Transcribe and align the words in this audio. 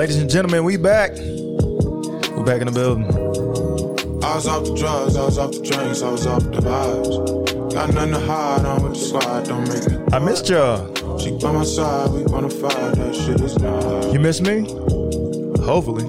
Ladies 0.00 0.16
and 0.16 0.30
gentlemen, 0.30 0.64
we 0.64 0.78
back. 0.78 1.10
We're 1.18 2.42
back 2.42 2.62
in 2.62 2.68
the 2.68 2.72
building. 2.72 3.04
I 4.24 4.34
was 4.34 4.46
off 4.46 4.64
the 4.64 4.74
drugs, 4.74 5.14
I 5.14 5.26
was 5.26 5.36
off 5.36 5.52
the 5.52 5.60
drinks, 5.60 6.00
I 6.00 6.10
was 6.10 6.26
off 6.26 6.42
the 6.42 6.52
vibes. 6.52 7.74
Got 7.74 7.92
nothing 7.92 8.14
to 8.14 8.20
hide, 8.20 8.64
I'm 8.64 8.82
with 8.82 8.94
the 8.94 8.98
squad, 8.98 9.44
don't 9.44 9.68
make 9.68 9.86
me. 9.90 10.02
I 10.10 10.18
missed 10.18 10.48
y'all. 10.48 11.18
She 11.18 11.36
by 11.36 11.52
my 11.52 11.64
side, 11.64 12.12
we 12.12 12.22
wanna 12.22 12.48
fight, 12.48 12.94
that 12.94 13.14
shit 13.14 13.42
is 13.42 13.58
nice. 13.58 14.10
You 14.10 14.20
miss 14.20 14.40
me? 14.40 14.60
Hopefully. 15.62 16.06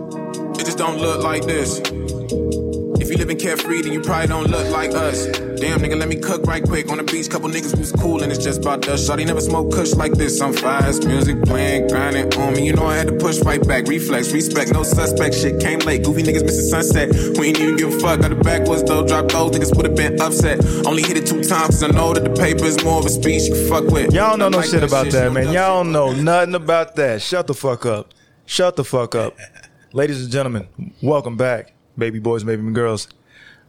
It 0.57 0.63
just 0.63 0.77
don't 0.77 1.01
look 1.01 1.21
like 1.21 1.43
this. 1.43 1.79
If 1.81 3.09
you 3.09 3.17
living 3.17 3.39
carefree, 3.39 3.81
then 3.81 3.91
you 3.91 3.99
probably 3.99 4.27
don't 4.27 4.49
look 4.49 4.71
like 4.71 4.91
us. 4.91 5.27
Damn, 5.61 5.79
nigga, 5.79 5.95
let 5.95 6.09
me 6.09 6.15
cook 6.15 6.47
right 6.47 6.63
quick. 6.63 6.89
On 6.89 6.97
the 6.97 7.03
beach, 7.03 7.29
couple 7.29 7.47
niggas 7.47 7.77
was 7.77 7.91
cool, 7.91 8.23
and 8.23 8.31
it's 8.31 8.43
just 8.43 8.61
about 8.61 8.87
us. 8.87 9.07
Shawty 9.07 9.27
never 9.27 9.39
smoke 9.39 9.71
kush 9.71 9.93
like 9.93 10.11
this. 10.13 10.41
I'm 10.41 10.53
fast, 10.53 11.05
music 11.05 11.39
playing, 11.43 11.87
grinding 11.87 12.33
on 12.33 12.53
me. 12.53 12.65
You 12.65 12.73
know 12.73 12.87
I 12.87 12.97
had 12.97 13.05
to 13.09 13.13
push 13.13 13.39
right 13.41 13.61
back. 13.67 13.87
Reflex, 13.87 14.33
respect, 14.33 14.73
no 14.73 14.81
suspect. 14.81 15.35
Shit 15.35 15.61
came 15.61 15.77
late. 15.81 16.03
Goofy 16.03 16.23
niggas 16.23 16.43
missing 16.43 16.65
sunset. 16.65 17.37
We 17.37 17.49
ain't 17.49 17.59
even 17.59 17.75
give 17.75 17.93
a 17.93 17.99
fuck. 17.99 18.21
Got 18.21 18.29
the 18.29 18.37
backwards 18.37 18.83
though. 18.85 19.05
Drop 19.05 19.27
those 19.29 19.51
niggas 19.51 19.77
would 19.77 19.85
have 19.85 19.95
been 19.95 20.19
upset. 20.19 20.65
Only 20.87 21.03
hit 21.03 21.17
it 21.17 21.27
two 21.27 21.43
times, 21.43 21.79
cause 21.79 21.83
I 21.83 21.89
know 21.89 22.11
that 22.15 22.23
the 22.23 22.31
paper 22.41 22.65
is 22.65 22.83
more 22.83 22.97
of 22.97 23.05
a 23.05 23.09
speech 23.09 23.43
you 23.43 23.69
fuck 23.69 23.83
with. 23.83 24.11
Y'all 24.11 24.31
don't 24.31 24.39
know 24.39 24.49
no 24.49 24.57
Like 24.57 24.67
shit 24.67 24.81
about 24.81 25.05
shit, 25.05 25.13
that, 25.13 25.31
man. 25.31 25.53
Y'all 25.53 25.83
don't 25.83 25.91
know 25.91 26.11
nothing 26.11 26.55
about 26.55 26.95
that. 26.95 27.21
Shut 27.21 27.45
the 27.45 27.53
fuck 27.53 27.85
up. 27.85 28.15
Shut 28.47 28.77
the 28.77 28.83
fuck 28.83 29.13
up. 29.13 29.37
Ladies 29.93 30.23
and 30.23 30.31
gentlemen, 30.31 30.67
welcome 31.03 31.37
back, 31.37 31.73
baby 31.95 32.17
boys, 32.17 32.43
baby 32.43 32.63
girls. 32.71 33.07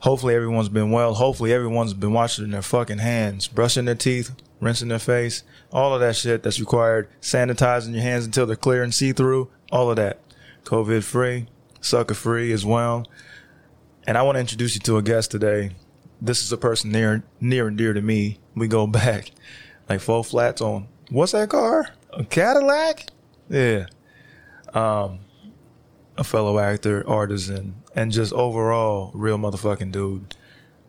Hopefully 0.02 0.34
everyone's 0.34 0.68
been 0.68 0.90
well. 0.90 1.14
Hopefully 1.14 1.52
everyone's 1.52 1.94
been 1.94 2.12
washing 2.12 2.50
their 2.50 2.60
fucking 2.60 2.98
hands, 2.98 3.46
brushing 3.46 3.84
their 3.84 3.94
teeth, 3.94 4.32
rinsing 4.58 4.88
their 4.88 4.98
face, 4.98 5.44
all 5.70 5.94
of 5.94 6.00
that 6.00 6.16
shit 6.16 6.42
that's 6.42 6.58
required, 6.58 7.08
sanitizing 7.20 7.92
your 7.92 8.02
hands 8.02 8.26
until 8.26 8.44
they're 8.44 8.56
clear 8.56 8.82
and 8.82 8.92
see 8.92 9.12
through, 9.12 9.48
all 9.70 9.90
of 9.90 9.96
that. 9.96 10.18
COVID 10.64 11.04
free, 11.04 11.46
sucker 11.80 12.14
free 12.14 12.50
as 12.50 12.66
well. 12.66 13.06
And 14.04 14.18
I 14.18 14.22
want 14.22 14.34
to 14.34 14.40
introduce 14.40 14.74
you 14.74 14.80
to 14.80 14.96
a 14.96 15.02
guest 15.02 15.30
today. 15.30 15.70
This 16.20 16.42
is 16.42 16.50
a 16.50 16.56
person 16.56 16.90
near 16.90 17.22
near 17.40 17.68
and 17.68 17.78
dear 17.78 17.92
to 17.92 18.02
me. 18.02 18.40
We 18.56 18.66
go 18.66 18.86
back 18.88 19.30
like 19.88 20.00
four 20.00 20.24
flats 20.24 20.60
on 20.60 20.88
what's 21.10 21.30
that 21.30 21.50
car? 21.50 21.86
A 22.12 22.24
Cadillac? 22.24 23.06
Yeah. 23.48 23.86
Um 24.74 25.20
a 26.18 26.24
fellow 26.24 26.58
actor, 26.58 27.08
artisan, 27.08 27.81
just 28.10 28.32
overall 28.32 29.10
real 29.14 29.38
motherfucking 29.38 29.92
dude. 29.92 30.34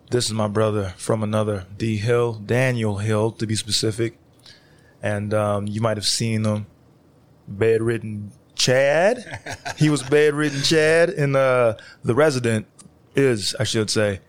This 0.10 0.26
is 0.26 0.34
my 0.34 0.48
brother 0.48 0.94
from 0.98 1.24
another 1.24 1.66
D 1.78 1.98
Hill, 1.98 2.34
Daniel 2.34 2.98
Hill 2.98 3.32
to 3.32 3.48
be 3.48 3.56
specific. 3.56 4.18
And 5.02 5.34
um, 5.34 5.68
you 5.68 5.82
might 5.82 5.98
have 5.98 6.06
seen 6.06 6.46
him 6.46 6.68
bedridden 7.48 8.32
Chad. 8.56 9.42
he 9.78 9.90
was 9.90 10.04
bedridden 10.04 10.62
Chad 10.62 11.10
in 11.10 11.36
uh, 11.36 11.78
The 12.04 12.16
Resident 12.16 12.68
is, 13.16 13.56
I 13.60 13.64
should 13.64 13.90
say, 13.90 14.22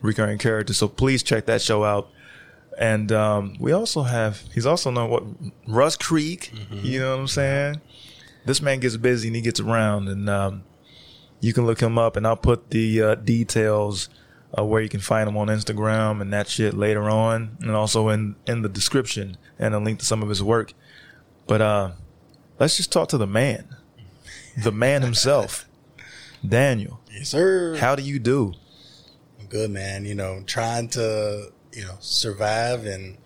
recurring 0.00 0.38
character. 0.38 0.72
So 0.72 0.88
please 0.88 1.22
check 1.22 1.46
that 1.46 1.60
show 1.60 1.84
out. 1.84 2.08
And 2.78 3.12
um, 3.12 3.56
we 3.60 3.72
also 3.72 4.02
have, 4.02 4.42
he's 4.52 4.66
also 4.66 4.90
known 4.90 5.10
what, 5.10 5.24
Russ 5.68 5.96
Creek. 5.96 6.52
You 6.70 7.00
know 7.00 7.10
what 7.10 7.20
I'm 7.20 7.28
saying? 7.28 7.80
This 8.46 8.60
man 8.62 8.80
gets 8.80 8.96
busy 8.96 9.28
and 9.28 9.36
he 9.36 9.42
gets 9.42 9.60
around. 9.60 10.08
And 10.08 10.28
um, 10.28 10.64
you 11.44 11.52
can 11.52 11.66
look 11.66 11.80
him 11.80 11.98
up 11.98 12.16
and 12.16 12.26
I'll 12.26 12.36
put 12.38 12.70
the 12.70 13.02
uh, 13.02 13.14
details 13.16 14.08
uh, 14.56 14.64
where 14.64 14.80
you 14.80 14.88
can 14.88 15.00
find 15.00 15.28
him 15.28 15.36
on 15.36 15.48
Instagram 15.48 16.22
and 16.22 16.32
that 16.32 16.48
shit 16.48 16.72
later 16.72 17.10
on. 17.10 17.58
And 17.60 17.72
also 17.72 18.08
in, 18.08 18.36
in 18.46 18.62
the 18.62 18.68
description 18.70 19.36
and 19.58 19.74
a 19.74 19.78
link 19.78 19.98
to 19.98 20.06
some 20.06 20.22
of 20.22 20.30
his 20.30 20.42
work. 20.42 20.72
But 21.46 21.60
uh, 21.60 21.90
let's 22.58 22.78
just 22.78 22.90
talk 22.90 23.10
to 23.10 23.18
the 23.18 23.26
man, 23.26 23.76
the 24.56 24.72
man 24.72 25.02
himself, 25.02 25.66
Daniel. 26.48 27.00
Yes, 27.12 27.28
sir. 27.28 27.76
How 27.76 27.94
do 27.94 28.02
you 28.02 28.18
do? 28.18 28.54
I'm 29.38 29.46
good, 29.46 29.70
man. 29.70 30.06
You 30.06 30.14
know, 30.14 30.42
trying 30.46 30.88
to 30.90 31.52
you 31.74 31.84
know 31.84 31.96
survive 32.00 32.86
and 32.86 33.18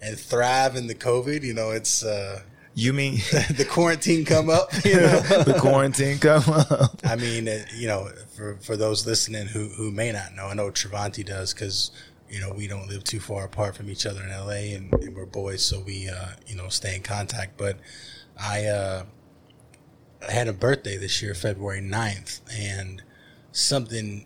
and 0.00 0.18
thrive 0.18 0.74
in 0.74 0.86
the 0.86 0.94
COVID. 0.94 1.42
You 1.42 1.52
know, 1.52 1.70
it's 1.70 2.02
uh, 2.02 2.40
You 2.78 2.92
mean 2.92 3.14
the 3.50 3.66
quarantine 3.68 4.24
come 4.24 4.48
up. 4.48 4.72
You 4.84 4.94
know, 4.94 5.20
the 5.42 5.58
quarantine 5.58 6.20
come 6.20 6.44
up? 6.46 6.96
I 7.02 7.16
mean, 7.16 7.48
uh, 7.48 7.64
you 7.74 7.88
know, 7.88 8.08
for 8.36 8.56
for 8.60 8.76
those 8.76 9.04
listening 9.04 9.48
who 9.48 9.66
who 9.70 9.90
may 9.90 10.12
not 10.12 10.36
know, 10.36 10.46
I 10.46 10.54
know 10.54 10.70
Travanti 10.70 11.26
does 11.26 11.52
because 11.52 11.90
you 12.30 12.40
know 12.40 12.52
we 12.52 12.68
don't 12.68 12.86
live 12.86 13.02
too 13.02 13.18
far 13.18 13.44
apart 13.44 13.74
from 13.74 13.90
each 13.90 14.06
other 14.06 14.22
in 14.22 14.30
LA, 14.30 14.76
and, 14.76 14.94
and 14.94 15.16
we're 15.16 15.26
boys, 15.26 15.64
so 15.64 15.80
we 15.80 16.08
uh, 16.08 16.28
you 16.46 16.54
know 16.54 16.68
stay 16.68 16.94
in 16.94 17.02
contact. 17.02 17.58
But 17.58 17.80
I 18.40 18.66
uh, 18.66 19.06
I 20.28 20.30
had 20.30 20.46
a 20.46 20.52
birthday 20.52 20.96
this 20.98 21.20
year, 21.20 21.34
February 21.34 21.80
9th, 21.80 22.42
and 22.48 23.02
something 23.50 24.24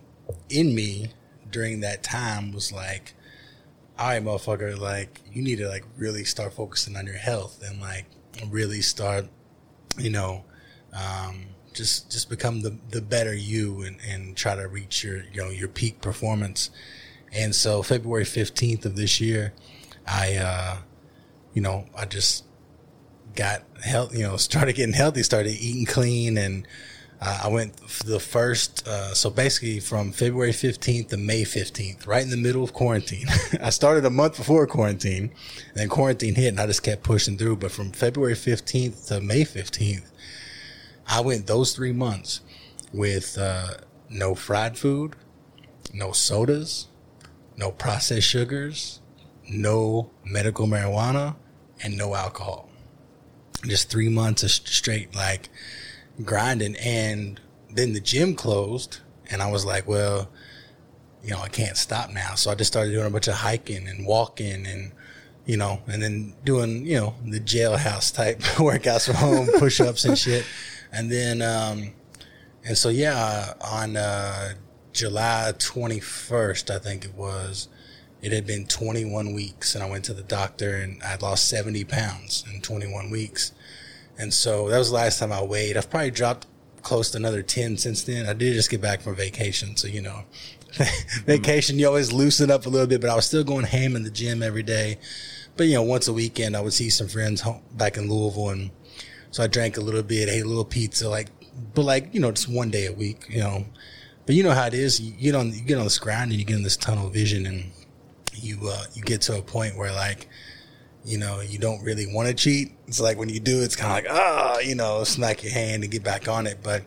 in 0.50 0.74
me 0.74 1.08
during 1.50 1.80
that 1.80 2.02
time 2.02 2.52
was 2.52 2.70
like, 2.70 3.14
all 3.98 4.08
right, 4.08 4.22
motherfucker, 4.22 4.78
like 4.78 5.22
you 5.32 5.40
need 5.40 5.56
to 5.56 5.68
like 5.68 5.86
really 5.96 6.24
start 6.24 6.52
focusing 6.52 6.98
on 6.98 7.06
your 7.06 7.16
health 7.16 7.62
and 7.66 7.80
like 7.80 8.04
really 8.48 8.80
start, 8.80 9.26
you 9.98 10.10
know, 10.10 10.44
um, 10.92 11.46
just 11.72 12.10
just 12.10 12.28
become 12.28 12.60
the 12.60 12.76
the 12.90 13.00
better 13.00 13.34
you 13.34 13.82
and, 13.82 13.98
and 14.06 14.36
try 14.36 14.54
to 14.54 14.68
reach 14.68 15.02
your 15.02 15.22
you 15.32 15.42
know 15.42 15.50
your 15.50 15.68
peak 15.68 16.00
performance. 16.00 16.70
And 17.34 17.54
so 17.54 17.82
February 17.82 18.24
15th 18.24 18.84
of 18.84 18.94
this 18.94 19.20
year, 19.20 19.54
I 20.06 20.36
uh, 20.36 20.76
you 21.54 21.62
know, 21.62 21.86
I 21.96 22.04
just 22.04 22.44
got 23.34 23.62
health, 23.82 24.14
you 24.14 24.22
know, 24.22 24.36
started 24.36 24.74
getting 24.74 24.94
healthy, 24.94 25.22
started 25.22 25.52
eating 25.52 25.86
clean, 25.86 26.36
and 26.36 26.66
uh, 27.24 27.42
I 27.44 27.48
went 27.48 27.76
the 28.04 28.18
first. 28.18 28.86
Uh, 28.86 29.14
so 29.14 29.30
basically, 29.30 29.78
from 29.78 30.10
February 30.10 30.52
fifteenth 30.52 31.08
to 31.08 31.16
May 31.16 31.44
fifteenth, 31.44 32.04
right 32.04 32.22
in 32.22 32.30
the 32.30 32.36
middle 32.36 32.64
of 32.64 32.72
quarantine. 32.72 33.26
I 33.62 33.70
started 33.70 34.04
a 34.04 34.10
month 34.10 34.38
before 34.38 34.66
quarantine, 34.66 35.30
then 35.74 35.88
quarantine 35.88 36.34
hit, 36.34 36.48
and 36.48 36.60
I 36.60 36.66
just 36.66 36.82
kept 36.82 37.04
pushing 37.04 37.38
through. 37.38 37.56
But 37.56 37.70
from 37.70 37.92
February 37.92 38.34
fifteenth 38.34 39.06
to 39.06 39.20
May 39.20 39.44
fifteenth, 39.44 40.10
I 41.06 41.20
went 41.20 41.46
those 41.46 41.76
three 41.76 41.92
months 41.92 42.40
with 42.92 43.38
uh, 43.38 43.74
no 44.10 44.34
fried 44.34 44.76
food, 44.76 45.14
no 45.94 46.10
sodas, 46.10 46.88
no 47.56 47.70
processed 47.70 48.26
sugars, 48.26 49.00
no 49.48 50.10
medical 50.24 50.66
marijuana, 50.66 51.36
and 51.84 51.96
no 51.96 52.16
alcohol 52.16 52.68
just 53.66 53.90
three 53.90 54.08
months 54.08 54.42
of 54.42 54.50
straight 54.50 55.14
like 55.14 55.48
grinding 56.24 56.76
and 56.76 57.40
then 57.70 57.92
the 57.92 58.00
gym 58.00 58.34
closed 58.34 59.00
and 59.30 59.42
i 59.42 59.50
was 59.50 59.64
like 59.64 59.86
well 59.88 60.28
you 61.22 61.30
know 61.30 61.38
i 61.40 61.48
can't 61.48 61.76
stop 61.76 62.10
now 62.12 62.34
so 62.34 62.50
i 62.50 62.54
just 62.54 62.72
started 62.72 62.90
doing 62.90 63.06
a 63.06 63.10
bunch 63.10 63.28
of 63.28 63.34
hiking 63.34 63.88
and 63.88 64.06
walking 64.06 64.66
and 64.66 64.92
you 65.46 65.56
know 65.56 65.80
and 65.86 66.02
then 66.02 66.34
doing 66.44 66.84
you 66.84 66.96
know 66.96 67.14
the 67.24 67.40
jailhouse 67.40 68.14
type 68.14 68.38
workouts 68.58 69.06
from 69.06 69.16
home 69.16 69.48
push-ups 69.58 70.04
and 70.04 70.18
shit 70.18 70.44
and 70.92 71.10
then 71.10 71.40
um 71.42 71.92
and 72.64 72.76
so 72.76 72.88
yeah 72.88 73.54
on 73.60 73.96
uh 73.96 74.52
july 74.92 75.52
21st 75.56 76.70
i 76.70 76.78
think 76.78 77.04
it 77.04 77.14
was 77.14 77.68
it 78.22 78.30
had 78.30 78.46
been 78.46 78.66
21 78.66 79.34
weeks 79.34 79.74
and 79.74 79.82
I 79.82 79.90
went 79.90 80.04
to 80.04 80.14
the 80.14 80.22
doctor 80.22 80.76
and 80.76 81.02
I'd 81.02 81.22
lost 81.22 81.48
70 81.48 81.84
pounds 81.84 82.44
in 82.52 82.60
21 82.60 83.10
weeks. 83.10 83.52
And 84.18 84.32
so 84.32 84.68
that 84.68 84.78
was 84.78 84.90
the 84.90 84.94
last 84.94 85.18
time 85.18 85.32
I 85.32 85.42
weighed. 85.42 85.76
I've 85.76 85.90
probably 85.90 86.10
dropped 86.10 86.46
close 86.82 87.10
to 87.10 87.18
another 87.18 87.42
10 87.42 87.78
since 87.78 88.04
then. 88.04 88.26
I 88.26 88.32
did 88.32 88.54
just 88.54 88.70
get 88.70 88.80
back 88.80 89.00
from 89.00 89.14
vacation. 89.14 89.76
So, 89.76 89.88
you 89.88 90.02
know, 90.02 90.24
vacation, 91.24 91.78
you 91.78 91.86
always 91.86 92.12
loosen 92.12 92.50
up 92.50 92.66
a 92.66 92.68
little 92.68 92.86
bit, 92.86 93.00
but 93.00 93.10
I 93.10 93.16
was 93.16 93.26
still 93.26 93.44
going 93.44 93.64
ham 93.64 93.96
in 93.96 94.02
the 94.02 94.10
gym 94.10 94.42
every 94.42 94.62
day. 94.62 94.98
But, 95.56 95.66
you 95.66 95.74
know, 95.74 95.82
once 95.82 96.08
a 96.08 96.12
weekend, 96.12 96.56
I 96.56 96.60
would 96.60 96.72
see 96.72 96.90
some 96.90 97.08
friends 97.08 97.40
home, 97.40 97.62
back 97.72 97.96
in 97.96 98.08
Louisville. 98.08 98.50
And 98.50 98.70
so 99.30 99.42
I 99.42 99.46
drank 99.46 99.76
a 99.76 99.80
little 99.80 100.02
bit, 100.02 100.28
ate 100.28 100.42
a 100.42 100.48
little 100.48 100.64
pizza, 100.64 101.08
like, 101.08 101.28
but 101.74 101.82
like, 101.82 102.14
you 102.14 102.20
know, 102.20 102.32
just 102.32 102.48
one 102.48 102.70
day 102.70 102.86
a 102.86 102.92
week, 102.92 103.26
you 103.28 103.40
know. 103.40 103.66
But 104.24 104.34
you 104.34 104.42
know 104.42 104.52
how 104.52 104.66
it 104.66 104.74
is. 104.74 105.00
You 105.00 105.12
get 105.12 105.34
on, 105.34 105.52
you 105.52 105.62
get 105.62 105.78
on 105.78 105.84
this 105.84 105.98
grind 105.98 106.30
and 106.30 106.38
you 106.38 106.46
get 106.46 106.56
in 106.56 106.62
this 106.62 106.76
tunnel 106.76 107.08
vision 107.08 107.46
and, 107.46 107.72
you 108.42 108.58
uh, 108.68 108.84
you 108.94 109.02
get 109.02 109.20
to 109.22 109.38
a 109.38 109.42
point 109.42 109.76
where 109.76 109.92
like 109.92 110.28
you 111.04 111.18
know 111.18 111.40
you 111.40 111.58
don't 111.58 111.82
really 111.82 112.06
want 112.12 112.28
to 112.28 112.34
cheat 112.34 112.72
it's 112.86 113.00
like 113.00 113.18
when 113.18 113.28
you 113.28 113.40
do 113.40 113.60
it's 113.62 113.74
kind 113.76 114.06
of 114.06 114.12
like 114.12 114.20
ah 114.22 114.58
you 114.60 114.74
know 114.74 115.02
smack 115.04 115.42
your 115.42 115.52
hand 115.52 115.82
and 115.82 115.92
get 115.92 116.04
back 116.04 116.28
on 116.28 116.46
it 116.46 116.58
but 116.62 116.82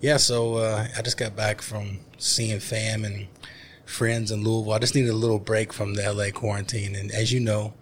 yeah 0.00 0.16
so 0.16 0.56
uh, 0.56 0.86
i 0.96 1.02
just 1.02 1.18
got 1.18 1.34
back 1.34 1.60
from 1.60 1.98
seeing 2.18 2.60
fam 2.60 3.04
and 3.04 3.26
friends 3.84 4.30
in 4.30 4.42
louisville 4.44 4.72
i 4.72 4.78
just 4.78 4.94
needed 4.94 5.10
a 5.10 5.14
little 5.16 5.38
break 5.38 5.72
from 5.72 5.94
the 5.94 6.12
la 6.12 6.30
quarantine 6.30 6.94
and 6.94 7.10
as 7.10 7.32
you 7.32 7.40
know 7.40 7.72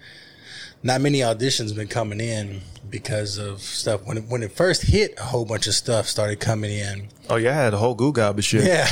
not 0.83 1.01
many 1.01 1.19
auditions 1.19 1.75
been 1.75 1.89
coming 1.89 2.21
in 2.21 2.61
because 2.89 3.39
of 3.39 3.61
stuff 3.61 4.07
when 4.07 4.19
it, 4.19 4.25
when 4.29 4.43
it 4.43 4.53
first 4.53 4.83
hit 4.83 5.15
a 5.19 5.25
whole 5.25 5.45
bunch 5.45 5.67
of 5.67 5.75
stuff 5.75 6.07
started 6.07 6.39
coming 6.39 6.71
in 6.71 7.09
Oh 7.29 7.35
yeah, 7.37 7.51
I 7.51 7.55
had 7.55 7.75
a 7.75 7.79
whole 7.79 7.97
goo 7.97 8.13
gob 8.13 8.39
of 8.39 8.45
shit. 8.45 8.63
yeah. 8.65 8.87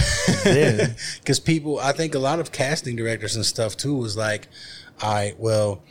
Yeah. 0.44 0.88
Because 1.20 1.38
people, 1.38 1.78
I 1.78 1.92
think 1.92 2.16
a 2.16 2.18
lot 2.18 2.40
of 2.40 2.50
casting 2.50 2.96
directors 2.96 3.36
and 3.36 3.46
stuff 3.46 3.76
too 3.76 3.94
was 3.94 4.16
like, 4.16 4.48
all 5.00 5.14
right, 5.14 5.38
well, 5.38 5.84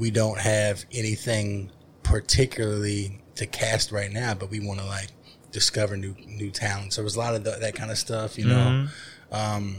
we 0.00 0.10
don't 0.10 0.40
have 0.40 0.86
anything 0.90 1.70
particularly 2.02 3.20
to 3.34 3.46
cast 3.46 3.92
right 3.92 4.10
now, 4.10 4.32
but 4.32 4.50
we 4.50 4.58
want 4.58 4.80
to 4.80 4.86
like 4.86 5.08
discover 5.52 5.94
new 5.96 6.14
new 6.26 6.50
talents. 6.50 6.96
There 6.96 7.04
was 7.04 7.16
a 7.16 7.18
lot 7.18 7.34
of 7.34 7.44
that 7.44 7.74
kind 7.74 7.90
of 7.90 7.98
stuff, 7.98 8.38
you 8.38 8.46
know. 8.46 8.88
Um, 9.30 9.76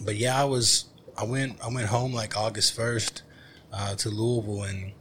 but 0.00 0.16
yeah, 0.16 0.38
I 0.38 0.44
was 0.44 0.86
I 1.16 1.24
went 1.24 1.62
I 1.64 1.68
went 1.68 1.86
home 1.86 2.12
like 2.12 2.36
August 2.36 2.74
first 2.74 3.22
uh, 3.72 3.94
to 3.94 4.10
Louisville, 4.10 4.64
and 4.64 4.92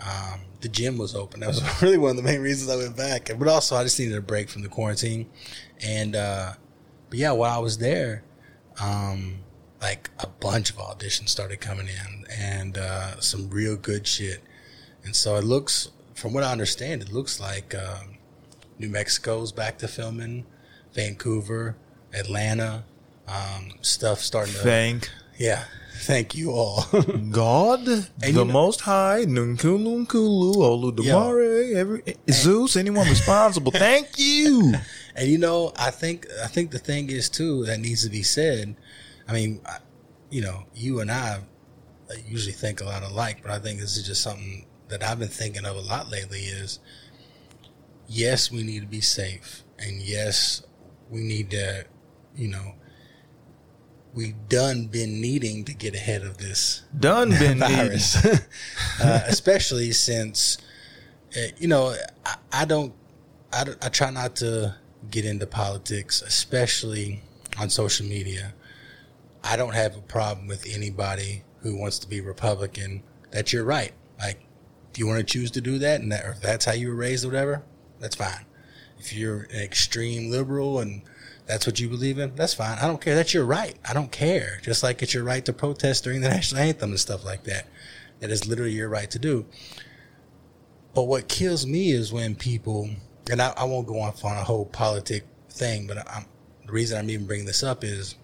um, 0.00 0.40
the 0.62 0.68
gym 0.68 0.96
was 0.96 1.14
open. 1.14 1.40
That 1.40 1.48
was 1.48 1.62
really 1.82 1.98
one 1.98 2.12
of 2.12 2.16
the 2.16 2.22
main 2.22 2.40
reasons 2.40 2.70
I 2.70 2.76
went 2.76 2.96
back. 2.96 3.30
But 3.38 3.46
also, 3.46 3.76
I 3.76 3.84
just 3.84 3.98
needed 3.98 4.16
a 4.16 4.22
break 4.22 4.48
from 4.48 4.62
the 4.62 4.68
quarantine, 4.68 5.28
and 5.84 6.16
uh, 6.16 6.54
but 7.10 7.18
yeah, 7.18 7.32
while 7.32 7.54
I 7.54 7.60
was 7.60 7.76
there, 7.76 8.24
um, 8.80 9.40
like 9.82 10.10
a 10.20 10.26
bunch 10.28 10.70
of 10.70 10.76
auditions 10.76 11.28
started 11.28 11.60
coming 11.60 11.88
in, 11.88 12.24
and 12.30 12.78
uh, 12.78 13.20
some 13.20 13.50
real 13.50 13.76
good 13.76 14.06
shit. 14.06 14.40
And 15.04 15.14
so 15.16 15.36
it 15.36 15.44
looks, 15.44 15.90
from 16.14 16.32
what 16.32 16.44
I 16.44 16.52
understand, 16.52 17.02
it 17.02 17.12
looks 17.12 17.40
like 17.40 17.74
um, 17.74 18.16
New 18.78 18.88
Mexico's 18.88 19.50
back 19.52 19.78
to 19.78 19.88
filming, 19.88 20.46
Vancouver, 20.94 21.76
Atlanta, 22.14 22.84
um, 23.26 23.72
stuff 23.80 24.20
starting 24.20 24.54
to. 24.54 24.60
Thank 24.60 25.10
yeah, 25.38 25.64
thank 26.02 26.34
you 26.34 26.52
all. 26.52 26.84
God, 27.30 27.80
and 27.88 28.06
the 28.18 28.26
you 28.28 28.32
know- 28.32 28.44
Most 28.44 28.82
High, 28.82 29.24
Nunkulu, 29.26 30.06
Nkulu, 30.06 30.54
Olodumare, 30.56 31.74
every 31.74 32.02
Zeus, 32.30 32.76
anyone 32.76 33.08
responsible. 33.08 33.72
Thank 33.72 34.18
you. 34.18 34.74
And 35.14 35.28
you 35.28 35.36
know, 35.36 35.74
I 35.76 35.90
think 35.90 36.26
I 36.42 36.46
think 36.46 36.70
the 36.70 36.78
thing 36.78 37.10
is 37.10 37.28
too 37.28 37.66
that 37.66 37.78
needs 37.80 38.02
to 38.02 38.08
be 38.08 38.22
said. 38.22 38.76
I 39.32 39.34
mean, 39.34 39.60
I, 39.64 39.78
you 40.30 40.42
know, 40.42 40.64
you 40.74 41.00
and 41.00 41.10
I 41.10 41.38
uh, 42.10 42.14
usually 42.26 42.52
think 42.52 42.82
a 42.82 42.84
lot 42.84 43.02
alike, 43.02 43.38
but 43.42 43.50
I 43.50 43.58
think 43.58 43.80
this 43.80 43.96
is 43.96 44.06
just 44.06 44.22
something 44.22 44.66
that 44.88 45.02
I've 45.02 45.18
been 45.18 45.28
thinking 45.28 45.64
of 45.64 45.74
a 45.74 45.80
lot 45.80 46.10
lately. 46.10 46.40
Is 46.40 46.80
yes, 48.06 48.50
we 48.52 48.62
need 48.62 48.80
to 48.80 48.86
be 48.86 49.00
safe, 49.00 49.64
and 49.78 50.02
yes, 50.02 50.62
we 51.08 51.20
need 51.20 51.50
to, 51.52 51.84
you 52.36 52.48
know, 52.48 52.74
we 54.12 54.34
done 54.50 54.86
been 54.88 55.18
needing 55.22 55.64
to 55.64 55.72
get 55.72 55.94
ahead 55.94 56.20
of 56.22 56.36
this 56.36 56.82
Done 56.98 57.30
been 57.38 57.58
virus, 57.58 58.22
uh, 59.02 59.22
especially 59.26 59.92
since 59.92 60.58
uh, 61.34 61.46
you 61.56 61.68
know 61.68 61.94
I, 62.26 62.34
I 62.52 62.64
don't 62.66 62.92
I, 63.50 63.64
don't- 63.64 63.82
I 63.82 63.88
try 63.88 64.10
not 64.10 64.36
to 64.36 64.74
get 65.10 65.24
into 65.24 65.46
politics, 65.46 66.20
especially 66.20 67.22
on 67.58 67.70
social 67.70 68.04
media. 68.06 68.52
I 69.44 69.56
don't 69.56 69.74
have 69.74 69.96
a 69.96 70.02
problem 70.02 70.46
with 70.46 70.66
anybody 70.68 71.42
who 71.60 71.76
wants 71.76 71.98
to 72.00 72.08
be 72.08 72.20
Republican. 72.20 73.02
That 73.30 73.52
you're 73.52 73.64
right. 73.64 73.92
Like, 74.18 74.40
if 74.90 74.98
you 74.98 75.06
want 75.06 75.18
to 75.18 75.24
choose 75.24 75.50
to 75.52 75.60
do 75.60 75.78
that, 75.78 76.00
and 76.00 76.12
that, 76.12 76.24
or 76.24 76.36
that's 76.40 76.64
how 76.64 76.72
you 76.72 76.88
were 76.88 76.94
raised, 76.94 77.24
or 77.24 77.28
whatever, 77.28 77.62
that's 77.98 78.16
fine. 78.16 78.44
If 78.98 79.12
you're 79.12 79.48
an 79.50 79.60
extreme 79.60 80.30
liberal 80.30 80.78
and 80.78 81.02
that's 81.46 81.66
what 81.66 81.80
you 81.80 81.88
believe 81.88 82.18
in, 82.18 82.34
that's 82.36 82.54
fine. 82.54 82.78
I 82.78 82.86
don't 82.86 83.00
care. 83.00 83.14
That's 83.14 83.34
your 83.34 83.44
right. 83.44 83.74
I 83.88 83.94
don't 83.94 84.12
care. 84.12 84.60
Just 84.62 84.82
like 84.82 85.02
it's 85.02 85.14
your 85.14 85.24
right 85.24 85.44
to 85.44 85.52
protest 85.52 86.04
during 86.04 86.20
the 86.20 86.28
national 86.30 86.60
anthem 86.60 86.90
and 86.90 87.00
stuff 87.00 87.24
like 87.24 87.44
that. 87.44 87.66
That 88.20 88.30
is 88.30 88.46
literally 88.46 88.72
your 88.72 88.88
right 88.88 89.10
to 89.10 89.18
do. 89.18 89.46
But 90.94 91.04
what 91.04 91.28
kills 91.28 91.66
me 91.66 91.90
is 91.90 92.12
when 92.12 92.36
people, 92.36 92.90
and 93.30 93.42
I, 93.42 93.52
I 93.56 93.64
won't 93.64 93.86
go 93.86 94.00
off 94.00 94.24
on 94.24 94.36
a 94.36 94.44
whole 94.44 94.66
politic 94.66 95.24
thing, 95.48 95.86
but 95.86 95.98
I'm, 96.08 96.26
the 96.66 96.72
reason 96.72 96.98
I'm 96.98 97.10
even 97.10 97.26
bringing 97.26 97.46
this 97.46 97.62
up 97.62 97.82
is 97.82 98.14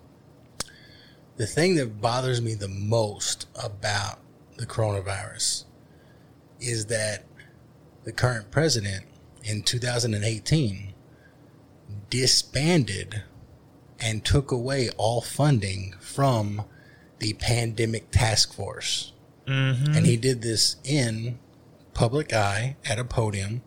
the 1.38 1.46
thing 1.46 1.76
that 1.76 2.00
bothers 2.00 2.43
me 2.43 2.55
the 2.55 2.69
most 2.69 3.46
about 3.62 4.19
the 4.56 4.67
coronavirus 4.67 5.64
is 6.61 6.87
that 6.87 7.25
the 8.05 8.12
current 8.12 8.50
president 8.50 9.06
in 9.44 9.62
2018 9.62 10.93
disbanded 12.11 13.23
and 14.00 14.25
took 14.25 14.50
away 14.50 14.90
all 14.96 15.20
funding 15.20 15.94
from 16.00 16.64
the 17.20 17.35
pandemic 17.35 18.11
task 18.11 18.52
force. 18.52 19.12
Mm-hmm. 19.46 19.94
And 19.94 20.06
he 20.06 20.17
did 20.17 20.43
this 20.43 20.76
in 20.85 21.38
public 21.94 22.32
eye 22.32 22.76
at 22.85 22.99
a 22.99 23.05
podium 23.05 23.62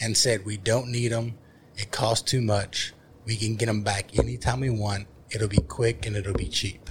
and 0.00 0.16
said, 0.16 0.44
We 0.44 0.56
don't 0.56 0.90
need 0.90 1.08
them. 1.08 1.38
It 1.76 1.92
costs 1.92 2.28
too 2.28 2.40
much. 2.40 2.92
We 3.24 3.36
can 3.36 3.54
get 3.54 3.66
them 3.66 3.82
back 3.82 4.18
anytime 4.18 4.60
we 4.60 4.70
want. 4.70 5.06
It'll 5.30 5.48
be 5.48 5.58
quick 5.58 6.06
and 6.06 6.16
it'll 6.16 6.34
be 6.34 6.48
cheap. 6.48 6.83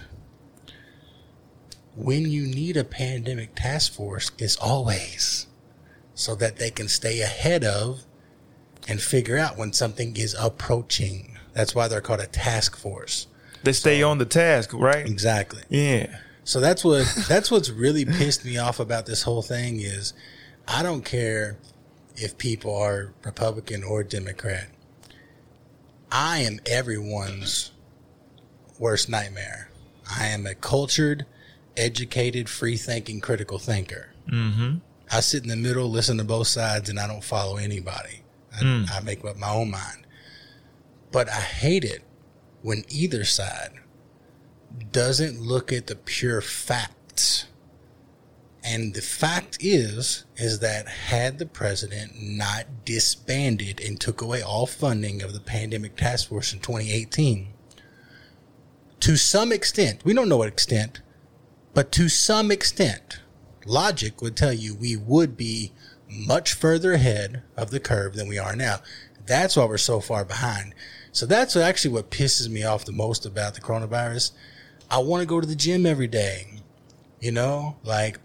When 1.95 2.29
you 2.29 2.47
need 2.47 2.75
a 2.75 2.83
pandemic 2.83 3.55
task 3.55 3.93
force, 3.93 4.31
it's 4.37 4.55
always 4.55 5.47
so 6.15 6.35
that 6.35 6.57
they 6.57 6.71
can 6.71 6.87
stay 6.87 7.21
ahead 7.21 7.63
of 7.63 8.03
and 8.87 9.01
figure 9.01 9.37
out 9.37 9.57
when 9.57 9.73
something 9.73 10.15
is 10.17 10.35
approaching. 10.39 11.37
That's 11.53 11.75
why 11.75 11.87
they're 11.87 12.01
called 12.01 12.19
a 12.19 12.27
task 12.27 12.75
force. 12.75 13.27
They 13.63 13.73
stay 13.73 14.03
on 14.03 14.17
the 14.17 14.25
task, 14.25 14.73
right? 14.73 15.05
Exactly. 15.05 15.63
Yeah. 15.69 16.19
So 16.43 16.59
that's 16.59 16.83
what 16.83 17.05
that's 17.27 17.49
what's 17.49 17.69
really 17.69 18.05
pissed 18.05 18.43
me 18.43 18.57
off 18.57 18.79
about 18.79 19.05
this 19.05 19.23
whole 19.23 19.41
thing 19.41 19.79
is 19.79 20.13
I 20.67 20.83
don't 20.83 21.05
care 21.05 21.57
if 22.15 22.37
people 22.37 22.75
are 22.75 23.13
Republican 23.23 23.83
or 23.83 24.03
Democrat. 24.03 24.67
I 26.11 26.39
am 26.39 26.59
everyone's 26.65 27.71
worst 28.77 29.09
nightmare. 29.09 29.69
I 30.19 30.27
am 30.27 30.45
a 30.45 30.53
cultured, 30.53 31.25
educated, 31.77 32.49
free 32.49 32.77
thinking, 32.77 33.19
critical 33.21 33.59
thinker. 33.59 34.13
Mm-hmm. 34.29 34.77
I 35.11 35.19
sit 35.19 35.43
in 35.43 35.49
the 35.49 35.55
middle, 35.55 35.89
listen 35.89 36.17
to 36.17 36.23
both 36.23 36.47
sides, 36.47 36.89
and 36.89 36.99
I 36.99 37.07
don't 37.07 37.23
follow 37.23 37.57
anybody. 37.57 38.21
I, 38.55 38.85
I 38.91 38.99
make 39.01 39.23
up 39.25 39.37
my 39.37 39.49
own 39.49 39.71
mind. 39.71 40.07
But 41.11 41.29
I 41.29 41.41
hate 41.41 41.83
it 41.83 42.03
when 42.61 42.83
either 42.89 43.23
side 43.23 43.71
doesn't 44.91 45.41
look 45.41 45.71
at 45.71 45.87
the 45.87 45.95
pure 45.95 46.41
facts. 46.41 47.45
And 48.63 48.93
the 48.93 49.01
fact 49.01 49.57
is, 49.59 50.25
is 50.37 50.59
that 50.59 50.87
had 50.87 51.37
the 51.37 51.45
president 51.45 52.13
not 52.21 52.85
disbanded 52.85 53.81
and 53.81 53.99
took 53.99 54.21
away 54.21 54.41
all 54.41 54.65
funding 54.65 55.21
of 55.21 55.33
the 55.33 55.41
pandemic 55.41 55.97
task 55.97 56.29
force 56.29 56.53
in 56.53 56.59
2018, 56.59 57.49
to 59.01 59.17
some 59.17 59.51
extent, 59.51 60.05
we 60.05 60.13
don't 60.13 60.29
know 60.29 60.37
what 60.37 60.47
extent, 60.47 61.01
but 61.73 61.91
to 61.93 62.09
some 62.09 62.51
extent, 62.51 63.19
logic 63.65 64.21
would 64.21 64.35
tell 64.35 64.53
you 64.53 64.75
we 64.75 64.95
would 64.95 65.35
be 65.37 65.71
much 66.09 66.53
further 66.53 66.93
ahead 66.93 67.43
of 67.57 67.71
the 67.71 67.79
curve 67.79 68.13
than 68.13 68.27
we 68.27 68.37
are 68.37 68.55
now. 68.55 68.77
That's 69.25 69.55
why 69.55 69.65
we're 69.65 69.77
so 69.77 69.99
far 69.99 70.25
behind. 70.25 70.75
So 71.11 71.25
that's 71.25 71.55
actually 71.55 71.93
what 71.93 72.11
pisses 72.11 72.49
me 72.49 72.63
off 72.63 72.85
the 72.85 72.91
most 72.91 73.25
about 73.25 73.53
the 73.55 73.61
coronavirus. 73.61 74.31
I 74.89 74.99
want 74.99 75.21
to 75.21 75.27
go 75.27 75.39
to 75.39 75.47
the 75.47 75.55
gym 75.55 75.85
every 75.85 76.07
day. 76.07 76.47
You 77.19 77.31
know, 77.31 77.77
like 77.83 78.19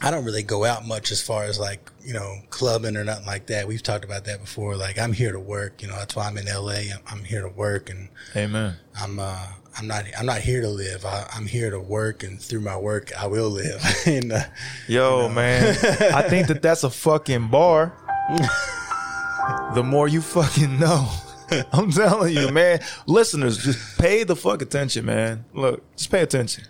I 0.00 0.10
don't 0.10 0.24
really 0.24 0.44
go 0.44 0.64
out 0.64 0.86
much 0.86 1.10
as 1.10 1.20
far 1.20 1.44
as 1.44 1.58
like, 1.58 1.90
you 2.04 2.14
know, 2.14 2.36
clubbing 2.50 2.96
or 2.96 3.04
nothing 3.04 3.26
like 3.26 3.46
that. 3.46 3.66
We've 3.66 3.82
talked 3.82 4.04
about 4.04 4.26
that 4.26 4.40
before. 4.40 4.76
Like 4.76 4.98
I'm 4.98 5.12
here 5.12 5.32
to 5.32 5.40
work, 5.40 5.82
you 5.82 5.88
know, 5.88 5.96
that's 5.96 6.14
why 6.14 6.28
I'm 6.28 6.38
in 6.38 6.46
LA. 6.46 6.92
I'm, 6.94 7.00
I'm 7.08 7.24
here 7.24 7.42
to 7.42 7.48
work 7.48 7.90
and 7.90 8.08
Amen. 8.36 8.76
I'm 8.98 9.18
uh 9.18 9.46
I'm 9.78 9.86
not 9.86 10.04
I'm 10.18 10.26
not 10.26 10.40
here 10.40 10.60
to 10.62 10.68
live. 10.68 11.04
I, 11.04 11.28
I'm 11.32 11.46
here 11.46 11.70
to 11.70 11.78
work 11.78 12.24
and 12.24 12.40
through 12.40 12.60
my 12.60 12.76
work 12.76 13.12
I 13.16 13.28
will 13.28 13.48
live. 13.48 13.80
and 14.06 14.32
uh, 14.32 14.42
Yo, 14.88 15.28
man, 15.28 15.76
I 16.14 16.22
think 16.22 16.48
that 16.48 16.62
that's 16.62 16.82
a 16.82 16.90
fucking 16.90 17.48
bar. 17.48 17.96
the 19.74 19.82
more 19.84 20.08
you 20.08 20.20
fucking 20.20 20.80
know. 20.80 21.08
I'm 21.72 21.90
telling 21.92 22.36
you, 22.36 22.50
man. 22.50 22.80
Listeners, 23.06 23.58
just 23.58 23.98
pay 23.98 24.24
the 24.24 24.34
fuck 24.36 24.62
attention, 24.62 25.06
man. 25.06 25.44
Look, 25.54 25.82
just 25.96 26.10
pay 26.10 26.22
attention. 26.22 26.64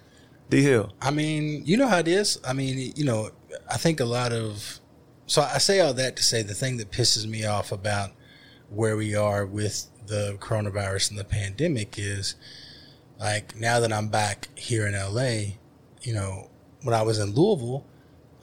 D 0.50 0.62
Hill. 0.62 0.92
I 1.00 1.10
mean, 1.10 1.62
you 1.64 1.76
know 1.76 1.88
how 1.88 1.98
it 1.98 2.08
is. 2.08 2.38
I 2.46 2.52
mean, 2.52 2.92
you 2.94 3.04
know, 3.04 3.30
I 3.70 3.78
think 3.78 4.00
a 4.00 4.04
lot 4.04 4.32
of. 4.32 4.80
So 5.26 5.42
I 5.42 5.58
say 5.58 5.80
all 5.80 5.94
that 5.94 6.16
to 6.16 6.22
say 6.22 6.42
the 6.42 6.54
thing 6.54 6.76
that 6.76 6.90
pisses 6.90 7.26
me 7.26 7.44
off 7.44 7.72
about 7.72 8.10
where 8.70 8.96
we 8.96 9.14
are 9.14 9.46
with 9.46 9.86
the 10.06 10.36
coronavirus 10.40 11.10
and 11.10 11.18
the 11.18 11.24
pandemic 11.24 11.98
is 11.98 12.34
like 13.18 13.56
now 13.56 13.80
that 13.80 13.92
I'm 13.92 14.08
back 14.08 14.48
here 14.56 14.86
in 14.86 14.94
LA, 14.94 15.56
you 16.02 16.14
know, 16.14 16.50
when 16.82 16.94
I 16.94 17.02
was 17.02 17.18
in 17.18 17.34
Louisville, 17.34 17.84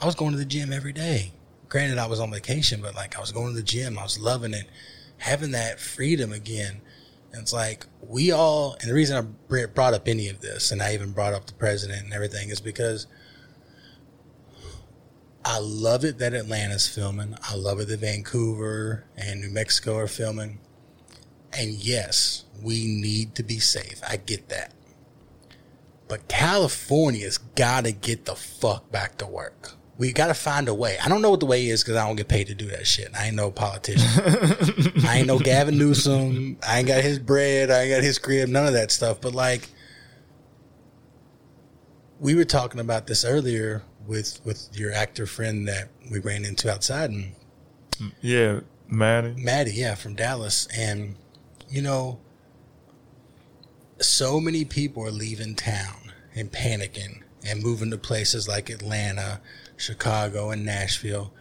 I 0.01 0.05
was 0.05 0.15
going 0.15 0.31
to 0.31 0.37
the 0.37 0.45
gym 0.45 0.73
every 0.73 0.93
day. 0.93 1.31
Granted, 1.69 1.97
I 1.97 2.07
was 2.07 2.19
on 2.19 2.31
vacation, 2.31 2.81
but 2.81 2.95
like 2.95 3.17
I 3.17 3.21
was 3.21 3.31
going 3.31 3.47
to 3.47 3.55
the 3.55 3.63
gym, 3.63 3.97
I 3.97 4.03
was 4.03 4.19
loving 4.19 4.53
it, 4.53 4.65
having 5.17 5.51
that 5.51 5.79
freedom 5.79 6.33
again. 6.33 6.81
And 7.31 7.41
it's 7.41 7.53
like 7.53 7.85
we 8.01 8.31
all, 8.31 8.75
and 8.81 8.89
the 8.89 8.93
reason 8.93 9.17
I 9.17 9.65
brought 9.67 9.93
up 9.93 10.07
any 10.07 10.29
of 10.29 10.41
this, 10.41 10.71
and 10.71 10.81
I 10.81 10.93
even 10.93 11.11
brought 11.11 11.33
up 11.33 11.45
the 11.45 11.53
president 11.53 12.03
and 12.03 12.13
everything, 12.13 12.49
is 12.49 12.61
because 12.61 13.07
I 15.43 15.59
love 15.59 16.03
it 16.03 16.17
that 16.19 16.33
Atlanta's 16.33 16.87
filming. 16.87 17.35
I 17.43 17.55
love 17.55 17.79
it 17.79 17.87
that 17.89 17.99
Vancouver 17.99 19.05
and 19.15 19.41
New 19.41 19.51
Mexico 19.51 19.95
are 19.95 20.07
filming. 20.07 20.59
And 21.57 21.71
yes, 21.73 22.45
we 22.61 22.85
need 22.85 23.35
to 23.35 23.43
be 23.43 23.59
safe. 23.59 24.01
I 24.07 24.17
get 24.17 24.49
that. 24.49 24.73
But 26.07 26.27
California's 26.27 27.37
got 27.37 27.85
to 27.85 27.91
get 27.91 28.25
the 28.25 28.35
fuck 28.35 28.91
back 28.91 29.17
to 29.17 29.25
work. 29.25 29.71
we 29.97 30.11
got 30.11 30.27
to 30.27 30.33
find 30.33 30.67
a 30.67 30.73
way. 30.73 30.97
I 31.03 31.07
don't 31.09 31.21
know 31.21 31.31
what 31.31 31.39
the 31.39 31.45
way 31.45 31.67
is 31.67 31.83
because 31.83 31.95
I 31.95 32.05
don't 32.05 32.15
get 32.17 32.27
paid 32.27 32.47
to 32.47 32.55
do 32.55 32.67
that 32.67 32.85
shit. 32.85 33.09
I 33.17 33.27
ain't 33.27 33.35
no 33.35 33.49
politician. 33.49 35.03
I 35.07 35.17
ain't 35.19 35.27
no 35.27 35.39
Gavin 35.39 35.77
Newsom. 35.77 36.57
I 36.67 36.79
ain't 36.79 36.87
got 36.87 37.01
his 37.01 37.17
bread. 37.17 37.71
I 37.71 37.83
ain't 37.83 37.91
got 37.95 38.03
his 38.03 38.19
crib. 38.19 38.49
None 38.49 38.67
of 38.67 38.73
that 38.73 38.91
stuff. 38.91 39.21
But 39.21 39.33
like, 39.33 39.69
we 42.19 42.35
were 42.35 42.45
talking 42.45 42.79
about 42.79 43.07
this 43.07 43.25
earlier 43.25 43.83
with 44.05 44.39
with 44.45 44.69
your 44.73 44.91
actor 44.93 45.25
friend 45.25 45.67
that 45.67 45.89
we 46.11 46.19
ran 46.19 46.45
into 46.45 46.71
outside 46.71 47.09
and 47.09 47.33
Yeah, 48.21 48.59
man. 48.87 49.35
Maddie, 49.43 49.73
yeah, 49.73 49.95
from 49.95 50.15
Dallas. 50.15 50.67
And, 50.75 51.15
you 51.69 51.81
know, 51.81 52.19
so 53.99 54.39
many 54.39 54.65
people 54.65 55.03
are 55.03 55.11
leaving 55.11 55.55
town 55.55 56.11
and 56.35 56.51
panicking 56.51 57.21
and 57.45 57.63
moving 57.63 57.91
to 57.91 57.97
places 57.97 58.47
like 58.47 58.69
Atlanta, 58.69 59.41
Chicago, 59.77 60.51
and 60.51 60.65
Nashville. 60.65 61.31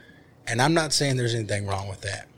And 0.47 0.61
I'm 0.61 0.75
not 0.75 0.93
saying 0.93 1.17
there's 1.17 1.35
anything 1.35 1.67
wrong 1.67 1.89
with 1.89 2.03
that. 2.03 2.29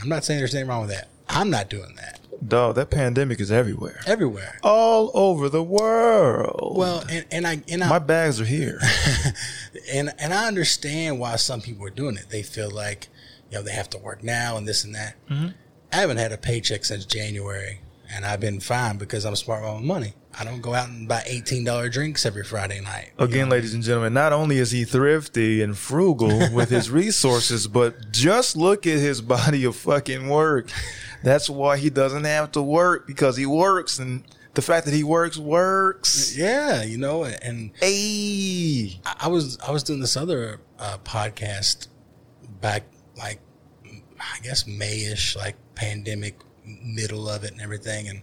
I'm 0.00 0.08
not 0.08 0.24
saying 0.24 0.38
there's 0.38 0.54
anything 0.54 0.68
wrong 0.68 0.82
with 0.82 0.90
that. 0.90 1.08
I'm 1.28 1.50
not 1.50 1.68
doing 1.68 1.94
that. 1.96 2.20
Dog, 2.46 2.74
that 2.76 2.90
pandemic 2.90 3.40
is 3.40 3.50
everywhere. 3.50 4.00
Everywhere. 4.06 4.58
All 4.62 5.10
over 5.14 5.48
the 5.48 5.62
world. 5.62 6.76
Well, 6.76 7.02
and, 7.10 7.24
and 7.30 7.46
I 7.46 7.62
and 7.68 7.82
I, 7.82 7.88
my 7.88 7.98
bags 7.98 8.40
are 8.40 8.44
here. 8.44 8.78
and 9.92 10.12
and 10.18 10.34
I 10.34 10.46
understand 10.46 11.18
why 11.18 11.36
some 11.36 11.60
people 11.60 11.86
are 11.86 11.90
doing 11.90 12.16
it. 12.16 12.28
They 12.28 12.42
feel 12.42 12.70
like, 12.70 13.08
you 13.50 13.56
know, 13.56 13.62
they 13.62 13.72
have 13.72 13.88
to 13.90 13.98
work 13.98 14.22
now 14.22 14.56
and 14.56 14.68
this 14.68 14.84
and 14.84 14.94
that. 14.94 15.16
Mm-hmm. 15.30 15.48
I 15.96 16.00
haven't 16.00 16.18
had 16.18 16.30
a 16.30 16.36
paycheck 16.36 16.84
since 16.84 17.06
January, 17.06 17.80
and 18.12 18.26
I've 18.26 18.38
been 18.38 18.60
fine 18.60 18.98
because 18.98 19.24
I'm 19.24 19.34
smart 19.34 19.62
with 19.62 19.80
my 19.80 19.80
money. 19.80 20.12
I 20.38 20.44
don't 20.44 20.60
go 20.60 20.74
out 20.74 20.90
and 20.90 21.08
buy 21.08 21.22
eighteen 21.24 21.64
dollar 21.64 21.88
drinks 21.88 22.26
every 22.26 22.44
Friday 22.44 22.82
night. 22.82 23.12
Again, 23.18 23.48
ladies 23.48 23.72
and 23.72 23.82
gentlemen, 23.82 24.12
not 24.12 24.34
only 24.34 24.58
is 24.58 24.72
he 24.72 24.84
thrifty 24.84 25.62
and 25.62 25.74
frugal 25.74 26.50
with 26.52 26.68
his 26.68 26.90
resources, 26.90 27.66
but 27.66 28.12
just 28.12 28.58
look 28.58 28.86
at 28.86 28.98
his 28.98 29.22
body 29.22 29.64
of 29.64 29.74
fucking 29.74 30.28
work. 30.28 30.68
That's 31.22 31.48
why 31.48 31.78
he 31.78 31.88
doesn't 31.88 32.24
have 32.24 32.52
to 32.52 32.60
work 32.60 33.06
because 33.06 33.38
he 33.38 33.46
works, 33.46 33.98
and 33.98 34.22
the 34.52 34.60
fact 34.60 34.84
that 34.84 34.92
he 34.92 35.02
works 35.02 35.38
works. 35.38 36.36
Yeah, 36.36 36.82
you 36.82 36.98
know, 36.98 37.24
and 37.24 37.70
Hey, 37.80 39.00
I 39.06 39.16
I 39.20 39.28
was 39.28 39.58
I 39.66 39.70
was 39.70 39.82
doing 39.82 40.00
this 40.00 40.18
other 40.18 40.60
uh, 40.78 40.98
podcast 41.04 41.88
back 42.60 42.82
like 43.16 43.40
I 44.20 44.38
guess 44.42 44.64
Mayish, 44.64 45.36
like 45.36 45.56
pandemic 45.74 46.36
middle 46.64 47.28
of 47.28 47.44
it 47.44 47.52
and 47.52 47.60
everything, 47.60 48.08
and 48.08 48.22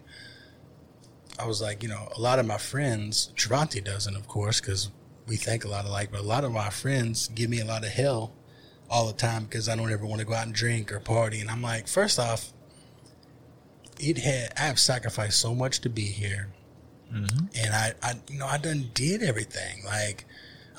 I 1.39 1.45
was 1.45 1.61
like, 1.61 1.81
you 1.81 1.89
know, 1.89 2.09
a 2.15 2.19
lot 2.19 2.39
of 2.39 2.45
my 2.45 2.57
friends, 2.57 3.31
Travanti 3.35 3.83
doesn't, 3.83 4.15
of 4.15 4.27
course, 4.27 4.59
because 4.59 4.91
we 5.27 5.35
think 5.35 5.65
a 5.65 5.67
lot 5.67 5.85
alike, 5.85 6.09
but 6.11 6.19
a 6.19 6.23
lot 6.23 6.43
of 6.43 6.51
my 6.51 6.69
friends 6.69 7.29
give 7.29 7.49
me 7.49 7.59
a 7.59 7.65
lot 7.65 7.83
of 7.83 7.89
hell 7.89 8.33
all 8.89 9.07
the 9.07 9.13
time 9.13 9.45
because 9.45 9.69
I 9.69 9.75
don't 9.75 9.91
ever 9.91 10.05
want 10.05 10.19
to 10.19 10.27
go 10.27 10.33
out 10.33 10.45
and 10.45 10.53
drink 10.53 10.91
or 10.91 10.99
party, 10.99 11.39
and 11.39 11.49
I'm 11.49 11.61
like, 11.61 11.87
first 11.87 12.19
off, 12.19 12.51
it 13.99 14.17
had 14.17 14.53
I 14.57 14.61
have 14.61 14.79
sacrificed 14.79 15.39
so 15.39 15.53
much 15.53 15.79
to 15.81 15.89
be 15.89 16.05
here 16.05 16.49
mm-hmm. 17.13 17.45
and 17.55 17.73
I, 17.73 17.93
I, 18.01 18.13
you 18.29 18.39
know, 18.39 18.47
I 18.47 18.57
done 18.57 18.89
did 18.93 19.21
everything. 19.23 19.83
Like, 19.85 20.25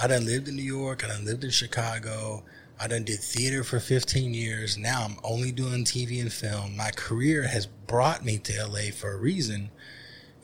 I 0.01 0.07
done 0.07 0.27
lived 0.27 0.49
in 0.49 0.57
New 0.57 0.63
York. 0.63 1.05
I 1.05 1.09
done 1.09 1.25
lived 1.25 1.45
in 1.45 1.51
Chicago. 1.51 2.43
I 2.81 2.89
done 2.89 3.05
did 3.05 3.21
theater 3.21 3.63
for 3.63 3.81
15 3.81 4.35
years. 4.35 4.77
Now 4.77 5.05
I'm 5.05 5.17
only 5.23 5.53
doing 5.53 5.85
TV 5.85 6.21
and 6.21 6.33
film. 6.33 6.77
My 6.77 6.91
career 6.91 7.45
has 7.49 7.67
brought 7.67 8.25
me 8.25 8.39
to 8.39 8.67
LA 8.67 8.91
for 8.93 9.13
a 9.13 9.17
reason. 9.17 9.71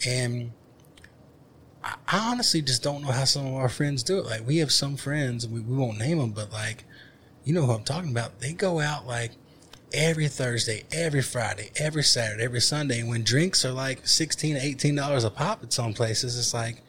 And 0.06 0.52
I, 1.82 1.96
honestly 2.12 2.62
just 2.62 2.82
don't 2.82 3.02
know 3.02 3.10
how 3.10 3.24
some 3.24 3.46
of 3.46 3.54
our 3.54 3.68
friends 3.68 4.02
do 4.02 4.18
it. 4.18 4.26
Like, 4.26 4.46
we 4.46 4.58
have 4.58 4.70
some 4.70 4.96
friends, 4.96 5.46
we, 5.46 5.60
we 5.60 5.76
won't 5.76 5.98
name 5.98 6.18
them, 6.18 6.30
but 6.30 6.52
like, 6.52 6.84
you 7.44 7.54
know 7.54 7.66
who 7.66 7.72
I'm 7.72 7.84
talking 7.84 8.10
about. 8.10 8.40
They 8.40 8.52
go 8.52 8.80
out 8.80 9.06
like 9.06 9.32
every 9.92 10.28
Thursday, 10.28 10.84
every 10.92 11.22
Friday, 11.22 11.70
every 11.76 12.02
Saturday, 12.02 12.44
every 12.44 12.60
Sunday. 12.60 13.00
And 13.00 13.08
when 13.08 13.24
drinks 13.24 13.64
are 13.64 13.72
like 13.72 14.06
sixteen 14.06 14.54
to 14.54 14.64
eighteen 14.64 14.94
dollars 14.94 15.24
a 15.24 15.30
pop 15.30 15.62
at 15.62 15.72
some 15.72 15.94
places, 15.94 16.38
it's 16.38 16.54
like 16.54 16.82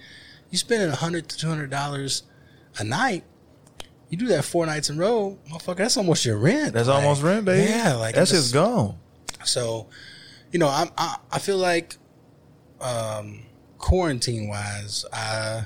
you're 0.50 0.60
spending 0.60 0.90
a 0.90 0.96
hundred 0.96 1.30
to 1.30 1.38
two 1.38 1.48
hundred 1.48 1.70
dollars 1.70 2.24
a 2.78 2.84
night. 2.84 3.24
You 4.12 4.18
do 4.18 4.28
that 4.28 4.44
four 4.44 4.66
nights 4.66 4.90
in 4.90 4.98
a 4.98 5.00
row, 5.00 5.40
motherfucker. 5.50 5.78
That's 5.78 5.96
almost 5.96 6.26
your 6.26 6.38
rent. 6.38 6.74
that's 6.74 6.90
Like, 6.90 7.02
almost 7.02 7.24
rent, 7.24 7.46
baby. 7.46 7.70
Yeah, 7.72 7.96
like 7.96 8.14
that's 8.14 8.32
just 8.32 8.54
gone. 8.54 8.98
so, 9.46 9.88
you 10.52 10.60
know, 10.60 10.68
I'm, 10.68 10.90
I 10.98 11.16
I 11.32 11.40
feel 11.40 11.58
like, 11.58 11.96
um, 12.82 13.44
quarantine 13.78 14.50
wise, 14.50 15.06
I 15.14 15.64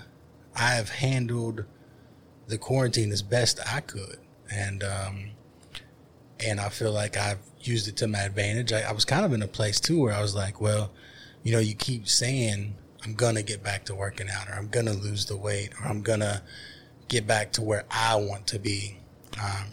I 0.55 0.69
have 0.75 0.89
handled 0.89 1.65
the 2.47 2.59
quarantine 2.59 3.11
as 3.11 3.23
best 3.23 3.59
I 3.67 3.79
could, 3.79 4.19
and 4.53 4.83
um, 4.83 5.31
and 6.39 6.59
I 6.59 6.69
feel 6.69 6.91
like 6.91 7.17
I've 7.17 7.39
used 7.61 7.87
it 7.87 7.97
to 7.97 8.07
my 8.07 8.19
advantage. 8.21 8.71
I, 8.71 8.81
I 8.81 8.91
was 8.91 9.05
kind 9.05 9.25
of 9.25 9.33
in 9.33 9.41
a 9.41 9.47
place 9.47 9.79
too 9.79 10.01
where 10.01 10.13
I 10.13 10.21
was 10.21 10.35
like, 10.35 10.61
well, 10.61 10.91
you 11.41 11.51
know, 11.51 11.57
you 11.57 11.73
keep 11.73 12.07
saying 12.07 12.75
I'm 13.03 13.15
gonna 13.15 13.41
get 13.41 13.63
back 13.63 13.85
to 13.85 13.95
working 13.95 14.29
out, 14.29 14.49
or 14.49 14.53
I'm 14.53 14.67
gonna 14.67 14.93
lose 14.93 15.25
the 15.25 15.35
weight, 15.35 15.71
or 15.81 15.87
I'm 15.87 16.03
gonna 16.03 16.43
get 17.07 17.27
back 17.27 17.51
to 17.53 17.61
where 17.61 17.85
I 17.89 18.15
want 18.15 18.47
to 18.47 18.59
be, 18.59 18.99
um, 19.41 19.67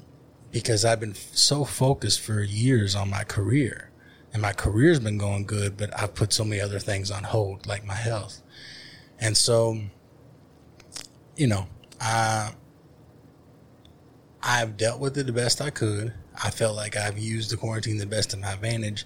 because 0.50 0.84
I've 0.84 1.00
been 1.00 1.14
so 1.14 1.64
focused 1.64 2.20
for 2.20 2.42
years 2.42 2.94
on 2.94 3.10
my 3.10 3.24
career, 3.24 3.90
and 4.32 4.42
my 4.42 4.52
career's 4.52 5.00
been 5.00 5.18
going 5.18 5.44
good, 5.44 5.76
but 5.76 5.98
I've 5.98 6.14
put 6.14 6.32
so 6.32 6.44
many 6.44 6.60
other 6.60 6.78
things 6.78 7.10
on 7.10 7.24
hold, 7.24 7.66
like 7.66 7.84
my 7.84 7.94
health, 7.94 8.42
and 9.18 9.36
so, 9.36 9.78
you 11.36 11.46
know, 11.46 11.66
I 12.00 12.52
I've 14.42 14.76
dealt 14.76 14.98
with 15.00 15.16
it 15.16 15.26
the 15.26 15.32
best 15.32 15.60
I 15.60 15.70
could. 15.70 16.12
I 16.42 16.50
felt 16.50 16.74
like 16.76 16.96
I've 16.96 17.18
used 17.18 17.50
the 17.50 17.56
quarantine 17.56 17.98
the 17.98 18.06
best 18.06 18.30
to 18.30 18.36
my 18.36 18.52
advantage. 18.52 19.04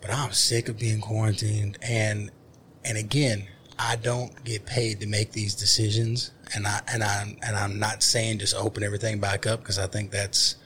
But 0.00 0.10
I'm 0.12 0.32
sick 0.32 0.68
of 0.68 0.78
being 0.78 1.00
quarantined 1.00 1.78
and 1.82 2.30
and 2.84 2.98
again, 2.98 3.48
I 3.84 3.96
don't 3.96 4.42
get 4.44 4.64
paid 4.66 5.00
to 5.00 5.06
make 5.06 5.32
these 5.32 5.54
decisions 5.54 6.30
and 6.54 6.66
I 6.66 6.80
and 6.92 7.02
I 7.02 7.36
and 7.42 7.56
I'm 7.56 7.78
not 7.78 8.02
saying 8.02 8.38
just 8.38 8.54
open 8.54 8.82
everything 8.82 9.18
back 9.20 9.46
up 9.46 9.60
because 9.60 9.78
I 9.78 9.86
think 9.86 10.10
that's 10.10 10.56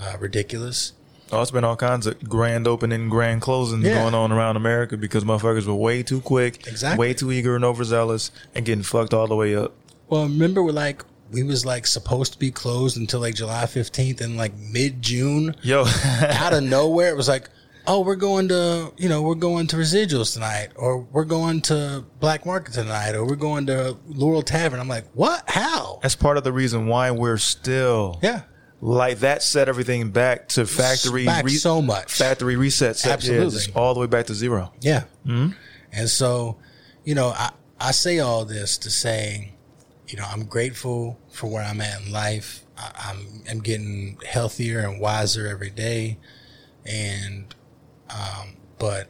uh, 0.00 0.16
ridiculous. 0.20 0.92
Oh, 1.30 1.40
it's 1.40 1.50
been 1.50 1.64
all 1.64 1.76
kinds 1.76 2.06
of 2.06 2.22
grand 2.28 2.66
opening, 2.68 3.08
grand 3.08 3.40
closings 3.42 3.84
Yeah. 3.84 4.02
going 4.02 4.14
on 4.14 4.32
around 4.32 4.56
America 4.56 4.96
because 4.98 5.24
motherfuckers 5.24 5.66
were 5.66 5.74
way 5.74 6.02
too 6.02 6.20
quick, 6.20 6.66
Exactly. 6.66 6.98
way 6.98 7.14
too 7.14 7.32
eager 7.32 7.56
and 7.56 7.64
overzealous, 7.64 8.30
and 8.54 8.66
getting 8.66 8.82
fucked 8.84 9.14
all 9.14 9.26
the 9.26 9.36
way 9.36 9.56
up. 9.56 9.72
Well, 10.08 10.24
remember 10.24 10.62
we're 10.62 10.72
like 10.72 11.02
we 11.30 11.42
was 11.42 11.64
like 11.64 11.86
supposed 11.86 12.34
to 12.34 12.38
be 12.38 12.50
closed 12.50 12.98
until 12.98 13.20
like 13.20 13.34
July 13.34 13.64
15th 13.64 14.20
and 14.20 14.36
like 14.36 14.52
mid 14.56 15.00
June 15.00 15.56
Yo, 15.62 15.84
out 15.86 16.52
of 16.52 16.62
nowhere 16.78 17.08
it 17.08 17.16
was 17.16 17.28
like 17.28 17.48
oh 17.86 18.00
we're 18.00 18.16
going 18.16 18.48
to 18.48 18.92
you 18.96 19.08
know 19.08 19.22
we're 19.22 19.34
going 19.34 19.66
to 19.66 19.76
residuals 19.76 20.34
tonight 20.34 20.68
or 20.76 20.98
we're 20.98 21.24
going 21.24 21.60
to 21.60 22.04
black 22.20 22.46
market 22.46 22.74
tonight 22.74 23.14
or 23.14 23.24
we're 23.24 23.34
going 23.36 23.66
to 23.66 23.96
laurel 24.08 24.42
tavern 24.42 24.78
i'm 24.78 24.88
like 24.88 25.04
what 25.14 25.42
how 25.48 25.98
that's 26.02 26.16
part 26.16 26.36
of 26.36 26.44
the 26.44 26.52
reason 26.52 26.86
why 26.86 27.10
we're 27.10 27.36
still 27.38 28.18
yeah 28.22 28.42
like 28.82 29.20
that. 29.20 29.42
Set 29.42 29.68
everything 29.68 30.10
back 30.10 30.48
to 30.48 30.66
factory 30.66 31.24
back 31.24 31.44
re- 31.44 31.52
so 31.52 31.80
much 31.80 32.12
factory 32.12 32.56
reset. 32.56 32.96
Set, 32.96 33.08
yeah, 33.08 33.14
Absolutely. 33.14 33.72
all 33.74 33.94
the 33.94 34.00
way 34.00 34.06
back 34.06 34.26
to 34.26 34.34
zero. 34.34 34.72
yeah 34.80 35.04
mm-hmm. 35.24 35.52
and 35.92 36.08
so 36.10 36.58
you 37.04 37.14
know 37.14 37.28
i 37.28 37.50
i 37.80 37.92
say 37.92 38.18
all 38.18 38.44
this 38.44 38.76
to 38.78 38.90
say 38.90 39.52
you 40.08 40.16
know 40.18 40.26
i'm 40.30 40.44
grateful 40.44 41.18
for 41.30 41.46
where 41.46 41.62
i'm 41.62 41.80
at 41.80 42.02
in 42.02 42.12
life 42.12 42.64
I, 42.76 43.10
i'm 43.10 43.44
i'm 43.50 43.60
getting 43.60 44.18
healthier 44.26 44.80
and 44.80 45.00
wiser 45.00 45.46
every 45.46 45.70
day 45.70 46.18
and 46.84 47.54
um 48.14 48.56
but 48.78 49.08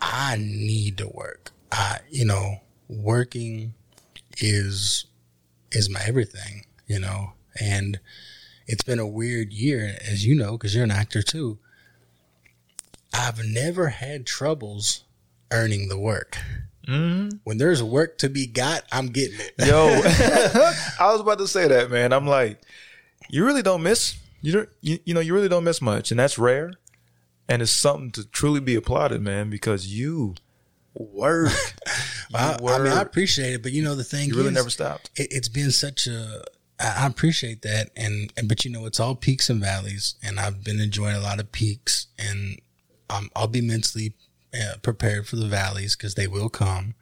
I 0.00 0.36
need 0.38 0.98
to 0.98 1.08
work. 1.08 1.50
I, 1.72 1.98
you 2.10 2.24
know, 2.24 2.58
working 2.88 3.74
is 4.38 5.06
is 5.72 5.90
my 5.90 6.00
everything, 6.06 6.66
you 6.86 6.98
know. 6.98 7.32
And 7.60 7.98
it's 8.66 8.84
been 8.84 8.98
a 8.98 9.06
weird 9.06 9.52
year, 9.52 9.96
as 10.06 10.24
you 10.24 10.34
know, 10.34 10.52
because 10.52 10.74
you're 10.74 10.84
an 10.84 10.90
actor 10.90 11.22
too. 11.22 11.58
I've 13.12 13.44
never 13.44 13.88
had 13.88 14.26
troubles 14.26 15.04
earning 15.50 15.88
the 15.88 15.98
work. 15.98 16.38
When 17.44 17.58
there's 17.58 17.82
work 17.82 18.18
to 18.18 18.28
be 18.28 18.46
got, 18.46 18.82
I'm 18.92 19.06
getting 19.06 19.40
it. 19.40 19.54
Yo, 19.66 19.86
I 21.00 21.10
was 21.12 21.20
about 21.20 21.38
to 21.38 21.48
say 21.48 21.66
that, 21.66 21.90
man. 21.90 22.12
I'm 22.12 22.26
like, 22.26 22.60
you 23.30 23.44
really 23.44 23.62
don't 23.62 23.82
miss. 23.82 24.16
You 24.42 24.52
don't. 24.52 24.68
You, 24.82 24.98
you 25.04 25.14
know, 25.14 25.20
you 25.20 25.32
really 25.34 25.48
don't 25.48 25.64
miss 25.64 25.80
much, 25.80 26.10
and 26.10 26.20
that's 26.20 26.38
rare. 26.38 26.74
And 27.48 27.60
it's 27.60 27.70
something 27.70 28.10
to 28.12 28.24
truly 28.24 28.60
be 28.60 28.74
applauded, 28.74 29.20
man, 29.20 29.50
because 29.50 29.86
you 29.86 30.34
work. 30.94 31.50
You 31.50 32.34
I, 32.34 32.56
I 32.62 32.78
mean, 32.78 32.92
I 32.92 33.02
appreciate 33.02 33.54
it, 33.54 33.62
but 33.62 33.72
you 33.72 33.82
know, 33.82 33.94
the 33.94 34.04
thing 34.04 34.28
you 34.28 34.34
really 34.34 34.48
is, 34.48 34.54
never 34.54 34.70
stopped. 34.70 35.10
it, 35.16 35.28
it's 35.30 35.48
been 35.48 35.70
such 35.70 36.06
a. 36.06 36.42
I 36.80 37.06
appreciate 37.06 37.62
that 37.62 37.90
and, 37.96 38.32
and 38.36 38.48
but 38.48 38.64
you 38.64 38.70
know 38.70 38.84
it's 38.84 38.98
all 38.98 39.14
peaks 39.14 39.48
and 39.48 39.60
valleys 39.60 40.16
and 40.24 40.40
I've 40.40 40.64
been 40.64 40.80
enjoying 40.80 41.14
a 41.14 41.20
lot 41.20 41.38
of 41.38 41.52
peaks 41.52 42.08
and 42.18 42.60
um, 43.08 43.30
I'll 43.36 43.46
be 43.46 43.60
mentally 43.60 44.14
uh, 44.52 44.78
prepared 44.82 45.28
for 45.28 45.36
the 45.36 45.46
valleys 45.46 45.94
because 45.94 46.16
they 46.16 46.26
will 46.26 46.48
come 46.48 46.94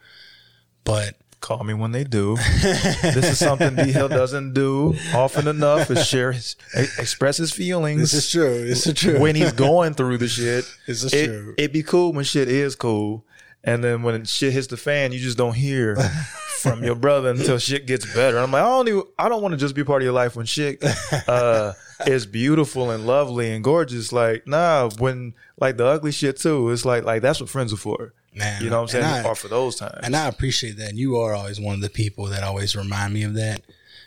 but 0.85 1.17
Call 1.43 1.65
me 1.65 1.75
when 1.75 1.91
they 1.91 2.05
do. 2.05 2.37
this 2.37 3.29
is 3.29 3.39
something 3.41 3.75
D 3.75 3.91
Hill 3.91 4.09
doesn't 4.09 4.55
do 4.55 4.95
often 5.13 5.49
enough. 5.49 5.91
Is 5.91 6.07
share 6.07 6.31
his, 6.31 6.55
express 6.99 7.37
his 7.37 7.51
feelings. 7.53 8.01
This 8.01 8.15
is 8.15 8.31
true. 8.31 8.65
This 8.65 8.87
is 8.87 8.95
true. 8.95 9.19
when 9.19 9.35
he's 9.35 9.51
going 9.53 9.95
through 9.95 10.19
the 10.19 10.29
shit. 10.29 10.65
This 10.87 11.03
is 11.03 11.13
it, 11.13 11.27
true. 11.27 11.55
It'd 11.59 11.73
be 11.73 11.83
cool 11.83 12.13
when 12.13 12.25
shit 12.25 12.49
is 12.49 12.77
cool, 12.77 13.25
and 13.65 13.83
then 13.83 14.05
when 14.05 14.25
shit 14.25 14.53
hits 14.53 14.69
the 14.69 14.77
fan, 14.77 15.11
you 15.11 15.19
just 15.19 15.37
don't 15.37 15.55
hear 15.55 15.97
from 16.61 16.85
your 16.85 16.95
brother 16.95 17.31
until 17.31 17.59
shit 17.59 17.89
gets 17.89 18.07
better. 18.15 18.39
I'm 18.39 18.53
like, 18.53 18.63
I 18.63 18.69
don't 18.69 18.89
even, 18.89 19.03
I 19.19 19.29
don't 19.29 19.43
want 19.43 19.53
to 19.53 19.59
just 19.59 19.75
be 19.75 19.83
part 19.83 20.01
of 20.01 20.05
your 20.05 20.15
life 20.15 20.37
when 20.37 20.47
shit 20.47 20.81
uh, 21.27 21.73
is 22.07 22.25
beautiful 22.25 22.93
and 22.93 23.05
lovely 23.05 23.53
and 23.53 23.65
gorgeous. 23.65 24.13
Like, 24.13 24.47
nah, 24.47 24.91
when 24.99 25.35
like 25.59 25.77
the 25.77 25.87
ugly 25.87 26.13
shit 26.13 26.37
too, 26.37 26.71
it's 26.71 26.85
like 26.85 27.03
like 27.03 27.21
that's 27.21 27.41
what 27.41 27.51
friends 27.51 27.73
are 27.73 27.77
for. 27.77 28.15
Man, 28.35 28.63
you 28.63 28.71
know 28.71 28.77
what 28.83 28.95
I'm 28.95 29.03
saying? 29.03 29.05
I- 29.05 29.25
or 29.29 29.35
for 29.35 29.49
those 29.49 29.77
times. 29.77 30.01
And 30.03 30.17
I 30.17 30.27
appreciate 30.27 30.77
that. 30.79 30.89
And 30.91 30.99
you 30.99 31.17
are 31.19 31.35
always 31.35 31.61
one 31.61 31.75
of 31.75 31.81
the 31.83 31.91
people 31.91 32.27
that 32.27 32.43
always 32.43 32.75
remind 32.75 33.13
me 33.13 33.25
of 33.25 33.35
that. 33.35 33.63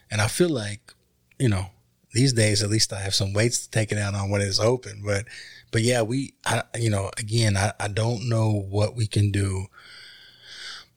And 0.10 0.20
I 0.20 0.27
feel 0.27 0.50
like, 0.50 0.94
you 1.38 1.50
know, 1.50 1.67
these 2.13 2.34
days 2.34 2.63
at 2.63 2.70
least 2.70 2.91
I 2.94 3.00
have 3.01 3.13
some 3.13 3.34
weights 3.34 3.60
to 3.65 3.70
take 3.70 3.91
it 3.91 3.98
out 3.98 4.15
on 4.15 4.29
when 4.29 4.41
it's 4.41 4.60
open. 4.60 5.03
But 5.05 5.25
but 5.72 5.82
yeah, 5.82 6.01
we 6.01 6.34
I 6.46 6.63
you 6.75 6.89
know, 6.89 7.12
again, 7.17 7.55
I, 7.58 7.74
I 7.79 7.88
don't 7.88 8.27
know 8.29 8.51
what 8.51 8.96
we 8.96 9.05
can 9.05 9.32
do, 9.32 9.67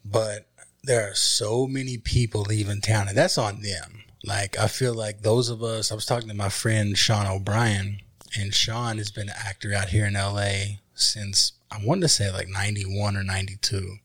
but 0.04 0.46
there 0.82 1.10
are 1.10 1.14
so 1.14 1.66
many 1.66 1.98
people 1.98 2.42
leaving 2.42 2.80
town 2.80 3.08
and 3.08 3.16
that's 3.16 3.36
on 3.38 3.60
them. 3.62 4.04
Like 4.24 4.58
I 4.58 4.68
feel 4.68 4.94
like 4.94 5.22
those 5.22 5.48
of 5.48 5.62
us 5.62 5.92
I 5.92 5.94
was 5.94 6.06
talking 6.06 6.28
to 6.28 6.34
my 6.34 6.48
friend 6.48 6.96
Sean 6.96 7.26
O'Brien 7.26 8.00
and 8.38 8.54
Sean 8.54 8.98
has 8.98 9.10
been 9.10 9.28
an 9.28 9.34
actor 9.38 9.74
out 9.74 9.88
here 9.88 10.06
in 10.06 10.14
LA 10.14 10.78
since 11.00 11.52
I 11.70 11.78
wanted 11.84 12.02
to 12.02 12.08
say 12.08 12.30
like 12.30 12.48
ninety 12.48 12.84
one 12.84 13.16
or 13.16 13.22
ninety 13.22 13.56
two 13.60 13.98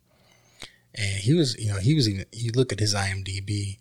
and 0.95 1.21
he 1.21 1.33
was 1.33 1.57
you 1.59 1.71
know 1.71 1.79
he 1.79 1.95
was 1.95 2.07
even 2.07 2.25
you 2.31 2.51
look 2.51 2.71
at 2.71 2.79
his 2.79 2.93
IMDb 2.93 3.77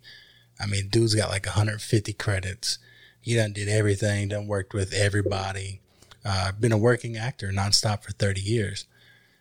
I 0.61 0.67
mean 0.67 0.89
dude's 0.89 1.15
got 1.15 1.31
like 1.31 1.47
150 1.47 2.13
credits. 2.15 2.79
He 3.21 3.35
done 3.35 3.53
did 3.53 3.69
everything 3.69 4.29
done 4.29 4.47
worked 4.47 4.75
with 4.75 4.93
everybody. 4.93 5.81
Uh, 6.25 6.53
been 6.53 6.73
a 6.73 6.79
working 6.79 7.17
actor 7.17 7.51
nonstop 7.53 8.05
for 8.05 8.13
30 8.13 8.41
years. 8.41 8.87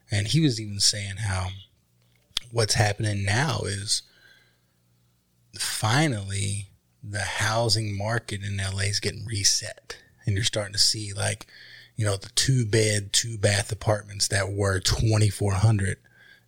And 0.10 0.28
he 0.28 0.42
was 0.42 0.60
even 0.60 0.80
saying 0.80 1.18
how 1.18 1.50
what's 2.52 2.74
happening 2.74 3.24
now 3.24 3.62
is 3.66 4.02
finally 5.58 6.70
the 7.04 7.22
housing 7.22 7.98
market 7.98 8.42
in 8.44 8.58
LA 8.58 8.82
is 8.82 9.00
getting 9.00 9.26
reset. 9.26 9.98
And 10.26 10.36
you're 10.36 10.44
starting 10.44 10.74
to 10.74 10.80
see 10.80 11.14
like 11.14 11.48
you 12.02 12.08
know 12.08 12.18
the 12.18 12.30
two 12.30 12.66
bed 12.66 13.14
two 13.14 13.38
bath 13.38 13.72
apartments 13.72 14.28
that 14.30 14.52
were 14.52 14.80
2400 14.80 15.98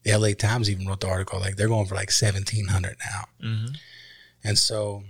the 0.02 0.18
LA 0.18 0.30
Times 0.30 0.68
even 0.68 0.88
wrote 0.88 1.02
the 1.02 1.08
article 1.08 1.40
like 1.40 1.58
they're 1.58 1.68
going 1.68 1.86
for 1.86 1.94
like 1.94 2.10
1700 2.10 2.98
now. 3.12 3.48
Mm-hmm. 3.48 3.74
And 4.44 4.58
so 4.58 5.04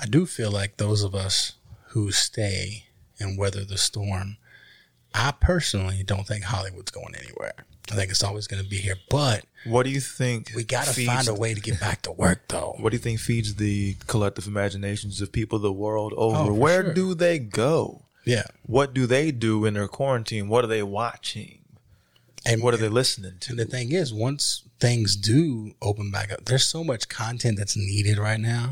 I 0.00 0.06
do 0.06 0.26
feel 0.26 0.52
like 0.52 0.76
those 0.76 1.02
of 1.02 1.12
us 1.12 1.54
who 1.88 2.12
stay 2.12 2.84
and 3.18 3.36
weather 3.36 3.64
the 3.64 3.76
storm, 3.76 4.36
I 5.12 5.32
personally 5.32 6.04
don't 6.04 6.26
think 6.26 6.44
Hollywood's 6.44 6.92
going 6.92 7.16
anywhere. 7.20 7.66
I 7.90 7.96
think 7.96 8.12
it's 8.12 8.22
always 8.22 8.46
going 8.46 8.62
to 8.62 8.68
be 8.68 8.78
here, 8.78 8.96
but 9.10 9.44
what 9.64 9.82
do 9.82 9.90
you 9.90 10.00
think? 10.00 10.52
we 10.54 10.62
got 10.62 10.86
to 10.86 11.04
find 11.04 11.26
a 11.28 11.34
way 11.34 11.52
to 11.52 11.60
get 11.60 11.80
back 11.80 12.02
to 12.02 12.12
work 12.12 12.48
though. 12.48 12.76
What 12.78 12.90
do 12.90 12.96
you 12.96 13.02
think 13.02 13.18
feeds 13.18 13.56
the 13.56 13.96
collective 14.06 14.46
imaginations 14.46 15.20
of 15.20 15.32
people 15.32 15.58
the 15.58 15.72
world 15.72 16.14
over? 16.16 16.50
Oh, 16.50 16.54
Where 16.54 16.84
sure. 16.84 16.94
do 16.94 17.14
they 17.14 17.40
go? 17.40 18.03
Yeah. 18.24 18.44
What 18.66 18.94
do 18.94 19.06
they 19.06 19.30
do 19.30 19.64
in 19.64 19.74
their 19.74 19.88
quarantine? 19.88 20.48
What 20.48 20.64
are 20.64 20.68
they 20.68 20.82
watching? 20.82 21.58
And 22.46 22.62
What 22.62 22.74
are 22.74 22.78
they 22.78 22.88
listening 22.90 23.38
to? 23.40 23.52
And 23.52 23.58
the 23.58 23.64
thing 23.64 23.92
is, 23.92 24.12
once 24.12 24.64
things 24.78 25.16
do 25.16 25.72
open 25.80 26.10
back 26.10 26.30
up, 26.30 26.44
there's 26.44 26.66
so 26.66 26.84
much 26.84 27.08
content 27.08 27.56
that's 27.56 27.74
needed 27.76 28.18
right 28.18 28.38
now. 28.40 28.70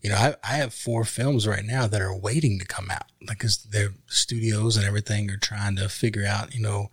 You 0.00 0.10
know, 0.10 0.16
I, 0.16 0.36
I 0.42 0.52
have 0.56 0.72
four 0.72 1.04
films 1.04 1.46
right 1.46 1.64
now 1.64 1.86
that 1.86 2.00
are 2.00 2.16
waiting 2.16 2.58
to 2.60 2.64
come 2.66 2.90
out. 2.90 3.04
Like, 3.26 3.40
cause 3.40 3.58
their 3.64 3.90
studios 4.06 4.76
and 4.78 4.86
everything 4.86 5.30
are 5.30 5.36
trying 5.36 5.76
to 5.76 5.88
figure 5.90 6.24
out, 6.26 6.54
you 6.54 6.62
know, 6.62 6.90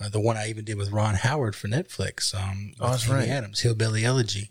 uh, 0.00 0.08
the 0.08 0.20
one 0.20 0.36
I 0.36 0.48
even 0.48 0.64
did 0.64 0.76
with 0.76 0.90
Ron 0.90 1.14
Howard 1.14 1.54
for 1.54 1.68
Netflix. 1.68 2.34
Um, 2.34 2.74
Oh, 2.80 2.90
that's 2.90 3.08
Amy 3.08 3.18
right. 3.20 3.28
Adams, 3.28 3.60
Hillbilly 3.60 4.04
Elegy. 4.04 4.50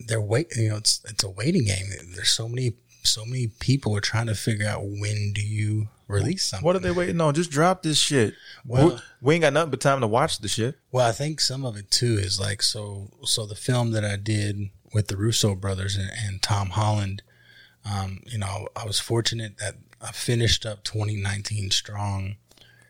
They're 0.00 0.20
wait, 0.20 0.48
you 0.56 0.70
know, 0.70 0.76
it's 0.78 1.00
it's 1.08 1.22
a 1.22 1.30
waiting 1.30 1.64
game. 1.66 1.86
There's 2.14 2.30
so 2.30 2.48
many 2.48 2.72
so 3.02 3.24
many 3.24 3.48
people 3.48 3.96
are 3.96 4.00
trying 4.00 4.26
to 4.26 4.34
figure 4.34 4.68
out 4.68 4.82
when 4.82 5.32
do 5.32 5.42
you 5.42 5.88
release 6.10 6.44
something. 6.44 6.64
What 6.64 6.76
are 6.76 6.80
they 6.80 6.90
waiting 6.90 7.20
on? 7.20 7.34
Just 7.34 7.50
drop 7.50 7.82
this 7.82 7.98
shit. 7.98 8.34
Well- 8.64 9.00
we, 9.20 9.34
ain't 9.34 9.42
got 9.42 9.52
nothing 9.52 9.70
but 9.70 9.80
time 9.80 10.00
to 10.00 10.06
watch 10.06 10.38
the 10.38 10.48
shit. 10.48 10.76
Well, 10.92 11.06
I 11.06 11.12
think 11.12 11.40
some 11.40 11.64
of 11.64 11.76
it 11.76 11.90
too 11.90 12.18
is 12.18 12.40
like 12.40 12.62
so. 12.62 13.10
So 13.24 13.46
the 13.46 13.54
film 13.54 13.92
that 13.92 14.04
I 14.04 14.16
did 14.16 14.70
with 14.92 15.08
the 15.08 15.16
Russo 15.16 15.54
brothers 15.54 15.96
and, 15.96 16.10
and 16.10 16.42
Tom 16.42 16.70
Holland, 16.70 17.22
um, 17.84 18.20
you 18.26 18.38
know, 18.38 18.68
I 18.76 18.84
was 18.84 18.98
fortunate 18.98 19.58
that 19.58 19.74
I 20.00 20.12
finished 20.12 20.66
up 20.66 20.84
2019 20.84 21.70
strong. 21.70 22.36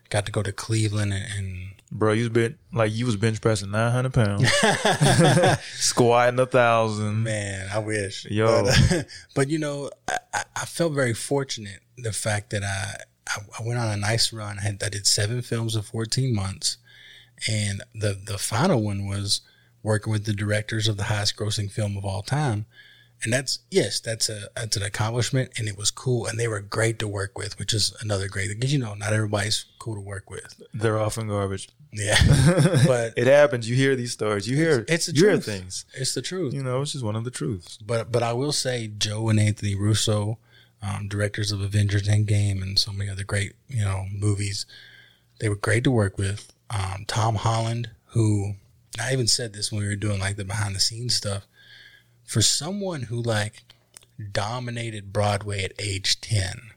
Got 0.09 0.27
to 0.27 0.33
go 0.33 0.43
to 0.43 0.53
Cleveland 0.53 1.13
and, 1.13 1.27
and 1.37 1.80
Bro, 1.93 2.13
you 2.13 2.23
was 2.23 2.29
been 2.29 2.57
like 2.73 2.93
you 2.93 3.05
was 3.07 3.17
bench 3.17 3.41
pressing 3.41 3.71
nine 3.73 3.91
hundred 3.91 4.15
pounds, 4.15 4.49
squatting 5.75 6.39
a 6.39 6.47
thousand. 6.47 7.25
man, 7.25 7.69
I 7.73 7.79
wish. 7.79 8.27
Yo. 8.27 8.63
but, 8.65 9.07
but, 9.35 9.49
you 9.49 9.59
know, 9.59 9.91
I, 10.09 10.45
I- 10.57 10.65
felt 10.67 10.93
very 10.93 11.15
fortunate 11.15 11.81
the 11.99 12.13
fact 12.13 12.51
that 12.51 12.63
I 12.63 12.95
I, 13.29 13.41
I 13.59 13.67
went 13.67 13.79
on 13.81 13.89
a 13.89 13.97
nice 13.97 14.33
run. 14.33 14.59
I 14.59 14.63
had 14.63 14.83
I 14.85 14.89
did 14.89 15.07
seven 15.07 15.43
films 15.43 15.75
in 15.77 15.83
14 15.83 16.35
months, 16.35 16.77
and 17.49 17.83
the 17.95 18.19
the 18.25 18.39
final 18.39 18.83
one 18.83 19.07
was 19.09 19.41
working 19.83 20.13
with 20.13 20.27
the 20.27 20.33
directors 20.33 20.87
of 20.89 20.97
the 20.97 21.05
highest 21.05 21.37
grossing 21.37 21.71
film 21.71 21.97
of 21.97 22.05
all 22.05 22.23
time. 22.23 22.67
And 23.23 23.33
that's 23.33 23.59
yes, 23.71 24.01
that's 24.01 24.29
a 24.31 24.49
that's 24.57 24.77
an 24.77 24.83
accomplishment, 24.83 25.51
and 25.59 25.69
it 25.69 25.77
was 25.77 25.91
cool, 25.91 26.27
and 26.27 26.39
they 26.39 26.49
were 26.49 26.61
great 26.61 26.99
to 27.01 27.09
work 27.09 27.37
with, 27.37 27.59
which 27.59 27.75
is 27.75 27.93
another 28.01 28.29
great 28.29 28.47
thing. 28.49 28.59
because 28.59 28.73
you 28.73 28.79
know 28.79 28.95
not 28.95 29.13
everybody's 29.13 29.67
cool 29.79 29.95
to 29.97 30.01
work 30.01 30.31
with. 30.31 30.63
They're 30.73 30.99
often 30.99 31.29
garbage. 31.29 31.69
Yeah, 31.93 32.17
but 32.87 33.15
It 33.17 33.27
happens. 33.27 33.69
You 33.69 33.75
hear 33.75 33.97
these 33.97 34.13
stories. 34.13 34.49
You 34.49 34.57
hear 34.57 34.85
it's 34.89 35.07
the 35.07 35.13
you 35.13 35.23
hear 35.25 35.33
truth. 35.33 35.45
things. 35.45 35.85
it's 35.95 36.15
the 36.15 36.23
truth. 36.23 36.55
You 36.55 36.63
know, 36.63 36.83
it's 36.83 36.93
just 36.93 37.05
one 37.05 37.17
of 37.17 37.25
the 37.25 37.31
truths. 37.33 37.79
But 37.79 38.13
but 38.13 38.23
I 38.23 38.33
will 38.33 38.53
say 38.53 38.87
Joe 38.97 39.29
and 39.29 39.41
Anthony 39.41 39.75
Russo, 39.75 40.39
um, 40.83 41.09
directors 41.09 41.51
of 41.51 41.61
Avengers 41.61 42.07
Endgame 42.09 42.63
and 42.63 42.79
so 42.79 42.93
many 42.93 43.11
other 43.11 43.25
great 43.25 43.55
you 43.69 43.85
know 43.85 44.07
movies, 44.13 44.67
they 45.41 45.49
were 45.49 45.57
great 45.57 45.83
to 45.85 45.91
work 45.91 46.17
with. 46.17 46.53
Um, 46.71 47.05
Tom 47.09 47.35
Holland, 47.35 47.91
who 48.09 48.55
I 49.01 49.13
even 49.13 49.27
said 49.27 49.53
this 49.53 49.73
when 49.73 49.83
we 49.83 49.89
were 49.89 49.97
doing 49.97 50.21
like 50.21 50.37
the 50.37 50.45
behind 50.45 50.77
the 50.77 50.81
scenes 50.81 51.17
stuff, 51.17 51.47
for 52.25 52.41
someone 52.41 53.03
who 53.03 53.21
like 53.21 53.65
dominated 54.33 55.13
Broadway 55.13 55.65
at 55.65 55.73
age 55.79 56.21
ten 56.21 56.71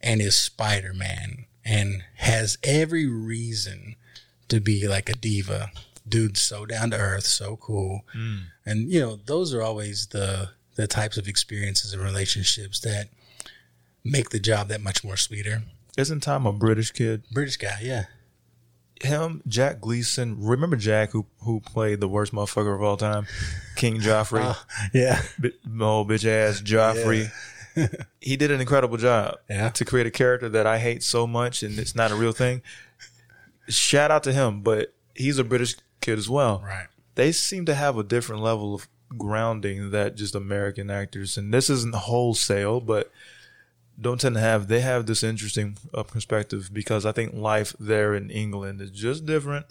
and 0.00 0.20
is 0.22 0.36
Spider 0.36 0.94
Man 0.94 1.44
and 1.64 2.04
has 2.16 2.56
every 2.62 3.06
reason 3.06 3.96
to 4.48 4.60
be 4.60 4.86
like 4.88 5.08
a 5.08 5.14
diva. 5.14 5.70
Dude's 6.08 6.40
so 6.40 6.66
down 6.66 6.90
to 6.92 6.96
earth, 6.96 7.24
so 7.24 7.56
cool. 7.56 8.02
Mm. 8.16 8.42
And 8.64 8.90
you 8.92 9.00
know, 9.00 9.16
those 9.16 9.52
are 9.54 9.62
always 9.62 10.06
the 10.08 10.50
the 10.76 10.86
types 10.86 11.16
of 11.16 11.26
experiences 11.26 11.92
and 11.92 12.02
relationships 12.02 12.80
that 12.80 13.08
make 14.04 14.30
the 14.30 14.38
job 14.38 14.68
that 14.68 14.80
much 14.82 15.02
more 15.02 15.16
sweeter. 15.16 15.62
Isn't 15.96 16.20
Tom 16.20 16.46
a 16.46 16.52
British 16.52 16.90
kid? 16.92 17.24
British 17.32 17.56
guy, 17.56 17.78
yeah. 17.82 18.04
Him, 19.02 19.42
Jack 19.46 19.80
Gleeson. 19.80 20.36
Remember 20.38 20.76
Jack, 20.76 21.10
who 21.10 21.26
who 21.42 21.60
played 21.60 22.00
the 22.00 22.08
worst 22.08 22.32
motherfucker 22.32 22.74
of 22.74 22.82
all 22.82 22.96
time, 22.96 23.26
King 23.74 23.98
Joffrey, 24.00 24.42
uh, 24.44 24.54
Yeah. 24.94 25.20
Bi- 25.38 25.50
old 25.84 26.08
bitch 26.08 26.24
ass 26.26 26.60
Joffrey. 26.62 27.30
he 28.20 28.36
did 28.36 28.50
an 28.50 28.60
incredible 28.60 28.96
job 28.96 29.36
Yeah. 29.50 29.68
to 29.70 29.84
create 29.84 30.06
a 30.06 30.10
character 30.10 30.48
that 30.50 30.66
I 30.66 30.78
hate 30.78 31.02
so 31.02 31.26
much, 31.26 31.62
and 31.62 31.78
it's 31.78 31.94
not 31.94 32.10
a 32.10 32.14
real 32.14 32.32
thing. 32.32 32.62
Shout 33.68 34.10
out 34.10 34.22
to 34.24 34.32
him, 34.32 34.62
but 34.62 34.92
he's 35.14 35.38
a 35.38 35.44
British 35.44 35.76
kid 36.00 36.18
as 36.18 36.28
well. 36.28 36.62
Right. 36.64 36.86
They 37.14 37.32
seem 37.32 37.64
to 37.66 37.74
have 37.74 37.96
a 37.96 38.04
different 38.04 38.42
level 38.42 38.74
of 38.74 38.88
grounding 39.16 39.90
that 39.90 40.16
just 40.16 40.34
American 40.34 40.90
actors, 40.90 41.36
and 41.36 41.52
this 41.52 41.70
isn't 41.70 41.94
wholesale, 41.94 42.80
but 42.80 43.10
don't 43.98 44.20
tend 44.20 44.34
to 44.34 44.40
have. 44.40 44.68
They 44.68 44.80
have 44.80 45.06
this 45.06 45.22
interesting 45.22 45.78
uh, 45.94 46.02
perspective 46.02 46.70
because 46.72 47.06
I 47.06 47.12
think 47.12 47.32
life 47.32 47.74
there 47.80 48.14
in 48.14 48.30
England 48.30 48.80
is 48.82 48.90
just 48.90 49.24
different 49.24 49.66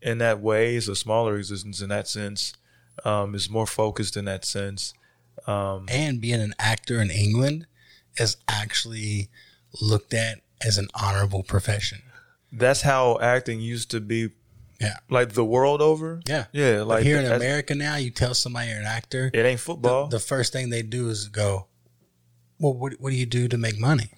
in 0.00 0.18
that 0.18 0.40
way. 0.40 0.76
It's 0.76 0.86
a 0.86 0.94
smaller 0.94 1.36
existence 1.36 1.80
in 1.80 1.88
that 1.88 2.06
sense. 2.06 2.52
Um, 3.04 3.34
it's 3.34 3.50
more 3.50 3.66
focused 3.66 4.16
in 4.16 4.26
that 4.26 4.44
sense. 4.44 4.94
And 5.88 6.20
being 6.20 6.40
an 6.40 6.54
actor 6.60 7.00
in 7.02 7.10
England 7.10 7.66
is 8.16 8.36
actually 8.48 9.28
looked 9.82 10.14
at 10.14 10.38
as 10.64 10.78
an 10.78 10.86
honorable 10.94 11.42
profession. 11.42 12.02
That's 12.56 12.82
how 12.82 13.18
acting 13.20 13.60
used 13.60 13.90
to 13.90 14.00
be, 14.00 14.30
Yeah. 14.80 14.96
like 15.10 15.32
the 15.32 15.44
world 15.44 15.80
over. 15.82 16.20
Yeah. 16.26 16.46
yeah. 16.52 16.78
Like 16.80 16.86
Like 16.98 17.04
here 17.04 17.18
in 17.18 17.26
America 17.30 17.74
now, 17.74 17.96
you 17.96 18.10
tell 18.10 18.34
somebody 18.34 18.70
you're 18.70 18.78
an 18.80 18.86
actor, 18.86 19.30
it 19.32 19.44
ain't 19.44 19.60
football. 19.60 20.08
the 20.08 20.20
first 20.20 20.52
thing 20.52 20.70
they 20.70 20.82
do 20.82 21.08
is 21.08 21.28
go, 21.28 21.66
Well, 22.58 22.74
what, 22.74 22.94
what 23.00 23.10
do 23.10 23.16
you 23.16 23.26
do 23.26 23.48
to 23.48 23.58
make 23.58 23.78
money? 23.78 24.10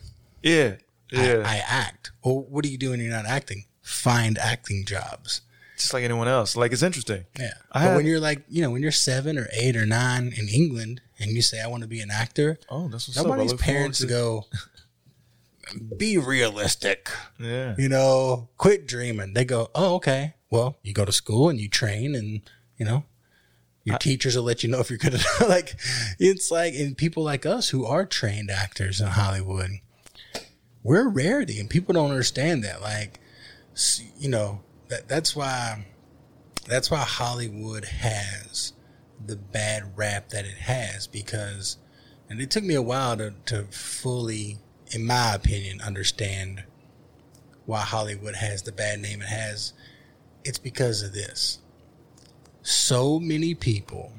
yeah, 0.42 0.76
yeah. 1.10 1.42
I, 1.44 1.54
I 1.56 1.62
act. 1.66 2.12
Well, 2.24 2.40
what 2.48 2.62
do 2.64 2.70
you 2.70 2.78
do 2.78 2.90
when 2.90 3.00
you're 3.00 3.10
not 3.10 3.26
acting? 3.26 3.64
Find 3.82 4.36
acting 4.38 4.84
jobs. 4.84 5.40
just 5.76 5.94
like 5.94 6.02
anyone 6.04 6.28
else. 6.28 6.56
Like 6.56 6.72
it's 6.72 6.82
interesting. 6.82 7.24
Yeah. 7.38 7.52
I 7.72 7.80
but 7.80 7.88
had- 7.90 7.96
when 7.96 8.06
you're 8.06 8.20
like, 8.20 8.44
you 8.48 8.62
know, 8.62 8.70
when 8.70 8.82
you're 8.82 8.90
seven 8.92 9.38
or 9.38 9.48
eight 9.52 9.76
or 9.76 9.86
nine 9.86 10.32
in 10.36 10.48
England 10.48 11.00
and 11.18 11.30
you 11.30 11.42
say, 11.42 11.60
I 11.62 11.66
want 11.68 11.82
to 11.82 11.88
be 11.88 12.00
an 12.00 12.10
actor, 12.10 12.58
Oh, 12.68 12.88
that's 12.88 13.08
what's. 13.08 13.16
Nobody's 13.16 13.52
forward 13.52 13.60
parents 13.64 13.98
to- 14.00 14.06
go, 14.06 14.46
be 15.96 16.18
realistic. 16.18 17.08
Yeah. 17.38 17.74
You 17.78 17.88
know, 17.88 18.48
quit 18.56 18.86
dreaming. 18.86 19.34
They 19.34 19.44
go, 19.44 19.70
oh, 19.74 19.96
okay. 19.96 20.34
Well, 20.50 20.78
you 20.82 20.92
go 20.92 21.04
to 21.04 21.12
school 21.12 21.48
and 21.48 21.60
you 21.60 21.68
train 21.68 22.14
and, 22.14 22.42
you 22.76 22.84
know, 22.84 23.04
your 23.84 23.98
teachers 23.98 24.36
will 24.36 24.42
let 24.42 24.64
you 24.64 24.68
know 24.68 24.80
if 24.80 24.90
you're 24.90 24.98
good 24.98 25.14
at 25.14 25.24
like 25.48 25.76
it's 26.18 26.50
like 26.50 26.74
and 26.74 26.96
people 26.96 27.22
like 27.22 27.46
us 27.46 27.68
who 27.68 27.86
are 27.86 28.04
trained 28.04 28.50
actors 28.50 29.00
in 29.00 29.06
Hollywood, 29.06 29.70
we're 30.82 31.06
a 31.06 31.08
rarity 31.08 31.60
and 31.60 31.70
people 31.70 31.94
don't 31.94 32.10
understand 32.10 32.64
that. 32.64 32.82
Like 32.82 33.20
you 34.18 34.28
know, 34.28 34.62
that 34.88 35.06
that's 35.06 35.36
why 35.36 35.86
that's 36.66 36.90
why 36.90 36.98
Hollywood 36.98 37.84
has 37.84 38.72
the 39.24 39.36
bad 39.36 39.96
rap 39.96 40.30
that 40.30 40.44
it 40.44 40.58
has 40.58 41.06
because 41.06 41.76
and 42.28 42.40
it 42.40 42.50
took 42.50 42.64
me 42.64 42.74
a 42.74 42.82
while 42.82 43.16
to, 43.16 43.34
to 43.46 43.64
fully, 43.64 44.58
in 44.90 45.06
my 45.06 45.34
opinion, 45.34 45.80
understand 45.80 46.64
why 47.64 47.80
Hollywood 47.80 48.36
has 48.36 48.62
the 48.62 48.72
bad 48.72 49.00
name 49.00 49.20
it 49.22 49.28
has. 49.28 49.72
It's 50.44 50.58
because 50.58 51.02
of 51.02 51.12
this. 51.12 51.58
So 52.62 53.18
many 53.18 53.54
people 53.54 54.12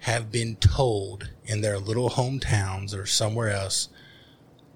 have 0.00 0.32
been 0.32 0.56
told 0.56 1.30
in 1.44 1.60
their 1.60 1.78
little 1.78 2.10
hometowns 2.10 2.96
or 2.96 3.06
somewhere 3.06 3.50
else, 3.50 3.88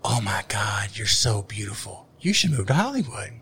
oh 0.04 0.20
my 0.20 0.44
God, 0.48 0.90
you're 0.94 1.06
so 1.06 1.42
beautiful. 1.42 2.06
You 2.20 2.32
should 2.32 2.52
move 2.52 2.66
to 2.68 2.74
Hollywood. 2.74 3.32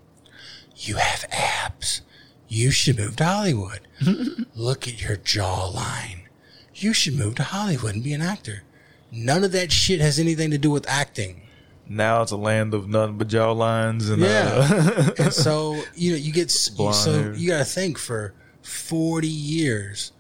You 0.77 0.97
have 0.97 1.27
abs. 1.31 2.03
You 2.49 2.71
should 2.71 2.99
move 2.99 3.17
to 3.17 3.25
Hollywood. 3.25 3.81
Look 4.55 4.89
at 4.89 5.03
your 5.03 5.17
jawline. 5.17 6.23
You 6.75 6.93
should 6.93 7.15
move 7.15 7.35
to 7.37 7.43
Hollywood 7.43 7.95
and 7.95 8.05
be 8.05 8.13
an 8.13 8.23
actor. 8.23 8.63
None 9.13 9.45
of 9.45 9.53
that 9.53 9.71
shit 9.73 10.01
has 10.01 10.19
anything 10.19 10.51
to 10.51 10.59
do 10.59 10.71
with 10.71 10.89
acting. 10.89 11.43
Now 11.89 12.23
it's 12.23 12.33
a 12.33 12.37
land 12.37 12.73
of 12.75 12.89
nothing 12.89 13.19
but 13.19 13.29
jaw 13.29 13.53
lines 13.53 14.09
and 14.09 14.23
Yeah. 14.23 14.69
uh, 14.71 15.11
and 15.25 15.33
so 15.33 15.83
you 15.95 16.13
know 16.13 16.17
you 16.17 16.33
get 16.33 16.53
Blonde 16.77 16.95
so 16.97 17.13
hair. 17.13 17.35
you 17.35 17.49
got 17.49 17.59
to 17.59 17.65
think 17.65 17.99
for 17.99 18.33
40 18.63 19.29
years 19.29 20.13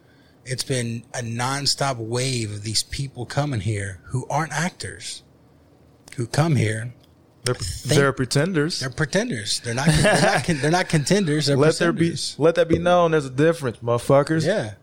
it's 0.44 0.62
been 0.62 1.05
a 1.14 1.20
nonstop 1.23 1.97
wave 1.97 2.51
of 2.53 2.62
these 2.64 2.83
people 2.83 3.25
coming 3.25 3.61
here 3.61 4.01
who 4.09 4.27
aren't 4.29 4.53
actors 4.53 5.23
who 6.16 6.27
come 6.27 6.57
here 6.57 6.92
they're, 7.44 7.55
they're 7.87 8.12
pretenders. 8.12 8.81
they're 8.81 8.90
pretenders 8.90 9.61
they're 9.61 9.73
not 9.75 9.87
they're 9.88 10.20
not, 10.20 10.47
they're 10.47 10.70
not 10.70 10.88
contenders 10.90 11.47
they're 11.47 11.57
let 11.66 11.79
there 11.79 11.92
be 11.94 12.14
let 12.37 12.55
that 12.57 12.68
be 12.68 12.79
known. 12.79 13.12
There's 13.12 13.25
a 13.25 13.31
difference, 13.31 13.79
motherfuckers. 13.79 14.47
yeah 14.47 14.75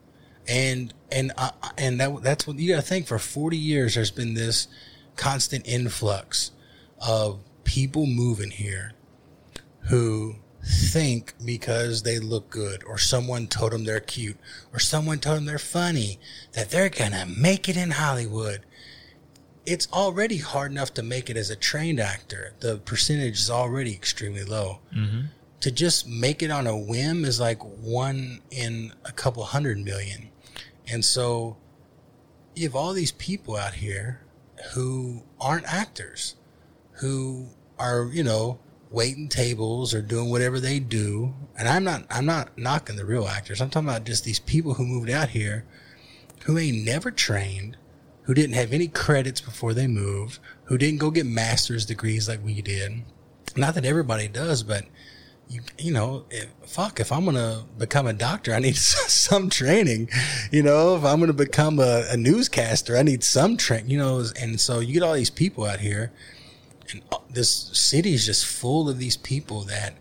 and 0.47 0.91
and 1.11 1.31
uh, 1.37 1.51
and 1.77 1.99
that 1.99 2.21
that's 2.23 2.47
what 2.47 2.57
you 2.57 2.73
got 2.73 2.81
to 2.81 2.87
think 2.87 3.07
for 3.07 3.19
40 3.19 3.57
years 3.57 3.95
there's 3.95 4.11
been 4.11 4.33
this 4.33 4.67
constant 5.15 5.67
influx 5.67 6.51
of 7.05 7.39
people 7.63 8.05
moving 8.05 8.51
here 8.51 8.93
who 9.89 10.35
think 10.63 11.33
because 11.43 12.03
they 12.03 12.19
look 12.19 12.49
good 12.49 12.83
or 12.83 12.97
someone 12.97 13.47
told 13.47 13.71
them 13.71 13.83
they're 13.83 13.99
cute 13.99 14.37
or 14.71 14.79
someone 14.79 15.19
told 15.19 15.37
them 15.37 15.45
they're 15.45 15.57
funny 15.57 16.19
that 16.53 16.69
they're 16.69 16.89
gonna 16.89 17.25
make 17.25 17.67
it 17.67 17.75
in 17.77 17.91
Hollywood. 17.91 18.61
It's 19.65 19.87
already 19.91 20.37
hard 20.37 20.71
enough 20.71 20.93
to 20.95 21.03
make 21.03 21.29
it 21.29 21.37
as 21.37 21.49
a 21.49 21.55
trained 21.55 21.99
actor. 21.99 22.53
The 22.59 22.77
percentage 22.77 23.39
is 23.39 23.49
already 23.49 23.93
extremely 23.93 24.43
low. 24.43 24.79
To 25.61 25.71
just 25.71 26.07
make 26.07 26.41
it 26.41 26.49
on 26.49 26.65
a 26.65 26.75
whim 26.75 27.23
is 27.25 27.39
like 27.39 27.59
one 27.61 28.41
in 28.49 28.93
a 29.05 29.11
couple 29.11 29.43
hundred 29.43 29.77
million. 29.79 30.29
And 30.87 31.03
so 31.05 31.57
you 32.55 32.63
have 32.63 32.75
all 32.75 32.93
these 32.93 33.11
people 33.13 33.55
out 33.55 33.75
here 33.75 34.21
who 34.73 35.23
aren't 35.39 35.65
actors 35.65 36.35
who 37.01 37.47
are 37.79 38.09
you 38.13 38.23
know 38.23 38.59
waiting 38.91 39.29
tables 39.29 39.93
or 39.93 40.01
doing 40.01 40.29
whatever 40.29 40.59
they 40.59 40.79
do. 40.79 41.33
And 41.57 41.67
i'm 41.67 41.83
not 41.83 42.05
i'm 42.09 42.25
not 42.25 42.57
knocking 42.57 42.95
the 42.95 43.05
real 43.05 43.27
actors. 43.27 43.61
I'm 43.61 43.69
talking 43.69 43.89
about 43.89 44.05
just 44.05 44.23
these 44.23 44.39
people 44.39 44.75
who 44.75 44.85
moved 44.85 45.09
out 45.09 45.29
here 45.29 45.65
who 46.45 46.57
ain't 46.57 46.85
never 46.85 47.11
trained 47.11 47.77
who 48.23 48.33
didn't 48.33 48.55
have 48.55 48.71
any 48.71 48.87
credits 48.87 49.41
before 49.41 49.73
they 49.73 49.87
moved 49.87 50.39
who 50.65 50.77
didn't 50.77 50.99
go 50.99 51.11
get 51.11 51.25
master's 51.25 51.85
degrees 51.85 52.27
like 52.29 52.43
we 52.43 52.61
did. 52.61 53.03
Not 53.55 53.75
that 53.75 53.85
everybody 53.85 54.27
does 54.27 54.63
but 54.63 54.85
you 55.51 55.61
you 55.77 55.91
know 55.91 56.23
if, 56.29 56.47
fuck 56.65 56.99
if 56.99 57.11
i'm 57.11 57.25
gonna 57.25 57.63
become 57.77 58.07
a 58.07 58.13
doctor 58.13 58.53
i 58.53 58.59
need 58.59 58.75
some 58.77 59.49
training 59.49 60.09
you 60.51 60.63
know 60.63 60.95
if 60.95 61.03
i'm 61.03 61.19
gonna 61.19 61.33
become 61.33 61.79
a, 61.79 62.05
a 62.09 62.17
newscaster 62.17 62.95
i 62.95 63.03
need 63.03 63.23
some 63.23 63.57
training, 63.57 63.89
you 63.89 63.97
know 63.97 64.23
and 64.39 64.59
so 64.59 64.79
you 64.79 64.93
get 64.93 65.03
all 65.03 65.13
these 65.13 65.29
people 65.29 65.65
out 65.65 65.81
here 65.81 66.11
and 66.91 67.01
this 67.29 67.69
city 67.73 68.13
is 68.13 68.25
just 68.25 68.45
full 68.45 68.89
of 68.89 68.97
these 68.97 69.17
people 69.17 69.61
that 69.61 69.95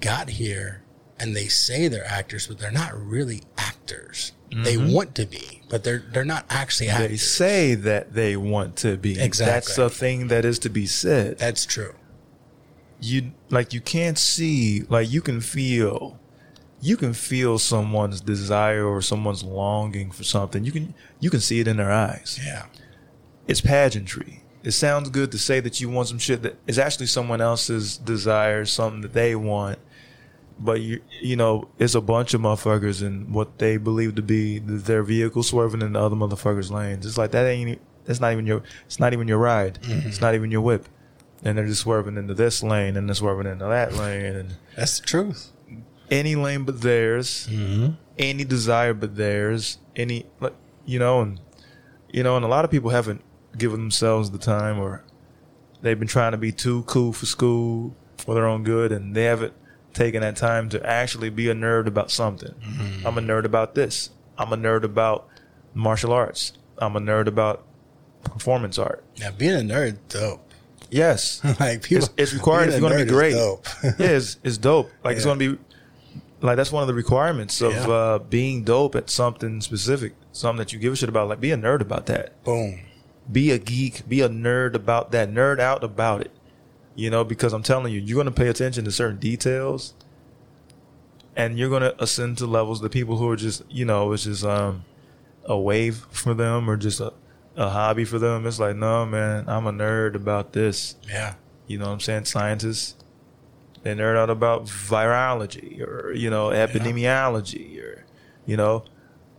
got 0.00 0.30
here 0.30 0.82
and 1.18 1.36
they 1.36 1.46
say 1.46 1.86
they're 1.88 2.06
actors 2.06 2.46
but 2.46 2.58
they're 2.58 2.70
not 2.72 2.98
really 2.98 3.42
actors 3.58 4.32
they 4.50 4.76
mm-hmm. 4.76 4.92
want 4.92 5.14
to 5.14 5.24
be 5.24 5.62
but 5.70 5.82
they're 5.82 6.04
they're 6.12 6.26
not 6.26 6.44
actually 6.50 6.90
actors. 6.90 7.08
They 7.08 7.16
say 7.16 7.74
that 7.76 8.12
they 8.12 8.36
want 8.36 8.76
to 8.78 8.98
be. 8.98 9.18
Exactly. 9.18 9.54
That's 9.54 9.78
a 9.78 9.88
thing 9.88 10.28
that 10.28 10.44
is 10.44 10.58
to 10.58 10.68
be 10.68 10.84
said. 10.84 11.38
that's 11.38 11.64
true 11.64 11.94
you 13.02 13.32
like 13.50 13.72
you 13.72 13.80
can't 13.80 14.18
see 14.18 14.82
like 14.88 15.10
you 15.10 15.20
can 15.20 15.40
feel 15.40 16.18
you 16.80 16.96
can 16.96 17.12
feel 17.12 17.58
someone's 17.58 18.20
desire 18.20 18.86
or 18.86 19.02
someone's 19.02 19.44
longing 19.44 20.10
for 20.10 20.24
something. 20.24 20.64
You 20.64 20.72
can 20.72 20.94
you 21.20 21.30
can 21.30 21.40
see 21.40 21.60
it 21.60 21.68
in 21.68 21.76
their 21.76 21.92
eyes. 21.92 22.40
Yeah. 22.44 22.66
It's 23.46 23.60
pageantry. 23.60 24.42
It 24.62 24.72
sounds 24.72 25.10
good 25.10 25.32
to 25.32 25.38
say 25.38 25.58
that 25.60 25.80
you 25.80 25.90
want 25.90 26.08
some 26.08 26.18
shit 26.18 26.42
that 26.42 26.56
is 26.66 26.78
actually 26.78 27.06
someone 27.06 27.40
else's 27.40 27.96
desire 27.96 28.64
something 28.64 29.00
that 29.00 29.12
they 29.12 29.34
want 29.34 29.78
but 30.58 30.80
you 30.80 31.00
you 31.20 31.34
know 31.34 31.68
it's 31.78 31.96
a 31.96 32.00
bunch 32.00 32.34
of 32.34 32.40
motherfuckers 32.40 33.04
and 33.04 33.34
what 33.34 33.58
they 33.58 33.76
believe 33.76 34.14
to 34.14 34.22
be 34.22 34.60
their 34.60 35.02
vehicle 35.02 35.42
swerving 35.42 35.82
in 35.82 35.94
the 35.94 36.00
other 36.00 36.14
motherfuckers 36.14 36.70
lanes. 36.70 37.04
It's 37.04 37.18
like 37.18 37.32
that 37.32 37.46
ain't 37.46 37.80
that's 38.04 38.20
not 38.20 38.32
even 38.32 38.46
your 38.46 38.62
it's 38.86 39.00
not 39.00 39.12
even 39.12 39.26
your 39.26 39.38
ride. 39.38 39.80
Mm-hmm. 39.82 40.08
It's 40.08 40.20
not 40.20 40.34
even 40.34 40.50
your 40.50 40.60
whip 40.60 40.86
and 41.44 41.58
they're 41.58 41.66
just 41.66 41.82
swerving 41.82 42.16
into 42.16 42.34
this 42.34 42.62
lane 42.62 42.96
and 42.96 43.08
they're 43.08 43.14
swerving 43.14 43.50
into 43.50 43.64
that 43.64 43.94
lane 43.94 44.36
and 44.36 44.54
that's 44.76 45.00
the 45.00 45.06
truth 45.06 45.52
any 46.12 46.36
lane 46.36 46.64
but 46.64 46.82
theirs, 46.82 47.48
mm-hmm. 47.50 47.94
any 48.18 48.44
desire 48.44 48.94
but 48.94 49.16
theirs, 49.16 49.78
any 49.96 50.26
you 50.84 50.98
know, 50.98 51.22
and 51.22 51.40
you 52.10 52.22
know, 52.22 52.36
and 52.36 52.44
a 52.44 52.48
lot 52.48 52.64
of 52.64 52.70
people 52.70 52.90
haven't 52.90 53.22
given 53.56 53.80
themselves 53.80 54.30
the 54.30 54.38
time, 54.38 54.78
or 54.78 55.02
they've 55.80 55.98
been 55.98 56.08
trying 56.08 56.32
to 56.32 56.38
be 56.38 56.52
too 56.52 56.82
cool 56.84 57.12
for 57.12 57.26
school 57.26 57.96
for 58.18 58.34
their 58.34 58.46
own 58.46 58.62
good, 58.62 58.92
and 58.92 59.16
they 59.16 59.24
haven't 59.24 59.54
taken 59.94 60.20
that 60.20 60.36
time 60.36 60.68
to 60.68 60.86
actually 60.86 61.30
be 61.30 61.48
a 61.48 61.54
nerd 61.54 61.86
about 61.86 62.10
something. 62.10 62.54
Mm-hmm. 62.54 63.06
I'm 63.06 63.18
a 63.18 63.20
nerd 63.20 63.44
about 63.44 63.74
this. 63.74 64.10
I'm 64.38 64.52
a 64.52 64.56
nerd 64.56 64.84
about 64.84 65.28
martial 65.74 66.12
arts. 66.12 66.52
I'm 66.78 66.96
a 66.96 67.00
nerd 67.00 67.26
about 67.26 67.64
performance 68.24 68.78
art. 68.78 69.04
now 69.18 69.30
being 69.32 69.54
a 69.54 69.74
nerd 69.74 69.98
dope 70.08 70.51
Yes, 70.92 71.40
like 71.60 71.82
people 71.82 72.04
it's, 72.04 72.14
it's 72.16 72.34
required 72.34 72.70
you're 72.70 72.80
going 72.80 72.98
to 72.98 73.04
be 73.04 73.10
great. 73.10 73.32
dope. 73.32 73.66
yeah, 73.84 73.92
it's, 73.98 74.36
it's 74.44 74.58
dope. 74.58 74.90
Like 75.02 75.16
it's 75.16 75.24
going 75.24 75.38
to 75.38 75.56
be 75.56 75.62
like 76.42 76.56
that's 76.56 76.70
one 76.70 76.82
of 76.82 76.86
the 76.86 76.94
requirements 76.94 77.60
of 77.62 77.72
Yeah. 77.72 77.88
uh, 77.88 78.18
being 78.18 78.62
dope 78.62 78.94
at 78.94 79.08
something 79.08 79.60
specific, 79.62 80.14
something 80.32 80.58
that 80.58 80.72
you 80.72 80.78
give 80.78 80.92
a 80.92 80.96
shit 80.96 81.08
about. 81.08 81.28
Like 81.28 81.40
be 81.40 81.50
a 81.50 81.56
nerd 81.56 81.80
about 81.80 82.06
that. 82.06 82.42
boom 82.44 82.80
Be 83.30 83.50
a 83.52 83.58
geek. 83.58 84.06
Be 84.08 84.20
a 84.20 84.28
nerd 84.28 84.74
about 84.74 85.12
that. 85.12 85.30
Nerd 85.30 85.60
out 85.60 85.82
about 85.82 86.20
it. 86.20 86.30
You 86.94 87.08
know, 87.08 87.24
because 87.24 87.54
I'm 87.54 87.62
telling 87.62 87.90
you, 87.92 88.00
you're 88.00 88.16
going 88.22 88.26
to 88.26 88.30
pay 88.42 88.48
attention 88.48 88.84
to 88.84 88.92
certain 88.92 89.16
details, 89.18 89.94
and 91.34 91.58
you're 91.58 91.70
going 91.70 91.82
to 91.82 92.02
ascend 92.02 92.36
to 92.38 92.46
levels. 92.46 92.82
The 92.82 92.90
people 92.90 93.16
who 93.16 93.28
are 93.30 93.36
just, 93.36 93.62
you 93.70 93.86
know, 93.86 94.12
it's 94.12 94.24
just 94.24 94.44
um, 94.44 94.84
a 95.46 95.58
wave 95.58 96.06
for 96.10 96.34
them 96.34 96.68
or 96.68 96.76
just 96.76 97.00
a, 97.00 97.14
a 97.56 97.68
hobby 97.68 98.04
for 98.04 98.18
them. 98.18 98.46
It's 98.46 98.58
like, 98.58 98.76
no, 98.76 99.04
man, 99.06 99.44
I'm 99.48 99.66
a 99.66 99.72
nerd 99.72 100.14
about 100.14 100.52
this. 100.52 100.96
yeah 101.08 101.34
You 101.66 101.78
know 101.78 101.86
what 101.86 101.92
I'm 101.92 102.00
saying? 102.00 102.24
Scientists, 102.26 102.96
they 103.82 103.94
nerd 103.94 104.16
out 104.16 104.30
about 104.30 104.66
virology 104.66 105.80
or, 105.80 106.12
you 106.12 106.30
know, 106.30 106.48
epidemiology 106.48 107.82
or, 107.82 108.04
you 108.46 108.56
know, 108.56 108.84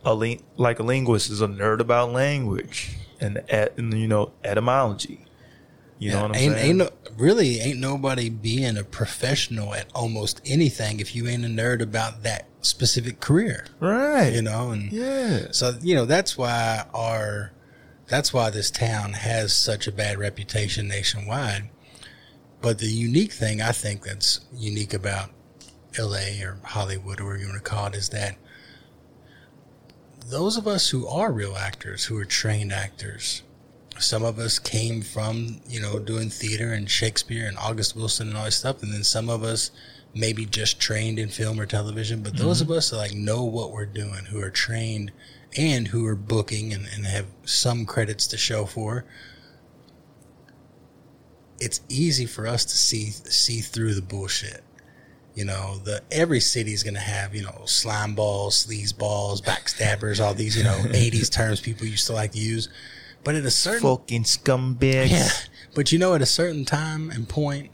a 0.04 0.14
ling- 0.14 0.42
like 0.56 0.78
a 0.78 0.82
linguist 0.82 1.30
is 1.30 1.40
a 1.40 1.46
nerd 1.48 1.80
about 1.80 2.12
language 2.12 2.96
and, 3.20 3.42
et- 3.48 3.76
and 3.78 3.92
you 3.94 4.06
know, 4.06 4.32
etymology. 4.44 5.20
You 5.98 6.10
know 6.10 6.22
what 6.22 6.30
I'm 6.32 6.36
ain't, 6.36 6.54
saying? 6.54 6.68
ain't 6.68 6.78
no, 6.78 6.90
really 7.16 7.60
ain't 7.60 7.78
nobody 7.78 8.28
being 8.28 8.76
a 8.76 8.84
professional 8.84 9.74
at 9.74 9.86
almost 9.94 10.40
anything 10.44 11.00
if 11.00 11.14
you 11.14 11.26
ain't 11.28 11.44
a 11.44 11.48
nerd 11.48 11.80
about 11.80 12.22
that 12.24 12.46
specific 12.60 13.20
career, 13.20 13.64
right. 13.80 14.30
you 14.34 14.42
know. 14.42 14.70
And 14.72 14.92
Yeah. 14.92 15.46
so 15.52 15.74
you 15.80 15.94
know 15.94 16.04
that's 16.04 16.36
why 16.36 16.84
our 16.92 17.52
that's 18.06 18.32
why 18.32 18.50
this 18.50 18.70
town 18.70 19.14
has 19.14 19.54
such 19.54 19.86
a 19.86 19.92
bad 19.92 20.18
reputation 20.18 20.88
nationwide. 20.88 21.70
But 22.60 22.78
the 22.78 22.86
unique 22.86 23.32
thing 23.32 23.60
I 23.60 23.72
think 23.72 24.02
that's 24.04 24.40
unique 24.52 24.94
about 24.94 25.30
LA 25.98 26.42
or 26.42 26.58
Hollywood 26.64 27.20
or 27.20 27.24
whatever 27.24 27.38
you 27.42 27.48
want 27.48 27.62
to 27.64 27.70
call 27.70 27.86
it 27.86 27.94
is 27.94 28.08
that 28.10 28.36
those 30.26 30.56
of 30.56 30.66
us 30.66 30.88
who 30.88 31.06
are 31.06 31.32
real 31.32 31.56
actors, 31.56 32.06
who 32.06 32.16
are 32.18 32.24
trained 32.24 32.72
actors, 32.72 33.42
some 33.98 34.24
of 34.24 34.38
us 34.38 34.58
came 34.58 35.02
from, 35.02 35.60
you 35.68 35.80
know, 35.80 35.98
doing 35.98 36.30
theater 36.30 36.72
and 36.72 36.90
Shakespeare 36.90 37.46
and 37.46 37.56
August 37.58 37.94
Wilson 37.94 38.28
and 38.28 38.36
all 38.36 38.44
that 38.44 38.52
stuff. 38.52 38.82
And 38.82 38.92
then 38.92 39.04
some 39.04 39.28
of 39.28 39.42
us 39.42 39.70
maybe 40.14 40.46
just 40.46 40.80
trained 40.80 41.18
in 41.18 41.28
film 41.28 41.60
or 41.60 41.66
television. 41.66 42.22
But 42.22 42.36
those 42.36 42.62
mm-hmm. 42.62 42.72
of 42.72 42.78
us 42.78 42.90
that 42.90 42.96
like 42.96 43.14
know 43.14 43.44
what 43.44 43.72
we're 43.72 43.86
doing, 43.86 44.24
who 44.30 44.40
are 44.40 44.50
trained 44.50 45.12
and 45.56 45.88
who 45.88 46.06
are 46.06 46.16
booking 46.16 46.72
and, 46.72 46.86
and 46.94 47.06
have 47.06 47.26
some 47.44 47.86
credits 47.86 48.26
to 48.28 48.36
show 48.36 48.64
for, 48.66 49.04
it's 51.60 51.80
easy 51.88 52.26
for 52.26 52.46
us 52.46 52.64
to 52.64 52.76
see 52.76 53.10
see 53.10 53.60
through 53.60 53.94
the 53.94 54.02
bullshit. 54.02 54.62
You 55.34 55.44
know, 55.44 55.78
the 55.78 56.02
every 56.10 56.40
city's 56.40 56.82
gonna 56.82 57.00
have, 57.00 57.34
you 57.34 57.42
know, 57.42 57.62
slime 57.64 58.14
balls, 58.14 58.66
sleaze 58.66 58.96
balls, 58.96 59.40
backstabbers, 59.40 60.24
all 60.24 60.34
these, 60.34 60.56
you 60.56 60.64
know, 60.64 60.80
eighties 60.92 61.30
terms 61.30 61.60
people 61.60 61.86
used 61.86 62.06
to 62.06 62.12
like 62.12 62.32
to 62.32 62.38
use. 62.38 62.68
But 63.24 63.34
at 63.36 63.44
a 63.44 63.50
certain 63.50 63.80
Fucking 63.80 64.24
scumbags. 64.24 65.10
yeah. 65.10 65.28
But 65.74 65.90
you 65.92 65.98
know, 65.98 66.14
at 66.14 66.22
a 66.22 66.26
certain 66.26 66.64
time 66.64 67.10
and 67.10 67.28
point, 67.28 67.70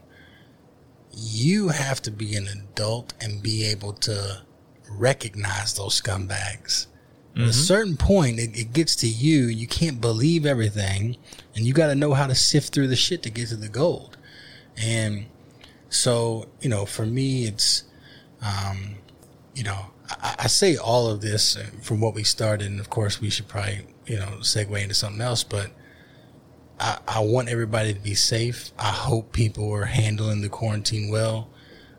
you 1.11 1.69
have 1.69 2.01
to 2.03 2.11
be 2.11 2.35
an 2.35 2.47
adult 2.47 3.13
and 3.19 3.43
be 3.43 3.65
able 3.65 3.93
to 3.93 4.43
recognize 4.89 5.75
those 5.75 6.01
scumbags. 6.01 6.87
At 7.33 7.43
a 7.43 7.53
certain 7.53 7.95
point, 7.95 8.39
it, 8.39 8.59
it 8.59 8.73
gets 8.73 8.95
to 8.97 9.07
you. 9.07 9.45
You 9.45 9.65
can't 9.65 10.01
believe 10.01 10.45
everything, 10.45 11.15
and 11.55 11.65
you 11.65 11.73
got 11.73 11.87
to 11.87 11.95
know 11.95 12.13
how 12.13 12.27
to 12.27 12.35
sift 12.35 12.73
through 12.73 12.89
the 12.89 12.95
shit 12.97 13.23
to 13.23 13.29
get 13.29 13.47
to 13.49 13.55
the 13.55 13.69
gold. 13.69 14.17
And 14.75 15.27
so, 15.89 16.49
you 16.59 16.69
know, 16.69 16.85
for 16.85 17.05
me, 17.05 17.45
it's, 17.45 17.83
um, 18.41 18.95
you 19.55 19.63
know, 19.63 19.87
I, 20.09 20.35
I 20.39 20.47
say 20.47 20.75
all 20.75 21.07
of 21.07 21.21
this 21.21 21.55
uh, 21.55 21.67
from 21.81 22.01
what 22.01 22.13
we 22.13 22.23
started, 22.23 22.67
and 22.67 22.79
of 22.81 22.89
course, 22.89 23.21
we 23.21 23.29
should 23.29 23.47
probably, 23.47 23.87
you 24.05 24.17
know, 24.17 24.37
segue 24.41 24.81
into 24.81 24.93
something 24.93 25.21
else, 25.21 25.43
but 25.43 25.71
I, 26.81 26.97
I 27.07 27.19
want 27.21 27.47
everybody 27.47 27.93
to 27.93 27.99
be 27.99 28.13
safe. 28.13 28.71
I 28.77 28.89
hope 28.89 29.31
people 29.31 29.71
are 29.73 29.85
handling 29.85 30.41
the 30.41 30.49
quarantine 30.49 31.09
well. 31.09 31.49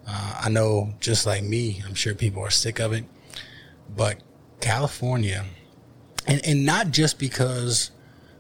Uh, 0.06 0.40
I 0.44 0.48
know, 0.50 0.92
just 1.00 1.24
like 1.24 1.42
me, 1.42 1.82
I'm 1.86 1.94
sure 1.94 2.14
people 2.14 2.42
are 2.42 2.50
sick 2.50 2.80
of 2.80 2.92
it. 2.92 3.04
But 3.96 4.20
California, 4.62 5.44
and, 6.26 6.40
and 6.46 6.64
not 6.64 6.90
just 6.90 7.18
because 7.18 7.90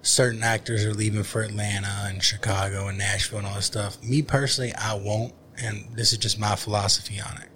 certain 0.00 0.42
actors 0.42 0.84
are 0.84 0.94
leaving 0.94 1.22
for 1.22 1.42
Atlanta 1.42 2.04
and 2.06 2.22
Chicago 2.22 2.88
and 2.88 2.96
Nashville 2.96 3.38
and 3.38 3.46
all 3.46 3.56
this 3.56 3.66
stuff. 3.66 4.02
Me 4.02 4.22
personally, 4.22 4.72
I 4.74 4.94
won't. 4.94 5.34
And 5.62 5.94
this 5.94 6.12
is 6.12 6.18
just 6.18 6.38
my 6.38 6.56
philosophy 6.56 7.20
on 7.20 7.40
it. 7.42 7.48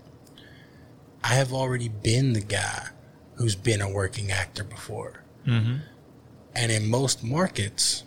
I 1.25 1.35
have 1.35 1.53
already 1.53 1.89
been 1.89 2.35
the 2.35 2.41
guy 2.41 2.89
who's 3.37 3.57
been 3.57 3.81
a 3.81 3.91
working 3.91 4.31
actor 4.31 4.63
before. 4.63 5.25
Mm-hmm. 5.47 5.77
And 6.55 6.73
in 6.73 6.89
most 6.89 7.25
markets, 7.25 8.05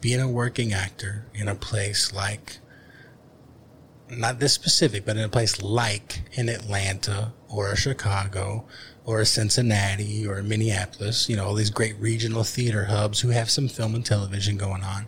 being 0.00 0.20
a 0.20 0.28
working 0.28 0.72
actor 0.72 1.26
in 1.34 1.48
a 1.48 1.54
place 1.54 2.12
like, 2.12 2.58
not 4.10 4.38
this 4.38 4.52
specific, 4.52 5.04
but 5.04 5.16
in 5.16 5.24
a 5.24 5.28
place 5.28 5.62
like 5.62 6.22
in 6.32 6.48
Atlanta 6.48 7.32
or 7.48 7.74
Chicago 7.74 8.66
or 9.06 9.20
a 9.20 9.24
Cincinnati 9.26 10.26
or 10.26 10.42
Minneapolis, 10.42 11.28
you 11.28 11.36
know, 11.36 11.46
all 11.46 11.54
these 11.54 11.70
great 11.70 11.96
regional 11.98 12.42
theater 12.42 12.86
hubs 12.86 13.20
who 13.20 13.28
have 13.28 13.48
some 13.48 13.68
film 13.68 13.94
and 13.94 14.04
television 14.04 14.56
going 14.56 14.82
on. 14.82 15.06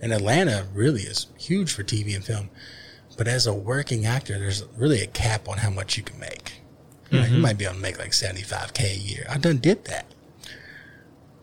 And 0.00 0.12
Atlanta 0.12 0.66
really 0.74 1.02
is 1.02 1.26
huge 1.38 1.72
for 1.72 1.84
TV 1.84 2.16
and 2.16 2.24
film. 2.24 2.48
But 3.16 3.28
as 3.28 3.46
a 3.46 3.54
working 3.54 4.06
actor, 4.06 4.38
there's 4.38 4.64
really 4.76 5.02
a 5.02 5.06
cap 5.06 5.48
on 5.48 5.58
how 5.58 5.70
much 5.70 5.96
you 5.98 6.02
can 6.02 6.18
make. 6.18 6.60
You, 7.10 7.18
know, 7.18 7.24
you 7.24 7.32
mm-hmm. 7.34 7.42
might 7.42 7.58
be 7.58 7.66
able 7.66 7.76
to 7.76 7.80
make 7.80 7.98
like 7.98 8.10
75K 8.10 8.84
a 8.84 8.98
year. 8.98 9.26
I 9.28 9.36
done 9.36 9.58
did 9.58 9.84
that. 9.84 10.06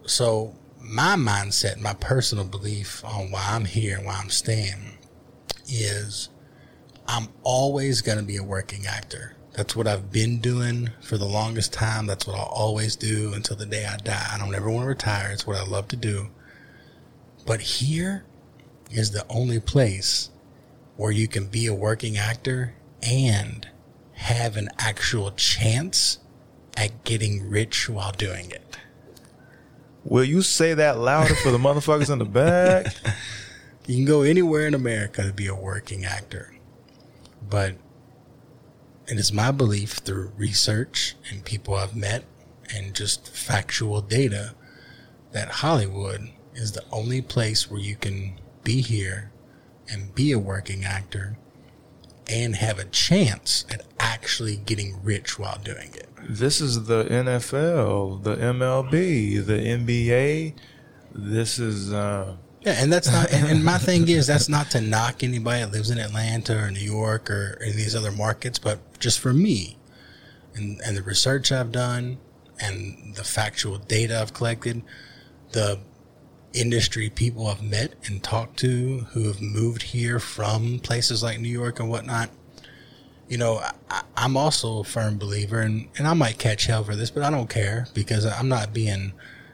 So 0.06 0.56
my 0.80 1.16
mindset, 1.16 1.80
my 1.80 1.94
personal 1.94 2.44
belief 2.44 3.06
on 3.06 3.32
why 3.32 3.50
I'm 3.52 3.66
here 3.66 3.98
and 3.98 4.06
why 4.06 4.16
I'm 4.16 4.30
staying 4.30 4.98
is 5.68 6.30
I'm 7.08 7.30
always 7.44 8.02
going 8.02 8.18
to 8.18 8.24
be 8.24 8.38
a 8.38 8.44
working 8.44 8.86
actor. 8.88 9.36
That's 9.54 9.76
what 9.76 9.88
I've 9.88 10.12
been 10.12 10.40
doing 10.40 10.90
for 11.02 11.18
the 11.18 11.26
longest 11.26 11.74
time. 11.74 12.08
That's 12.08 12.26
what 12.26 12.36
I'll 12.36 12.46
always 12.46 12.96
do 12.96 13.34
until 13.34 13.56
the 13.56 13.68
day 13.68 13.86
I 13.86 13.98
die. 13.98 14.30
I 14.32 14.40
don't 14.40 14.56
ever 14.56 14.70
want 14.70 14.84
to 14.84 14.90
retire. 14.90 15.30
It's 15.32 15.46
what 15.46 15.58
I 15.58 15.64
love 15.64 15.88
to 15.90 15.96
do. 15.96 16.30
But 17.46 17.62
here 17.62 18.26
is 18.92 19.12
the 19.12 19.26
only 19.30 19.60
place 19.60 20.32
where 20.98 21.12
you 21.12 21.28
can 21.28 21.48
be 21.48 21.68
a 21.68 21.74
working 21.74 22.18
actor 22.18 22.74
and 23.04 23.68
have 24.14 24.58
an 24.58 24.70
actual 24.80 25.32
chance 25.32 26.20
at 26.76 27.04
getting 27.04 27.50
rich 27.50 27.88
while 27.90 28.12
doing 28.12 28.50
it. 28.50 28.78
Will 30.04 30.24
you 30.24 30.42
say 30.42 30.74
that 30.74 30.98
louder 30.98 31.36
for 31.36 31.52
the 31.52 31.58
motherfuckers 31.58 32.12
in 32.12 32.20
the 32.20 32.26
back? 32.26 32.94
You 33.86 33.96
can 33.96 34.06
go 34.06 34.22
anywhere 34.22 34.66
in 34.66 34.74
America 34.74 35.24
to 35.24 35.34
be 35.34 35.48
a 35.48 35.56
working 35.56 36.06
actor. 36.06 36.54
But 37.50 37.76
it 39.08 39.20
is 39.20 39.34
my 39.34 39.52
belief 39.52 39.94
through 39.94 40.32
research 40.38 41.16
and 41.30 41.44
people 41.44 41.76
I've 41.76 41.96
met 41.96 42.24
and 42.74 42.94
just 42.94 43.30
factual 43.30 44.02
data 44.02 44.56
that 45.32 45.50
Hollywood 45.50 46.30
is 46.54 46.72
the 46.72 46.84
only 46.92 47.22
place 47.22 47.70
where 47.70 47.80
you 47.80 47.96
can 47.96 48.40
be 48.64 48.82
here 48.82 49.32
and 49.90 50.14
be 50.16 50.32
a 50.32 50.40
working 50.40 50.86
actor 50.86 51.38
and 52.30 52.56
have 52.56 52.80
a 52.80 52.86
chance 52.86 53.66
at 53.70 53.86
actually 54.00 54.56
getting 54.56 55.04
rich 55.04 55.38
while 55.38 55.60
doing 55.60 55.94
it. 55.94 56.08
This 56.30 56.62
is 56.62 56.86
the 56.86 57.04
NFL, 57.04 58.24
the 58.24 58.38
MLB, 58.38 59.46
the 59.46 59.58
NBA. 59.58 60.54
This 61.14 61.60
is 61.60 61.92
uh 61.92 62.38
Yeah, 62.66 62.76
and 62.78 62.92
that's 62.92 63.12
not. 63.12 63.32
And, 63.34 63.48
and 63.48 63.64
my 63.64 63.78
thing 63.78 64.08
is, 64.08 64.28
that's 64.28 64.48
not 64.48 64.72
to 64.72 64.82
knock 64.82 65.24
anybody 65.24 65.62
that 65.62 65.72
lives 65.72 65.90
in 65.90 65.98
Atlanta 65.98 66.58
or 66.58 66.72
New 66.72 66.80
York 66.80 67.30
or 67.30 67.58
of 67.62 67.76
these 67.76 67.96
other 67.96 68.12
markets, 68.12 68.58
but 68.58 68.80
just 69.00 69.20
for 69.20 69.34
me, 69.34 69.78
and 70.56 70.80
and 70.86 70.96
the 70.96 71.04
research 71.04 71.52
I've 71.52 71.72
done, 71.72 72.20
and 72.60 73.16
the 73.16 73.24
factual 73.24 73.78
data 73.78 74.20
I've 74.22 74.34
collected, 74.34 74.82
the 75.52 75.80
industry 76.54 77.10
people 77.10 77.48
I've 77.48 77.64
met 77.64 77.94
and 78.06 78.24
talked 78.24 78.58
to 78.60 79.00
who 79.12 79.28
have 79.28 79.42
moved 79.42 79.82
here 79.82 80.20
from 80.20 80.80
places 80.80 81.24
like 81.24 81.40
New 81.40 81.50
York 81.50 81.80
and 81.80 81.90
whatnot. 81.90 82.30
You 83.28 83.38
know, 83.38 83.62
I, 83.90 84.04
I'm 84.16 84.38
also 84.38 84.80
a 84.80 84.84
firm 84.84 85.18
believer, 85.18 85.60
and, 85.60 85.88
and 85.98 86.08
I 86.08 86.14
might 86.14 86.38
catch 86.38 86.66
hell 86.66 86.84
for 86.84 86.96
this, 86.96 87.10
but 87.10 87.24
I 87.24 87.32
don't 87.32 87.50
care 87.50 87.88
because 87.94 88.26
I'm 88.26 88.48
not 88.48 88.74
being, 88.74 89.14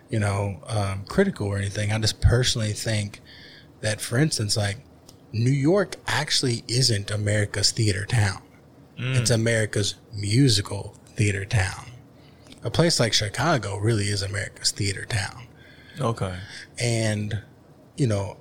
you 0.10 0.20
know, 0.20 0.62
um, 0.68 1.06
critical 1.08 1.48
or 1.48 1.58
anything. 1.58 1.92
I 1.92 2.00
just 2.00 2.22
personally 2.22 2.74
think 2.74 3.22
that, 3.82 4.02
for 4.02 4.18
instance, 4.18 4.58
like 4.58 4.78
New 5.32 5.52
York 5.52 5.96
actually 6.08 6.64
isn't 6.68 7.12
America's 7.12 7.72
theater 7.72 8.06
town. 8.06 8.42
It's 9.02 9.30
America's 9.30 9.96
musical 10.14 10.94
theater 11.16 11.46
town. 11.46 11.86
A 12.64 12.70
place 12.70 13.00
like 13.00 13.14
Chicago 13.14 13.78
really 13.78 14.06
is 14.10 14.22
America's 14.22 14.72
theater 14.72 15.06
town. 15.06 15.48
okay. 16.02 16.36
And, 16.78 17.42
you 17.96 18.08
know, 18.08 18.36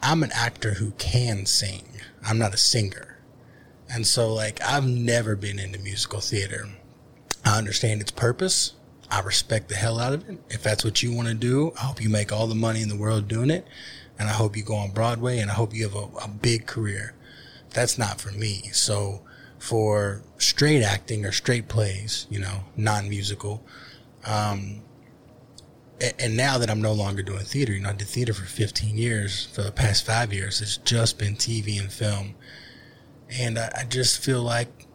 I'm 0.00 0.22
an 0.22 0.30
actor 0.32 0.74
who 0.74 0.92
can 0.92 1.46
sing. 1.46 1.88
I'm 2.24 2.38
not 2.38 2.54
a 2.54 2.56
singer. 2.56 3.18
And 3.92 4.06
so, 4.06 4.32
like, 4.32 4.60
I've 4.62 4.86
never 4.86 5.34
been 5.34 5.58
into 5.58 5.80
musical 5.80 6.20
theater. 6.20 6.68
I 7.44 7.58
understand 7.58 8.00
its 8.00 8.12
purpose. 8.12 8.74
I 9.10 9.20
respect 9.20 9.68
the 9.68 9.74
hell 9.74 9.98
out 9.98 10.12
of 10.12 10.28
it. 10.28 10.38
If 10.50 10.62
that's 10.62 10.84
what 10.84 11.02
you 11.02 11.12
want 11.12 11.28
to 11.28 11.34
do, 11.34 11.72
I 11.76 11.86
hope 11.86 12.02
you 12.02 12.08
make 12.08 12.32
all 12.32 12.46
the 12.46 12.54
money 12.54 12.82
in 12.82 12.88
the 12.88 12.96
world 12.96 13.28
doing 13.28 13.50
it. 13.50 13.66
And 14.18 14.28
I 14.28 14.32
hope 14.32 14.56
you 14.56 14.62
go 14.62 14.74
on 14.74 14.90
Broadway 14.90 15.38
and 15.38 15.50
I 15.50 15.54
hope 15.54 15.74
you 15.74 15.84
have 15.84 15.94
a, 15.94 16.08
a 16.24 16.28
big 16.28 16.66
career. 16.66 17.14
That's 17.70 17.96
not 17.98 18.20
for 18.20 18.32
me. 18.32 18.70
So, 18.72 19.22
for 19.58 20.22
straight 20.38 20.82
acting 20.82 21.24
or 21.24 21.32
straight 21.32 21.68
plays, 21.68 22.26
you 22.30 22.38
know, 22.38 22.64
non 22.76 23.08
musical, 23.08 23.64
um, 24.24 24.82
and 26.18 26.36
now 26.36 26.58
that 26.58 26.70
I'm 26.70 26.80
no 26.80 26.92
longer 26.92 27.22
doing 27.22 27.40
theater, 27.40 27.72
you 27.72 27.80
know, 27.80 27.88
I 27.90 27.92
did 27.92 28.06
theater 28.06 28.32
for 28.32 28.44
15 28.44 28.96
years. 28.96 29.46
For 29.46 29.62
the 29.62 29.72
past 29.72 30.06
five 30.06 30.32
years, 30.32 30.60
it's 30.60 30.76
just 30.76 31.18
been 31.18 31.34
TV 31.34 31.80
and 31.80 31.92
film. 31.92 32.36
And 33.28 33.58
I, 33.58 33.70
I 33.80 33.84
just 33.84 34.22
feel 34.22 34.42
like, 34.42 34.86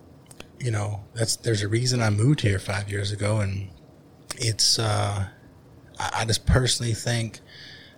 you 0.60 0.72
know, 0.72 1.04
that's 1.14 1.36
there's 1.36 1.62
a 1.62 1.68
reason 1.68 2.02
I 2.02 2.10
moved 2.10 2.42
here 2.42 2.58
five 2.58 2.90
years 2.90 3.12
ago, 3.12 3.40
and 3.40 3.70
it's 4.38 4.80
uh, 4.80 5.28
I, 6.00 6.26
just 6.26 6.46
personally 6.46 6.94
think 6.94 7.40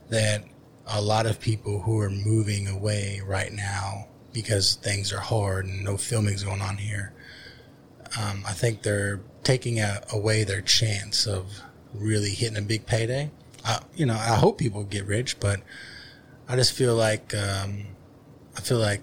that 0.10 0.44
a 0.88 1.02
lot 1.02 1.26
of 1.26 1.40
people 1.40 1.82
who 1.82 2.00
are 2.00 2.10
moving 2.10 2.68
away 2.68 3.22
right 3.26 3.52
now 3.52 4.08
because 4.34 4.76
things 4.76 5.14
are 5.14 5.20
hard 5.20 5.66
and 5.66 5.84
no 5.84 5.98
filming's 5.98 6.44
going 6.44 6.62
on 6.62 6.78
here, 6.78 7.14
um, 8.20 8.44
I 8.46 8.52
think 8.52 8.82
they're 8.82 9.22
taking 9.44 9.80
a, 9.80 10.02
away 10.12 10.44
their 10.44 10.62
chance 10.62 11.26
of 11.26 11.62
really 11.94 12.30
hitting 12.30 12.58
a 12.58 12.62
big 12.62 12.86
payday. 12.86 13.32
You 13.96 14.06
know, 14.06 14.14
I 14.14 14.36
hope 14.36 14.60
people 14.60 14.84
get 14.84 15.06
rich, 15.06 15.40
but 15.40 15.62
I 16.48 16.56
just 16.56 16.74
feel 16.74 16.96
like 16.96 17.34
um, 17.34 17.88
I 18.56 18.62
feel 18.62 18.78
like 18.78 19.02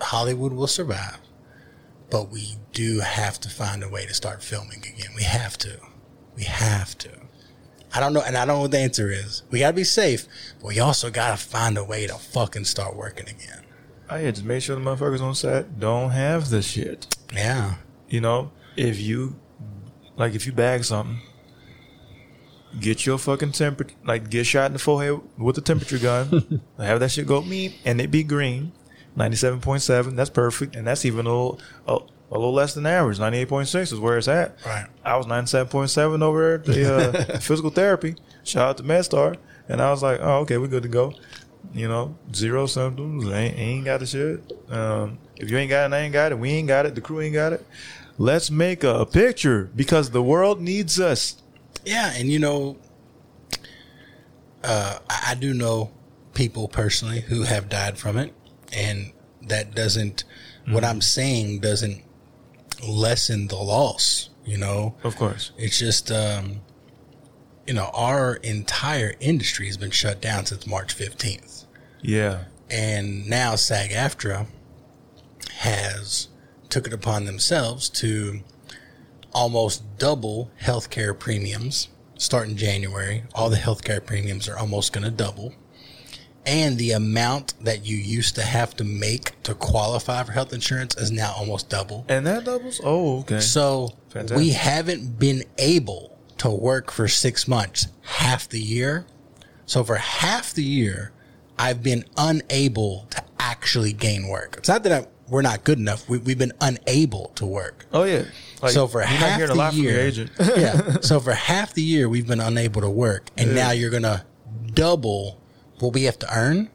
Hollywood 0.00 0.52
will 0.52 0.66
survive, 0.68 1.18
but 2.10 2.30
we 2.30 2.56
do 2.72 3.00
have 3.00 3.40
to 3.40 3.48
find 3.48 3.82
a 3.82 3.88
way 3.88 4.06
to 4.06 4.14
start 4.14 4.42
filming 4.42 4.78
again. 4.78 5.10
We 5.16 5.24
have 5.24 5.58
to. 5.58 5.80
We 6.36 6.44
have 6.44 6.96
to. 6.98 7.10
I 7.94 8.00
don't 8.00 8.12
know, 8.12 8.20
and 8.20 8.36
I 8.36 8.44
don't 8.44 8.56
know 8.56 8.62
what 8.62 8.72
the 8.72 8.78
answer 8.78 9.10
is. 9.10 9.42
We 9.50 9.60
gotta 9.60 9.74
be 9.74 9.84
safe, 9.84 10.26
but 10.60 10.68
we 10.68 10.80
also 10.80 11.10
gotta 11.10 11.38
find 11.38 11.78
a 11.78 11.84
way 11.84 12.06
to 12.06 12.14
fucking 12.14 12.64
start 12.64 12.94
working 12.94 13.28
again. 13.28 13.64
Oh 14.10 14.16
yeah, 14.16 14.30
just 14.30 14.44
make 14.44 14.62
sure 14.62 14.76
the 14.76 14.82
motherfuckers 14.82 15.20
on 15.22 15.34
set 15.34 15.80
don't 15.80 16.10
have 16.10 16.50
the 16.50 16.62
shit. 16.62 17.16
Yeah. 17.32 17.76
You 18.08 18.20
know, 18.20 18.52
if 18.76 19.00
you 19.00 19.40
like, 20.16 20.34
if 20.34 20.46
you 20.46 20.52
bag 20.52 20.84
something, 20.84 21.20
get 22.80 23.06
your 23.06 23.18
fucking 23.18 23.52
temperature, 23.52 23.96
like 24.04 24.30
get 24.30 24.44
shot 24.44 24.66
in 24.66 24.74
the 24.74 24.78
forehead 24.78 25.20
with 25.38 25.58
a 25.58 25.62
temperature 25.62 25.98
gun, 25.98 26.62
have 26.78 27.00
that 27.00 27.10
shit 27.10 27.26
go 27.26 27.40
me, 27.42 27.80
and 27.84 28.00
it 28.00 28.10
be 28.10 28.22
green, 28.22 28.72
ninety-seven 29.16 29.60
point 29.60 29.82
seven. 29.82 30.14
That's 30.16 30.30
perfect, 30.30 30.76
and 30.76 30.86
that's 30.86 31.04
even 31.04 31.26
a 31.26 31.30
little, 31.30 31.60
a, 32.36 32.38
little 32.38 32.54
less 32.54 32.74
than 32.74 32.86
average. 32.86 33.18
Ninety-eight 33.18 33.48
point 33.48 33.68
six 33.68 33.92
is 33.92 33.98
where 33.98 34.18
it's 34.18 34.28
at. 34.28 34.56
Right. 34.64 34.86
I 35.04 35.16
was 35.16 35.26
ninety-seven 35.26 35.68
point 35.68 35.90
seven 35.90 36.22
over 36.22 36.40
there 36.40 36.54
at 36.54 36.64
the 36.64 37.34
uh, 37.34 37.38
physical 37.40 37.70
therapy. 37.70 38.16
Shout 38.44 38.68
out 38.68 38.76
to 38.78 38.82
MedStar, 38.82 39.36
and 39.68 39.80
I 39.80 39.90
was 39.90 40.02
like, 40.02 40.20
oh, 40.22 40.38
okay, 40.40 40.58
we're 40.58 40.68
good 40.68 40.84
to 40.84 40.88
go. 40.88 41.14
You 41.74 41.88
know, 41.88 42.16
zero 42.32 42.66
symptoms. 42.66 43.26
Ain't, 43.26 43.58
ain't 43.58 43.84
got 43.84 44.00
the 44.00 44.06
shit. 44.06 44.52
Um, 44.70 45.18
if 45.36 45.50
you 45.50 45.58
ain't 45.58 45.70
got 45.70 45.90
it, 45.90 45.94
I 45.94 46.00
ain't 46.00 46.12
got 46.12 46.32
it. 46.32 46.38
We 46.38 46.50
ain't 46.50 46.68
got 46.68 46.86
it. 46.86 46.94
The 46.94 47.00
crew 47.00 47.20
ain't 47.20 47.34
got 47.34 47.52
it. 47.52 47.66
Let's 48.18 48.50
make 48.50 48.82
a 48.84 49.04
picture 49.04 49.70
because 49.74 50.10
the 50.10 50.22
world 50.22 50.60
needs 50.60 50.98
us. 51.00 51.42
Yeah, 51.84 52.12
and 52.14 52.30
you 52.30 52.38
know, 52.38 52.78
uh, 54.64 54.98
I 55.08 55.30
I 55.30 55.34
do 55.34 55.52
know 55.52 55.90
people 56.34 56.68
personally 56.68 57.20
who 57.20 57.42
have 57.42 57.68
died 57.68 57.98
from 57.98 58.16
it, 58.16 58.32
and 58.72 59.12
that 59.42 59.74
doesn't. 59.74 60.24
What 60.68 60.84
I'm 60.84 61.00
saying 61.00 61.60
doesn't 61.60 62.02
lessen 62.82 63.48
the 63.48 63.56
loss. 63.56 64.30
You 64.44 64.58
know, 64.58 64.94
Of 65.02 65.16
course. 65.16 65.50
it's 65.58 65.78
just 65.78 66.10
um, 66.12 66.60
you 67.66 67.74
know 67.74 67.90
our 67.94 68.36
entire 68.36 69.14
industry 69.20 69.66
has 69.66 69.76
been 69.76 69.90
shut 69.90 70.20
down 70.20 70.46
since 70.46 70.66
March 70.66 70.96
15th, 70.96 71.64
Yeah. 72.00 72.44
and 72.70 73.26
now 73.28 73.56
SAG-AFTRA 73.56 74.46
has 75.58 76.28
took 76.68 76.86
it 76.86 76.92
upon 76.92 77.24
themselves 77.24 77.88
to 77.88 78.40
almost 79.32 79.98
double 79.98 80.50
healthcare 80.62 81.18
premiums 81.18 81.88
starting 82.18 82.56
January. 82.56 83.24
All 83.34 83.50
the 83.50 83.56
healthcare 83.56 84.04
premiums 84.04 84.48
are 84.48 84.56
almost 84.58 84.92
going 84.92 85.04
to 85.04 85.10
double. 85.10 85.52
And 86.46 86.78
the 86.78 86.92
amount 86.92 87.54
that 87.64 87.84
you 87.84 87.96
used 87.96 88.36
to 88.36 88.42
have 88.42 88.76
to 88.76 88.84
make 88.84 89.40
to 89.42 89.54
qualify 89.54 90.22
for 90.22 90.30
health 90.32 90.52
insurance 90.52 90.96
is 90.96 91.10
now 91.10 91.34
almost 91.36 91.68
double. 91.68 92.04
And 92.08 92.24
that 92.26 92.44
doubles? 92.44 92.80
Oh, 92.84 93.18
okay. 93.20 93.40
So 93.40 93.90
Fantastic. 94.10 94.38
we 94.38 94.50
haven't 94.50 95.18
been 95.18 95.42
able 95.58 96.16
to 96.38 96.48
work 96.50 96.92
for 96.92 97.08
six 97.08 97.48
months, 97.48 97.88
half 98.02 98.48
the 98.48 98.60
year. 98.60 99.06
So 99.66 99.82
for 99.82 99.96
half 99.96 100.52
the 100.54 100.62
year, 100.62 101.10
I've 101.58 101.82
been 101.82 102.04
unable 102.16 103.06
to 103.10 103.24
actually 103.40 103.92
gain 103.92 104.28
work. 104.28 104.54
It's 104.58 104.68
not 104.68 104.84
that 104.84 104.92
I, 105.04 105.06
we're 105.28 105.42
not 105.42 105.64
good 105.64 105.78
enough. 105.78 106.08
We, 106.08 106.18
we've 106.18 106.38
been 106.38 106.52
unable 106.60 107.32
to 107.36 107.46
work. 107.46 107.86
oh, 107.92 108.04
yeah. 108.04 108.24
Like, 108.62 108.72
so 108.72 108.86
for 108.86 109.00
half 109.00 109.38
the 109.40 109.52
a 109.52 109.54
lot 109.54 109.72
from 109.72 109.82
year, 109.82 109.92
your 109.94 110.00
agent. 110.00 110.30
yeah. 110.38 110.96
So 111.00 111.18
for 111.18 111.32
half 111.32 111.74
the 111.74 111.82
year, 111.82 112.08
we've 112.08 112.26
been 112.26 112.40
unable 112.40 112.82
to 112.82 112.90
work, 112.90 113.30
and 113.36 113.54
now 113.54 113.72
you're 113.72 113.90
gonna 113.90 114.24
double 114.72 115.40
what 115.80 115.92
we 115.94 116.04
have 116.04 116.18
to 116.20 116.36
earn 116.36 116.70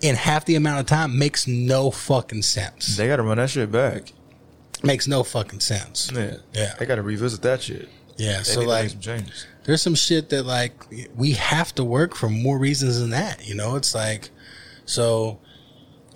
in 0.00 0.14
half 0.14 0.44
the 0.44 0.54
amount 0.56 0.80
of 0.80 0.86
time. 0.86 1.18
Makes 1.18 1.46
no 1.46 1.90
fucking 1.90 2.42
sense. 2.42 2.96
they 2.96 3.06
got 3.08 3.16
to 3.16 3.22
run 3.22 3.38
that 3.38 3.50
shit 3.50 3.70
back. 3.72 4.12
Makes 4.82 5.08
no 5.08 5.22
fucking 5.22 5.60
sense. 5.60 6.10
Yeah. 6.14 6.36
Yeah. 6.52 6.74
They 6.78 6.86
got 6.86 6.96
to 6.96 7.02
revisit 7.02 7.42
that 7.42 7.62
shit. 7.62 7.88
Yeah. 8.16 8.38
They 8.38 8.42
So 8.44 8.60
need 8.60 8.66
to 8.66 8.72
make 8.72 8.82
like, 8.82 8.90
some 8.90 9.00
changes. 9.00 9.46
there's 9.64 9.82
some 9.82 9.94
shit 9.94 10.28
that 10.30 10.42
like 10.44 10.72
we 11.14 11.32
have 11.32 11.74
to 11.76 11.84
work 11.84 12.14
for 12.14 12.28
more 12.28 12.58
reasons 12.58 13.00
than 13.00 13.10
that. 13.10 13.46
You 13.46 13.54
know, 13.54 13.76
it's 13.76 13.94
like 13.94 14.30
so. 14.84 15.38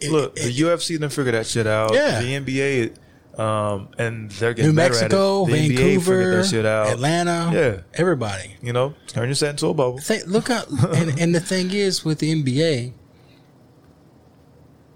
it- 0.00 0.10
Look, 0.12 0.36
it- 0.38 0.42
the 0.44 0.60
UFC 0.62 0.88
didn't 0.88 1.10
figure 1.10 1.32
that 1.32 1.46
shit 1.46 1.66
out. 1.66 1.92
Yeah. 1.94 2.20
The 2.20 2.34
NBA, 2.36 2.94
um, 3.40 3.88
and 3.98 4.30
they're 4.32 4.52
getting 4.54 4.72
New 4.72 4.76
better 4.76 4.94
at 4.94 5.00
it. 5.00 5.02
Mexico, 5.04 5.46
The 5.46 5.52
NBA 5.52 5.68
figured 6.00 6.44
Vancouver. 6.44 6.90
Atlanta, 6.92 7.50
Yeah. 7.52 7.80
everybody. 7.94 8.56
You 8.62 8.72
know, 8.72 8.94
turn 9.06 9.28
your 9.28 9.34
set 9.34 9.50
into 9.50 9.66
a 9.68 9.74
bubble. 9.74 9.98
Think, 9.98 10.26
look 10.26 10.50
out, 10.50 10.68
and, 10.70 11.18
and 11.20 11.34
the 11.34 11.40
thing 11.40 11.70
is 11.72 12.04
with 12.04 12.18
the 12.18 12.32
NBA, 12.42 12.92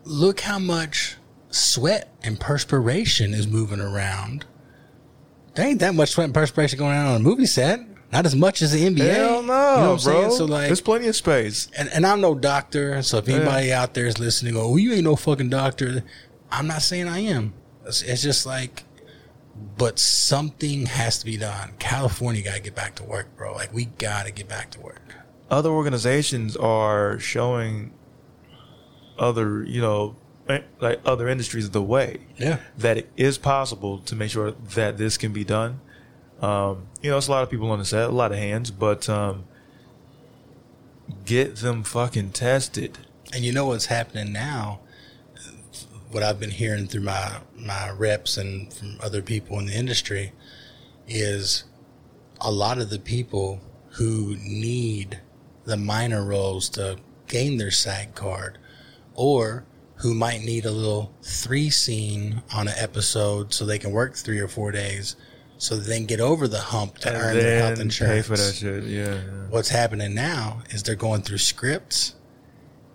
look 0.04 0.40
how 0.40 0.59
much 0.59 1.16
sweat 1.50 2.12
and 2.22 2.38
perspiration 2.38 3.33
is 3.35 3.46
moving 3.46 3.80
around. 3.80 4.44
There 5.54 5.66
ain't 5.66 5.80
that 5.80 5.94
much 5.94 6.11
sweat 6.11 6.24
and 6.26 6.35
perspiration 6.35 6.78
going 6.78 6.96
on 6.96 7.07
on 7.07 7.16
a 7.16 7.20
movie 7.20 7.46
set. 7.46 7.80
Not 8.12 8.26
as 8.26 8.37
much 8.37 8.62
as 8.62 8.72
the 8.72 8.87
NBA. 8.87 9.12
Hell 9.14 9.42
no, 9.42 9.74
you 9.74 9.80
know 9.80 9.87
bro. 9.87 9.96
saying? 9.96 10.30
So 10.33 10.44
like, 10.44 10.66
There's 10.66 10.80
plenty 10.80 11.09
of 11.09 11.16
space. 11.16 11.68
and, 11.76 11.88
and 11.88 12.07
I'm 12.07 12.20
no 12.20 12.35
doctor, 12.37 13.02
so 13.02 13.18
if 13.18 13.28
anybody 13.28 13.72
out 13.72 13.94
there 13.94 14.07
is 14.07 14.20
listening, 14.20 14.54
oh, 14.57 14.76
you 14.76 14.92
ain't 14.92 15.02
no 15.04 15.16
fucking 15.16 15.48
doctor. 15.50 16.04
I'm 16.50 16.66
not 16.68 16.83
saying 16.83 17.09
I 17.09 17.20
am. 17.20 17.54
It's, 17.87 18.03
it's 18.03 18.23
just 18.23 18.47
like, 18.47 18.85
but 19.77 19.99
something 19.99 20.87
has 20.87 21.18
to 21.18 21.27
be 21.27 21.37
done. 21.37 21.73
California 21.79 22.42
got 22.42 22.55
to 22.55 22.61
get 22.61 22.75
back 22.75 22.97
to 22.97 23.05
work, 23.05 23.37
bro. 23.37 23.55
Like 23.55 23.73
we 23.73 23.87
got 23.87 24.27
to 24.27 24.33
get 24.33 24.49
back 24.49 24.70
to 24.73 24.81
work. 24.81 25.14
Other 25.51 25.70
organizations 25.70 26.57
are 26.57 27.18
showing 27.18 27.92
other, 29.18 29.62
you 29.62 29.81
know, 29.81 30.16
eh, 30.49 30.62
like 30.81 31.01
other 31.05 31.29
industries 31.29 31.70
the 31.70 31.83
way. 31.83 32.18
Yeah. 32.37 32.59
that 32.79 32.99
it 32.99 33.11
is 33.16 33.38
possible 33.38 33.99
to 33.99 34.16
make 34.16 34.31
sure 34.31 34.53
that 34.53 34.99
this 34.99 35.16
can 35.16 35.33
be 35.33 35.44
done. 35.44 35.81
Um, 36.40 36.88
you 37.01 37.11
know, 37.11 37.16
it's 37.16 37.29
a 37.29 37.31
lot 37.31 37.42
of 37.42 37.51
people 37.51 37.70
on 37.70 37.79
the 37.79 37.85
set, 37.85 38.09
a 38.09 38.12
lot 38.12 38.33
of 38.33 38.38
hands, 38.38 38.70
but 38.70 39.09
um, 39.09 39.44
get 41.25 41.57
them 41.57 41.85
fucking 41.85 42.31
tested. 42.31 42.99
And 43.33 43.44
you 43.44 43.53
know 43.53 43.66
what's 43.66 43.87
happening 43.87 44.33
now? 44.33 44.81
What 46.14 46.22
I've 46.22 46.38
been 46.38 46.50
hearing 46.50 46.87
through 46.87 47.00
my 47.00 47.40
my 47.57 47.90
reps 47.90 48.37
and 48.37 48.72
from 48.72 48.98
other 49.03 49.20
people 49.20 49.59
in 49.59 49.66
the 49.66 49.74
industry 49.74 50.31
is 51.09 51.64
a 52.40 52.53
lot 52.53 52.79
of 52.79 52.88
the 52.88 53.00
people 53.00 53.61
who 53.94 54.37
need 54.37 55.20
the 55.64 55.77
minor 55.77 56.24
roles 56.24 56.68
to 56.68 56.98
gain 57.27 57.57
their 57.57 57.72
SAG 57.72 58.14
card, 58.14 58.59
or 59.16 59.66
who 59.96 60.14
might 60.14 60.42
need 60.42 60.64
a 60.64 60.70
little 60.70 61.12
three 61.20 61.68
scene 61.68 62.42
on 62.55 62.68
an 62.68 62.74
episode 62.77 63.53
so 63.53 63.66
they 63.66 63.81
can 63.81 63.90
work 63.90 64.14
three 64.14 64.38
or 64.38 64.46
four 64.46 64.70
days, 64.70 65.16
so 65.59 65.74
they 65.74 65.96
can 65.96 66.07
get 66.07 66.20
over 66.20 66.46
the 66.46 66.61
hump 66.61 66.96
to 66.98 67.12
earn 67.12 67.37
their 67.37 67.61
health 67.61 67.74
pay 67.79 67.83
insurance 67.83 68.27
for 68.29 68.37
that 68.37 68.55
shit. 68.55 68.85
Yeah, 68.85 69.14
yeah. 69.14 69.20
what's 69.50 69.68
happening 69.68 70.14
now 70.14 70.62
is 70.70 70.85
they're 70.85 70.94
going 70.94 71.22
through 71.22 71.38
scripts 71.38 72.14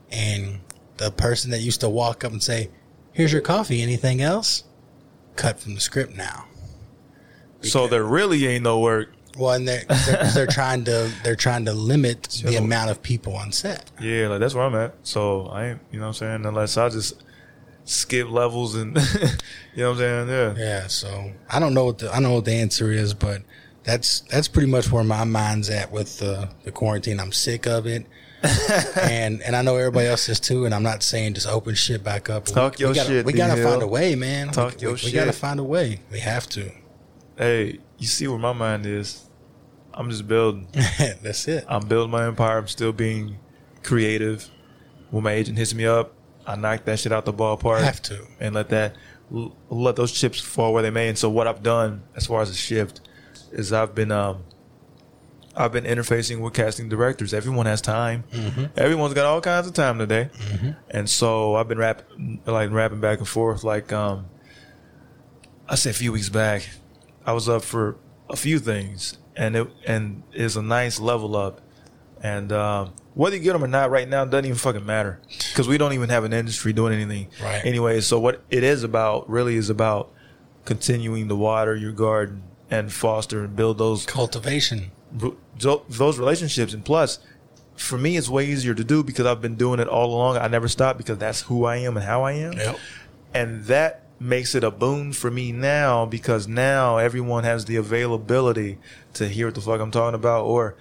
and 0.10 0.62
the 0.96 1.12
person 1.12 1.52
that 1.52 1.60
used 1.60 1.82
to 1.82 1.90
walk 1.90 2.24
up 2.24 2.32
and 2.32 2.42
say 2.42 2.70
here's 3.20 3.34
your 3.34 3.42
coffee 3.42 3.82
anything 3.82 4.22
else 4.22 4.64
cut 5.36 5.60
from 5.60 5.76
the 5.76 5.82
script 5.82 6.16
now 6.16 6.46
So 7.62 7.88
there 7.88 8.06
really 8.06 8.48
ain't 8.48 8.64
no 8.64 8.80
work. 8.80 9.12
well 9.38 9.52
and 9.54 9.68
they're, 9.68 9.84
they're, 10.06 10.32
they're 10.34 10.48
trying 10.60 10.86
to 10.86 11.12
they're 11.24 11.36
trying 11.36 11.66
to 11.66 11.74
limit 11.74 12.24
the 12.46 12.56
amount 12.56 12.92
of 12.92 13.02
people 13.04 13.36
on 13.36 13.52
set 13.52 13.92
Yeah, 14.02 14.30
like 14.30 14.40
that's 14.40 14.54
where 14.56 14.64
I'm 14.64 14.76
at. 14.76 14.96
So 15.04 15.48
I 15.48 15.66
ain't, 15.68 15.80
you 15.92 16.00
know 16.00 16.06
what 16.08 16.22
I'm 16.22 16.40
saying? 16.40 16.46
Unless 16.46 16.78
I 16.78 16.88
just 16.88 17.22
skip 17.84 18.30
levels 18.30 18.76
and, 18.76 18.96
you 19.76 19.84
know 19.84 19.92
what 19.92 20.02
I'm 20.02 20.28
saying? 20.28 20.30
Yeah. 20.30 20.54
yeah 20.56 20.88
so 20.88 21.32
i 21.50 21.60
don't 21.60 21.74
know 21.74 21.86
what 21.86 21.98
the 21.98 22.10
i 22.12 22.14
don't 22.14 22.24
know 22.24 22.34
what 22.36 22.46
the 22.46 22.54
answer 22.54 22.92
is 22.92 23.14
but 23.14 23.42
that's 23.84 24.22
that's 24.32 24.48
pretty 24.48 24.70
much 24.70 24.92
where 24.92 25.04
my 25.04 25.24
mind's 25.24 25.70
at 25.70 25.92
with 25.92 26.20
the, 26.20 26.50
the 26.64 26.72
quarantine 26.72 27.20
i'm 27.20 27.32
sick 27.32 27.66
of 27.66 27.86
it 27.88 28.06
and 28.44 29.42
and 29.42 29.56
I 29.56 29.62
know 29.62 29.76
everybody 29.76 30.08
else 30.08 30.30
is 30.30 30.40
too. 30.40 30.66
And 30.66 30.74
I'm 30.74 30.84
not 30.84 31.04
saying 31.04 31.34
just 31.34 31.48
open 31.48 31.76
shit 31.76 32.04
back 32.04 32.30
up. 32.30 32.46
Talk 32.46 32.78
we, 32.78 32.84
your 32.84 32.90
we 32.90 32.96
gotta, 32.96 33.10
shit, 33.10 33.26
We 33.26 33.34
gotta 33.34 33.62
find 33.62 33.82
a 33.82 33.88
way, 33.88 34.16
man. 34.16 34.50
Talk 34.50 34.76
we, 34.76 34.82
your 34.82 34.94
we, 34.94 35.02
we 35.06 35.12
gotta 35.12 35.34
find 35.34 35.60
a 35.60 35.64
way. 35.64 36.00
We 36.12 36.20
have 36.20 36.48
to. 36.50 36.72
Hey, 37.38 37.80
you 37.98 38.08
see 38.08 38.28
where 38.28 38.40
my 38.40 38.54
mind 38.54 38.86
is? 38.86 39.26
I'm 39.94 40.10
just 40.10 40.28
building. 40.28 40.68
That's 41.22 41.48
it. 41.48 41.66
I'm 41.68 41.88
building 41.88 42.12
my 42.12 42.26
empire. 42.26 42.58
I'm 42.58 42.68
still 42.68 42.94
being 42.94 43.38
creative. 43.84 44.48
When 45.12 45.24
my 45.24 45.34
agent 45.34 45.58
hits 45.58 45.74
me 45.74 45.86
up, 45.86 46.14
I 46.46 46.56
knock 46.56 46.86
that 46.86 47.00
shit 47.00 47.12
out 47.12 47.26
the 47.26 47.34
ballpark. 47.34 47.84
Have 47.84 48.02
to. 48.04 48.26
and 48.40 48.56
let 48.56 48.70
that 48.70 48.96
let 49.70 49.96
those 49.96 50.12
chips 50.12 50.40
fall 50.40 50.74
where 50.74 50.84
they 50.84 50.90
may. 50.90 51.10
And 51.10 51.18
so 51.18 51.30
what 51.30 51.48
I've 51.48 51.62
done 51.62 52.04
as 52.16 52.26
far 52.26 52.42
as 52.42 52.50
a 52.50 52.56
shift 52.56 53.02
is 53.52 53.74
I've 53.74 53.94
been 53.94 54.12
um 54.12 54.44
I've 55.56 55.72
been 55.72 55.84
interfacing 55.84 56.40
with 56.42 56.54
casting 56.54 56.90
directors. 56.90 57.34
Everyone 57.34 57.66
has 57.66 57.82
time. 57.82 58.24
Everyone's 58.78 59.14
got 59.14 59.26
all 59.26 59.42
kinds 59.42 59.68
of 59.68 59.74
time 59.74 59.98
today, 60.00 60.30
and 60.90 61.10
so 61.10 61.56
I've 61.56 61.68
been 61.68 61.78
rap 61.78 62.04
like 62.46 62.72
rapping 62.72 63.02
back 63.02 63.20
and 63.20 63.28
forth. 63.28 63.64
Like 63.64 63.92
um, 63.92 64.28
I 65.68 65.76
said 65.76 65.92
a 65.92 65.98
few 65.98 66.12
weeks 66.12 66.30
back, 66.30 66.70
I 67.26 67.34
was 67.34 67.50
up 67.50 67.64
for 67.64 67.98
a 68.30 68.36
few 68.36 68.60
things, 68.60 69.18
and 69.36 69.56
it 69.56 69.68
and 69.86 70.24
it's 70.32 70.56
a 70.56 70.62
nice 70.62 71.00
level 71.00 71.36
up. 71.36 71.62
And 72.22 72.52
um, 72.52 72.94
whether 73.14 73.36
you 73.38 73.42
get 73.42 73.54
them 73.54 73.64
or 73.64 73.68
not 73.68 73.92
right 73.92 74.08
now 74.08 74.26
doesn't 74.26 74.46
even 74.46 74.58
fucking 74.58 74.86
matter 74.86 75.22
because 75.50 75.68
we 75.68 75.78
don't 75.78 75.94
even 75.94 76.10
have 76.10 76.24
an 76.26 76.34
industry 76.34 76.74
doing 76.74 76.94
anything. 76.94 77.28
Right. 77.42 77.66
Anyway, 77.66 78.02
so 78.02 78.20
what 78.20 78.42
it 78.50 78.64
is 78.64 78.84
about 78.84 79.30
really 79.30 79.56
is 79.56 79.70
about 79.70 80.12
continuing 80.66 81.28
to 81.30 81.36
water 81.36 81.76
your 81.76 81.94
garden 81.94 82.44
and 82.70 82.92
foster 82.94 83.44
and 83.44 83.56
build 83.56 83.78
those 83.78 84.06
Cultivation. 84.06 84.92
Those 85.12 86.20
relationships. 86.20 86.74
And 86.74 86.84
plus, 86.84 87.20
for 87.76 87.98
me, 87.98 88.18
it's 88.18 88.30
way 88.30 88.46
easier 88.46 88.74
to 88.74 88.84
do 88.84 89.04
because 89.04 89.26
I've 89.26 89.42
been 89.42 89.56
doing 89.56 89.80
it 89.80 89.88
all 89.88 90.14
along. 90.14 90.38
I 90.38 90.48
never 90.48 90.68
stop 90.68 90.98
because 90.98 91.18
that's 91.18 91.42
who 91.42 91.66
I 91.66 91.78
am 91.78 91.98
and 91.98 92.06
how 92.06 92.24
I 92.24 92.34
am. 92.34 92.54
Yep. 92.54 92.80
And 93.34 93.66
that 93.66 94.04
makes 94.20 94.54
it 94.54 94.64
a 94.64 94.72
boon 94.72 95.14
for 95.14 95.32
me 95.32 95.52
now 95.52 96.06
because 96.06 96.48
now 96.48 96.98
everyone 96.98 97.46
has 97.46 97.66
the 97.66 97.78
availability 97.78 98.78
to 99.14 99.28
hear 99.28 99.48
what 99.48 99.56
the 99.56 99.62
fuck 99.62 99.80
I'm 99.80 99.92
talking 99.92 100.16
about 100.16 100.44
or 100.44 100.76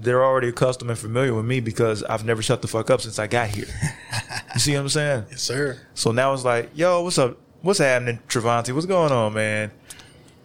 they're 0.00 0.24
already 0.24 0.48
accustomed 0.48 0.90
and 0.90 0.98
familiar 0.98 1.34
with 1.34 1.44
me 1.44 1.60
because 1.60 2.04
I've 2.04 2.24
never 2.24 2.42
shut 2.42 2.62
the 2.62 2.68
fuck 2.68 2.90
up 2.90 3.00
since 3.00 3.18
I 3.18 3.26
got 3.26 3.48
here. 3.48 3.66
you 4.54 4.60
see 4.60 4.74
what 4.74 4.82
I'm 4.82 4.88
saying? 4.88 5.24
Yes, 5.30 5.42
sir. 5.42 5.80
So 5.94 6.12
now 6.12 6.32
it's 6.32 6.44
like, 6.44 6.70
yo, 6.74 7.02
what's 7.02 7.18
up? 7.18 7.36
What's 7.62 7.80
happening, 7.80 8.20
Travanti? 8.28 8.72
What's 8.72 8.86
going 8.86 9.12
on, 9.12 9.34
man? 9.34 9.70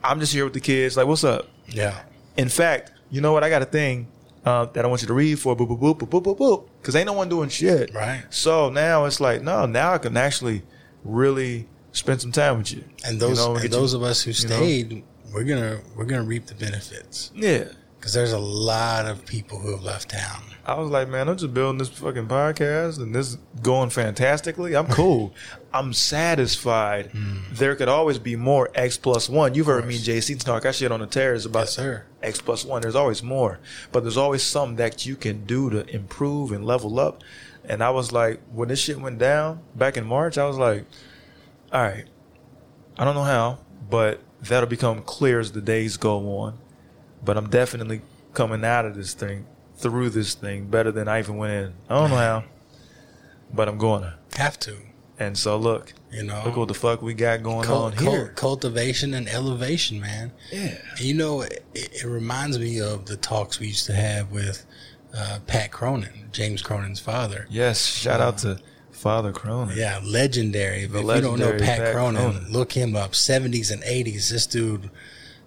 I'm 0.03 0.19
just 0.19 0.33
here 0.33 0.43
with 0.43 0.53
the 0.53 0.59
kids. 0.59 0.97
Like, 0.97 1.07
what's 1.07 1.23
up? 1.23 1.47
Yeah. 1.67 2.03
In 2.35 2.49
fact, 2.49 2.91
you 3.09 3.21
know 3.21 3.33
what? 3.33 3.43
I 3.43 3.49
got 3.49 3.61
a 3.61 3.65
thing 3.65 4.07
uh, 4.45 4.65
that 4.65 4.83
I 4.85 4.87
want 4.87 5.01
you 5.01 5.07
to 5.07 5.13
read 5.13 5.39
for 5.39 5.55
boop 5.55 5.67
boop 5.69 5.79
boop 5.79 5.99
boop 5.99 6.09
boop 6.09 6.23
boop 6.23 6.37
boop 6.37 6.67
because 6.81 6.95
ain't 6.95 7.07
no 7.07 7.13
one 7.13 7.29
doing 7.29 7.49
shit. 7.49 7.93
Right. 7.93 8.23
So 8.29 8.69
now 8.69 9.05
it's 9.05 9.19
like, 9.19 9.41
no, 9.41 9.65
now 9.65 9.93
I 9.93 9.97
can 9.97 10.15
actually 10.17 10.63
really 11.03 11.67
spend 11.91 12.21
some 12.21 12.31
time 12.31 12.57
with 12.57 12.71
you. 12.73 12.83
And 13.05 13.19
those 13.19 13.39
You 13.39 13.45
know, 13.45 13.55
and 13.55 13.69
those 13.71 13.93
you- 13.93 13.99
of 13.99 14.03
us 14.03 14.21
who 14.23 14.31
you 14.31 14.49
know? 14.49 14.55
stayed, 14.57 15.03
we're 15.33 15.43
gonna 15.43 15.79
we're 15.95 16.05
gonna 16.05 16.23
reap 16.23 16.45
the 16.45 16.55
benefits 16.55 17.31
yeah. 17.35 17.65
Because 18.05 18.13
there's 18.13 18.33
a 18.33 18.37
lot 18.37 19.07
of 19.07 19.25
people 19.25 19.57
who 19.57 19.71
have 19.71 19.81
left 19.81 20.09
town. 20.09 20.43
I 20.63 20.75
was 20.75 20.91
like, 20.91 21.09
man, 21.09 21.27
I'm 21.27 21.37
just 21.37 21.55
building 21.55 21.79
this 21.79 21.89
fucking 21.89 22.27
podcast 22.27 22.99
and 22.99 23.15
this 23.15 23.29
is 23.29 23.37
going 23.63 23.89
fantastically. 23.89 24.75
I'm 24.75 24.85
cool. 24.85 25.33
I'm 25.73 25.91
satisfied. 25.91 27.07
Hmm. 27.07 27.39
There 27.51 27.75
could 27.75 27.87
always 27.89 28.19
be 28.19 28.35
more 28.35 28.69
X 28.75 28.95
plus 28.95 29.27
one. 29.27 29.55
You've 29.55 29.65
heard 29.65 29.87
me, 29.87 29.97
JC, 29.97 30.39
talk. 30.39 30.67
I 30.67 30.71
shit 30.71 30.91
on 30.91 30.99
the 30.99 31.07
terrace 31.07 31.45
about 31.45 31.61
Yes, 31.61 31.73
sir. 31.73 32.05
X 32.21 32.41
plus 32.41 32.63
one. 32.63 32.83
There's 32.83 32.93
always 32.93 33.23
more, 33.23 33.57
but 33.91 34.01
there's 34.01 34.17
always 34.17 34.43
something 34.43 34.75
that 34.75 35.07
you 35.07 35.15
can 35.15 35.43
do 35.47 35.71
to 35.71 35.89
improve 35.89 36.51
and 36.51 36.63
level 36.63 36.99
up. 36.99 37.23
And 37.67 37.81
I 37.83 37.89
was 37.89 38.11
like, 38.11 38.39
when 38.53 38.67
this 38.67 38.81
shit 38.81 39.01
went 39.01 39.17
down 39.17 39.61
back 39.73 39.97
in 39.97 40.05
March, 40.05 40.37
I 40.37 40.45
was 40.45 40.59
like, 40.59 40.85
all 41.73 41.81
right, 41.81 42.05
I 42.99 43.03
don't 43.03 43.15
know 43.15 43.23
how, 43.23 43.57
but 43.89 44.19
that'll 44.41 44.69
become 44.69 45.01
clear 45.01 45.39
as 45.39 45.53
the 45.53 45.61
days 45.61 45.97
go 45.97 46.19
on. 46.37 46.59
But 47.25 47.37
I'm 47.37 47.49
definitely 47.49 48.01
coming 48.33 48.63
out 48.63 48.85
of 48.85 48.95
this 48.95 49.13
thing, 49.13 49.45
through 49.77 50.09
this 50.11 50.33
thing, 50.35 50.67
better 50.67 50.91
than 50.91 51.07
I 51.07 51.19
even 51.19 51.37
went 51.37 51.53
in. 51.53 51.73
I 51.89 51.95
don't 51.95 52.09
know 52.11 52.15
how, 52.17 52.43
but 53.53 53.67
I'm 53.67 53.77
going 53.77 54.03
to. 54.03 54.13
Have 54.37 54.59
to, 54.59 54.75
And 55.17 55.37
so 55.37 55.57
look, 55.57 55.93
you 56.11 56.23
know. 56.23 56.41
look 56.45 56.57
what 56.57 56.67
the 56.67 56.73
fuck 56.73 57.01
we 57.01 57.13
got 57.13 57.41
going 57.41 57.63
Cul- 57.65 57.83
on 57.85 57.97
here. 57.97 58.33
cultivation 58.35 59.13
and 59.13 59.29
elevation, 59.29 59.99
man. 60.01 60.33
Yeah. 60.51 60.77
And 60.91 60.99
you 61.01 61.13
know, 61.13 61.41
it, 61.41 61.63
it 61.73 62.03
reminds 62.03 62.59
me 62.59 62.81
of 62.81 63.05
the 63.05 63.15
talks 63.15 63.59
we 63.59 63.67
used 63.67 63.85
to 63.85 63.93
have 63.93 64.31
with 64.31 64.65
uh, 65.15 65.39
Pat 65.47 65.71
Cronin, 65.71 66.29
James 66.33 66.61
Cronin's 66.61 66.99
father. 66.99 67.47
Yes, 67.49 67.85
shout 67.85 68.19
out 68.19 68.39
to 68.39 68.59
Father 68.91 69.31
Cronin. 69.31 69.77
Yeah, 69.77 70.01
legendary. 70.03 70.85
But 70.85 71.05
if 71.05 71.15
you 71.15 71.21
don't 71.21 71.39
know 71.39 71.51
Pat, 71.51 71.61
Pat 71.79 71.93
Cronin, 71.93 72.21
Cronin. 72.21 72.51
look 72.51 72.73
him 72.73 72.97
up. 72.97 73.13
70s 73.13 73.71
and 73.71 73.81
80s. 73.83 74.29
This 74.31 74.45
dude, 74.45 74.89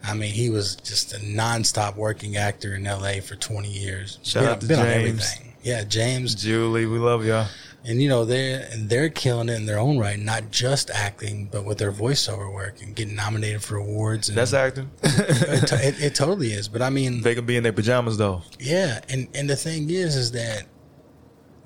I 0.04 0.14
mean, 0.14 0.32
he 0.32 0.50
was 0.50 0.76
just 0.76 1.12
a 1.12 1.18
nonstop 1.18 1.96
working 1.96 2.36
actor 2.36 2.74
in 2.74 2.84
LA 2.84 3.20
for 3.20 3.34
20 3.36 3.68
years. 3.68 4.18
Shout 4.22 4.42
been, 4.42 4.50
out 4.50 4.60
to 4.60 4.66
been 4.66 4.78
on 4.78 4.84
James. 4.86 5.08
everything. 5.08 5.54
Yeah, 5.62 5.84
James. 5.84 6.34
Julie, 6.34 6.86
we 6.86 6.98
love 6.98 7.24
y'all. 7.24 7.46
And 7.84 8.02
you 8.02 8.08
know, 8.08 8.24
they're 8.24 8.68
and 8.72 8.88
they're 8.88 9.08
killing 9.08 9.48
it 9.48 9.54
in 9.54 9.66
their 9.66 9.78
own 9.78 9.98
right, 9.98 10.18
not 10.18 10.50
just 10.50 10.90
acting, 10.90 11.46
but 11.50 11.64
with 11.64 11.78
their 11.78 11.92
voiceover 11.92 12.52
work 12.52 12.82
and 12.82 12.94
getting 12.94 13.14
nominated 13.14 13.62
for 13.62 13.76
awards. 13.76 14.28
And 14.28 14.36
That's 14.36 14.52
acting. 14.52 14.90
it, 15.02 15.72
it, 15.72 16.02
it 16.02 16.14
totally 16.14 16.52
is. 16.52 16.68
But 16.68 16.82
I 16.82 16.90
mean, 16.90 17.22
they 17.22 17.34
can 17.34 17.46
be 17.46 17.56
in 17.56 17.62
their 17.62 17.72
pajamas 17.72 18.18
though. 18.18 18.42
yeah, 18.58 19.00
and 19.08 19.28
and 19.34 19.48
the 19.48 19.56
thing 19.56 19.90
is, 19.90 20.16
is 20.16 20.32
that 20.32 20.66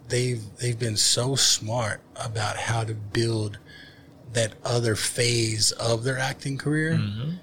they've 0.08 0.42
they've 0.58 0.78
been 0.78 0.96
so 0.96 1.34
smart 1.34 2.02
about 2.16 2.56
how 2.56 2.84
to 2.84 2.94
build 2.94 3.58
that 4.32 4.54
other 4.64 4.94
phase 4.96 5.72
of 5.72 6.04
their 6.04 6.18
acting 6.18 6.56
career 6.56 6.98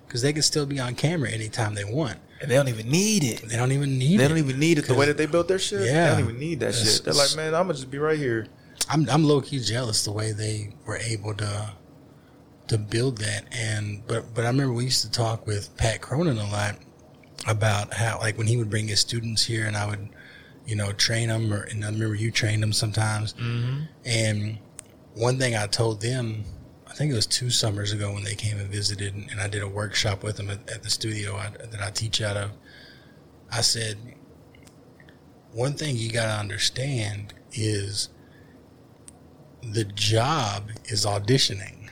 because 0.07 0.21
they 0.21 0.33
can 0.33 0.41
still 0.41 0.65
be 0.65 0.79
on 0.79 0.95
camera 0.95 1.29
anytime 1.29 1.75
they 1.75 1.83
want. 1.83 2.17
And 2.41 2.49
they 2.49 2.55
don't 2.55 2.69
even 2.69 2.89
need 2.89 3.23
it. 3.23 3.41
They 3.41 3.57
don't 3.57 3.71
even 3.73 3.97
need 3.97 4.19
They 4.19 4.25
it. 4.25 4.29
don't 4.29 4.37
even 4.37 4.59
need 4.59 4.79
it 4.79 4.85
the 4.87 4.95
way 4.95 5.05
that 5.07 5.17
they 5.17 5.25
built 5.25 5.47
their 5.49 5.59
shit. 5.59 5.81
Yeah. 5.81 6.05
They 6.05 6.21
don't 6.21 6.29
even 6.29 6.39
need 6.39 6.61
that 6.61 6.73
shit. 6.73 7.03
They're 7.03 7.13
like, 7.13 7.35
man, 7.35 7.53
I'm 7.53 7.63
gonna 7.63 7.73
just 7.73 7.91
be 7.91 7.97
right 7.99 8.17
here. 8.17 8.47
I'm 8.89 9.09
I'm 9.09 9.23
low 9.23 9.41
key 9.41 9.59
jealous 9.59 10.03
the 10.05 10.11
way 10.11 10.31
they 10.31 10.73
were 10.85 10.97
able 10.97 11.33
to 11.35 11.73
to 12.69 12.77
build 12.77 13.17
that. 13.19 13.45
And 13.51 14.01
but 14.07 14.33
but 14.33 14.45
I 14.45 14.47
remember 14.47 14.73
we 14.73 14.85
used 14.85 15.03
to 15.03 15.11
talk 15.11 15.45
with 15.45 15.75
Pat 15.77 16.01
Cronin 16.01 16.37
a 16.37 16.49
lot 16.49 16.77
about 17.47 17.93
how 17.93 18.19
like 18.19 18.37
when 18.37 18.47
he 18.47 18.57
would 18.57 18.69
bring 18.69 18.87
his 18.87 18.99
students 19.01 19.45
here 19.45 19.65
and 19.67 19.75
I 19.75 19.85
would 19.87 20.09
you 20.65 20.75
know 20.75 20.91
train 20.93 21.29
them 21.29 21.53
or 21.53 21.63
and 21.63 21.83
I 21.83 21.89
remember 21.89 22.15
you 22.15 22.31
trained 22.31 22.63
them 22.63 22.73
sometimes. 22.73 23.33
Mm-hmm. 23.33 23.81
And 24.05 24.57
one 25.13 25.37
thing 25.37 25.55
I 25.55 25.67
told 25.67 26.01
them. 26.01 26.45
I 26.89 26.93
think 26.93 27.11
it 27.11 27.15
was 27.15 27.27
two 27.27 27.49
summers 27.49 27.91
ago 27.93 28.11
when 28.13 28.23
they 28.23 28.35
came 28.35 28.57
and 28.57 28.69
visited, 28.69 29.13
and 29.15 29.39
I 29.39 29.47
did 29.47 29.61
a 29.61 29.67
workshop 29.67 30.23
with 30.23 30.37
them 30.37 30.49
at, 30.49 30.69
at 30.69 30.83
the 30.83 30.89
studio 30.89 31.35
I, 31.35 31.49
that 31.49 31.81
I 31.81 31.91
teach 31.91 32.21
out 32.21 32.35
of. 32.35 32.51
I 33.51 33.61
said, 33.61 33.97
one 35.51 35.73
thing 35.73 35.95
you 35.95 36.11
got 36.11 36.25
to 36.25 36.39
understand 36.39 37.33
is 37.53 38.09
the 39.61 39.83
job 39.85 40.69
is 40.85 41.05
auditioning. 41.05 41.89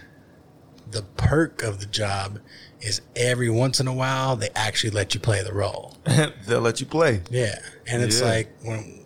The 0.90 1.02
perk 1.02 1.64
of 1.64 1.80
the 1.80 1.86
job 1.86 2.40
is 2.80 3.02
every 3.16 3.50
once 3.50 3.80
in 3.80 3.88
a 3.88 3.94
while 3.94 4.36
they 4.36 4.50
actually 4.56 4.92
let 4.92 5.14
you 5.14 5.20
play 5.20 5.44
the 5.44 5.54
role. 5.54 5.98
They'll 6.48 6.62
let 6.62 6.80
you 6.80 6.86
play. 6.86 7.22
Yeah, 7.30 7.60
and 7.88 8.02
it's 8.04 8.20
Yeah. 8.22 8.28
like 8.28 8.58
when 8.64 9.06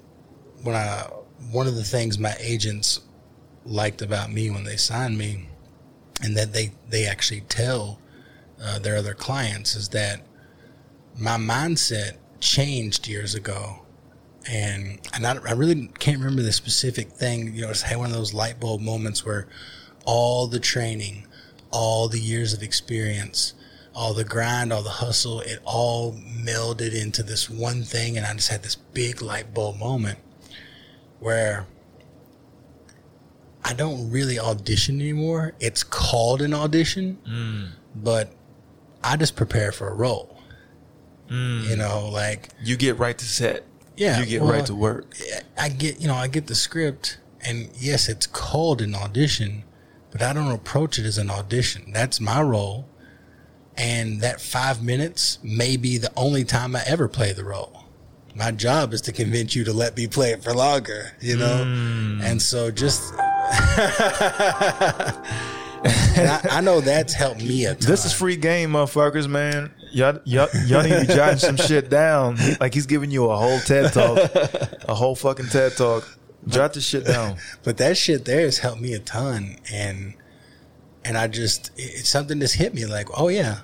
when 0.63 0.75
I 0.75 1.09
one 1.51 1.65
of 1.67 1.75
the 1.75 1.83
things 1.83 2.19
my 2.19 2.35
agents 2.39 2.99
liked 3.65 4.01
about 4.03 4.31
me 4.31 4.51
when 4.51 4.63
they 4.63 4.77
signed 4.77 5.17
me, 5.17 5.47
and 6.21 6.35
that 6.37 6.53
they 6.53 6.71
they 6.89 7.05
actually 7.05 7.41
tell 7.41 7.99
uh, 8.63 8.79
their 8.79 8.97
other 8.97 9.13
clients 9.13 9.75
is 9.75 9.89
that 9.89 10.21
my 11.17 11.37
mindset 11.37 12.17
changed 12.39 13.07
years 13.07 13.35
ago, 13.35 13.81
and 14.49 14.99
and 15.13 15.25
I, 15.25 15.37
I 15.47 15.53
really 15.53 15.89
can't 15.99 16.19
remember 16.19 16.41
the 16.41 16.51
specific 16.51 17.09
thing. 17.09 17.53
You 17.53 17.63
know, 17.63 17.69
it's 17.69 17.81
had 17.81 17.97
one 17.97 18.09
of 18.09 18.15
those 18.15 18.33
light 18.33 18.59
bulb 18.59 18.81
moments 18.81 19.25
where 19.25 19.47
all 20.05 20.47
the 20.47 20.59
training, 20.59 21.27
all 21.71 22.07
the 22.07 22.19
years 22.19 22.53
of 22.53 22.63
experience, 22.63 23.53
all 23.93 24.13
the 24.13 24.23
grind, 24.23 24.71
all 24.71 24.83
the 24.83 24.89
hustle, 24.89 25.41
it 25.41 25.59
all 25.63 26.13
melded 26.13 26.93
into 26.99 27.23
this 27.23 27.49
one 27.49 27.83
thing, 27.83 28.17
and 28.17 28.25
I 28.25 28.33
just 28.33 28.49
had 28.49 28.63
this 28.63 28.75
big 28.75 29.21
light 29.21 29.53
bulb 29.53 29.77
moment 29.77 30.19
where 31.19 31.67
I 33.63 33.73
don't 33.73 34.09
really 34.11 34.39
audition 34.39 34.99
anymore. 34.99 35.53
It's 35.59 35.83
called 35.83 36.41
an 36.41 36.53
audition, 36.53 37.19
mm. 37.27 37.69
but 37.95 38.33
I 39.03 39.17
just 39.17 39.35
prepare 39.35 39.71
for 39.71 39.89
a 39.89 39.93
role. 39.93 40.39
Mm. 41.29 41.69
You 41.69 41.75
know, 41.77 42.09
like 42.09 42.49
You 42.61 42.75
get 42.75 42.97
right 42.99 43.17
to 43.17 43.25
set. 43.25 43.63
Yeah, 43.95 44.19
You 44.19 44.25
get 44.25 44.41
well, 44.41 44.51
right 44.51 44.65
to 44.65 44.75
work. 44.75 45.13
I 45.57 45.69
get, 45.69 46.01
you 46.01 46.07
know, 46.07 46.15
I 46.15 46.27
get 46.27 46.47
the 46.47 46.55
script, 46.55 47.19
and 47.45 47.69
yes, 47.77 48.09
it's 48.09 48.27
called 48.27 48.81
an 48.81 48.95
audition, 48.95 49.63
but 50.11 50.21
I 50.21 50.33
don't 50.33 50.51
approach 50.51 50.97
it 50.97 51.05
as 51.05 51.17
an 51.17 51.29
audition. 51.29 51.91
That's 51.93 52.19
my 52.19 52.41
role, 52.41 52.87
and 53.77 54.21
that 54.21 54.41
five 54.41 54.83
minutes 54.83 55.39
may 55.43 55.77
be 55.77 55.97
the 55.97 56.11
only 56.17 56.43
time 56.43 56.75
I 56.75 56.83
ever 56.87 57.07
play 57.07 57.31
the 57.31 57.43
role. 57.43 57.85
My 58.33 58.51
job 58.51 58.93
is 58.93 59.01
to 59.01 59.11
convince 59.11 59.55
you 59.55 59.63
to 59.65 59.73
let 59.73 59.95
me 59.95 60.07
play 60.07 60.31
it 60.31 60.43
for 60.43 60.53
longer, 60.53 61.11
you 61.19 61.37
know, 61.37 61.63
mm. 61.65 62.23
and 62.23 62.41
so 62.41 62.71
just. 62.71 63.13
I, 65.83 66.47
I 66.51 66.61
know 66.61 66.81
that's 66.81 67.13
helped 67.13 67.41
me 67.41 67.65
a 67.65 67.75
ton. 67.75 67.89
This 67.89 68.05
is 68.05 68.13
free 68.13 68.35
game, 68.35 68.71
motherfuckers, 68.71 69.27
man. 69.27 69.71
Y'all, 69.91 70.19
y'all, 70.25 70.47
y'all 70.67 70.83
need 70.83 70.89
to 70.91 71.01
be 71.01 71.13
jotting 71.13 71.37
some 71.39 71.57
shit 71.57 71.89
down. 71.89 72.37
Like 72.59 72.73
he's 72.73 72.85
giving 72.85 73.11
you 73.11 73.29
a 73.29 73.35
whole 73.35 73.59
TED 73.59 73.91
talk, 73.93 74.17
a 74.87 74.93
whole 74.93 75.15
fucking 75.15 75.47
TED 75.47 75.75
talk. 75.75 76.07
Jot 76.47 76.73
this 76.73 76.85
shit 76.85 77.05
down. 77.05 77.37
but 77.63 77.77
that 77.77 77.97
shit 77.97 78.25
there 78.25 78.41
has 78.41 78.57
helped 78.57 78.81
me 78.81 78.93
a 78.93 78.99
ton 78.99 79.57
and 79.71 80.15
and 81.05 81.15
i 81.15 81.27
just 81.27 81.69
it's 81.77 82.09
something 82.09 82.39
that's 82.39 82.53
hit 82.53 82.73
me 82.73 82.83
like 82.87 83.07
oh 83.19 83.27
yeah 83.27 83.59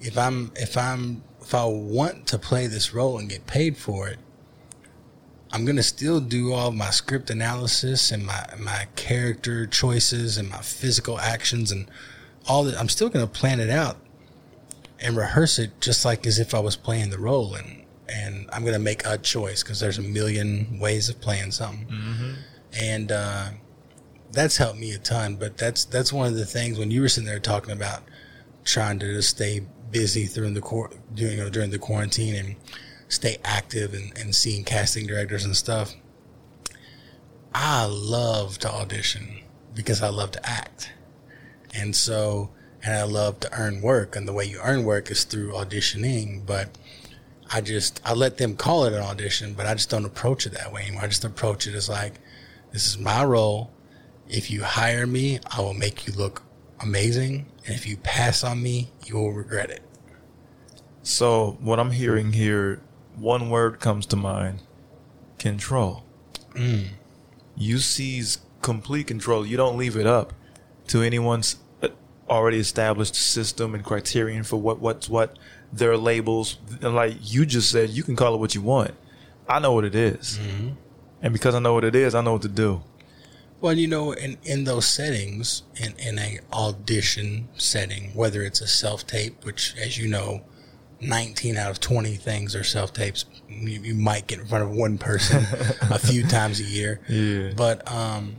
if 0.00 0.18
i'm 0.18 0.52
if 0.56 0.76
i'm 0.76 1.22
if 1.40 1.54
i 1.54 1.64
want 1.64 2.26
to 2.26 2.38
play 2.38 2.66
this 2.66 2.92
role 2.92 3.16
and 3.18 3.30
get 3.30 3.46
paid 3.46 3.78
for 3.78 4.08
it 4.08 4.18
i'm 5.52 5.64
gonna 5.64 5.82
still 5.82 6.20
do 6.20 6.52
all 6.52 6.70
my 6.72 6.90
script 6.90 7.30
analysis 7.30 8.10
and 8.10 8.24
my 8.26 8.44
my 8.58 8.86
character 8.96 9.66
choices 9.66 10.36
and 10.38 10.48
my 10.48 10.58
physical 10.60 11.18
actions 11.18 11.70
and 11.72 11.90
all 12.48 12.64
that 12.64 12.78
i'm 12.78 12.88
still 12.88 13.08
gonna 13.08 13.26
plan 13.26 13.60
it 13.60 13.70
out 13.70 13.96
and 15.00 15.16
rehearse 15.16 15.58
it 15.58 15.70
just 15.80 16.04
like 16.04 16.26
as 16.26 16.38
if 16.38 16.54
i 16.54 16.58
was 16.58 16.76
playing 16.76 17.10
the 17.10 17.18
role 17.18 17.54
and 17.54 17.82
and 18.08 18.48
i'm 18.52 18.64
gonna 18.64 18.78
make 18.78 19.04
a 19.06 19.16
choice 19.18 19.62
because 19.62 19.80
there's 19.80 19.98
a 19.98 20.02
million 20.02 20.78
ways 20.78 21.08
of 21.08 21.20
playing 21.20 21.50
something 21.50 21.86
and 22.78 23.12
uh, 23.12 23.48
that's 24.32 24.58
helped 24.58 24.78
me 24.78 24.92
a 24.92 24.98
ton. 24.98 25.36
But 25.36 25.56
that's 25.56 25.86
that's 25.86 26.12
one 26.12 26.26
of 26.26 26.34
the 26.34 26.44
things 26.44 26.78
when 26.78 26.90
you 26.90 27.00
were 27.00 27.08
sitting 27.08 27.26
there 27.26 27.38
talking 27.40 27.72
about 27.72 28.02
trying 28.62 28.98
to 28.98 29.14
just 29.14 29.30
stay 29.30 29.62
busy 29.90 30.26
during 30.26 30.52
the 30.52 30.60
quar- 30.60 30.90
during 31.14 31.38
you 31.38 31.44
know, 31.44 31.48
during 31.50 31.70
the 31.70 31.78
quarantine 31.78 32.34
and 32.34 32.56
stay 33.08 33.38
active 33.44 33.94
and, 33.94 34.16
and 34.18 34.34
seeing 34.34 34.64
casting 34.64 35.06
directors 35.06 35.44
and 35.44 35.56
stuff. 35.56 35.94
I 37.54 37.86
love 37.86 38.58
to 38.58 38.70
audition 38.70 39.40
because 39.74 40.02
I 40.02 40.08
love 40.08 40.30
to 40.32 40.48
act. 40.48 40.92
And 41.74 41.96
so, 41.96 42.50
and 42.82 42.94
I 42.94 43.02
love 43.02 43.40
to 43.40 43.52
earn 43.52 43.80
work. 43.80 44.14
And 44.14 44.28
the 44.28 44.32
way 44.32 44.44
you 44.44 44.60
earn 44.62 44.84
work 44.84 45.10
is 45.10 45.24
through 45.24 45.52
auditioning. 45.52 46.44
But 46.46 46.76
I 47.50 47.60
just, 47.60 48.00
I 48.04 48.12
let 48.12 48.36
them 48.36 48.56
call 48.56 48.84
it 48.84 48.92
an 48.92 49.02
audition, 49.02 49.54
but 49.54 49.66
I 49.66 49.74
just 49.74 49.90
don't 49.90 50.04
approach 50.04 50.46
it 50.46 50.52
that 50.52 50.72
way 50.72 50.82
anymore. 50.82 51.02
I 51.04 51.08
just 51.08 51.24
approach 51.24 51.66
it 51.66 51.74
as 51.74 51.88
like, 51.88 52.14
this 52.72 52.86
is 52.86 52.98
my 52.98 53.24
role. 53.24 53.72
If 54.28 54.50
you 54.50 54.62
hire 54.62 55.06
me, 55.06 55.40
I 55.50 55.60
will 55.60 55.74
make 55.74 56.06
you 56.06 56.12
look 56.12 56.42
amazing. 56.80 57.46
And 57.66 57.74
if 57.74 57.86
you 57.86 57.96
pass 57.96 58.44
on 58.44 58.62
me, 58.62 58.92
you 59.06 59.16
will 59.16 59.32
regret 59.32 59.70
it. 59.70 59.82
So 61.02 61.56
what 61.60 61.80
I'm 61.80 61.90
hearing 61.90 62.32
here, 62.34 62.82
one 63.20 63.50
word 63.50 63.80
comes 63.80 64.06
to 64.06 64.16
mind: 64.16 64.60
control. 65.38 66.04
You 67.56 67.78
seize 67.78 68.38
complete 68.62 69.06
control. 69.06 69.46
You 69.46 69.56
don't 69.56 69.76
leave 69.76 69.96
it 69.96 70.06
up 70.06 70.32
to 70.88 71.02
anyone's 71.02 71.56
uh, 71.82 71.88
already 72.28 72.58
established 72.58 73.14
system 73.14 73.74
and 73.74 73.84
criterion 73.84 74.42
for 74.44 74.56
what 74.56 74.80
what's 74.80 75.08
what. 75.08 75.38
Their 75.72 75.98
labels, 75.98 76.56
and 76.80 76.94
like 76.94 77.16
you 77.20 77.44
just 77.44 77.70
said, 77.70 77.90
you 77.90 78.02
can 78.02 78.16
call 78.16 78.34
it 78.34 78.38
what 78.38 78.54
you 78.54 78.62
want. 78.62 78.92
I 79.46 79.58
know 79.58 79.72
what 79.72 79.84
it 79.84 79.94
is. 79.94 80.38
and 81.22 81.32
because 81.32 81.54
I 81.54 81.58
know 81.58 81.74
what 81.74 81.84
it 81.84 81.94
is, 81.94 82.14
I 82.14 82.22
know 82.22 82.32
what 82.34 82.42
to 82.42 82.48
do. 82.48 82.82
Well, 83.60 83.74
you 83.74 83.88
know, 83.88 84.12
in, 84.12 84.38
in 84.44 84.64
those 84.64 84.86
settings, 84.86 85.64
in, 85.76 85.94
in 85.98 86.18
a 86.18 86.38
audition 86.52 87.48
setting, 87.56 88.12
whether 88.14 88.42
it's 88.42 88.60
a 88.60 88.66
self 88.68 89.06
tape, 89.06 89.44
which, 89.44 89.74
as 89.76 89.98
you 89.98 90.08
know, 90.08 90.42
19 91.00 91.56
out 91.56 91.70
of 91.70 91.80
20 91.80 92.16
things 92.16 92.56
are 92.56 92.64
self 92.64 92.92
tapes. 92.92 93.24
You, 93.48 93.80
you 93.80 93.94
might 93.94 94.26
get 94.26 94.40
in 94.40 94.46
front 94.46 94.64
of 94.64 94.70
one 94.70 94.98
person 94.98 95.44
a 95.90 95.98
few 95.98 96.22
times 96.28 96.60
a 96.60 96.64
year. 96.64 97.00
Yeah. 97.08 97.52
But 97.56 97.90
um, 97.90 98.36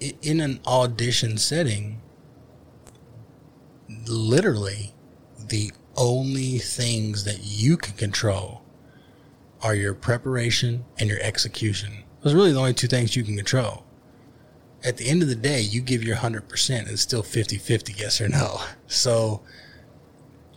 in 0.00 0.40
an 0.40 0.60
audition 0.66 1.38
setting, 1.38 2.00
literally 4.06 4.94
the 5.48 5.72
only 5.96 6.58
things 6.58 7.24
that 7.24 7.40
you 7.42 7.76
can 7.76 7.94
control 7.96 8.62
are 9.62 9.74
your 9.74 9.94
preparation 9.94 10.84
and 10.98 11.08
your 11.08 11.20
execution. 11.20 12.04
Those 12.22 12.34
are 12.34 12.36
really 12.36 12.52
the 12.52 12.58
only 12.58 12.74
two 12.74 12.88
things 12.88 13.16
you 13.16 13.24
can 13.24 13.36
control. 13.36 13.84
At 14.84 14.98
the 14.98 15.08
end 15.08 15.22
of 15.22 15.28
the 15.28 15.34
day, 15.34 15.60
you 15.60 15.80
give 15.80 16.02
your 16.02 16.16
100%, 16.16 16.90
it's 16.90 17.00
still 17.00 17.22
50 17.22 17.56
50, 17.56 17.94
yes 17.96 18.20
or 18.20 18.28
no. 18.28 18.60
So 18.86 19.42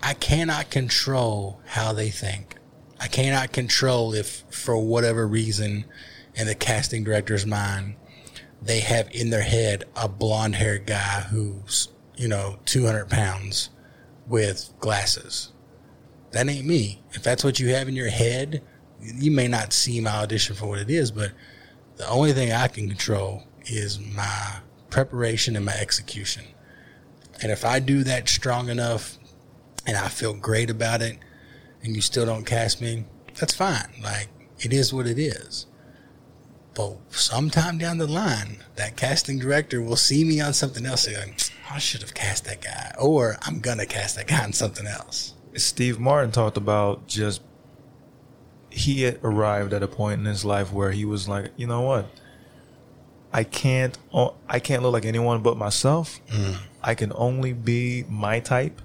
I 0.02 0.14
cannot 0.14 0.70
control 0.70 1.60
how 1.66 1.94
they 1.94 2.10
think. 2.10 2.56
I 3.00 3.08
cannot 3.08 3.52
control 3.52 4.14
if, 4.14 4.44
for 4.50 4.78
whatever 4.78 5.28
reason, 5.28 5.86
in 6.36 6.48
the 6.48 6.56
casting 6.56 7.04
director's 7.04 7.46
mind, 7.46 7.96
they 8.62 8.80
have 8.80 9.10
in 9.12 9.30
their 9.30 9.42
head 9.42 9.86
a 9.96 10.08
blonde 10.08 10.56
haired 10.56 10.86
guy 10.86 11.22
who's, 11.30 11.90
you 12.16 12.28
know, 12.28 12.60
200 12.66 13.10
pounds 13.10 13.70
with 14.28 14.72
glasses. 14.80 15.52
That 16.32 16.48
ain't 16.48 16.66
me. 16.66 17.02
If 17.12 17.24
that's 17.24 17.44
what 17.44 17.60
you 17.60 17.70
have 17.70 17.88
in 17.88 17.96
your 17.96 18.10
head, 18.10 18.62
you 19.02 19.32
may 19.32 19.48
not 19.48 19.74
see 19.74 20.00
my 20.02 20.12
audition 20.12 20.56
for 20.56 20.68
what 20.68 20.80
it 20.80 20.90
is, 20.90 21.12
but 21.12 21.32
the 21.98 22.08
only 22.10 22.34
thing 22.34 22.52
I 22.52 22.68
can 22.68 22.88
control 22.88 23.44
is 23.66 24.00
my 24.00 24.58
preparation 24.90 25.56
and 25.56 25.66
my 25.66 25.74
execution. 25.74 26.46
And 27.42 27.52
if 27.52 27.66
I 27.66 27.80
do 27.80 28.04
that 28.04 28.28
strong 28.28 28.70
enough 28.70 29.18
and 29.88 29.98
I 29.98 30.10
feel 30.10 30.34
great 30.34 30.70
about 30.70 31.02
it 31.02 31.18
and 31.82 31.96
you 31.96 32.02
still 32.02 32.26
don't 32.26 32.46
cast 32.46 32.82
me, 32.82 33.06
that's 33.40 33.56
fine. 33.56 33.90
Like, 34.04 34.28
it 34.60 34.74
is 34.74 34.94
what 34.94 35.08
it 35.08 35.18
is. 35.18 35.66
But 36.76 36.98
sometime 37.10 37.78
down 37.80 37.98
the 37.98 38.08
line, 38.08 38.64
that 38.76 38.98
casting 38.98 39.40
director 39.40 39.82
will 39.82 39.96
see 39.96 40.24
me 40.24 40.40
on 40.42 40.54
something 40.54 40.86
else 40.86 41.08
and 41.08 41.16
go, 41.16 41.34
I 41.72 41.80
should 41.80 42.02
have 42.02 42.14
cast 42.14 42.46
that 42.46 42.62
guy. 42.62 42.94
Or 43.00 43.38
I'm 43.42 43.60
going 43.60 43.80
to 43.80 43.86
cast 43.86 44.16
that 44.18 44.28
guy 44.28 44.44
on 44.44 44.54
something 44.54 44.86
else. 44.86 45.34
Steve 45.56 46.00
Martin 46.00 46.32
talked 46.32 46.58
about 46.58 47.08
just 47.08 47.42
he 48.70 49.04
had 49.04 49.20
arrived 49.24 49.74
at 49.74 49.82
a 49.82 49.88
point 49.88 50.20
in 50.20 50.26
his 50.26 50.46
life 50.46 50.72
where 50.72 50.92
he 50.92 51.04
was 51.04 51.28
like, 51.28 51.52
you 51.56 51.66
know 51.66 51.82
what? 51.82 52.06
I 53.34 53.44
can't 53.44 53.98
I 54.48 54.60
can't 54.60 54.84
look 54.84 54.94
like 54.94 55.06
anyone 55.06 55.42
but 55.42 55.58
myself. 55.58 56.20
Mm. 56.28 56.58
I 56.84 56.94
can 56.96 57.12
only 57.16 57.54
be 57.54 58.06
my 58.08 58.40
type 58.40 58.82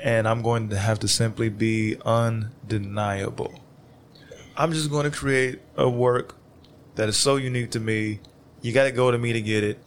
and 0.00 0.28
I'm 0.28 0.42
going 0.42 0.68
to 0.70 0.78
have 0.78 0.98
to 1.00 1.08
simply 1.08 1.48
be 1.48 1.96
undeniable. 2.04 3.60
I'm 4.56 4.72
just 4.72 4.90
going 4.90 5.10
to 5.10 5.16
create 5.16 5.60
a 5.76 5.88
work 5.88 6.36
that 6.94 7.08
is 7.08 7.16
so 7.16 7.36
unique 7.36 7.70
to 7.72 7.80
me. 7.80 8.20
You 8.60 8.72
got 8.72 8.84
to 8.84 8.92
go 8.92 9.10
to 9.10 9.18
me 9.18 9.32
to 9.32 9.40
get 9.40 9.64
it. 9.64 9.78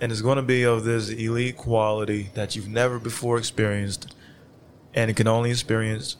And 0.00 0.12
it's 0.12 0.20
going 0.20 0.36
to 0.36 0.42
be 0.42 0.64
of 0.64 0.84
this 0.84 1.08
elite 1.08 1.56
quality 1.56 2.30
that 2.34 2.54
you've 2.54 2.68
never 2.68 2.98
before 2.98 3.38
experienced 3.38 4.14
and 4.96 5.10
it 5.10 5.16
can 5.16 5.28
only 5.28 5.50
experience 5.50 6.16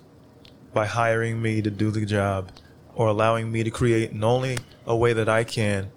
by 0.74 0.86
hiring 0.86 1.40
me 1.40 1.62
to 1.62 1.70
do 1.70 1.90
the 1.90 2.04
job 2.04 2.52
or 2.94 3.08
allowing 3.08 3.50
me 3.50 3.64
to 3.64 3.70
create 3.70 4.12
in 4.12 4.22
only 4.22 4.58
a 4.86 4.94
way 4.94 5.14
that 5.14 5.28
I 5.28 5.42
can 5.42 5.90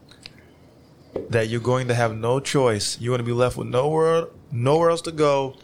that 1.29 1.49
you're 1.49 1.59
going 1.59 1.89
to 1.89 1.95
have 1.95 2.15
no 2.15 2.39
choice 2.39 2.99
you're 2.99 3.11
going 3.11 3.19
to 3.19 3.25
be 3.25 3.37
left 3.37 3.57
with 3.57 3.67
nowhere 3.67 4.27
nowhere 4.51 4.89
else 4.89 5.01
to 5.01 5.11
go 5.11 5.55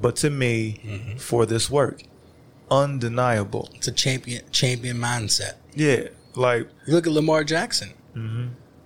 but 0.00 0.16
to 0.16 0.30
me 0.30 1.16
for 1.18 1.44
this 1.46 1.68
work 1.70 2.02
undeniable 2.70 3.68
It's 3.74 3.88
a 3.88 3.92
champion 3.92 4.42
champion 4.50 4.98
mindset. 4.98 5.54
yeah 5.74 6.08
like 6.34 6.68
You 6.86 6.94
look 6.94 7.06
at 7.06 7.12
Lamar 7.12 7.44
Jackson. 7.44 7.94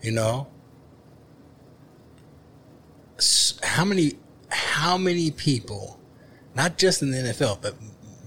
You 0.02 0.10
know, 0.12 0.48
how 3.62 3.84
many 3.84 4.12
how 4.50 4.98
many 4.98 5.30
people, 5.30 5.98
not 6.54 6.76
just 6.76 7.02
in 7.02 7.10
the 7.10 7.18
NFL 7.18 7.62
but 7.62 7.74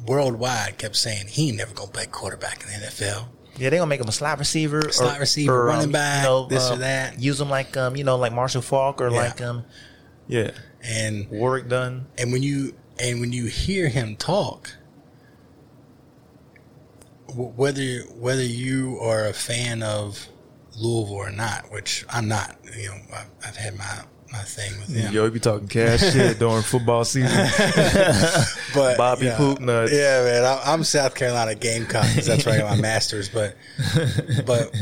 worldwide, 0.08 0.78
kept 0.78 0.96
saying 0.96 1.28
he 1.28 1.50
ain't 1.50 1.58
never 1.58 1.74
gonna 1.74 1.92
play 1.92 2.06
quarterback 2.06 2.64
in 2.64 2.70
the 2.80 2.88
NFL. 2.88 3.28
yeah 3.58 3.70
they're 3.70 3.80
gonna 3.80 3.86
make 3.90 4.02
him 4.02 4.08
a 4.08 4.12
slot 4.12 4.40
receiver 4.40 4.92
Slot 4.92 5.20
receiver, 5.20 5.66
running 5.66 5.92
back, 5.92 6.26
this 6.50 6.70
or 6.72 6.78
that. 6.78 7.20
use 7.20 7.40
him 7.42 7.50
like 7.50 7.76
um 7.78 7.96
you 7.96 8.04
know 8.04 8.16
like 8.18 8.34
Marshall 8.34 8.62
Faulk 8.62 9.02
or 9.02 9.10
Yeah. 9.10 9.18
like 9.18 9.42
um 9.42 9.64
yeah 10.28 10.52
And 10.88 11.30
Warrick 11.30 11.68
Dunn 11.68 12.08
and 12.18 12.32
when 12.32 12.44
you 12.44 12.76
and 13.00 13.20
when 13.20 13.34
you 13.34 13.46
hear 13.48 13.90
him 13.90 14.16
talk, 14.16 14.72
wh- 17.28 17.58
whether 17.58 18.02
whether 18.14 18.44
you 18.44 19.00
are 19.02 19.26
a 19.26 19.34
fan 19.34 19.82
of 19.82 20.28
Louisville 20.78 21.16
or 21.16 21.32
not, 21.32 21.72
which 21.72 22.06
I'm 22.10 22.28
not, 22.28 22.58
you 22.78 22.90
know, 22.90 22.98
I've, 23.14 23.30
I've 23.46 23.56
had 23.56 23.78
my 23.78 24.04
my 24.36 24.44
thing 24.44 24.80
with 24.80 24.88
them. 24.88 25.14
Yo, 25.14 25.26
you 25.26 25.32
be 25.32 25.40
talking 25.40 25.68
cash 25.68 26.00
shit 26.14 26.40
during 26.40 26.62
football 26.64 27.06
season. 27.06 27.32
but 28.74 28.98
Bobby 28.98 29.26
yeah, 29.28 29.38
Poop 29.38 29.60
Nuts. 29.60 29.92
Yeah, 29.92 30.24
man, 30.24 30.44
I, 30.44 30.62
I'm 30.66 30.84
South 30.84 31.16
Carolina 31.16 31.56
Gamecock 31.56 32.06
that's 32.16 32.44
got 32.44 32.64
my 32.64 32.76
masters. 32.82 33.30
But 33.30 33.56
but 34.46 34.74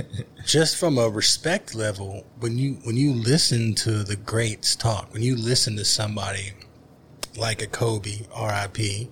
just 0.45 0.77
from 0.77 0.97
a 0.97 1.09
respect 1.09 1.75
level, 1.75 2.25
when 2.39 2.57
you 2.57 2.79
when 2.83 2.97
you 2.97 3.13
listen 3.13 3.75
to 3.75 4.03
the 4.03 4.15
greats 4.15 4.75
talk, 4.75 5.13
when 5.13 5.21
you 5.21 5.35
listen 5.35 5.75
to 5.77 5.85
somebody 5.85 6.53
like 7.37 7.61
a 7.61 7.67
Kobe, 7.67 8.21
R.I.P., 8.33 9.09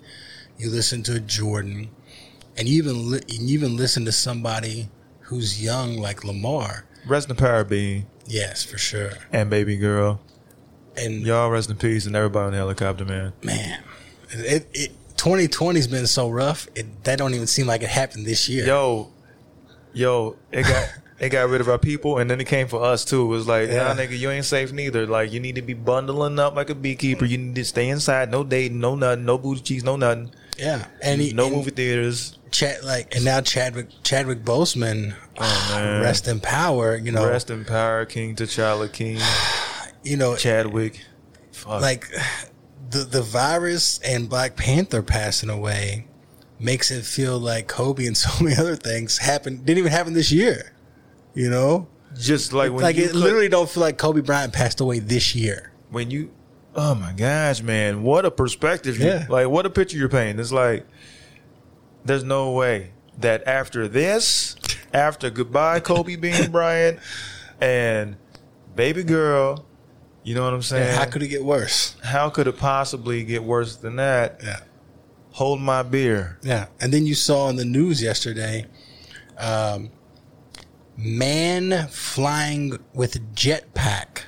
you 0.57 0.69
listen 0.69 1.03
to 1.03 1.15
a 1.15 1.19
Jordan, 1.19 1.89
and 2.57 2.67
you 2.67 2.77
even 2.77 3.11
li- 3.11 3.21
you 3.27 3.53
even 3.57 3.75
listen 3.77 4.05
to 4.05 4.11
somebody 4.11 4.89
who's 5.21 5.63
young 5.63 5.97
like 5.97 6.23
Lamar. 6.23 6.85
Rest 7.07 7.29
in 7.29 7.35
power, 7.35 7.63
Bean 7.63 8.05
Yes, 8.27 8.63
for 8.63 8.77
sure. 8.77 9.11
and 9.31 9.49
baby 9.49 9.75
girl. 9.77 10.21
And 11.01 11.25
Y'all 11.25 11.49
rest 11.49 11.69
in 11.69 11.77
peace 11.77 12.05
and 12.05 12.15
everybody 12.15 12.45
on 12.47 12.51
the 12.51 12.57
helicopter, 12.57 13.05
man. 13.05 13.33
man, 13.43 13.83
it, 14.31 14.67
it 14.73 14.91
2020's 15.17 15.87
been 15.87 16.07
so 16.07 16.29
rough. 16.29 16.67
It, 16.75 17.03
that 17.03 17.17
don't 17.17 17.33
even 17.33 17.47
seem 17.47 17.67
like 17.67 17.81
it 17.83 17.89
happened 17.89 18.25
this 18.25 18.47
year. 18.49 18.65
Yo, 18.65 19.11
yo, 19.93 20.35
it 20.51 20.63
got 20.63 20.89
it 21.19 21.29
got 21.29 21.49
rid 21.49 21.61
of 21.61 21.69
our 21.69 21.77
people 21.77 22.17
and 22.17 22.29
then 22.29 22.41
it 22.41 22.47
came 22.47 22.67
for 22.67 22.83
us 22.83 23.05
too. 23.05 23.23
It 23.23 23.27
was 23.27 23.47
like, 23.47 23.69
Yeah. 23.69 23.93
nah, 23.93 23.95
nigga, 23.95 24.17
you 24.17 24.29
ain't 24.31 24.45
safe 24.45 24.71
neither. 24.71 25.05
Like, 25.05 25.31
you 25.31 25.39
need 25.39 25.55
to 25.55 25.61
be 25.61 25.73
bundling 25.73 26.39
up 26.39 26.55
like 26.55 26.69
a 26.69 26.75
beekeeper. 26.75 27.25
You 27.25 27.37
need 27.37 27.55
to 27.55 27.65
stay 27.65 27.89
inside. 27.89 28.31
No 28.31 28.43
dating, 28.43 28.79
no 28.79 28.95
nothing, 28.95 29.25
no 29.25 29.37
booty 29.37 29.61
cheeks, 29.61 29.83
no 29.83 29.95
nothing. 29.95 30.31
Yeah, 30.57 30.85
and 31.01 31.21
he, 31.21 31.33
no 31.33 31.45
and 31.47 31.55
movie 31.55 31.71
theaters. 31.71 32.37
Chad, 32.51 32.83
like, 32.83 33.15
and 33.15 33.23
now 33.23 33.39
Chadwick 33.41 33.87
Chadwick 34.03 34.43
Boseman, 34.43 35.15
oh, 35.39 35.67
man. 35.75 36.01
rest 36.01 36.27
in 36.27 36.39
power. 36.39 36.95
You 36.97 37.11
know, 37.11 37.27
Rest 37.27 37.49
in 37.49 37.63
power, 37.65 38.05
King 38.05 38.35
T'Challa, 38.35 38.91
King 38.91 39.19
you 40.03 40.17
know, 40.17 40.35
Chadwick. 40.35 41.01
Fuck. 41.51 41.81
like 41.81 42.07
the 42.89 42.99
the 42.99 43.21
virus 43.21 43.99
and 43.99 44.29
Black 44.29 44.55
Panther 44.55 45.01
passing 45.01 45.49
away 45.49 46.07
makes 46.59 46.91
it 46.91 47.03
feel 47.05 47.37
like 47.39 47.67
Kobe 47.67 48.05
and 48.07 48.15
so 48.25 48.43
many 48.43 48.55
other 48.55 48.75
things 48.75 49.17
happened 49.17 49.65
didn't 49.65 49.79
even 49.79 49.91
happen 49.91 50.13
this 50.13 50.31
year. 50.31 50.73
You 51.33 51.49
know, 51.49 51.87
just 52.19 52.51
like 52.53 52.71
when 52.71 52.81
like 52.83 52.95
you 52.97 53.05
it 53.05 53.15
literally 53.15 53.47
don't 53.49 53.69
feel 53.69 53.81
like 53.81 53.97
Kobe 53.97 54.21
Bryant 54.21 54.53
passed 54.53 54.81
away 54.81 54.99
this 54.99 55.35
year. 55.35 55.71
when 55.89 56.09
you 56.11 56.31
Oh 56.73 56.95
my 56.95 57.11
gosh, 57.11 57.61
man! 57.61 58.01
What 58.01 58.25
a 58.25 58.31
perspective! 58.31 58.97
you- 58.97 59.05
Yeah. 59.07 59.25
like 59.29 59.47
what 59.49 59.65
a 59.65 59.69
picture 59.69 59.97
you're 59.97 60.07
painting. 60.09 60.39
It's 60.39 60.53
like 60.53 60.85
there's 62.05 62.23
no 62.23 62.51
way 62.51 62.91
that 63.19 63.45
after 63.47 63.87
this, 63.89 64.55
after 64.93 65.29
goodbye, 65.29 65.81
Kobe 65.81 66.15
Bean 66.15 66.49
Bryant 66.51 66.99
and 67.59 68.15
baby 68.75 69.03
girl, 69.03 69.65
you 70.23 70.35
know 70.35 70.43
what 70.43 70.53
I'm 70.53 70.61
saying? 70.61 70.95
How 70.95 71.05
could 71.05 71.23
it 71.23 71.29
get 71.29 71.43
worse? 71.43 71.95
How 72.03 72.29
could 72.29 72.47
it 72.47 72.57
possibly 72.57 73.23
get 73.23 73.43
worse 73.43 73.75
than 73.75 73.95
that? 73.95 74.39
Yeah. 74.43 74.59
Hold 75.31 75.61
my 75.61 75.83
beer. 75.83 76.37
Yeah. 76.43 76.67
And 76.79 76.93
then 76.93 77.05
you 77.05 77.15
saw 77.15 77.49
in 77.49 77.55
the 77.55 77.65
news 77.65 78.03
yesterday, 78.03 78.65
um, 79.37 79.89
man 80.97 81.87
flying 81.87 82.77
with 82.93 83.33
jetpack 83.35 84.23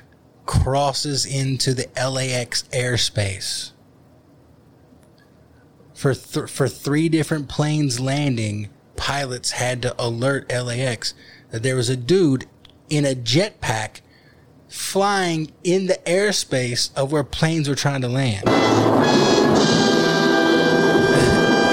crosses 0.46 1.24
into 1.24 1.74
the 1.74 1.88
LAX 1.96 2.64
airspace. 2.72 3.72
For 5.94 6.14
th- 6.14 6.50
for 6.50 6.68
three 6.68 7.08
different 7.08 7.48
planes 7.48 8.00
landing, 8.00 8.68
pilots 8.96 9.52
had 9.52 9.82
to 9.82 9.94
alert 9.98 10.50
LAX 10.50 11.14
that 11.50 11.62
there 11.62 11.76
was 11.76 11.88
a 11.88 11.96
dude 11.96 12.46
in 12.90 13.04
a 13.04 13.14
jetpack 13.14 14.00
flying 14.78 15.50
in 15.62 15.86
the 15.86 15.94
airspace 16.04 16.92
of 16.96 17.12
where 17.12 17.22
planes 17.22 17.68
were 17.68 17.76
trying 17.76 18.00
to 18.00 18.08
land. 18.08 18.42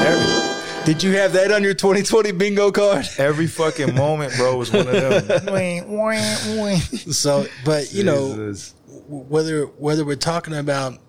Every, 0.06 0.86
Did 0.86 1.02
you 1.04 1.12
have 1.18 1.34
that 1.34 1.52
on 1.52 1.64
your 1.64 1.74
2020 1.74 2.32
bingo 2.34 2.72
card? 2.72 3.08
every 3.18 3.48
fucking 3.48 3.96
moment, 3.96 4.34
bro, 4.36 4.56
was 4.58 4.72
one 4.72 4.88
of 4.88 4.94
them. 5.28 5.46
So, 7.12 7.46
but 7.66 7.92
you 7.94 8.04
know, 8.04 8.30
Jesus. 8.36 8.76
w- 8.88 9.24
whether 9.26 9.66
whether 9.66 10.06
we're 10.06 10.16
talking 10.16 10.54
about 10.54 11.00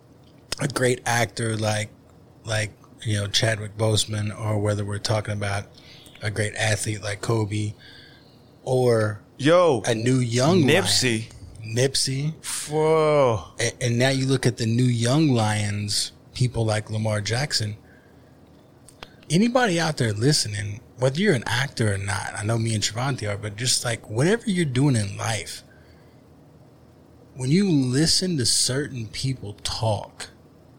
a 0.60 0.68
great 0.68 1.00
actor 1.06 1.56
like 1.56 1.90
like 2.44 2.72
you 3.04 3.18
know 3.18 3.26
Chadwick 3.26 3.76
Boseman, 3.76 4.34
or 4.38 4.58
whether 4.58 4.84
we're 4.84 4.98
talking 4.98 5.34
about 5.34 5.64
a 6.22 6.30
great 6.30 6.54
athlete 6.54 7.02
like 7.02 7.20
Kobe, 7.20 7.74
or 8.62 9.20
yo, 9.38 9.82
a 9.86 9.94
new 9.94 10.16
young 10.18 10.62
Nipsey. 10.62 11.20
lion, 11.30 11.32
Nipsey, 11.64 12.34
Whoa. 12.68 13.44
and, 13.58 13.74
and 13.80 13.98
now 13.98 14.08
you 14.10 14.26
look 14.26 14.46
at 14.46 14.56
the 14.56 14.66
new 14.66 14.84
young 14.84 15.28
lions, 15.28 16.12
people 16.34 16.64
like 16.64 16.90
Lamar 16.90 17.20
Jackson. 17.20 17.76
Anybody 19.30 19.80
out 19.80 19.96
there 19.96 20.12
listening, 20.12 20.80
whether 20.98 21.20
you're 21.20 21.34
an 21.34 21.44
actor 21.46 21.94
or 21.94 21.98
not, 21.98 22.32
I 22.36 22.44
know 22.44 22.58
me 22.58 22.74
and 22.74 22.82
Travanti 22.82 23.26
are, 23.26 23.36
but 23.36 23.56
just 23.56 23.84
like 23.84 24.08
whatever 24.10 24.50
you're 24.50 24.64
doing 24.64 24.96
in 24.96 25.16
life, 25.16 25.62
when 27.34 27.50
you 27.50 27.68
listen 27.70 28.36
to 28.36 28.46
certain 28.46 29.06
people 29.06 29.54
talk 29.62 30.28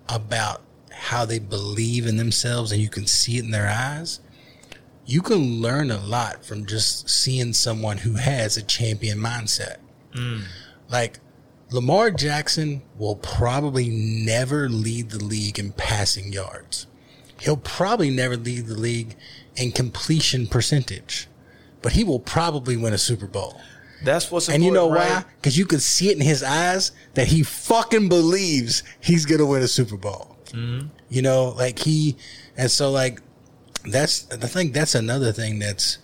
about 0.08 0.62
how 0.92 1.26
they 1.26 1.40
believe 1.40 2.06
in 2.06 2.18
themselves 2.18 2.72
and 2.72 2.82
you 2.82 2.90
can 2.90 3.08
see 3.08 3.38
it 3.38 3.46
in 3.46 3.52
their 3.52 3.68
eyes, 3.68 4.20
you 5.06 5.22
can 5.22 5.62
learn 5.62 5.92
a 5.92 6.00
lot 6.00 6.46
from 6.46 6.66
just 6.66 7.10
seeing 7.10 7.54
someone 7.54 7.98
who 7.98 8.14
has 8.14 8.56
a 8.56 8.64
champion 8.64 9.18
mindset. 9.18 9.78
Hmm. 10.14 10.42
Like 10.94 11.20
Lamar 11.72 12.12
Jackson 12.12 12.84
will 13.00 13.16
probably 13.16 13.89
never 13.89 14.70
lead 14.70 15.10
the 15.10 15.24
league 15.24 15.58
in 15.58 15.72
passing 15.72 16.32
yards. 16.32 16.86
He'll 17.39 17.58
probably 17.58 18.12
never 18.12 18.38
lead 18.38 18.68
the 18.68 18.76
league 18.76 19.16
in 19.56 19.72
completion 19.72 20.46
percentage, 20.46 21.28
but 21.82 21.94
he 21.94 22.04
will 22.04 22.20
probably 22.20 22.78
win 22.78 22.94
a 22.94 23.00
Super 23.00 23.26
Bowl. 23.26 23.60
That's 24.04 24.30
what's 24.30 24.50
And 24.50 24.64
you 24.64 24.72
know 24.72 24.88
important, 24.88 25.26
why? 25.26 25.32
Because 25.38 25.58
you 25.58 25.66
can 25.66 25.80
see 25.80 26.10
it 26.10 26.16
in 26.16 26.22
his 26.22 26.44
eyes 26.44 26.91
that 27.16 27.28
he 27.28 27.41
fucking 27.41 28.08
believes 28.08 28.84
he's 29.00 29.26
gonna 29.26 29.48
win 29.48 29.64
a 29.64 29.68
Super 29.68 29.98
Bowl. 29.98 30.38
Mm-hmm. 30.52 30.89
You 31.10 31.22
know, 31.24 31.50
like 31.58 31.80
he, 31.80 32.18
and 32.56 32.70
so 32.70 32.91
like 32.91 33.20
that's 33.86 34.28
I 34.32 34.48
think 34.48 34.74
that's 34.74 34.94
another 34.94 35.32
thing 35.32 35.58
that's 35.58 35.98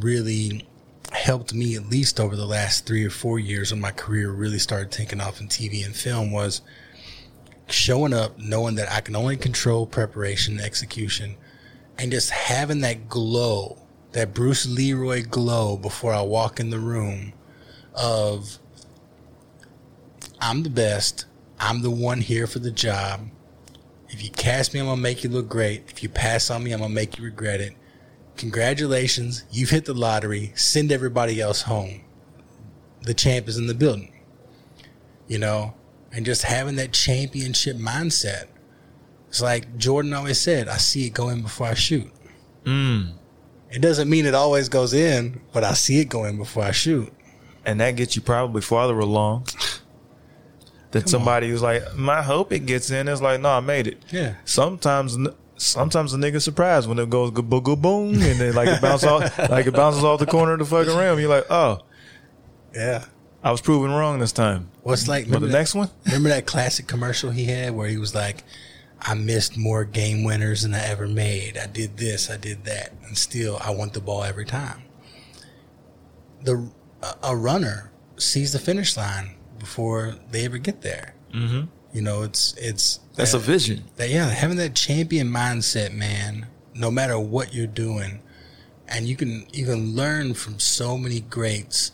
really 0.00 0.66
helped 1.10 1.52
me 1.52 1.74
at 1.74 1.88
least 1.88 2.20
over 2.20 2.36
the 2.36 2.46
last 2.46 2.86
three 2.86 3.04
or 3.04 3.10
four 3.10 3.38
years 3.38 3.72
when 3.72 3.80
my 3.80 3.90
career 3.90 4.30
really 4.30 4.58
started 4.58 4.90
taking 4.90 5.20
off 5.20 5.40
in 5.40 5.48
TV 5.48 5.84
and 5.84 5.94
film 5.94 6.30
was 6.30 6.62
showing 7.68 8.12
up, 8.12 8.38
knowing 8.38 8.76
that 8.76 8.90
I 8.90 9.00
can 9.00 9.16
only 9.16 9.36
control 9.36 9.86
preparation 9.86 10.56
and 10.56 10.64
execution, 10.64 11.36
and 11.98 12.10
just 12.10 12.30
having 12.30 12.80
that 12.80 13.08
glow, 13.08 13.78
that 14.12 14.34
Bruce 14.34 14.66
Leroy 14.66 15.22
glow 15.22 15.76
before 15.76 16.12
I 16.12 16.22
walk 16.22 16.60
in 16.60 16.70
the 16.70 16.78
room 16.78 17.32
of 17.94 18.58
I'm 20.40 20.62
the 20.62 20.70
best. 20.70 21.26
I'm 21.58 21.82
the 21.82 21.90
one 21.90 22.20
here 22.20 22.46
for 22.46 22.58
the 22.58 22.70
job. 22.70 23.28
If 24.08 24.24
you 24.24 24.30
cast 24.30 24.72
me, 24.72 24.80
I'm 24.80 24.86
gonna 24.86 25.00
make 25.00 25.22
you 25.22 25.30
look 25.30 25.48
great. 25.48 25.84
If 25.88 26.02
you 26.02 26.08
pass 26.08 26.50
on 26.50 26.64
me, 26.64 26.72
I'm 26.72 26.80
gonna 26.80 26.92
make 26.92 27.18
you 27.18 27.24
regret 27.24 27.60
it. 27.60 27.74
Congratulations, 28.40 29.44
you've 29.50 29.68
hit 29.68 29.84
the 29.84 29.92
lottery. 29.92 30.52
Send 30.54 30.90
everybody 30.90 31.42
else 31.42 31.60
home. 31.60 32.00
The 33.02 33.12
champ 33.12 33.48
is 33.48 33.58
in 33.58 33.66
the 33.66 33.74
building. 33.74 34.12
You 35.28 35.38
know, 35.38 35.74
and 36.10 36.24
just 36.24 36.44
having 36.44 36.76
that 36.76 36.92
championship 36.92 37.76
mindset. 37.76 38.46
It's 39.28 39.42
like 39.42 39.76
Jordan 39.76 40.14
always 40.14 40.40
said, 40.40 40.68
I 40.68 40.78
see 40.78 41.06
it 41.06 41.10
go 41.10 41.28
in 41.28 41.42
before 41.42 41.66
I 41.66 41.74
shoot. 41.74 42.10
Mm. 42.64 43.12
It 43.70 43.80
doesn't 43.82 44.08
mean 44.08 44.24
it 44.24 44.34
always 44.34 44.70
goes 44.70 44.94
in, 44.94 45.42
but 45.52 45.62
I 45.62 45.74
see 45.74 46.00
it 46.00 46.06
go 46.06 46.24
in 46.24 46.38
before 46.38 46.64
I 46.64 46.70
shoot. 46.72 47.12
and 47.66 47.78
that 47.80 47.96
gets 47.96 48.16
you 48.16 48.22
probably 48.22 48.62
farther 48.62 48.98
along. 48.98 49.46
That 50.92 51.10
somebody 51.10 51.50
who's 51.50 51.62
like, 51.62 51.82
I 51.96 52.22
hope 52.22 52.52
it 52.52 52.60
gets 52.60 52.90
in. 52.90 53.06
It's 53.06 53.20
like, 53.20 53.40
no, 53.40 53.50
I 53.50 53.60
made 53.60 53.86
it. 53.86 54.02
Yeah. 54.10 54.36
Sometimes, 54.46 55.16
sometimes 55.60 56.12
the 56.12 56.18
nigga 56.18 56.40
surprised 56.40 56.88
when 56.88 56.98
it 56.98 57.10
goes 57.10 57.30
go 57.30 57.42
boom, 57.42 57.80
boom, 57.80 58.14
and 58.14 58.40
then 58.40 58.54
like 58.54 58.68
it 58.68 58.80
bounces 58.80 59.08
off, 59.08 59.38
like 59.50 59.66
it 59.66 59.74
bounces 59.74 60.02
off 60.04 60.18
the 60.18 60.26
corner 60.26 60.52
of 60.54 60.58
the 60.58 60.64
fucking 60.64 60.96
rim. 60.96 61.18
You're 61.18 61.28
like, 61.28 61.46
oh, 61.50 61.80
Yeah. 62.74 63.04
I 63.42 63.50
was 63.50 63.60
proven 63.62 63.90
wrong 63.90 64.18
this 64.18 64.32
time. 64.32 64.68
What's 64.82 65.08
like 65.08 65.30
But 65.30 65.40
the 65.40 65.46
that- 65.46 65.52
next 65.52 65.74
one, 65.74 65.88
Remember 66.06 66.28
that 66.30 66.44
classic 66.46 66.86
commercial 66.86 67.30
he 67.30 67.46
had 67.46 67.74
where 67.74 67.88
he 67.88 67.96
was 67.96 68.14
like, 68.14 68.44
I 69.00 69.14
missed 69.14 69.56
more 69.56 69.84
game 69.86 70.24
winners 70.24 70.60
than 70.62 70.74
I 70.74 70.84
ever 70.86 71.06
made. 71.08 71.56
I 71.56 71.66
did 71.66 71.96
this, 71.96 72.28
I 72.30 72.36
did 72.36 72.64
that, 72.64 72.92
and 73.06 73.16
still 73.16 73.58
I 73.64 73.70
want 73.70 73.94
the 73.94 74.00
ball 74.00 74.24
every 74.24 74.44
time. 74.44 74.82
The 76.42 76.70
a- 77.02 77.16
a 77.30 77.36
runner 77.36 77.90
sees 78.18 78.52
the 78.52 78.58
finish 78.58 78.96
line 78.96 79.36
before 79.58 80.16
they 80.30 80.44
ever 80.44 80.58
get 80.58 80.82
there. 80.82 81.14
Mm-hmm. 81.32 81.66
You 81.92 82.02
know, 82.02 82.22
it's 82.22 82.54
it's 82.56 83.00
that's 83.14 83.34
a 83.34 83.38
vision. 83.38 83.84
that 83.96 84.10
yeah, 84.10 84.28
having 84.28 84.56
that 84.58 84.74
champion 84.74 85.28
mindset, 85.28 85.92
man. 85.92 86.46
No 86.74 86.90
matter 86.90 87.18
what 87.18 87.52
you're 87.52 87.66
doing, 87.66 88.20
and 88.88 89.06
you 89.06 89.16
can 89.16 89.46
you 89.52 89.66
can 89.66 89.94
learn 89.94 90.34
from 90.34 90.58
so 90.58 90.96
many 90.96 91.20
greats. 91.20 91.92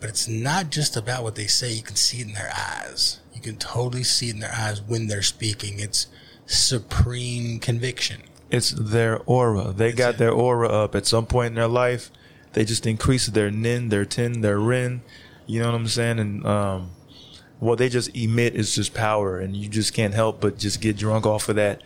But 0.00 0.10
it's 0.10 0.28
not 0.28 0.70
just 0.70 0.96
about 0.96 1.24
what 1.24 1.34
they 1.34 1.48
say. 1.48 1.72
You 1.72 1.82
can 1.82 1.96
see 1.96 2.20
it 2.20 2.28
in 2.28 2.34
their 2.34 2.52
eyes. 2.56 3.18
You 3.34 3.40
can 3.40 3.56
totally 3.56 4.04
see 4.04 4.28
it 4.28 4.34
in 4.34 4.40
their 4.40 4.54
eyes 4.54 4.80
when 4.80 5.08
they're 5.08 5.22
speaking. 5.22 5.80
It's 5.80 6.06
supreme 6.46 7.58
conviction. 7.58 8.22
It's 8.50 8.70
their 8.70 9.20
aura. 9.26 9.72
They 9.72 9.92
got 9.92 10.16
their 10.18 10.30
aura 10.30 10.68
up 10.68 10.94
at 10.94 11.06
some 11.06 11.26
point 11.26 11.48
in 11.48 11.54
their 11.56 11.68
life. 11.68 12.10
They 12.52 12.64
just 12.64 12.86
increased 12.86 13.34
their 13.34 13.50
nin, 13.50 13.88
their 13.88 14.04
tin, 14.04 14.40
their 14.40 14.58
rin. 14.58 15.02
You 15.46 15.60
know 15.60 15.66
what 15.66 15.74
I'm 15.74 15.88
saying? 15.88 16.18
And 16.18 16.46
um, 16.46 16.90
what 17.58 17.78
they 17.78 17.88
just 17.88 18.14
emit 18.16 18.54
is 18.54 18.74
just 18.74 18.94
power, 18.94 19.38
and 19.38 19.56
you 19.56 19.68
just 19.68 19.94
can't 19.94 20.14
help 20.14 20.40
but 20.40 20.58
just 20.58 20.80
get 20.80 20.96
drunk 20.96 21.26
off 21.26 21.48
of 21.48 21.56
that 21.56 21.82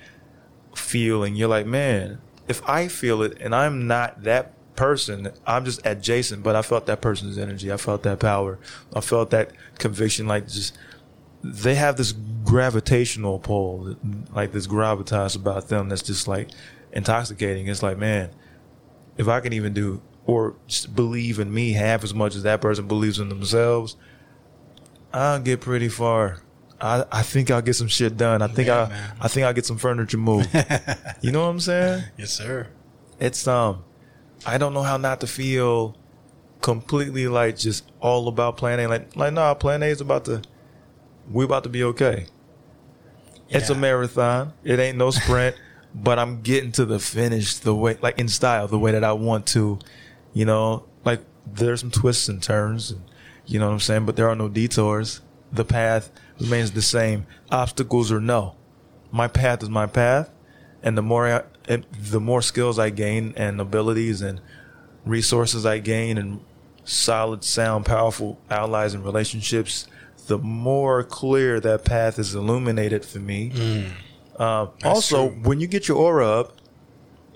feeling. 0.75 1.35
You're 1.35 1.49
like, 1.49 1.67
man, 1.67 2.21
if 2.49 2.67
I 2.69 2.89
feel 2.89 3.23
it, 3.23 3.39
and 3.41 3.55
I'm 3.55 3.87
not 3.87 4.25
that 4.25 4.55
person, 4.77 5.33
I'm 5.47 5.65
just 5.65 5.85
adjacent, 5.85 6.43
but 6.43 6.57
I 6.57 6.63
felt 6.63 6.87
that 6.87 7.01
person's 7.01 7.39
energy. 7.39 7.73
I 7.73 7.77
felt 7.77 8.03
that 8.03 8.21
power. 8.21 8.59
I 8.95 9.01
felt 9.01 9.31
that 9.31 9.53
conviction. 9.79 10.27
Like 10.27 10.49
just 10.49 10.77
they 11.43 11.75
have 11.75 11.97
this 11.97 12.13
gravitational 12.45 13.39
pull, 13.39 13.97
like 14.35 14.53
this 14.53 14.67
gravitas 14.67 15.37
about 15.37 15.69
them 15.69 15.89
that's 15.89 16.03
just 16.03 16.29
like 16.29 16.51
intoxicating. 16.93 17.69
It's 17.69 17.83
like, 17.83 17.99
man, 17.99 18.31
if 19.17 19.29
I 19.29 19.41
can 19.41 19.53
even 19.53 19.73
do 19.73 20.03
or 20.25 20.57
believe 20.95 21.39
in 21.39 21.53
me 21.53 21.73
half 21.73 22.05
as 22.05 22.15
much 22.15 22.35
as 22.35 22.45
that 22.45 22.61
person 22.61 22.87
believes 22.87 23.19
in 23.19 23.29
themselves, 23.29 23.97
I'll 25.13 25.41
get 25.41 25.61
pretty 25.61 25.89
far. 25.89 26.43
I, 26.81 27.05
I 27.13 27.23
think 27.23 27.51
I'll 27.51 27.63
get 27.63 27.75
some 27.75 27.89
shit 27.89 28.17
done. 28.17 28.43
I 28.43 28.49
think 28.49 28.69
Yeah, 28.69 28.85
I 28.85 28.89
man. 28.89 29.13
I 29.21 29.29
think 29.29 29.47
I'll 29.47 29.53
get 29.53 29.67
some 29.67 29.79
furniture 29.79 30.19
moved. 30.19 30.49
you 31.21 31.31
know 31.31 31.43
what 31.43 31.49
I'm 31.49 31.61
saying? 31.61 32.05
Yes, 32.17 32.33
sir. 32.33 32.69
It's 33.21 33.47
um 33.47 33.85
I 34.45 34.59
don't 34.59 34.75
know 34.75 34.83
how 34.83 34.97
not 34.97 35.21
to 35.21 35.27
feel 35.27 35.97
completely 36.61 37.29
like 37.29 37.57
just 37.57 37.91
all 38.01 38.27
about 38.29 38.57
plan 38.57 38.81
A. 38.81 38.89
Like 38.89 39.15
like 39.15 39.33
nah, 39.33 39.55
plan 39.55 39.83
A 39.83 39.87
is 39.87 40.01
about 40.01 40.25
to 40.25 40.43
we 41.31 41.45
about 41.45 41.63
to 41.65 41.69
be 41.69 41.85
okay. 41.85 42.27
It's 43.49 43.69
a 43.69 43.75
marathon. 43.75 44.55
It 44.65 44.79
ain't 44.79 44.97
no 44.97 45.11
sprint, 45.11 45.57
but 45.95 46.19
I'm 46.19 46.41
getting 46.41 46.73
to 46.73 46.87
the 46.87 46.99
finish 46.99 47.57
the 47.57 47.75
way 47.75 47.99
like 48.01 48.19
in 48.19 48.29
style, 48.29 48.67
the 48.67 48.79
way 48.79 48.93
that 48.93 49.05
I 49.05 49.13
want 49.13 49.47
to. 49.49 49.79
You 50.33 50.47
know, 50.47 50.87
like 51.05 51.21
there's 51.47 51.81
some 51.81 51.91
twists 51.91 52.29
and 52.29 52.43
turns 52.43 52.91
and 52.91 53.03
you 53.47 53.59
know 53.59 53.67
what 53.67 53.73
I'm 53.75 53.81
saying, 53.81 54.07
but 54.07 54.17
there 54.17 54.29
are 54.29 54.37
no 54.37 54.49
detours. 54.49 55.21
the 55.53 55.65
path 55.65 56.11
remains 56.41 56.71
the 56.73 56.83
same. 56.83 57.27
Obstacles 57.51 58.11
or 58.11 58.21
no, 58.21 58.57
my 59.11 59.29
path 59.29 59.63
is 59.63 59.69
my 59.69 59.87
path, 59.87 60.31
and 60.83 60.97
the 60.97 61.03
more 61.03 61.27
I, 61.27 61.43
and 61.69 61.85
the 61.99 62.21
more 62.21 62.43
skills 62.43 62.79
I 62.79 62.91
gain 62.91 63.35
and 63.37 63.61
abilities 63.61 64.23
and 64.23 64.41
resources 65.05 65.67
I 65.67 65.79
gain 65.79 66.17
and 66.19 66.41
solid, 66.85 67.45
sound, 67.45 67.85
powerful 67.87 68.41
allies 68.51 68.95
and 68.95 69.05
relationships, 69.05 69.87
the 70.27 70.39
more 70.39 71.05
clear 71.05 71.61
that 71.61 71.85
path 71.85 72.19
is 72.19 72.35
illuminated 72.35 73.05
for 73.05 73.19
me. 73.19 73.93
Uh, 74.37 74.69
also, 74.85 75.29
true. 75.29 75.39
when 75.43 75.61
you 75.61 75.67
get 75.67 75.89
your 75.89 75.99
aura 75.99 76.27
up 76.41 76.57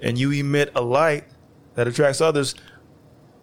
and 0.02 0.18
you 0.18 0.30
emit 0.32 0.72
a 0.74 0.80
light 0.80 1.24
that 1.74 1.86
attracts 1.86 2.20
others, 2.20 2.54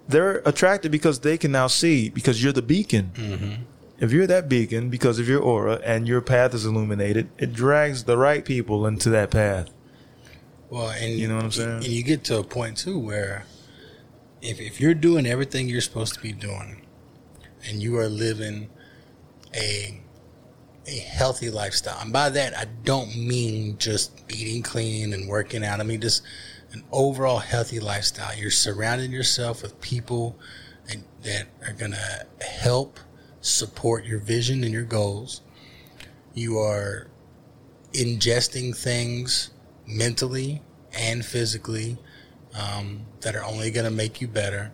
they're 0.08 0.42
attracted 0.46 0.92
because 0.92 1.20
they 1.20 1.38
can 1.38 1.52
now 1.52 1.68
see 1.68 2.10
because 2.10 2.44
you're 2.44 2.54
the 2.54 2.62
beacon. 2.62 3.12
Mm-hmm. 3.16 3.64
If 4.00 4.12
you're 4.12 4.28
that 4.28 4.50
beacon 4.50 4.90
because 4.90 5.20
of 5.20 5.30
your 5.30 5.42
aura 5.42 5.80
and 5.84 6.08
your 6.08 6.20
path 6.20 6.54
is 6.54 6.66
illuminated, 6.66 7.30
it 7.38 7.54
drags 7.54 8.04
the 8.04 8.18
right 8.18 8.44
people 8.44 8.86
into 8.86 9.10
that 9.12 9.32
path. 9.32 9.70
Well, 10.70 10.90
and 10.90 11.14
You 11.14 11.28
know 11.28 11.36
what 11.36 11.46
I'm 11.46 11.52
saying? 11.52 11.76
And 11.76 11.88
you 11.88 12.04
get 12.04 12.24
to 12.26 12.40
a 12.40 12.44
point 12.44 12.78
too 12.78 12.98
where 12.98 13.46
if 14.42 14.60
if 14.60 14.82
you're 14.82 14.96
doing 14.96 15.26
everything 15.26 15.70
you're 15.70 15.82
supposed 15.82 16.16
to 16.16 16.20
be 16.20 16.34
doing, 16.34 16.82
and 17.66 17.82
you 17.82 17.98
are 17.98 18.10
living 18.10 18.70
a 19.56 20.02
a 20.86 20.98
healthy 20.98 21.50
lifestyle, 21.50 22.00
and 22.02 22.12
by 22.12 22.30
that 22.30 22.58
I 22.58 22.66
don't 22.84 23.16
mean 23.16 23.78
just 23.78 24.20
eating 24.30 24.64
clean 24.64 25.14
and 25.14 25.30
working 25.30 25.64
out. 25.64 25.80
I 25.80 25.84
mean 25.84 26.02
just 26.02 26.24
an 26.74 26.84
overall 26.92 27.40
healthy 27.40 27.80
lifestyle. 27.80 28.36
You're 28.36 28.52
surrounding 28.52 29.12
yourself 29.12 29.62
with 29.62 29.80
people 29.82 30.38
and, 30.90 31.04
that 31.24 31.48
are 31.66 31.74
gonna 31.74 32.26
help 32.42 33.00
support 33.42 34.06
your 34.06 34.20
vision 34.20 34.64
and 34.64 34.74
your 34.74 34.84
goals. 34.84 35.42
You 36.34 36.58
are 36.58 37.08
ingesting 37.94 38.76
things 38.76 39.52
mentally 39.86 40.62
and 40.98 41.26
physically 41.26 41.98
um, 42.60 43.06
that 43.22 43.36
are 43.36 43.44
only 43.44 43.72
going 43.72 43.86
to 43.86 43.92
make 43.92 44.22
you 44.22 44.28
better 44.28 44.72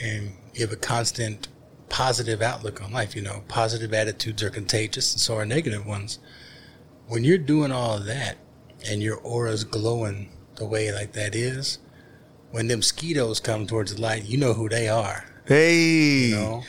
and 0.00 0.32
you 0.54 0.60
have 0.60 0.72
a 0.72 0.76
constant 0.76 1.48
positive 1.88 2.40
outlook 2.40 2.82
on 2.82 2.90
life 2.90 3.14
you 3.14 3.20
know 3.20 3.42
positive 3.48 3.92
attitudes 3.92 4.42
are 4.42 4.50
contagious 4.50 5.12
and 5.12 5.20
so 5.20 5.36
are 5.36 5.44
negative 5.44 5.86
ones 5.86 6.18
when 7.06 7.22
you're 7.22 7.36
doing 7.36 7.70
all 7.70 7.98
of 7.98 8.06
that 8.06 8.38
and 8.88 9.02
your 9.02 9.18
aura's 9.18 9.64
glowing 9.64 10.30
the 10.56 10.66
way 10.66 10.92
like 10.92 11.12
that 11.12 11.34
is 11.34 11.78
when 12.50 12.68
them 12.68 12.80
mosquitoes 12.80 13.40
come 13.40 13.66
towards 13.66 13.94
the 13.94 14.00
light 14.00 14.24
you 14.24 14.36
know 14.36 14.54
who 14.54 14.68
they 14.68 14.88
are 14.88 15.24
Hey, 15.44 16.28
you 16.28 16.36
know 16.36 16.62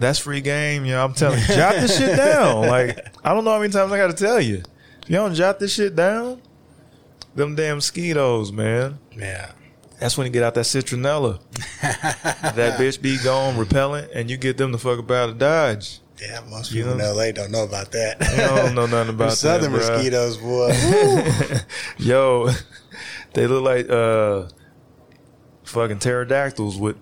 that's 0.00 0.18
free 0.18 0.40
game, 0.40 0.86
yo. 0.86 1.04
I'm 1.04 1.12
telling 1.12 1.40
you, 1.40 1.46
jot 1.46 1.74
this 1.74 1.98
shit 1.98 2.16
down. 2.16 2.66
Like, 2.70 3.06
I 3.22 3.34
don't 3.34 3.44
know 3.44 3.52
how 3.52 3.60
many 3.60 3.70
times 3.70 3.92
I 3.92 3.98
got 3.98 4.16
to 4.16 4.24
tell 4.24 4.40
you. 4.40 4.62
If 5.02 5.10
you 5.10 5.16
don't 5.16 5.34
jot 5.34 5.58
this 5.60 5.74
shit 5.74 5.94
down, 5.94 6.40
them 7.34 7.54
damn 7.54 7.76
mosquitoes, 7.76 8.50
man. 8.50 8.98
yeah 9.14 9.52
That's 9.98 10.16
when 10.16 10.26
you 10.26 10.32
get 10.32 10.42
out 10.42 10.54
that 10.54 10.64
citronella. 10.64 11.40
that 11.82 12.78
bitch 12.78 13.00
be 13.02 13.18
gone 13.22 13.58
repellent, 13.58 14.10
and 14.14 14.30
you 14.30 14.38
get 14.38 14.56
them 14.56 14.72
the 14.72 14.78
fuck 14.78 14.98
about 14.98 15.26
to 15.26 15.34
Dodge. 15.34 15.99
Yeah 16.20 16.40
most 16.48 16.72
You 16.72 16.82
people 16.84 16.96
know- 16.98 17.10
in 17.10 17.16
la 17.16 17.30
don't 17.32 17.50
know 17.50 17.64
about 17.64 17.90
that 17.92 18.20
You 18.32 18.36
don't 18.36 18.74
know 18.74 18.86
nothing 18.86 19.14
about 19.14 19.28
Them 19.28 19.36
southern 19.36 19.72
that, 19.72 19.78
mosquitoes 19.78 20.36
boy 20.36 20.72
Yo, 21.98 22.50
they 23.34 23.46
look 23.46 23.62
like 23.62 23.88
uh, 23.88 24.48
fucking 25.64 25.98
pterodactyls 25.98 26.78
with 26.78 26.96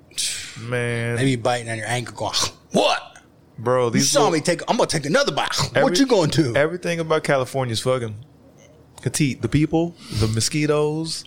man, 0.61 1.17
They 1.17 1.25
be 1.25 1.37
biting 1.37 1.71
on 1.71 1.79
your 1.79 1.87
ankle, 1.87 2.15
going, 2.15 2.35
"What? 2.73 3.19
bro. 3.59 3.93
You 3.93 4.01
saw 4.01 4.31
me 4.31 4.41
take? 4.41 4.63
I'm 4.69 4.77
gonna 4.77 4.89
take 4.89 5.07
another 5.07 5.33
bite. 5.33 5.49
Every- 5.75 5.83
what 5.83 5.99
you 5.99 6.07
going 6.07 6.31
to?" 6.31 6.55
Everything 6.55 7.01
about 7.01 7.25
California 7.25 7.73
is 7.73 7.81
fucking 7.81 8.15
petite. 9.03 9.41
The 9.43 9.49
people, 9.49 9.95
the 10.21 10.27
mosquitoes, 10.29 11.25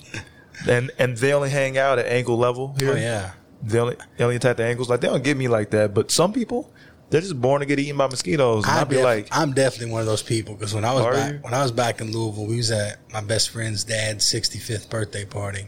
and 0.69 0.91
and 0.99 1.17
they 1.17 1.33
only 1.33 1.49
hang 1.49 1.77
out 1.77 1.99
at 1.99 2.05
ankle 2.05 2.37
level 2.37 2.75
here. 2.79 2.93
oh 2.93 2.95
yeah, 2.95 3.31
They 3.63 3.79
only 3.79 3.95
they 4.17 4.23
only 4.23 4.35
attack 4.35 4.57
the 4.57 4.65
ankles. 4.65 4.89
Like 4.89 5.01
they 5.01 5.07
don't 5.07 5.23
get 5.23 5.37
me 5.37 5.47
like 5.47 5.71
that. 5.71 5.93
But 5.93 6.11
some 6.11 6.33
people, 6.33 6.71
they're 7.11 7.21
just 7.21 7.39
born 7.39 7.59
to 7.59 7.65
get 7.67 7.77
eaten 7.79 7.97
by 7.97 8.07
mosquitoes. 8.07 8.63
And 8.63 8.73
I 8.73 8.81
I'd 8.81 8.89
be 8.89 8.95
def- 8.95 9.03
like, 9.03 9.27
I'm 9.31 9.53
definitely 9.53 9.91
one 9.91 10.01
of 10.01 10.07
those 10.07 10.23
people 10.23 10.55
because 10.55 10.73
when 10.73 10.83
I 10.85 10.93
was 10.93 11.03
Are 11.05 11.13
back 11.13 11.33
you? 11.33 11.39
when 11.43 11.53
I 11.53 11.61
was 11.61 11.71
back 11.71 12.01
in 12.01 12.11
Louisville, 12.11 12.47
we 12.47 12.57
was 12.57 12.71
at 12.71 12.97
my 13.13 13.21
best 13.21 13.49
friend's 13.51 13.83
dad's 13.83 14.25
65th 14.25 14.89
birthday 14.89 15.25
party, 15.25 15.67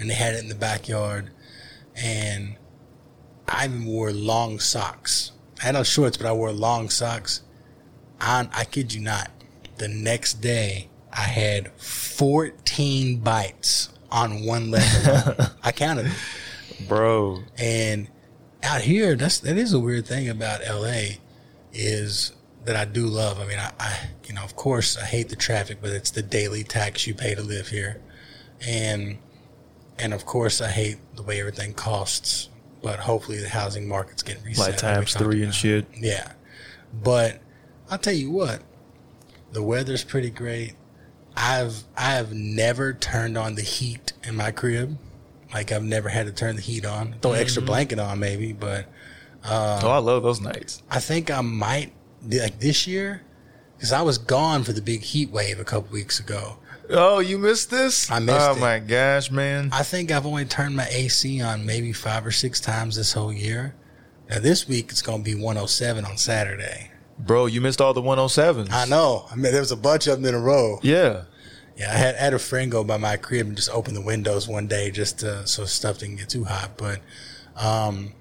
and 0.00 0.10
they 0.10 0.14
had 0.14 0.34
it 0.34 0.40
in 0.42 0.48
the 0.48 0.54
backyard, 0.56 1.30
and 1.94 2.56
I 3.46 3.66
even 3.66 3.84
wore 3.86 4.10
long 4.12 4.58
socks. 4.58 5.32
I 5.60 5.66
had 5.66 5.76
on 5.76 5.84
shorts, 5.84 6.16
but 6.16 6.26
I 6.26 6.32
wore 6.32 6.52
long 6.52 6.88
socks. 6.90 7.42
I 8.20 8.48
I 8.52 8.64
kid 8.64 8.92
you 8.94 9.00
not. 9.00 9.30
The 9.78 9.88
next 9.88 10.40
day, 10.40 10.88
I 11.12 11.20
had 11.22 11.70
14 11.72 13.18
bites 13.20 13.90
on 14.10 14.44
one 14.44 14.70
leg. 14.70 14.82
I 15.62 15.70
counted. 15.72 16.06
them. 16.06 16.14
bro, 16.88 17.38
And 17.58 18.08
out 18.62 18.82
here, 18.82 19.14
that's 19.16 19.38
that 19.40 19.56
is 19.56 19.72
a 19.72 19.80
weird 19.80 20.06
thing 20.06 20.28
about 20.28 20.60
LA, 20.68 21.16
is 21.72 22.32
that 22.64 22.76
I 22.76 22.84
do 22.84 23.06
love. 23.06 23.40
I 23.40 23.46
mean, 23.46 23.58
I, 23.58 23.72
I 23.78 23.98
you 24.26 24.34
know, 24.34 24.42
of 24.42 24.56
course, 24.56 24.96
I 24.96 25.04
hate 25.04 25.28
the 25.28 25.36
traffic, 25.36 25.78
but 25.80 25.90
it's 25.90 26.10
the 26.10 26.22
daily 26.22 26.64
tax 26.64 27.06
you 27.06 27.14
pay 27.14 27.34
to 27.34 27.42
live 27.42 27.68
here, 27.68 28.00
and 28.66 29.18
and 29.98 30.12
of 30.14 30.26
course, 30.26 30.60
I 30.60 30.68
hate 30.68 30.98
the 31.16 31.22
way 31.22 31.40
everything 31.40 31.74
costs. 31.74 32.48
But 32.82 33.00
hopefully, 33.00 33.38
the 33.38 33.48
housing 33.48 33.88
market's 33.88 34.22
getting 34.22 34.44
reset. 34.44 34.66
like 34.68 34.76
times 34.76 35.14
three 35.14 35.42
and 35.42 35.54
shit. 35.54 35.86
Yeah, 35.96 36.32
but 36.92 37.40
I'll 37.90 37.98
tell 37.98 38.14
you 38.14 38.30
what, 38.30 38.62
the 39.52 39.62
weather's 39.62 40.04
pretty 40.04 40.30
great. 40.30 40.74
I've 41.36 41.84
I've 41.96 42.32
never 42.32 42.92
turned 42.92 43.38
on 43.38 43.54
the 43.54 43.62
heat 43.62 44.12
in 44.24 44.36
my 44.36 44.50
crib. 44.50 44.98
Like 45.52 45.72
I've 45.72 45.82
never 45.82 46.08
had 46.08 46.26
to 46.26 46.32
turn 46.32 46.56
the 46.56 46.62
heat 46.62 46.84
on. 46.84 47.14
Throw 47.22 47.32
an 47.32 47.40
extra 47.40 47.60
mm-hmm. 47.60 47.66
blanket 47.68 47.98
on 47.98 48.18
maybe, 48.18 48.52
but 48.52 48.84
um, 49.44 49.80
oh, 49.82 49.90
I 49.90 49.98
love 49.98 50.22
those 50.22 50.40
nights. 50.40 50.82
I 50.90 51.00
think 51.00 51.30
I 51.30 51.40
might 51.40 51.92
like 52.26 52.58
this 52.60 52.86
year 52.86 53.22
because 53.76 53.92
I 53.92 54.02
was 54.02 54.18
gone 54.18 54.64
for 54.64 54.72
the 54.72 54.82
big 54.82 55.02
heat 55.02 55.30
wave 55.30 55.58
a 55.58 55.64
couple 55.64 55.92
weeks 55.92 56.20
ago. 56.20 56.58
Oh, 56.90 57.18
you 57.18 57.38
missed 57.38 57.70
this? 57.70 58.10
I 58.10 58.18
missed 58.18 58.40
Oh 58.40 58.56
it. 58.56 58.60
my 58.60 58.78
gosh, 58.78 59.30
man. 59.30 59.70
I 59.72 59.82
think 59.82 60.10
I've 60.10 60.26
only 60.26 60.46
turned 60.46 60.74
my 60.74 60.86
AC 60.90 61.40
on 61.42 61.66
maybe 61.66 61.92
five 61.92 62.26
or 62.26 62.30
six 62.30 62.60
times 62.60 62.96
this 62.96 63.12
whole 63.12 63.32
year. 63.32 63.74
Now 64.28 64.40
this 64.40 64.66
week 64.68 64.90
it's 64.90 65.02
gonna 65.02 65.22
be 65.22 65.34
107 65.34 66.04
on 66.04 66.16
Saturday. 66.16 66.90
Bro, 67.18 67.46
you 67.46 67.60
missed 67.60 67.80
all 67.80 67.94
the 67.94 68.02
107s. 68.02 68.70
I 68.70 68.84
know. 68.84 69.26
I 69.30 69.34
mean, 69.34 69.50
there 69.50 69.60
was 69.60 69.72
a 69.72 69.76
bunch 69.76 70.06
of 70.06 70.16
them 70.16 70.26
in 70.26 70.34
a 70.34 70.38
row. 70.38 70.78
Yeah. 70.82 71.24
Yeah, 71.78 71.92
I 71.92 71.96
had, 71.96 72.14
I 72.16 72.18
had 72.18 72.34
a 72.34 72.38
friend 72.38 72.70
go 72.70 72.82
by 72.82 72.96
my 72.96 73.16
crib 73.16 73.46
and 73.46 73.56
just 73.56 73.70
open 73.70 73.94
the 73.94 74.00
windows 74.00 74.48
one 74.48 74.66
day 74.66 74.90
just 74.90 75.20
to, 75.20 75.46
so 75.46 75.64
stuff 75.64 75.98
didn't 75.98 76.16
get 76.16 76.28
too 76.28 76.44
hot. 76.44 76.76
But, 76.76 77.00
um, 77.56 78.12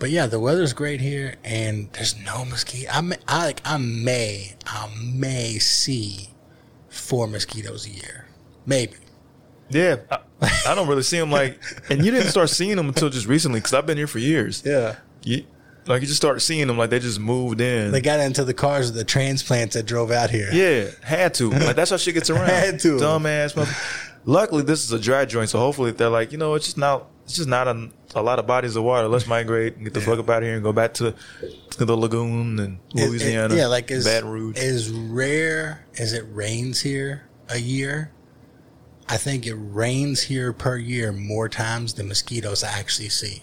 but 0.00 0.10
yeah, 0.10 0.26
the 0.26 0.40
weather's 0.40 0.72
great 0.72 1.00
here, 1.00 1.36
and 1.44 1.88
there's 1.92 2.18
no 2.18 2.44
mosquito. 2.44 2.90
I 2.92 3.00
may, 3.02 3.16
I 3.28 3.44
like 3.44 3.60
I 3.64 3.76
may 3.76 4.56
I 4.66 4.92
may 5.00 5.60
see 5.60 6.30
four 6.88 7.28
mosquitoes 7.28 7.86
a 7.86 7.90
year, 7.90 8.26
maybe. 8.66 8.96
Yeah. 9.70 9.98
I, 10.10 10.18
I 10.66 10.74
don't 10.74 10.88
really 10.88 11.04
see 11.04 11.20
them 11.20 11.30
like, 11.30 11.62
and 11.88 12.04
you 12.04 12.10
didn't 12.10 12.30
start 12.30 12.50
seeing 12.50 12.76
them 12.76 12.88
until 12.88 13.10
just 13.10 13.26
recently 13.28 13.60
because 13.60 13.74
I've 13.74 13.86
been 13.86 13.96
here 13.96 14.08
for 14.08 14.18
years. 14.18 14.64
Yeah, 14.66 14.96
You, 15.22 15.44
like 15.86 16.00
you 16.02 16.06
just 16.06 16.16
started 16.18 16.40
seeing 16.40 16.66
them 16.68 16.78
like 16.78 16.90
they 16.90 16.98
just 17.00 17.18
moved 17.20 17.60
in. 17.60 17.90
they 17.92 18.00
got 18.00 18.20
into 18.20 18.44
the 18.44 18.54
cars 18.54 18.88
of 18.88 18.94
the 18.94 19.04
transplants 19.04 19.74
that 19.74 19.84
drove 19.86 20.10
out 20.10 20.30
here. 20.30 20.48
yeah, 20.52 20.90
had 21.02 21.34
to. 21.34 21.50
Like 21.50 21.76
that's 21.76 21.90
how 21.90 21.96
shit 21.96 22.14
gets 22.14 22.30
around. 22.30 22.48
Had 22.48 22.80
to. 22.80 22.96
Dumbass. 22.98 23.56
mother- 23.56 23.72
Luckily, 24.24 24.62
this 24.62 24.84
is 24.84 24.92
a 24.92 25.00
dry 25.00 25.24
joint, 25.24 25.48
so 25.50 25.58
hopefully 25.58 25.90
they're 25.90 26.08
like, 26.08 26.30
you 26.30 26.38
know, 26.38 26.54
it's 26.54 26.66
just 26.66 26.78
not, 26.78 27.08
it's 27.24 27.34
just 27.34 27.48
not 27.48 27.66
a, 27.66 27.88
a 28.14 28.22
lot 28.22 28.38
of 28.38 28.46
bodies 28.46 28.76
of 28.76 28.84
water. 28.84 29.08
Let's 29.08 29.26
migrate 29.26 29.74
and 29.74 29.82
get 29.82 29.94
the 29.94 30.00
fuck 30.00 30.20
up 30.20 30.30
out 30.30 30.44
of 30.44 30.46
here 30.46 30.54
and 30.54 30.62
go 30.62 30.72
back 30.72 30.94
to, 30.94 31.12
to 31.70 31.84
the 31.84 31.96
lagoon 31.96 32.60
and 32.60 32.78
It- 32.94 33.00
it- 33.02 33.10
Louisiana. 33.10 33.56
yeah, 33.56 33.66
like 33.66 33.90
as 33.90 34.04
Baton 34.04 34.30
Rouge. 34.30 34.56
as 34.58 34.90
rare 34.90 35.84
as 35.98 36.12
it 36.12 36.24
rains 36.30 36.80
here 36.82 37.24
a 37.48 37.58
year, 37.58 38.12
I 39.08 39.16
think 39.16 39.44
it 39.44 39.54
rains 39.56 40.22
here 40.22 40.52
per 40.52 40.76
year 40.76 41.10
more 41.10 41.48
times 41.48 41.94
than 41.94 42.06
mosquitoes 42.06 42.62
I 42.62 42.78
actually 42.78 43.08
see. 43.08 43.42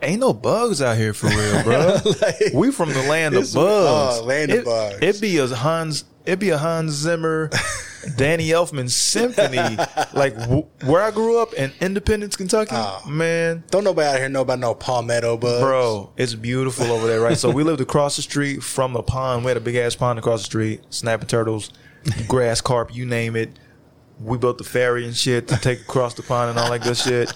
Ain't 0.00 0.20
no 0.20 0.32
bugs 0.32 0.80
out 0.80 0.96
here 0.96 1.12
for 1.12 1.26
real, 1.28 1.62
bro. 1.64 1.96
Like- 2.22 2.52
we 2.54 2.70
from 2.70 2.90
the 2.92 3.02
land 3.02 3.34
of 3.34 3.42
bugs. 3.52 3.56
oh, 3.56 4.24
land 4.24 4.50
of 4.52 4.58
it, 4.60 4.64
bugs. 4.64 4.98
It 5.02 5.20
be 5.20 5.38
a 5.38 5.46
Hans. 5.48 6.04
It'd 6.24 6.38
be 6.38 6.50
a 6.50 6.58
Hans 6.58 6.92
Zimmer, 6.92 7.48
Danny 8.16 8.48
Elfman 8.50 8.90
symphony. 8.90 9.56
like 10.12 10.36
w- 10.38 10.66
where 10.84 11.02
I 11.02 11.10
grew 11.10 11.40
up 11.40 11.54
in 11.54 11.72
Independence, 11.80 12.36
Kentucky. 12.36 12.72
Oh. 12.74 13.02
Man, 13.08 13.64
Don't 13.70 13.82
nobody 13.82 14.06
out 14.08 14.18
here 14.18 14.28
know 14.28 14.42
about 14.42 14.58
no 14.58 14.74
palmetto 14.74 15.38
bugs. 15.38 15.62
bro, 15.62 16.12
it's 16.18 16.34
beautiful 16.34 16.84
over 16.92 17.06
there, 17.06 17.20
right? 17.22 17.36
So 17.38 17.50
we 17.50 17.62
lived 17.64 17.80
across 17.80 18.16
the 18.16 18.22
street 18.22 18.62
from 18.62 18.92
the 18.92 19.02
pond. 19.02 19.42
We 19.44 19.48
had 19.48 19.56
a 19.56 19.60
big 19.60 19.76
ass 19.76 19.96
pond 19.96 20.18
across 20.18 20.40
the 20.40 20.44
street. 20.46 20.82
Snapping 20.90 21.28
turtles, 21.28 21.70
grass 22.28 22.60
carp, 22.60 22.94
you 22.94 23.06
name 23.06 23.34
it. 23.34 23.50
We 24.20 24.36
built 24.36 24.58
the 24.58 24.64
ferry 24.64 25.06
and 25.06 25.16
shit 25.16 25.48
to 25.48 25.56
take 25.56 25.80
across 25.80 26.12
the 26.14 26.22
pond 26.22 26.50
and 26.50 26.58
all 26.58 26.70
that 26.70 26.82
good 26.82 26.96
shit. 26.96 27.32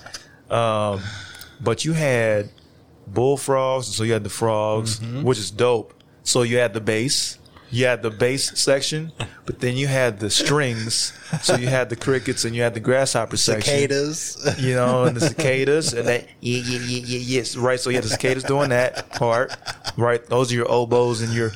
Um, 0.51 1.01
but 1.63 1.85
you 1.85 1.93
had 1.93 2.51
bullfrogs. 3.07 3.87
So 3.95 4.05
you 4.05 4.13
had 4.13 4.25
the 4.25 4.31
frogs, 4.31 5.01
Mm-hmm. 5.01 5.23
which 5.23 5.39
is 5.39 5.51
dope. 5.51 5.95
So 6.25 6.43
you 6.43 6.59
had 6.59 6.73
the 6.75 6.81
bass. 6.81 7.39
You 7.71 7.87
had 7.87 8.03
the 8.03 8.11
bass 8.11 8.61
section, 8.61 9.13
but 9.47 9.61
then 9.61 9.77
you 9.79 9.87
had 9.87 10.21
the 10.21 10.29
strings. 10.29 11.15
So 11.41 11.57
you 11.57 11.69
had 11.69 11.89
the 11.89 11.97
crickets 11.97 12.45
and 12.45 12.55
you 12.55 12.61
had 12.61 12.75
the 12.75 12.81
grasshopper 12.81 13.39
section. 13.39 13.73
Cicadas. 13.73 14.57
You 14.59 14.75
know, 14.75 15.05
and 15.05 15.17
the 15.17 15.27
cicadas 15.27 15.95
and 15.95 16.07
that 16.07 16.27
yeah 16.41 16.59
yeah 16.59 16.79
yeah 16.81 17.03
yeah 17.07 17.19
yes 17.39 17.57
right. 17.57 17.81
So 17.81 17.89
you 17.89 17.97
had 17.97 18.05
the 18.05 18.11
cicadas 18.11 18.45
doing 18.45 18.69
that 18.69 19.09
part, 19.13 19.57
right? 19.97 20.23
Those 20.27 20.53
are 20.53 20.55
your 20.55 20.71
oboes 20.71 21.23
and 21.23 21.33
your 21.33 21.53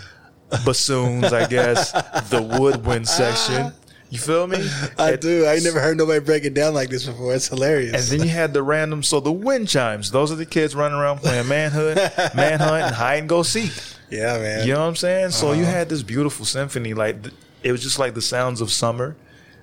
bassoons, 0.64 1.34
I 1.34 1.46
guess. 1.48 1.92
The 2.30 2.40
woodwind 2.42 3.06
section. 3.06 3.72
You 4.10 4.18
feel 4.18 4.46
me? 4.46 4.58
I 4.98 5.12
And- 5.12 5.20
do. 5.20 5.46
I 5.46 5.58
never 5.58 5.80
heard 5.80 5.96
nobody 5.96 6.20
break 6.20 6.44
it 6.44 6.54
down 6.54 6.74
like 6.74 6.90
this 6.90 7.06
before. 7.06 7.34
It's 7.34 7.48
hilarious. 7.48 8.10
and 8.10 8.20
then 8.20 8.26
you 8.26 8.32
had 8.32 8.52
the 8.52 8.62
random, 8.62 9.02
so 9.02 9.18
the 9.20 9.32
wind 9.32 9.68
chimes. 9.68 10.10
Those 10.10 10.30
are 10.30 10.36
the 10.36 10.46
kids 10.46 10.74
running 10.76 10.96
around 10.98 11.18
playing 11.18 11.48
manhood, 11.48 11.96
manhunt, 12.34 12.84
and 12.86 12.94
hide 12.94 13.18
and 13.20 13.28
go 13.28 13.42
seek. 13.42 13.72
yeah, 14.10 14.38
man. 14.38 14.66
You 14.66 14.74
know 14.74 14.80
what 14.80 14.86
I'm 14.88 14.96
saying? 14.96 15.30
So 15.30 15.52
you 15.52 15.62
Uh-huh. 15.64 15.72
had 15.72 15.88
this 15.88 16.02
beautiful 16.02 16.44
symphony. 16.44 16.94
Like 16.94 17.16
it 17.62 17.72
was 17.72 17.82
just 17.82 17.98
like 17.98 18.14
the 18.14 18.22
sounds 18.22 18.60
of 18.60 18.70
summer. 18.70 19.16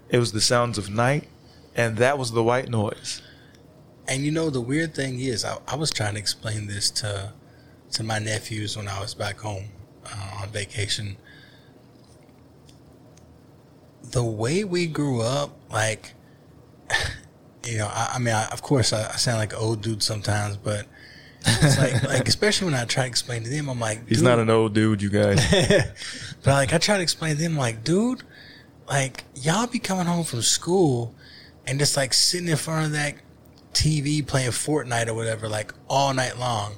It 0.10 0.18
was 0.18 0.32
the 0.34 0.42
sounds 0.42 0.78
of 0.78 0.90
night, 0.90 1.28
and 1.76 1.98
that 1.98 2.18
was 2.20 2.32
the 2.32 2.44
white 2.44 2.70
noise. 2.70 3.22
And 4.08 4.24
you 4.24 4.32
know 4.32 4.50
the 4.50 4.60
weird 4.62 4.94
thing 4.94 5.20
is, 5.22 5.46
I, 5.46 5.58
I 5.68 5.76
was 5.78 5.90
trying 5.90 6.14
to 6.16 6.20
explain 6.20 6.68
this 6.68 6.92
to 6.92 7.32
to 7.94 8.04
my 8.04 8.20
nephews 8.20 8.76
when 8.76 8.88
I 8.90 9.00
was 9.00 9.14
back 9.14 9.38
home 9.40 9.66
uh, 10.06 10.42
on 10.42 10.50
vacation. 10.50 11.16
The 14.14 14.24
way 14.24 14.64
we 14.64 14.88
grew 14.88 15.22
up, 15.22 15.52
like, 15.72 16.14
you 17.66 17.78
know, 17.78 17.88
I, 17.88 18.14
I 18.16 18.20
mean, 18.20 18.34
I, 18.34 18.48
of 18.48 18.62
course, 18.62 18.94
I, 18.94 19.10
I 19.10 19.16
sound 19.16 19.38
like 19.40 19.54
an 19.54 19.60
old 19.60 19.82
dude 19.82 20.02
sometimes, 20.02 20.58
but 20.58 20.86
it's 21.46 21.78
like, 21.78 22.04
like 22.08 22.28
especially 22.28 22.66
when 22.66 22.76
I 22.76 22.86
try 22.86 23.04
to 23.04 23.10
explain 23.10 23.44
to 23.44 23.50
them, 23.50 23.70
I'm 23.70 23.80
like, 23.80 24.08
He's 24.08 24.22
not 24.22 24.40
an 24.40 24.50
old 24.50 24.74
dude, 24.74 25.02
you 25.02 25.10
guys. 25.10 25.40
but 26.44 26.52
like 26.52 26.74
I 26.74 26.78
try 26.78 26.98
to 26.98 27.04
explain 27.04 27.36
to 27.36 27.42
them, 27.42 27.58
like, 27.58 27.84
dude, 27.84 28.24
like 28.88 29.24
y'all 29.36 29.68
be 29.68 29.80
coming 29.80 30.06
home 30.06 30.24
from 30.24 30.42
school 30.42 31.16
and 31.66 31.80
just 31.80 31.98
like 31.98 32.14
sitting 32.14 32.48
in 32.48 32.58
front 32.58 32.88
of 32.88 32.92
that 32.94 33.16
TV 33.74 34.26
playing 34.26 34.52
Fortnite 34.52 35.08
or 35.08 35.14
whatever, 35.14 35.50
like 35.50 35.74
all 35.90 36.14
night 36.14 36.38
long. 36.38 36.76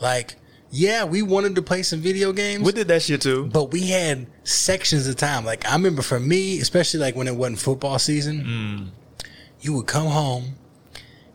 Like, 0.00 0.36
yeah, 0.70 1.04
we 1.04 1.22
wanted 1.22 1.54
to 1.54 1.62
play 1.62 1.82
some 1.82 2.00
video 2.00 2.32
games, 2.32 2.64
we 2.64 2.72
did 2.72 2.88
that 2.88 3.02
shit 3.02 3.22
too. 3.22 3.46
but 3.46 3.72
we 3.72 3.88
had 3.88 4.26
sections 4.44 5.06
of 5.06 5.16
time. 5.16 5.44
Like 5.44 5.66
I 5.66 5.72
remember 5.72 6.02
for 6.02 6.20
me, 6.20 6.60
especially 6.60 7.00
like 7.00 7.16
when 7.16 7.28
it 7.28 7.34
wasn't 7.34 7.58
football 7.58 7.98
season, 7.98 8.44
mm. 8.44 9.26
you 9.60 9.74
would 9.74 9.86
come 9.86 10.06
home, 10.06 10.56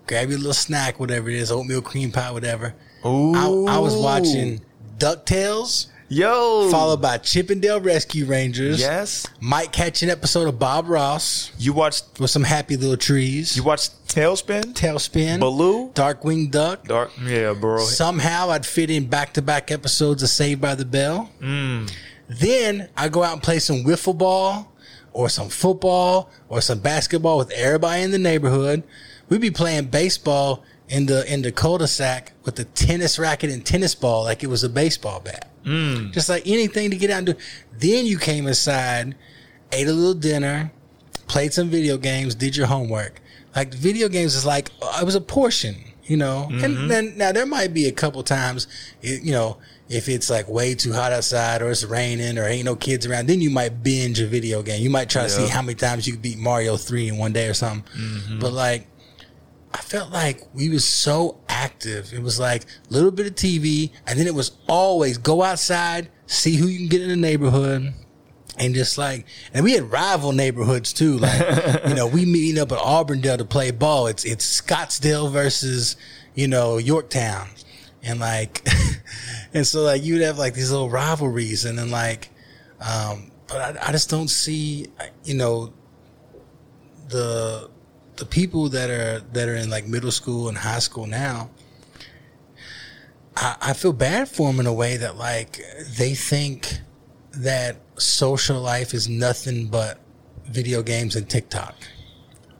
grab 0.07 0.29
your 0.29 0.37
little 0.37 0.53
snack, 0.53 0.99
whatever 0.99 1.29
it 1.29 1.35
is, 1.35 1.51
oatmeal 1.51 1.81
cream 1.81 2.11
pie, 2.11 2.31
whatever. 2.31 2.75
Ooh, 3.05 3.33
I, 3.67 3.75
I 3.75 3.79
was 3.79 3.95
watching 3.95 4.61
DuckTales, 4.97 5.87
Yo, 6.13 6.69
followed 6.69 7.01
by 7.01 7.17
Chip 7.17 7.49
'n 7.49 7.59
Dale 7.59 7.81
Rescue 7.81 8.25
Rangers. 8.25 8.79
Yes, 8.79 9.25
Might 9.39 9.71
catch 9.71 10.03
an 10.03 10.11
episode 10.11 10.47
of 10.47 10.59
Bob 10.59 10.87
Ross 10.87 11.51
you 11.57 11.73
watched. 11.73 12.05
with 12.19 12.29
some 12.29 12.43
happy 12.43 12.77
little 12.77 12.97
trees. 12.97 13.57
You 13.57 13.63
watched 13.63 14.09
TaleSpin, 14.09 14.75
TaleSpin, 14.75 15.39
Baloo, 15.39 15.89
Darkwing 15.95 16.51
Duck. 16.51 16.87
Dark. 16.87 17.09
Yeah, 17.25 17.53
bro. 17.53 17.79
Somehow 17.83 18.51
I'd 18.51 18.63
fit 18.63 18.91
in 18.91 19.05
back 19.07 19.33
to 19.33 19.41
back 19.41 19.71
episodes 19.71 20.21
of 20.21 20.29
Saved 20.29 20.61
by 20.61 20.75
the 20.75 20.85
Bell. 20.85 21.31
Mm. 21.41 21.91
Then 22.29 22.89
I 22.95 23.09
go 23.09 23.23
out 23.23 23.33
and 23.33 23.41
play 23.41 23.57
some 23.57 23.83
wiffle 23.83 24.15
ball 24.15 24.71
or 25.13 25.29
some 25.29 25.49
football 25.49 26.29
or 26.47 26.61
some 26.61 26.77
basketball 26.77 27.39
with 27.39 27.49
everybody 27.51 28.03
in 28.03 28.11
the 28.11 28.19
neighborhood. 28.19 28.83
We'd 29.29 29.41
be 29.41 29.49
playing 29.49 29.85
baseball 29.85 30.63
in 30.87 31.07
the 31.07 31.25
in 31.31 31.41
the 31.41 31.51
cul-de-sac 31.51 32.33
with 32.43 32.55
the 32.57 32.65
tennis 32.65 33.17
racket 33.17 33.49
and 33.49 33.65
tennis 33.65 33.95
ball 33.95 34.25
like 34.25 34.43
it 34.43 34.47
was 34.47 34.63
a 34.63 34.69
baseball 34.69 35.19
bat. 35.19 35.49
Mm. 35.63 36.11
Just 36.11 36.29
like 36.29 36.43
anything 36.45 36.91
to 36.91 36.97
get 36.97 37.09
out 37.09 37.17
and 37.19 37.27
do. 37.27 37.35
Then 37.77 38.05
you 38.05 38.17
came 38.17 38.47
inside, 38.47 39.15
ate 39.71 39.87
a 39.87 39.93
little 39.93 40.13
dinner, 40.13 40.71
played 41.27 41.53
some 41.53 41.69
video 41.69 41.97
games, 41.97 42.35
did 42.35 42.55
your 42.55 42.67
homework. 42.67 43.21
Like 43.55 43.73
video 43.73 44.09
games 44.09 44.35
is 44.35 44.45
like 44.45 44.71
uh, 44.81 44.99
it 45.01 45.05
was 45.05 45.15
a 45.15 45.21
portion, 45.21 45.75
you 46.05 46.17
know. 46.17 46.47
Mm-hmm. 46.51 46.63
And 46.63 46.91
then 46.91 47.17
now 47.17 47.31
there 47.31 47.45
might 47.45 47.73
be 47.73 47.87
a 47.87 47.91
couple 47.91 48.23
times, 48.23 48.67
it, 49.01 49.23
you 49.23 49.31
know, 49.31 49.57
if 49.89 50.09
it's 50.09 50.29
like 50.29 50.47
way 50.47 50.75
too 50.75 50.91
hot 50.93 51.11
outside 51.11 51.61
or 51.61 51.69
it's 51.69 51.83
raining 51.83 52.37
or 52.37 52.47
ain't 52.47 52.65
no 52.65 52.75
kids 52.75 53.05
around, 53.05 53.27
then 53.27 53.41
you 53.41 53.49
might 53.49 53.83
binge 53.83 54.19
a 54.19 54.27
video 54.27 54.63
game. 54.63 54.81
You 54.81 54.89
might 54.89 55.09
try 55.09 55.23
to 55.23 55.29
see 55.29 55.47
how 55.47 55.61
many 55.61 55.75
times 55.75 56.07
you 56.07 56.13
could 56.13 56.21
beat 56.21 56.37
Mario 56.37 56.77
three 56.77 57.07
in 57.09 57.17
one 57.17 57.33
day 57.33 57.47
or 57.47 57.53
something. 57.53 57.83
Mm-hmm. 57.99 58.39
But 58.39 58.53
like. 58.53 58.87
I 59.73 59.77
felt 59.77 60.11
like 60.11 60.41
we 60.53 60.69
was 60.69 60.85
so 60.85 61.39
active. 61.49 62.13
It 62.13 62.21
was 62.21 62.39
like 62.39 62.63
a 62.63 62.93
little 62.93 63.11
bit 63.11 63.25
of 63.25 63.35
TV, 63.35 63.91
and 64.05 64.19
then 64.19 64.27
it 64.27 64.35
was 64.35 64.51
always 64.67 65.17
go 65.17 65.41
outside, 65.41 66.09
see 66.27 66.55
who 66.55 66.67
you 66.67 66.77
can 66.77 66.87
get 66.87 67.01
in 67.01 67.09
the 67.09 67.15
neighborhood, 67.15 67.93
and 68.57 68.75
just 68.75 68.99
like, 68.99 69.25
and 69.51 69.63
we 69.63 69.71
had 69.71 69.91
rival 69.91 70.31
neighborhoods 70.31 70.93
too. 70.93 71.17
Like, 71.17 71.41
you 71.87 71.95
know, 71.95 72.05
we 72.05 72.25
meeting 72.25 72.61
up 72.61 72.71
at 72.71 72.77
Auburndale 72.77 73.37
to 73.37 73.45
play 73.45 73.71
ball. 73.71 74.05
It's 74.05 74.25
it's 74.25 74.61
Scottsdale 74.61 75.31
versus 75.31 75.95
you 76.35 76.47
know 76.47 76.77
Yorktown, 76.77 77.49
and 78.03 78.19
like, 78.19 78.67
and 79.55 79.65
so 79.65 79.81
like 79.81 80.03
you'd 80.03 80.21
have 80.21 80.37
like 80.37 80.53
these 80.53 80.71
little 80.71 80.89
rivalries, 80.91 81.65
and 81.65 81.79
then 81.79 81.89
like, 81.89 82.29
um, 82.79 83.31
but 83.47 83.77
I, 83.77 83.89
I 83.89 83.91
just 83.91 84.09
don't 84.09 84.29
see, 84.29 84.87
you 85.23 85.33
know, 85.33 85.73
the 87.09 87.71
the 88.23 88.29
people 88.29 88.69
that 88.69 88.89
are 88.89 89.19
that 89.33 89.49
are 89.49 89.55
in 89.55 89.69
like 89.69 89.85
middle 89.87 90.11
school 90.11 90.47
and 90.49 90.57
high 90.57 90.79
school 90.79 91.05
now. 91.07 91.49
I, 93.35 93.55
I 93.61 93.73
feel 93.73 93.93
bad 93.93 94.29
for 94.29 94.49
them 94.51 94.59
in 94.59 94.67
a 94.67 94.73
way 94.73 94.97
that 94.97 95.17
like 95.17 95.59
they 95.97 96.13
think 96.15 96.79
that 97.33 97.77
social 97.97 98.61
life 98.61 98.93
is 98.93 99.09
nothing 99.09 99.67
but 99.67 99.99
video 100.45 100.83
games 100.83 101.15
and 101.15 101.27
TikTok. 101.29 101.75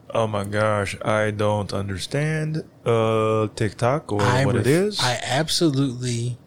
Oh 0.10 0.28
my 0.28 0.44
gosh, 0.44 0.96
I 1.04 1.32
don't 1.32 1.72
understand 1.74 2.64
uh 2.86 3.48
TikTok 3.56 4.12
or 4.12 4.22
I 4.22 4.46
what 4.46 4.56
ref- 4.56 4.66
it 4.66 4.72
is. 4.72 5.00
I 5.00 5.20
absolutely 5.24 6.38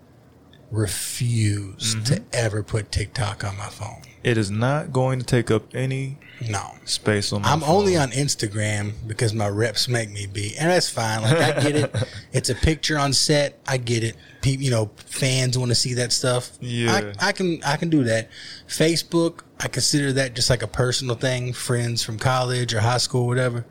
refuse 0.71 1.95
Mm-hmm. 1.95 2.05
to 2.15 2.23
ever 2.33 2.63
put 2.63 2.91
TikTok 2.91 3.45
on 3.45 3.57
my 3.57 3.69
phone. 3.69 4.03
it 4.25 4.37
is 4.37 4.51
not 4.51 4.93
going 4.93 5.21
to 5.21 5.25
take 5.25 5.51
up 5.51 5.63
any 5.75 6.19
No. 6.41 6.75
space 6.85 7.33
on 7.33 7.43
my 7.43 7.51
I'm 7.51 7.61
phone. 7.61 7.71
only 7.71 7.97
on 7.97 8.11
Instagram 8.11 8.93
because 9.07 9.33
my 9.33 9.49
reps 9.49 9.89
make 9.89 10.11
me 10.11 10.27
be, 10.27 10.55
and 10.59 10.71
that's 10.71 10.89
fine. 10.89 11.23
Like 11.23 11.39
I 11.39 11.61
get 11.61 11.77
it. 11.77 11.95
it's 12.33 12.51
a 12.51 12.55
picture 12.55 12.99
on 12.99 13.13
set. 13.13 13.59
I 13.67 13.79
get 13.79 14.05
it. 14.05 14.17
People, 14.43 14.65
you 14.65 14.71
know, 14.71 14.91
fans 14.97 15.57
want 15.57 15.71
to 15.71 15.75
see 15.75 15.95
that 15.95 16.13
stuff. 16.13 16.51
Yeah. 16.61 17.13
I, 17.21 17.29
I 17.29 17.33
can 17.33 17.63
I 17.65 17.77
can 17.77 17.89
do 17.89 18.05
that. 18.05 18.31
Facebook, 18.69 19.41
I 19.61 19.69
consider 19.69 20.13
that 20.15 20.35
just 20.35 20.51
like 20.51 20.63
a 20.63 20.69
personal 20.69 21.17
thing. 21.17 21.53
Friends 21.53 22.03
from 22.03 22.19
college 22.19 22.75
or 22.75 22.81
high 22.81 22.99
school, 22.99 23.27
whatever. 23.27 23.65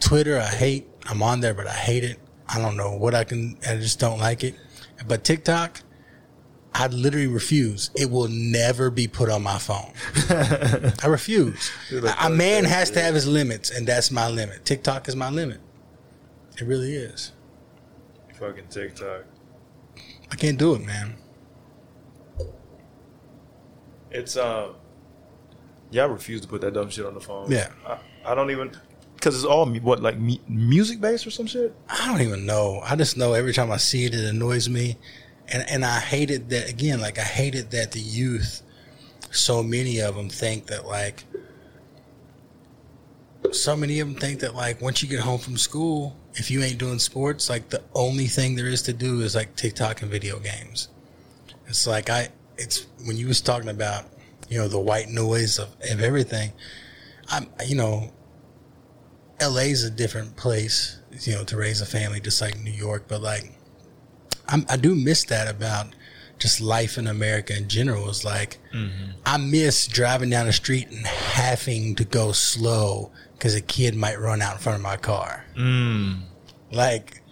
Twitter, 0.00 0.38
I 0.38 0.46
hate. 0.46 0.88
I'm 1.06 1.22
on 1.22 1.40
there, 1.40 1.54
but 1.54 1.66
I 1.66 1.72
hate 1.74 2.04
it. 2.04 2.18
I 2.48 2.58
don't 2.60 2.76
know 2.76 2.96
what 2.96 3.14
I 3.14 3.24
can. 3.24 3.56
I 3.68 3.76
just 3.76 3.98
don't 4.00 4.18
like 4.18 4.42
it. 4.42 4.54
But 5.06 5.22
TikTok, 5.24 5.80
I 6.74 6.86
literally 6.88 7.26
refuse. 7.26 7.90
It 7.96 8.10
will 8.10 8.28
never 8.28 8.90
be 8.90 9.08
put 9.08 9.30
on 9.30 9.42
my 9.42 9.58
phone. 9.58 9.92
I 11.02 11.06
refuse. 11.06 11.70
A 11.90 12.26
a 12.26 12.30
man 12.30 12.64
has 12.64 12.90
to 12.92 13.00
have 13.00 13.14
his 13.14 13.26
limits, 13.26 13.70
and 13.70 13.86
that's 13.86 14.10
my 14.10 14.28
limit. 14.28 14.64
TikTok 14.64 15.08
is 15.08 15.16
my 15.16 15.30
limit. 15.30 15.60
It 16.60 16.64
really 16.64 16.94
is. 16.94 17.32
fucking 18.34 18.68
TikTok. 18.68 19.24
I 20.30 20.36
can't 20.36 20.58
do 20.58 20.74
it, 20.74 20.84
man. 20.84 21.16
It's 24.10 24.36
um, 24.36 24.76
yeah, 25.90 26.02
I 26.02 26.06
refuse 26.06 26.40
to 26.42 26.48
put 26.48 26.60
that 26.60 26.74
dumb 26.74 26.90
shit 26.90 27.06
on 27.06 27.14
the 27.14 27.20
phone. 27.20 27.50
Yeah. 27.50 27.70
I, 27.86 27.98
I 28.24 28.34
don't 28.34 28.50
even 28.50 28.72
because 29.14 29.34
it's 29.34 29.44
all 29.44 29.66
what 29.66 30.00
like 30.00 30.18
mu- 30.18 30.36
music 30.48 31.00
based 31.00 31.26
or 31.26 31.30
some 31.30 31.46
shit. 31.46 31.74
I 31.88 32.06
don't 32.06 32.20
even 32.20 32.46
know. 32.46 32.80
I 32.84 32.96
just 32.96 33.16
know 33.16 33.34
every 33.34 33.52
time 33.52 33.70
I 33.70 33.76
see 33.78 34.04
it, 34.04 34.14
it 34.14 34.24
annoys 34.24 34.68
me, 34.68 34.96
and 35.50 35.68
and 35.68 35.84
I 35.84 36.00
hated 36.00 36.50
that 36.50 36.68
again. 36.68 37.00
Like 37.00 37.18
I 37.18 37.22
hated 37.22 37.70
that 37.72 37.92
the 37.92 38.00
youth, 38.00 38.62
so 39.30 39.62
many 39.62 40.00
of 40.00 40.14
them 40.14 40.28
think 40.28 40.66
that 40.66 40.86
like, 40.86 41.24
so 43.52 43.76
many 43.76 44.00
of 44.00 44.08
them 44.08 44.16
think 44.16 44.40
that 44.40 44.54
like 44.54 44.80
once 44.80 45.02
you 45.02 45.08
get 45.08 45.20
home 45.20 45.38
from 45.38 45.56
school, 45.56 46.16
if 46.34 46.50
you 46.50 46.62
ain't 46.62 46.78
doing 46.78 46.98
sports, 46.98 47.50
like 47.50 47.68
the 47.70 47.82
only 47.94 48.26
thing 48.26 48.54
there 48.54 48.66
is 48.66 48.82
to 48.82 48.92
do 48.92 49.20
is 49.20 49.34
like 49.34 49.56
TikTok 49.56 50.02
and 50.02 50.10
video 50.10 50.38
games. 50.38 50.88
It's 51.66 51.86
like 51.86 52.08
I, 52.10 52.28
it's 52.56 52.86
when 53.04 53.16
you 53.16 53.26
was 53.26 53.40
talking 53.40 53.68
about, 53.68 54.04
you 54.48 54.58
know, 54.58 54.68
the 54.68 54.80
white 54.80 55.08
noise 55.08 55.58
of, 55.58 55.68
of 55.90 56.00
everything. 56.00 56.52
I'm, 57.30 57.48
you 57.66 57.76
know, 57.76 58.12
LA's 59.40 59.84
a 59.84 59.90
different 59.90 60.36
place, 60.36 60.98
you 61.20 61.34
know, 61.34 61.44
to 61.44 61.56
raise 61.56 61.80
a 61.80 61.86
family, 61.86 62.20
just 62.20 62.40
like 62.40 62.58
New 62.58 62.70
York. 62.70 63.04
But 63.06 63.20
like, 63.20 63.57
I'm, 64.48 64.64
I 64.68 64.76
do 64.76 64.94
miss 64.94 65.24
that 65.24 65.48
about 65.48 65.88
just 66.38 66.60
life 66.60 66.98
in 66.98 67.06
America 67.06 67.56
in 67.56 67.68
general. 67.68 68.08
Is 68.08 68.24
like, 68.24 68.58
I 69.26 69.36
miss 69.36 69.86
driving 69.86 70.30
down 70.30 70.46
the 70.46 70.52
street 70.52 70.88
and 70.90 71.06
having 71.06 71.94
to 71.96 72.04
go 72.04 72.32
slow 72.32 73.10
because 73.32 73.54
a 73.54 73.60
kid 73.60 73.94
might 73.94 74.18
run 74.18 74.40
out 74.42 74.54
in 74.54 74.58
front 74.58 74.76
of 74.76 74.82
my 74.82 74.96
car. 74.96 75.44
Mm. 75.56 76.20
Like, 76.72 77.22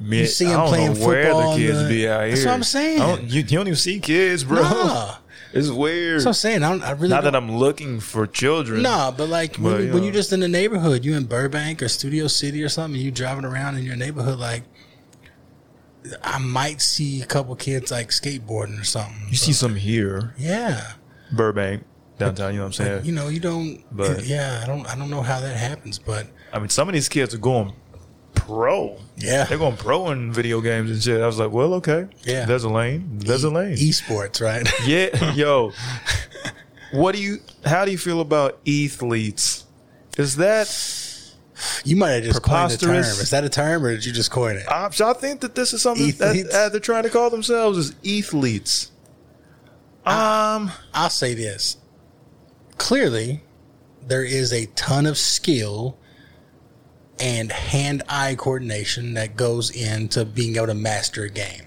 Man, 0.00 0.20
you 0.20 0.26
see 0.26 0.46
don't 0.46 0.68
playing 0.68 0.94
know 0.94 1.06
where 1.06 1.24
football. 1.32 1.52
the 1.52 1.58
kids 1.58 1.82
the- 1.82 1.88
be 1.88 2.08
out 2.08 2.20
here. 2.26 2.30
That's 2.34 2.44
what 2.46 2.54
I'm 2.54 2.62
saying. 2.64 2.98
Don't- 2.98 3.22
you, 3.24 3.36
you 3.40 3.42
don't 3.44 3.66
even 3.68 3.76
see 3.76 4.00
kids, 4.00 4.44
bro. 4.44 4.62
Nah. 4.62 5.16
It's 5.56 5.70
weird. 5.70 6.16
That's 6.16 6.24
what 6.24 6.30
I'm 6.30 6.34
saying. 6.34 6.62
I, 6.64 6.68
don't, 6.70 6.82
I 6.82 6.90
really 6.90 7.10
Not 7.10 7.22
that 7.22 7.36
I'm 7.36 7.52
looking 7.56 8.00
for 8.00 8.26
children. 8.26 8.82
Nah, 8.82 9.12
but 9.12 9.28
like 9.28 9.54
when, 9.54 9.62
But, 9.72 9.76
you 9.78 9.84
you 9.86 9.92
when 9.92 9.98
know. 10.00 10.04
you're 10.06 10.12
just 10.12 10.32
in 10.32 10.40
the 10.40 10.48
neighborhood, 10.48 11.04
you 11.04 11.14
in 11.14 11.26
Burbank 11.26 11.80
or 11.80 11.86
Studio 11.86 12.26
City 12.26 12.60
or 12.64 12.68
something, 12.68 12.96
and 12.96 13.04
you 13.04 13.12
driving 13.12 13.44
around 13.44 13.76
in 13.76 13.84
your 13.84 13.94
neighborhood, 13.94 14.40
like 14.40 14.64
I 16.22 16.38
might 16.38 16.80
see 16.82 17.22
a 17.22 17.26
couple 17.26 17.54
kids 17.56 17.90
like 17.90 18.08
skateboarding 18.10 18.80
or 18.80 18.84
something. 18.84 19.26
You 19.30 19.36
see 19.36 19.52
some 19.52 19.74
here, 19.74 20.34
yeah, 20.38 20.92
Burbank, 21.32 21.84
downtown. 22.18 22.52
You 22.52 22.58
know 22.60 22.64
what 22.66 22.78
I'm 22.80 22.86
saying? 22.86 23.04
you 23.06 23.12
know, 23.12 23.28
you 23.28 23.40
don't. 23.40 23.82
But- 23.90 24.24
yeah, 24.24 24.60
I 24.62 24.66
don't. 24.66 24.86
I 24.86 24.96
don't 24.96 25.10
know 25.10 25.22
how 25.22 25.40
that 25.40 25.56
happens, 25.56 25.98
but 25.98 26.26
I 26.52 26.58
mean, 26.58 26.68
some 26.68 26.88
of 26.88 26.92
these 26.94 27.08
kids 27.08 27.34
are 27.34 27.38
going 27.38 27.72
pro. 28.34 28.98
yeah, 29.16 29.44
They're 29.44 29.56
going 29.58 29.76
pro 29.76 30.10
in 30.10 30.32
video 30.32 30.60
games 30.60 30.90
and 30.90 31.02
shit. 31.02 31.20
I 31.22 31.26
was 31.26 31.38
like, 31.38 31.50
well, 31.52 31.74
okay. 31.74 32.08
Yeah. 32.24 32.44
There's 32.44 32.64
a 32.64 32.68
lane. 32.68 33.18
There's 33.20 33.44
a 33.44 33.50
lane. 33.50 33.76
esports, 33.76 34.40
right? 34.42 34.68
Yeah, 34.86 35.32
yo. 35.34 35.72
What 36.92 37.14
do 37.14 37.22
you? 37.22 37.38
How 37.64 37.84
do 37.84 37.90
you 37.90 37.98
feel 37.98 38.20
about 38.20 38.58
athletes? 38.68 39.64
Is 40.18 40.36
that? 40.36 40.66
You 41.84 41.96
might 41.96 42.10
have 42.10 42.24
just 42.24 42.42
coined 42.42 42.70
the 42.70 42.76
term. 42.76 42.88
Preposterous. 42.90 43.20
Is 43.20 43.30
that 43.30 43.44
a 43.44 43.48
term, 43.48 43.84
or 43.84 43.90
did 43.92 44.04
you 44.04 44.12
just 44.12 44.30
coin 44.30 44.56
it? 44.56 44.66
I, 44.68 44.86
I 44.86 45.12
think 45.14 45.40
that 45.40 45.54
this 45.54 45.72
is 45.72 45.82
something 45.82 46.10
that 46.12 46.28
Athletes? 46.28 46.54
uh, 46.54 46.68
they're 46.68 46.80
trying 46.80 47.02
to 47.04 47.10
call 47.10 47.30
themselves 47.30 47.78
as 47.78 47.94
athletes. 48.06 48.90
Um, 50.06 50.70
I'll 50.92 51.10
say 51.10 51.34
this. 51.34 51.78
Clearly, 52.76 53.42
there 54.06 54.24
is 54.24 54.52
a 54.52 54.66
ton 54.74 55.06
of 55.06 55.16
skill 55.16 55.96
and 57.20 57.50
hand-eye 57.52 58.34
coordination 58.34 59.14
that 59.14 59.36
goes 59.36 59.70
into 59.70 60.24
being 60.24 60.56
able 60.56 60.66
to 60.66 60.74
master 60.74 61.24
a 61.24 61.30
game. 61.30 61.62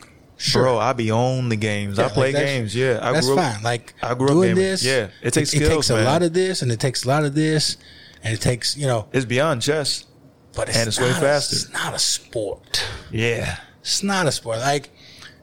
bro, 0.54 0.78
I 0.78 0.94
be 0.94 1.10
on 1.10 1.50
the 1.50 1.56
games. 1.56 1.98
I 1.98 2.10
play 2.10 2.34
like, 2.34 2.44
games. 2.46 2.76
Yeah, 2.76 3.00
I 3.02 3.14
That's 3.14 3.26
grew 3.28 3.40
up. 3.40 3.54
fine. 3.54 3.64
Like 3.64 3.94
I 4.04 4.14
grew 4.14 4.28
up 4.28 4.34
doing 4.34 4.50
gaming. 4.50 4.64
this. 4.64 4.84
Yeah, 4.84 5.08
it 5.24 5.32
takes 5.34 5.54
It, 5.54 5.58
skills, 5.58 5.88
takes 5.88 5.90
a 5.90 6.04
lot 6.04 6.22
of 6.22 6.34
this, 6.34 6.62
and 6.62 6.72
it 6.72 6.80
takes 6.80 7.06
a 7.06 7.08
lot 7.08 7.24
of 7.24 7.34
this, 7.34 7.78
and 8.24 8.34
it 8.34 8.42
takes 8.42 8.76
you 8.78 8.88
know. 8.88 9.08
It's 9.14 9.26
beyond 9.26 9.62
chess. 9.62 10.06
But 10.56 10.70
it's, 10.70 10.78
And 10.78 10.88
it's 10.88 11.00
way 11.00 11.10
not 11.10 11.18
a- 11.18 11.22
faster. 11.22 11.56
it's 11.56 11.72
not 11.72 11.94
a 11.94 12.00
sport. 12.00 12.84
Yeah, 13.12 13.58
It's 13.82 14.02
not 14.02 14.26
a 14.26 14.32
sport. 14.32 14.58
Like 14.60 14.90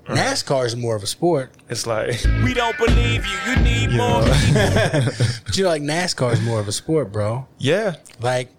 NASCAR 0.07 0.67
is 0.67 0.75
more 0.77 0.97
of 0.97 1.03
a 1.03 1.07
sport, 1.07 1.53
it's 1.71 1.87
like 1.87 2.21
We 2.43 2.53
don't 2.53 2.77
believe 2.77 3.25
you. 3.25 3.39
You 3.53 3.57
need 3.63 3.91
you 3.93 3.97
more. 3.97 4.23
know, 4.23 4.27
but 5.47 5.57
you 5.57 5.63
know, 5.65 5.71
like 5.71 5.83
NASCAR 5.83 6.33
is 6.33 6.41
more 6.43 6.59
of 6.61 6.69
a 6.69 6.73
sport, 6.73 7.13
bro. 7.13 7.47
yeah. 7.59 7.95
Like 8.21 8.51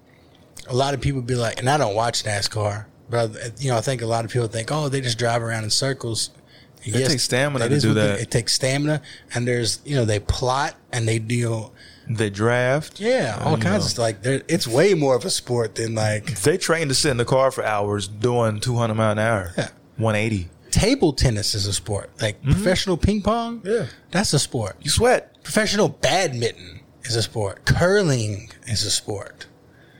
a 0.67 0.73
lot 0.75 0.93
of 0.93 1.01
people 1.01 1.21
be 1.21 1.35
like, 1.35 1.59
and 1.59 1.69
I 1.69 1.77
don't 1.77 1.93
watch 1.93 2.23
NASCAR, 2.23 2.85
but 3.09 3.31
I, 3.35 3.51
you 3.59 3.69
know, 3.69 3.77
I 3.77 3.81
think 3.81 4.01
a 4.01 4.07
lot 4.07 4.25
of 4.25 4.31
people 4.31 4.47
think, 4.47 4.71
oh, 4.71 4.89
they 4.89 5.01
just 5.01 5.17
drive 5.19 5.43
around 5.43 5.65
in 5.65 5.69
circles. 5.69 6.31
It 6.83 7.07
takes 7.07 7.23
stamina 7.23 7.67
to 7.69 7.79
do 7.79 7.87
what 7.89 7.93
they- 7.95 8.07
that. 8.07 8.19
It 8.21 8.31
takes 8.31 8.53
stamina, 8.53 9.01
and 9.33 9.47
there's 9.47 9.79
you 9.85 9.95
know 9.95 10.05
they 10.05 10.19
plot 10.19 10.75
and 10.91 11.07
they 11.07 11.19
deal. 11.19 11.73
They 12.09 12.29
draft. 12.29 12.99
Yeah, 12.99 13.39
all 13.43 13.57
kinds 13.57 13.63
know. 13.65 13.75
of 13.77 13.83
stuff. 13.83 13.97
Like 14.03 14.17
it's 14.23 14.67
way 14.67 14.93
more 14.93 15.15
of 15.15 15.25
a 15.25 15.29
sport 15.29 15.75
than 15.75 15.95
like 15.95 16.39
They 16.41 16.57
train 16.57 16.87
to 16.89 16.93
sit 16.93 17.09
in 17.11 17.17
the 17.17 17.25
car 17.25 17.51
for 17.51 17.63
hours 17.63 18.07
doing 18.07 18.59
200 18.59 18.93
mile 18.95 19.11
an 19.11 19.19
hour. 19.19 19.53
Yeah. 19.57 19.69
180. 19.97 20.49
table 20.71 21.13
tennis 21.13 21.55
is 21.55 21.65
a 21.67 21.73
sport. 21.73 22.09
Like 22.21 22.41
professional 22.43 22.97
ping 22.97 23.21
pong, 23.21 23.59
Mm-hmm. 23.61 23.67
Yeah. 23.69 23.85
that's 24.11 24.33
a 24.33 24.39
sport. 24.39 24.75
You 24.81 24.89
sweat. 24.89 25.41
Professional 25.43 25.89
badminton 25.89 26.81
is 27.03 27.15
a 27.15 27.21
sport. 27.21 27.65
Curling 27.65 28.49
is 28.67 28.83
a 28.83 28.91
sport. 28.91 29.47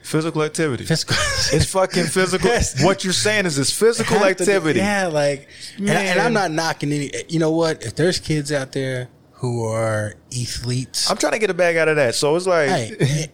Physical 0.02 0.42
activity. 0.42 0.84
Physical. 0.84 1.16
It's 1.52 1.64
fucking 1.66 2.04
physical. 2.06 2.48
Yes. 2.48 2.82
What 2.84 3.02
you're 3.04 3.12
saying 3.12 3.46
is 3.46 3.58
it's 3.58 3.72
physical 3.72 4.18
have 4.18 4.36
to 4.36 4.44
do- 4.44 4.50
activity. 4.50 4.78
yeah, 4.80 5.06
like, 5.08 5.48
and, 5.78 5.88
and. 5.90 6.20
I'm 6.20 6.32
not 6.32 6.50
knocking 6.52 6.92
any. 6.92 7.10
You 7.28 7.38
know 7.40 7.50
what? 7.52 7.82
If 7.84 7.94
there's 7.96 8.18
kids 8.20 8.52
out 8.52 8.72
there 8.72 9.08
who 9.36 9.64
are 9.64 10.14
athletes, 10.32 11.10
I'm 11.10 11.16
trying 11.16 11.32
to 11.32 11.38
get 11.38 11.50
a 11.50 11.54
bag 11.54 11.76
out 11.76 11.88
of 11.88 11.96
that. 11.96 12.14
So 12.14 12.34
it's 12.36 12.46
like, 12.46 12.68
hey, 12.68 12.96
eh, 13.00 13.26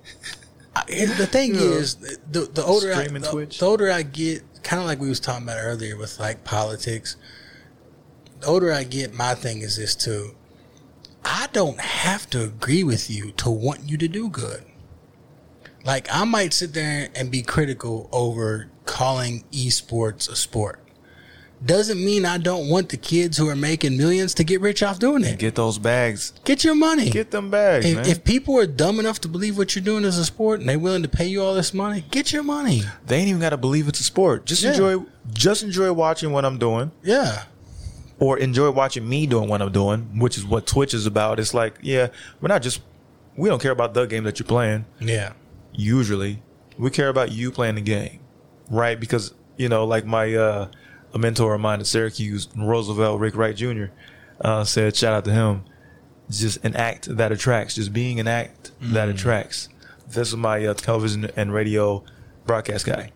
I- 0.75 0.85
the 1.07 1.27
thing 1.27 1.55
is, 1.55 1.97
the 1.97 2.49
the 2.53 2.65
older 2.65 2.93
I, 2.93 3.07
the, 3.07 3.21
Twitch. 3.21 3.59
the 3.59 3.67
older 3.67 3.91
I 3.91 4.03
get, 4.03 4.43
kind 4.63 4.81
of 4.81 4.87
like 4.87 5.01
we 5.01 5.09
was 5.09 5.21
talking 5.21 5.45
about 5.45 5.59
earlier 5.61 5.97
with 5.97 6.19
like 6.19 6.45
politics. 6.45 7.17
The 8.41 8.47
older 8.47 8.73
I 8.73 8.85
get, 8.85 9.15
my 9.15 9.35
thing 9.35 9.61
is 9.63 9.77
this 9.77 9.95
too. 9.95 10.35
I 11.25 11.49
don't 11.53 11.79
have 11.79 12.29
to 12.31 12.43
agree 12.43 12.83
with 12.83 13.09
you 13.09 13.31
to 13.33 13.51
want 13.51 13.89
you 13.89 13.97
to 13.99 14.09
do 14.09 14.29
good. 14.29 14.65
Like 15.85 16.09
I 16.13 16.25
might 16.25 16.53
sit 16.53 16.75
there 16.75 17.11
and 17.15 17.31
be 17.31 17.43
critical 17.43 18.09
over 18.11 18.71
calling 18.85 19.45
esports 19.53 20.29
a 20.29 20.35
sport. 20.35 20.82
Doesn't 21.65 22.05
mean 22.05 22.25
I 22.25 22.39
don't 22.39 22.69
want 22.69 22.89
the 22.89 22.97
kids 22.97 23.37
who 23.39 23.49
are 23.49 23.55
making 23.55 23.97
millions 23.97 24.35
to 24.35 24.45
get 24.45 24.61
rich 24.61 24.83
off 24.83 24.99
doing 24.99 25.23
it. 25.23 25.39
get 25.39 25.55
those 25.55 25.79
bags. 25.79 26.33
Get 26.45 26.65
your 26.65 26.75
money. 26.75 27.09
Get 27.11 27.31
them 27.31 27.51
bags, 27.51 27.85
man. 27.87 27.99
if, 28.05 28.09
if 28.09 28.25
people 28.25 28.59
are 28.59 28.67
dumb 28.67 28.99
enough 28.99 29.21
to 29.21 29.29
believe 29.29 29.57
what 29.57 29.77
you're 29.77 29.85
doing 29.85 30.03
is 30.05 30.19
a 30.19 30.25
sport 30.25 30.59
and 30.61 30.69
they're 30.69 30.79
willing 30.79 31.03
to 31.05 31.09
pay 31.09 31.27
you 31.27 31.41
all 31.43 31.55
this 31.55 31.73
money, 31.73 32.05
get 32.11 32.33
your 32.33 32.43
money. 32.43 32.83
they 33.07 33.19
ain't 33.19 33.29
even 33.29 33.41
got 33.41 33.51
to 33.51 33.57
believe 33.57 33.87
it's 33.87 34.01
a 34.01 34.05
sport. 34.05 34.45
Just 34.47 34.63
Yeah. 34.65 34.71
enjoy, 34.71 35.05
just 35.33 35.63
enjoy 35.63 35.93
watching 35.93 36.33
what 36.33 36.45
I'm 36.45 36.59
doing, 36.59 36.91
Yeah. 37.05 37.45
or 38.19 38.39
enjoy 38.39 38.71
watching 38.73 39.09
me 39.09 39.27
doing 39.29 39.49
what 39.49 39.63
I'm 39.63 39.71
doing, 39.73 40.19
which 40.19 40.37
is 40.37 40.45
what 40.45 40.67
Twitch 40.67 40.95
is 40.95 41.07
about. 41.07 41.39
It's 41.39 41.55
like, 41.55 41.75
yeah, 41.81 42.09
we're 42.41 42.49
not 42.49 42.63
just, 42.63 42.81
we 43.37 43.49
don't 43.49 43.63
care 43.63 43.71
about 43.73 43.95
the 43.95 44.07
game 44.07 44.25
that 44.25 44.39
you're 44.41 44.47
playing. 44.49 44.85
Yeah. 45.01 45.33
usually 45.75 46.43
we 46.77 46.91
care 46.91 47.09
about 47.09 47.31
you 47.33 47.51
playing 47.51 47.77
the 47.77 47.81
game 47.81 48.21
right 48.71 48.99
because 49.01 49.33
you 49.57 49.69
know 49.69 49.85
like 49.87 50.05
my 50.05 50.35
uh 50.35 50.69
a 51.15 51.19
mentor 51.19 51.55
of 51.55 51.61
mine 51.61 51.81
at 51.81 51.87
syracuse 51.87 52.49
roosevelt 52.57 53.21
rick 53.21 53.37
wright 53.37 53.57
jr 53.57 53.87
uh 54.41 54.65
said 54.65 54.97
shout 54.97 55.15
out 55.15 55.25
to 55.25 55.33
him. 55.33 55.65
Just 56.31 56.65
an 56.65 56.75
act 56.77 57.15
that 57.17 57.31
attracts. 57.31 57.75
Just 57.75 57.93
being 57.93 58.19
an 58.19 58.27
act 58.27 58.71
that 58.81 59.09
attracts. 59.09 59.69
This 60.09 60.29
is 60.29 60.37
my 60.37 60.65
uh, 60.65 60.75
television 60.75 61.31
and 61.37 61.53
radio 61.53 62.03
broadcast 62.47 62.87
guy. 62.87 63.13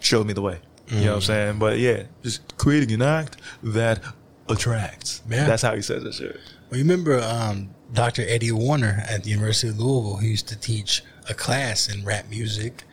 Showed 0.00 0.26
me 0.26 0.32
the 0.32 0.42
way. 0.42 0.58
You 0.88 1.00
know 1.00 1.06
what 1.12 1.14
i'm 1.16 1.20
saying? 1.22 1.58
But 1.58 1.78
yeah 1.78 2.02
just 2.22 2.56
creating 2.58 2.92
an 2.92 3.02
act 3.02 3.38
that 3.62 4.00
attracts. 4.48 5.22
Yeah. 5.28 5.46
that's 5.46 5.62
how 5.62 5.74
he 5.74 5.80
says 5.82 6.02
that 6.04 6.12
shit. 6.14 6.38
Well, 6.70 6.78
you 6.78 6.84
remember 6.84 7.20
um, 7.22 7.70
Dr. 7.92 8.22
Eddie 8.28 8.52
Warner 8.52 9.02
at 9.08 9.24
the 9.24 9.30
University 9.30 9.68
of 9.68 9.78
Louisville 9.78 10.16
who 10.16 10.26
used 10.26 10.48
to 10.48 10.56
teach 10.56 11.02
a 11.28 11.34
class 11.34 11.88
in 11.88 12.04
rap 12.04 12.28
music 12.28 12.84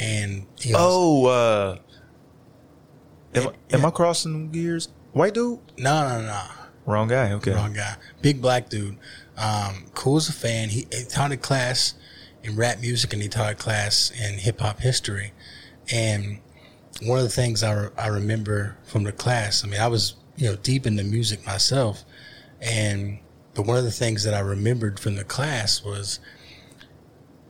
and 0.00 0.46
he 0.58 0.72
was, 0.72 0.80
oh 0.80 1.26
uh 1.26 1.78
am, 3.36 3.44
Yeah. 3.44 3.76
am 3.76 3.84
i 3.84 3.90
crossing 3.90 4.50
gears? 4.50 4.88
White 5.12 5.34
dude? 5.34 5.60
No 5.78 6.08
no 6.08 6.22
no 6.26 6.42
Wrong 6.84 7.08
guy. 7.08 7.32
Okay. 7.32 7.52
wrong 7.52 7.72
guy. 7.72 7.96
Big 8.22 8.40
black 8.40 8.68
dude. 8.68 8.96
Um, 9.36 9.86
cool 9.94 10.18
as 10.18 10.28
a 10.28 10.32
fan. 10.32 10.68
He, 10.68 10.86
he 10.92 11.04
taught 11.04 11.32
a 11.32 11.36
class 11.36 11.94
in 12.44 12.54
rap 12.54 12.80
music 12.80 13.12
and 13.12 13.20
he 13.20 13.28
taught 13.28 13.52
a 13.52 13.54
class 13.56 14.12
in 14.12 14.38
hip 14.38 14.60
hop 14.60 14.78
history. 14.78 15.32
And 15.90 16.38
one 17.02 17.18
of 17.18 17.24
the 17.24 17.30
things 17.30 17.62
I, 17.64 17.72
re- 17.72 17.88
I 17.98 18.06
remember 18.06 18.76
from 18.84 19.02
the 19.02 19.12
class 19.12 19.64
I 19.64 19.68
mean 19.68 19.80
I 19.80 19.88
was 19.88 20.14
you 20.36 20.48
know 20.48 20.56
deep 20.56 20.86
into 20.86 21.02
music 21.02 21.44
myself. 21.44 22.04
And 22.60 23.18
but 23.54 23.66
one 23.66 23.78
of 23.78 23.84
the 23.84 23.90
things 23.90 24.22
that 24.24 24.34
I 24.34 24.40
remembered 24.40 25.00
from 25.00 25.16
the 25.16 25.24
class 25.24 25.82
was 25.82 26.20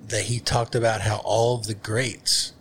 that 0.08 0.22
he 0.24 0.38
talked 0.38 0.74
about 0.74 1.00
how 1.02 1.16
all 1.24 1.56
of 1.58 1.66
the 1.66 1.74
greats 1.74 2.52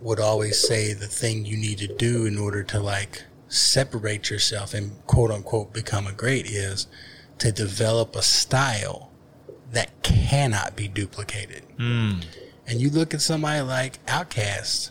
would 0.00 0.20
always 0.20 0.58
say 0.58 0.92
the 0.92 1.06
thing 1.06 1.44
you 1.44 1.56
need 1.56 1.78
to 1.78 1.86
do 1.86 2.24
in 2.26 2.38
order 2.38 2.62
to 2.62 2.80
like 2.80 3.24
separate 3.48 4.30
yourself 4.30 4.72
and 4.74 4.92
quote 5.06 5.30
unquote 5.30 5.72
become 5.72 6.06
a 6.06 6.12
great 6.12 6.46
is 6.46 6.86
to 7.38 7.50
develop 7.52 8.14
a 8.16 8.22
style 8.22 9.10
that 9.72 10.02
cannot 10.02 10.76
be 10.76 10.88
duplicated. 10.88 11.62
And 11.78 12.80
you 12.80 12.90
look 12.90 13.14
at 13.14 13.20
somebody 13.20 13.60
like 13.62 14.04
Outkast, 14.06 14.90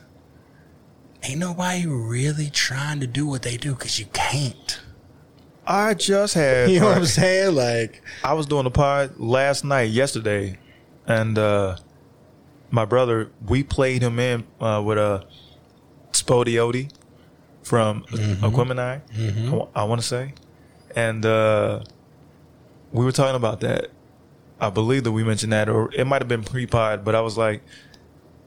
ain't 1.24 1.40
nobody 1.40 1.86
really 1.86 2.50
trying 2.50 3.00
to 3.00 3.08
do 3.08 3.26
what 3.26 3.42
they 3.42 3.58
do 3.58 3.74
because 3.74 4.00
you 4.00 4.06
can't. 4.14 4.82
I 5.66 5.94
just 5.94 6.34
had. 6.34 6.70
You 6.72 6.80
know 6.80 6.88
what 6.88 6.98
I'm 6.98 7.06
saying? 7.06 7.56
Like, 7.56 8.02
I 8.24 8.34
was 8.34 8.48
doing 8.48 8.66
a 8.66 8.72
pod 8.72 9.18
last 9.18 9.64
night, 9.64 9.92
yesterday, 9.92 10.58
and 11.06 11.38
uh, 11.38 11.78
my 12.72 12.86
brother, 12.86 13.32
we 13.46 13.64
played 13.64 14.02
him 14.02 14.20
in 14.20 14.46
uh, 14.60 14.82
with 14.84 14.98
a 14.98 15.02
uh, 15.02 15.24
SpottieOttie 16.12 16.92
from 17.64 18.04
Aquemini, 18.04 19.02
I, 19.76 19.84
want 19.84 20.02
to 20.02 20.08
say, 20.08 20.34
and 20.96 21.26
uh, 21.26 21.84
we 22.92 23.06
were 23.06 23.12
talking 23.12 23.36
about 23.36 23.62
that. 23.62 23.92
I 24.60 24.70
believe 24.70 25.04
that 25.06 25.12
we 25.12 25.24
mentioned 25.24 25.54
that, 25.54 25.70
or 25.70 25.92
it 25.94 26.06
might 26.06 26.22
have 26.22 26.28
been 26.28 26.44
pre-pod, 26.44 27.06
but 27.06 27.16
I 27.16 27.22
was 27.22 27.38
like, 27.38 27.62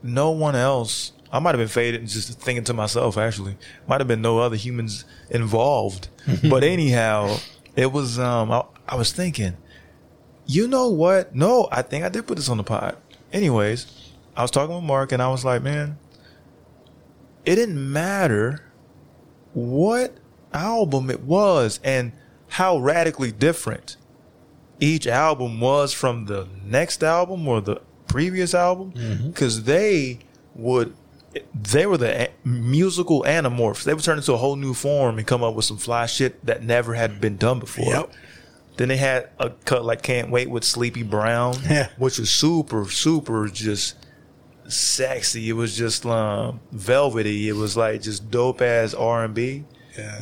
no 0.02 0.30
one 0.30 0.54
else. 0.54 1.12
I 1.32 1.38
might 1.38 1.50
have 1.50 1.58
been 1.58 1.68
faded 1.68 2.00
and 2.00 2.10
just 2.10 2.38
thinking 2.38 2.64
to 2.64 2.74
myself, 2.74 3.16
actually, 3.16 3.56
might 3.86 4.00
have 4.00 4.08
been 4.08 4.20
no 4.20 4.38
other 4.38 4.56
humans 4.56 5.06
involved. 5.30 6.08
but 6.50 6.62
anyhow, 6.62 7.38
it 7.76 7.90
was. 7.92 8.18
Um, 8.18 8.50
I, 8.50 8.64
I 8.86 8.96
was 8.96 9.12
thinking, 9.12 9.56
you 10.46 10.68
know 10.68 10.88
what? 10.88 11.34
No, 11.34 11.68
I 11.72 11.80
think 11.82 12.04
I 12.04 12.10
did 12.10 12.26
put 12.26 12.36
this 12.36 12.50
on 12.50 12.58
the 12.58 12.64
pod. 12.64 12.96
Anyways, 13.32 14.01
I 14.36 14.42
was 14.42 14.50
talking 14.50 14.74
with 14.74 14.84
Mark, 14.84 15.12
and 15.12 15.22
I 15.22 15.28
was 15.28 15.44
like, 15.44 15.62
man, 15.62 15.98
it 17.44 17.56
didn't 17.56 17.92
matter 17.92 18.64
what 19.52 20.14
album 20.52 21.10
it 21.10 21.20
was 21.20 21.80
and 21.82 22.12
how 22.48 22.78
radically 22.78 23.32
different 23.32 23.96
each 24.80 25.06
album 25.06 25.60
was 25.60 25.92
from 25.92 26.26
the 26.26 26.46
next 26.64 27.02
album 27.02 27.46
or 27.48 27.60
the 27.60 27.80
previous 28.06 28.54
album 28.54 28.92
Mm-hmm. 28.92 29.28
because 29.28 29.64
they 29.64 30.18
would 30.54 30.94
they 31.54 31.86
were 31.86 31.96
the 31.96 32.30
musical 32.44 33.22
anamorphs 33.22 33.84
they 33.84 33.94
would 33.94 34.04
turn 34.04 34.18
into 34.18 34.34
a 34.34 34.36
whole 34.36 34.56
new 34.56 34.74
form 34.74 35.16
and 35.16 35.26
come 35.26 35.42
up 35.42 35.54
with 35.54 35.64
some 35.64 35.78
fly 35.78 36.04
shit 36.04 36.44
that 36.44 36.62
never 36.62 36.92
had 36.94 37.20
been 37.20 37.36
done 37.38 37.58
before 37.58 37.86
Yep. 37.86 38.12
then 38.76 38.88
they 38.88 38.98
had 38.98 39.30
a 39.38 39.48
cut 39.50 39.82
like 39.84 40.02
can't 40.02 40.30
wait 40.30 40.50
with 40.50 40.64
sleepy 40.64 41.02
brown 41.02 41.54
Yeah. 41.68 41.88
which 41.96 42.18
was 42.18 42.28
super 42.30 42.84
super 42.90 43.48
just 43.48 43.96
sexy 44.72 45.48
it 45.48 45.52
was 45.52 45.76
just 45.76 46.04
um, 46.06 46.60
velvety 46.72 47.48
it 47.48 47.54
was 47.54 47.76
like 47.76 48.02
just 48.02 48.30
dope 48.30 48.60
ass 48.62 48.94
r&b 48.94 49.64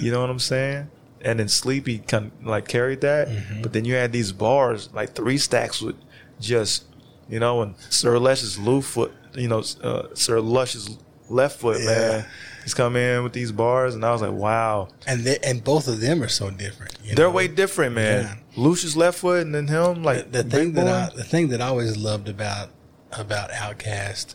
you 0.01 0.11
know 0.11 0.20
what 0.20 0.30
i'm 0.30 0.38
saying 0.38 0.88
and 1.22 1.38
then 1.38 1.48
sleepy 1.48 1.98
kind 1.98 2.26
of 2.40 2.46
like 2.46 2.66
carried 2.68 3.01
that 3.03 3.28
Mm-hmm. 3.28 3.62
but 3.62 3.72
then 3.72 3.84
you 3.84 3.94
had 3.94 4.12
these 4.12 4.32
bars 4.32 4.88
like 4.92 5.14
three 5.14 5.38
stacks 5.38 5.80
with 5.80 5.96
just 6.40 6.84
you 7.28 7.38
know 7.38 7.62
and 7.62 7.74
sir 7.90 8.18
Lucious 8.18 8.59
low 8.59 8.80
foot 8.80 9.12
you 9.34 9.46
know 9.48 9.62
uh, 9.82 10.09
sir 10.14 10.40
Lucious 10.40 10.98
left 11.28 11.61
foot 11.61 11.78
Yeah. 11.80 11.86
man 11.86 12.26
he's 12.64 12.74
come 12.74 12.96
in 12.96 13.22
with 13.22 13.32
these 13.32 13.53
bars 13.53 13.94
and 13.94 14.05
i 14.05 14.11
was 14.12 14.20
like 14.22 14.32
wow 14.32 14.88
And 15.07 15.20
they, 15.24 15.38
and 15.44 15.62
both 15.62 15.86
of 15.88 16.01
them 16.01 16.22
are 16.22 16.28
so 16.28 16.51
different. 16.51 16.98
they're 17.14 17.26
know? 17.26 17.30
way 17.30 17.46
different 17.48 17.94
man 17.94 18.24
Yeah. 18.24 18.34
Lucious 18.57 18.96
left 18.96 19.18
foot 19.20 19.42
and 19.46 19.55
then 19.55 19.68
him 19.68 20.03
like 20.03 20.32
the 20.32 20.42
thing 20.42 20.72
that 20.72 20.88
I, 20.88 21.14
the 21.14 21.22
thing 21.24 21.48
that 21.51 21.61
I 21.62 21.66
always 21.68 21.96
loved 21.96 22.28
about 22.28 22.70
about 23.12 23.51
Outkast, 23.51 24.34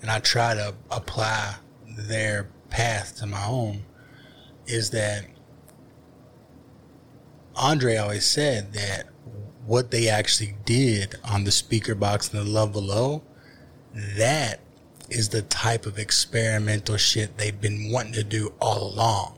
and 0.00 0.10
I 0.10 0.18
try 0.20 0.54
to 0.54 0.74
apply 0.90 1.56
their 1.86 2.48
path 2.68 3.16
to 3.16 3.26
my 3.26 3.44
own, 3.44 3.84
is 4.66 4.90
that 4.90 5.26
Andre 7.56 7.96
always 7.96 8.24
said 8.24 8.72
that 8.72 9.08
what 9.66 9.90
they 9.90 10.08
actually 10.08 10.56
did 10.64 11.16
on 11.24 11.44
the 11.44 11.50
Speakerboxxx 11.50 12.32
and 12.32 12.46
the 12.46 12.50
Love 12.50 12.72
Below, 12.72 13.22
that 13.94 14.60
is 15.10 15.28
the 15.28 15.42
type 15.42 15.86
of 15.86 15.98
experimental 15.98 16.96
shit 16.96 17.36
they've 17.36 17.60
been 17.60 17.90
wanting 17.90 18.12
to 18.12 18.24
do 18.24 18.52
all 18.60 18.92
along. 18.92 19.36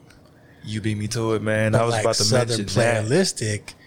You 0.64 0.80
beat 0.80 0.98
me 0.98 1.08
to 1.08 1.32
it, 1.32 1.42
man. 1.42 1.74
I 1.74 1.84
was 1.84 1.92
like 1.92 2.04
about 2.04 2.14
to 2.16 2.24
Southern 2.24 2.58
mention 2.58 2.80
that. 2.80 3.08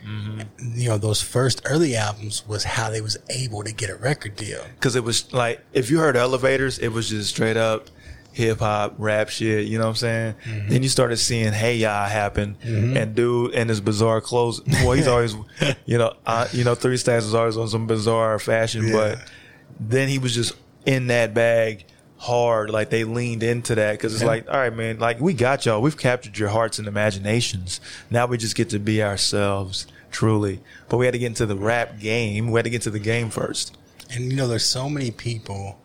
Playalistic, 0.06 0.47
you 0.78 0.89
know, 0.89 0.97
those 0.97 1.22
first 1.22 1.62
early 1.66 1.95
albums 1.95 2.47
was 2.47 2.64
how 2.64 2.89
they 2.89 3.01
was 3.01 3.18
able 3.30 3.64
to 3.64 3.72
get 3.74 3.89
a 3.89 3.95
record 3.95 4.36
deal. 4.36 4.64
Because 4.76 4.95
it 4.95 5.03
was 5.03 5.32
like, 5.34 5.62
if 5.74 5.89
you 5.89 5.99
heard 5.99 6.16
elevators, 6.16 6.80
it 6.80 6.89
was 6.89 7.10
just 7.10 7.30
straight 7.30 7.58
up 7.58 7.89
hip 8.32 8.60
hop, 8.60 8.93
rap 8.97 9.30
shit, 9.30 9.66
you 9.66 9.78
know 9.78 9.86
what 9.86 9.91
I'm 9.91 9.95
saying? 9.95 10.36
Mm-hmm. 10.43 10.68
Then 10.70 10.84
you 10.84 10.89
started 10.89 11.16
seeing 11.18 11.53
Hey 11.53 11.78
Ya 11.78 12.06
happen 12.08 12.58
and 12.62 13.16
dude 13.16 13.53
in 13.53 13.70
his 13.70 13.80
bizarre 13.80 14.20
clothes. 14.20 14.62
Well, 14.68 14.91
he's 14.91 15.08
always, 15.08 15.36
you 15.86 15.97
know, 15.97 16.14
uh, 16.26 16.45
you 16.51 16.66
know, 16.66 16.76
Three 16.76 16.97
Stacks 16.97 17.24
was 17.24 17.34
always 17.34 17.56
on 17.56 17.70
some 17.70 17.88
bizarre 17.88 18.38
fashion, 18.39 18.88
Yeah. 18.88 18.93
but 18.93 19.32
then 19.80 20.10
he 20.10 20.20
was 20.20 20.36
just 20.36 20.53
in 20.86 21.08
that 21.08 21.34
bag 21.34 21.86
hard. 22.18 22.70
Like 22.72 22.89
they 22.89 23.06
leaned 23.06 23.41
into 23.41 23.76
that 23.76 23.93
because 23.93 24.14
it's 24.14 24.22
Yeah. 24.22 24.28
like, 24.28 24.47
all 24.49 24.58
right, 24.58 24.76
man, 24.76 24.99
like 24.99 25.22
we 25.22 25.34
got 25.34 25.66
y'all. 25.66 25.82
We've 25.82 25.97
captured 25.97 26.38
your 26.38 26.49
hearts 26.49 26.78
and 26.78 26.89
imaginations. 26.89 27.80
Now 28.10 28.26
we 28.26 28.38
just 28.38 28.56
get 28.58 28.70
to 28.72 28.80
be 28.80 29.01
ourselves, 29.01 29.88
truly. 30.16 30.61
But 30.88 30.97
we 30.97 31.05
had 31.05 31.11
to 31.11 31.20
get 31.20 31.28
into 31.28 31.45
the 31.45 31.57
rap 31.57 31.99
game. 31.99 32.49
We 32.49 32.57
had 32.57 32.63
to 32.63 32.70
get 32.70 32.84
to 32.84 32.89
the 32.89 32.99
game 32.99 33.30
first. 33.30 33.78
And 34.09 34.32
you 34.32 34.38
know, 34.38 34.47
there's 34.47 34.66
so 34.66 34.89
many 34.89 35.11
people 35.11 35.78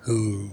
who, 0.00 0.50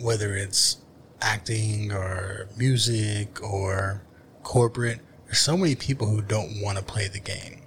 whether 0.00 0.34
it's 0.34 0.78
acting 1.20 1.92
or 1.92 2.48
music 2.56 3.42
or 3.42 4.02
corporate, 4.42 5.00
there's 5.26 5.40
so 5.40 5.58
many 5.58 5.74
people 5.74 6.06
who 6.06 6.22
don't 6.22 6.62
want 6.62 6.78
to 6.78 6.84
play 6.84 7.06
the 7.06 7.20
game, 7.20 7.60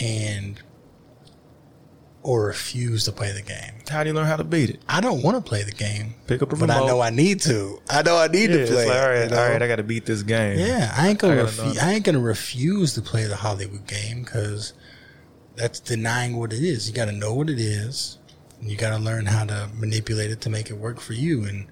and 0.00 0.62
or 2.22 2.46
refuse 2.46 3.04
to 3.04 3.12
play 3.12 3.32
the 3.32 3.40
game. 3.42 3.72
How 3.88 4.02
do 4.04 4.10
you 4.10 4.14
learn 4.14 4.26
how 4.26 4.36
to 4.36 4.44
beat 4.44 4.70
it? 4.70 4.80
I 4.88 5.00
don't 5.00 5.22
want 5.22 5.36
to 5.36 5.40
play 5.48 5.62
the 5.62 5.72
game, 5.72 6.14
Pick 6.26 6.42
up 6.42 6.52
a 6.52 6.56
but 6.56 6.70
I 6.70 6.86
know 6.86 7.00
I 7.00 7.10
need 7.10 7.40
to. 7.42 7.80
I 7.88 8.02
know 8.02 8.16
I 8.18 8.28
need 8.28 8.50
Yeah, 8.50 8.56
to 8.56 8.60
it's 8.62 8.70
play. 8.70 8.86
like, 8.86 9.02
all 9.02 9.08
right, 9.08 9.24
you 9.24 9.30
know? 9.30 9.42
all 9.42 9.48
right, 9.48 9.62
I 9.62 9.66
got 9.66 9.76
to 9.76 9.82
beat 9.82 10.04
this 10.06 10.22
game. 10.22 10.58
Yeah, 10.58 10.92
I 10.96 11.08
ain't 11.08 11.18
gonna 11.18 11.42
I 11.42 11.46
refu- 11.46 11.82
I 11.82 11.92
ain't 11.94 12.04
gonna 12.04 12.20
refuse 12.20 12.92
to 12.94 13.02
play 13.02 13.24
the 13.24 13.36
Hollywood 13.36 13.86
game 13.86 14.22
because 14.22 14.74
that's 15.56 15.80
denying 15.80 16.36
what 16.36 16.52
it 16.52 16.62
is. 16.62 16.88
You 16.88 16.94
got 16.94 17.06
to 17.06 17.12
know 17.12 17.34
what 17.34 17.48
it 17.50 17.58
is. 17.58 18.18
And 18.60 18.70
you 18.70 18.76
got 18.76 18.90
to 18.96 19.02
learn 19.02 19.24
how 19.26 19.44
to 19.46 19.70
manipulate 19.74 20.30
it 20.30 20.42
to 20.42 20.50
make 20.50 20.68
it 20.70 20.74
work 20.74 21.00
for 21.00 21.14
you. 21.14 21.44
And 21.44 21.66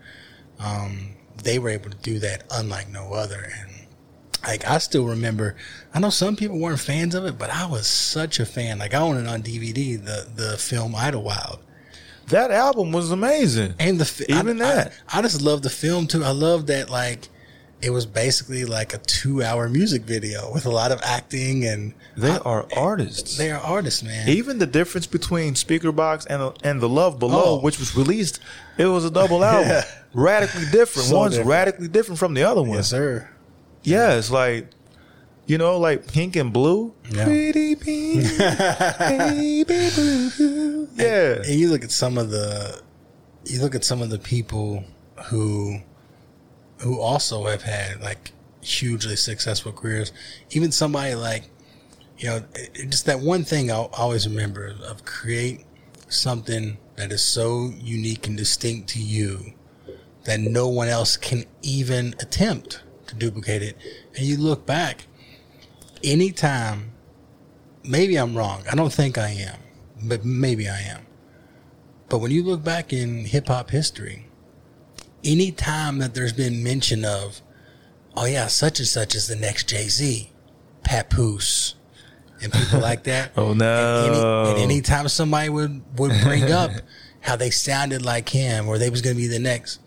um, 0.58 1.10
they 1.42 1.58
were 1.58 1.68
able 1.68 1.90
to 1.90 1.96
do 1.98 2.18
that 2.20 2.44
unlike 2.50 2.88
no 2.90 3.12
other. 3.12 3.50
And 3.60 3.77
like 4.46 4.66
I 4.66 4.78
still 4.78 5.04
remember, 5.06 5.56
I 5.94 6.00
know 6.00 6.10
some 6.10 6.36
people 6.36 6.58
weren't 6.58 6.80
fans 6.80 7.14
of 7.14 7.24
it, 7.24 7.38
but 7.38 7.50
I 7.50 7.66
was 7.66 7.86
such 7.86 8.40
a 8.40 8.46
fan. 8.46 8.78
Like 8.78 8.94
I 8.94 8.98
own 9.00 9.16
it 9.16 9.26
on 9.28 9.42
DVD, 9.42 10.02
the 10.02 10.26
the 10.34 10.56
film 10.58 10.94
Idlewild. 10.94 11.58
That 12.28 12.50
album 12.50 12.92
was 12.92 13.10
amazing. 13.10 13.74
And 13.78 13.98
the 13.98 14.26
Even 14.28 14.60
I, 14.60 14.64
that. 14.74 14.92
I, 15.08 15.18
I 15.18 15.22
just 15.22 15.40
love 15.40 15.62
the 15.62 15.70
film 15.70 16.06
too. 16.06 16.22
I 16.24 16.30
love 16.30 16.66
that 16.66 16.90
like 16.90 17.28
it 17.80 17.90
was 17.90 18.06
basically 18.06 18.64
like 18.64 18.92
a 18.92 18.98
two 18.98 19.42
hour 19.42 19.68
music 19.68 20.02
video 20.02 20.52
with 20.52 20.66
a 20.66 20.70
lot 20.70 20.90
of 20.92 21.00
acting 21.02 21.64
and 21.64 21.94
They 22.16 22.32
I- 22.32 22.36
are 22.38 22.66
artists. 22.76 23.38
they 23.38 23.50
are 23.50 23.60
artists, 23.60 24.02
man. 24.02 24.28
Even 24.28 24.58
the 24.58 24.66
difference 24.66 25.06
between 25.06 25.54
Speakerboxxx 25.54 26.26
and 26.28 26.52
and 26.64 26.80
the 26.80 26.88
Love 26.88 27.18
Below, 27.18 27.58
Oh. 27.58 27.60
which 27.60 27.78
was 27.78 27.96
released, 27.96 28.40
it 28.76 28.86
was 28.86 29.04
a 29.04 29.10
double 29.10 29.42
album, 29.54 29.68
Yeah. 29.70 29.84
radically 30.12 30.64
different. 30.72 31.08
So 31.08 31.16
One's 31.16 31.32
different. 31.34 31.50
radically 31.50 31.88
different 31.88 32.18
from 32.18 32.34
the 32.34 32.42
other 32.42 32.60
one. 32.62 32.72
yes, 32.76 32.88
sir. 32.88 33.28
Yeah, 33.82 34.14
it's 34.16 34.30
like, 34.30 34.68
you 35.46 35.56
know, 35.58 35.78
like 35.78 36.06
pink 36.06 36.36
and 36.36 36.52
blue. 36.52 36.94
Yeah. 37.10 37.24
Pretty 37.24 37.74
pink, 37.74 38.38
baby 38.38 39.64
blue. 39.94 40.88
Yeah. 40.94 41.36
And 41.36 41.54
you 41.54 41.70
look 41.70 41.84
at 41.84 41.90
some 41.90 42.18
of 42.18 42.30
the, 42.30 42.82
you 43.44 43.60
look 43.60 43.74
at 43.74 43.84
some 43.84 44.02
of 44.02 44.10
the 44.10 44.18
people 44.18 44.84
who, 45.26 45.80
who 46.80 47.00
also 47.00 47.46
have 47.46 47.62
had 47.62 48.00
like 48.02 48.32
hugely 48.60 49.16
successful 49.16 49.72
careers. 49.72 50.12
Even 50.50 50.70
somebody 50.70 51.14
like, 51.14 51.44
you 52.18 52.28
know, 52.28 52.42
just 52.88 53.06
that 53.06 53.20
one 53.20 53.44
thing 53.44 53.70
I'll 53.70 53.90
always 53.96 54.28
remember 54.28 54.74
of 54.86 55.04
create 55.04 55.64
something 56.08 56.76
that 56.96 57.12
is 57.12 57.22
so 57.22 57.70
unique 57.78 58.26
and 58.26 58.36
distinct 58.36 58.88
to 58.90 59.00
you 59.00 59.52
that 60.24 60.40
no 60.40 60.68
one 60.68 60.88
else 60.88 61.16
can 61.16 61.44
even 61.62 62.14
attempt 62.20 62.82
to 63.08 63.14
duplicate 63.14 63.62
it. 63.62 63.76
And 64.16 64.24
you 64.24 64.36
look 64.36 64.66
back, 64.66 65.06
anytime, 66.02 66.92
maybe 67.84 68.16
I'm 68.16 68.36
wrong. 68.36 68.62
I 68.70 68.74
don't 68.74 68.92
think 68.92 69.18
I 69.18 69.30
am, 69.30 69.58
but 70.02 70.24
maybe 70.24 70.68
I 70.68 70.78
am. 70.80 71.06
But 72.08 72.18
when 72.18 72.30
you 72.30 72.42
look 72.42 72.64
back 72.64 72.92
in 72.92 73.24
hip 73.24 73.48
hop 73.48 73.70
history, 73.70 74.26
any 75.24 75.50
time 75.52 75.98
that 75.98 76.14
there's 76.14 76.32
been 76.32 76.62
mention 76.62 77.04
of, 77.04 77.42
oh 78.16 78.24
yeah, 78.24 78.46
such 78.46 78.78
and 78.78 78.88
such 78.88 79.14
is 79.14 79.26
the 79.26 79.36
next 79.36 79.68
Jay 79.68 79.88
Z, 79.88 80.30
Papoose, 80.84 81.74
and 82.42 82.52
people 82.52 82.80
like 82.80 83.04
that. 83.04 83.32
Oh, 83.36 83.52
no. 83.52 84.04
And, 84.06 84.14
any, 84.14 84.50
and 84.62 84.72
anytime 84.72 85.08
somebody 85.08 85.48
would 85.48 85.82
would 85.98 86.12
bring 86.22 86.50
up 86.50 86.70
how 87.20 87.36
they 87.36 87.50
sounded 87.50 88.02
like 88.04 88.28
him 88.28 88.68
or 88.68 88.78
they 88.78 88.90
was 88.90 89.02
gonna 89.02 89.16
be 89.16 89.26
the 89.26 89.38
next. 89.38 89.80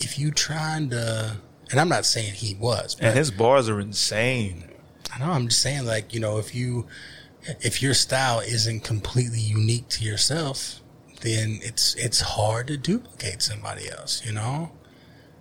If 0.00 0.18
you 0.18 0.30
trying 0.30 0.90
to, 0.90 1.36
and 1.70 1.80
I'm 1.80 1.88
not 1.88 2.06
saying 2.06 2.34
he 2.34 2.54
was, 2.54 2.94
but 2.94 3.04
And 3.04 3.18
his 3.18 3.30
bars 3.30 3.68
are 3.68 3.80
insane. 3.80 4.64
I 5.14 5.18
know. 5.18 5.32
I'm 5.32 5.48
just 5.48 5.62
saying, 5.62 5.86
like 5.86 6.14
you 6.14 6.20
know, 6.20 6.38
if 6.38 6.54
you 6.54 6.86
if 7.60 7.82
your 7.82 7.94
style 7.94 8.40
isn't 8.40 8.84
completely 8.84 9.40
unique 9.40 9.88
to 9.88 10.04
yourself, 10.04 10.80
then 11.20 11.58
it's 11.62 11.94
it's 11.96 12.20
hard 12.20 12.66
to 12.68 12.76
duplicate 12.76 13.42
somebody 13.42 13.90
else. 13.90 14.24
You 14.24 14.32
know, 14.32 14.70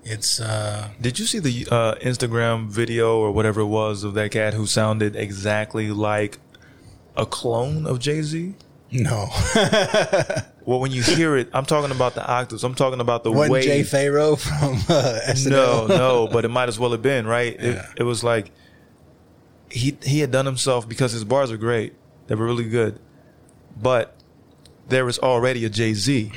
it's 0.03 0.39
uh 0.39 0.89
Did 1.01 1.19
you 1.19 1.25
see 1.25 1.39
the 1.39 1.67
uh, 1.69 1.95
Instagram 1.95 2.67
video 2.67 3.19
or 3.19 3.31
whatever 3.31 3.61
it 3.61 3.65
was 3.65 4.03
of 4.03 4.13
that 4.15 4.31
cat 4.31 4.53
who 4.53 4.65
sounded 4.65 5.15
exactly 5.15 5.91
like 5.91 6.39
a 7.15 7.25
clone 7.25 7.85
of 7.85 7.99
Jay 7.99 8.21
Z? 8.21 8.55
no. 8.91 9.27
Well, 10.67 10.81
when 10.81 10.91
you 10.91 11.01
hear 11.01 11.37
it, 11.37 11.49
I'm 11.53 11.65
talking 11.65 11.95
about 11.95 12.13
the 12.13 12.27
octaves. 12.29 12.61
I'm 12.65 12.75
talking 12.75 12.99
about 12.99 13.23
the 13.23 13.31
Wasn't 13.31 13.53
way. 13.53 13.61
Jay 13.61 13.83
Pharoah 13.83 14.35
from 14.37 14.73
uh, 14.89 15.19
SNL? 15.29 15.49
no, 15.49 15.87
no, 15.87 16.27
but 16.27 16.43
it 16.43 16.49
might 16.49 16.67
as 16.67 16.77
well 16.77 16.91
have 16.91 17.01
been 17.01 17.25
right. 17.25 17.53
It, 17.53 17.75
Yeah. 17.75 17.85
it 17.95 18.03
was 18.03 18.21
like 18.21 18.51
he 19.71 19.97
he 20.03 20.19
had 20.19 20.29
done 20.29 20.45
himself 20.45 20.87
because 20.87 21.13
his 21.13 21.23
bars 21.23 21.51
are 21.53 21.57
great. 21.57 21.93
They 22.27 22.35
were 22.35 22.45
really 22.45 22.67
good, 22.67 22.99
but 23.81 24.13
there 24.89 25.05
was 25.05 25.17
already 25.19 25.63
a 25.63 25.69
Jay 25.69 25.93
Z. 25.93 26.33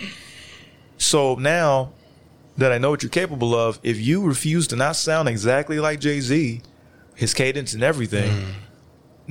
So 0.96 1.34
now 1.34 1.92
that 2.56 2.70
I 2.70 2.78
know 2.78 2.90
what 2.90 3.02
you're 3.02 3.10
capable 3.10 3.52
of, 3.56 3.80
if 3.82 4.00
you 4.00 4.22
refuse 4.22 4.68
to 4.68 4.76
not 4.76 4.94
sound 4.94 5.28
exactly 5.28 5.80
like 5.80 5.98
Jay 5.98 6.20
Z, 6.20 6.62
his 7.16 7.34
cadence 7.34 7.74
and 7.74 7.82
everything, 7.82 8.30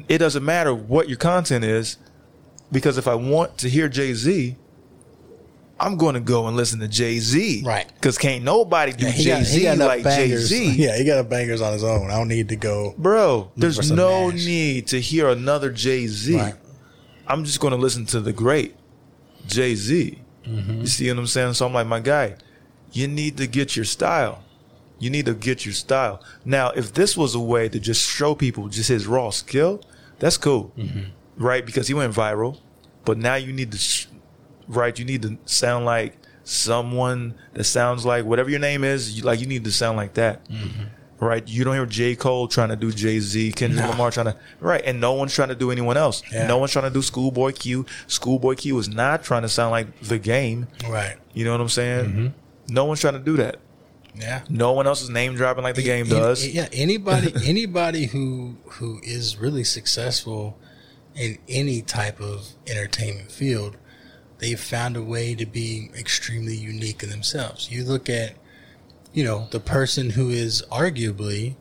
it 0.10 0.18
doesn't 0.18 0.44
matter 0.44 0.76
what 0.76 1.08
your 1.08 1.18
content 1.18 1.64
is, 1.64 1.96
because 2.70 2.98
if 2.98 3.08
I 3.08 3.16
want 3.16 3.58
to 3.60 3.70
hear 3.70 3.88
Jay 3.88 4.14
Z, 4.14 4.58
I'm 5.80 5.96
going 5.98 6.16
to 6.16 6.20
go 6.20 6.48
and 6.48 6.58
listen 6.58 6.80
to 6.82 6.88
Jay 6.88 7.20
Z. 7.20 7.64
Right. 7.66 7.90
Because 7.96 8.18
can't 8.18 8.44
nobody 8.44 8.92
do 8.92 9.06
He 9.08 9.24
Jay 9.24 9.44
Z 9.44 9.76
like 9.76 10.04
Jay. 10.04 10.36
Z. 10.36 10.72
Yeah, 10.74 10.98
he 10.98 11.06
got 11.06 11.20
a 11.20 11.24
bangers 11.36 11.62
on 11.62 11.74
his 11.74 11.84
own. 11.84 12.10
I 12.12 12.18
don't 12.18 12.28
need 12.28 12.50
to 12.50 12.56
go. 12.56 12.94
Bro, 12.98 13.52
there's 13.56 13.90
no 13.92 14.30
mash. 14.30 14.46
need 14.46 14.88
to 14.88 15.00
hear 15.00 15.30
another 15.30 15.72
Jay 15.72 16.08
Z. 16.08 16.36
Right. 16.36 16.56
I'm 17.28 17.44
just 17.46 17.60
going 17.60 17.72
to 17.72 17.78
listen 17.78 18.06
to 18.08 18.20
the 18.20 18.34
great 18.34 18.76
Jay 19.48 19.76
Z. 19.76 20.20
Mm-hmm. 20.46 20.82
You 20.82 20.88
see 20.88 21.10
what 21.10 21.20
I'm 21.20 21.28
saying? 21.28 21.54
So 21.54 21.66
I'm 21.66 21.74
like, 21.74 21.88
my 21.88 22.00
guy, 22.00 22.36
you 22.92 23.08
need 23.08 23.38
to 23.38 23.48
get 23.48 23.76
your 23.76 23.86
style. 23.86 24.44
You 24.98 25.10
need 25.10 25.28
to 25.28 25.34
get 25.34 25.66
your 25.66 25.74
style. 25.74 26.22
Now, 26.44 26.72
if 26.72 26.94
this 26.94 27.16
was 27.16 27.36
a 27.36 27.40
way 27.40 27.70
to 27.70 27.80
just 27.80 28.06
show 28.10 28.36
people 28.36 28.68
just 28.68 28.90
his 28.90 29.08
raw 29.08 29.30
skill, 29.30 29.82
that's 30.18 30.38
cool, 30.38 30.74
Mm-hmm. 30.78 31.42
right? 31.42 31.66
Because 31.66 31.88
he 31.88 31.94
went 31.94 32.14
viral. 32.14 32.60
But 33.06 33.18
now 33.18 33.36
you 33.36 33.54
need 33.54 33.72
to, 33.72 34.08
right? 34.70 34.98
You 34.98 35.04
need 35.04 35.22
to 35.24 35.38
sound 35.46 35.84
like 35.86 36.16
someone 36.46 37.36
that 37.54 37.66
sounds 37.66 38.06
like 38.06 38.24
whatever 38.26 38.50
your 38.50 38.60
name 38.60 38.84
is. 38.84 39.18
You, 39.18 39.24
like 39.24 39.40
you 39.42 39.46
need 39.48 39.64
to 39.66 39.72
sound 39.72 39.98
like 39.98 40.14
that 40.14 40.42
right? 41.22 41.46
You 41.50 41.66
don't 41.66 41.74
hear 41.74 41.86
J. 41.86 42.16
Cole 42.16 42.48
trying 42.48 42.70
to 42.70 42.78
do 42.78 42.94
Jay 42.94 43.20
Z, 43.20 43.52
Kendrick 43.52 43.84
Nah. 43.84 43.92
Lamar 43.92 44.10
trying 44.10 44.28
to, 44.28 44.38
right? 44.62 44.82
And 44.86 45.02
no 45.02 45.12
one's 45.12 45.34
trying 45.34 45.50
to 45.50 45.56
do 45.56 45.70
anyone 45.70 45.98
else. 45.98 46.24
Yeah. 46.32 46.48
No 46.48 46.58
one's 46.60 46.72
trying 46.72 46.86
to 46.86 46.90
do 46.94 47.02
Schoolboy 47.02 47.52
Q. 47.52 47.86
Schoolboy 48.08 48.56
Q 48.56 48.80
is 48.80 48.88
not 48.88 49.22
trying 49.22 49.42
to 49.42 49.50
sound 49.50 49.72
like 49.72 50.00
the 50.00 50.18
game. 50.18 50.68
Right. 50.88 51.18
You 51.34 51.44
know 51.44 51.52
what 51.52 51.60
I'm 51.60 51.68
saying? 51.68 52.06
Mm-hmm. 52.06 52.74
No 52.74 52.86
one's 52.86 53.02
trying 53.02 53.16
to 53.16 53.20
do 53.20 53.36
that. 53.36 53.58
Yeah. 54.16 54.44
No 54.48 54.72
one 54.72 54.88
else 54.88 55.02
is 55.02 55.10
name 55.10 55.36
dropping 55.36 55.64
like 55.66 55.76
the 55.76 55.84
game 55.84 56.06
Any- 56.06 56.16
does. 56.16 56.48
Yeah, 56.48 56.70
anybody 56.72 57.34
anybody 57.46 58.06
who 58.06 58.56
who 58.66 59.02
is 59.04 59.36
really 59.36 59.66
successful 59.66 60.58
in 61.16 61.38
any 61.50 61.82
type 61.82 62.22
of 62.22 62.48
entertainment 62.66 63.30
field, 63.30 63.76
they've 64.40 64.60
found 64.60 64.98
a 64.98 65.04
way 65.04 65.36
to 65.36 65.46
be 65.46 65.90
extremely 65.98 66.56
unique 66.56 67.04
in 67.04 67.10
themselves. 67.10 67.72
You 67.72 67.84
look 67.84 68.10
at, 68.10 68.34
you 69.14 69.24
know, 69.24 69.48
the 69.52 69.60
person 69.60 70.12
who 70.12 70.30
is 70.30 70.64
arguably 70.72 71.56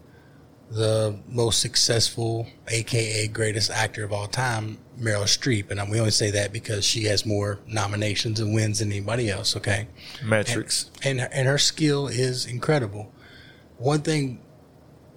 the 0.71 1.19
most 1.27 1.61
successful, 1.61 2.47
aka 2.69 3.27
greatest 3.29 3.71
actor 3.71 4.05
of 4.05 4.13
all 4.13 4.27
time, 4.27 4.79
Meryl 4.99 5.25
Streep, 5.25 5.71
and 5.71 5.91
we 5.91 5.99
only 5.99 6.11
say 6.11 6.31
that 6.31 6.53
because 6.53 6.85
she 6.85 7.05
has 7.05 7.25
more 7.25 7.61
nominations 7.67 8.39
and 8.41 8.55
wins 8.55 8.81
than 8.81 8.91
anybody 8.91 9.31
else. 9.31 9.57
Okay, 9.57 9.89
Metrics. 10.23 10.91
and 11.03 11.21
and 11.21 11.49
her 11.49 11.59
skill 11.59 12.07
is 12.07 12.45
incredible. 12.45 13.13
One 13.79 14.03
thing, 14.03 14.41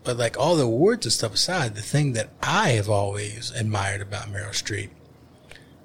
but 0.04 0.18
like 0.18 0.40
all 0.40 0.56
the 0.56 0.64
awards 0.64 1.06
and 1.06 1.14
stuff 1.14 1.34
aside, 1.34 1.76
the 1.76 1.82
thing 1.82 2.14
that 2.14 2.30
I 2.42 2.70
have 2.70 2.90
always 2.90 3.52
admired 3.52 4.02
about 4.02 4.28
Meryl 4.28 4.52
Streep 4.52 4.92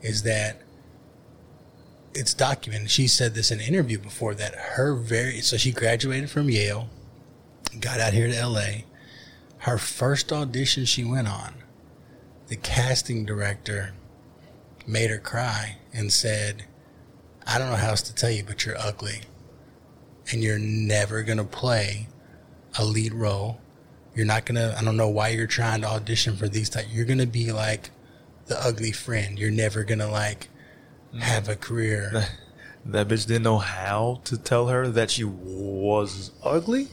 is 0.01 0.23
that 0.23 0.63
it's 2.17 2.35
documented. 2.35 2.91
She 2.91 3.07
said 3.07 3.35
this 3.35 3.51
in 3.51 3.61
an 3.61 3.67
interview 3.67 3.99
before 3.99 4.35
that 4.35 4.55
her 4.55 4.95
very 4.95 5.41
so 5.41 5.57
she 5.57 5.73
graduated 5.73 6.31
from 6.31 6.51
Yale, 6.51 6.89
got 7.81 8.01
out 8.01 8.13
here 8.13 8.29
to 8.29 8.37
L.A. 8.37 8.85
Her 9.59 9.79
first 9.79 10.33
audition 10.33 10.85
she 10.85 11.05
went 11.05 11.29
on, 11.29 11.55
the 12.49 12.57
casting 12.57 13.25
director 13.25 13.95
made 14.87 15.11
her 15.11 15.19
cry 15.19 15.79
and 15.93 16.13
said, 16.13 16.65
"I 17.47 17.59
don't 17.59 17.71
know 17.71 17.77
how 17.77 17.91
else 17.91 18.03
to 18.03 18.15
tell 18.15 18.31
you, 18.31 18.45
but 18.45 18.65
you're 18.65 18.79
ugly." 18.79 19.23
and 20.33 20.43
you're 20.43 20.59
never 20.59 21.23
gonna 21.23 21.45
play 21.45 22.09
a 22.79 22.85
lead 22.85 23.15
role. 23.15 23.61
You're 24.15 24.27
not 24.27 24.45
gonna. 24.45 24.75
I 24.79 24.85
don't 24.85 24.97
know 24.97 25.09
why 25.09 25.29
you're 25.29 25.47
trying 25.47 25.83
to 25.83 25.89
audition 25.89 26.37
for 26.37 26.49
these 26.49 26.71
type. 26.71 26.87
You're 26.91 27.05
gonna 27.05 27.27
be 27.27 27.53
like 27.53 27.91
the 28.47 28.59
ugly 28.63 28.93
friend. 28.93 29.39
You're 29.39 29.51
never 29.51 29.85
gonna 29.85 30.11
like 30.11 30.49
have 31.21 31.49
a 31.49 31.57
career. 31.57 32.25
That 32.89 33.09
bitch 33.09 33.27
didn't 33.27 33.43
know 33.43 33.59
how 33.59 34.21
to 34.27 34.39
tell 34.39 34.69
her 34.69 34.87
that 34.87 35.11
she 35.11 35.25
was 35.25 36.31
ugly. 36.45 36.87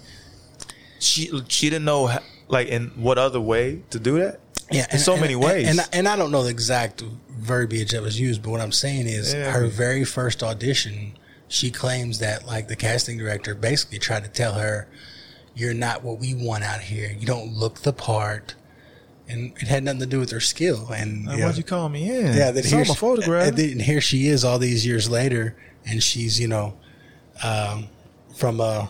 She 1.00 1.30
she 1.50 1.70
didn't 1.70 1.86
know 1.86 2.08
how, 2.08 2.20
like 2.48 2.68
in 2.68 2.88
what 2.96 3.20
other 3.20 3.40
way 3.40 3.84
to 3.92 4.00
do 4.00 4.18
that. 4.18 4.40
Yeah, 4.72 4.88
in 4.92 4.98
so 4.98 5.16
many 5.18 5.36
ways. 5.36 5.68
And, 5.70 5.80
and, 5.80 5.90
and 5.94 6.08
I 6.08 6.16
don't 6.16 6.32
know 6.32 6.44
the 6.44 6.50
exact 6.50 7.04
verbiage 7.30 7.92
that 7.92 8.02
was 8.02 8.20
used, 8.20 8.42
but 8.42 8.50
what 8.50 8.60
I'm 8.62 8.72
saying 8.72 9.06
is 9.06 9.36
Yeah. 9.36 9.52
her 9.52 9.68
very 9.68 10.04
first 10.04 10.42
audition, 10.42 11.14
she 11.48 11.70
claims 11.70 12.18
that 12.20 12.48
like 12.48 12.68
the 12.70 12.76
casting 12.76 13.20
director 13.20 13.54
basically 13.54 14.00
tried 14.00 14.24
to 14.24 14.30
tell 14.32 14.54
her, 14.54 14.88
"You're 15.54 15.76
not 15.76 16.04
what 16.04 16.18
we 16.18 16.34
want 16.34 16.64
out 16.64 16.82
here. 16.82 17.16
You 17.20 17.28
don't 17.28 17.54
look 17.54 17.82
the 17.82 17.94
part." 17.94 18.56
And 19.30 19.54
it 19.58 19.68
had 19.68 19.84
nothing 19.84 20.02
to 20.02 20.06
do 20.06 20.20
with 20.20 20.32
her 20.32 20.40
skill. 20.42 20.90
And 20.92 21.26
Like, 21.26 21.36
you 21.36 21.42
know, 21.42 21.48
Why'd 21.48 21.58
you 21.58 21.64
call 21.64 21.88
me 21.90 22.10
in? 22.10 22.28
yeah, 22.36 22.52
that 22.52 22.58
it's 22.58 22.70
here 22.70 22.82
on 22.82 22.88
my 22.88 22.94
she- 22.94 23.00
photograph. 23.00 23.48
And, 23.50 23.60
and 23.60 23.82
here 23.82 24.02
she 24.02 24.28
is, 24.28 24.44
all 24.44 24.60
these 24.60 24.86
years 24.86 25.10
later, 25.10 25.56
and 25.86 26.04
she's 26.04 26.40
you 26.40 26.48
know, 26.48 26.74
um, 27.44 27.88
from 28.36 28.60
a 28.60 28.90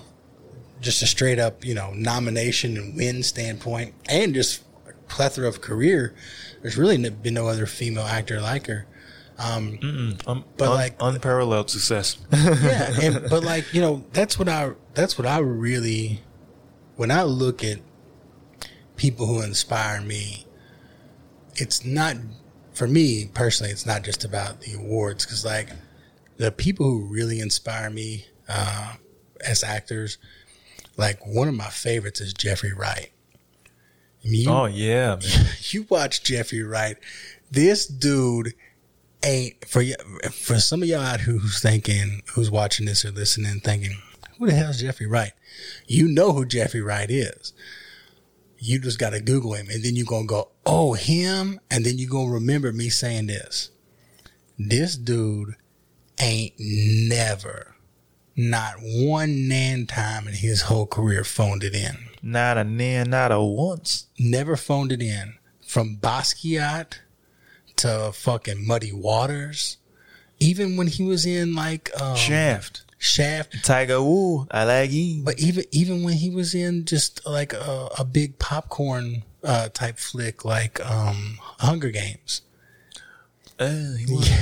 just 0.81 1.01
a 1.01 1.07
straight 1.07 1.39
up 1.39 1.63
you 1.63 1.73
know 1.73 1.93
nomination 1.93 2.75
and 2.77 2.95
win 2.95 3.23
standpoint, 3.23 3.93
and 4.09 4.33
just 4.33 4.63
a 4.87 4.93
plethora 5.07 5.47
of 5.47 5.61
career. 5.61 6.13
There's 6.61 6.77
really 6.77 6.97
been 7.09 7.33
no 7.33 7.47
other 7.47 7.65
female 7.65 8.03
actor 8.05 8.39
like 8.41 8.67
her. 8.67 8.85
Um, 9.37 10.17
but 10.25 10.27
un- 10.27 10.43
like- 10.75 10.95
unparalleled 10.99 11.69
success. 11.69 12.17
Yeah, 12.31 12.91
and, 13.01 13.13
but 13.29 13.43
like 13.43 13.71
you 13.73 13.81
know, 13.81 14.03
that's 14.13 14.37
what 14.39 14.49
I 14.49 14.71
that's 14.93 15.17
what 15.17 15.27
I 15.27 15.39
really 15.39 16.21
when 16.95 17.11
I 17.11 17.23
look 17.23 17.63
at 17.63 17.79
people 18.95 19.25
who 19.25 19.41
inspire 19.41 20.01
me. 20.01 20.45
It's 21.55 21.85
not 21.85 22.15
for 22.73 22.87
me 22.87 23.29
personally. 23.33 23.71
It's 23.71 23.85
not 23.85 24.03
just 24.03 24.23
about 24.25 24.61
the 24.61 24.73
awards 24.73 25.25
because 25.25 25.45
like 25.45 25.69
the 26.37 26.51
people 26.51 26.85
who 26.85 27.05
really 27.05 27.39
inspire 27.39 27.89
me 27.89 28.25
uh, 28.49 28.93
as 29.45 29.63
actors, 29.63 30.17
like 30.97 31.25
one 31.25 31.47
of 31.47 31.55
my 31.55 31.69
favorites 31.69 32.21
is 32.21 32.33
Jeffrey 32.33 32.73
Wright. 32.73 33.11
I 34.25 34.29
mean, 34.29 34.41
you, 34.41 34.49
oh 34.49 34.65
yeah, 34.65 35.15
man. 35.15 35.45
you 35.71 35.85
watch 35.89 36.23
Jeffrey 36.23 36.63
Wright. 36.63 36.97
This 37.51 37.85
dude 37.85 38.53
ain't 39.23 39.65
for 39.67 39.83
for 40.31 40.59
some 40.59 40.81
of 40.81 40.87
y'all 40.87 41.01
out 41.01 41.21
who's 41.21 41.61
thinking, 41.61 42.21
who's 42.33 42.49
watching 42.49 42.85
this 42.85 43.03
or 43.03 43.11
listening, 43.11 43.59
thinking, 43.59 43.97
who 44.39 44.47
the 44.47 44.53
hell 44.53 44.69
is 44.69 44.81
Jeffrey 44.81 45.07
Wright? 45.07 45.33
You 45.87 46.07
know 46.07 46.31
who 46.33 46.45
Jeffrey 46.45 46.81
Wright 46.81 47.09
is. 47.09 47.53
You 48.65 48.79
just 48.79 48.97
got 48.97 49.09
to 49.09 49.19
Google 49.19 49.55
him, 49.55 49.67
and 49.69 49.83
then 49.83 49.97
you're 49.97 50.05
gonna 50.05 50.25
go, 50.25 50.51
oh, 50.65 50.93
him, 50.93 51.59
and 51.69 51.85
then 51.85 51.97
you're 51.97 52.09
gonna 52.09 52.31
remember 52.31 52.71
me 52.71 52.87
saying 52.87 53.27
this. 53.27 53.71
This 54.57 54.95
dude 54.95 55.55
ain't 56.17 56.53
never, 56.57 57.75
not 58.37 58.75
one 58.79 59.49
nan 59.49 59.85
time 59.85 60.29
in 60.29 60.35
his 60.35 60.61
whole 60.63 60.85
career 60.85 61.25
phoned 61.25 61.61
it 61.63 61.75
in 61.75 61.97
Not 62.21 62.57
a 62.57 62.63
nan, 62.63 63.09
not 63.09 63.33
a 63.33 63.41
once. 63.41 64.07
never 64.17 64.55
phoned 64.55 64.93
it 64.93 65.01
in. 65.01 65.33
From 65.67 65.97
Basquiat 65.97 66.99
to 67.75 68.11
fucking 68.13 68.65
Muddy 68.65 68.93
Waters. 68.93 69.75
Even 70.39 70.77
when 70.77 70.87
he 70.87 71.03
was 71.03 71.25
in 71.25 71.53
like 71.53 71.89
um, 72.01 72.15
Shaft. 72.15 72.82
Shaft. 73.03 73.65
Tiger 73.65 74.01
Woo. 74.01 74.47
I 74.49 74.63
like 74.63 74.89
him. 74.89 75.23
But 75.25 75.37
even 75.37 75.65
even 75.71 76.03
when 76.03 76.13
he 76.13 76.29
was 76.29 76.55
in 76.55 76.85
just 76.85 77.25
like 77.25 77.51
a, 77.51 77.89
a 77.99 78.05
big 78.05 78.39
popcorn 78.39 79.23
uh, 79.43 79.67
type 79.69 79.99
flick 79.99 80.45
like 80.45 80.79
um, 80.89 81.37
Hunger 81.59 81.91
Games. 81.91 82.41
Uh, 83.59 83.65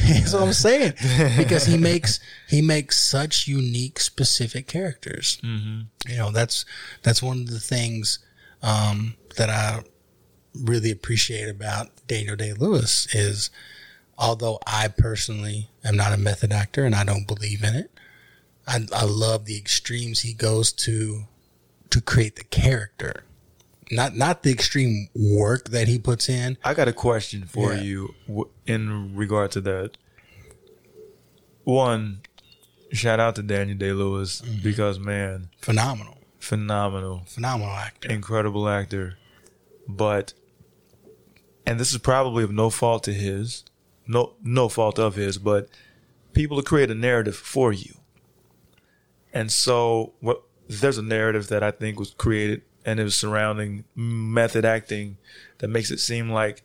That's 0.07 0.33
what 0.33 0.43
I'm 0.43 0.53
saying. 0.53 0.93
Because 1.37 1.65
he 1.65 1.75
makes 1.75 2.19
he 2.47 2.61
makes 2.61 2.99
such 2.99 3.47
unique, 3.47 3.99
specific 3.99 4.67
characters. 4.67 5.39
Mm-hmm. 5.43 6.11
You 6.11 6.17
know, 6.17 6.31
that's 6.31 6.63
that's 7.01 7.23
one 7.23 7.41
of 7.41 7.49
the 7.49 7.59
things 7.59 8.19
um, 8.61 9.15
that 9.37 9.49
I 9.49 9.83
really 10.53 10.91
appreciate 10.91 11.49
about 11.49 11.87
Daniel 12.05 12.35
Day 12.35 12.53
Lewis 12.53 13.07
is, 13.15 13.49
although 14.19 14.59
I 14.67 14.87
personally 14.87 15.69
am 15.83 15.95
not 15.95 16.13
a 16.13 16.17
method 16.17 16.51
actor 16.51 16.85
and 16.85 16.93
I 16.93 17.03
don't 17.03 17.27
believe 17.27 17.63
in 17.63 17.75
it, 17.75 17.91
I, 18.67 18.85
I 18.93 19.05
love 19.05 19.45
the 19.45 19.57
extremes 19.57 20.21
he 20.21 20.33
goes 20.33 20.71
to 20.73 21.23
to 21.89 22.01
create 22.01 22.35
the 22.35 22.43
character. 22.43 23.23
Not 23.91 24.15
not 24.15 24.43
the 24.43 24.51
extreme 24.51 25.09
work 25.15 25.69
that 25.69 25.87
he 25.87 25.99
puts 25.99 26.29
in. 26.29 26.57
I 26.63 26.73
got 26.73 26.87
a 26.87 26.93
question 26.93 27.43
for 27.45 27.73
Yeah. 27.73 27.81
you 27.81 28.15
in 28.65 29.15
regard 29.15 29.51
to 29.51 29.61
that. 29.61 29.97
One, 31.63 32.21
shout 32.91 33.19
out 33.19 33.35
to 33.35 33.43
Daniel 33.43 33.77
Day 33.77 33.91
Lewis 33.91 34.41
Mm-hmm. 34.41 34.63
because 34.63 34.99
man, 34.99 35.49
Phenomenal, 35.61 36.17
phenomenal, 36.39 37.23
phenomenal 37.27 37.73
actor. 37.75 38.09
incredible 38.09 38.67
actor. 38.67 39.17
But, 39.87 40.33
and 41.65 41.79
this 41.79 41.91
is 41.91 41.97
probably 41.99 42.43
of 42.43 42.51
no 42.51 42.69
fault 42.69 43.03
to 43.03 43.13
his, 43.13 43.63
no 44.07 44.33
no 44.41 44.69
fault 44.69 44.97
of 44.99 45.15
his, 45.15 45.37
but 45.37 45.69
people 46.33 46.57
to 46.57 46.63
create 46.63 46.89
a 46.89 46.95
narrative 46.95 47.35
for 47.35 47.73
you. 47.73 47.95
And 49.33 49.51
so, 49.51 50.13
what 50.19 50.43
there's 50.67 50.97
a 50.97 51.03
narrative 51.03 51.47
that 51.49 51.63
I 51.63 51.71
think 51.71 51.99
was 51.99 52.11
created 52.11 52.61
and 52.85 52.99
it 52.99 53.03
was 53.03 53.15
surrounding 53.15 53.83
method 53.95 54.65
acting 54.65 55.17
that 55.59 55.67
makes 55.67 55.91
it 55.91 55.99
seem 55.99 56.29
like 56.29 56.63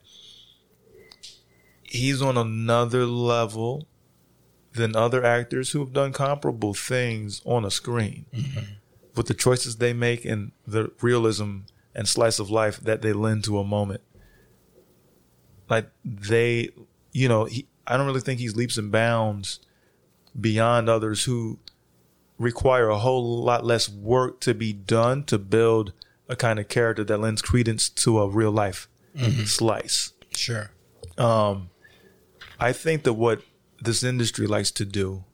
he's 1.83 2.23
on 2.23 2.37
another 2.37 3.05
level 3.05 3.87
than 4.73 4.95
other 4.95 5.25
actors 5.25 5.71
who 5.71 5.81
have 5.81 5.93
done 5.93 6.13
comparable 6.13 6.75
things 6.75 7.43
on 7.45 7.65
a 7.65 7.71
screen 7.71 8.27
mm-hmm. 8.33 8.73
with 9.15 9.27
the 9.27 9.35
choices 9.35 9.77
they 9.77 9.93
make 9.93 10.25
and 10.25 10.53
the 10.67 10.91
realism 11.01 11.61
and 11.95 12.07
slice 12.07 12.39
of 12.39 12.51
life 12.51 12.79
that 12.81 13.03
they 13.03 13.13
lend 13.13 13.45
to 13.45 13.59
a 13.59 13.65
moment. 13.65 14.03
Like 15.69 15.91
they, 16.05 16.71
you 17.13 17.29
know, 17.29 17.47
he, 17.47 17.67
I 17.87 17.97
don't 17.97 18.07
really 18.07 18.21
think 18.21 18.39
he's 18.39 18.55
leaps 18.55 18.77
and 18.77 18.93
bounds 18.93 19.61
beyond 20.39 20.89
others 20.89 21.25
who 21.25 21.59
require 22.39 22.89
a 22.89 22.99
whole 22.99 23.43
lot 23.43 23.65
less 23.65 23.89
work 23.89 24.41
to 24.41 24.55
be 24.55 24.73
done 24.73 25.25
to 25.25 25.39
build 25.39 25.93
a 26.29 26.37
kind 26.37 26.59
of 26.59 26.69
character 26.69 27.05
that 27.05 27.19
lends 27.19 27.41
credence 27.41 27.89
to 27.89 28.19
a 28.19 28.29
real 28.29 28.51
life 28.51 28.89
mm-hmm. 29.17 29.45
slice. 29.45 30.13
Sure. 30.35 30.71
Um, 31.17 31.71
I 32.59 32.73
think 32.73 33.05
that 33.05 33.15
what 33.15 33.43
this 33.81 34.03
industry 34.03 34.47
likes 34.47 34.71
to 34.73 34.85
do 34.85 35.25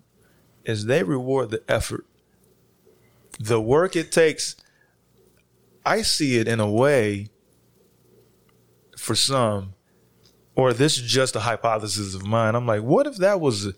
is 0.65 0.87
they 0.87 1.03
reward 1.03 1.51
the 1.51 1.63
effort, 1.69 2.07
the 3.39 3.61
work 3.61 3.97
it 3.97 4.13
takes. 4.13 4.57
I 5.85 6.03
see 6.03 6.39
it 6.39 6.47
in 6.47 6.61
a 6.61 6.71
way 6.71 7.29
for 8.97 9.15
some, 9.17 9.75
or 10.55 10.73
this 10.73 10.97
is 10.99 11.03
just 11.03 11.35
a 11.35 11.41
hypothesis 11.41 12.15
of 12.15 12.25
mine. 12.25 12.55
I'm 12.55 12.67
like, 12.67 12.83
what 12.83 13.07
if 13.07 13.17
that 13.17 13.41
was, 13.41 13.73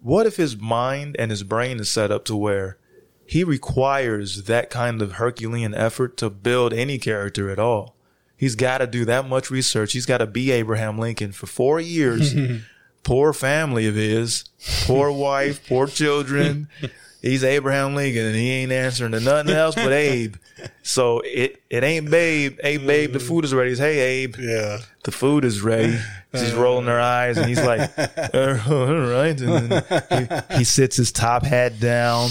what 0.00 0.26
if 0.26 0.36
his 0.36 0.56
mind 0.56 1.16
and 1.18 1.30
his 1.30 1.42
brain 1.42 1.80
is 1.80 1.90
set 1.90 2.10
up 2.10 2.24
to 2.26 2.36
where 2.36 2.78
he 3.26 3.44
requires 3.44 4.44
that 4.44 4.70
kind 4.70 5.02
of 5.02 5.12
Herculean 5.12 5.74
effort 5.74 6.16
to 6.18 6.30
build 6.30 6.72
any 6.72 6.98
character 6.98 7.50
at 7.50 7.58
all? 7.58 7.94
He's 8.36 8.54
got 8.54 8.78
to 8.78 8.86
do 8.86 9.04
that 9.04 9.28
much 9.28 9.50
research. 9.50 9.92
He's 9.92 10.06
got 10.06 10.18
to 10.18 10.26
be 10.26 10.52
Abraham 10.52 10.98
Lincoln 10.98 11.32
for 11.32 11.46
four 11.46 11.80
years 11.80 12.34
poor 13.02 13.32
family 13.32 13.86
of 13.86 13.94
his, 13.94 14.44
poor 14.86 15.10
wife, 15.10 15.66
poor 15.66 15.86
children. 15.86 16.68
He's 17.22 17.42
Abraham 17.42 17.96
Lincoln 17.96 18.26
and 18.26 18.36
he 18.36 18.50
ain't 18.50 18.70
answering 18.70 19.10
to 19.12 19.20
nothing 19.20 19.52
else 19.52 19.74
but 19.74 19.92
Abe. 19.92 20.36
So 20.82 21.20
it 21.24 21.62
it 21.70 21.84
ain't 21.84 22.10
babe. 22.10 22.58
Hey 22.62 22.76
babe, 22.78 23.12
the 23.12 23.20
food 23.20 23.44
is 23.44 23.54
ready. 23.54 23.70
It's, 23.72 23.80
hey 23.80 23.98
Abe, 24.22 24.36
Yeah. 24.38 24.78
the 25.04 25.12
food 25.12 25.44
is 25.44 25.60
ready. 25.62 25.98
She's 26.34 26.52
rolling 26.54 26.86
her 26.86 27.00
eyes 27.00 27.38
and 27.38 27.46
he's 27.48 27.62
like, 27.64 27.90
"Uh, 27.98 28.58
all 28.68 28.94
right. 29.08 29.38
And 29.40 29.70
then 29.70 30.40
he, 30.50 30.56
he 30.58 30.64
sits 30.64 30.96
his 30.96 31.10
top 31.12 31.42
hat 31.44 31.80
down 31.80 32.28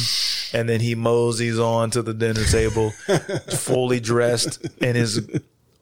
and 0.54 0.70
then 0.70 0.80
he 0.80 0.94
moseys 0.96 1.60
on 1.60 1.90
to 1.92 2.02
the 2.04 2.14
dinner 2.14 2.44
table, 2.46 2.92
fully 3.52 4.00
dressed 4.00 4.64
in 4.82 4.96
his 4.96 5.28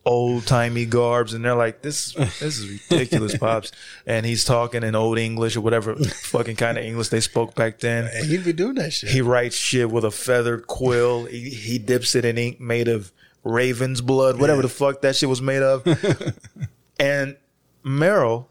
old 0.05 0.45
timey 0.45 0.85
garbs. 0.85 1.33
And 1.33 1.43
they're 1.43 1.55
like, 1.55 1.81
this, 1.81 2.13
this 2.13 2.41
is 2.41 2.69
ridiculous, 2.69 3.37
Pops. 3.39 3.71
And 4.05 4.25
he's 4.25 4.43
talking 4.45 4.83
in 4.83 4.95
old 4.95 5.17
English 5.17 5.55
or 5.55 5.61
whatever 5.61 5.95
fucking 6.23 6.55
kind 6.55 6.77
of 6.77 6.83
English 6.83 7.09
they 7.09 7.19
spoke 7.19 7.55
back 7.55 7.79
then. 7.79 8.09
And 8.13 8.27
he'd 8.27 8.45
be 8.45 8.53
doing 8.53 8.75
that 8.75 8.93
shit. 8.93 9.09
He 9.09 9.21
writes 9.21 9.55
shit 9.55 9.89
with 9.89 10.05
a 10.05 10.11
feathered 10.11 10.67
quill. 10.67 11.25
He, 11.25 11.49
he 11.49 11.77
dips 11.79 12.15
it 12.15 12.25
in 12.25 12.37
ink 12.37 12.59
made 12.59 12.87
of 12.87 13.11
raven's 13.43 14.01
blood, 14.01 14.39
whatever 14.39 14.61
the 14.61 14.69
fuck 14.69 15.01
that 15.01 15.15
shit 15.15 15.29
was 15.29 15.41
made 15.41 15.61
of. 15.61 15.85
and 16.99 17.37
Meryl 17.83 18.47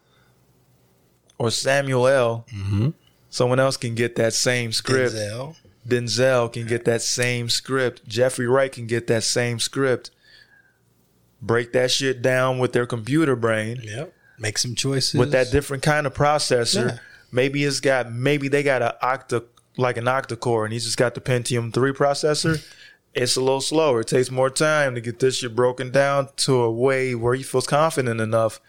or 1.38 1.50
Samuel 1.50 2.06
L. 2.06 2.46
Mm-hmm. 2.52 2.90
Someone 3.30 3.58
else 3.58 3.76
can 3.76 3.94
get 3.94 4.16
that 4.16 4.32
same 4.32 4.72
script. 4.72 5.14
Denzel. 5.14 5.56
Denzel 5.86 6.52
can 6.52 6.66
get 6.66 6.84
that 6.84 7.02
same 7.02 7.48
script. 7.48 8.06
Jeffrey 8.06 8.46
Wright 8.46 8.70
can 8.72 8.86
get 8.86 9.06
that 9.08 9.24
same 9.24 9.58
script. 9.58 10.10
Break 11.46 11.72
that 11.72 11.90
shit 11.90 12.22
down 12.22 12.58
with 12.58 12.72
their 12.72 12.86
computer 12.86 13.36
brain 13.36 13.80
Yep. 13.82 14.14
Make 14.38 14.58
some 14.58 14.74
choices. 14.74 15.14
with 15.14 15.30
that 15.32 15.50
different 15.50 15.82
kind 15.82 16.06
of 16.06 16.14
processor. 16.14 16.88
Yeah. 16.92 16.98
Maybe 17.30 17.64
it's 17.64 17.80
got 17.80 18.12
maybe 18.12 18.48
they 18.48 18.62
got 18.62 18.82
an 18.82 18.92
octa 19.02 19.44
like 19.76 19.96
an 19.96 20.04
octa 20.04 20.38
core 20.38 20.64
and 20.64 20.72
he's 20.72 20.84
just 20.84 20.96
got 20.96 21.14
the 21.14 21.20
Pentium 21.20 21.72
3 21.72 21.92
processor. 21.92 22.64
It's 23.16 23.36
a 23.36 23.40
little 23.40 23.60
slower. 23.60 24.00
It 24.00 24.08
takes 24.08 24.28
more 24.28 24.50
time 24.50 24.96
to 24.96 25.00
get 25.00 25.20
this 25.20 25.36
shit 25.36 25.54
broken 25.54 25.92
down 25.92 26.30
to 26.38 26.62
a 26.62 26.68
way 26.72 27.14
where 27.14 27.34
he 27.36 27.44
feels 27.44 27.64
confident 27.64 28.20
enough 28.20 28.60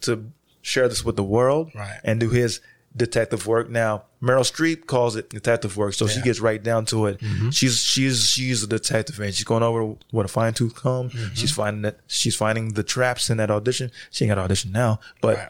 to 0.00 0.32
share 0.60 0.88
this 0.88 1.04
with 1.04 1.14
the 1.14 1.22
world 1.22 1.70
Right. 1.72 2.00
and 2.02 2.18
do 2.18 2.28
his 2.30 2.58
detective 2.96 3.46
work. 3.46 3.70
Now, 3.70 4.04
Meryl 4.22 4.40
Streep 4.50 4.86
calls 4.86 5.16
it 5.16 5.30
detective 5.30 5.76
work, 5.76 5.94
so 5.94 6.06
she 6.06 6.20
gets 6.20 6.40
right 6.40 6.62
down 6.62 6.84
to 6.86 7.06
it. 7.06 7.20
She's 7.50 7.78
she's 7.82 8.24
she's 8.28 8.62
a 8.62 8.66
detective 8.66 9.18
and 9.20 9.34
she's 9.34 9.44
going 9.44 9.62
over 9.62 9.94
with 10.12 10.26
a 10.26 10.28
fine 10.28 10.52
tooth 10.54 10.74
comb. 10.74 11.10
She's 11.34 11.50
finding 11.52 11.82
that 11.82 11.98
she's 12.06 12.36
finding 12.36 12.74
the 12.74 12.82
traps 12.82 13.30
in 13.30 13.36
that 13.38 13.50
audition. 13.50 13.90
She 14.10 14.24
ain't 14.24 14.30
got 14.30 14.34
to 14.36 14.40
audition 14.42 14.72
now, 14.72 15.00
but 15.20 15.36
Right. 15.36 15.48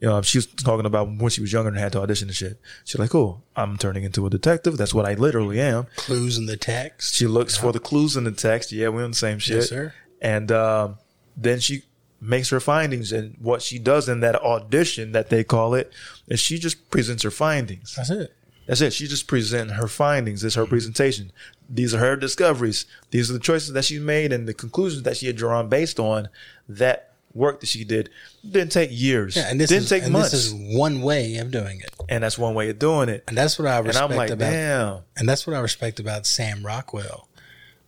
you 0.00 0.08
know, 0.08 0.20
she 0.22 0.38
was 0.38 0.46
talking 0.46 0.84
about 0.86 1.06
when 1.08 1.30
she 1.30 1.40
was 1.40 1.52
younger 1.52 1.68
and 1.70 1.78
had 1.78 1.92
to 1.92 2.00
audition 2.00 2.28
and 2.28 2.36
shit. 2.36 2.60
She's 2.84 2.98
like, 2.98 3.10
"Cool, 3.10 3.42
I'm 3.56 3.76
turning 3.78 4.04
into 4.04 4.26
a 4.26 4.30
detective. 4.30 4.76
That's 4.76 4.92
what 4.94 5.06
I 5.06 5.14
literally 5.14 5.60
am." 5.60 5.86
clues 5.96 6.36
in 6.38 6.46
the 6.46 6.56
text. 6.56 7.14
She 7.14 7.26
looks 7.26 7.56
for 7.56 7.72
the 7.72 7.80
clues 7.80 8.16
in 8.16 8.24
the 8.24 8.32
text. 8.32 8.70
Yeah, 8.72 8.88
we're 8.88 9.04
on 9.04 9.12
the 9.12 9.16
same 9.16 9.38
shit. 9.38 9.56
Yes, 9.56 9.68
sir. 9.70 9.94
And 10.20 10.52
um, 10.52 10.98
then 11.36 11.58
she 11.58 11.84
makes 12.22 12.50
her 12.50 12.60
findings, 12.60 13.12
and 13.12 13.36
what 13.40 13.60
she 13.62 13.78
does 13.78 14.08
in 14.08 14.20
that 14.20 14.36
audition 14.36 15.12
that 15.12 15.28
they 15.28 15.42
call 15.44 15.74
it 15.74 15.92
is 16.28 16.40
she 16.40 16.58
just 16.58 16.88
presents 16.90 17.24
her 17.24 17.30
findings. 17.30 17.94
That's 17.96 18.10
it. 18.10 18.32
That's 18.66 18.80
it. 18.80 18.92
She 18.92 19.08
just 19.08 19.26
presents 19.26 19.72
her 19.72 19.88
findings. 19.88 20.44
It's 20.44 20.54
her 20.54 20.62
mm-hmm. 20.62 20.70
presentation. 20.70 21.32
These 21.68 21.94
are 21.94 21.98
her 21.98 22.16
discoveries. 22.16 22.86
These 23.10 23.28
are 23.28 23.32
the 23.32 23.40
choices 23.40 23.72
that 23.72 23.84
she 23.84 23.98
made 23.98 24.32
and 24.32 24.46
the 24.46 24.54
conclusions 24.54 25.02
that 25.02 25.16
she 25.16 25.26
had 25.26 25.36
drawn 25.36 25.68
based 25.68 25.98
on 25.98 26.28
that 26.68 27.12
work 27.34 27.60
that 27.60 27.66
she 27.66 27.82
did. 27.82 28.10
Didn't 28.48 28.70
take 28.70 28.90
years. 28.92 29.36
Yeah, 29.36 29.50
and 29.50 29.60
this 29.60 29.68
didn't 29.68 29.84
is 29.84 29.90
take 29.90 30.04
and 30.04 30.12
months. 30.12 30.30
this 30.30 30.46
is 30.46 30.54
one 30.54 31.02
way 31.02 31.36
of 31.38 31.50
doing 31.50 31.80
it. 31.80 31.90
and 32.08 32.22
that's 32.22 32.38
one 32.38 32.54
way 32.54 32.70
of 32.70 32.78
doing 32.78 33.08
it. 33.08 33.24
And 33.26 33.36
that's 33.36 33.58
what 33.58 33.66
I 33.66 33.78
And 33.78 33.86
respect 33.86 34.10
I'm 34.10 34.16
like, 34.16 34.30
about 34.30 34.50
damn. 34.50 34.98
and 35.16 35.28
that's 35.28 35.46
what 35.46 35.56
I 35.56 35.60
respect 35.60 35.98
about 35.98 36.26
Sam 36.26 36.64
Rockwell. 36.64 37.28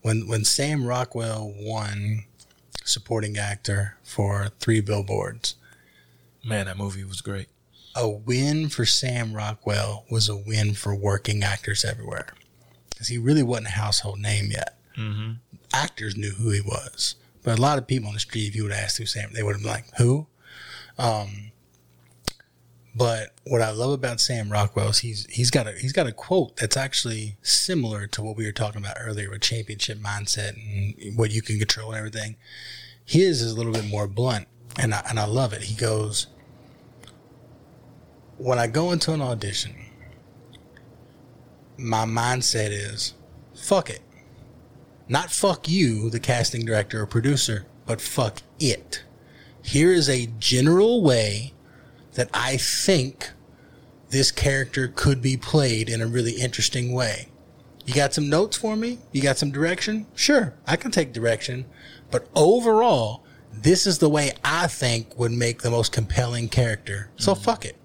When 0.03 0.27
when 0.27 0.45
Sam 0.45 0.85
Rockwell 0.85 1.55
won 1.57 2.25
supporting 2.85 3.37
actor 3.37 3.97
for 4.03 4.49
Three 4.61 4.81
Billboards, 4.81 5.57
Man, 6.45 6.67
that 6.67 6.77
movie 6.77 7.05
was 7.05 7.21
great. 7.23 7.49
a 7.97 8.09
win 8.09 8.69
for 8.69 8.85
Sam 8.85 9.33
Rockwell 9.33 10.05
was 10.11 10.29
a 10.29 10.37
win 10.37 10.75
for 10.75 10.95
working 10.95 11.43
actors 11.43 11.85
everywhere. 11.85 12.35
Because 12.91 13.09
he 13.09 13.19
really 13.19 13.43
wasn't 13.43 13.69
a 13.69 13.71
household 13.71 14.19
name 14.21 14.51
yet. 14.51 14.79
Mm-hmm. 14.99 15.33
Actors 15.73 16.17
knew 16.17 16.33
who 16.33 16.51
he 16.51 16.61
was. 16.61 17.17
But 17.43 17.59
a 17.59 17.63
lot 17.63 17.79
of 17.79 17.87
people 17.87 18.09
on 18.09 18.15
the 18.15 18.21
street, 18.21 18.47
if 18.49 18.55
you 18.55 18.63
would 18.65 18.73
asked 18.73 18.99
who 18.99 19.07
Sam, 19.07 19.31
they 19.33 19.43
would 19.43 19.55
have 19.57 19.63
been 19.63 19.71
like, 19.71 19.87
who? 19.97 20.27
Um, 20.99 21.51
but 22.95 23.31
what 23.45 23.61
I 23.61 23.71
love 23.71 23.91
about 23.91 24.21
Sam 24.21 24.51
Rockwell 24.51 24.91
is 24.91 24.99
he's 24.99 25.27
he's 25.27 25.51
got 25.51 25.67
a 25.67 25.73
he's 25.73 25.93
got 25.93 26.07
a 26.07 26.13
quote 26.13 26.57
that's 26.57 26.77
actually 26.77 27.37
similar 27.43 28.07
to 28.09 28.23
what 28.23 28.37
we 28.37 28.45
were 28.45 28.53
talking 28.53 28.81
about 28.81 28.97
earlier 29.01 29.31
with 29.31 29.41
championship 29.41 29.99
mindset 29.99 30.55
and 30.55 31.19
what 31.19 31.33
you 31.33 31.43
can 31.43 31.59
control 31.59 31.91
and 31.91 31.99
everything. 31.99 32.37
His 33.05 33.43
is 33.43 33.53
a 33.53 33.57
little 33.57 33.73
bit 33.73 33.87
more 33.87 34.07
blunt, 34.07 34.47
and 34.79 34.95
I, 34.95 35.03
and 35.09 35.19
I 35.19 35.27
love 35.27 35.53
it. 35.53 35.63
He 35.65 35.75
goes, 35.75 36.29
when 38.39 38.59
I 38.59 38.67
go 38.67 38.93
into 38.93 39.13
an 39.13 39.21
audition, 39.21 39.75
my 41.77 42.05
mindset 42.05 42.71
is, 42.71 43.15
fuck 43.55 43.91
it. 43.91 44.01
Not 45.09 45.31
fuck 45.31 45.69
you, 45.69 46.09
the 46.09 46.21
casting 46.21 46.65
director 46.65 47.03
or 47.03 47.07
producer, 47.07 47.67
but 47.85 48.01
fuck 48.01 48.41
it. 48.59 49.05
Here 49.63 49.93
is 49.93 50.09
a 50.09 50.27
general 50.39 51.03
way 51.03 51.53
that 52.15 52.31
I 52.33 52.57
think 52.57 53.31
this 54.11 54.31
character 54.31 54.89
could 54.89 55.21
be 55.21 55.37
played 55.37 55.89
in 55.89 56.01
a 56.01 56.07
really 56.07 56.33
interesting 56.33 56.93
way. 56.93 57.29
You 57.85 57.95
got 57.95 58.15
some 58.15 58.31
notes 58.31 58.57
for 58.57 58.77
me? 58.77 58.99
You 59.13 59.23
got 59.23 59.37
some 59.37 59.51
direction? 59.51 60.07
Sure, 60.15 60.55
I 60.67 60.77
can 60.77 60.91
take 60.91 61.13
direction. 61.13 61.67
But 62.11 62.29
overall, 62.35 63.25
this 63.53 63.87
is 63.87 63.99
the 63.99 64.09
way 64.09 64.33
I 64.43 64.69
think 64.69 65.19
would 65.19 65.33
make 65.33 65.63
the 65.63 65.71
most 65.71 65.93
compelling 65.93 66.49
character. 66.49 67.11
So 67.17 67.33
mm-hmm. 67.33 67.43
fuck 67.43 67.65
it. 67.65 67.77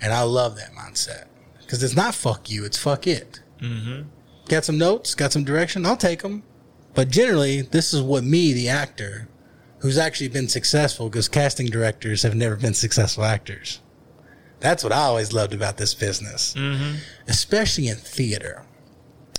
And 0.00 0.12
I 0.12 0.22
love 0.22 0.56
that 0.56 0.72
mindset. 0.72 1.26
Because 1.58 1.82
it's 1.82 1.96
not 1.96 2.14
fuck 2.14 2.48
you, 2.48 2.64
it's 2.64 2.78
fuck 2.78 3.06
it. 3.06 3.40
Mm-hmm. 3.60 4.08
Got 4.48 4.64
some 4.64 4.78
notes? 4.78 5.14
Got 5.14 5.32
some 5.32 5.44
direction? 5.44 5.84
I'll 5.84 5.96
take 5.96 6.22
them. 6.22 6.42
But 6.94 7.10
generally, 7.10 7.60
this 7.60 7.92
is 7.92 8.00
what 8.00 8.24
me, 8.24 8.52
the 8.52 8.68
actor, 8.68 9.28
who's 9.80 9.98
actually 9.98 10.28
been 10.28 10.48
successful, 10.48 11.08
because 11.08 11.28
casting 11.28 11.66
directors 11.66 12.22
have 12.22 12.34
never 12.34 12.56
been 12.56 12.74
successful 12.74 13.24
actors. 13.24 13.80
That's 14.60 14.82
what 14.82 14.92
I 14.92 15.02
always 15.02 15.32
loved 15.32 15.54
about 15.54 15.76
this 15.76 15.94
business, 15.94 16.54
mm-hmm. 16.54 16.96
especially 17.28 17.88
in 17.88 17.96
theater. 17.96 18.64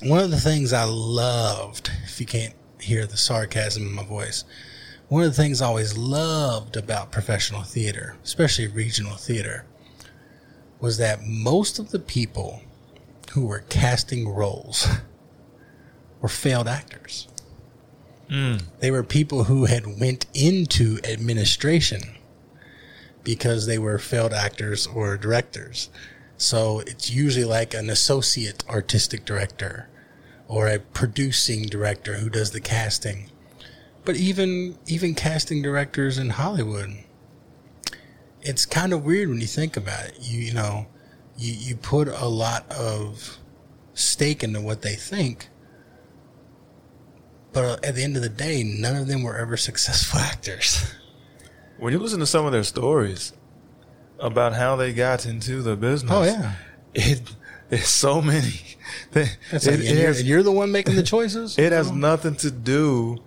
One 0.02 0.24
of 0.24 0.32
the 0.32 0.40
things 0.40 0.72
I 0.72 0.86
loved, 0.86 1.92
if 2.06 2.20
you 2.22 2.26
can't 2.26 2.54
hear 2.80 3.06
the 3.06 3.18
sarcasm 3.18 3.84
in 3.84 3.94
my 3.94 4.06
voice, 4.06 4.46
one 5.10 5.24
of 5.24 5.36
the 5.36 5.42
things 5.42 5.62
I 5.62 5.66
always 5.66 5.98
loved 5.98 6.78
about 6.78 7.12
professional 7.12 7.64
theater, 7.64 8.16
especially 8.24 8.68
regional 8.68 9.16
theater, 9.16 9.66
was 10.80 10.98
that 10.98 11.24
most 11.24 11.80
of 11.80 11.92
the 11.92 12.00
people 12.00 12.62
who 13.32 13.46
were 13.46 13.64
casting 13.70 14.30
roles 14.30 14.88
were 16.22 16.30
failed 16.30 16.68
actors. 16.68 17.28
Mm. 18.30 18.64
They 18.80 18.92
were 18.92 19.04
people 19.04 19.46
who 19.46 19.66
had 19.66 20.00
went 20.00 20.26
into 20.34 21.00
administration 21.04 22.16
because 23.24 23.66
they 23.66 23.78
were 23.78 23.98
failed 23.98 24.34
actors 24.34 24.88
or 24.88 25.18
directors. 25.18 25.90
So 26.38 26.80
it's 26.80 27.10
usually 27.10 27.46
like 27.46 27.74
an 27.74 27.90
associate 27.90 28.64
artistic 28.70 29.26
director 29.26 29.90
or 30.48 30.68
a 30.68 30.80
producing 30.80 31.64
director 31.64 32.16
who 32.16 32.30
does 32.30 32.52
the 32.52 32.62
casting. 32.62 33.30
But 34.06 34.16
even 34.16 34.78
even 34.88 35.14
casting 35.16 35.62
directors 35.62 36.18
in 36.18 36.32
Hollywood, 36.32 37.04
it's 38.42 38.66
kind 38.66 38.94
of 38.94 39.04
weird 39.04 39.30
when 39.30 39.42
you 39.42 39.48
think 39.48 39.76
about 39.76 40.06
it. 40.06 40.18
You 40.22 40.40
you 40.40 40.54
know, 40.54 40.88
you 41.38 41.54
you 41.54 41.76
put 41.76 42.08
a 42.08 42.28
lot 42.28 42.70
of 42.72 43.38
stake 43.94 44.44
into 44.44 44.62
what 44.62 44.82
they 44.82 44.96
think, 44.96 45.50
but 47.54 47.66
uh, 47.66 47.78
at 47.84 47.96
the 47.96 48.04
end 48.04 48.16
of 48.16 48.22
the 48.22 48.30
day, 48.30 48.64
none 48.64 48.96
of 48.96 49.08
them 49.08 49.24
were 49.24 49.38
ever 49.38 49.58
successful 49.70 50.20
actors. 50.20 50.94
When 51.78 51.94
you 51.94 52.00
listen 52.00 52.20
to 52.20 52.26
some 52.26 52.46
of 52.46 52.52
their 52.52 52.64
stories 52.64 53.34
about 54.20 54.54
how 54.54 54.76
they 54.76 54.94
got 54.94 55.26
into 55.26 55.62
the 55.62 55.76
business, 55.76 56.12
Oh 56.12 56.24
yeah, 56.24 56.56
it 56.94 57.22
it's 57.70 57.90
so 57.90 58.22
many. 58.22 58.54
It, 59.14 59.38
like, 59.52 59.64
it 59.64 59.68
and 59.68 59.84
you're, 59.84 60.08
has, 60.08 60.24
you're 60.24 60.44
the 60.44 60.52
one 60.52 60.72
making 60.72 60.96
the 60.96 61.04
choices. 61.04 61.58
it 61.60 61.72
has 61.72 61.92
nothing 61.92 62.36
to 62.38 62.50
do 62.50 63.18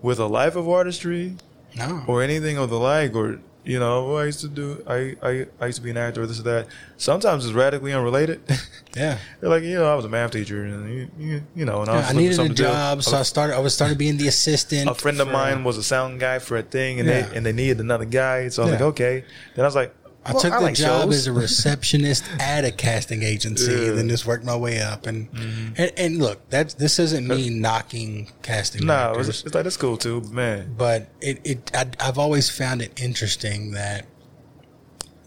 with 0.00 0.18
a 0.18 0.26
life 0.26 0.56
of 0.56 0.68
artistry 0.68 1.36
no. 1.76 2.02
or 2.08 2.22
anything 2.22 2.58
of 2.58 2.70
the 2.70 2.78
like, 2.78 3.14
or 3.14 3.38
you 3.64 3.78
know, 3.78 4.16
I 4.16 4.24
used 4.24 4.40
to 4.40 4.48
do, 4.48 4.82
I, 4.88 5.16
I, 5.22 5.46
I 5.60 5.66
used 5.66 5.76
to 5.78 5.82
be 5.84 5.90
an 5.90 5.96
actor, 5.96 6.26
this 6.26 6.40
or 6.40 6.42
that. 6.44 6.66
Sometimes 6.96 7.44
it's 7.44 7.54
radically 7.54 7.92
unrelated. 7.92 8.40
Yeah. 8.94 9.16
They're 9.40 9.48
like, 9.48 9.62
you 9.62 9.76
know, 9.76 9.90
I 9.90 9.94
was 9.94 10.04
a 10.04 10.08
math 10.10 10.32
teacher, 10.32 10.64
and 10.64 10.94
you, 10.94 11.08
you, 11.18 11.42
you 11.56 11.64
know, 11.64 11.80
and 11.80 11.88
I, 11.90 12.00
Yeah, 12.00 12.08
I 12.08 12.12
needed 12.12 12.32
a 12.32 12.34
something 12.34 12.54
to 12.56 12.62
do. 12.62 12.68
job, 12.68 13.02
so 13.02 13.16
I 13.16 13.22
started. 13.22 13.56
I 13.56 13.60
was 13.60 13.72
started 13.74 13.96
being 13.96 14.18
the 14.18 14.28
assistant. 14.28 14.90
a 14.90 14.94
friend 14.94 15.18
of 15.18 15.28
for- 15.28 15.32
mine 15.32 15.64
was 15.64 15.78
a 15.78 15.82
sound 15.82 16.20
guy 16.20 16.38
for 16.40 16.58
a 16.58 16.62
thing, 16.62 17.00
and 17.00 17.08
Yeah. 17.08 17.22
they 17.22 17.36
and 17.36 17.46
they 17.46 17.52
needed 17.52 17.80
another 17.80 18.04
guy. 18.04 18.48
So 18.48 18.62
I 18.62 18.66
was 18.66 18.72
Yeah. 18.72 18.78
like, 18.80 18.88
okay. 18.92 19.24
Then 19.54 19.64
I 19.64 19.68
was 19.68 19.74
like, 19.74 19.94
I 20.24 20.32
well, 20.32 20.40
took 20.40 20.52
the 20.52 20.60
like 20.60 20.74
job 20.76 21.04
shows. 21.06 21.14
as 21.14 21.26
a 21.26 21.32
receptionist 21.32 22.24
at 22.40 22.64
a 22.64 22.70
casting 22.70 23.22
agency, 23.24 23.72
Yeah. 23.72 23.78
Mm-hmm. 23.78 23.88
and 23.90 23.98
then 23.98 24.08
just 24.08 24.24
worked 24.24 24.44
my 24.44 24.54
way 24.56 24.80
up. 24.80 25.06
And 25.06 25.28
and, 25.76 25.92
and 25.96 26.18
look, 26.18 26.48
that's 26.48 26.74
this 26.74 26.98
isn't 27.00 27.26
me 27.26 27.50
knocking 27.50 28.30
casting 28.42 28.86
no, 28.86 29.14
it's, 29.18 29.28
it's 29.28 29.54
like 29.54 29.64
that's 29.64 29.76
cool 29.76 29.96
too, 29.96 30.20
man. 30.30 30.74
but 30.78 31.08
it 31.20 31.40
it 31.44 31.70
I, 31.74 31.86
I've 31.98 32.18
always 32.18 32.48
found 32.50 32.82
it 32.82 32.92
interesting 33.02 33.72
that 33.72 34.06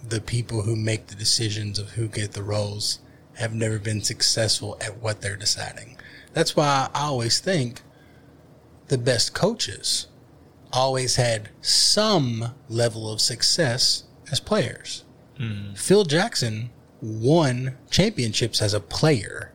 the 0.08 0.22
people 0.22 0.62
who 0.62 0.76
make 0.76 1.08
the 1.08 1.16
decisions 1.16 1.80
of 1.80 1.92
who 1.92 2.08
get 2.08 2.32
the 2.34 2.44
roles 2.44 3.00
have 3.34 3.54
never 3.54 3.80
been 3.80 4.02
successful 4.02 4.78
at 4.80 4.98
what 5.02 5.20
they're 5.22 5.36
deciding. 5.36 5.98
That's 6.34 6.56
why 6.56 6.90
I 6.94 7.02
always 7.08 7.40
think 7.40 7.82
the 8.88 8.98
best 8.98 9.34
coaches 9.34 10.08
always 10.72 11.16
had 11.16 11.50
some 11.62 12.54
level 12.70 13.12
of 13.12 13.20
success 13.20 14.04
as 14.31 14.39
players. 14.39 15.03
Phil 15.76 16.06
Jackson 16.06 16.69
won 17.02 17.77
championships 17.89 18.61
as 18.61 18.73
a 18.73 18.80
player 18.80 19.52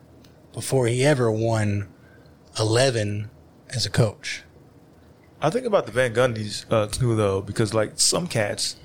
before 0.52 0.86
he 0.86 1.02
ever 1.05 1.30
won 1.30 1.88
11 2.59 3.30
as 3.70 3.86
a 3.86 3.90
coach. 3.90 4.42
I 5.40 5.48
think 5.48 5.64
about 5.64 5.86
the 5.86 5.92
Van 5.92 6.12
Gundys 6.12 6.66
uh, 6.70 6.86
too, 6.86 7.16
though, 7.16 7.40
because 7.40 7.72
like 7.72 7.92
some 7.98 8.26
cats 8.26 8.76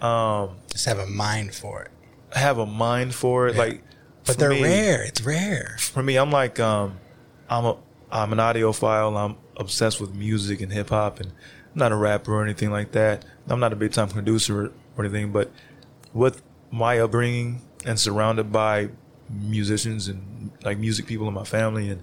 um, 0.00 0.56
Just 0.70 0.86
have 0.86 0.98
a 0.98 1.06
mind 1.06 1.54
for 1.54 1.82
it. 1.82 1.90
have 2.36 2.58
a 2.58 2.66
mind 2.66 3.14
for 3.14 3.46
it. 3.46 3.54
Like, 3.56 3.82
But 4.26 4.36
they're 4.38 4.50
me- 4.50 4.62
rare. 4.62 5.02
It's 5.04 5.22
rare. 5.22 5.76
For 5.78 6.02
me, 6.02 6.16
I'm 6.16 6.32
like, 6.32 6.58
um, 6.58 6.98
I'm 7.48 7.64
a, 7.64 7.76
I'm 8.10 8.32
an 8.32 8.38
audiophile. 8.38 9.16
I'm 9.16 9.36
obsessed 9.56 10.00
with 10.00 10.12
music 10.14 10.60
and 10.60 10.72
hip 10.72 10.88
hop, 10.88 11.20
and 11.20 11.28
I'm 11.28 11.78
not 11.78 11.92
a 11.92 11.96
rapper 11.96 12.34
or 12.34 12.42
anything 12.42 12.72
like 12.72 12.90
that. 12.92 13.24
I'm 13.46 13.60
not 13.60 13.72
a 13.72 13.76
big 13.76 13.92
time 13.92 14.08
producer 14.08 14.72
or 14.96 15.04
anything, 15.04 15.32
but 15.32 15.50
with 16.12 16.42
my 16.70 16.98
upbringing 16.98 17.62
and 17.84 17.98
surrounded 17.98 18.50
by 18.52 18.88
musicians 19.28 20.08
and 20.08 20.50
like 20.64 20.78
music 20.78 21.06
people 21.06 21.26
in 21.28 21.34
my 21.34 21.44
family, 21.44 21.88
and 21.88 22.02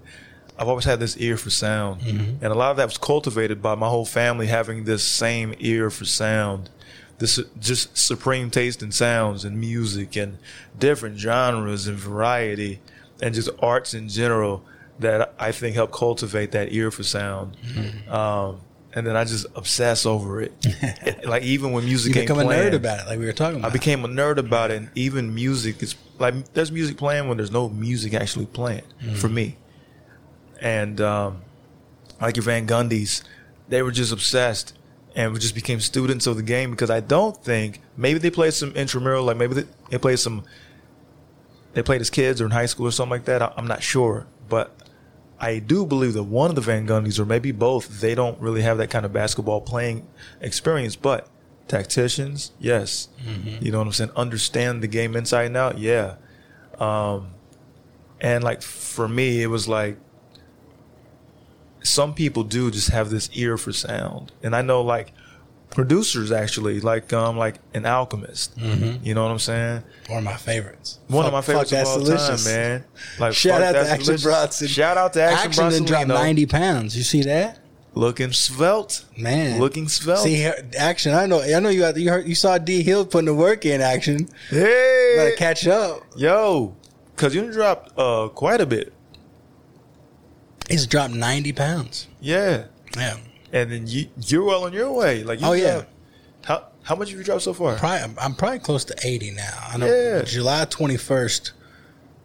I've 0.58 0.68
always 0.68 0.84
had 0.84 1.00
this 1.00 1.16
ear 1.16 1.36
for 1.36 1.50
sound, 1.50 2.02
and 2.02 2.42
a 2.44 2.54
lot 2.54 2.70
of 2.70 2.76
that 2.76 2.86
was 2.86 2.98
cultivated 2.98 3.62
by 3.62 3.74
my 3.74 3.88
whole 3.88 4.04
family 4.04 4.46
having 4.46 4.84
this 4.84 5.02
same 5.04 5.54
ear 5.58 5.90
for 5.90 6.04
sound. 6.04 6.70
This 7.18 7.40
just 7.60 7.96
supreme 7.96 8.50
taste 8.50 8.82
in 8.82 8.90
sounds 8.92 9.44
and 9.44 9.58
music 9.58 10.16
and 10.16 10.38
different 10.78 11.18
genres 11.18 11.86
and 11.86 11.96
variety 11.96 12.80
and 13.20 13.34
just 13.34 13.48
arts 13.60 13.94
in 13.94 14.08
general 14.08 14.64
that 14.98 15.32
I 15.38 15.52
think 15.52 15.74
help 15.76 15.92
cultivate 15.92 16.50
that 16.52 16.72
ear 16.72 16.90
for 16.90 17.02
sound. 17.04 17.56
Um, 18.10 18.60
and 18.94 19.06
then 19.06 19.16
I 19.16 19.24
just 19.24 19.46
obsess 19.54 20.06
over 20.06 20.40
it. 20.42 20.52
Like 21.24 21.42
even 21.42 21.72
when 21.72 21.84
music 21.84 22.14
You 22.14 22.20
ain't 22.20 22.28
become 22.28 22.40
a 22.40 22.44
playing, 22.44 22.72
nerd 22.72 22.76
about 22.76 23.00
it, 23.00 23.06
like 23.06 23.18
we 23.18 23.26
were 23.26 23.32
talking 23.32 23.58
about, 23.60 23.70
I 23.70 23.72
became 23.72 24.04
a 24.04 24.08
nerd 24.08 24.38
about 24.38 24.70
it. 24.70 24.76
And 24.78 24.90
even 24.94 25.34
music 25.34 25.82
is 25.82 25.94
like 26.18 26.52
there's 26.52 26.70
music 26.72 26.96
playing 26.96 27.28
when 27.28 27.36
there's 27.36 27.50
no 27.50 27.68
music 27.68 28.14
actually 28.14 28.46
playing 28.46 28.84
for 29.16 29.28
me. 29.28 29.56
And 30.60 31.00
um, 31.00 31.42
like 32.20 32.36
your 32.36 32.44
Van 32.44 32.66
Gundys, 32.66 33.22
they 33.68 33.82
were 33.82 33.90
just 33.90 34.12
obsessed 34.12 34.74
and 35.14 35.32
we 35.32 35.38
just 35.38 35.54
became 35.54 35.80
students 35.80 36.26
of 36.26 36.36
the 36.36 36.42
game 36.42 36.70
because 36.70 36.90
I 36.90 37.00
don't 37.00 37.36
think 37.36 37.80
maybe 37.96 38.18
they 38.18 38.30
played 38.30 38.54
some 38.54 38.74
intramural, 38.74 39.24
like 39.24 39.36
maybe 39.36 39.54
they, 39.54 39.64
they 39.90 39.98
played 39.98 40.18
some. 40.18 40.44
They 41.74 41.82
played 41.82 42.02
as 42.02 42.10
kids 42.10 42.40
or 42.40 42.44
in 42.44 42.50
high 42.50 42.66
school 42.66 42.86
or 42.86 42.90
something 42.90 43.10
like 43.10 43.24
that. 43.24 43.40
I, 43.40 43.52
I'm 43.56 43.66
not 43.66 43.82
sure, 43.82 44.26
but 44.48 44.74
I 45.42 45.58
do 45.58 45.84
believe 45.84 46.14
that 46.14 46.22
one 46.22 46.50
of 46.50 46.54
the 46.54 46.62
Van 46.62 46.86
Gundys 46.86 47.18
or 47.18 47.26
maybe 47.26 47.50
both, 47.50 48.00
they 48.00 48.14
don't 48.14 48.40
really 48.40 48.62
have 48.62 48.78
that 48.78 48.90
kind 48.90 49.04
of 49.04 49.12
basketball 49.12 49.60
playing 49.60 50.06
experience, 50.40 50.94
but 50.94 51.28
tacticians, 51.66 52.52
yes. 52.60 53.08
You 53.60 53.72
know 53.72 53.78
what 53.78 53.88
I'm 53.88 53.92
saying? 53.92 54.12
Understand 54.14 54.82
the 54.82 54.86
game 54.86 55.16
inside 55.16 55.46
and 55.46 55.56
out, 55.56 55.78
yeah. 55.78 56.14
Um, 56.78 57.32
and 58.20 58.44
like 58.44 58.62
for 58.62 59.08
me, 59.08 59.42
it 59.42 59.48
was 59.48 59.66
like 59.66 59.98
some 61.82 62.14
people 62.14 62.44
do 62.44 62.70
just 62.70 62.90
have 62.90 63.10
this 63.10 63.28
ear 63.32 63.58
for 63.58 63.72
sound, 63.72 64.30
and 64.44 64.54
I 64.54 64.62
know 64.62 64.80
like 64.80 65.12
producers 65.72 66.30
actually 66.30 66.80
like 66.80 67.12
um 67.12 67.36
like 67.36 67.56
an 67.74 67.84
alchemist. 67.86 68.56
You 68.58 69.14
know 69.14 69.22
what 69.24 69.30
I'm 69.32 69.38
saying? 69.38 69.82
One 70.08 70.18
of 70.18 70.24
my 70.24 70.36
favorites. 70.36 70.98
One 71.08 71.24
Fuck- 71.24 71.26
of 71.28 71.32
my 71.32 71.40
favorites 71.42 71.70
fuck, 71.70 71.80
of 71.82 71.86
all 71.88 71.98
delicious. 72.00 72.44
time, 72.44 72.52
man. 72.54 72.84
Like 73.18 73.32
Shout 73.34 73.62
out 73.62 73.72
to 73.72 73.78
Action 73.80 74.04
delicious. 74.04 74.22
Bronson. 74.24 74.68
Shout 74.68 74.96
out 74.96 75.12
to 75.14 75.22
Action, 75.22 75.46
Action 75.48 75.60
Bronson. 75.62 75.84
dropped 75.84 76.06
90 76.08 76.46
pounds. 76.46 76.96
You 76.96 77.02
see 77.02 77.22
that? 77.22 77.58
looking 77.94 78.32
svelte, 78.32 79.04
Man. 79.18 79.60
looking 79.60 79.86
svelte. 79.86 80.20
See, 80.20 80.44
action. 80.78 81.12
I 81.12 81.26
know. 81.26 81.42
I 81.42 81.60
know 81.60 81.68
you. 81.68 81.86
You 81.94 82.08
heard. 82.10 82.26
You 82.26 82.34
saw 82.34 82.56
D 82.56 82.82
Hill 82.82 83.04
putting 83.04 83.26
the 83.26 83.34
work 83.34 83.66
in. 83.66 83.82
Action. 83.82 84.28
hey, 84.48 85.14
Gotta 85.16 85.36
catch 85.36 85.66
up. 85.66 86.00
yo, 86.16 86.74
because 87.14 87.34
you 87.34 87.52
dropped 87.52 87.92
uh 87.98 88.28
quite 88.28 88.60
a 88.62 88.66
bit. 88.66 88.94
He's 90.70 90.86
dropped 90.86 91.12
90 91.12 91.52
pounds. 91.52 92.06
Yeah, 92.20 92.64
Yeah. 92.96 93.16
And 93.52 93.70
then 93.70 93.86
you 93.86 94.08
you're 94.26 94.44
well 94.44 94.64
on 94.64 94.72
your 94.72 94.92
way. 94.92 95.22
Like, 95.24 95.40
you 95.40 95.46
Oh, 95.46 95.52
yeah. 95.52 95.84
how 96.44 96.68
how 96.82 96.96
much 96.96 97.10
have 97.10 97.18
you 97.18 97.24
dropped 97.24 97.42
so 97.42 97.52
far? 97.54 97.76
Probably, 97.76 97.98
I'm- 97.98 98.16
I'm 98.20 98.34
probably 98.34 98.58
close 98.58 98.84
to 98.86 98.96
80 99.04 99.30
now. 99.32 99.68
I 99.72 99.76
know. 99.76 99.86
Yeah. 99.86 100.22
July 100.22 100.64
21st 100.64 101.52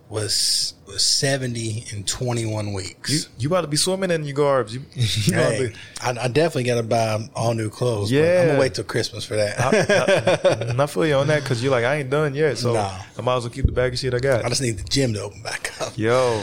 was 0.09 0.73
was 0.85 1.03
70 1.03 1.83
in 1.91 2.05
21 2.05 2.71
weeks. 2.71 3.11
You 3.11 3.19
you 3.39 3.47
about 3.49 3.61
to 3.61 3.67
be 3.67 3.75
swimming 3.75 4.09
in 4.09 4.23
your 4.23 4.35
garbs. 4.35 4.73
You, 4.73 4.81
you 4.93 5.03
Hey, 5.33 5.73
I, 6.01 6.11
I 6.11 6.27
definitely 6.29 6.63
got 6.63 6.75
to 6.75 6.83
buy 6.83 7.27
all 7.35 7.53
new 7.53 7.69
clothes. 7.69 8.09
but 8.09 8.19
I'm 8.19 8.47
gonna 8.47 8.59
wait 8.59 8.73
till 8.75 8.85
Christmas 8.85 9.25
for 9.25 9.35
that. 9.35 9.59
I, 9.59 10.69
I, 10.79 10.83
I 10.83 10.85
feel 10.87 11.05
you 11.05 11.15
on 11.15 11.27
that 11.27 11.43
because 11.43 11.61
you're 11.61 11.71
like 11.73 11.83
I 11.83 11.95
ain't 11.97 12.09
done 12.09 12.33
yet, 12.35 12.57
so 12.57 12.73
Nah. 12.73 13.01
I 13.17 13.21
might 13.21 13.35
as 13.35 13.43
well 13.43 13.51
keep 13.51 13.65
the 13.65 13.71
bag 13.73 13.93
of 13.93 13.99
shit 13.99 14.13
I 14.13 14.19
got. 14.19 14.45
I 14.45 14.49
just 14.49 14.61
need 14.61 14.77
the 14.77 14.83
gym 14.85 15.13
to 15.13 15.21
open 15.23 15.41
back 15.43 15.73
up. 15.81 15.97
Yo, 15.97 16.41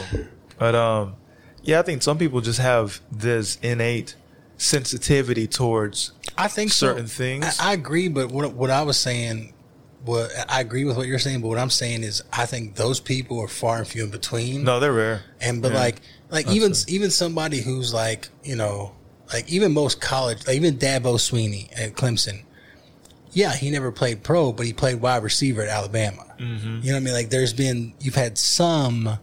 but 0.58 0.74
um, 0.74 1.16
yeah, 1.62 1.78
I 1.78 1.82
think 1.82 2.02
some 2.02 2.18
people 2.18 2.42
just 2.42 2.58
have 2.60 3.00
this 3.10 3.56
innate 3.62 4.14
sensitivity 4.56 5.46
towards 5.46 6.12
I 6.36 6.48
think 6.48 6.72
so. 6.72 6.86
certain 6.88 7.06
things. 7.06 7.58
I, 7.60 7.70
I 7.70 7.72
agree, 7.74 8.08
but 8.08 8.30
what 8.30 8.52
what 8.54 8.70
I 8.70 8.82
was 8.82 8.96
saying, 8.96 9.52
what 10.04 10.30
I 10.48 10.60
agree 10.60 10.84
with 10.84 10.96
what 10.96 11.06
you're 11.06 11.18
saying, 11.18 11.40
but 11.40 11.48
what 11.48 11.58
I'm 11.58 11.70
saying 11.70 12.02
is, 12.02 12.22
I 12.32 12.46
think 12.46 12.74
those 12.76 13.00
people 13.00 13.40
are 13.40 13.48
far 13.48 13.78
and 13.78 13.86
few 13.86 14.04
in 14.04 14.10
between. 14.10 14.64
no, 14.64 14.80
they're 14.80 14.92
rare. 14.92 15.22
and 15.40 15.62
but 15.62 15.72
Yeah. 15.72 15.78
like 15.78 16.00
like 16.30 16.48
even 16.50 16.72
even 16.88 17.10
somebody 17.10 17.60
who's 17.60 17.92
like 17.94 18.28
you 18.42 18.56
know 18.56 18.92
like 19.32 19.48
even 19.50 19.72
most 19.72 20.00
college, 20.00 20.46
like 20.46 20.56
even 20.56 20.76
Dabo 20.78 21.16
Swinney 21.16 21.68
at 21.78 21.94
Clemson. 21.94 22.42
Yeah, 23.32 23.52
he 23.52 23.70
never 23.70 23.90
played 23.90 24.22
pro, 24.22 24.52
but 24.52 24.64
he 24.64 24.72
played 24.72 25.00
wide 25.00 25.24
receiver 25.24 25.62
at 25.62 25.68
Alabama. 25.68 26.24
Mm-hmm. 26.38 26.80
You 26.82 26.88
know 26.90 26.92
what 26.92 26.96
I 26.96 27.00
mean? 27.00 27.14
Like 27.14 27.30
there's 27.30 27.52
been 27.52 27.92
you've 28.00 28.14
had 28.14 28.38
some 28.38 29.18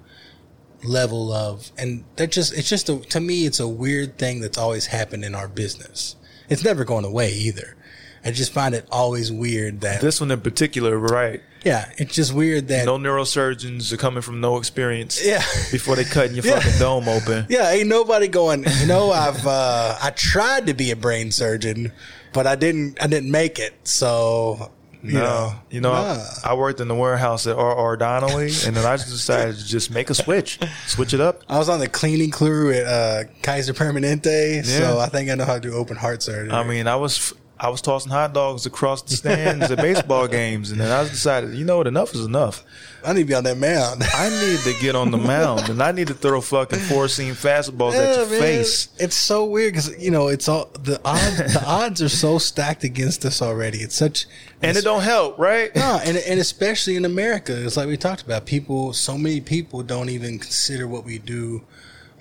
level 0.83 1.31
of, 1.31 1.71
and 1.77 2.03
that 2.15 2.31
just 2.31 2.53
it's 2.53 2.69
just 2.69 2.89
a, 2.89 2.99
to 2.99 3.19
me 3.19 3.45
it's 3.45 3.59
a 3.59 3.67
weird 3.67 4.17
thing 4.17 4.41
that's 4.41 4.57
always 4.57 4.87
happened 4.87 5.23
in 5.25 5.35
our 5.35 5.47
business. 5.47 6.15
It's 6.49 6.63
never 6.63 6.83
going 6.83 7.05
away 7.05 7.31
either. 7.33 7.75
I 8.23 8.29
just 8.31 8.51
find 8.53 8.75
it 8.75 8.85
always 8.91 9.31
weird 9.31 9.81
that 9.81 10.01
This 10.01 10.21
one 10.21 10.29
in 10.29 10.41
particular, 10.41 10.95
right? 10.97 11.41
yeah, 11.65 11.91
it's 11.97 12.13
just 12.13 12.33
weird 12.33 12.67
that 12.67 12.85
No 12.85 12.97
neurosurgeons 12.97 13.91
are 13.91 13.97
coming 13.97 14.21
from 14.21 14.41
no 14.41 14.57
experience. 14.57 15.23
Yeah. 15.25 15.41
Before 15.71 15.95
they 15.95 16.03
cutting 16.03 16.35
your 16.35 16.45
Yeah. 16.45 16.59
fucking 16.59 16.79
dome 16.79 17.07
open. 17.09 17.47
Yeah, 17.49 17.69
ain't 17.71 17.87
nobody 17.89 18.27
going. 18.27 18.65
You 18.79 18.85
know, 18.87 19.11
I've 19.11 19.45
uh, 19.47 19.97
I 20.01 20.11
tried 20.11 20.67
to 20.67 20.73
be 20.75 20.91
a 20.91 20.95
brain 20.95 21.31
surgeon, 21.31 21.91
but 22.33 22.45
I 22.45 22.55
didn't. 22.55 23.01
I 23.01 23.07
didn't 23.07 23.31
make 23.31 23.57
it. 23.59 23.73
So 23.87 24.71
No, 25.03 25.19
know, 25.19 25.53
you 25.69 25.81
know, 25.81 25.91
Nah. 25.93 26.23
I, 26.43 26.51
I 26.51 26.53
worked 26.53 26.79
in 26.79 26.87
the 26.87 26.95
warehouse 26.95 27.47
at 27.47 27.55
R.R. 27.55 27.97
Donnelley, 27.97 28.51
and 28.65 28.75
then 28.75 28.85
I 28.85 28.97
just 28.97 29.09
decided 29.09 29.55
to 29.57 29.65
just 29.65 29.89
make 29.91 30.09
a 30.09 30.13
switch, 30.13 30.59
switch 30.85 31.13
it 31.13 31.19
up. 31.21 31.41
I 31.49 31.57
was 31.57 31.69
on 31.69 31.79
the 31.79 31.87
cleaning 31.87 32.31
crew 32.31 32.71
at 32.71 32.85
uh, 32.85 33.23
Kaiser 33.41 33.73
Permanente, 33.73 34.55
Yeah. 34.57 34.61
so 34.63 34.99
I 34.99 35.07
think 35.07 35.29
I 35.29 35.35
know 35.35 35.45
how 35.45 35.55
to 35.55 35.59
do 35.59 35.73
open 35.73 35.97
heart 35.97 36.21
surgery. 36.21 36.51
I 36.51 36.63
mean, 36.63 36.87
I 36.87 36.95
was 36.97 37.33
I 37.59 37.69
was 37.69 37.81
tossing 37.81 38.11
hot 38.11 38.33
dogs 38.33 38.65
across 38.65 39.01
the 39.03 39.15
stands 39.15 39.69
at 39.69 39.77
baseball 39.77 40.27
games, 40.39 40.71
and 40.71 40.81
then 40.81 40.91
I 40.91 41.03
decided, 41.07 41.53
you 41.53 41.63
know 41.65 41.77
what, 41.77 41.87
enough 41.87 42.13
is 42.15 42.25
enough. 42.25 42.63
I 43.03 43.13
need 43.13 43.21
to 43.21 43.25
be 43.25 43.33
on 43.33 43.43
that 43.45 43.57
mound. 43.57 44.03
I 44.13 44.29
need 44.29 44.59
to 44.59 44.73
get 44.79 44.95
on 44.95 45.11
the 45.11 45.17
mound, 45.17 45.69
and 45.69 45.81
I 45.81 45.91
need 45.91 46.07
to 46.07 46.13
throw 46.13 46.41
fucking 46.41 46.79
four 46.79 47.07
seam 47.07 47.33
fastballs 47.33 47.93
at 47.93 48.17
your 48.17 48.29
man. 48.29 48.39
face. 48.39 48.89
It's 48.97 49.15
so 49.15 49.45
weird 49.45 49.73
because 49.73 50.03
you 50.03 50.11
know 50.11 50.27
it's 50.27 50.47
all 50.47 50.65
the 50.79 51.01
odds. 51.03 51.53
the 51.53 51.63
odds 51.65 52.01
are 52.01 52.09
so 52.09 52.37
stacked 52.37 52.83
against 52.83 53.25
us 53.25 53.41
already. 53.41 53.79
It's 53.79 53.95
such 53.95 54.25
And 54.61 54.77
it 54.77 54.83
don't 54.83 55.03
help, 55.03 55.37
right? 55.39 55.75
No, 55.75 55.99
and 56.03 56.17
and 56.17 56.39
especially 56.39 56.95
in 56.95 57.05
America, 57.05 57.65
it's 57.65 57.77
like 57.77 57.87
we 57.87 57.97
talked 57.97 58.21
about. 58.21 58.45
People, 58.45 58.93
so 58.93 59.17
many 59.17 59.41
people 59.41 59.83
don't 59.83 60.09
even 60.09 60.39
consider 60.39 60.87
what 60.87 61.05
we 61.05 61.17
do 61.17 61.63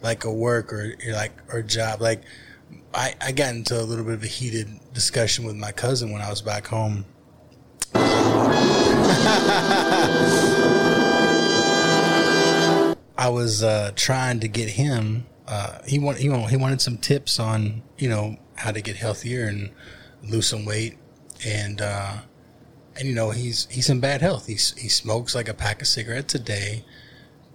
like 0.02 0.24
a 0.24 0.32
work 0.32 0.72
or 0.72 0.94
or 1.06 1.12
like 1.12 1.32
or 1.52 1.62
job. 1.62 2.00
Like 2.00 2.22
I, 2.94 3.14
I 3.20 3.32
got 3.32 3.54
into 3.54 3.80
a 3.80 3.84
little 3.84 4.04
bit 4.04 4.14
of 4.14 4.22
a 4.22 4.28
heated 4.28 4.68
discussion 4.92 5.44
with 5.44 5.56
my 5.56 5.72
cousin 5.72 6.12
when 6.12 6.22
I 6.22 6.30
was 6.30 6.42
back 6.42 6.66
home. 6.66 7.04
I 13.18 13.28
was 13.28 13.62
uh, 13.62 13.92
trying 13.96 14.40
to 14.40 14.48
get 14.48 14.70
him. 14.70 15.26
Uh, 15.46 15.78
he 15.86 15.98
want 15.98 16.18
he 16.18 16.30
want, 16.30 16.48
he 16.48 16.56
wanted 16.56 16.80
some 16.80 16.96
tips 16.96 17.38
on 17.38 17.82
you 17.98 18.08
know 18.08 18.38
how 18.54 18.70
to 18.70 18.80
get 18.80 18.96
healthier 18.96 19.46
and 19.46 19.70
lose 20.22 20.46
some 20.46 20.64
weight, 20.64 20.96
and 21.44 21.82
uh, 21.82 22.16
and 22.96 23.08
you 23.08 23.14
know 23.14 23.30
he's 23.30 23.66
he's 23.70 23.90
in 23.90 24.00
bad 24.00 24.22
health. 24.22 24.46
He 24.46 24.56
smokes 24.56 25.34
like 25.34 25.48
a 25.48 25.54
pack 25.54 25.82
of 25.82 25.88
cigarettes 25.88 26.34
a 26.34 26.38
day, 26.38 26.86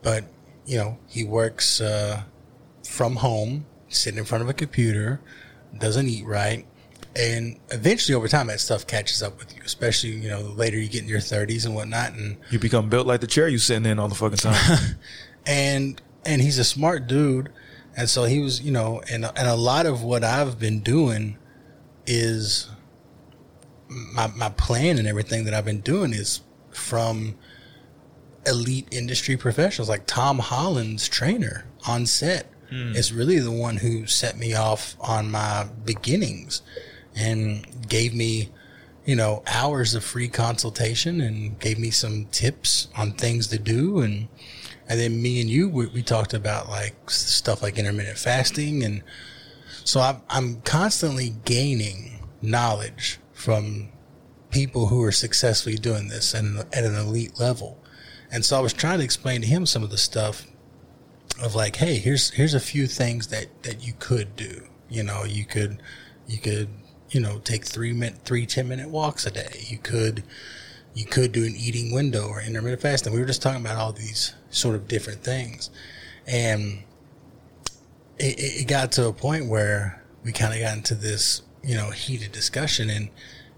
but 0.04 0.26
you 0.68 0.78
know 0.78 1.00
he 1.08 1.24
works 1.24 1.82
uh, 1.82 2.24
from 2.88 3.18
home, 3.18 3.66
sitting 3.90 4.20
in 4.20 4.26
front 4.26 4.44
of 4.44 4.50
a 4.50 4.54
computer, 4.54 5.20
doesn't 5.78 6.08
eat 6.08 6.26
right, 6.26 6.66
and 7.16 7.60
eventually 7.70 8.16
over 8.16 8.28
time 8.28 8.48
that 8.48 8.60
stuff 8.60 8.88
catches 8.88 9.24
up 9.24 9.38
with 9.40 9.56
you. 9.56 9.62
Especially 9.66 10.12
you 10.12 10.30
know 10.30 10.42
later 10.42 10.78
you 10.78 10.90
get 10.90 11.04
in 11.04 11.10
your 11.10 11.20
thirties 11.20 11.66
and 11.66 11.76
whatnot, 11.76 12.14
and 12.14 12.38
You 12.50 12.60
become 12.60 12.90
built 12.90 13.08
like 13.08 13.22
the 13.22 13.28
chair 13.28 13.48
you 13.48 13.58
sitting 13.58 13.86
in 13.86 14.00
all 14.00 14.08
the 14.08 14.16
fucking 14.16 14.38
time. 14.38 14.80
and 15.46 16.02
and 16.26 16.42
he's 16.42 16.58
a 16.58 16.64
smart 16.64 17.08
dude 17.08 17.52
and 17.96 18.10
so 18.10 18.24
he 18.24 18.40
was 18.40 18.62
you 18.62 18.72
know 18.72 19.02
and 19.10 19.26
and 19.26 19.48
a 19.48 19.56
lot 19.56 19.86
of 19.86 20.04
what 20.04 20.24
i've 20.24 20.60
been 20.60 20.80
doing 20.80 21.38
is 22.06 22.70
my 23.88 24.28
my 24.36 24.50
plan 24.50 24.98
and 24.98 25.08
everything 25.08 25.46
that 25.46 25.54
i've 25.54 25.66
been 25.66 25.82
doing 25.82 26.14
is 26.14 26.42
from 26.72 27.36
elite 28.46 28.88
industry 28.92 29.38
professionals 29.38 29.90
like 29.90 30.06
tom 30.06 30.40
holland's 30.40 31.08
trainer 31.08 31.66
on 31.88 32.06
set 32.06 32.52
hmm. 32.70 32.96
is 32.96 33.14
really 33.14 33.40
the 33.40 33.52
one 33.52 33.78
who 33.78 34.06
set 34.06 34.38
me 34.38 34.54
off 34.54 34.96
on 35.00 35.30
my 35.32 35.66
beginnings 35.86 36.62
and 37.16 37.88
gave 37.88 38.14
me 38.14 38.50
you 39.06 39.16
know 39.16 39.44
hours 39.48 39.96
of 39.96 40.04
free 40.04 40.28
consultation 40.28 41.22
and 41.22 41.60
gave 41.60 41.80
me 41.80 41.92
some 41.92 42.26
tips 42.32 42.88
on 42.98 43.14
things 43.14 43.48
to 43.48 43.60
do. 43.60 44.00
And 44.00 44.28
and 44.88 45.00
then 45.00 45.22
me 45.22 45.40
and 45.40 45.50
you 45.50 45.70
we, 45.70 45.86
we 45.88 46.04
talked 46.04 46.34
about 46.34 46.70
like 46.70 47.10
stuff 47.10 47.62
like 47.62 47.78
intermittent 47.78 48.18
fasting. 48.18 48.84
And 48.84 49.04
so 49.84 50.02
I'm, 50.02 50.22
I'm 50.30 50.62
constantly 50.62 51.36
gaining 51.46 52.28
knowledge 52.42 53.20
from 53.34 53.90
people 54.50 54.88
who 54.88 55.04
are 55.04 55.12
successfully 55.12 55.76
doing 55.76 56.08
this 56.08 56.34
and 56.34 56.60
at 56.60 56.84
an 56.84 56.96
elite 56.96 57.40
level. 57.40 57.78
And 58.32 58.44
so 58.44 58.58
i 58.58 58.60
was 58.60 58.74
trying 58.74 58.98
to 59.00 59.06
explain 59.06 59.42
to 59.42 59.48
him 59.48 59.66
some 59.66 59.84
of 59.84 59.92
the 59.92 59.98
stuff 59.98 60.48
of 61.44 61.54
like 61.54 61.76
hey 61.76 61.96
here's 61.96 62.32
here's 62.32 62.54
a 62.54 62.60
few 62.60 62.88
things 62.88 63.28
that 63.28 63.64
that 63.64 63.86
you 63.86 63.94
could 64.00 64.36
do. 64.36 64.64
You 64.90 65.04
know 65.04 65.24
you 65.24 65.46
could 65.46 65.82
you 66.28 66.40
could 66.40 66.70
you 67.10 67.20
know 67.20 67.40
take 67.40 67.66
three 67.66 67.94
minute 67.94 68.20
three 68.26 68.46
ten 68.46 68.68
minute 68.68 68.90
walks 68.90 69.26
a 69.26 69.32
day 69.32 69.66
you 69.68 69.78
could 69.78 70.24
you 70.96 71.06
could 71.06 71.34
do 71.34 71.44
an 71.44 71.54
eating 71.56 71.94
window 71.94 72.28
or 72.28 72.42
intermittent 72.42 72.82
fasting. 72.82 73.14
We 73.14 73.20
were 73.20 73.26
just 73.26 73.42
talking 73.42 73.62
about 73.62 73.76
all 73.76 73.92
these 73.92 74.34
sort 74.50 74.76
of 74.76 74.88
different 74.88 75.22
things. 75.22 75.70
And 76.26 76.84
it, 78.18 78.62
it 78.62 78.68
got 78.68 78.94
to 78.94 79.08
a 79.08 79.14
point 79.14 79.48
where 79.48 80.02
we 80.24 80.32
kind 80.32 80.54
of 80.54 80.62
got 80.62 80.78
into 80.78 80.96
this, 80.96 81.42
you 81.62 81.76
know, 81.76 81.92
heated 81.92 82.32
discussion. 82.32 82.90
And 82.90 83.10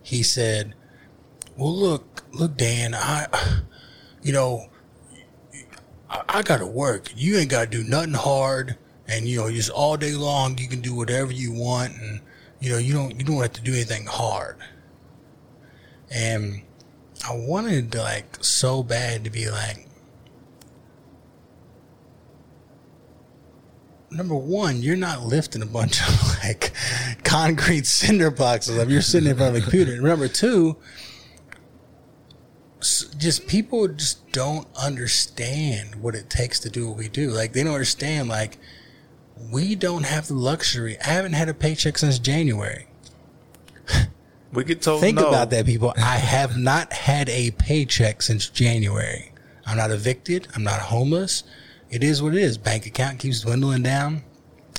he 0.02 0.24
said, 0.24 0.74
well, 1.56 1.76
look, 1.76 2.24
look, 2.34 2.58
Dan, 2.58 2.96
I, 2.96 3.28
you 4.24 4.34
know, 4.34 4.66
I, 6.10 6.24
I 6.28 6.42
got 6.42 6.58
to 6.58 6.68
work. 6.68 7.12
You 7.16 7.38
ain't 7.38 7.52
got 7.52 7.72
to 7.72 7.84
do 7.84 7.88
nothing 7.88 8.14
hard. 8.14 8.78
And, 9.08 9.28
you 9.28 9.38
know, 9.38 9.52
just 9.52 9.70
all 9.70 9.96
day 9.96 10.14
long, 10.14 10.58
you 10.58 10.68
can 10.68 10.82
do 10.82 10.96
whatever 10.96 11.32
you 11.32 11.54
want. 11.54 11.94
And, 11.94 12.22
you 12.60 12.72
know, 12.72 12.78
you 12.78 12.94
don't, 12.94 13.20
you 13.20 13.26
don't 13.26 13.42
have 13.42 13.54
to 13.54 13.62
do 13.62 13.74
anything 13.74 14.06
hard. 14.06 14.58
And, 16.10 16.64
I 17.26 17.36
wanted 17.36 17.92
to 17.94 18.02
like 18.02 18.38
so 18.42 18.84
bad 18.84 19.24
to 19.24 19.30
be 19.30 19.50
like, 19.50 19.88
number 24.12 24.36
one, 24.36 24.82
you're 24.82 24.96
not 24.96 25.24
lifting 25.24 25.62
a 25.62 25.66
bunch 25.66 26.02
of 26.02 26.38
like 26.44 26.74
concrete 27.24 27.86
cinder 27.86 28.32
boxes 28.32 28.78
if 28.78 28.90
you're 28.90 29.02
sitting 29.02 29.30
in 29.30 29.38
front 29.38 29.56
of 29.56 29.62
a 29.62 29.64
computer. 29.64 29.94
And 29.94 30.04
number 30.04 30.28
two, 30.28 30.78
just 32.80 33.48
people 33.48 33.88
just 33.88 34.32
don't 34.32 34.68
understand 34.82 35.96
what 35.96 36.16
it 36.16 36.30
takes 36.30 36.60
to 36.62 36.70
do 36.70 36.88
what 36.88 36.98
we 36.98 37.10
do. 37.10 37.32
Like 37.32 37.54
they 37.54 37.64
don't 37.64 37.74
understand 37.74 38.30
like 38.30 38.58
we 39.52 39.76
don't 39.76 40.06
have 40.06 40.28
the 40.28 40.34
luxury. 40.34 40.98
I 41.00 41.10
haven't 41.10 41.34
had 41.34 41.50
a 41.50 41.54
paycheck 41.54 41.98
since 41.98 42.20
January. 42.20 42.88
We 44.54 44.64
get 44.64 44.82
told 44.82 45.02
Think 45.02 45.18
no. 45.18 45.28
about 45.28 45.50
that, 45.50 45.66
people. 45.66 45.94
I 45.98 46.18
have 46.18 46.58
not 46.58 46.94
had 46.94 47.28
a 47.28 47.52
paycheck 47.52 48.22
since 48.22 48.48
January. 48.48 49.34
I'm 49.66 49.76
not 49.76 49.92
evicted. 49.92 50.48
I'm 50.56 50.64
not 50.64 50.80
homeless. 50.80 51.44
It 51.90 52.02
is 52.02 52.24
what 52.24 52.34
it 52.34 52.42
is. 52.42 52.58
Bank 52.58 52.86
account 52.86 53.20
keeps 53.20 53.42
dwindling 53.42 53.84
down. 53.84 54.24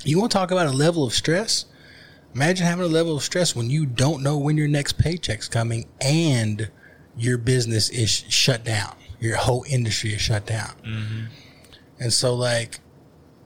You 0.03 0.19
want 0.19 0.31
to 0.31 0.37
talk 0.37 0.49
about 0.49 0.65
a 0.65 0.71
level 0.71 1.05
of 1.05 1.13
stress? 1.13 1.65
Imagine 2.33 2.65
having 2.65 2.85
a 2.85 2.89
level 2.89 3.15
of 3.15 3.23
stress 3.23 3.55
when 3.55 3.69
you 3.69 3.85
don't 3.85 4.23
know 4.23 4.37
when 4.37 4.57
your 4.57 4.67
next 4.67 4.93
paycheck's 4.97 5.47
coming 5.47 5.87
and 6.01 6.69
your 7.17 7.37
business 7.37 7.89
is 7.89 8.09
shut 8.09 8.63
down. 8.63 8.95
Your 9.19 9.35
whole 9.35 9.65
industry 9.69 10.13
is 10.13 10.21
shut 10.21 10.45
down. 10.45 10.73
Mm-hmm. 10.85 11.25
And 11.99 12.13
so, 12.13 12.33
like, 12.33 12.79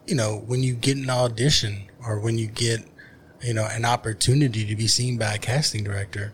you 0.05 0.15
know, 0.15 0.43
when 0.45 0.63
you 0.63 0.73
get 0.73 0.97
an 0.97 1.09
audition 1.09 1.83
or 2.05 2.19
when 2.19 2.37
you 2.37 2.47
get, 2.47 2.81
you 3.41 3.53
know, 3.53 3.67
an 3.71 3.85
opportunity 3.85 4.65
to 4.65 4.75
be 4.75 4.87
seen 4.87 5.17
by 5.17 5.35
a 5.35 5.37
casting 5.37 5.83
director, 5.83 6.33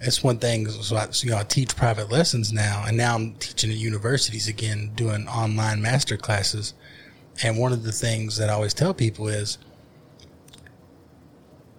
it's 0.00 0.22
one 0.22 0.38
thing. 0.38 0.68
So 0.68 0.96
I, 0.96 1.10
so, 1.10 1.26
you 1.26 1.32
know, 1.32 1.38
I 1.38 1.44
teach 1.44 1.74
private 1.76 2.10
lessons 2.10 2.52
now, 2.52 2.84
and 2.86 2.96
now 2.96 3.14
I'm 3.16 3.34
teaching 3.34 3.70
at 3.70 3.76
universities 3.76 4.48
again, 4.48 4.92
doing 4.94 5.26
online 5.28 5.82
master 5.82 6.16
classes. 6.16 6.74
And 7.42 7.58
one 7.58 7.72
of 7.72 7.82
the 7.84 7.92
things 7.92 8.36
that 8.38 8.48
I 8.48 8.52
always 8.52 8.74
tell 8.74 8.94
people 8.94 9.28
is 9.28 9.58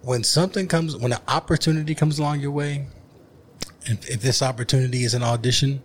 when 0.02 0.24
something 0.24 0.66
comes, 0.66 0.96
when 0.96 1.12
an 1.12 1.20
opportunity 1.28 1.94
comes 1.94 2.18
along 2.18 2.40
your 2.40 2.50
way, 2.50 2.86
and 3.86 3.98
if 4.06 4.20
this 4.20 4.42
opportunity 4.42 5.04
is 5.04 5.14
an 5.14 5.22
audition, 5.22 5.82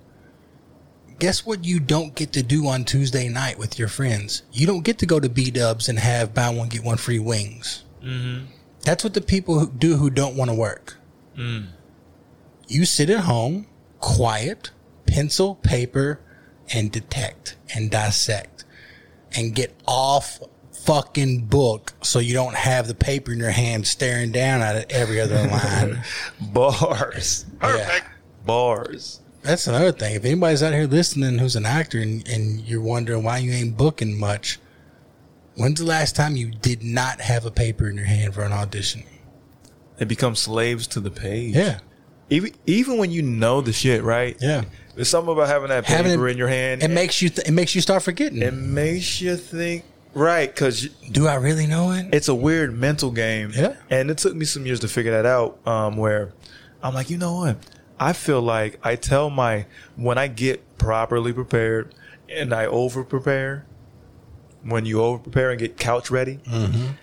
guess 1.19 1.45
what 1.45 1.65
you 1.65 1.79
don't 1.79 2.15
get 2.15 2.33
to 2.33 2.43
do 2.43 2.67
on 2.67 2.83
Tuesday 2.85 3.29
night 3.29 3.57
with 3.57 3.79
your 3.79 3.87
friends? 3.87 4.43
You 4.51 4.67
don't 4.67 4.83
get 4.83 4.97
to 4.99 5.05
go 5.05 5.19
to 5.19 5.29
B 5.29 5.51
Dubs 5.51 5.89
and 5.89 5.99
have 5.99 6.33
buy 6.33 6.49
one 6.49 6.69
get 6.69 6.83
one 6.83 6.97
free 6.97 7.19
wings. 7.19 7.83
Mm-hmm. 8.03 8.45
That's 8.81 9.03
what 9.03 9.13
the 9.13 9.21
people 9.21 9.59
who 9.59 9.71
do 9.71 9.97
who 9.97 10.09
don't 10.09 10.35
want 10.35 10.49
to 10.51 10.55
work. 10.55 10.97
You 12.67 12.85
sit 12.85 13.09
at 13.09 13.21
home, 13.21 13.67
quiet, 13.99 14.71
pencil, 15.05 15.55
paper, 15.55 16.21
and 16.73 16.91
detect 16.91 17.57
and 17.75 17.91
dissect, 17.91 18.63
and 19.35 19.53
get 19.53 19.75
off 19.85 20.39
fucking 20.85 21.45
book 21.45 21.93
so 22.03 22.19
you 22.19 22.33
don't 22.33 22.55
have 22.55 22.87
the 22.87 22.95
paper 22.95 23.33
in 23.33 23.39
your 23.39 23.51
hand 23.51 23.85
staring 23.87 24.31
down 24.31 24.61
at 24.61 24.75
it 24.75 24.91
every 24.91 25.19
other 25.19 25.45
line. 25.47 26.03
Bars. 26.39 27.45
Yeah. 27.61 27.99
Bars. 28.45 29.19
That's 29.45 29.67
another 29.67 29.91
thing. 29.91 30.15
If 30.15 30.25
anybody's 30.25 30.63
out 30.63 30.73
here 30.73 30.87
listening 30.87 31.37
who's 31.37 31.55
an 31.55 31.65
actor 31.65 31.99
and, 31.99 32.27
and 32.27 32.61
you're 32.61 32.81
wondering 32.81 33.23
why 33.23 33.37
you 33.37 33.51
ain't 33.51 33.77
booking 33.77 34.19
much, 34.19 34.59
when's 35.55 35.79
the 35.79 35.85
last 35.85 36.15
time 36.15 36.35
you 36.35 36.51
did 36.51 36.83
not 36.83 37.21
have 37.21 37.45
a 37.45 37.51
paper 37.51 37.87
in 37.87 37.95
your 37.95 38.05
hand 38.05 38.33
for 38.33 38.41
an 38.43 38.51
audition? 38.51 39.03
They 39.97 40.05
become 40.05 40.35
slaves 40.35 40.87
to 40.87 40.99
the 40.99 41.11
page. 41.11 41.55
Yeah. 41.55 41.79
Even 42.29 42.53
even 42.65 42.97
when 42.97 43.11
you 43.11 43.21
know 43.21 43.61
the 43.61 43.71
shit, 43.71 44.01
right? 44.03 44.35
Yeah. 44.41 44.63
There's 44.95 45.09
something 45.09 45.31
about 45.31 45.47
having 45.47 45.69
that 45.69 45.85
paper 45.85 45.97
Having 46.03 46.19
it- 46.19 46.31
in 46.31 46.37
your 46.37 46.47
hand. 46.47 46.81
It 46.83 46.89
makes 46.89 47.21
you 47.21 47.29
th- 47.29 47.47
it 47.47 47.51
makes 47.51 47.75
you 47.75 47.81
start 47.81 48.01
forgetting. 48.03 48.41
it 48.41 48.53
makes 48.53 49.21
you 49.21 49.37
think 49.37 49.83
right 50.15 50.49
because 50.53 50.87
Do 51.11 51.27
I 51.27 51.35
really 51.35 51.67
know 51.67 51.91
it? 51.91 52.07
it's 52.13 52.27
a 52.29 52.35
weird 52.35 52.73
mental 52.75 53.11
game. 53.11 53.51
Yeah. 53.55 53.75
And 53.91 54.09
it 54.09 54.17
took 54.17 54.35
me 54.35 54.45
some 54.45 54.65
years 54.65 54.79
to 54.79 54.87
figure 54.87 55.11
that 55.11 55.25
out. 55.27 55.59
Um, 55.67 55.97
where 55.97 56.33
I'm 56.81 56.93
like, 56.95 57.09
you 57.11 57.17
know 57.17 57.35
what? 57.35 57.57
I 57.99 58.13
feel 58.13 58.41
like 58.41 58.79
I 58.83 58.95
tell 58.95 59.29
my 59.29 59.65
when 59.95 60.17
I 60.17 60.27
get 60.27 60.77
properly 60.77 61.33
prepared 61.33 61.95
and 62.29 62.53
I 62.53 62.65
over 62.65 63.03
prepare. 63.03 63.65
When 64.63 64.85
you 64.85 65.01
over 65.01 65.19
prepare 65.19 65.51
and 65.51 65.59
get 65.59 65.77
couch 65.77 66.09
ready, 66.09 66.37
mm-hmm. 66.37 66.93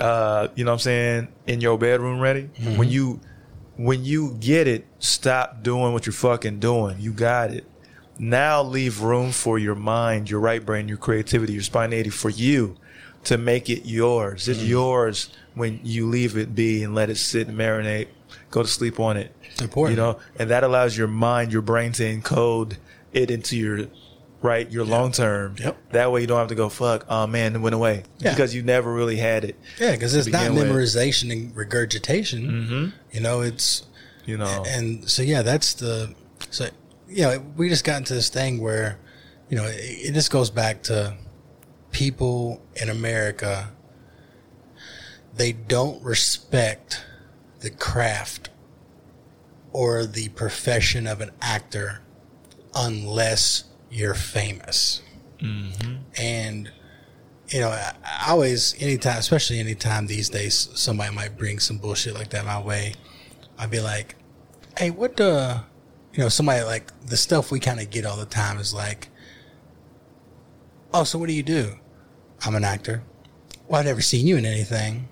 uh, 0.00 0.48
you 0.56 0.64
know 0.64 0.72
what 0.72 0.74
I'm 0.74 0.80
saying, 0.80 1.28
in 1.46 1.60
your 1.60 1.78
bedroom 1.78 2.18
ready. 2.18 2.50
Mm-hmm. 2.58 2.76
When 2.76 2.88
you 2.88 3.20
when 3.76 4.04
you 4.04 4.36
get 4.40 4.66
it, 4.66 4.86
stop 4.98 5.62
doing 5.62 5.92
what 5.92 6.06
you're 6.06 6.12
fucking 6.12 6.58
doing. 6.58 6.96
You 6.98 7.12
got 7.12 7.50
it. 7.50 7.66
Now 8.18 8.62
leave 8.62 9.00
room 9.00 9.30
for 9.30 9.58
your 9.58 9.74
mind, 9.74 10.28
your 10.28 10.40
right 10.40 10.64
brain, 10.64 10.88
your 10.88 10.96
creativity, 10.96 11.52
your 11.52 11.62
spontaneity 11.62 12.10
for 12.10 12.30
you 12.30 12.76
to 13.24 13.38
make 13.38 13.70
it 13.70 13.86
yours. 13.86 14.48
It's 14.48 14.60
mm-hmm. 14.60 14.68
yours 14.68 15.30
when 15.54 15.80
you 15.82 16.08
leave 16.08 16.36
it 16.36 16.54
be 16.54 16.82
and 16.82 16.94
let 16.94 17.10
it 17.10 17.16
sit 17.16 17.48
and 17.48 17.58
marinate. 17.58 18.08
Go 18.54 18.62
to 18.62 18.68
sleep 18.68 19.00
on 19.00 19.16
it. 19.16 19.34
Important. 19.60 19.96
You 19.98 20.02
know, 20.04 20.18
and 20.38 20.50
that 20.50 20.62
allows 20.62 20.96
your 20.96 21.08
mind, 21.08 21.52
your 21.52 21.60
brain 21.60 21.90
to 21.90 22.04
encode 22.04 22.76
it 23.12 23.28
into 23.28 23.56
your 23.56 23.88
right, 24.42 24.70
your 24.70 24.84
long 24.84 25.10
term. 25.10 25.56
Yep. 25.58 25.90
That 25.90 26.12
way 26.12 26.20
you 26.20 26.28
don't 26.28 26.38
have 26.38 26.46
to 26.50 26.54
go, 26.54 26.68
fuck, 26.68 27.04
oh 27.08 27.26
man, 27.26 27.56
it 27.56 27.58
went 27.58 27.74
away. 27.74 28.04
Yeah. 28.20 28.30
Because 28.30 28.54
you 28.54 28.62
never 28.62 28.92
really 28.92 29.16
had 29.16 29.42
it. 29.42 29.58
Yeah, 29.80 29.90
because 29.90 30.14
it's 30.14 30.28
not 30.28 30.50
begin 30.50 30.54
with. 30.54 30.68
memorization 30.68 31.32
and 31.32 31.56
regurgitation. 31.56 32.42
Mm-hmm. 32.46 32.88
You 33.10 33.20
know, 33.20 33.40
it's 33.40 33.86
You 34.24 34.38
know. 34.38 34.62
and 34.68 35.10
so 35.10 35.22
yeah, 35.22 35.42
that's 35.42 35.74
the 35.74 36.14
so 36.50 36.68
you 37.08 37.22
know 37.22 37.44
we 37.56 37.68
just 37.68 37.84
got 37.84 37.96
into 37.96 38.14
this 38.14 38.28
thing 38.28 38.60
where 38.60 39.00
you 39.48 39.56
know 39.56 39.64
it, 39.64 39.80
it 39.80 40.14
just 40.14 40.30
goes 40.30 40.50
back 40.50 40.84
to 40.84 41.16
people 41.90 42.62
in 42.80 42.88
America. 42.88 43.72
They 45.34 45.50
don't 45.50 46.00
respect 46.04 47.04
the 47.64 47.70
craft 47.70 48.50
or 49.72 50.06
the 50.06 50.28
profession 50.30 51.06
of 51.06 51.20
an 51.20 51.30
actor 51.42 52.00
unless 52.74 53.64
you're 53.90 54.14
famous. 54.14 55.02
Mm-hmm. 55.40 55.94
And 56.16 56.70
you 57.48 57.60
know, 57.60 57.70
I, 57.70 57.92
I 58.04 58.30
always, 58.30 58.74
anytime, 58.80 59.18
especially 59.18 59.60
anytime 59.60 60.06
these 60.06 60.28
days, 60.28 60.70
somebody 60.74 61.14
might 61.14 61.36
bring 61.36 61.58
some 61.58 61.78
bullshit 61.78 62.14
like 62.14 62.30
that 62.30 62.44
my 62.44 62.60
way. 62.60 62.94
I'd 63.58 63.70
be 63.70 63.80
like, 63.80 64.16
hey, 64.78 64.90
what 64.90 65.16
the, 65.16 65.62
you 66.12 66.22
know, 66.22 66.28
somebody 66.28 66.62
like 66.64 66.92
the 67.06 67.16
stuff 67.16 67.50
we 67.50 67.60
kind 67.60 67.80
of 67.80 67.90
get 67.90 68.06
all 68.06 68.16
the 68.16 68.24
time 68.26 68.58
is 68.58 68.72
like, 68.72 69.08
oh, 70.92 71.04
so 71.04 71.18
what 71.18 71.28
do 71.28 71.34
you 71.34 71.42
do? 71.42 71.74
I'm 72.46 72.54
an 72.54 72.64
actor. 72.64 73.02
Well, 73.68 73.80
I've 73.80 73.86
never 73.86 74.00
seen 74.00 74.26
you 74.26 74.36
in 74.36 74.44
anything. 74.44 75.08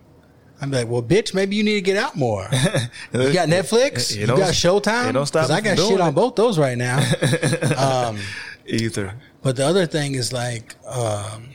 I'm 0.63 0.71
like, 0.71 0.89
well, 0.89 1.03
bitch, 1.03 1.35
maybe 1.35 1.57
you 1.57 1.65
need 1.65 1.75
to 1.75 1.81
get 1.83 1.97
out 1.97 2.17
more. 2.17 2.49
You 3.13 3.33
got 3.33 3.49
Netflix? 3.49 4.15
You 4.15 4.23
You, 4.23 4.27
got 4.29 4.55
Showtime? 4.55 5.13
don't 5.13 5.27
stop 5.27 5.43
'Cause 5.43 5.51
I 5.51 5.61
got 5.61 5.77
shit 5.77 5.89
doing 5.89 6.01
on 6.01 6.15
both 6.15 6.37
those 6.37 6.57
right 6.59 6.79
now. 6.79 6.99
um, 7.77 8.19
Either. 8.67 9.15
but 9.43 9.57
the 9.57 9.67
other 9.67 9.87
thing 9.87 10.15
is 10.15 10.33
like, 10.33 10.77
um, 10.87 11.49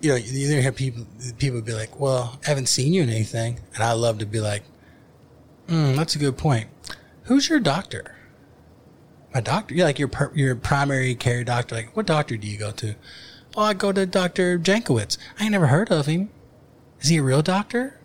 you 0.00 0.10
know, 0.10 0.14
you 0.16 0.46
either 0.48 0.60
hear 0.60 0.70
people 0.72 1.06
people 1.38 1.60
be 1.60 1.72
like, 1.72 1.98
"Well, 1.98 2.38
I 2.44 2.48
haven't 2.48 2.66
seen 2.66 2.92
you 2.94 3.02
in 3.02 3.08
anything," 3.10 3.58
and 3.74 3.82
I 3.82 3.92
love 3.92 4.18
to 4.18 4.26
be 4.26 4.38
like, 4.38 4.62
mm, 5.66 5.96
"That's 5.96 6.14
a 6.14 6.18
good 6.18 6.36
point. 6.36 6.68
Who's 7.24 7.48
your 7.48 7.58
doctor?" 7.58 8.14
My 9.34 9.40
doctor, 9.40 9.74
you're 9.74 9.86
like 9.86 9.98
your 9.98 10.08
per, 10.08 10.30
your 10.34 10.54
primary 10.56 11.14
care 11.14 11.42
doctor. 11.42 11.74
Like, 11.74 11.96
what 11.96 12.06
doctor 12.06 12.36
do 12.36 12.46
you 12.46 12.58
go 12.58 12.70
to? 12.72 12.94
Oh, 13.56 13.62
I 13.62 13.72
go 13.74 13.90
to 13.92 14.04
Doctor 14.06 14.58
Jankowitz. 14.58 15.16
I 15.40 15.44
ain't 15.44 15.52
never 15.52 15.66
heard 15.68 15.90
of 15.90 16.06
him. 16.06 16.28
Is 17.04 17.10
he 17.10 17.18
a 17.18 17.22
real 17.22 17.42
doctor? 17.42 18.00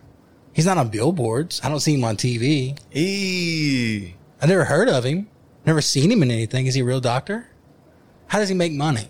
He's 0.52 0.66
not 0.66 0.78
on 0.78 0.90
billboards. 0.90 1.62
I 1.64 1.70
don't 1.70 1.80
see 1.80 1.94
him 1.94 2.04
on 2.04 2.18
TV. 2.18 2.78
E. 2.92 4.14
I 4.42 4.46
never 4.46 4.66
heard 4.66 4.90
of 4.90 5.06
him. 5.06 5.30
Never 5.66 5.80
seen 5.80 6.12
him 6.12 6.22
in 6.22 6.30
anything. 6.30 6.66
Is 6.66 6.74
he 6.76 6.82
a 6.82 6.84
real 6.84 7.00
doctor? 7.00 7.48
How 8.28 8.40
does 8.40 8.50
he 8.50 8.56
make 8.56 8.74
money? 8.74 9.08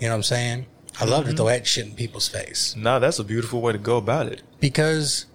You 0.00 0.08
know 0.08 0.14
what 0.14 0.16
I'm 0.16 0.22
saying? 0.24 0.66
I 1.00 1.04
love 1.04 1.22
to 1.22 1.28
mm-hmm. 1.28 1.36
throw 1.36 1.46
that 1.46 1.68
shit 1.68 1.86
in 1.86 1.94
people's 1.94 2.26
face 2.26 2.74
No, 2.74 2.98
that's 2.98 3.20
a 3.20 3.24
beautiful 3.24 3.60
way 3.60 3.70
to 3.70 3.78
go 3.78 3.96
about 3.96 4.26
it. 4.26 4.42
because 4.58 5.26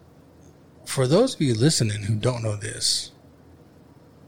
for 0.84 1.07
those 1.07 1.35
of 1.35 1.41
you 1.41 1.53
listening 1.53 2.03
who 2.03 2.15
don't 2.15 2.43
know 2.43 2.57
this, 2.57 3.11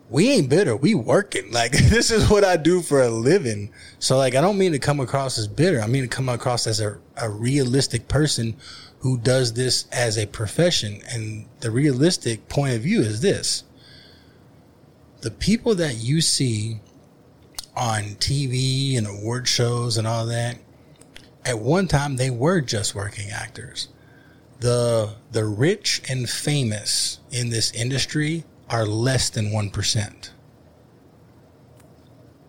we 0.09 0.31
ain't 0.31 0.49
bitter. 0.49 0.75
We 0.75 0.95
working. 0.95 1.51
Like 1.57 1.71
this 1.71 2.11
is 2.11 2.29
what 2.29 2.43
I 2.43 2.55
do 2.57 2.81
for 2.81 3.01
a 3.01 3.09
living. 3.09 3.71
So 3.99 4.17
like 4.17 4.35
I 4.35 4.41
don't 4.41 4.57
mean 4.57 4.73
to 4.73 4.79
come 4.79 4.99
across 4.99 5.37
as 5.37 5.47
bitter. 5.47 5.81
I 5.81 5.87
mean 5.87 6.03
to 6.03 6.07
come 6.07 6.29
across 6.29 6.67
as 6.67 6.79
a, 6.79 6.99
a 7.15 7.29
realistic 7.29 8.07
person 8.07 8.55
who 8.99 9.17
does 9.17 9.53
this 9.53 9.87
as 9.91 10.17
a 10.17 10.27
profession. 10.27 11.01
And 11.09 11.47
the 11.61 11.71
realistic 11.71 12.47
point 12.47 12.75
of 12.75 12.81
view 12.81 13.01
is 13.01 13.21
this. 13.21 13.63
The 15.21 15.31
people 15.31 15.73
that 15.75 15.95
you 15.95 16.21
see 16.21 16.79
on 17.75 18.03
TV 18.15 18.97
and 18.97 19.07
award 19.07 19.47
shows 19.47 19.97
and 19.97 20.07
all 20.07 20.25
that, 20.27 20.57
at 21.43 21.59
one 21.59 21.87
time 21.87 22.17
they 22.17 22.29
were 22.29 22.61
just 22.61 22.93
working 22.93 23.31
actors 23.31 23.87
the 24.59 25.15
the 25.31 25.45
rich 25.45 26.01
and 26.09 26.29
famous 26.29 27.19
in 27.31 27.49
this 27.49 27.71
industry 27.73 28.43
are 28.69 28.85
less 28.85 29.29
than 29.29 29.51
1%. 29.51 30.29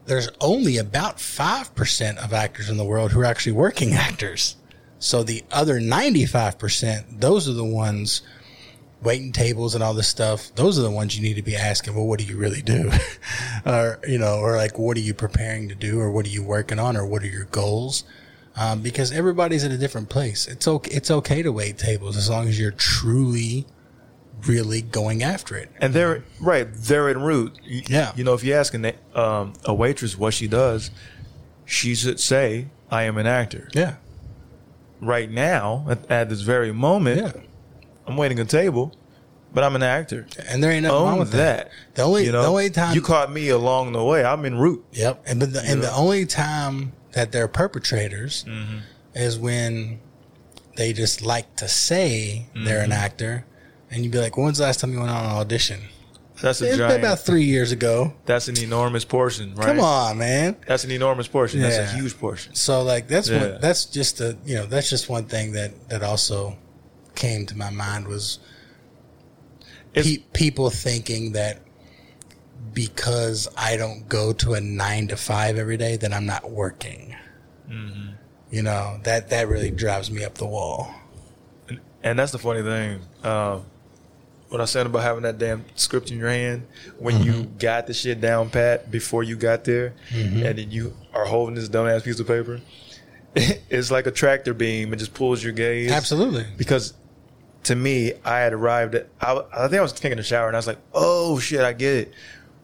There's 0.07 0.29
only 0.41 0.79
about 0.79 1.19
5% 1.19 2.25
of 2.25 2.33
actors 2.33 2.71
in 2.71 2.77
the 2.77 2.85
world 2.85 3.13
who 3.13 3.21
are 3.21 3.25
actually 3.25 3.53
working 3.53 3.93
actors. 3.95 4.57
So 4.99 5.23
the 5.23 5.45
other 5.51 5.81
95%, 5.81 7.21
those 7.21 7.49
are 7.49 7.53
the 7.53 7.65
ones 7.65 8.23
waiting 9.01 9.31
tables 9.31 9.75
and 9.75 9.85
all 9.85 9.95
this 9.95 10.09
stuff. 10.09 10.53
Those 10.57 10.79
are 10.79 10.83
the 10.83 10.91
ones 10.91 11.17
you 11.17 11.23
need 11.23 11.35
to 11.35 11.43
be 11.43 11.55
asking, 11.55 11.95
well, 11.95 12.07
what 12.07 12.19
do 12.19 12.25
you 12.25 12.37
really 12.37 12.63
do? 12.63 12.91
or, 13.67 14.01
you 14.09 14.19
know, 14.19 14.39
or 14.39 14.57
like, 14.57 14.79
what 14.79 14.97
are 14.97 15.01
you 15.01 15.15
preparing 15.15 15.69
to 15.69 15.75
do? 15.75 16.01
Or 16.01 16.11
what 16.11 16.27
are 16.27 16.31
you 16.31 16.43
working 16.43 16.81
on? 16.81 16.97
Or 16.97 17.07
what 17.07 17.23
are 17.23 17.29
your 17.29 17.45
goals? 17.45 18.03
um, 18.59 18.83
because 18.83 19.13
everybody's 19.13 19.65
at 19.65 19.71
a 19.71 19.79
different 19.79 20.09
place. 20.09 20.49
It's 20.49 20.67
okay. 20.67 20.91
It's 20.91 21.11
okay 21.11 21.43
to 21.43 21.53
wait 21.53 21.79
tables 21.79 22.17
as 22.17 22.29
long 22.29 22.49
as 22.49 22.59
you're 22.59 22.73
truly, 22.73 23.67
really 24.47 24.83
going 24.83 25.23
after 25.23 25.57
it. 25.57 25.71
And 25.79 25.93
they're 25.95 26.25
right. 26.41 26.67
They're 26.73 27.09
en 27.09 27.23
route. 27.23 27.59
Yeah. 27.65 28.13
You 28.17 28.25
know, 28.25 28.35
if 28.35 28.45
you're 28.45 28.59
asking 28.59 28.93
um, 29.15 29.53
a 29.65 29.75
waitress 29.75 30.17
what 30.19 30.35
she 30.35 30.47
does, 30.49 30.91
she 31.65 31.95
should 31.95 32.21
say, 32.21 32.69
"I 32.91 33.03
am 33.05 33.19
an 33.19 33.27
actor." 33.27 33.69
Yeah, 33.75 33.97
Right 35.01 35.31
now, 35.31 35.87
at, 35.89 36.11
at 36.11 36.29
this 36.29 36.41
very 36.41 36.73
moment, 36.73 37.21
yeah. 37.35 37.41
I'm 38.07 38.17
waiting 38.17 38.41
a 38.41 38.45
table, 38.45 38.93
but 39.55 39.63
I'm 39.63 39.77
an 39.77 39.83
actor. 39.83 40.27
And 40.49 40.63
there 40.63 40.73
ain't 40.73 40.83
nothing 40.85 41.05
wrong 41.05 41.19
with 41.19 41.31
that. 41.33 41.67
that. 41.67 41.71
The 41.95 42.03
only, 42.03 42.25
You 42.27 42.33
know, 42.33 42.43
the 42.43 42.49
only 42.49 42.71
time 42.71 42.95
you 42.95 43.03
caught 43.03 43.31
me 43.31 43.49
along 43.51 43.93
the 43.93 44.03
way. 44.03 44.25
I'm 44.25 44.45
en 44.45 44.57
route. 44.59 44.85
Yep. 44.93 45.23
And 45.27 45.41
but 45.41 45.53
the, 45.53 45.63
and 45.65 45.83
the 45.83 45.93
only 45.95 46.27
time 46.27 46.93
that 47.13 47.31
they're 47.33 47.49
perpetrators 47.49 48.45
Mm-hmm. 48.49 48.79
is 49.15 49.39
when 49.39 50.01
they 50.77 50.93
just 50.93 51.23
like 51.23 51.55
to 51.57 51.69
say 51.69 52.47
they're 52.55 52.83
Mm-hmm. 52.83 52.85
an 52.85 52.93
actor, 52.93 53.45
and 53.91 54.03
you'd 54.03 54.13
be 54.13 54.19
like, 54.19 54.37
"When's 54.37 54.59
the 54.59 54.65
last 54.65 54.81
time 54.81 54.93
you 54.93 54.99
went 54.99 55.11
on 55.11 55.25
an 55.25 55.31
audition?" 55.33 55.81
That's 56.41 56.61
a 56.63 56.69
It's 56.69 56.77
been 56.77 57.01
about 57.01 57.19
three 57.21 57.43
years 57.45 57.73
ago. 57.73 58.13
that's 58.25 58.47
an 58.47 58.59
enormous 58.61 59.05
portion, 59.05 59.55
right? 59.57 59.67
Come 59.67 59.81
on, 59.81 60.19
man. 60.19 60.57
That's 60.69 60.85
an 60.85 60.93
enormous 60.93 61.27
portion. 61.27 61.61
That's 61.61 61.77
a 61.93 61.97
huge 61.97 62.17
portion. 62.19 62.55
So 62.55 62.83
like 62.83 63.09
that's 63.09 63.29
Yeah. 63.29 63.41
what 63.41 63.61
that's 63.61 63.87
just 63.87 64.21
a 64.21 64.37
you 64.47 64.55
know 64.55 64.67
that's 64.67 64.89
just 64.89 65.09
one 65.09 65.25
thing 65.25 65.53
that 65.53 65.89
that 65.89 66.03
also 66.05 66.57
came 67.17 67.45
to 67.47 67.57
my 67.59 67.71
mind 67.71 68.07
was 68.07 68.39
pe- 69.95 70.19
people 70.33 70.71
thinking 70.71 71.33
that 71.33 71.61
because 72.73 73.49
I 73.57 73.77
don't 73.77 74.09
go 74.09 74.33
to 74.35 74.55
a 74.55 74.61
nine 74.61 75.09
to 75.09 75.17
five 75.17 75.57
every 75.59 75.77
day 75.77 75.97
that 75.97 76.13
I'm 76.13 76.27
not 76.27 76.51
working. 76.51 77.17
Mm-hmm. 77.69 78.11
You 78.51 78.63
know 78.63 79.01
that 79.05 79.31
that 79.31 79.49
really 79.49 79.71
drives 79.71 80.11
me 80.11 80.25
up 80.25 80.35
the 80.37 80.47
wall. 80.47 80.95
And 82.03 82.17
that's 82.19 82.31
the 82.33 82.39
funny 82.39 82.63
thing. 82.63 83.01
Um, 83.25 83.65
what 84.49 84.61
I 84.61 84.65
said 84.65 84.87
about 84.87 85.03
having 85.03 85.23
that 85.23 85.39
damn 85.39 85.65
script 85.75 86.11
in 86.11 86.19
your 86.19 86.31
hand 86.31 86.67
when 86.99 87.23
you 87.23 87.33
mm-hmm. 87.33 87.59
got 87.59 87.87
the 87.87 87.95
shit 87.95 88.21
down 88.21 88.51
pat 88.51 88.91
before 88.91 89.23
you 89.23 89.37
got 89.37 89.65
there, 89.65 89.95
mm-hmm. 90.11 90.45
and 90.45 90.59
then 90.59 90.71
you 90.71 90.95
are 91.13 91.27
holding 91.27 91.55
this 91.55 91.69
dumbass 91.69 92.05
piece 92.05 92.21
of 92.21 92.27
paper. 92.27 92.61
It's 93.71 93.91
like 93.91 94.07
a 94.07 94.11
tractor 94.11 94.55
beam. 94.55 94.93
It 94.93 94.97
just 94.97 95.15
pulls 95.15 95.45
your 95.45 95.53
gaze. 95.53 95.93
Absolutely. 95.93 96.47
Because 96.57 96.95
to 97.65 97.77
me, 97.77 98.15
I 98.25 98.39
had 98.39 98.53
arrived 98.53 98.95
at. 98.95 99.09
I, 99.21 99.43
I 99.53 99.69
think 99.69 99.79
I 99.79 99.83
was 99.83 99.93
taking 99.93 100.19
a 100.19 100.23
shower, 100.23 100.49
and 100.49 100.57
I 100.57 100.59
was 100.59 100.67
like, 100.67 100.79
"Oh 100.93 101.39
shit, 101.39 101.61
I 101.61 101.73
get 101.73 101.95
it." 101.95 102.15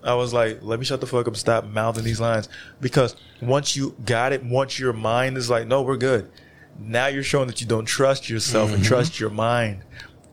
I 0.02 0.14
was 0.14 0.32
like, 0.32 0.60
"Let 0.62 0.78
me 0.78 0.84
shut 0.84 1.00
the 1.00 1.06
fuck 1.06 1.20
up, 1.20 1.28
and 1.28 1.36
stop 1.36 1.66
mouthing 1.66 2.02
these 2.02 2.20
lines." 2.20 2.48
Because 2.80 3.14
once 3.40 3.76
you 3.76 3.94
got 4.04 4.32
it, 4.32 4.42
once 4.42 4.78
your 4.78 4.94
mind 4.94 5.36
is 5.36 5.50
like, 5.50 5.66
"No, 5.68 5.82
we're 5.82 5.98
good," 5.98 6.30
now 6.78 7.06
you're 7.06 7.22
showing 7.22 7.46
that 7.48 7.60
you 7.60 7.66
don't 7.66 7.84
trust 7.84 8.28
yourself 8.28 8.70
and 8.70 8.78
mm-hmm. 8.78 8.88
trust 8.88 9.20
your 9.20 9.30
mind, 9.30 9.82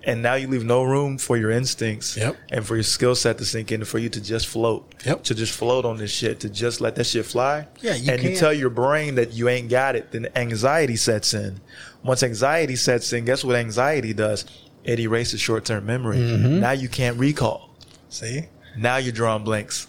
and 0.04 0.22
now 0.22 0.34
you 0.36 0.48
leave 0.48 0.64
no 0.64 0.84
room 0.84 1.18
for 1.18 1.38
your 1.38 1.52
instincts 1.52 2.18
Yep. 2.18 2.36
and 2.50 2.66
for 2.66 2.76
your 2.76 2.84
skill 2.84 3.16
set 3.16 3.38
to 3.38 3.46
sink 3.46 3.72
in, 3.72 3.82
and 3.82 3.88
for 3.88 4.00
you 4.00 4.10
to 4.10 4.22
just 4.22 4.48
float, 4.48 4.94
Yep. 5.06 5.24
to 5.26 5.36
just 5.36 5.54
float 5.54 5.86
on 5.86 5.98
this 5.98 6.12
shit, 6.12 6.40
to 6.42 6.50
just 6.50 6.82
let 6.82 6.96
that 6.96 7.06
shit 7.06 7.26
fly. 7.26 7.68
Yeah, 7.82 7.96
you 7.96 8.12
and 8.12 8.22
you 8.22 8.30
can't- 8.30 8.40
tell 8.40 8.54
your 8.54 8.70
brain 8.70 9.16
that 9.16 9.34
you 9.34 9.48
ain't 9.50 9.70
got 9.70 9.96
it, 9.96 10.12
then 10.12 10.28
anxiety 10.36 10.96
sets 10.96 11.34
in. 11.34 11.60
Once 12.04 12.24
anxiety 12.24 12.76
sets 12.76 13.14
in, 13.14 13.26
guess 13.26 13.44
what 13.44 13.56
anxiety 13.56 14.14
does? 14.14 14.46
It 14.84 15.00
erases 15.00 15.40
short 15.40 15.66
term 15.66 15.86
memory. 15.86 16.18
Mm-hmm. 16.18 16.60
Now 16.60 16.72
you 16.72 16.90
can't 16.90 17.18
recall. 17.18 17.70
See, 18.10 18.48
Now 18.76 18.98
you're 18.98 19.14
drawing 19.14 19.44
blanks. 19.44 19.88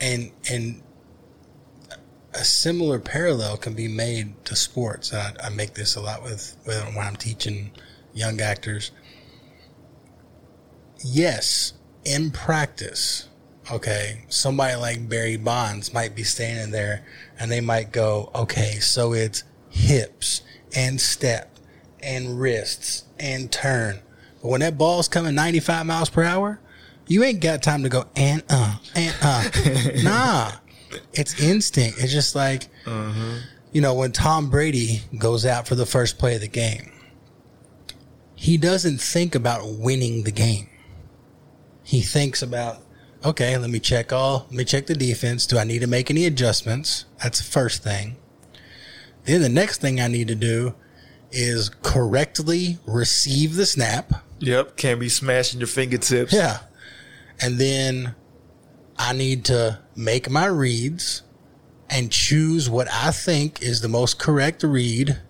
and 0.00 0.30
and 0.50 0.82
a 2.34 2.44
similar 2.44 2.98
parallel 2.98 3.58
can 3.58 3.74
be 3.74 3.88
made 3.88 4.42
to 4.46 4.56
sports. 4.56 5.12
I, 5.12 5.34
I 5.44 5.50
make 5.50 5.74
this 5.74 5.96
a 5.96 6.00
lot 6.00 6.22
with, 6.22 6.56
with 6.66 6.82
when 6.94 7.06
I'm 7.06 7.16
teaching 7.16 7.72
young 8.14 8.40
actors. 8.40 8.90
Yes, 11.04 11.72
in 12.04 12.30
practice, 12.30 13.28
okay, 13.70 14.24
somebody 14.28 14.76
like 14.76 15.08
Barry 15.08 15.36
Bonds 15.36 15.92
might 15.92 16.14
be 16.14 16.22
standing 16.22 16.70
there 16.70 17.04
and 17.38 17.50
they 17.50 17.60
might 17.60 17.92
go, 17.92 18.30
okay, 18.34 18.78
so 18.80 19.12
it's 19.12 19.44
hips 19.68 20.42
and 20.74 21.00
step 21.00 21.58
and 22.00 22.40
wrists 22.40 23.04
and 23.18 23.50
turn. 23.50 24.00
But 24.42 24.48
when 24.48 24.60
that 24.60 24.78
ball's 24.78 25.08
coming 25.08 25.34
95 25.34 25.86
miles 25.86 26.10
per 26.10 26.24
hour, 26.24 26.60
you 27.06 27.24
ain't 27.24 27.40
got 27.40 27.62
time 27.62 27.82
to 27.82 27.88
go 27.88 28.06
and 28.16 28.42
uh 28.48 28.76
and 28.94 29.14
uh. 29.22 29.48
nah, 30.02 30.52
it's 31.12 31.40
instinct. 31.40 31.98
It's 32.00 32.12
just 32.12 32.34
like, 32.34 32.68
you 33.72 33.80
know, 33.80 33.94
when 33.94 34.12
Tom 34.12 34.50
Brady 34.50 35.02
goes 35.18 35.46
out 35.46 35.66
for 35.66 35.74
the 35.74 35.86
first 35.86 36.18
play 36.18 36.36
of 36.36 36.40
the 36.40 36.48
game, 36.48 36.92
he 38.34 38.56
doesn't 38.56 38.98
think 39.00 39.34
about 39.34 39.62
winning 39.66 40.24
the 40.24 40.32
game. 40.32 40.68
He 41.92 42.00
thinks 42.00 42.40
about, 42.40 42.78
okay, 43.22 43.58
let 43.58 43.68
me 43.68 43.78
check 43.78 44.14
all, 44.14 44.46
let 44.48 44.52
me 44.52 44.64
check 44.64 44.86
the 44.86 44.94
defense. 44.94 45.46
Do 45.46 45.58
I 45.58 45.64
need 45.64 45.80
to 45.80 45.86
make 45.86 46.10
any 46.10 46.24
adjustments? 46.24 47.04
That's 47.22 47.36
the 47.36 47.44
first 47.44 47.82
thing. 47.82 48.16
Then 49.24 49.42
the 49.42 49.50
next 49.50 49.82
thing 49.82 50.00
I 50.00 50.08
need 50.08 50.28
to 50.28 50.34
do 50.34 50.74
is 51.30 51.68
correctly 51.82 52.78
receive 52.86 53.56
the 53.56 53.66
snap. 53.66 54.10
Yep. 54.38 54.78
Can't 54.78 55.00
be 55.00 55.10
smashing 55.10 55.60
your 55.60 55.66
fingertips. 55.66 56.32
Yeah. 56.32 56.60
And 57.42 57.58
then 57.58 58.14
I 58.96 59.12
need 59.12 59.44
to 59.44 59.80
make 59.94 60.30
my 60.30 60.46
reads 60.46 61.24
and 61.90 62.10
choose 62.10 62.70
what 62.70 62.88
I 62.90 63.10
think 63.10 63.60
is 63.60 63.82
the 63.82 63.88
most 63.88 64.18
correct 64.18 64.62
read, 64.62 65.20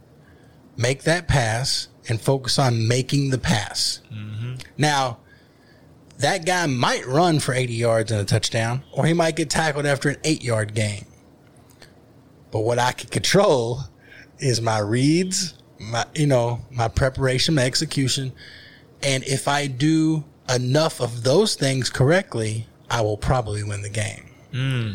make 0.76 1.02
that 1.02 1.26
pass, 1.26 1.89
and 2.09 2.20
focus 2.20 2.56
on 2.56 2.86
making 2.86 3.30
the 3.30 3.39
pass. 3.39 4.01
Mm-hmm. 4.14 4.55
Now, 4.78 5.18
that 6.23 6.47
guy 6.47 6.66
might 6.66 7.07
run 7.07 7.39
for 7.39 7.55
80 7.55 7.74
yards 7.74 8.11
and 8.11 8.20
a 8.20 8.24
touchdown, 8.24 8.82
or 8.93 9.07
he 9.07 9.12
might 9.12 9.36
get 9.36 9.51
tackled 9.51 9.86
after 9.86 10.09
an 10.09 10.16
eight 10.24 10.43
yard 10.43 10.74
gain. 10.74 11.07
But 12.51 12.61
what 12.61 12.78
I 12.78 12.93
can 12.93 13.09
control 13.09 13.81
is 14.39 14.61
my 14.61 14.78
reads, 14.78 15.55
my 15.78 16.05
you 16.15 16.27
know, 16.27 16.61
my 16.70 16.89
preparation, 16.89 17.55
my 17.55 17.65
execution, 17.65 18.32
and 19.03 19.24
if 19.24 19.49
I 19.49 19.66
do 19.66 20.24
enough 20.53 21.01
of 21.01 21.23
those 21.23 21.55
things 21.55 21.90
correctly, 21.90 22.66
I 22.90 23.01
will 23.01 23.16
probably 23.16 23.62
win 23.62 23.82
the 23.82 23.89
game. 23.89 24.28
Hmm. 24.53 24.90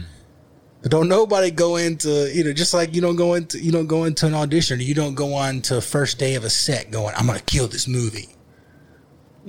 But 0.82 0.92
don't 0.92 1.10
nobody 1.10 1.52
go 1.52 1.78
into 1.78 2.32
you 2.34 2.44
know 2.44 2.54
just 2.54 2.74
like 2.74 2.94
you 2.94 3.02
don't 3.02 3.16
go 3.16 3.34
into 3.34 3.60
you 3.60 3.72
don't 3.72 3.88
go 3.88 4.04
into 4.04 4.28
an 4.28 4.36
audition 4.36 4.80
you 4.80 4.94
don't 4.94 5.16
go 5.16 5.34
on 5.34 5.62
to 5.64 5.82
first 5.82 6.20
day 6.20 6.36
of 6.36 6.44
a 6.44 6.50
set 6.50 6.92
going 6.92 7.14
I'm 7.18 7.26
gonna 7.28 7.40
kill 7.40 7.68
this 7.68 7.88
movie. 7.88 8.30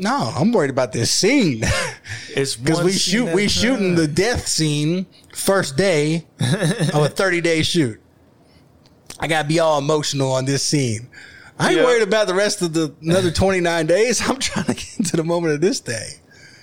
No, 0.01 0.33
I'm 0.37 0.53
worried 0.53 0.71
about 0.71 0.93
this 0.93 1.11
scene 1.11 1.63
It's 2.29 2.55
because 2.57 2.85
we 2.85 2.93
shoot 2.93 3.35
we 3.35 3.49
shooting 3.49 3.97
the 3.97 4.07
death 4.07 4.47
scene 4.47 5.07
first 5.35 5.77
day 5.77 6.25
of 6.95 7.03
a 7.03 7.09
30 7.15 7.41
day 7.41 7.63
shoot. 7.63 8.01
I 9.19 9.27
gotta 9.27 9.49
be 9.49 9.59
all 9.59 9.79
emotional 9.79 10.31
on 10.33 10.45
this 10.45 10.63
scene. 10.63 11.09
I 11.59 11.71
ain't 11.71 11.79
Yeah. 11.79 11.85
worried 11.85 12.03
about 12.03 12.29
the 12.29 12.35
rest 12.35 12.63
of 12.63 12.73
the 12.73 12.95
another 13.03 13.33
29 13.33 13.87
days. 13.87 14.21
I'm 14.31 14.39
trying 14.39 14.67
to 14.67 14.75
get 14.75 14.99
into 14.99 15.17
the 15.17 15.25
moment 15.25 15.55
of 15.55 15.61
this 15.61 15.81
day. 15.81 16.11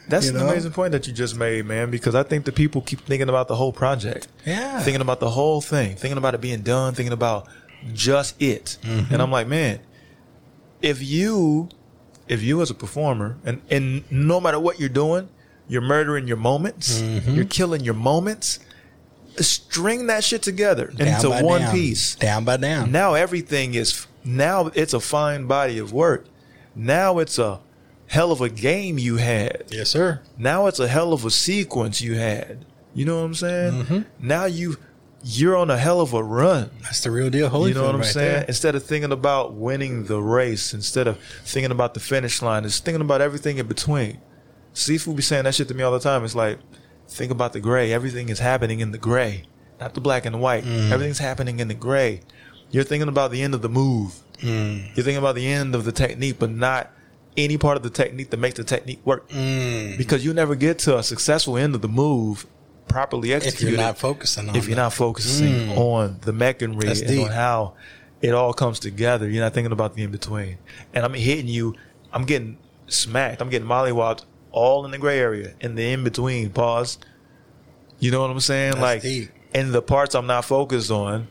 That's 0.08 0.28
you 0.30 0.38
an 0.38 0.48
amazing 0.48 0.72
point 0.72 0.94
that 0.94 1.06
you 1.08 1.12
just 1.14 1.36
made, 1.36 1.66
man, 1.66 1.90
because 1.92 2.16
I 2.16 2.24
think 2.24 2.46
the 2.46 2.52
people 2.54 2.82
keep 2.82 3.02
thinking 3.02 3.28
about 3.28 3.48
the 3.50 3.56
whole 3.56 3.74
project. 3.74 4.28
Yeah. 4.46 4.80
Thinking 4.82 5.02
about 5.02 5.20
the 5.20 5.30
whole 5.32 5.60
thing, 5.62 5.96
thinking 5.98 6.18
about 6.20 6.36
it 6.36 6.42
being 6.42 6.62
done, 6.62 6.94
thinking 6.94 7.12
about 7.12 7.48
just 7.92 8.42
it. 8.42 8.78
Mm-hmm. 8.84 9.12
And 9.14 9.22
I'm 9.22 9.32
like, 9.32 9.48
man, 9.48 9.80
if 10.82 11.02
you 11.04 11.70
if 12.28 12.42
you 12.42 12.62
as 12.62 12.70
a 12.70 12.74
performer 12.74 13.38
and, 13.46 13.62
and 13.70 14.04
no 14.12 14.40
matter 14.42 14.60
what 14.60 14.80
you're 14.80 14.90
doing, 14.90 15.30
you're 15.68 15.82
murdering 15.82 16.28
your 16.28 16.38
moments, 16.38 17.02
Mm-hmm. 17.02 17.36
you're 17.36 17.46
killing 17.46 17.82
your 17.84 17.94
moments, 17.96 18.60
string 19.38 20.08
that 20.08 20.24
shit 20.24 20.42
together 20.42 20.88
Down 20.88 21.08
into 21.08 21.30
one 21.44 21.62
down. 21.62 21.74
piece. 21.74 22.16
Down 22.16 22.46
by 22.46 22.58
down. 22.58 22.92
Now 22.92 23.14
everything 23.14 23.74
is 23.74 24.08
now 24.24 24.68
it's 24.74 24.94
a 24.94 25.00
fine 25.00 25.46
body 25.48 25.78
of 25.78 25.92
work. 25.94 26.26
Now 26.76 27.20
it's 27.20 27.38
a 27.40 27.60
hell 28.08 28.32
of 28.32 28.42
a 28.42 28.50
game 28.50 28.98
you 28.98 29.18
had. 29.18 29.66
Yes, 29.72 29.90
sir. 29.90 30.22
Now 30.38 30.68
it's 30.68 30.80
a 30.80 30.88
hell 30.88 31.14
of 31.14 31.26
a 31.26 31.32
sequence 31.32 32.02
you 32.02 32.16
had. 32.16 32.66
You 32.94 33.06
know 33.06 33.18
what 33.20 33.26
I'm 33.26 33.34
saying? 33.34 33.74
Mm-hmm. 33.84 34.02
Now 34.28 34.46
you 34.46 34.78
you're 35.28 35.56
on 35.56 35.72
a 35.72 35.78
hell 35.78 36.02
of 36.02 36.14
a 36.14 36.24
run. 36.24 36.70
That's 36.84 37.02
the 37.02 37.10
real 37.10 37.32
deal. 37.32 37.50
Holy 37.50 37.70
You 37.70 37.76
know 37.76 37.86
what 37.86 37.96
I'm 37.96 38.02
right 38.02 38.08
saying? 38.10 38.32
there. 38.32 38.46
Instead 38.48 38.76
of 38.76 38.84
thinking 38.84 39.12
about 39.12 39.54
winning 39.56 40.06
the 40.06 40.22
race, 40.22 40.72
instead 40.72 41.08
of 41.08 41.18
thinking 41.44 41.72
about 41.72 41.96
the 41.96 42.00
finish 42.00 42.44
line, 42.44 42.64
it's 42.64 42.80
thinking 42.80 43.02
about 43.02 43.22
everything 43.22 43.58
in 43.58 43.66
between. 43.66 44.22
Seafood 44.74 45.16
be 45.16 45.24
saying 45.24 45.46
that 45.46 45.56
shit 45.56 45.68
to 45.70 45.74
me 45.74 45.82
all 45.82 45.92
the 45.92 46.00
time. 46.00 46.24
It's 46.24 46.36
like, 46.36 46.60
think 47.08 47.32
about 47.32 47.54
the 47.54 47.60
gray. 47.60 47.92
Everything 47.92 48.30
is 48.30 48.38
happening 48.38 48.82
in 48.82 48.92
the 48.92 49.00
gray, 49.00 49.46
not 49.80 49.96
the 49.96 50.02
black 50.02 50.26
and 50.28 50.36
the 50.36 50.40
white. 50.40 50.64
Mm. 50.64 50.92
Everything's 50.92 51.18
happening 51.18 51.60
in 51.60 51.70
the 51.70 51.74
gray. 51.74 52.22
You're 52.70 52.84
thinking 52.84 53.10
about 53.10 53.32
the 53.32 53.42
end 53.42 53.56
of 53.56 53.64
the 53.64 53.70
move. 53.70 54.20
Mm. 54.42 54.96
You're 54.96 55.04
thinking 55.04 55.18
about 55.18 55.34
the 55.34 55.48
end 55.48 55.74
of 55.74 55.86
the 55.86 55.92
technique, 55.92 56.36
but 56.38 56.52
not 56.52 56.92
any 57.36 57.58
part 57.58 57.78
of 57.78 57.84
the 57.84 57.90
technique 57.90 58.30
that 58.30 58.38
makes 58.38 58.58
the 58.58 58.64
technique 58.64 59.04
work. 59.04 59.28
Mm. 59.30 59.98
Because 59.98 60.24
you 60.24 60.36
never 60.36 60.54
get 60.54 60.78
to 60.80 61.00
a 61.00 61.04
successful 61.04 61.58
end 61.58 61.74
of 61.74 61.82
the 61.82 61.88
move 61.88 62.46
properly 62.88 63.32
If 63.32 63.46
executed 63.46 63.72
you're 63.72 63.82
not 63.82 63.98
focusing 63.98 64.50
on 64.50 64.56
if 64.56 64.68
you're 64.68 64.76
that. 64.76 64.84
not 64.84 64.94
focusing 64.94 65.70
mm. 65.70 65.78
on 65.78 66.20
the 66.22 66.32
That's 66.88 67.02
and 67.02 67.10
deep. 67.10 67.26
on 67.26 67.32
how 67.32 67.74
it 68.22 68.34
all 68.34 68.54
comes 68.54 68.80
together, 68.80 69.30
you're 69.30 69.44
not 69.44 69.54
thinking 69.54 69.72
about 69.72 69.96
the 69.96 70.04
in 70.04 70.12
between. 70.12 70.58
And 70.94 71.06
I'm 71.06 71.14
hitting 71.14 71.48
you, 71.48 71.76
I'm 72.12 72.26
getting 72.26 72.58
smacked, 72.88 73.42
I'm 73.42 73.50
getting 73.50 73.68
mollywopped 73.68 74.26
all 74.52 74.86
in 74.86 74.92
the 74.92 74.98
gray 74.98 75.20
area, 75.20 75.54
in 75.60 75.76
the 75.76 75.92
in 75.92 76.04
between. 76.04 76.50
Pause. 76.50 77.00
You 78.00 78.12
know 78.12 78.22
what 78.22 78.30
I'm 78.30 78.40
saying? 78.40 78.72
That's 78.72 78.82
like, 78.82 79.02
deep. 79.02 79.30
in 79.54 79.72
the 79.72 79.82
parts 79.82 80.16
I'm 80.16 80.28
not 80.28 80.46
focused 80.46 80.92
on, 80.92 81.28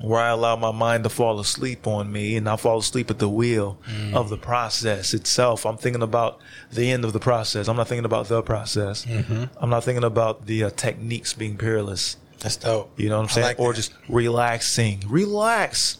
where 0.00 0.20
I 0.20 0.28
allow 0.28 0.54
my 0.56 0.70
mind 0.70 1.02
to 1.04 1.10
fall 1.10 1.40
asleep 1.40 1.86
on 1.86 2.10
me 2.12 2.36
and 2.36 2.48
I 2.48 2.54
fall 2.56 2.78
asleep 2.78 3.10
at 3.10 3.18
the 3.18 3.28
wheel 3.28 3.78
Mm. 3.90 4.14
of 4.14 4.28
the 4.30 4.36
process 4.36 5.12
itself. 5.12 5.66
I'm 5.66 5.76
thinking 5.76 6.02
about 6.02 6.40
the 6.72 6.90
end 6.92 7.04
of 7.04 7.12
the 7.12 7.18
process. 7.18 7.66
I'm 7.68 7.76
not 7.76 7.88
thinking 7.88 8.04
about 8.04 8.28
the 8.28 8.40
process. 8.42 9.04
Mm-hmm. 9.04 9.44
I'm 9.60 9.70
not 9.70 9.82
thinking 9.84 10.04
about 10.04 10.46
the 10.46 10.64
uh, 10.64 10.70
techniques 10.70 11.32
being 11.34 11.56
peerless. 11.56 12.16
That's 12.38 12.56
dope. 12.56 12.92
You 13.00 13.08
know 13.08 13.16
what 13.16 13.22
I'm 13.24 13.28
saying? 13.30 13.46
like 13.48 13.58
or 13.58 13.72
that. 13.72 13.76
just 13.76 13.92
relaxing. 14.08 15.02
Relax. 15.08 15.98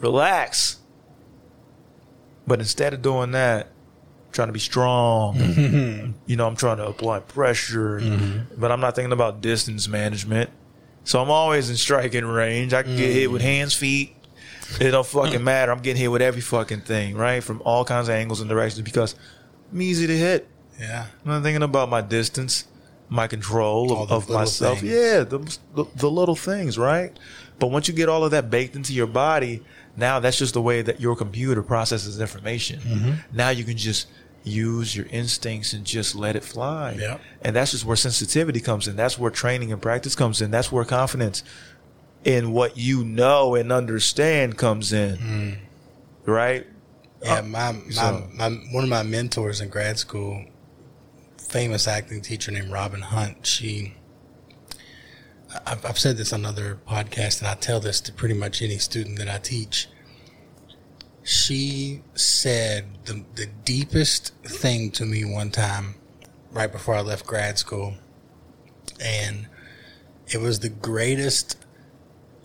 Relax. 0.00 0.78
But 2.46 2.60
instead 2.60 2.94
of 2.94 3.02
doing 3.02 3.32
that, 3.32 3.68
trying 4.32 4.48
to 4.48 4.52
be 4.52 4.58
strong, 4.60 5.36
Mm-hmm. 5.36 6.12
you 6.26 6.36
know, 6.36 6.46
I'm 6.46 6.56
trying 6.56 6.76
to 6.78 6.86
apply 6.86 7.20
pressure, 7.20 8.00
but 8.56 8.70
I'm 8.72 8.80
not 8.80 8.94
thinking 8.94 9.12
about 9.12 9.40
distance 9.40 9.88
management. 9.88 10.50
So 11.06 11.22
I'm 11.22 11.30
always 11.30 11.70
in 11.70 11.76
striking 11.76 12.24
range. 12.26 12.74
I 12.74 12.82
can 12.82 12.96
get 12.96 13.10
hit 13.12 13.30
Mm. 13.30 13.32
with 13.32 13.42
hands, 13.42 13.72
feet. 13.74 14.14
It 14.80 14.90
don't 14.90 15.06
fucking 15.06 15.42
matter. 15.52 15.72
I'm 15.72 15.80
getting 15.80 16.00
hit 16.02 16.08
with 16.10 16.20
every 16.20 16.40
fucking 16.42 16.80
thing, 16.82 17.16
right? 17.16 17.42
From 17.42 17.62
all 17.64 17.84
kinds 17.84 18.08
of 18.08 18.14
angles 18.14 18.40
and 18.40 18.50
directions 18.50 18.82
because 18.82 19.14
I'm 19.72 19.80
easy 19.80 20.06
to 20.06 20.16
hit. 20.16 20.48
Yeah. 20.78 21.06
I'm 21.24 21.30
not 21.30 21.42
thinking 21.42 21.62
about 21.62 21.88
my 21.88 22.00
distance, 22.02 22.64
my 23.08 23.26
control 23.28 23.92
All 23.92 24.02
of, 24.02 24.10
of 24.12 24.28
myself. 24.28 24.80
things. 24.80 24.92
Yeah, 24.92 25.22
the, 25.24 25.38
the 25.74 25.84
the 25.96 26.10
little 26.10 26.36
things, 26.36 26.76
right? 26.76 27.16
But 27.58 27.68
once 27.68 27.88
you 27.88 27.94
get 27.94 28.08
all 28.10 28.24
of 28.24 28.32
that 28.32 28.50
baked 28.50 28.76
into 28.76 28.92
your 28.92 29.06
body, 29.06 29.62
now 29.96 30.20
that's 30.20 30.36
just 30.38 30.52
the 30.54 30.60
way 30.60 30.82
that 30.82 31.00
your 31.00 31.16
computer 31.16 31.62
processes 31.62 32.20
information. 32.20 32.80
Mm-hmm. 32.80 33.12
Now 33.36 33.48
you 33.50 33.64
can 33.64 33.76
just 33.78 34.08
use 34.46 34.96
your 34.96 35.06
instincts 35.06 35.72
and 35.72 35.84
just 35.84 36.14
let 36.14 36.36
it 36.36 36.44
fly. 36.44 36.92
Yep. 36.92 37.20
And 37.42 37.56
that's 37.56 37.72
just 37.72 37.84
where 37.84 37.96
sensitivity 37.96 38.60
comes 38.60 38.86
in. 38.88 38.96
That's 38.96 39.18
where 39.18 39.30
training 39.30 39.72
and 39.72 39.82
practice 39.82 40.14
comes 40.14 40.40
in. 40.40 40.50
That's 40.50 40.70
where 40.70 40.84
confidence 40.84 41.42
in 42.24 42.52
what 42.52 42.76
you 42.76 43.04
know 43.04 43.54
and 43.54 43.72
understand 43.72 44.56
comes 44.56 44.92
in. 44.92 45.16
Mm. 45.16 45.58
Right? 46.26 46.66
Yeah, 47.22 47.40
my, 47.42 47.72
my, 47.72 47.80
so- 47.90 48.28
my 48.34 48.48
one 48.72 48.84
of 48.84 48.90
my 48.90 49.02
mentors 49.02 49.60
in 49.60 49.68
grad 49.68 49.98
school, 49.98 50.44
famous 51.38 51.88
acting 51.88 52.20
teacher 52.20 52.52
named 52.52 52.70
Robin 52.70 53.00
Hunt. 53.00 53.46
She, 53.46 53.94
I've, 55.66 55.84
I've 55.84 55.98
said 55.98 56.16
this 56.16 56.32
on 56.32 56.44
other 56.44 56.78
podcasts, 56.88 57.40
and 57.40 57.48
I 57.48 57.54
tell 57.54 57.80
this 57.80 58.00
to 58.02 58.12
pretty 58.12 58.34
much 58.34 58.62
any 58.62 58.78
student 58.78 59.18
that 59.18 59.28
I 59.28 59.38
teach. 59.38 59.88
She 61.26 62.02
said 62.14 63.04
the 63.04 63.24
the 63.34 63.46
deepest 63.64 64.32
thing 64.44 64.92
to 64.92 65.04
me 65.04 65.24
one 65.24 65.50
time, 65.50 65.96
right 66.52 66.70
before 66.70 66.94
I 66.94 67.00
left 67.00 67.26
grad 67.26 67.58
school, 67.58 67.94
and 69.00 69.48
it 70.28 70.38
was 70.38 70.60
the 70.60 70.68
greatest 70.68 71.56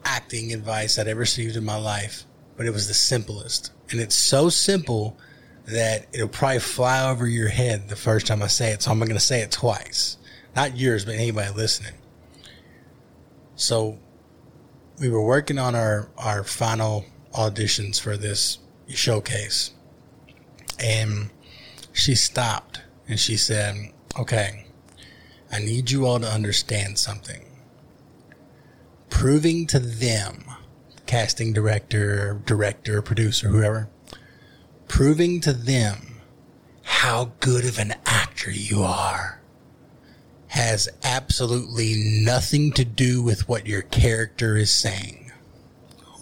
acting 0.04 0.52
advice 0.52 0.98
I'd 0.98 1.08
ever 1.08 1.20
received 1.20 1.58
in 1.58 1.64
my 1.64 1.78
life, 1.78 2.24
but 2.58 2.66
it 2.66 2.72
was 2.72 2.88
the 2.88 2.96
simplest. 2.96 3.72
And 3.92 4.00
it's 4.00 4.16
so 4.16 4.50
simple 4.50 5.16
that 5.68 6.08
it'll 6.12 6.28
probably 6.28 6.58
fly 6.58 7.08
over 7.08 7.28
your 7.28 7.50
head 7.50 7.88
the 7.88 7.96
first 7.96 8.26
time 8.26 8.42
I 8.42 8.48
say 8.48 8.72
it. 8.72 8.82
So 8.82 8.90
I'm 8.90 8.98
going 8.98 9.12
to 9.12 9.20
say 9.20 9.42
it 9.42 9.52
twice. 9.52 10.18
Not 10.56 10.76
yours, 10.76 11.06
but 11.06 11.14
anybody 11.14 11.54
listening. 11.54 11.94
So 13.56 14.00
we 15.00 15.08
were 15.08 15.24
working 15.24 15.60
on 15.60 15.76
our, 15.76 16.10
our 16.18 16.44
final 16.44 17.06
auditions 17.34 18.02
for 18.02 18.18
this 18.18 18.58
showcase. 18.96 19.72
And 20.80 21.30
she 21.94 22.16
stopped 22.16 22.82
and 23.08 23.20
she 23.20 23.38
said, 23.38 23.92
Okay, 24.20 24.66
I 25.52 25.60
need 25.60 25.92
you 25.92 26.06
all 26.06 26.20
to 26.20 26.28
understand 26.28 26.98
something. 26.98 27.46
Proving 29.10 29.68
to 29.68 29.80
them, 29.80 30.46
casting 31.06 31.54
director, 31.54 32.42
director, 32.46 33.02
producer, 33.02 33.50
whoever, 33.50 33.90
proving 34.88 35.42
to 35.42 35.54
them 35.54 36.22
how 36.84 37.32
good 37.40 37.66
of 37.66 37.78
an 37.80 37.94
actor 38.06 38.52
you 38.52 38.82
are 38.84 39.42
has 40.48 40.90
absolutely 41.04 41.94
nothing 41.96 42.74
to 42.74 42.84
do 42.84 43.22
with 43.22 43.48
what 43.48 43.66
your 43.66 43.82
character 43.84 44.58
is 44.58 44.70
saying. 44.70 45.32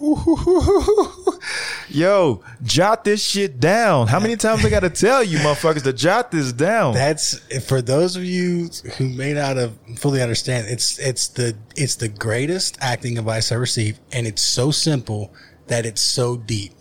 Yo, 1.88 2.42
jot 2.62 3.04
this 3.04 3.22
shit 3.22 3.58
down. 3.58 4.06
How 4.06 4.20
many 4.20 4.36
times 4.36 4.64
I 4.64 4.70
got 4.70 4.80
to 4.80 4.90
tell 4.90 5.24
you, 5.24 5.38
motherfuckers, 5.38 5.82
to 5.82 5.92
jot 5.92 6.30
this 6.30 6.52
down? 6.52 6.94
That's 6.94 7.38
for 7.64 7.82
those 7.82 8.16
of 8.16 8.24
you 8.24 8.68
who 8.96 9.08
may 9.08 9.32
not 9.32 9.56
have 9.56 9.72
fully 9.96 10.22
understand. 10.22 10.68
It's 10.68 10.98
it's 10.98 11.28
the 11.28 11.56
it's 11.76 11.96
the 11.96 12.08
greatest 12.08 12.78
acting 12.80 13.18
advice 13.18 13.50
I 13.50 13.56
received, 13.56 14.00
and 14.12 14.26
it's 14.26 14.42
so 14.42 14.70
simple 14.70 15.34
that 15.66 15.84
it's 15.84 16.00
so 16.00 16.36
deep. 16.36 16.74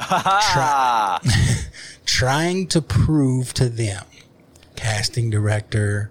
Try, 0.00 1.18
trying 2.06 2.66
to 2.68 2.80
prove 2.80 3.52
to 3.54 3.68
them, 3.68 4.04
casting 4.76 5.30
director, 5.30 6.10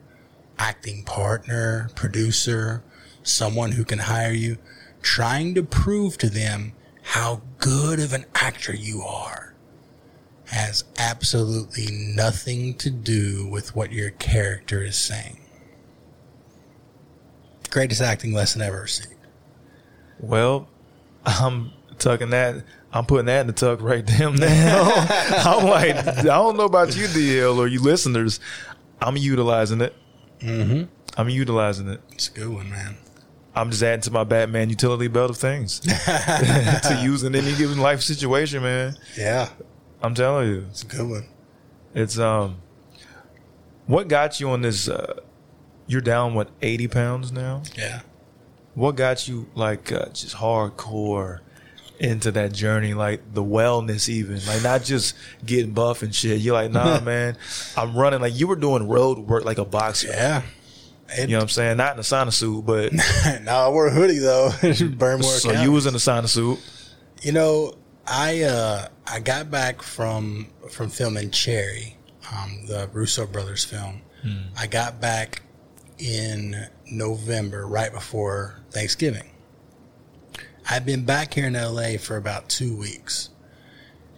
acting 0.60 1.04
partner, 1.04 1.90
producer, 1.96 2.84
someone 3.24 3.72
who 3.72 3.84
can 3.84 4.00
hire 4.00 4.32
you, 4.32 4.58
trying 5.02 5.56
to 5.56 5.64
prove 5.64 6.18
to 6.20 6.30
them 6.30 6.74
how 7.10 7.42
good 7.58 8.00
of 8.00 8.14
an 8.14 8.24
actor 8.36 8.72
you 8.72 9.02
are 9.02 9.56
has 10.46 10.84
absolutely 11.00 11.88
nothing 11.92 12.76
to 12.76 12.92
do 12.92 13.48
with 13.48 13.76
what 13.76 13.92
your 13.92 14.12
character 14.12 14.84
is 14.84 14.96
saying. 14.96 15.40
Greatest 17.72 18.00
acting 18.00 18.32
lesson 18.32 18.62
ever 18.62 18.82
received. 18.82 19.16
Well, 20.20 20.70
I'm 21.26 21.72
tucking 21.98 22.30
that. 22.30 22.64
I'm 22.94 23.08
putting 23.08 23.26
that 23.26 23.42
in 23.42 23.48
the 23.48 23.54
tuck 23.54 23.82
right 23.82 24.06
damn 24.06 24.36
now. 24.36 24.92
I'm 24.96 25.66
like, 25.66 25.96
I 25.96 26.22
don't 26.22 26.58
know 26.58 26.66
about 26.66 26.96
you, 26.96 27.08
DL, 27.08 27.58
or 27.58 27.66
you 27.66 27.82
listeners. 27.82 28.40
I'm 29.02 29.18
utilizing 29.18 29.82
it. 29.82 29.96
Mm-hmm. 30.42 30.84
I'm 31.18 31.30
utilizing 31.30 31.88
it. 31.88 32.02
It's 32.12 32.28
a 32.28 32.34
good 32.34 32.50
one, 32.50 32.70
man. 32.70 32.98
I'm 33.56 33.72
just 33.72 33.82
adding 33.84 34.02
to 34.02 34.12
my 34.12 34.24
Batman 34.24 34.70
utility 34.70 35.08
belt 35.08 35.32
of 35.32 35.38
things 35.38 35.80
to 35.80 37.00
use 37.04 37.24
in 37.24 37.36
any 37.36 37.56
given 37.56 37.80
life 37.80 38.02
situation, 38.02 38.64
man. 38.64 38.96
Yeah, 39.18 39.50
I'm 40.02 40.14
telling 40.14 40.50
you, 40.50 40.66
it's 40.70 40.84
a 40.84 40.88
good 40.88 41.10
one. 41.10 41.28
it's 41.94 42.18
um, 42.20 42.58
what 43.88 44.08
got 44.08 44.40
you 44.40 44.50
on 44.52 44.62
this? 44.62 44.88
Uh, 44.88 45.20
you're 45.88 46.02
down 46.02 46.36
what 46.36 46.50
80 46.62 46.88
pounds 46.90 47.32
now. 47.32 47.64
Yeah. 47.76 48.02
What 48.76 48.96
got 48.96 49.28
you 49.28 49.50
like 49.56 49.92
uh, 49.92 50.06
just 50.10 50.36
hardcore 50.36 51.40
into 52.00 52.32
that 52.32 52.54
journey, 52.54 52.94
like 52.94 53.34
the 53.34 53.44
wellness, 53.44 54.08
even 54.08 54.46
like 54.46 54.62
not 54.64 54.84
just 54.84 55.16
getting 55.46 55.72
buff 55.72 56.04
and 56.04 56.14
shit. 56.14 56.40
You're 56.40 56.54
like, 56.54 56.72
nah, 56.72 57.00
man, 57.04 57.36
I'm 57.76 57.96
running. 57.98 58.22
Like 58.22 58.40
you 58.40 58.48
were 58.48 58.56
doing 58.56 58.88
road 58.88 59.18
work 59.18 59.44
like 59.44 59.58
a 59.58 59.66
boxer. 59.66 60.10
Yeah. 60.10 60.44
It, 61.18 61.30
You 61.30 61.36
know 61.36 61.40
what 61.40 61.44
I'm 61.44 61.50
saying? 61.50 61.78
Not 61.78 61.94
in 61.94 62.00
a 62.00 62.04
sauna 62.04 62.32
suit, 62.34 62.66
but 62.66 62.94
no, 63.44 63.52
I 63.52 63.70
wore 63.70 63.88
a 63.88 63.92
hoodie 63.92 64.20
though. 64.20 64.52
Burn 64.98 65.22
more. 65.22 65.32
so 65.32 65.52
you 65.52 65.72
was 65.72 65.86
in 65.86 65.94
a 65.96 65.98
sauna 65.98 66.28
suit. 66.28 66.60
You 67.22 67.32
know, 67.32 67.74
I 68.08 68.44
uh, 68.44 68.88
I 69.08 69.20
got 69.20 69.50
back 69.52 69.82
from 69.82 70.48
from 70.70 70.90
filming 70.90 71.32
Cherry, 71.32 71.98
um, 72.32 72.66
the 72.68 72.90
Russo 72.94 73.26
brothers 73.26 73.64
film. 73.66 74.02
I 74.58 74.68
got 74.68 75.00
back 75.00 75.44
in 75.98 76.68
November, 76.92 77.66
right 77.66 77.92
before 77.92 78.60
Thanksgiving. 78.72 79.30
I'd 80.70 80.86
been 80.86 81.06
back 81.06 81.34
here 81.34 81.48
in 81.48 81.54
LA 81.54 81.98
for 81.98 82.18
about 82.18 82.50
two 82.50 82.76
weeks, 82.78 83.30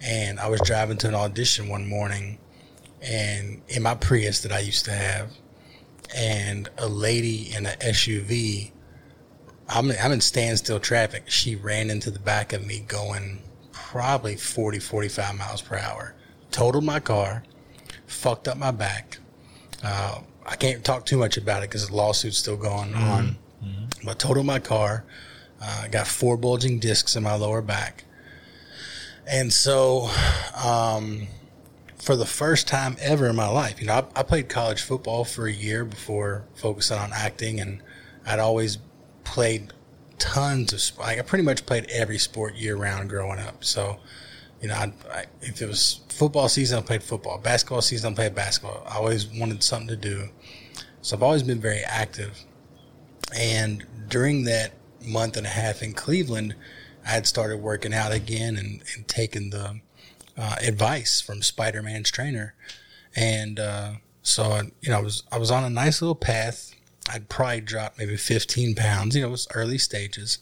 and 0.01 0.39
I 0.39 0.49
was 0.49 0.59
driving 0.61 0.97
to 0.97 1.07
an 1.07 1.13
audition 1.15 1.69
one 1.69 1.88
morning, 1.88 2.39
and 3.01 3.61
in 3.68 3.84
my 3.84 3.93
Prius 3.95 4.41
that 4.41 4.51
I 4.51 4.59
used 4.59 4.85
to 4.85 4.91
have, 4.91 5.30
and 6.16 6.70
a 6.78 6.88
lady 6.88 7.54
in 7.54 7.66
an 7.66 7.78
SUV 7.80 8.72
I'm 9.74 9.90
I'm 9.92 10.12
in 10.12 10.22
standstill 10.22 10.80
traffic. 10.80 11.30
She 11.30 11.56
ran 11.56 11.90
into 11.90 12.12
the 12.12 12.20
back 12.20 12.52
of 12.52 12.66
me 12.66 12.80
going 12.88 13.42
probably 13.72 14.36
40, 14.36 14.80
45 14.80 15.38
miles 15.38 15.62
per 15.62 15.78
hour. 15.78 16.14
Totaled 16.52 16.84
my 16.84 17.00
car, 17.00 17.44
fucked 18.06 18.50
up 18.50 18.58
my 18.58 18.72
back. 18.72 19.20
Uh, 19.82 20.20
I 20.46 20.56
can't 20.58 20.84
talk 20.84 21.06
too 21.06 21.18
much 21.18 21.38
about 21.38 21.64
it 21.64 21.70
because 21.70 21.88
the 21.88 21.96
lawsuit's 21.96 22.38
still 22.38 22.58
going 22.58 22.94
on. 22.94 23.38
But 24.04 24.20
totaled 24.20 24.46
my 24.46 24.60
car. 24.60 25.06
Uh, 25.62 25.88
got 25.88 26.08
four 26.08 26.36
bulging 26.36 26.80
discs 26.80 27.16
in 27.16 27.24
my 27.24 27.36
lower 27.36 27.62
back. 27.62 28.04
And 29.28 29.54
so, 29.54 30.10
um, 30.62 31.28
for 32.02 32.15
the 32.15 32.26
first 32.26 32.68
time 32.68 32.98
ever 32.99 33.28
in 33.28 33.36
my 33.36 33.48
life, 33.48 33.80
you 33.80 33.86
know, 33.86 33.94
I, 33.94 34.19
I 34.19 34.23
played 34.23 34.49
college 34.49 34.82
football 34.82 35.23
for 35.23 35.45
a 35.45 35.53
year 35.53 35.86
before 35.86 36.45
focusing 36.56 36.98
on 36.98 37.11
acting, 37.14 37.60
and 37.60 37.82
I'd 38.26 38.40
always 38.40 38.80
played 39.23 39.72
tons 40.18 40.73
of 40.73 40.99
like 40.99 41.19
I 41.19 41.22
pretty 41.22 41.44
much 41.44 41.65
played 41.65 41.86
every 41.91 42.18
sport 42.18 42.56
year 42.56 42.76
round 42.76 43.10
growing 43.10 43.40
up. 43.40 43.64
So, 43.64 43.99
you 44.61 44.68
know, 44.68 44.73
I, 44.73 44.94
I, 45.11 45.26
if 45.41 45.61
it 45.61 45.68
was 45.68 46.02
football 46.10 46.49
season, 46.49 46.80
I 46.80 46.82
played 46.82 47.03
football. 47.03 47.38
Basketball 47.38 47.82
season, 47.82 48.14
I 48.14 48.15
played 48.15 48.36
basketball. 48.36 48.84
I 48.90 48.98
always 48.98 49.28
wanted 49.28 49.61
something 49.61 49.88
to 49.90 49.95
do, 49.95 50.30
so 51.03 51.15
I've 51.15 51.23
always 51.23 51.44
been 51.44 51.61
very 51.61 51.84
active. 51.84 52.45
And 53.38 53.86
during 54.10 54.45
that 54.45 54.73
month 55.06 55.38
and 55.38 55.45
a 55.45 55.52
half 55.52 55.84
in 55.84 55.94
Cleveland, 55.94 56.56
I 57.06 57.10
had 57.10 57.28
started 57.28 57.57
working 57.57 57.94
out 57.94 58.11
again 58.11 58.57
and, 58.57 58.84
and 58.95 59.07
taking 59.07 59.52
the 59.52 59.82
uh, 60.41 60.55
advice 60.63 61.22
from 61.22 61.43
Spider 61.43 61.84
Man's 61.84 62.09
trainer, 62.09 62.55
and 63.15 63.59
uh, 63.59 63.91
so 64.23 64.61
you 64.81 64.89
know 64.89 64.97
I 64.97 65.01
was 65.01 65.23
I 65.31 65.38
was 65.38 65.51
on 65.51 65.63
a 65.63 65.69
nice 65.69 66.01
little 66.01 66.15
path. 66.15 66.73
I'd 67.09 67.30
probably 67.30 67.61
dropped 67.61 67.97
maybe 67.97 68.15
15 68.18 68.76
pounds. 68.76 69.15
You 69.15 69.22
know, 69.22 69.27
it 69.27 69.31
was 69.31 69.47
early 69.53 69.77
stages, 69.77 70.39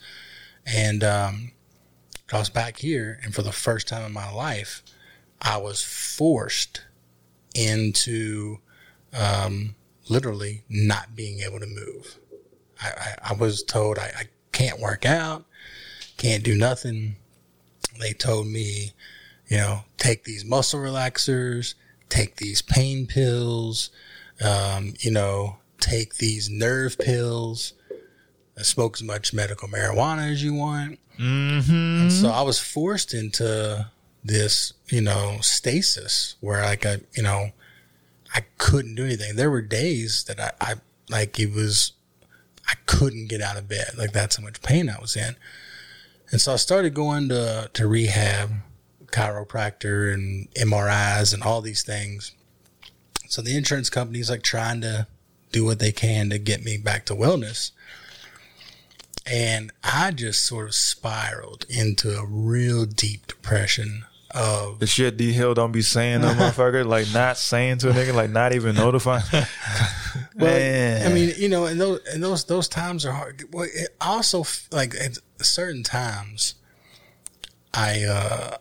and 0.65 1.03
um, 1.03 1.51
I 2.31 2.39
was 2.39 2.49
back 2.49 2.77
here, 2.77 3.19
and 3.23 3.35
for 3.35 3.41
the 3.41 3.51
first 3.51 3.89
time 3.89 4.05
in 4.05 4.13
my 4.13 4.31
life, 4.31 4.83
I 5.41 5.57
was 5.57 5.83
forced 5.83 6.83
into 7.53 8.59
um, 9.13 9.75
literally 10.07 10.63
not 10.69 11.13
being 11.13 11.41
able 11.41 11.59
to 11.59 11.67
move. 11.67 12.19
I, 12.81 12.87
I, 12.87 13.31
I 13.31 13.33
was 13.33 13.63
told 13.63 13.99
I, 13.99 14.11
I 14.17 14.23
can't 14.53 14.79
work 14.79 15.05
out, 15.05 15.45
can't 16.15 16.43
do 16.43 16.55
nothing. 16.55 17.17
They 17.99 18.13
told 18.13 18.47
me, 18.47 18.93
you 19.49 19.57
know, 19.57 19.81
take 19.97 20.23
these 20.23 20.45
muscle 20.45 20.79
relaxers, 20.79 21.73
take 22.07 22.37
these 22.37 22.61
pain 22.61 23.05
pills, 23.07 23.89
um, 24.43 24.93
you 24.99 25.11
know, 25.11 25.57
take 25.79 26.15
these 26.15 26.49
nerve 26.49 26.97
pills, 26.97 27.73
smoke 28.57 28.97
as 28.97 29.03
much 29.03 29.33
medical 29.33 29.67
marijuana 29.67 30.31
as 30.31 30.43
you 30.43 30.53
want. 30.53 30.99
Mm-hmm. 31.19 32.01
And 32.01 32.11
so 32.11 32.29
I 32.29 32.41
was 32.43 32.59
forced 32.59 33.13
into 33.13 33.89
this, 34.23 34.73
you 34.87 35.01
know, 35.01 35.37
stasis 35.41 36.35
where 36.39 36.61
like 36.61 36.85
I, 36.85 36.99
you 37.13 37.23
know, 37.23 37.49
I 38.33 38.41
couldn't 38.57 38.95
do 38.95 39.05
anything. 39.05 39.35
There 39.35 39.49
were 39.49 39.61
days 39.61 40.23
that 40.25 40.39
I, 40.39 40.51
I 40.61 40.73
like 41.09 41.39
it 41.39 41.51
was, 41.51 41.93
I 42.67 42.73
couldn't 42.85 43.27
get 43.27 43.41
out 43.41 43.57
of 43.57 43.67
bed. 43.67 43.91
Like 43.97 44.11
that's 44.11 44.35
how 44.35 44.43
much 44.43 44.61
pain 44.61 44.89
I 44.89 44.99
was 44.99 45.15
in. 45.15 45.35
And 46.31 46.39
so 46.39 46.53
I 46.53 46.57
started 46.57 46.93
going 46.93 47.29
to, 47.29 47.71
to 47.73 47.87
rehab, 47.87 48.51
chiropractor 49.11 50.13
and 50.13 50.51
MRIs 50.53 51.33
and 51.33 51.43
all 51.43 51.61
these 51.61 51.83
things. 51.83 52.33
So 53.27 53.41
the 53.41 53.55
insurance 53.55 53.89
company's 53.89 54.29
like 54.29 54.43
trying 54.43 54.81
to 54.81 55.07
do 55.51 55.65
what 55.65 55.79
they 55.79 55.91
can 55.91 56.29
to 56.29 56.37
get 56.37 56.63
me 56.63 56.77
back 56.77 57.05
to 57.05 57.15
wellness. 57.15 57.71
And 59.25 59.71
I 59.83 60.11
just 60.11 60.45
sort 60.45 60.67
of 60.67 60.75
spiraled 60.75 61.65
into 61.69 62.17
a 62.17 62.25
real 62.25 62.85
deep 62.85 63.27
depression 63.27 64.05
of 64.31 64.79
The 64.79 64.87
shit 64.87 65.17
D 65.17 65.33
Hill 65.33 65.53
don't 65.53 65.71
be 65.71 65.81
saying 65.81 66.21
no 66.21 66.27
motherfucker, 66.33 66.85
like 66.85 67.07
not 67.13 67.37
saying 67.37 67.79
to 67.79 67.89
a 67.89 67.93
nigga, 67.93 68.13
like 68.13 68.29
not 68.29 68.53
even 68.53 68.75
notifying. 68.75 69.23
Well, 70.35 70.57
Man. 70.57 71.11
I 71.11 71.13
mean, 71.13 71.33
you 71.37 71.49
know, 71.49 71.65
and 71.65 71.79
those 71.79 71.99
and 72.11 72.23
those 72.23 72.45
those 72.45 72.67
times 72.67 73.05
are 73.05 73.11
hard. 73.11 73.43
Well, 73.51 73.67
it 73.71 73.95
also 74.01 74.43
like 74.71 74.95
at 74.95 75.17
certain 75.39 75.83
times, 75.83 76.55
I 77.73 78.03
uh, 78.03 78.57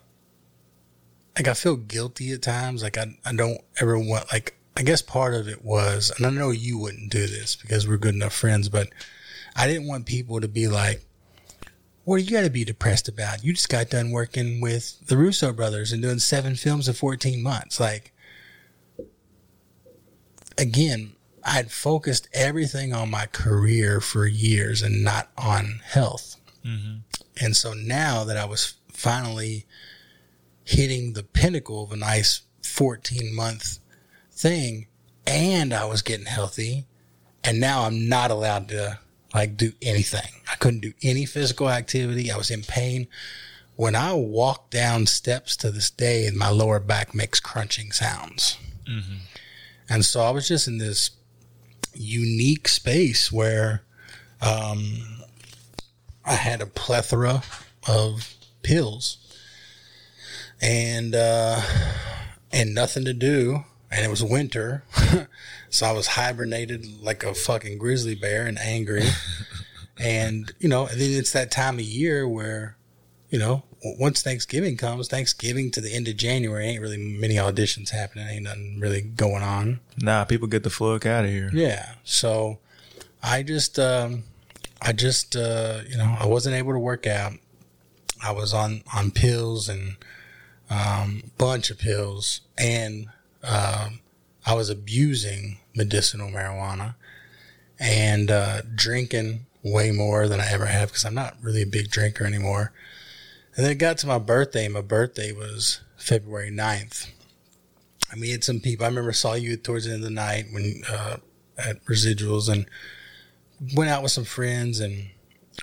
like 1.39 1.49
I 1.49 1.55
feel 1.55 1.77
guilty 1.77 2.33
at 2.33 2.43
times. 2.43 2.83
Like 2.83 2.99
I 2.99 3.17
I 3.25 3.33
don't 3.33 3.61
ever 3.81 3.99
want 3.99 4.31
like 4.33 4.59
I 4.77 4.83
guess 4.83 5.03
part 5.03 5.35
of 5.35 5.49
it 5.49 5.65
was, 5.65 6.13
and 6.17 6.27
I 6.27 6.31
know 6.31 6.51
you 6.51 6.79
wouldn't 6.79 7.11
do 7.11 7.27
this 7.27 7.57
because 7.57 7.87
we're 7.87 7.97
good 7.97 8.15
enough 8.15 8.33
friends, 8.33 8.69
but 8.69 8.89
I 9.57 9.67
didn't 9.67 9.89
want 9.89 10.07
people 10.07 10.41
to 10.41 10.49
be 10.49 10.69
like, 10.69 11.05
"What 12.05 12.19
do 12.19 12.25
you 12.25 12.31
got 12.31 12.43
to 12.43 12.51
be 12.51 12.65
depressed 12.65 13.09
about? 13.09 13.45
You 13.45 13.53
just 13.53 13.69
got 13.69 13.91
done 13.91 14.11
working 14.11 14.61
with 14.61 14.99
the 15.07 15.17
Russo 15.17 15.53
brothers 15.53 15.93
and 15.93 16.03
doing 16.03 16.19
seven 16.19 16.57
films 16.57 16.89
in 16.89 16.95
fourteen 16.95 17.43
months." 17.43 17.79
Like, 17.79 18.13
again, 20.57 21.13
I'd 21.45 21.71
focused 21.71 22.29
everything 22.33 22.93
on 22.93 23.11
my 23.11 23.27
career 23.27 24.01
for 24.01 24.27
years 24.27 24.83
and 24.83 25.05
not 25.05 25.29
on 25.37 25.81
health. 25.85 26.37
Mm-hmm. 26.65 26.99
And 27.41 27.57
so 27.57 27.75
now 27.75 28.25
that 28.25 28.37
I 28.37 28.45
was 28.45 28.75
finally 28.93 29.67
hitting 30.69 31.15
the 31.15 31.23
pinnacle 31.23 31.83
of 31.83 31.93
a 31.93 31.97
nice 31.97 32.43
14 32.63 33.35
month 33.35 33.79
thing 34.31 34.87
and 35.27 35.73
I 35.73 35.87
was 35.87 36.03
getting 36.03 36.27
healthy 36.27 36.85
and 37.43 37.59
now 37.59 37.85
I'm 37.85 38.07
not 38.07 38.31
allowed 38.31 38.69
to 38.69 38.99
like 39.33 39.57
do 39.57 39.73
anything. 39.81 40.31
I 40.51 40.57
couldn't 40.57 40.81
do 40.81 40.93
any 41.03 41.25
physical 41.25 41.71
activity. 41.71 42.31
I 42.31 42.37
was 42.37 42.51
in 42.51 42.63
pain. 42.63 43.09
When 43.77 43.95
I 43.97 44.13
walk 44.13 44.69
down 44.69 45.07
steps 45.07 45.57
to 45.59 45.71
this 45.71 45.89
day 45.89 46.27
and 46.27 46.37
my 46.37 46.51
lower 46.51 46.81
back 46.81 47.15
makes 47.15 47.41
crunching 47.41 47.91
sounds. 47.93 48.59
And 49.89 50.05
so 50.05 50.21
I 50.21 50.31
was 50.31 50.47
just 50.47 50.69
in 50.69 50.77
this 50.77 51.13
unique 51.95 52.69
space 52.69 53.33
where 53.33 53.85
um, 54.43 55.25
I 56.27 56.35
had 56.35 56.61
a 56.61 56.67
plethora 56.67 57.43
of 57.89 58.35
pills 58.63 59.17
and 60.61 61.15
uh, 61.15 61.61
and 62.53 62.75
nothing 62.75 63.05
to 63.05 63.13
do. 63.13 63.65
And 63.91 64.05
it 64.05 64.11
was 64.11 64.23
winter, 64.23 64.85
so 65.71 65.87
I 65.87 65.93
was 65.93 66.09
hibernated 66.09 66.87
like 67.01 67.25
a 67.25 67.33
fucking 67.33 67.79
grizzly 67.79 68.15
bear 68.15 68.47
and 68.47 68.59
angry. 68.59 69.05
and 69.99 70.53
you 70.59 70.69
know, 70.69 70.87
and 70.87 71.01
then 71.01 71.11
it's 71.13 71.33
that 71.33 71.51
time 71.51 71.77
of 71.77 71.85
year 71.85 72.29
where, 72.29 72.77
you 73.31 73.39
know, 73.39 73.63
once 73.83 74.23
Thanksgiving 74.23 74.77
comes, 74.77 75.09
Thanksgiving 75.09 75.71
to 75.73 75.81
the 75.81 75.93
end 75.93 76.09
of 76.09 76.17
January 76.17 76.67
ain't 76.67 76.83
really 76.83 76.99
many 76.99 77.37
auditions 77.37 77.91
happening, 77.91 78.27
ain't 78.29 78.45
nothing 78.45 78.79
really 78.81 79.01
going 79.01 79.43
on. 79.43 79.81
Nah, 79.97 80.25
people 80.25 80.49
get 80.49 80.65
the 80.65 80.71
fuck 80.71 81.07
out 81.07 81.25
of 81.25 81.31
here. 81.31 81.51
Yeah. 81.53 81.95
So 82.05 82.59
I 83.23 83.43
just, 83.43 83.79
um, 83.79 84.25
I 84.83 84.93
just, 84.93 85.37
uh, 85.37 85.81
you 85.89 85.97
know, 85.97 86.17
I 86.19 86.27
wasn't 86.27 86.57
able 86.57 86.73
to 86.73 86.79
work 86.79 87.07
out. 87.07 87.33
I 88.23 88.33
was 88.33 88.53
on, 88.53 88.83
on 88.95 89.13
pills 89.13 89.69
and, 89.69 89.97
um, 90.71 91.23
bunch 91.39 91.71
of 91.71 91.79
pills 91.79 92.43
and, 92.57 93.07
um, 93.43 94.01
I 94.47 94.55
was 94.55 94.71
abusing 94.71 95.59
medicinal 95.75 96.31
marijuana 96.31 96.95
and, 97.79 98.31
uh, 98.31 98.63
drinking 98.75 99.47
way 99.63 99.91
more 99.91 100.29
than 100.29 100.41
I 100.41 100.51
ever 100.51 100.67
have 100.67 100.89
because 100.89 101.05
I'm 101.05 101.15
not 101.15 101.37
really 101.43 101.63
a 101.63 101.67
big 101.67 101.91
drinker 101.91 102.25
anymore. 102.25 102.73
And 103.57 103.65
then 103.65 103.73
it 103.73 103.79
got 103.79 103.99
to 103.99 104.07
my 104.07 104.19
birthday. 104.19 104.69
My 104.69 104.81
birthday 104.81 105.33
was 105.33 105.81
February 105.97 106.51
9th. 106.51 107.09
I 108.11 108.17
mean, 108.17 108.41
some 108.41 108.61
people. 108.61 108.87
I 108.87 108.89
remember 108.89 109.13
saw 109.13 109.35
you 109.35 109.57
towards 109.57 109.85
the 109.85 109.93
end 109.93 110.03
of 110.03 110.09
the 110.09 110.15
night 110.15 110.47
when 110.53 110.83
uh, 110.89 111.17
at 111.59 111.85
residuals 111.85 112.49
and 112.49 112.67
went 113.75 113.91
out 113.91 114.03
with 114.03 114.13
some 114.13 114.25
friends 114.25 114.81
and 114.81 115.09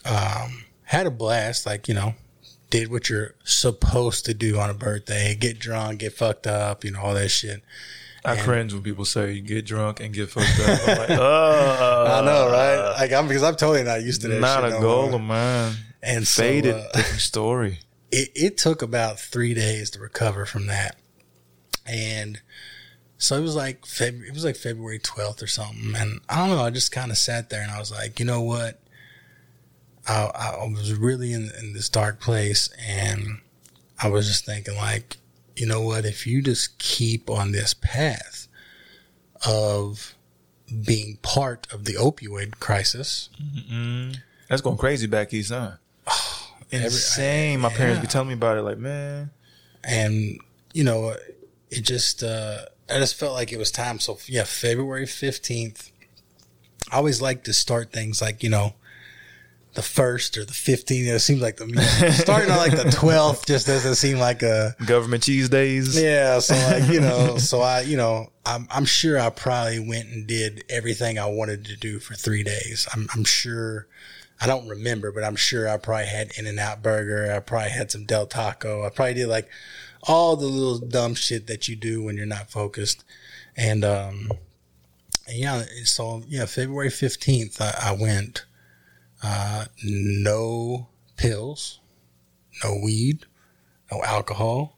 um, 0.05 0.65
had 0.83 1.07
a 1.07 1.11
blast. 1.11 1.65
Like 1.65 1.87
you 1.87 1.93
know, 1.93 2.13
did 2.79 2.91
what 2.91 3.09
you're 3.09 3.35
supposed 3.43 4.25
to 4.25 4.33
do 4.33 4.59
on 4.59 4.69
a 4.69 4.73
birthday: 4.73 5.35
get 5.35 5.59
drunk, 5.59 5.99
get 5.99 6.13
fucked 6.13 6.47
up, 6.47 6.83
you 6.83 6.91
know, 6.91 6.99
all 6.99 7.13
that 7.13 7.29
shit. 7.29 7.63
I 8.23 8.35
cringe 8.37 8.73
when 8.73 8.81
people 8.81 9.05
say 9.05 9.33
you 9.33 9.41
get 9.41 9.65
drunk 9.65 9.99
and 9.99 10.13
get 10.13 10.31
fucked 10.31 10.59
up. 10.59 10.87
I'm 10.87 10.97
like, 10.97 11.09
oh, 11.11 12.05
I 12.21 12.25
know, 12.25 12.49
right? 12.51 12.95
Like 12.99 13.13
I'm 13.13 13.27
because 13.27 13.43
I'm 13.43 13.55
totally 13.55 13.83
not 13.83 14.01
used 14.01 14.21
to 14.21 14.27
that. 14.29 14.41
Not 14.41 14.63
shit 14.63 14.71
a 14.71 14.75
no 14.75 14.81
goal 14.81 15.05
more. 15.07 15.15
of 15.15 15.21
mine. 15.21 15.73
And 16.01 16.27
so, 16.27 16.41
Faded, 16.41 16.75
uh, 16.75 16.87
different 16.93 17.21
story. 17.21 17.79
it, 18.11 18.29
it 18.35 18.57
took 18.57 18.81
about 18.81 19.19
three 19.19 19.53
days 19.53 19.89
to 19.91 19.99
recover 19.99 20.45
from 20.45 20.67
that. 20.67 20.97
And 21.85 22.41
so 23.17 23.37
it 23.37 23.41
was 23.41 23.55
like 23.55 23.83
Feb- 23.83 24.23
it 24.27 24.33
was 24.33 24.43
like 24.43 24.55
February 24.55 24.99
12th 24.99 25.43
or 25.43 25.47
something. 25.47 25.93
And 25.95 26.21
I 26.27 26.37
don't 26.37 26.55
know, 26.55 26.63
I 26.63 26.71
just 26.71 26.91
kind 26.91 27.11
of 27.11 27.17
sat 27.17 27.49
there 27.49 27.61
and 27.61 27.71
I 27.71 27.79
was 27.79 27.91
like, 27.91 28.19
you 28.19 28.25
know 28.25 28.41
what? 28.41 28.81
I, 30.07 30.25
I 30.61 30.67
was 30.67 30.93
really 30.93 31.33
in, 31.33 31.51
in 31.59 31.73
this 31.73 31.89
dark 31.89 32.19
place 32.19 32.69
and 32.87 33.39
I 34.01 34.09
was 34.09 34.27
just 34.27 34.45
thinking 34.45 34.75
like, 34.75 35.17
you 35.55 35.65
know 35.65 35.81
what? 35.81 36.05
If 36.05 36.27
you 36.27 36.41
just 36.41 36.77
keep 36.77 37.29
on 37.29 37.51
this 37.51 37.73
path 37.73 38.47
of 39.45 40.15
being 40.85 41.17
part 41.21 41.67
of 41.73 41.85
the 41.85 41.93
opioid 41.93 42.59
crisis, 42.59 43.29
That's 44.49 44.61
going 44.61 44.77
crazy 44.77 45.07
back 45.07 45.33
east, 45.33 45.51
huh? 45.51 45.73
Insane. 46.71 47.59
My 47.61 47.69
parents 47.69 48.01
be 48.01 48.07
telling 48.07 48.27
me 48.27 48.33
about 48.33 48.57
it. 48.57 48.61
Like, 48.63 48.77
man, 48.77 49.31
and 49.85 50.39
you 50.73 50.83
know 50.83 51.15
it 51.69 51.81
just 51.81 52.23
uh 52.23 52.65
i 52.89 52.99
just 52.99 53.15
felt 53.15 53.33
like 53.33 53.51
it 53.51 53.57
was 53.57 53.71
time 53.71 53.99
so 53.99 54.17
yeah 54.27 54.43
february 54.43 55.05
15th 55.05 55.91
i 56.91 56.97
always 56.97 57.21
like 57.21 57.43
to 57.43 57.53
start 57.53 57.91
things 57.91 58.21
like 58.21 58.43
you 58.43 58.49
know 58.49 58.73
the 59.75 59.81
first 59.81 60.37
or 60.37 60.45
the 60.45 60.53
15th 60.53 61.07
it 61.07 61.19
seems 61.19 61.41
like 61.41 61.57
the 61.57 62.11
starting 62.13 62.49
on 62.49 62.57
like 62.57 62.71
the 62.71 62.77
12th 62.83 63.45
just 63.45 63.67
doesn't 63.67 63.95
seem 63.95 64.17
like 64.17 64.41
a 64.41 64.75
government 64.85 65.23
cheese 65.23 65.49
days. 65.49 66.01
yeah 66.01 66.39
so 66.39 66.55
like 66.71 66.89
you 66.91 66.99
know 66.99 67.37
so 67.37 67.61
i 67.61 67.81
you 67.81 67.97
know 67.97 68.31
i'm, 68.45 68.67
I'm 68.71 68.85
sure 68.85 69.19
i 69.19 69.29
probably 69.29 69.79
went 69.79 70.07
and 70.07 70.25
did 70.25 70.63
everything 70.69 71.19
i 71.19 71.25
wanted 71.25 71.65
to 71.65 71.75
do 71.75 71.99
for 71.99 72.13
three 72.15 72.43
days 72.43 72.87
i'm, 72.93 73.07
I'm 73.13 73.25
sure 73.25 73.87
I 74.41 74.47
don't 74.47 74.67
remember, 74.67 75.11
but 75.11 75.23
I'm 75.23 75.37
sure 75.37 75.69
I 75.69 75.77
probably 75.77 76.07
had 76.07 76.31
In-N-Out 76.37 76.83
Burger. 76.83 77.33
I 77.33 77.39
probably 77.39 77.69
had 77.69 77.89
some 77.89 78.05
Del 78.05 78.27
Taco. 78.27 78.85
I 78.85 78.89
probably 78.89 79.13
did 79.13 79.27
like 79.27 79.49
all 80.03 80.35
the 80.35 80.45
little 80.45 80.79
dumb 80.79 81.15
shit 81.15 81.47
that 81.47 81.67
you 81.67 81.75
do 81.75 82.03
when 82.03 82.17
you're 82.17 82.25
not 82.25 82.51
focused. 82.51 83.03
And, 83.55 83.85
um, 83.85 84.29
and 85.27 85.37
yeah, 85.37 85.63
so 85.85 86.23
yeah, 86.27 86.45
February 86.45 86.89
15th, 86.89 87.61
I, 87.61 87.91
I 87.91 87.91
went, 87.93 88.45
uh, 89.25 89.65
no 89.83 90.87
pills, 91.17 91.79
no 92.63 92.79
weed, 92.83 93.25
no 93.91 94.03
alcohol, 94.03 94.77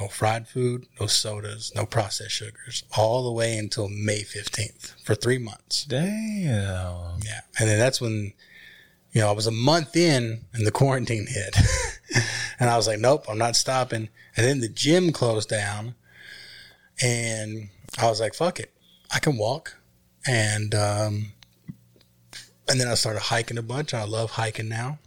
no 0.00 0.08
fried 0.08 0.48
food, 0.48 0.86
no 1.00 1.06
sodas, 1.06 1.72
no 1.76 1.86
processed 1.86 2.32
sugars, 2.32 2.82
all 2.96 3.24
the 3.24 3.30
way 3.30 3.56
until 3.56 3.88
May 3.88 4.22
15th 4.22 5.00
for 5.04 5.14
three 5.14 5.38
months. 5.38 5.84
Damn. 5.84 7.20
Yeah. 7.24 7.42
And 7.60 7.68
then 7.68 7.78
that's 7.78 8.00
when, 8.00 8.32
you 9.12 9.20
know, 9.20 9.28
I 9.28 9.32
was 9.32 9.46
a 9.46 9.52
month 9.52 9.94
in 9.94 10.44
and 10.52 10.66
the 10.66 10.72
quarantine 10.72 11.26
hit. 11.30 11.56
and 12.58 12.68
I 12.68 12.76
was 12.76 12.88
like, 12.88 12.98
nope, 12.98 13.26
I'm 13.28 13.38
not 13.38 13.54
stopping. 13.54 14.08
And 14.36 14.44
then 14.44 14.58
the 14.58 14.68
gym 14.68 15.12
closed 15.12 15.48
down. 15.48 15.94
And 17.00 17.68
I 17.98 18.08
was 18.08 18.20
like, 18.20 18.34
fuck 18.34 18.58
it. 18.58 18.72
I 19.14 19.20
can 19.20 19.36
walk. 19.38 19.76
And, 20.26 20.74
um, 20.74 21.32
and 22.68 22.80
then 22.80 22.88
I 22.88 22.94
started 22.94 23.20
hiking 23.20 23.58
a 23.58 23.62
bunch. 23.62 23.94
I 23.94 24.04
love 24.04 24.32
hiking 24.32 24.68
now. 24.68 24.98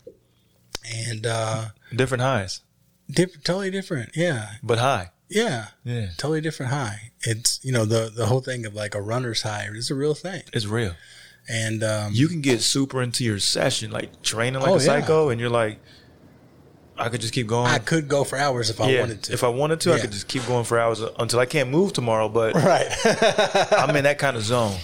And, 0.91 1.25
uh, 1.27 1.65
Different 1.95 2.21
highs, 2.21 2.61
different, 3.09 3.43
totally 3.45 3.69
different. 3.71 4.11
Yeah. 4.15 4.53
but 4.63 4.77
high. 4.79 5.11
Yeah. 5.29 5.67
Yeah. 5.83 6.07
Totally 6.17 6.41
different 6.41 6.71
high. 6.71 7.11
It's, 7.21 7.59
you 7.63 7.71
know, 7.71 7.85
the, 7.85 8.11
the 8.15 8.25
whole 8.27 8.41
thing 8.41 8.65
of 8.65 8.73
like 8.73 8.95
a 8.95 9.01
runner's 9.01 9.41
high 9.43 9.67
is 9.71 9.91
a 9.91 9.95
real 9.95 10.13
thing. 10.15 10.43
It's 10.53 10.65
real. 10.65 10.95
And, 11.47 11.83
um, 11.83 12.13
You 12.13 12.27
can 12.27 12.41
get 12.41 12.61
super 12.61 13.01
into 13.01 13.23
your 13.23 13.39
session, 13.39 13.91
like 13.91 14.21
training 14.23 14.61
like 14.61 14.69
Oh, 14.71 14.75
a 14.75 14.77
yeah. 14.79 14.85
psycho, 14.85 15.29
and 15.29 15.39
you're 15.39 15.49
like, 15.49 15.79
I 16.97 17.09
could 17.09 17.21
just 17.21 17.33
keep 17.33 17.47
going. 17.47 17.67
I 17.67 17.79
could 17.79 18.07
go 18.07 18.23
for 18.23 18.37
hours 18.37 18.69
if 18.69 18.81
I 18.81 18.89
yeah, 18.89 18.99
wanted 19.01 19.23
to. 19.23 19.33
if 19.33 19.43
I 19.43 19.47
wanted 19.47 19.79
to, 19.81 19.93
I 19.93 19.99
could 19.99 20.11
just 20.11 20.27
keep 20.27 20.45
going 20.47 20.65
for 20.65 20.77
hours 20.79 21.01
until 21.17 21.39
I 21.39 21.45
can't 21.45 21.69
move 21.69 21.93
tomorrow. 21.93 22.27
But 22.29 22.55
right. 22.55 22.87
I'm 23.73 23.95
in 23.95 24.03
that 24.03 24.17
kind 24.19 24.35
of 24.35 24.43
zone. 24.43 24.77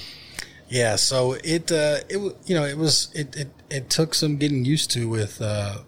Yeah, 0.67 0.95
so 0.95 1.33
it 1.43 1.71
uh 1.71 1.99
it 2.09 2.17
you 2.45 2.55
know 2.55 2.65
it 2.65 2.77
was 2.77 3.09
it 3.13 3.35
it, 3.35 3.49
it 3.69 3.89
took 3.89 4.13
some 4.13 4.37
getting 4.37 4.65
used 4.65 4.91
to 4.91 5.07
with 5.07 5.41
uh 5.41 5.79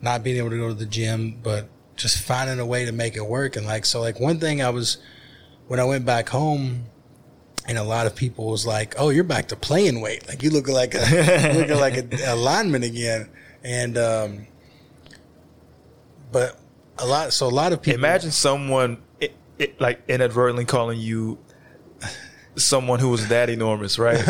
not 0.00 0.22
being 0.24 0.36
able 0.36 0.50
to 0.50 0.58
go 0.58 0.68
to 0.68 0.74
the 0.74 0.84
gym, 0.86 1.38
but 1.42 1.68
just 1.96 2.18
finding 2.18 2.58
a 2.58 2.66
way 2.66 2.84
to 2.84 2.92
make 2.92 3.16
it 3.16 3.24
work. 3.24 3.56
And 3.56 3.64
like 3.64 3.86
so, 3.86 4.00
like 4.00 4.20
one 4.20 4.38
thing 4.40 4.60
I 4.60 4.70
was 4.70 4.98
when 5.68 5.80
I 5.80 5.84
went 5.84 6.04
back 6.04 6.28
home, 6.28 6.86
and 7.66 7.78
a 7.78 7.84
lot 7.84 8.06
of 8.06 8.14
people 8.14 8.46
was 8.46 8.66
like, 8.66 8.94
"Oh, 8.98 9.10
you're 9.10 9.24
back 9.24 9.48
to 9.48 9.56
playing 9.56 10.00
weight. 10.00 10.28
Like 10.28 10.42
you 10.42 10.50
look 10.50 10.68
like 10.68 10.94
a 10.94 11.54
looking 11.56 11.76
like 11.76 11.96
a, 11.96 12.32
a 12.32 12.36
lineman 12.36 12.82
again." 12.82 13.30
And 13.64 13.96
um, 13.96 14.46
but 16.32 16.58
a 16.98 17.06
lot 17.06 17.32
so 17.32 17.46
a 17.46 17.48
lot 17.48 17.72
of 17.72 17.80
people 17.80 17.98
Imagine 17.98 18.32
someone 18.32 19.02
it, 19.20 19.34
it, 19.58 19.80
like 19.80 20.02
inadvertently 20.08 20.64
calling 20.64 20.98
you 20.98 21.38
someone 22.56 23.00
who 23.00 23.08
was 23.08 23.28
that 23.28 23.48
enormous, 23.48 23.98
right? 23.98 24.20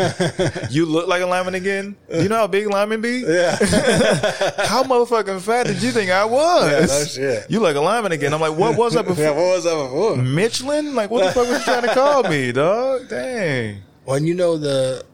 you 0.70 0.86
look 0.86 1.08
like 1.08 1.22
a 1.22 1.26
lineman 1.26 1.54
again. 1.54 1.96
You 2.12 2.28
know 2.28 2.36
how 2.36 2.46
big 2.46 2.68
linemen 2.68 3.00
be? 3.00 3.24
Yeah. 3.26 3.56
How 4.66 4.84
motherfucking 4.84 5.40
fat 5.40 5.66
did 5.66 5.82
you 5.82 5.90
think 5.90 6.10
I 6.10 6.24
was? 6.24 6.70
Yeah, 6.70 6.86
no 6.86 7.04
shit. 7.04 7.50
You 7.50 7.60
look 7.60 7.68
like 7.68 7.76
a 7.76 7.80
lineman 7.80 8.12
again. 8.12 8.32
I'm 8.32 8.40
like, 8.40 8.56
what 8.56 8.76
was 8.76 8.96
I 8.96 9.02
before? 9.02 9.24
yeah. 9.24 9.30
What 9.30 9.56
was 9.56 9.64
that 9.64 9.74
before? 9.74 10.16
Michelin? 10.16 10.94
Like, 10.94 11.10
what 11.10 11.24
the 11.24 11.32
fuck 11.32 11.48
was 11.48 11.58
you 11.58 11.64
trying 11.64 11.82
to 11.82 11.94
call 11.94 12.22
me, 12.24 12.52
dog? 12.52 13.08
Dang. 13.08 13.82
Well, 14.04 14.18
you 14.20 14.34
know 14.34 14.56
the 14.56 15.04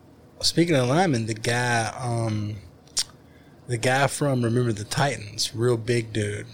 speaking 0.40 0.76
of 0.76 0.88
lineman, 0.88 1.26
the 1.26 1.34
guy, 1.34 1.92
um, 1.98 2.56
the 3.66 3.78
guy 3.78 4.06
from 4.06 4.42
Remember 4.42 4.72
the 4.72 4.84
Titans, 4.84 5.54
real 5.54 5.76
big 5.76 6.12
dude, 6.12 6.46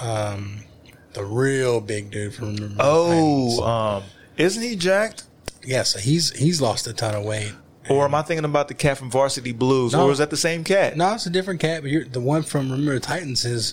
um, 0.00 0.64
the 1.12 1.24
real 1.24 1.80
big 1.80 2.10
dude 2.10 2.34
from 2.34 2.54
Remember. 2.56 2.74
the 2.74 2.82
Titans. 2.82 3.58
Oh, 3.60 3.64
um, 3.64 4.02
isn't 4.36 4.62
he 4.62 4.76
jacked? 4.76 5.24
Yeah. 5.64 5.82
So 5.82 5.98
he's 5.98 6.30
he's 6.36 6.60
lost 6.60 6.86
a 6.86 6.92
ton 6.92 7.14
of 7.14 7.24
weight. 7.24 7.52
Or 7.90 8.04
am 8.04 8.14
I 8.14 8.20
thinking 8.20 8.44
about 8.44 8.68
the 8.68 8.74
cat 8.74 8.98
from 8.98 9.10
Varsity 9.10 9.52
Blues? 9.52 9.94
No. 9.94 10.06
Or 10.08 10.12
is 10.12 10.18
that 10.18 10.28
the 10.28 10.36
same 10.36 10.62
cat? 10.62 10.94
No, 10.96 11.14
it's 11.14 11.24
a 11.24 11.30
different 11.30 11.58
cat, 11.60 11.80
but 11.80 11.90
you're, 11.90 12.04
the 12.04 12.20
one 12.20 12.42
from 12.42 12.70
Remember 12.70 12.92
the 12.92 13.00
Titans 13.00 13.44
has 13.44 13.72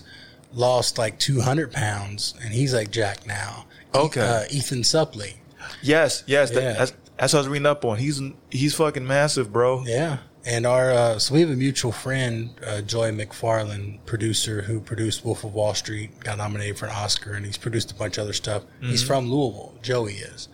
lost 0.54 0.96
like 0.96 1.18
two 1.18 1.40
hundred 1.42 1.70
pounds, 1.72 2.34
and 2.42 2.52
he's 2.52 2.72
like 2.72 2.90
Jack 2.90 3.26
now. 3.26 3.66
Okay. 3.94 4.20
uh, 4.22 4.44
Ethan 4.50 4.80
Suplee. 4.82 5.34
Yes, 5.82 6.24
yes. 6.26 6.50
that- 6.52 6.78
that's, 6.78 6.92
that's 7.18 7.32
what 7.32 7.38
I 7.38 7.42
was 7.42 7.48
reading 7.48 7.66
up 7.66 7.84
on. 7.84 7.98
He's 7.98 8.20
he's 8.50 8.74
fucking 8.74 9.06
massive, 9.06 9.52
bro. 9.52 9.84
Yeah. 9.84 10.18
And 10.46 10.64
our 10.66 10.90
uh, 10.92 11.18
so 11.18 11.34
we 11.34 11.40
have 11.40 11.50
a 11.50 11.56
mutual 11.56 11.92
friend, 11.92 12.50
uh, 12.66 12.80
Joey 12.82 13.10
McFarland, 13.10 13.98
producer 14.06 14.62
who 14.62 14.80
produced 14.80 15.24
Wolf 15.24 15.42
of 15.44 15.52
Wall 15.52 15.74
Street, 15.74 16.20
got 16.20 16.38
nominated 16.38 16.78
for 16.78 16.86
an 16.86 16.92
Oscar, 16.92 17.32
and 17.34 17.44
he's 17.44 17.58
produced 17.58 17.90
a 17.90 17.94
bunch 17.94 18.16
of 18.16 18.24
other 18.24 18.32
stuff. 18.32 18.62
He's 18.80 19.02
from 19.02 19.30
Louisville. 19.30 19.74
Joey 19.82 20.14
is, 20.14 20.48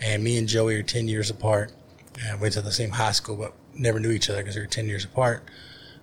and 0.00 0.22
me 0.22 0.38
and 0.38 0.48
Joey 0.48 0.76
are 0.76 0.82
ten 0.82 1.08
years 1.08 1.30
apart. 1.30 1.72
And 2.20 2.40
went 2.40 2.54
to 2.54 2.62
the 2.62 2.72
same 2.72 2.90
high 2.90 3.12
school, 3.12 3.36
but 3.36 3.54
never 3.74 4.00
knew 4.00 4.10
each 4.10 4.28
other 4.28 4.40
because 4.40 4.56
we 4.56 4.62
were 4.62 4.66
ten 4.66 4.88
years 4.88 5.04
apart. 5.04 5.44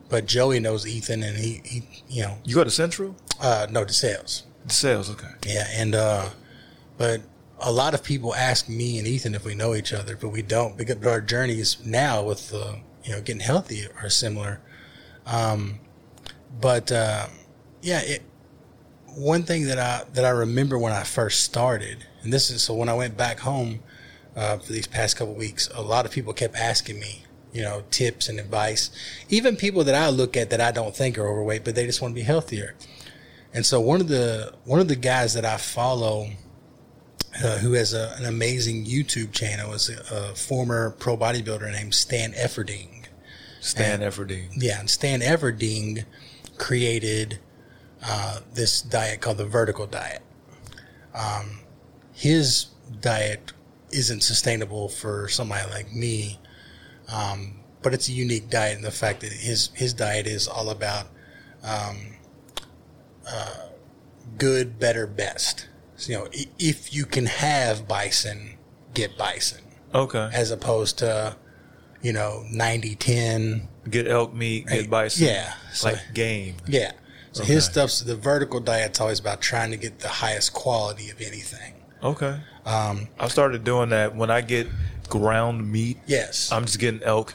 But 0.07 0.27
Joey 0.27 0.59
knows 0.59 0.87
Ethan, 0.87 1.23
and 1.23 1.37
he, 1.37 1.61
he 1.65 1.83
you 2.07 2.21
know, 2.23 2.37
You 2.45 2.55
go 2.55 2.63
to 2.63 2.69
Central? 2.69 3.15
uh, 3.41 3.67
no, 3.69 3.83
DeSales. 3.83 4.43
The 4.65 4.73
sales, 4.73 5.09
okay. 5.09 5.27
Yeah, 5.45 5.67
and 5.73 5.93
uh, 5.93 6.29
but 6.97 7.21
a 7.59 7.71
lot 7.71 7.93
of 7.93 8.03
people 8.03 8.33
ask 8.33 8.69
me 8.69 8.97
and 8.97 9.07
Ethan 9.07 9.35
if 9.35 9.43
we 9.43 9.55
know 9.55 9.75
each 9.75 9.93
other, 9.93 10.15
but 10.15 10.29
we 10.29 10.41
don't 10.41 10.77
because 10.77 11.05
our 11.05 11.21
journeys 11.21 11.83
now 11.85 12.23
with 12.23 12.53
uh, 12.53 12.75
you 13.03 13.11
know 13.11 13.21
getting 13.21 13.41
healthy 13.41 13.87
are 14.01 14.09
similar. 14.09 14.61
Um, 15.25 15.79
but 16.61 16.91
uh, 16.91 17.27
yeah, 17.81 18.01
it, 18.01 18.23
one 19.15 19.43
thing 19.43 19.65
that 19.67 19.79
I 19.79 20.03
that 20.13 20.25
I 20.25 20.29
remember 20.29 20.77
when 20.77 20.93
I 20.93 21.03
first 21.03 21.43
started, 21.43 22.05
and 22.21 22.31
this 22.31 22.49
is 22.49 22.63
so 22.63 22.73
when 22.73 22.89
I 22.89 22.93
went 22.93 23.17
back 23.17 23.39
home 23.39 23.79
uh, 24.35 24.57
for 24.57 24.71
these 24.73 24.87
past 24.87 25.17
couple 25.17 25.33
weeks, 25.33 25.69
a 25.73 25.81
lot 25.81 26.05
of 26.05 26.11
people 26.11 26.33
kept 26.33 26.55
asking 26.55 26.99
me. 26.99 27.23
You 27.53 27.61
know, 27.61 27.83
tips 27.89 28.27
and 28.27 28.37
advice. 28.37 28.89
Even 29.29 29.55
people 29.55 29.85
that 29.85 29.95
I 29.95 30.09
look 30.09 30.35
at 30.35 30.49
that 30.49 30.59
I 30.59 30.71
don't 30.71 30.93
think 30.93 31.17
are 31.17 31.25
overweight, 31.25 31.63
but 31.63 31.73
they 31.73 31.85
just 31.85 32.01
want 32.01 32.13
to 32.13 32.19
be 32.19 32.25
healthier. 32.25 32.75
And 33.53 33.65
so 33.65 33.79
one 33.79 34.01
of 34.01 34.09
the 34.09 34.53
one 34.65 34.81
of 34.81 34.89
the 34.89 34.97
guys 34.97 35.35
that 35.35 35.45
I 35.45 35.55
follow, 35.55 36.31
uh, 37.41 37.59
who 37.59 37.71
has 37.71 37.93
a, 37.93 38.13
an 38.17 38.25
amazing 38.25 38.85
YouTube 38.85 39.31
channel, 39.31 39.71
is 39.71 39.89
a, 39.89 40.13
a 40.13 40.35
former 40.35 40.91
pro 40.99 41.15
bodybuilder 41.15 41.71
named 41.71 41.93
Stan 41.93 42.33
Efferding. 42.33 43.05
Stan 43.61 44.01
Efferding. 44.01 44.49
Yeah, 44.57 44.81
and 44.81 44.89
Stan 44.89 45.21
Efferding 45.21 46.03
created 46.57 47.39
uh, 48.03 48.41
this 48.53 48.81
diet 48.81 49.21
called 49.21 49.37
the 49.37 49.45
vertical 49.45 49.87
diet. 49.87 50.21
Um, 51.13 51.61
his 52.13 52.65
diet 52.99 53.53
isn't 53.95 54.21
sustainable 54.21 54.89
for 54.89 55.27
somebody 55.29 55.69
like 55.71 55.93
me, 55.93 56.39
um, 57.07 57.59
but 57.81 57.93
it's 57.93 58.09
a 58.09 58.11
unique 58.11 58.49
diet 58.49 58.75
in 58.77 58.83
the 58.83 58.91
fact 58.91 59.21
that 59.21 59.31
his 59.31 59.69
his 59.73 59.93
diet 59.93 60.27
is 60.27 60.47
all 60.47 60.69
about 60.69 61.07
um, 61.63 61.97
uh, 63.27 63.55
good, 64.37 64.79
better, 64.79 65.07
best. 65.07 65.67
So, 65.97 66.11
you 66.11 66.17
know, 66.19 66.27
if 66.59 66.93
you 66.93 67.05
can 67.05 67.25
have 67.25 67.87
bison, 67.87 68.57
get 68.93 69.17
bison, 69.17 69.61
Okay. 69.93 70.29
as 70.33 70.51
opposed 70.51 70.97
to 70.99 71.37
you 72.01 72.13
know 72.13 72.43
90 72.51 72.95
10 72.95 73.67
Get 73.89 74.07
elk 74.07 74.33
meat, 74.33 74.67
get 74.67 74.89
bison. 74.89 75.25
yeah, 75.27 75.53
so- 75.73 75.89
Like 75.91 76.13
game. 76.13 76.57
yeah. 76.67 76.91
So 77.31 77.43
his 77.43 77.65
Okay. 77.65 77.71
stuff's 77.73 77.99
the 78.01 78.15
vertical 78.15 78.59
diet's 78.61 78.99
always 79.01 79.19
about 79.19 79.41
trying 79.41 79.71
to 79.71 79.77
get 79.77 79.99
the 79.99 80.07
highest 80.07 80.53
quality 80.53 81.09
of 81.09 81.19
anything. 81.19 81.73
Okay. 82.03 82.39
Um, 82.65 83.07
I 83.19 83.27
started 83.27 83.63
doing 83.63 83.89
that 83.89 84.15
when 84.15 84.31
I 84.31 84.41
get 84.41 84.67
ground 85.09 85.71
meat. 85.71 85.97
yes. 86.07 86.51
I'm 86.51 86.65
just 86.65 86.79
getting 86.79 87.03
elk. 87.03 87.33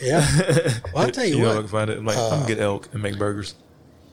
yeah. 0.00 0.20
Well, 0.94 1.06
I'll 1.06 1.10
tell 1.10 1.24
you, 1.24 1.38
know, 1.40 1.48
what. 1.48 1.56
I 1.56 1.60
can 1.60 1.68
find 1.68 1.90
it. 1.90 1.98
I'm 1.98 2.04
like, 2.04 2.16
I'm 2.18 2.30
gonna 2.30 2.46
get 2.46 2.58
elk 2.60 2.88
and 2.92 3.02
make 3.02 3.18
burgers. 3.18 3.54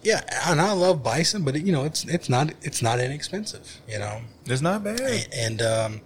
Yeah, 0.04 0.22
and 0.48 0.62
I 0.62 0.72
love 0.74 1.02
bison, 1.04 1.44
but 1.44 1.56
it, 1.56 1.64
you 1.64 1.72
know, 1.72 1.84
it's 1.84 2.06
it's 2.06 2.30
not 2.30 2.54
it's 2.62 2.82
not 2.82 3.00
inexpensive. 3.00 3.82
You 3.88 4.00
know, 4.00 4.22
It's 4.46 4.62
not 4.62 4.84
bad. 4.84 5.28
and 5.34 5.62
um, 5.62 6.02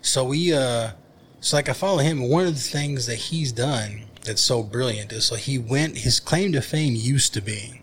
so 0.00 0.24
we 0.24 0.52
uh, 0.54 0.92
so 1.40 1.56
like 1.56 1.68
I 1.68 1.74
follow 1.74 1.98
him. 1.98 2.28
One 2.28 2.46
of 2.46 2.54
the 2.54 2.60
things 2.60 3.06
that 3.06 3.16
he's 3.16 3.52
done 3.52 4.04
that's 4.24 4.40
so 4.40 4.62
brilliant 4.62 5.12
is 5.12 5.26
so 5.26 5.34
he 5.36 5.58
went. 5.58 5.98
His 5.98 6.18
claim 6.18 6.52
to 6.52 6.62
fame 6.62 6.94
used 6.96 7.34
to 7.34 7.40
be 7.42 7.82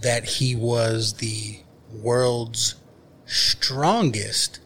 that 0.00 0.24
he 0.24 0.56
was 0.56 1.14
the 1.14 1.60
world's 1.92 2.74
strongest 3.26 4.58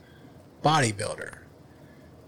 bodybuilder, 0.62 1.38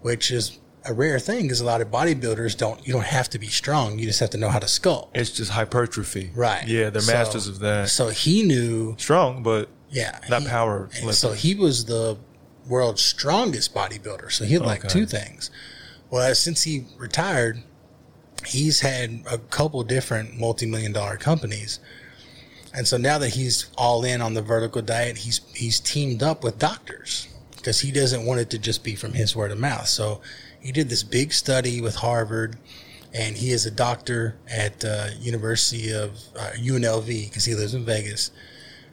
which 0.01 0.31
is 0.31 0.57
a 0.85 0.93
rare 0.93 1.19
thing 1.19 1.43
because 1.43 1.61
a 1.61 1.65
lot 1.65 1.81
of 1.81 1.89
bodybuilders 1.89 2.57
don't. 2.57 2.85
You 2.87 2.93
don't 2.93 3.05
have 3.05 3.29
to 3.29 3.39
be 3.39 3.47
strong. 3.47 3.99
You 3.99 4.05
just 4.07 4.19
have 4.19 4.31
to 4.31 4.37
know 4.37 4.49
how 4.49 4.59
to 4.59 4.65
sculpt. 4.67 5.09
It's 5.13 5.29
just 5.29 5.51
hypertrophy. 5.51 6.31
Right. 6.33 6.67
Yeah, 6.67 6.89
they're 6.89 7.01
So- 7.01 7.13
masters 7.13 7.47
of 7.47 7.59
that. 7.59 7.89
So 7.89 8.09
he 8.09 8.43
knew 8.43 8.95
Strong, 8.97 9.43
but 9.43 9.69
yeah, 9.89 10.17
Not 10.29 10.41
he- 10.43 10.47
power 10.47 10.89
So 11.11 11.33
he 11.33 11.53
was 11.55 11.85
the 11.85 12.17
world's 12.67 13.03
strongest 13.03 13.73
bodybuilder. 13.75 14.31
So 14.31 14.45
he 14.45 14.53
had 14.53 14.61
like 14.63 14.85
Okay. 14.85 14.89
two 14.93 15.05
things. 15.05 15.51
Well, 16.09 16.31
uh, 16.31 16.33
since 16.33 16.63
he 16.63 16.85
retired, 16.97 17.61
he's 18.45 18.79
had 18.81 19.23
a 19.29 19.37
couple 19.37 19.83
different 19.83 20.39
multi-million 20.39 20.91
dollar 20.93 21.15
companies, 21.17 21.79
and 22.73 22.87
so 22.87 22.97
now 22.97 23.17
that 23.19 23.29
he's 23.29 23.67
all 23.77 24.03
in 24.03 24.19
on 24.21 24.33
the 24.33 24.41
vertical 24.41 24.81
diet, 24.81 25.19
he's 25.19 25.41
he's 25.53 25.79
teamed 25.79 26.23
up 26.23 26.43
with 26.43 26.57
doctors 26.57 27.27
because 27.61 27.79
he 27.79 27.91
doesn't 27.91 28.25
want 28.25 28.39
it 28.39 28.49
to 28.49 28.59
just 28.59 28.83
be 28.83 28.95
from 28.95 29.13
his 29.13 29.35
word 29.35 29.51
of 29.51 29.59
mouth. 29.59 29.87
So 29.87 30.21
he 30.59 30.71
did 30.71 30.89
this 30.89 31.03
big 31.03 31.33
study 31.33 31.81
with 31.81 31.95
Harvard. 31.95 32.57
And 33.13 33.35
he 33.35 33.51
is 33.51 33.65
a 33.65 33.71
doctor 33.71 34.37
at 34.49 34.85
uh, 34.85 35.07
University 35.19 35.91
of 35.91 36.11
uh, 36.33 36.51
UNLV 36.55 37.27
because 37.27 37.43
he 37.43 37.55
lives 37.55 37.73
in 37.73 37.83
Vegas 37.83 38.31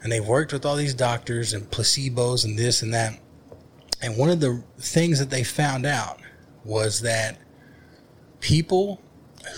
and 0.02 0.12
they've 0.12 0.26
worked 0.26 0.52
with 0.52 0.64
all 0.64 0.76
these 0.76 0.94
doctors 0.94 1.52
and 1.52 1.70
placebos 1.70 2.44
and 2.44 2.58
this 2.58 2.82
and 2.82 2.94
that. 2.94 3.18
And 4.00 4.16
one 4.16 4.30
of 4.30 4.40
the 4.40 4.62
things 4.78 5.18
that 5.18 5.30
they 5.30 5.42
found 5.42 5.86
out 5.86 6.20
was 6.64 7.00
that 7.02 7.38
people 8.40 9.00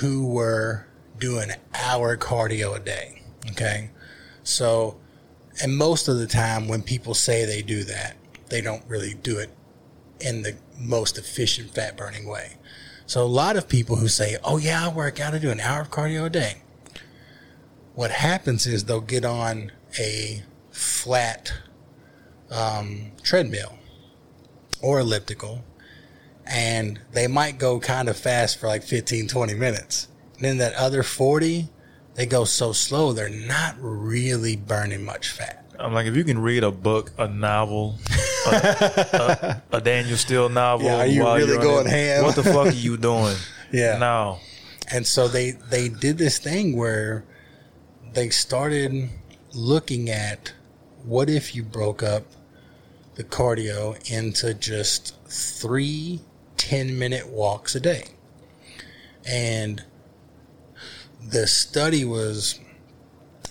who 0.00 0.26
were 0.26 0.86
doing 1.18 1.50
hour 1.74 2.16
cardio 2.16 2.76
a 2.76 2.80
day, 2.80 3.22
okay, 3.50 3.90
so, 4.42 4.98
and 5.62 5.76
most 5.76 6.08
of 6.08 6.18
the 6.18 6.26
time 6.26 6.68
when 6.68 6.82
people 6.82 7.12
say 7.12 7.44
they 7.44 7.60
do 7.60 7.84
that, 7.84 8.16
they 8.50 8.60
don't 8.60 8.84
really 8.86 9.14
do 9.14 9.38
it 9.38 9.50
in 10.20 10.42
the 10.42 10.56
most 10.78 11.16
efficient 11.16 11.70
fat 11.70 11.96
burning 11.96 12.28
way. 12.28 12.56
So, 13.06 13.22
a 13.22 13.26
lot 13.26 13.56
of 13.56 13.68
people 13.68 13.96
who 13.96 14.08
say, 14.08 14.36
oh, 14.44 14.58
yeah, 14.58 14.86
I 14.86 14.88
work 14.92 15.18
out, 15.18 15.34
I 15.34 15.38
do 15.38 15.50
an 15.50 15.60
hour 15.60 15.80
of 15.80 15.90
cardio 15.90 16.26
a 16.26 16.30
day. 16.30 16.62
What 17.94 18.10
happens 18.10 18.66
is 18.66 18.84
they'll 18.84 19.00
get 19.00 19.24
on 19.24 19.72
a 19.98 20.42
flat 20.70 21.52
um, 22.50 23.12
treadmill 23.22 23.78
or 24.82 25.00
elliptical 25.00 25.64
and 26.46 27.00
they 27.12 27.26
might 27.26 27.58
go 27.58 27.78
kind 27.78 28.08
of 28.08 28.16
fast 28.16 28.58
for 28.58 28.66
like 28.66 28.82
15 28.82 29.28
20 29.28 29.54
minutes. 29.54 30.08
And 30.36 30.44
then 30.44 30.58
that 30.58 30.74
other 30.74 31.02
40 31.02 31.68
they 32.14 32.26
go 32.26 32.44
so 32.44 32.72
slow 32.72 33.12
they're 33.12 33.28
not 33.28 33.76
really 33.78 34.56
burning 34.56 35.04
much 35.04 35.30
fat 35.30 35.59
I'm 35.80 35.92
like, 35.94 36.06
if 36.06 36.16
you 36.16 36.24
can 36.24 36.38
read 36.38 36.62
a 36.62 36.70
book, 36.70 37.10
a 37.18 37.26
novel, 37.26 37.98
a, 38.46 39.62
a, 39.72 39.76
a 39.76 39.80
Danielle 39.80 40.16
Steel 40.16 40.48
novel, 40.48 40.86
Yeah, 40.86 40.96
are 40.98 41.06
you 41.06 41.22
while 41.24 41.36
really 41.36 41.52
you're 41.52 41.62
going 41.62 41.86
it, 41.86 41.90
ham? 41.90 42.24
What 42.24 42.36
the 42.36 42.42
fuck 42.42 42.66
are 42.66 42.70
you 42.70 42.96
doing? 42.96 43.36
Yeah. 43.72 43.98
No. 43.98 44.40
And 44.92 45.06
so 45.06 45.28
they 45.28 45.52
they 45.52 45.88
did 45.88 46.18
this 46.18 46.38
thing 46.38 46.76
where 46.76 47.24
they 48.14 48.30
started 48.30 49.08
looking 49.54 50.10
at 50.10 50.52
what 51.04 51.30
if 51.30 51.54
you 51.54 51.62
broke 51.62 52.02
up 52.02 52.24
the 53.14 53.22
cardio 53.22 53.94
into 54.10 54.54
just 54.54 55.14
three 55.28 56.20
10 56.56 56.98
minute 56.98 57.28
walks 57.28 57.74
a 57.74 57.80
day. 57.80 58.04
And 59.24 59.84
the 61.26 61.46
study 61.46 62.04
was 62.04 62.58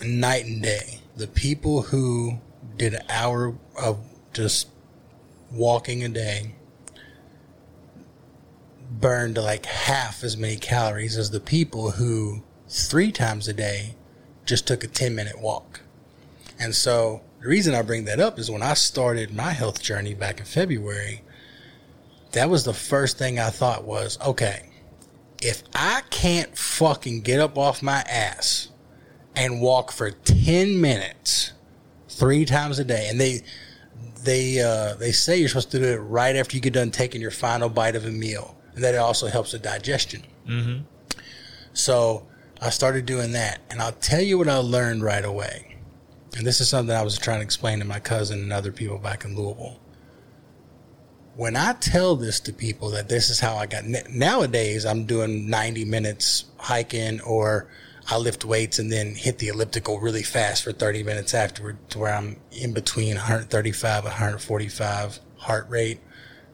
night 0.02 0.46
and 0.46 0.62
day. 0.62 1.00
The 1.20 1.28
people 1.28 1.82
who 1.82 2.40
did 2.78 2.94
an 2.94 3.04
hour 3.10 3.54
of 3.78 4.00
just 4.32 4.70
walking 5.52 6.02
a 6.02 6.08
day 6.08 6.56
burned 8.90 9.36
like 9.38 9.66
half 9.66 10.24
as 10.24 10.38
many 10.38 10.56
calories 10.56 11.18
as 11.18 11.32
the 11.32 11.42
people 11.42 11.92
who 11.92 12.42
three 12.70 13.12
times 13.12 13.50
a 13.50 13.54
day 13.54 13.96
just 14.46 14.66
took 14.66 14.82
a 14.86 14.88
10 14.88 15.14
minute 15.14 15.42
walk. 15.42 15.82
And 16.58 16.74
so 16.74 17.20
the 17.42 17.50
reason 17.50 17.76
I 17.76 17.82
bring 17.82 18.06
that 18.06 18.22
up 18.22 18.40
is 18.40 18.50
when 18.50 18.64
I 18.64 18.74
started 18.74 19.34
my 19.34 19.52
health 19.52 19.82
journey 19.82 20.14
back 20.14 20.40
in 20.40 20.46
February, 20.46 21.22
that 22.32 22.50
was 22.50 22.64
the 22.64 22.74
first 22.74 23.18
thing 23.18 23.38
I 23.40 23.50
thought 23.50 23.84
was, 23.84 24.18
okay, 24.22 24.70
if 25.42 25.64
I 25.76 26.02
can't 26.12 26.58
fucking 26.58 27.24
get 27.24 27.42
up 27.42 27.58
off 27.58 27.84
my 27.84 28.06
ass 28.10 28.69
and 29.40 29.62
walk 29.62 29.92
for 29.92 30.12
10 30.12 30.82
minutes 30.82 31.54
three 32.10 32.44
times 32.44 32.78
a 32.78 32.84
day, 32.84 33.08
and 33.10 33.20
they, 33.20 33.42
they, 34.24 34.62
uh, 34.62 34.96
they 34.96 35.14
say 35.14 35.38
you're 35.38 35.48
supposed 35.48 35.72
to 35.72 35.80
do 35.80 35.86
it 35.86 35.98
right 35.98 36.36
after 36.36 36.58
you 36.58 36.62
get 36.62 36.74
done 36.74 36.92
taking 36.92 37.22
your 37.22 37.32
final 37.32 37.70
bite 37.70 37.96
of 37.96 38.06
a 38.06 38.12
meal, 38.12 38.58
and 38.76 38.84
that 38.84 38.96
it 38.96 38.98
also 38.98 39.28
helps 39.28 39.54
with 39.54 39.62
digestion. 39.62 40.24
Mm-hmm. 40.46 40.84
So 41.72 42.28
I 42.62 42.70
started 42.70 43.06
doing 43.06 43.32
that, 43.32 43.62
and 43.70 43.82
I'll 43.82 43.94
tell 43.94 44.22
you 44.22 44.38
what 44.38 44.50
I 44.50 44.58
learned 44.58 45.04
right 45.04 45.24
away. 45.24 45.78
And 46.38 46.46
this 46.46 46.60
is 46.60 46.68
something 46.68 46.94
I 46.94 47.02
was 47.02 47.18
trying 47.18 47.40
to 47.40 47.44
explain 47.44 47.80
to 47.80 47.86
my 47.86 48.00
cousin 48.00 48.42
and 48.42 48.52
other 48.52 48.74
people 48.74 48.98
back 48.98 49.24
in 49.24 49.36
Louisville 49.36 49.80
when 51.40 51.56
I 51.56 51.72
tell 51.72 52.18
this 52.18 52.42
to 52.42 52.52
people 52.52 52.90
that 52.90 53.08
this 53.08 53.30
is 53.30 53.40
how 53.40 53.56
I 53.56 53.66
got 53.66 53.86
nowadays, 53.86 54.86
I'm 54.86 55.06
doing 55.06 55.50
90 55.50 55.86
minutes 55.86 56.44
hiking 56.58 57.22
or 57.22 57.70
I 58.12 58.18
lift 58.18 58.44
weights 58.44 58.80
and 58.80 58.92
then 58.92 59.14
hit 59.14 59.38
the 59.38 59.50
elliptical 59.50 60.00
really 60.00 60.24
fast 60.24 60.64
for 60.64 60.72
30 60.72 61.04
minutes 61.04 61.36
afterward 61.36 61.78
to 61.92 62.00
where 62.00 62.14
I'm 62.14 62.40
in 62.52 62.74
between 62.74 63.16
135 63.16 64.04
145 64.04 65.20
heart 65.38 65.70
rate. 65.70 66.00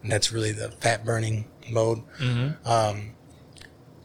And 0.03 0.11
that's 0.11 0.33
really 0.33 0.51
the 0.51 0.71
fat 0.71 1.05
burning 1.05 1.45
mode. 1.71 1.99
Mm-hmm. 2.19 2.67
Um, 2.67 3.15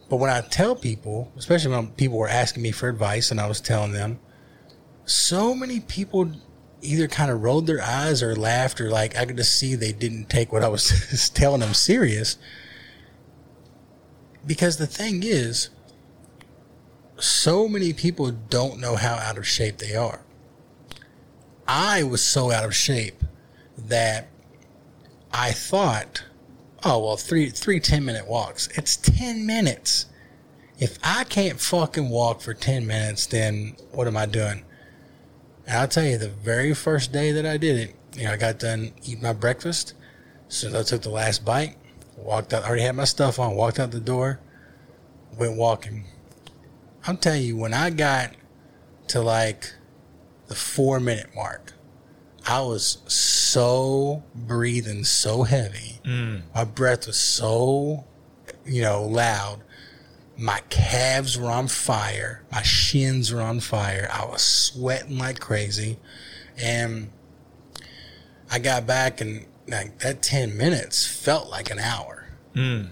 but 0.09 0.17
when 0.17 0.29
I 0.29 0.41
tell 0.41 0.75
people, 0.75 1.31
especially 1.35 1.71
when 1.71 1.91
people 1.91 2.17
were 2.17 2.29
asking 2.29 2.63
me 2.63 2.71
for 2.71 2.87
advice 2.87 3.31
and 3.31 3.39
I 3.39 3.47
was 3.47 3.59
telling 3.59 3.91
them, 3.91 4.19
so 5.05 5.53
many 5.53 5.81
people 5.81 6.31
either 6.81 7.07
kind 7.07 7.29
of 7.29 7.41
rolled 7.43 7.67
their 7.67 7.81
eyes 7.81 8.23
or 8.23 8.35
laughed 8.35 8.79
or 8.79 8.89
like 8.89 9.17
I 9.17 9.25
could 9.25 9.37
just 9.37 9.57
see 9.57 9.75
they 9.75 9.91
didn't 9.91 10.29
take 10.29 10.51
what 10.51 10.63
I 10.63 10.69
was 10.69 11.29
telling 11.33 11.59
them 11.59 11.73
serious. 11.73 12.37
Because 14.45 14.77
the 14.77 14.87
thing 14.87 15.21
is, 15.23 15.69
so 17.23 17.67
many 17.67 17.93
people 17.93 18.31
don't 18.31 18.79
know 18.79 18.95
how 18.95 19.15
out 19.15 19.37
of 19.37 19.47
shape 19.47 19.77
they 19.77 19.95
are. 19.95 20.21
I 21.67 22.03
was 22.03 22.23
so 22.23 22.51
out 22.51 22.65
of 22.65 22.75
shape 22.75 23.23
that 23.77 24.27
I 25.31 25.51
thought, 25.51 26.23
oh 26.83 26.99
well, 27.03 27.17
three 27.17 27.49
three 27.49 27.79
ten 27.79 28.03
minute 28.03 28.27
walks. 28.27 28.67
It's 28.77 28.97
ten 28.97 29.45
minutes. 29.45 30.07
If 30.79 30.97
I 31.03 31.23
can't 31.23 31.59
fucking 31.59 32.09
walk 32.09 32.41
for 32.41 32.53
ten 32.53 32.87
minutes, 32.87 33.27
then 33.27 33.75
what 33.91 34.07
am 34.07 34.17
I 34.17 34.25
doing? 34.25 34.63
And 35.67 35.77
I'll 35.77 35.87
tell 35.87 36.03
you, 36.03 36.17
the 36.17 36.29
very 36.29 36.73
first 36.73 37.11
day 37.11 37.31
that 37.31 37.45
I 37.45 37.57
did 37.57 37.77
it, 37.77 37.95
you 38.17 38.25
know, 38.25 38.31
I 38.31 38.37
got 38.37 38.59
done 38.59 38.93
eating 39.03 39.21
my 39.21 39.33
breakfast. 39.33 39.93
So 40.47 40.77
I 40.77 40.83
took 40.83 41.03
the 41.03 41.09
last 41.09 41.45
bite, 41.45 41.77
walked 42.17 42.53
out, 42.53 42.65
already 42.65 42.81
had 42.81 42.95
my 42.95 43.05
stuff 43.05 43.39
on, 43.39 43.55
walked 43.55 43.79
out 43.79 43.91
the 43.91 44.01
door, 44.01 44.39
went 45.37 45.55
walking. 45.55 46.05
I'm 47.05 47.17
telling 47.17 47.43
you, 47.43 47.57
when 47.57 47.73
I 47.73 47.89
got 47.89 48.33
to 49.09 49.21
like 49.21 49.73
the 50.47 50.55
four 50.55 50.99
minute 50.99 51.29
mark, 51.35 51.73
I 52.47 52.61
was 52.61 52.99
so 53.07 54.23
breathing 54.33 55.03
so 55.03 55.43
heavy. 55.43 55.99
Mm. 56.05 56.43
My 56.53 56.63
breath 56.63 57.07
was 57.07 57.17
so, 57.17 58.05
you 58.65 58.81
know, 58.81 59.03
loud 59.03 59.61
my 60.41 60.59
calves 60.69 61.37
were 61.37 61.51
on 61.51 61.67
fire. 61.67 62.43
My 62.51 62.63
shins 62.63 63.31
were 63.31 63.41
on 63.41 63.59
fire. 63.59 64.09
I 64.11 64.25
was 64.25 64.41
sweating 64.41 65.19
like 65.19 65.39
crazy. 65.39 65.99
And 66.57 67.11
I 68.49 68.57
got 68.57 68.87
back 68.87 69.21
and 69.21 69.45
like 69.67 69.99
that 69.99 70.23
10 70.23 70.57
minutes 70.57 71.05
felt 71.05 71.49
like 71.49 71.69
an 71.69 71.77
hour. 71.77 72.25
Mm. 72.55 72.89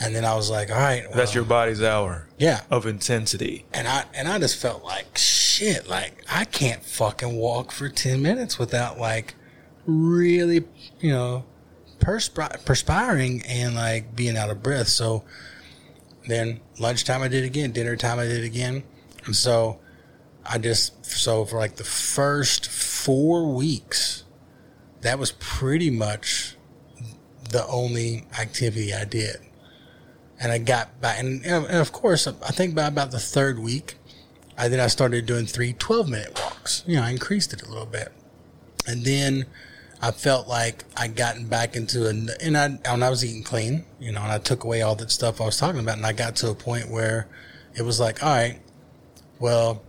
And 0.00 0.14
then 0.14 0.24
I 0.24 0.34
was 0.34 0.50
like, 0.50 0.70
all 0.70 0.76
right. 0.76 1.04
Well, 1.06 1.16
That's 1.16 1.34
your 1.34 1.44
body's 1.44 1.82
hour. 1.82 2.28
Yeah. 2.38 2.62
Of 2.70 2.86
intensity. 2.86 3.64
And 3.72 3.86
I, 3.86 4.04
and 4.14 4.28
I 4.28 4.38
just 4.38 4.56
felt 4.60 4.84
like 4.84 5.16
shit. 5.16 5.88
Like 5.88 6.24
I 6.28 6.44
can't 6.44 6.84
fucking 6.84 7.36
walk 7.36 7.70
for 7.70 7.88
10 7.88 8.20
minutes 8.20 8.58
without 8.58 8.98
like 8.98 9.34
really, 9.86 10.64
you 11.00 11.10
know, 11.12 11.44
perspir- 12.00 12.64
perspiring 12.64 13.42
and 13.46 13.74
like 13.74 14.16
being 14.16 14.36
out 14.36 14.50
of 14.50 14.62
breath. 14.62 14.88
So, 14.88 15.24
then 16.26 16.60
lunchtime 16.78 17.22
I 17.22 17.28
did 17.28 17.44
again. 17.44 17.72
Dinner 17.72 17.96
time 17.96 18.18
I 18.18 18.24
did 18.24 18.44
again. 18.44 18.82
And 19.26 19.36
so 19.36 19.78
I 20.44 20.58
just, 20.58 21.04
so 21.04 21.44
for 21.44 21.58
like 21.58 21.76
the 21.76 21.84
first 21.84 22.66
four 22.66 23.54
weeks, 23.54 24.24
that 25.02 25.18
was 25.18 25.32
pretty 25.32 25.90
much 25.90 26.56
the 27.50 27.66
only 27.66 28.26
activity 28.38 28.92
I 28.94 29.04
did. 29.04 29.36
And 30.44 30.52
I 30.52 30.58
got 30.58 31.00
back, 31.00 31.18
and, 31.18 31.42
and 31.46 31.66
of 31.78 31.90
course, 31.90 32.26
I 32.26 32.32
think 32.32 32.74
by 32.74 32.86
about 32.86 33.10
the 33.10 33.18
third 33.18 33.58
week, 33.58 33.96
I 34.58 34.68
then 34.68 34.78
I 34.78 34.88
started 34.88 35.24
doing 35.24 35.46
three 35.46 35.72
12 35.72 36.06
minute 36.06 36.38
walks. 36.38 36.84
You 36.86 36.96
know, 36.96 37.02
I 37.02 37.10
increased 37.10 37.54
it 37.54 37.62
a 37.62 37.68
little 37.68 37.86
bit. 37.86 38.12
And 38.86 39.06
then 39.06 39.46
I 40.02 40.10
felt 40.10 40.46
like 40.46 40.84
I 40.98 41.08
gotten 41.08 41.46
back 41.46 41.76
into 41.76 42.08
a, 42.08 42.10
and 42.10 42.58
I, 42.58 42.68
when 42.90 43.02
I 43.02 43.08
was 43.08 43.24
eating 43.24 43.42
clean, 43.42 43.86
you 43.98 44.12
know, 44.12 44.20
and 44.20 44.30
I 44.30 44.36
took 44.36 44.64
away 44.64 44.82
all 44.82 44.94
that 44.96 45.10
stuff 45.10 45.40
I 45.40 45.46
was 45.46 45.56
talking 45.56 45.80
about, 45.80 45.96
and 45.96 46.04
I 46.04 46.12
got 46.12 46.36
to 46.36 46.50
a 46.50 46.54
point 46.54 46.90
where 46.90 47.26
it 47.74 47.80
was 47.80 47.98
like, 47.98 48.22
all 48.22 48.28
right, 48.28 48.60
well, 49.38 49.82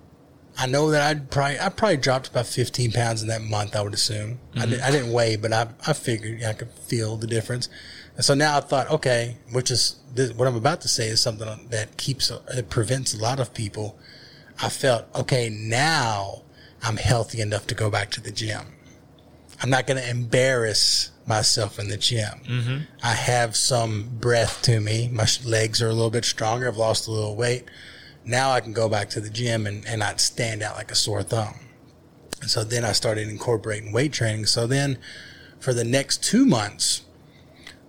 I 0.57 0.67
know 0.67 0.89
that 0.91 1.01
I'd 1.01 1.29
probably, 1.31 1.59
I 1.59 1.67
probably 1.67 1.97
dropped 1.97 2.29
about 2.29 2.45
15 2.45 2.93
pounds 2.93 3.21
in 3.21 3.27
that 3.27 3.41
month, 3.41 3.75
I 3.75 3.81
would 3.81 3.93
assume. 3.93 4.39
Mm-hmm. 4.51 4.59
I, 4.59 4.65
did, 4.67 4.79
I 4.79 4.91
didn't 4.91 5.11
weigh, 5.11 5.35
but 5.35 5.51
I, 5.51 5.67
I 5.85 5.91
figured 5.91 6.43
I 6.43 6.53
could 6.53 6.69
feel 6.71 7.17
the 7.17 7.27
difference. 7.27 7.67
And 8.15 8.23
so 8.23 8.33
now 8.33 8.57
I 8.57 8.61
thought, 8.61 8.89
okay, 8.89 9.37
which 9.51 9.71
is 9.71 9.97
this, 10.13 10.31
what 10.33 10.47
I'm 10.47 10.55
about 10.55 10.81
to 10.81 10.87
say 10.87 11.07
is 11.07 11.19
something 11.19 11.67
that 11.69 11.97
keeps, 11.97 12.31
it 12.49 12.69
prevents 12.69 13.13
a 13.13 13.21
lot 13.21 13.39
of 13.39 13.53
people. 13.53 13.97
I 14.61 14.69
felt, 14.69 15.05
okay, 15.15 15.49
now 15.49 16.43
I'm 16.81 16.97
healthy 16.97 17.41
enough 17.41 17.67
to 17.67 17.75
go 17.75 17.89
back 17.89 18.11
to 18.11 18.21
the 18.21 18.31
gym. 18.31 18.61
I'm 19.61 19.69
not 19.69 19.87
going 19.87 20.01
to 20.01 20.09
embarrass 20.09 21.11
myself 21.27 21.79
in 21.79 21.89
the 21.89 21.97
gym. 21.97 22.39
Mm-hmm. 22.47 22.77
I 23.03 23.13
have 23.13 23.55
some 23.55 24.09
breath 24.19 24.61
to 24.63 24.79
me. 24.79 25.09
My 25.11 25.27
legs 25.43 25.81
are 25.81 25.89
a 25.89 25.93
little 25.93 26.09
bit 26.09 26.25
stronger. 26.25 26.67
I've 26.67 26.77
lost 26.77 27.07
a 27.07 27.11
little 27.11 27.35
weight. 27.35 27.65
Now 28.23 28.51
I 28.51 28.61
can 28.61 28.73
go 28.73 28.89
back 28.89 29.09
to 29.11 29.21
the 29.21 29.29
gym 29.29 29.65
and, 29.65 29.85
and 29.87 29.99
not 29.99 30.19
stand 30.19 30.61
out 30.61 30.75
like 30.75 30.91
a 30.91 30.95
sore 30.95 31.23
thumb. 31.23 31.55
And 32.41 32.49
so 32.49 32.63
then 32.63 32.85
I 32.85 32.91
started 32.91 33.27
incorporating 33.27 33.91
weight 33.91 34.13
training. 34.13 34.45
So 34.45 34.67
then 34.67 34.99
for 35.59 35.73
the 35.73 35.83
next 35.83 36.23
two 36.23 36.45
months, 36.45 37.04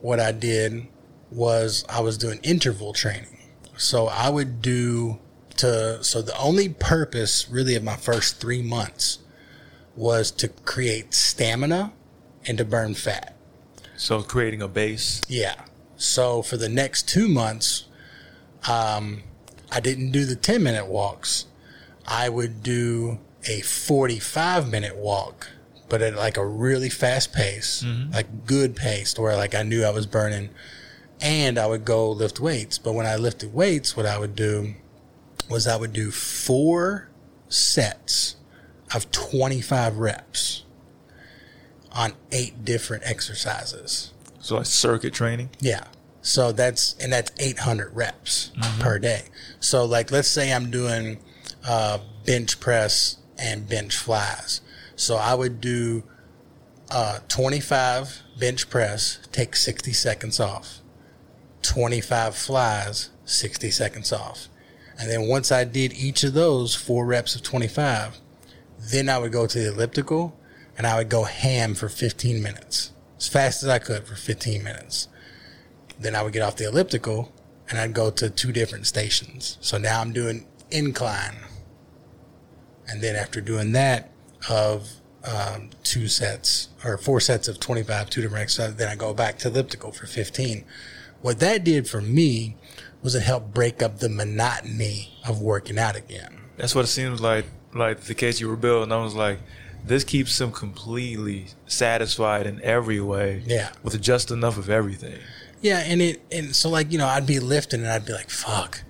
what 0.01 0.21
I 0.21 0.33
did 0.33 0.87
was 1.31 1.85
I 1.89 2.01
was 2.01 2.19
doing 2.19 2.39
interval 2.43 2.93
training. 2.93 3.39
So 3.77 4.07
I 4.07 4.31
would 4.31 4.63
do 4.63 5.19
to, 5.59 6.03
so 6.03 6.23
the 6.23 6.37
only 6.39 6.69
purpose 6.69 7.49
really 7.51 7.75
of 7.75 7.83
my 7.83 7.97
first 7.97 8.41
three 8.41 8.63
months 8.63 9.19
was 9.95 10.31
to 10.31 10.49
create 10.49 11.15
stamina 11.15 11.93
and 12.47 12.59
to 12.59 12.65
burn 12.65 12.95
fat. 12.95 13.35
So 13.97 14.23
creating 14.23 14.63
a 14.63 14.69
base. 14.69 15.23
Yeah. 15.29 15.63
So 15.97 16.43
for 16.43 16.57
the 16.57 16.69
next 16.69 17.09
two 17.09 17.29
months, 17.29 17.87
um, 18.69 19.23
I 19.73 19.81
didn't 19.81 20.13
do 20.13 20.25
the 20.25 20.37
10 20.37 20.63
minute 20.63 20.87
walks. 20.87 21.47
I 22.07 22.29
would 22.29 22.63
do 22.63 23.19
a 23.49 23.61
45 23.61 24.71
minute 24.71 24.97
walk, 24.97 25.49
but 25.89 26.03
at 26.03 26.17
like 26.17 26.37
a 26.37 26.47
really 26.47 26.91
fast 26.91 27.33
pace, 27.33 27.85
mm-hmm. 27.87 28.13
like 28.13 28.47
good 28.47 28.77
pace 28.77 29.19
where 29.19 29.37
like 29.37 29.55
I 29.55 29.63
knew 29.63 29.85
I 29.85 29.91
was 29.91 30.07
burning 30.07 30.51
and 31.21 31.59
I 31.59 31.67
would 31.67 31.85
go 31.85 32.11
lift 32.11 32.41
weights. 32.41 32.79
But 32.79 32.93
when 32.93 33.07
I 33.07 33.17
lifted 33.17 33.55
weights, 33.55 33.97
what 33.97 34.07
I 34.07 34.19
would 34.19 34.35
do 34.35 34.75
was 35.49 35.67
I 35.67 35.77
would 35.77 35.93
do 35.93 36.11
four 36.11 37.09
sets 37.49 38.37
of 38.95 39.11
25 39.11 39.99
reps 39.99 40.65
on 41.93 42.13
eight 42.33 42.65
different 42.65 43.05
exercises. 43.07 44.13
So 44.41 44.57
like 44.57 44.67
circuit 44.67 45.15
training? 45.15 45.51
Yeah. 45.61 45.85
So 46.23 46.53
that's, 46.53 46.95
and 46.99 47.13
that's 47.13 47.31
800 47.39 47.95
reps 47.95 48.51
mm-hmm. 48.57 48.81
per 48.81 48.99
day. 48.99 49.23
So 49.61 49.85
like, 49.85 50.11
let's 50.11 50.29
say 50.29 50.53
I'm 50.53 50.71
doing, 50.71 51.19
uh, 51.67 51.99
bench 52.25 52.61
press 52.61 53.19
and 53.39 53.69
bench 53.69 53.97
flies. 53.97 54.61
So 54.97 55.17
I 55.17 55.35
would 55.35 55.61
do, 55.61 56.03
uh, 56.91 57.21
25 57.29 58.23
bench 58.39 58.69
press, 58.71 59.19
take 59.31 59.55
60 59.55 59.93
seconds 59.93 60.41
off. 60.41 60.81
25 61.63 62.35
flies, 62.35 63.11
60 63.25 63.71
seconds 63.71 64.13
off. 64.13 64.49
And 64.99 65.11
then 65.11 65.29
once 65.29 65.53
I 65.53 65.65
did 65.65 65.93
each 65.93 66.25
of 66.25 66.33
those 66.33 66.75
four 66.75 67.05
reps 67.05 67.35
of 67.35 67.43
25, 67.43 68.19
then 68.79 69.09
I 69.09 69.19
would 69.19 69.33
go 69.33 69.47
to 69.47 69.59
the 69.59 69.69
elliptical 69.69 70.39
and 70.79 70.87
I 70.87 70.97
would 70.97 71.09
go 71.09 71.25
ham 71.25 71.75
for 71.75 71.89
15 71.89 72.43
minutes, 72.43 72.93
as 73.19 73.29
fast 73.29 73.63
as 73.63 73.69
I 73.69 73.79
could 73.79 74.07
for 74.07 74.15
15 74.15 74.63
minutes. 74.63 75.09
then 75.99 76.15
I 76.15 76.23
would 76.23 76.35
get 76.35 76.43
off 76.43 76.57
the 76.57 76.67
elliptical 76.67 77.33
and 77.71 77.79
I'd 77.79 77.95
go 77.95 78.11
to 78.11 78.29
two 78.29 78.53
different 78.53 78.87
stations. 78.87 79.57
So 79.61 79.79
now 79.79 80.01
I'm 80.01 80.13
doing 80.13 80.47
incline. 80.71 81.37
And 82.87 83.03
then 83.03 83.17
after 83.17 83.41
doing 83.41 83.73
that 83.73 84.11
of 84.49 84.89
um, 85.25 85.71
two 85.83 86.09
sets 86.09 86.69
or 86.85 86.97
four 86.99 87.21
sets 87.21 87.49
of 87.49 87.59
25, 87.59 88.11
two 88.11 88.23
different 88.23 88.43
exercises, 88.43 88.77
then 88.77 88.89
I 88.89 88.97
go 88.97 89.13
back 89.13 89.39
to 89.39 89.49
elliptical 89.49 89.93
for 89.93 90.07
15. 90.07 90.65
What 91.21 91.41
that 91.41 91.65
did 91.65 91.89
for 91.89 92.01
me 92.01 92.57
was 93.03 93.15
it 93.15 93.23
helped 93.23 93.53
break 93.53 93.83
up 93.83 93.99
the 93.99 94.09
monotony 94.09 95.19
of 95.27 95.41
working 95.41 95.79
out 95.79 95.97
again. 95.97 96.41
That's 96.57 96.75
what 96.75 96.85
it 96.85 96.89
seems 96.89 97.21
like. 97.21 97.47
Like 97.75 98.01
the 98.03 98.15
case 98.15 98.41
you 98.41 98.49
were 98.49 98.57
building, 98.57 98.93
I 98.93 99.03
was 99.03 99.15
like, 99.15 99.41
this 99.85 100.03
keeps 100.03 100.41
him 100.41 100.51
completely 100.51 101.47
satisfied 101.67 102.47
in 102.47 102.61
every 102.63 103.01
way. 103.01 103.43
Yeah. 103.47 103.71
With 103.83 104.01
just 104.01 104.31
enough 104.31 104.59
of 104.59 104.69
everything. 104.69 105.19
Yeah, 105.61 105.79
and 105.79 106.03
it 106.03 106.23
and 106.31 106.55
so 106.55 106.69
like 106.69 106.93
you 106.93 106.99
know 106.99 107.07
I'd 107.07 107.27
be 107.27 107.41
lifting 107.41 107.81
and 107.81 107.89
I'd 107.89 108.05
be 108.05 108.13
like 108.13 108.31
fuck, 108.31 108.83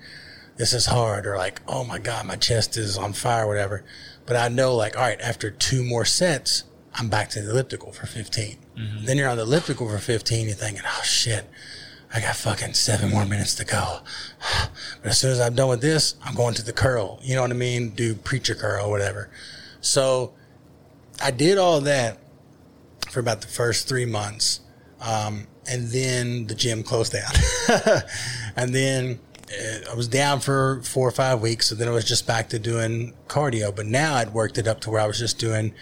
this 0.57 0.73
is 0.73 0.87
hard 0.87 1.25
or 1.25 1.37
like 1.37 1.61
oh 1.67 1.83
my 1.83 1.97
god 1.97 2.25
my 2.25 2.35
chest 2.35 2.77
is 2.77 2.97
on 2.97 3.13
fire 3.13 3.45
or 3.45 3.47
whatever, 3.47 3.83
but 4.27 4.35
I 4.35 4.49
know 4.49 4.75
like 4.75 4.95
all 4.95 5.01
right 5.01 5.19
after 5.19 5.49
two 5.49 5.83
more 5.83 6.05
sets 6.05 6.65
I'm 6.93 7.09
back 7.09 7.29
to 7.31 7.41
the 7.41 7.51
elliptical 7.51 7.91
for 7.91 8.07
15. 8.07 8.57
Then 9.05 9.17
you're 9.17 9.29
on 9.29 9.37
the 9.37 9.43
elliptical 9.43 9.87
for 9.87 9.99
15. 9.99 10.47
You're 10.47 10.55
thinking 10.55 10.83
oh 10.85 11.01
shit, 11.03 11.45
I 12.13 12.19
got 12.21 12.35
fucking 12.35 12.73
seven 12.73 13.09
more 13.09 13.25
minutes 13.25 13.55
to 13.55 13.65
go. 13.65 13.99
But 15.01 15.11
as 15.11 15.19
soon 15.19 15.31
as 15.31 15.39
I'm 15.39 15.53
done 15.53 15.69
with 15.69 15.81
this, 15.81 16.15
I'm 16.25 16.33
going 16.33 16.55
to 16.55 16.63
the 16.63 16.73
curl. 16.73 17.19
You 17.21 17.35
know 17.35 17.41
what 17.41 17.51
I 17.51 17.55
mean? 17.55 17.89
Do 17.89 18.15
preacher 18.15 18.55
curl 18.55 18.89
whatever. 18.89 19.29
So 19.79 20.33
I 21.21 21.31
did 21.31 21.57
all 21.57 21.81
that 21.81 22.17
for 23.09 23.19
about 23.19 23.41
the 23.41 23.47
first 23.47 23.87
three 23.87 24.05
months. 24.05 24.61
Um, 24.99 25.47
and 25.69 25.89
then 25.89 26.47
the 26.47 26.55
gym 26.55 26.81
closed 26.81 27.13
down. 27.13 27.31
and 28.55 28.73
then 28.73 29.19
Uh, 29.51 29.91
I 29.91 29.95
was 29.95 30.07
down 30.07 30.39
for 30.39 30.81
four 30.83 31.07
or 31.07 31.11
five 31.11 31.41
weeks. 31.41 31.67
So 31.67 31.75
then 31.75 31.87
I 31.87 31.91
was 31.91 32.05
just 32.05 32.27
back 32.27 32.49
to 32.49 32.59
doing 32.59 33.13
cardio. 33.27 33.75
But 33.75 33.85
now 33.85 34.15
I'd 34.15 34.33
worked 34.33 34.57
it 34.57 34.67
up 34.67 34.79
to 34.81 34.89
where 34.89 35.01
I 35.01 35.07
was 35.07 35.19
just 35.19 35.39
doing 35.39 35.73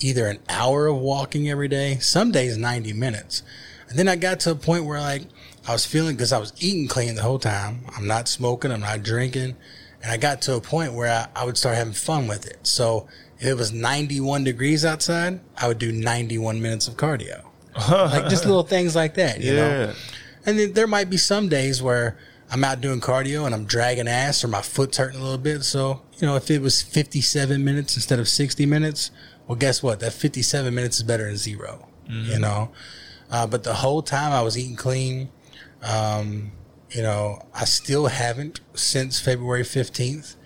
either 0.00 0.26
an 0.26 0.38
hour 0.48 0.86
of 0.86 0.96
walking 0.96 1.48
every 1.48 1.68
day, 1.68 1.98
some 1.98 2.32
days 2.32 2.56
90 2.56 2.92
minutes. 2.92 3.42
And 3.88 3.98
then 3.98 4.08
I 4.08 4.16
got 4.16 4.40
to 4.40 4.52
a 4.52 4.54
point 4.54 4.84
where 4.84 5.00
like 5.00 5.22
I 5.66 5.72
was 5.72 5.86
feeling 5.86 6.16
because 6.16 6.32
I 6.32 6.38
was 6.38 6.52
eating 6.58 6.88
clean 6.88 7.14
the 7.14 7.22
whole 7.22 7.38
time. 7.38 7.84
I'm 7.96 8.06
not 8.06 8.26
smoking. 8.28 8.72
I'm 8.72 8.80
not 8.80 9.02
drinking. 9.02 9.56
And 10.02 10.10
I 10.10 10.16
got 10.16 10.42
to 10.42 10.56
a 10.56 10.60
point 10.60 10.94
where 10.94 11.08
I, 11.08 11.42
I 11.42 11.44
would 11.44 11.56
start 11.56 11.76
having 11.76 11.92
fun 11.92 12.26
with 12.26 12.46
it. 12.46 12.66
So 12.66 13.06
if 13.38 13.46
it 13.46 13.54
was 13.54 13.72
91 13.72 14.44
degrees 14.44 14.84
outside, 14.84 15.40
I 15.56 15.68
would 15.68 15.78
do 15.78 15.92
91 15.92 16.60
minutes 16.60 16.88
of 16.88 16.96
cardio. 16.96 17.44
like 17.90 18.28
just 18.28 18.44
little 18.44 18.64
things 18.64 18.96
like 18.96 19.14
that, 19.14 19.40
you 19.40 19.54
know? 19.54 19.68
Yeah. 19.68 19.94
And 20.44 20.58
then 20.58 20.72
there 20.72 20.86
might 20.86 21.08
be 21.08 21.16
some 21.16 21.48
days 21.48 21.80
where 21.80 22.18
I'm 22.52 22.62
out 22.64 22.82
doing 22.82 23.00
cardio 23.00 23.46
and 23.46 23.54
I'm 23.54 23.64
dragging 23.64 24.06
ass 24.06 24.44
or 24.44 24.48
my 24.48 24.60
foot's 24.60 24.98
hurting 24.98 25.18
a 25.18 25.22
little 25.22 25.38
bit. 25.38 25.62
So, 25.64 26.02
you 26.18 26.26
know, 26.26 26.36
if 26.36 26.50
it 26.50 26.60
was 26.60 26.82
57 26.82 27.64
minutes 27.64 27.96
instead 27.96 28.18
of 28.18 28.28
60 28.28 28.66
minutes, 28.66 29.10
well, 29.46 29.56
guess 29.56 29.82
what? 29.82 30.00
That 30.00 30.12
57 30.12 30.74
minutes 30.74 30.98
is 30.98 31.02
better 31.02 31.24
than 31.24 31.36
0 31.36 31.88
you 32.08 32.38
know? 32.38 32.70
Uh, 33.30 33.46
but 33.46 33.64
the 33.64 33.72
whole 33.72 34.02
time 34.02 34.32
I 34.32 34.42
was 34.42 34.58
eating 34.58 34.76
clean. 34.76 35.30
Um, 35.82 36.52
you 36.90 37.02
know, 37.02 37.46
I 37.54 37.64
still 37.64 38.08
haven't 38.08 38.60
since 38.74 39.18
February 39.18 39.62
15th. 39.62 40.36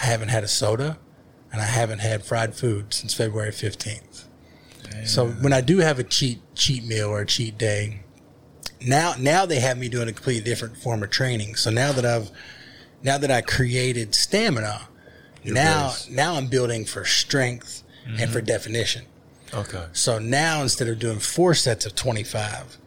I 0.00 0.06
haven't 0.06 0.28
had 0.28 0.44
a 0.44 0.48
soda 0.48 0.98
and 1.52 1.60
I 1.60 1.64
haven't 1.64 1.98
had 1.98 2.24
fried 2.24 2.54
food 2.54 2.94
since 2.94 3.12
February 3.12 3.50
15th. 3.50 4.24
So 5.04 5.26
when 5.28 5.52
I 5.52 5.60
do 5.60 5.78
have 5.78 5.98
a 5.98 6.04
cheat 6.04 6.40
cheat 6.54 6.84
meal 6.84 7.08
or 7.08 7.20
a 7.22 7.26
cheat 7.26 7.58
day, 7.58 8.02
now 8.86 9.14
now 9.18 9.44
they 9.44 9.60
have 9.60 9.76
me 9.76 9.88
doing 9.88 10.08
a 10.08 10.12
completely 10.12 10.44
different 10.44 10.76
form 10.76 11.02
of 11.02 11.10
training. 11.10 11.56
So 11.56 11.70
now 11.70 11.92
that 11.92 12.06
I've 12.06 12.30
now 13.02 13.18
that 13.18 13.30
I 13.30 13.42
created 13.42 14.14
stamina, 14.14 14.88
now 15.44 15.88
base. 15.88 16.08
now 16.08 16.34
I'm 16.34 16.46
building 16.46 16.84
for 16.84 17.04
strength 17.04 17.82
and 18.18 18.30
for 18.30 18.40
definition. 18.40 19.04
Okay. 19.52 19.84
So 19.92 20.20
now 20.20 20.62
instead 20.62 20.86
of 20.86 21.00
doing 21.00 21.18
four 21.18 21.54
sets 21.54 21.84
of 21.84 21.96
25, 21.96 22.78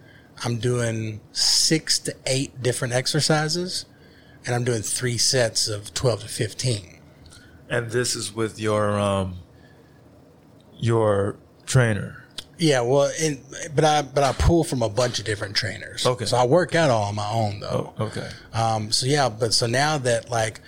I'm 0.45 0.59
doing 0.59 1.19
six 1.34 1.99
to 1.99 2.15
eight 2.26 2.63
different 2.63 2.93
exercises 2.93 3.85
and 4.45 4.55
I'm 4.55 4.63
doing 4.63 4.81
three 4.81 5.17
sets 5.17 5.67
of 5.67 5.93
12 5.93 6.21
to 6.21 6.27
15. 6.30 6.99
And 7.69 7.91
this 7.91 8.15
is 8.15 8.34
with 8.34 8.59
your 8.59 8.97
um 8.97 9.39
your 10.77 11.38
trainer. 11.65 12.19
Yeah, 12.60 12.81
well, 12.81 13.10
and, 13.22 13.40
but 13.73 13.86
I 13.86 14.02
but 14.02 14.23
I 14.23 14.34
pull 14.34 14.65
from 14.65 14.81
a 14.81 14.90
bunch 14.90 15.18
of 15.18 15.23
different 15.26 15.56
trainers. 15.56 16.06
Okay. 16.06 16.26
So 16.26 16.36
I 16.36 16.45
work 16.45 16.76
out 16.76 16.90
all 16.90 17.03
on 17.03 17.15
my 17.15 17.30
own 17.31 17.61
though. 17.61 17.94
Oh, 17.98 18.06
okay. 18.07 18.30
Um, 18.53 18.91
so 18.91 19.06
yeah, 19.06 19.30
but 19.30 19.53
so 19.53 19.65
now 19.65 19.98
that 19.99 20.30
like, 20.30 20.60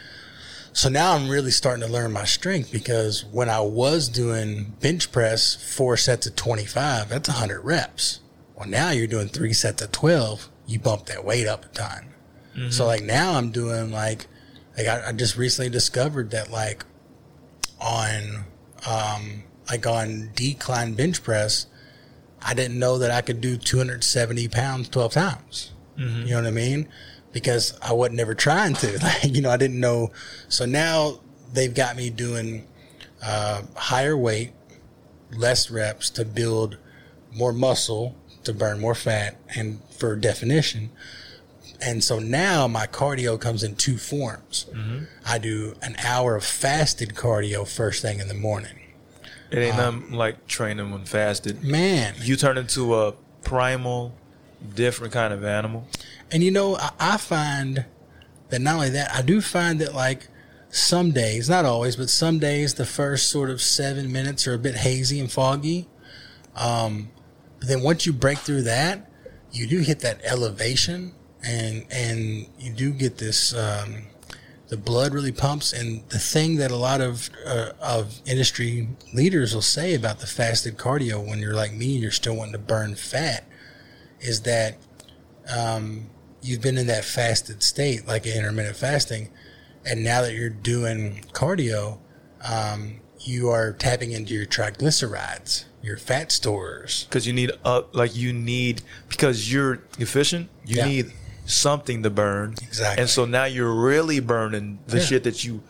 so 0.71 0.87
now 0.87 1.13
I'm 1.15 1.27
really 1.29 1.51
starting 1.51 1.85
to 1.85 1.91
learn 1.91 2.13
my 2.13 2.23
strength 2.23 2.71
because 2.71 3.25
when 3.25 3.49
I 3.49 3.59
was 3.59 4.07
doing 4.07 4.73
bench 4.79 5.11
press, 5.11 5.53
four 5.53 5.97
sets 5.97 6.25
of 6.25 6.37
25, 6.37 7.09
that's 7.09 7.27
100 7.27 7.59
reps. 7.59 8.21
Well, 8.55 8.69
now 8.69 8.91
you're 8.91 9.05
doing 9.05 9.27
three 9.27 9.51
sets 9.51 9.81
of 9.81 9.91
12, 9.91 10.47
you 10.67 10.79
bump 10.79 11.07
that 11.07 11.25
weight 11.25 11.45
up 11.45 11.65
a 11.65 11.67
ton. 11.69 12.07
So 12.69 12.85
like 12.85 13.03
now 13.03 13.33
I'm 13.33 13.51
doing 13.51 13.91
like, 13.91 14.27
like 14.77 14.87
I, 14.87 15.09
I 15.09 15.11
just 15.11 15.35
recently 15.37 15.69
discovered 15.69 16.31
that 16.31 16.51
like 16.51 16.85
on, 17.81 18.45
um, 18.87 19.43
like 19.69 19.85
on 19.87 20.31
decline 20.35 20.93
bench 20.93 21.23
press, 21.23 21.65
I 22.41 22.53
didn't 22.53 22.79
know 22.79 22.97
that 22.97 23.11
I 23.11 23.21
could 23.21 23.39
do 23.41 23.57
270 23.57 24.47
pounds 24.47 24.89
12 24.89 25.13
times. 25.13 25.71
You 25.97 26.31
know 26.31 26.37
what 26.37 26.47
I 26.47 26.51
mean? 26.51 26.87
Because 27.31 27.77
I 27.81 27.93
wasn't 27.93 28.19
ever 28.19 28.33
trying 28.35 28.73
to. 28.75 28.97
Like, 29.03 29.23
you 29.35 29.41
know, 29.41 29.51
I 29.51 29.57
didn't 29.57 29.79
know. 29.79 30.11
So 30.49 30.65
now 30.65 31.19
they've 31.53 31.73
got 31.73 31.95
me 31.95 32.09
doing 32.09 32.67
uh, 33.23 33.61
higher 33.75 34.17
weight, 34.17 34.53
less 35.31 35.69
reps 35.69 36.09
to 36.11 36.25
build 36.25 36.77
more 37.31 37.53
muscle, 37.53 38.15
to 38.43 38.53
burn 38.53 38.79
more 38.79 38.95
fat, 38.95 39.37
and 39.55 39.79
for 39.91 40.15
definition. 40.15 40.89
And 41.83 42.03
so 42.03 42.19
now 42.19 42.67
my 42.67 42.85
cardio 42.87 43.39
comes 43.39 43.63
in 43.63 43.75
two 43.75 43.97
forms. 43.97 44.65
I 45.25 45.37
do 45.37 45.75
an 45.81 45.95
hour 46.03 46.35
of 46.35 46.43
fasted 46.43 47.09
cardio 47.15 47.67
first 47.67 48.01
thing 48.01 48.19
in 48.19 48.27
the 48.27 48.33
morning. 48.33 48.80
It 49.51 49.59
ain't 49.59 49.77
Um, 49.77 49.99
nothing 50.01 50.15
like 50.17 50.47
training 50.47 50.91
when 50.91 51.03
fasted. 51.05 51.63
Man, 51.63 52.15
You 52.21 52.35
turn 52.35 52.57
into 52.57 52.95
a 52.95 53.13
primal, 53.43 54.13
different 54.75 55.13
kind 55.13 55.33
of 55.33 55.43
animal. 55.43 55.87
And 56.31 56.41
you 56.43 56.51
know, 56.51 56.77
I, 56.77 56.91
I 56.99 57.17
find 57.17 57.85
that 58.49 58.61
not 58.61 58.75
only 58.75 58.89
that, 58.91 59.13
I 59.13 59.21
do 59.21 59.41
find 59.41 59.79
that 59.81 59.93
like 59.93 60.27
some 60.69 61.11
days, 61.11 61.49
not 61.49 61.65
always, 61.65 61.97
but 61.97 62.09
some 62.09 62.39
days, 62.39 62.75
the 62.75 62.85
first 62.85 63.27
sort 63.29 63.49
of 63.49 63.61
seven 63.61 64.11
minutes 64.11 64.47
are 64.47 64.53
a 64.53 64.57
bit 64.59 64.75
hazy 64.75 65.19
and 65.19 65.29
foggy. 65.31 65.87
Um, 66.55 67.11
but 67.59 67.67
then 67.67 67.81
once 67.81 68.05
you 68.05 68.13
break 68.13 68.37
through 68.39 68.63
that, 68.63 69.09
you 69.51 69.67
do 69.67 69.79
hit 69.79 69.99
that 69.99 70.21
elevation, 70.23 71.13
and 71.43 71.85
and 71.91 72.47
you 72.57 72.71
do 72.71 72.91
get 72.91 73.17
this. 73.17 73.53
Um, 73.53 74.03
the 74.71 74.77
blood 74.77 75.13
really 75.13 75.33
pumps, 75.33 75.73
and 75.73 76.01
the 76.09 76.17
thing 76.17 76.55
that 76.55 76.71
a 76.71 76.77
lot 76.77 77.01
of 77.01 77.29
uh, 77.45 77.73
of 77.81 78.21
industry 78.25 78.87
leaders 79.13 79.53
will 79.53 79.61
say 79.61 79.93
about 79.93 80.19
the 80.19 80.25
fasted 80.25 80.77
cardio 80.77 81.21
when 81.27 81.39
you're 81.39 81.53
like 81.53 81.73
me 81.73 81.95
and 81.95 82.01
you're 82.01 82.09
still 82.09 82.37
wanting 82.37 82.53
to 82.53 82.57
burn 82.57 82.95
fat 82.95 83.43
is 84.21 84.43
that 84.43 84.77
um, 85.53 86.09
you've 86.41 86.61
been 86.61 86.77
in 86.77 86.87
that 86.87 87.03
fasted 87.03 87.61
state, 87.61 88.07
like 88.07 88.25
intermittent 88.25 88.77
fasting, 88.77 89.29
and 89.85 90.05
now 90.05 90.21
that 90.21 90.35
you're 90.35 90.49
doing 90.49 91.25
cardio, 91.33 91.99
um, 92.49 93.01
you 93.19 93.49
are 93.49 93.73
tapping 93.73 94.11
into 94.13 94.33
your 94.33 94.45
triglycerides, 94.45 95.65
your 95.83 95.97
fat 95.97 96.31
stores. 96.31 97.03
because 97.09 97.27
you 97.27 97.33
need 97.33 97.51
uh 97.65 97.81
like 97.91 98.15
you 98.15 98.31
need 98.31 98.81
because 99.09 99.51
you're 99.51 99.79
efficient 99.99 100.49
you 100.65 100.77
Yeah. 100.77 100.85
need 100.85 101.11
something 101.51 102.03
to 102.03 102.09
burn 102.09 102.55
Exactly. 102.61 103.01
and 103.01 103.09
so 103.09 103.25
now 103.25 103.45
you're 103.45 103.73
really 103.73 104.19
burning 104.19 104.79
the 104.87 104.97
Yeah. 104.97 105.03
shit 105.05 105.23
that 105.25 105.43
you 105.43 105.61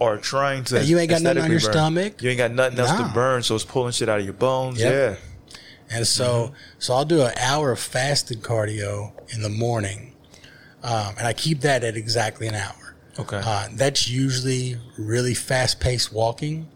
are 0.00 0.16
trying 0.16 0.64
to 0.64 0.76
Yeah, 0.76 0.82
you 0.82 0.98
ain't 0.98 1.10
got 1.10 1.22
nothing 1.22 1.42
on 1.42 1.50
your 1.50 1.60
burn. 1.60 1.72
stomach. 1.72 2.22
you 2.22 2.30
ain't 2.30 2.38
got 2.38 2.52
nothing 2.52 2.78
else 2.78 2.90
Nah. 2.90 3.08
to 3.08 3.14
burn 3.14 3.42
so 3.42 3.54
it's 3.54 3.64
pulling 3.64 3.92
shit 3.92 4.08
out 4.08 4.18
of 4.18 4.24
your 4.24 4.34
bones 4.34 4.78
Yep. 4.80 4.92
yeah 4.92 5.16
And 5.96 6.06
so, 6.06 6.52
so 6.78 6.94
I'll 6.94 7.04
do 7.06 7.22
an 7.22 7.32
hour 7.40 7.72
of 7.72 7.78
fasted 7.78 8.42
cardio 8.42 9.12
in 9.34 9.40
the 9.42 9.48
morning, 9.48 10.12
um, 10.82 11.14
and 11.16 11.26
I 11.26 11.32
keep 11.32 11.62
that 11.62 11.82
at 11.82 11.96
exactly 11.96 12.46
an 12.46 12.54
hour. 12.54 12.94
okay 13.18 13.40
Uh, 13.42 13.68
that's 13.72 14.06
usually 14.08 14.76
really 14.98 15.32
fast 15.34 15.80
paced 15.80 16.12
walking. 16.12 16.68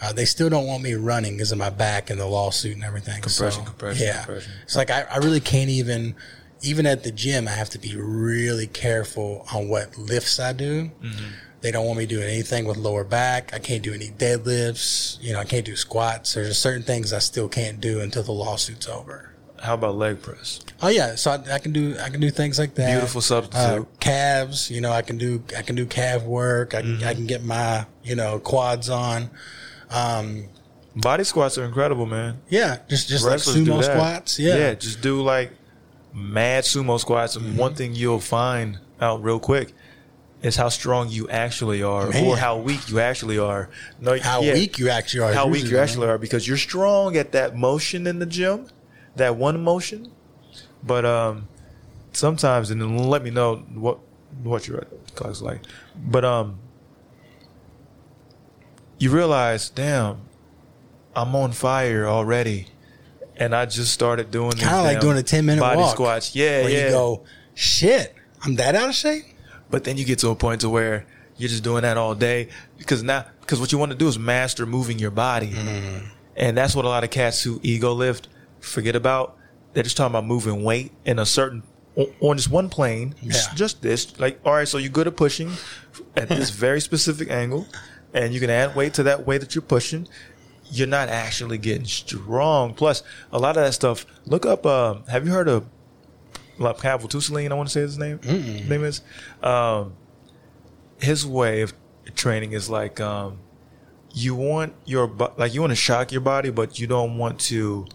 Uh, 0.00 0.12
they 0.12 0.24
still 0.26 0.48
don't 0.48 0.66
want 0.66 0.80
me 0.82 0.92
running 0.94 1.32
because 1.36 1.50
of 1.50 1.58
my 1.58 1.70
back 1.70 2.08
and 2.10 2.20
the 2.20 2.26
lawsuit 2.26 2.74
and 2.74 2.84
everything. 2.84 3.20
Compression, 3.20 3.62
So, 3.64 3.70
compression, 3.70 4.06
yeah. 4.06 4.18
compression. 4.18 4.52
It's 4.62 4.76
like 4.76 4.90
I, 4.90 5.00
I 5.10 5.16
really 5.16 5.40
can't 5.40 5.70
even, 5.70 6.14
even 6.62 6.86
at 6.86 7.02
the 7.04 7.12
gym, 7.12 7.46
I 7.48 7.52
have 7.52 7.70
to 7.70 7.78
be 7.78 7.94
really 7.96 8.66
careful 8.66 9.46
on 9.54 9.68
what 9.68 9.96
lifts 9.96 10.40
I 10.40 10.52
do. 10.52 10.90
Mm-hmm. 11.02 11.24
They 11.60 11.72
don't 11.72 11.86
want 11.86 11.98
me 11.98 12.06
doing 12.06 12.24
anything 12.28 12.66
with 12.66 12.76
lower 12.76 13.02
back. 13.04 13.52
I 13.52 13.58
can't 13.58 13.82
do 13.82 13.92
any 13.92 14.08
deadlifts. 14.10 15.18
You 15.20 15.32
know, 15.32 15.40
I 15.40 15.44
can't 15.44 15.64
do 15.64 15.74
squats. 15.76 16.34
There's 16.34 16.56
certain 16.56 16.82
things 16.84 17.12
I 17.12 17.18
still 17.18 17.48
can't 17.48 17.80
do 17.80 18.00
until 18.00 18.22
the 18.22 18.32
lawsuit's 18.32 18.86
over. 18.88 19.32
how 19.60 19.74
about 19.74 19.96
leg 19.96 20.22
press? 20.22 20.60
Oh 20.80 20.86
yeah, 20.88 21.16
so 21.16 21.32
I, 21.32 21.54
I 21.54 21.58
can 21.58 21.72
do 21.72 21.96
I 22.00 22.10
can 22.10 22.20
do 22.20 22.30
things 22.30 22.58
like 22.60 22.74
that. 22.76 22.92
Beautiful 22.92 23.20
substitute. 23.20 23.82
Uh, 23.82 23.84
calves, 23.98 24.70
you 24.70 24.80
know, 24.80 24.92
I 24.92 25.02
can 25.02 25.18
do 25.18 25.42
I 25.56 25.62
can 25.62 25.74
do 25.74 25.84
calf 25.84 26.22
work. 26.22 26.74
I 26.74 26.82
can 26.82 26.98
Mm-hmm. 26.98 27.08
I 27.08 27.14
can 27.14 27.26
get 27.26 27.42
my 27.42 27.86
you 28.04 28.14
know 28.14 28.38
quads 28.38 28.88
on. 28.88 29.28
Um, 29.90 30.44
Body 30.94 31.24
squats 31.24 31.58
are 31.58 31.64
incredible, 31.64 32.06
man. 32.06 32.40
yeah, 32.48 32.78
just 32.88 33.08
just 33.08 33.24
like 33.24 33.32
Wrestlers 33.32 33.56
sumo 33.56 33.82
squats. 33.82 34.38
Yeah, 34.38 34.56
yeah, 34.56 34.74
just 34.74 35.00
do 35.00 35.22
like 35.22 35.50
mad 36.12 36.64
sumo 36.64 36.98
squats. 36.98 37.36
Mm-hmm. 37.36 37.56
one 37.56 37.74
thing 37.74 37.94
you'll 37.94 38.20
find 38.20 38.78
out 39.00 39.22
real 39.22 39.40
quick 39.40 39.72
is 40.42 40.56
how 40.56 40.68
strong 40.68 41.08
you 41.08 41.28
actually 41.28 41.82
are, 41.82 42.10
Man. 42.10 42.24
or 42.24 42.36
how 42.36 42.56
weak 42.58 42.88
you 42.88 43.00
actually 43.00 43.38
are. 43.38 43.70
No, 44.00 44.18
how 44.20 44.40
yeah, 44.40 44.54
weak 44.54 44.78
you 44.78 44.88
actually 44.88 45.22
are. 45.22 45.32
how 45.32 45.48
weak 45.48 45.64
you 45.64 45.72
man. 45.72 45.82
actually 45.82 46.06
are 46.08 46.18
because 46.18 46.46
you're 46.46 46.56
strong 46.56 47.16
at 47.16 47.32
that 47.32 47.56
motion 47.56 48.06
in 48.06 48.18
the 48.20 48.26
gym, 48.26 48.68
that 49.16 49.36
one 49.36 49.62
motion. 49.62 50.12
But 50.82 51.04
um, 51.04 51.48
sometimes, 52.12 52.70
and 52.70 53.08
let 53.08 53.22
me 53.22 53.30
know 53.30 53.56
what 53.74 53.98
what 54.42 54.68
your 54.68 54.86
clock's 55.16 55.42
like. 55.42 55.60
But 55.96 56.24
um, 56.24 56.60
you 58.98 59.10
realize, 59.10 59.70
damn, 59.70 60.20
I'm 61.16 61.34
on 61.34 61.52
fire 61.52 62.06
already, 62.06 62.68
and 63.38 63.54
I 63.54 63.66
just 63.66 63.92
started 63.92 64.30
doing 64.30 64.52
Kind 64.52 64.76
of 64.76 64.84
like 64.84 65.00
doing 65.00 65.16
a 65.16 65.22
ten 65.22 65.46
minute 65.46 65.60
body 65.60 65.80
walk. 65.80 65.94
squats. 65.94 66.34
Yeah, 66.34 66.62
where 66.62 66.70
yeah. 66.70 66.84
you 66.86 66.90
go, 66.90 67.24
shit, 67.54 68.14
I'm 68.42 68.56
that 68.56 68.74
out 68.74 68.88
of 68.88 68.94
shape. 68.94 69.24
But 69.70 69.84
then 69.84 69.96
you 69.98 70.04
get 70.04 70.18
to 70.20 70.30
a 70.30 70.34
point 70.34 70.62
to 70.62 70.68
where 70.68 71.06
you're 71.36 71.48
just 71.48 71.62
doing 71.62 71.82
that 71.82 71.96
all 71.96 72.14
day 72.14 72.48
because 72.78 73.02
now 73.02 73.26
because 73.40 73.60
what 73.60 73.72
you 73.72 73.78
want 73.78 73.92
to 73.92 73.98
do 73.98 74.08
is 74.08 74.18
master 74.18 74.66
moving 74.66 74.98
your 74.98 75.10
body, 75.10 75.48
mm-hmm. 75.50 76.06
and 76.36 76.56
that's 76.56 76.74
what 76.74 76.84
a 76.84 76.88
lot 76.88 77.04
of 77.04 77.10
cats 77.10 77.42
who 77.42 77.60
ego 77.62 77.92
lift 77.92 78.28
forget 78.60 78.96
about. 78.96 79.36
They're 79.74 79.82
just 79.82 79.96
talking 79.96 80.12
about 80.12 80.26
moving 80.26 80.64
weight 80.64 80.92
in 81.04 81.18
a 81.18 81.26
certain 81.26 81.62
on- 82.20 82.36
just 82.36 82.50
one 82.50 82.68
plane, 82.68 83.14
just, 83.24 83.50
Yeah. 83.50 83.54
just 83.54 83.82
this. 83.82 84.18
Like, 84.18 84.40
all 84.44 84.54
right, 84.54 84.66
so 84.66 84.78
you're 84.78 84.90
good 84.90 85.06
at 85.06 85.16
pushing 85.16 85.52
at 86.16 86.28
this 86.28 86.50
very 86.66 86.80
specific 86.80 87.30
angle, 87.30 87.66
and 88.14 88.32
you 88.32 88.40
can 88.40 88.50
add 88.50 88.74
weight 88.76 88.94
to 88.94 89.02
that 89.04 89.26
weight 89.26 89.40
that 89.40 89.54
you're 89.54 89.62
pushing. 89.62 90.08
You're 90.70 90.86
not 90.86 91.08
actually 91.08 91.58
getting 91.58 91.86
strong. 91.86 92.74
Plus, 92.74 93.02
a 93.32 93.38
lot 93.38 93.56
of 93.56 93.64
that 93.64 93.72
stuff. 93.72 94.04
Look 94.26 94.44
up. 94.46 94.66
Uh, 94.66 94.96
have 95.08 95.26
you 95.26 95.32
heard 95.32 95.48
of 95.48 95.66
like 96.58 96.78
Pavel 96.78 97.08
Tsatsouline? 97.08 97.50
I 97.50 97.54
want 97.54 97.68
to 97.68 97.72
say 97.72 97.80
his 97.80 97.98
name. 97.98 98.20
Name 98.24 98.84
is. 98.84 99.00
Um, 99.42 99.94
his 101.00 101.24
way 101.24 101.62
of 101.62 101.72
training 102.14 102.52
is 102.52 102.68
like 102.68 103.00
um, 103.00 103.38
you 104.12 104.34
want 104.34 104.74
your 104.84 105.06
like 105.36 105.54
you 105.54 105.60
want 105.60 105.70
to 105.70 105.76
shock 105.76 106.12
your 106.12 106.20
body, 106.20 106.50
but 106.50 106.78
you 106.78 106.86
don't 106.86 107.18
want 107.18 107.38
to. 107.40 107.86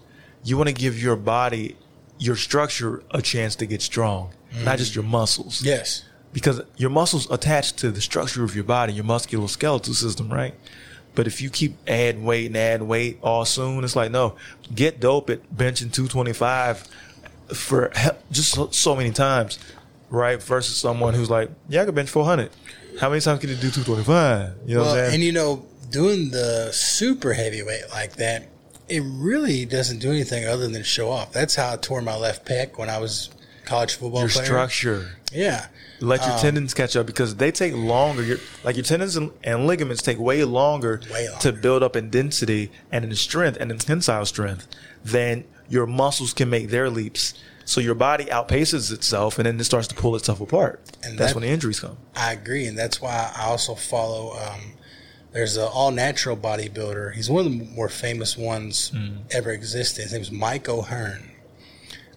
You 0.42 0.56
want 0.58 0.68
to 0.68 0.74
give 0.74 1.00
your 1.00 1.16
body, 1.16 1.76
your 2.18 2.36
structure, 2.36 3.02
a 3.12 3.22
chance 3.22 3.56
to 3.56 3.66
get 3.66 3.80
strong, 3.80 4.34
not 4.62 4.76
just 4.78 4.94
your 4.94 5.04
muscles. 5.04 5.62
Yes. 5.62 6.04
Because 6.34 6.60
your 6.76 6.90
muscles 6.90 7.30
attached 7.30 7.78
to 7.78 7.90
the 7.90 8.00
structure 8.00 8.44
of 8.44 8.54
your 8.54 8.64
body, 8.64 8.92
your 8.92 9.04
musculoskeletal 9.04 9.94
system, 9.94 10.30
right? 10.30 10.54
But 11.14 11.26
if 11.26 11.40
you 11.40 11.50
keep 11.50 11.76
adding 11.86 12.24
weight 12.24 12.46
and 12.46 12.56
adding 12.56 12.88
weight 12.88 13.18
all 13.22 13.44
soon, 13.44 13.84
it's 13.84 13.96
like 13.96 14.10
no, 14.10 14.36
get 14.74 15.00
dope 15.00 15.30
at 15.30 15.42
benching 15.54 15.92
225 15.92 16.88
for 17.54 17.92
just 18.30 18.52
so, 18.52 18.70
so 18.70 18.96
many 18.96 19.10
times, 19.10 19.58
right? 20.10 20.42
Versus 20.42 20.76
someone 20.76 21.14
who's 21.14 21.30
like, 21.30 21.50
yeah, 21.68 21.82
I 21.82 21.84
can 21.84 21.94
bench 21.94 22.10
400. 22.10 22.50
How 23.00 23.08
many 23.08 23.20
times 23.20 23.40
can 23.40 23.50
you 23.50 23.56
do 23.56 23.70
225? 23.70 24.54
You 24.66 24.74
know 24.74 24.80
what 24.80 24.88
I'm 24.88 24.94
saying? 24.94 25.14
and 25.14 25.22
you 25.22 25.32
know, 25.32 25.66
doing 25.90 26.30
the 26.30 26.70
super 26.72 27.32
heavyweight 27.32 27.90
like 27.90 28.16
that, 28.16 28.48
it 28.88 29.02
really 29.04 29.64
doesn't 29.64 29.98
do 29.98 30.10
anything 30.10 30.46
other 30.46 30.68
than 30.68 30.82
show 30.82 31.10
off. 31.10 31.32
That's 31.32 31.54
how 31.54 31.72
I 31.72 31.76
tore 31.76 32.02
my 32.02 32.16
left 32.16 32.46
pec 32.46 32.78
when 32.78 32.90
I 32.90 32.98
was 32.98 33.30
college 33.64 33.94
football 33.94 34.20
your 34.20 34.28
player. 34.28 34.44
structure. 34.44 35.16
Yeah. 35.32 35.66
Let 36.00 36.22
Um, 36.22 36.30
your 36.30 36.38
tendons 36.38 36.74
catch 36.74 36.96
up 36.96 37.06
because 37.06 37.36
they 37.36 37.50
take 37.50 37.74
longer. 37.74 38.22
Your, 38.22 38.38
like 38.62 38.76
your 38.76 38.84
tendons 38.84 39.16
and, 39.16 39.30
and 39.42 39.66
ligaments 39.66 40.02
take 40.02 40.18
way 40.18 40.44
longer, 40.44 41.00
Way 41.12 41.28
longer. 41.28 41.40
to 41.42 41.52
build 41.52 41.82
up 41.82 41.96
in 41.96 42.10
density 42.10 42.70
and 42.92 43.04
in 43.04 43.14
strength 43.14 43.56
and 43.60 43.70
in 43.70 43.78
tensile 43.78 44.26
strength 44.26 44.66
than 45.04 45.44
your 45.68 45.86
muscles 45.86 46.32
can 46.32 46.50
make 46.50 46.68
their 46.68 46.90
leaps. 46.90 47.34
So 47.64 47.80
your 47.80 47.94
body 47.94 48.26
outpaces 48.26 48.92
itself 48.92 49.38
and 49.38 49.46
then 49.46 49.58
it 49.58 49.64
starts 49.64 49.88
to 49.88 49.94
pull 49.94 50.14
itself 50.16 50.40
apart. 50.40 50.80
And 51.02 51.18
That's 51.18 51.30
that- 51.32 51.36
when 51.40 51.42
the 51.48 51.52
injuries 51.52 51.80
come. 51.80 51.96
I 52.14 52.32
agree, 52.32 52.66
and 52.66 52.76
that's 52.78 53.00
why 53.00 53.32
I 53.34 53.44
also 53.44 53.74
follow. 53.74 54.36
Um, 54.38 54.74
there's 55.32 55.56
an 55.56 55.64
all 55.72 55.90
natural 55.90 56.36
bodybuilder. 56.36 57.14
He's 57.14 57.28
one 57.30 57.46
of 57.46 57.50
the 57.52 57.64
more 57.64 57.88
famous 57.88 58.36
ones 58.36 58.92
Mm. 58.94 59.22
ever 59.32 59.50
existed. 59.50 60.02
His 60.02 60.12
name's 60.12 60.30
Mike 60.30 60.68
O'Hearn. 60.68 61.30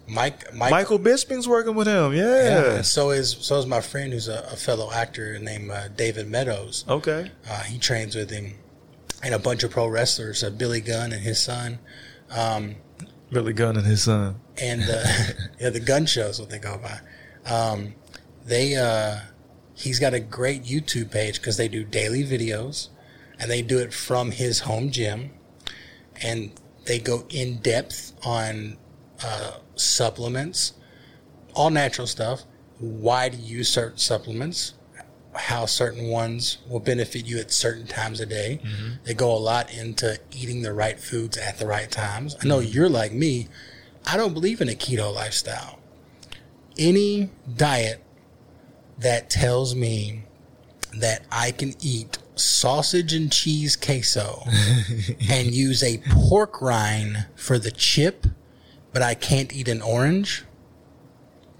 Mike, 0.08 0.54
Mike 0.54 0.70
Michael 0.70 0.98
Bisping's 0.98 1.46
working 1.46 1.74
with 1.74 1.86
him. 1.86 2.14
yeah. 2.14 2.74
Yeah. 2.76 2.82
so 2.82 3.10
is 3.10 3.30
so 3.40 3.58
is 3.58 3.66
my 3.66 3.80
friend 3.80 4.12
who's 4.12 4.28
a, 4.28 4.40
a 4.52 4.56
fellow 4.56 4.90
actor 4.90 5.38
named 5.38 5.70
uh, 5.70 5.88
David 5.88 6.28
Meadows. 6.28 6.84
Okay. 6.88 7.30
Uh, 7.48 7.62
he 7.64 7.78
trains 7.78 8.14
with 8.16 8.30
him, 8.30 8.54
and 9.22 9.34
a 9.34 9.38
bunch 9.38 9.62
of 9.64 9.70
pro 9.70 9.86
wrestlers. 9.86 10.42
Uh, 10.42 10.50
Billy 10.50 10.80
Gunn 10.80 11.12
and 11.12 11.22
his 11.22 11.38
son, 11.38 11.78
um, 12.30 12.76
Billy 13.30 13.52
Gunn 13.52 13.76
and 13.76 13.86
his 13.86 14.02
son. 14.02 14.40
and 14.56 14.82
uh, 14.82 15.04
yeah, 15.60 15.70
the 15.70 15.80
gun 15.80 16.06
show 16.06 16.26
is 16.28 16.40
what 16.40 16.50
they 16.50 16.58
go 16.58 16.78
by. 16.78 17.00
Um, 17.52 17.94
they 18.46 18.76
uh, 18.76 19.16
he's 19.74 19.98
got 19.98 20.14
a 20.14 20.20
great 20.20 20.64
YouTube 20.64 21.10
page 21.10 21.38
because 21.40 21.56
they 21.58 21.68
do 21.68 21.84
daily 21.84 22.24
videos, 22.24 22.88
and 23.38 23.50
they 23.50 23.60
do 23.62 23.78
it 23.78 23.92
from 23.92 24.30
his 24.30 24.60
home 24.60 24.90
gym, 24.90 25.30
and 26.22 26.50
they 26.86 26.98
go 26.98 27.24
in 27.28 27.58
depth 27.58 28.12
on 28.24 28.78
uh, 29.24 29.58
supplements, 29.74 30.74
all 31.54 31.70
natural 31.70 32.06
stuff. 32.06 32.42
Why 32.78 33.28
to 33.28 33.36
use 33.36 33.68
certain 33.68 33.98
supplements, 33.98 34.74
how 35.34 35.66
certain 35.66 36.08
ones 36.08 36.58
will 36.68 36.80
benefit 36.80 37.26
you 37.26 37.38
at 37.38 37.50
certain 37.50 37.86
times 37.86 38.20
a 38.20 38.26
day. 38.26 38.60
They 39.04 39.14
go 39.14 39.32
a 39.32 39.38
lot 39.38 39.72
into 39.72 40.18
eating 40.32 40.62
the 40.62 40.72
right 40.72 40.98
foods 40.98 41.36
at 41.36 41.58
the 41.58 41.66
right 41.66 41.90
times. 41.90 42.36
I 42.42 42.46
know 42.46 42.60
you're 42.60 42.88
like 42.88 43.12
me. 43.12 43.48
I 44.06 44.16
don't 44.16 44.32
believe 44.32 44.60
in 44.60 44.68
a 44.68 44.72
keto 44.72 45.12
lifestyle. 45.14 45.78
Any 46.78 47.30
diet 47.56 48.02
that 48.98 49.28
tells 49.30 49.74
me 49.74 50.22
that 50.96 51.22
I 51.30 51.50
can 51.50 51.74
eat 51.80 52.18
sausage 52.36 53.12
and 53.12 53.30
cheese 53.30 53.76
queso 53.76 54.42
and 55.30 55.52
use 55.52 55.82
a 55.82 55.98
pork 56.10 56.62
rind 56.62 57.26
for 57.34 57.58
the 57.58 57.70
chip, 57.70 58.26
but 58.98 59.04
I 59.06 59.14
can't 59.14 59.52
eat 59.52 59.68
an 59.68 59.80
orange 59.80 60.44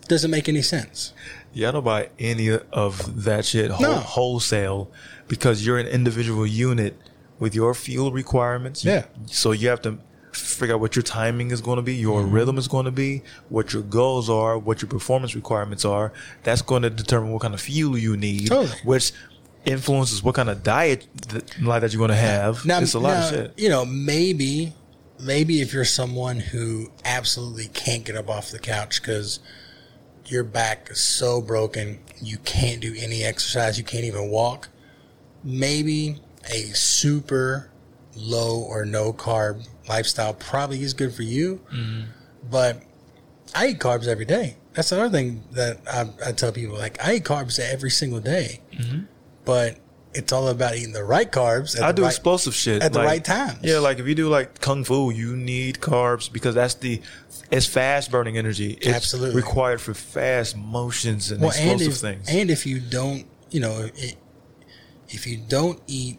doesn't 0.08 0.30
make 0.32 0.48
any 0.48 0.60
sense. 0.62 1.12
Yeah, 1.52 1.68
I 1.68 1.70
don't 1.72 1.84
buy 1.84 2.08
any 2.18 2.50
of 2.72 3.22
that 3.24 3.44
shit 3.44 3.70
whole, 3.70 3.86
No. 3.86 3.94
wholesale 3.98 4.90
because 5.28 5.64
you're 5.64 5.78
an 5.78 5.86
individual 5.86 6.44
unit 6.46 6.96
with 7.38 7.54
your 7.54 7.74
fuel 7.74 8.10
requirements. 8.10 8.84
You- 8.84 8.90
Yeah. 8.92 9.04
So 9.26 9.52
you 9.52 9.68
have 9.68 9.82
to 9.82 9.98
figure 10.32 10.74
out 10.74 10.80
what 10.80 10.96
your 10.96 11.04
timing 11.04 11.52
is 11.52 11.60
going 11.60 11.76
to 11.76 11.82
be, 11.82 11.94
your 11.94 12.22
Mm-hmm. 12.22 12.32
rhythm 12.34 12.58
is 12.58 12.66
going 12.66 12.86
to 12.86 12.90
be, 12.90 13.22
what 13.50 13.72
your 13.72 13.82
goals 13.82 14.28
are, 14.28 14.58
what 14.58 14.82
your 14.82 14.88
performance 14.88 15.36
requirements 15.36 15.84
are. 15.84 16.12
That's 16.42 16.62
going 16.62 16.82
to 16.82 16.90
determine 16.90 17.30
what 17.30 17.42
kind 17.42 17.54
of 17.54 17.60
fuel 17.60 17.96
you 17.96 18.16
need, 18.16 18.48
Totally. 18.48 18.76
which 18.82 19.12
influences 19.64 20.22
what 20.24 20.34
kind 20.34 20.48
of 20.50 20.62
diet 20.64 21.06
that, 21.28 21.46
that 21.82 21.92
you're 21.92 21.98
going 21.98 22.08
to 22.10 22.16
have. 22.16 22.62
it's 22.64 22.94
a 22.94 22.98
lot 22.98 23.12
now, 23.14 23.24
of 23.28 23.30
shit. 23.34 23.52
You 23.58 23.68
know, 23.68 23.84
maybe, 23.84 24.72
maybe 25.20 25.60
if 25.60 25.72
you're 25.72 25.84
someone 25.84 26.38
who 26.40 26.90
absolutely 27.04 27.66
can't 27.68 28.04
get 28.04 28.16
up 28.16 28.28
off 28.28 28.50
the 28.50 28.58
couch 28.58 29.00
because 29.00 29.40
your 30.26 30.44
back 30.44 30.88
is 30.90 31.00
so 31.00 31.40
broken, 31.40 32.00
you 32.20 32.38
can't 32.38 32.80
do 32.80 32.94
any 32.98 33.24
exercise, 33.24 33.78
you 33.78 33.84
can't 33.84 34.04
even 34.04 34.30
walk. 34.30 34.68
Maybe 35.42 36.20
a 36.52 36.74
super 36.74 37.70
low 38.16 38.60
or 38.60 38.84
no 38.84 39.12
carb 39.12 39.66
lifestyle 39.88 40.34
probably 40.34 40.82
is 40.82 40.92
good 40.94 41.14
for 41.14 41.22
you. 41.22 41.60
Mm-hmm. 41.72 42.02
But 42.50 42.82
I 43.54 43.68
eat 43.68 43.78
carbs 43.78 44.06
every 44.06 44.24
day. 44.24 44.56
That's 44.74 44.92
another 44.92 45.10
thing 45.10 45.42
that 45.52 45.78
I, 45.90 46.28
I 46.28 46.32
tell 46.32 46.52
people. 46.52 46.76
Like 46.76 47.04
I 47.04 47.14
eat 47.14 47.24
carbs 47.24 47.58
every 47.58 47.90
single 47.90 48.20
day, 48.20 48.60
but 49.44 49.76
it's 50.18 50.32
all 50.32 50.48
about 50.48 50.74
eating 50.76 50.92
the 50.92 51.04
right 51.04 51.30
carbs. 51.30 51.76
At. 51.76 51.82
I 51.82 51.86
the 51.92 51.96
do 51.96 52.02
right, 52.02 52.08
explosive 52.08 52.54
shit 52.54 52.82
at 52.82 52.92
the 52.92 52.98
like- 52.98 53.08
right 53.08 53.24
times. 53.24 53.60
Yeah, 53.62 53.78
like 53.78 53.98
if 53.98 54.06
you 54.06 54.14
do 54.14 54.28
like 54.28 54.60
kung 54.60 54.84
fu, 54.84 55.10
you 55.10 55.36
need 55.36 55.78
carbs 55.80 56.30
because 56.30 56.54
that's 56.54 56.74
the 56.74 57.00
it's 57.50 57.66
fast 57.66 58.10
burning 58.10 58.36
energy. 58.36 58.72
It's 58.80 58.88
Absolutely. 58.88 59.36
required 59.36 59.80
for 59.80 59.94
fast 59.94 60.56
motions 60.56 61.30
and 61.30 61.40
well, 61.40 61.52
and 61.56 61.80
explosive 61.80 61.92
if, 61.94 61.98
things. 62.00 62.28
and 62.28 62.50
if 62.50 62.66
you 62.66 62.80
don't, 62.80 63.26
you 63.50 63.60
know, 63.60 63.88
it, 63.94 64.16
if 65.08 65.26
you 65.26 65.38
don't 65.38 65.80
eat 65.86 66.18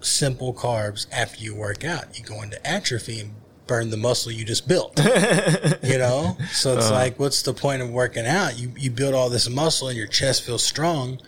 simple 0.00 0.52
carbs 0.52 1.06
after 1.12 1.42
you 1.42 1.54
work 1.54 1.84
out, 1.84 2.18
you 2.18 2.24
go 2.24 2.42
into 2.42 2.64
atrophy 2.66 3.20
and 3.20 3.34
burn 3.66 3.90
the 3.90 3.96
muscle 3.96 4.32
you 4.32 4.44
just 4.44 4.66
built. 4.68 4.98
you 5.82 5.96
know, 5.98 6.36
so 6.52 6.76
it's 6.76 6.86
Uh-huh. 6.86 6.90
like, 6.94 7.18
what's 7.18 7.42
the 7.42 7.54
point 7.54 7.80
of 7.80 7.90
working 7.90 8.26
out? 8.26 8.58
You 8.58 8.72
you 8.76 8.90
build 8.90 9.14
all 9.14 9.30
this 9.30 9.48
muscle 9.48 9.88
and 9.88 9.96
your 9.96 10.08
chest 10.08 10.42
feels 10.42 10.62
strong. 10.64 11.20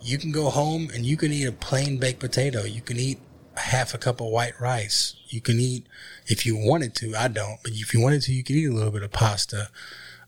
You 0.00 0.18
can 0.18 0.32
go 0.32 0.50
home 0.50 0.90
and 0.94 1.04
you 1.04 1.16
can 1.16 1.32
eat 1.32 1.46
a 1.46 1.52
plain 1.52 1.98
baked 1.98 2.20
potato. 2.20 2.64
You 2.64 2.80
can 2.80 2.98
eat 2.98 3.20
half 3.56 3.94
a 3.94 3.98
cup 3.98 4.20
of 4.20 4.28
white 4.28 4.58
rice. 4.60 5.16
You 5.28 5.40
can 5.40 5.58
eat 5.58 5.86
if 6.26 6.46
you 6.46 6.56
wanted 6.56 6.94
to. 6.96 7.14
I 7.16 7.28
don't, 7.28 7.58
but 7.62 7.72
if 7.72 7.92
you 7.92 8.00
wanted 8.00 8.22
to, 8.22 8.32
you 8.32 8.44
could 8.44 8.56
eat 8.56 8.66
a 8.66 8.72
little 8.72 8.92
bit 8.92 9.02
of 9.02 9.10
pasta. 9.10 9.70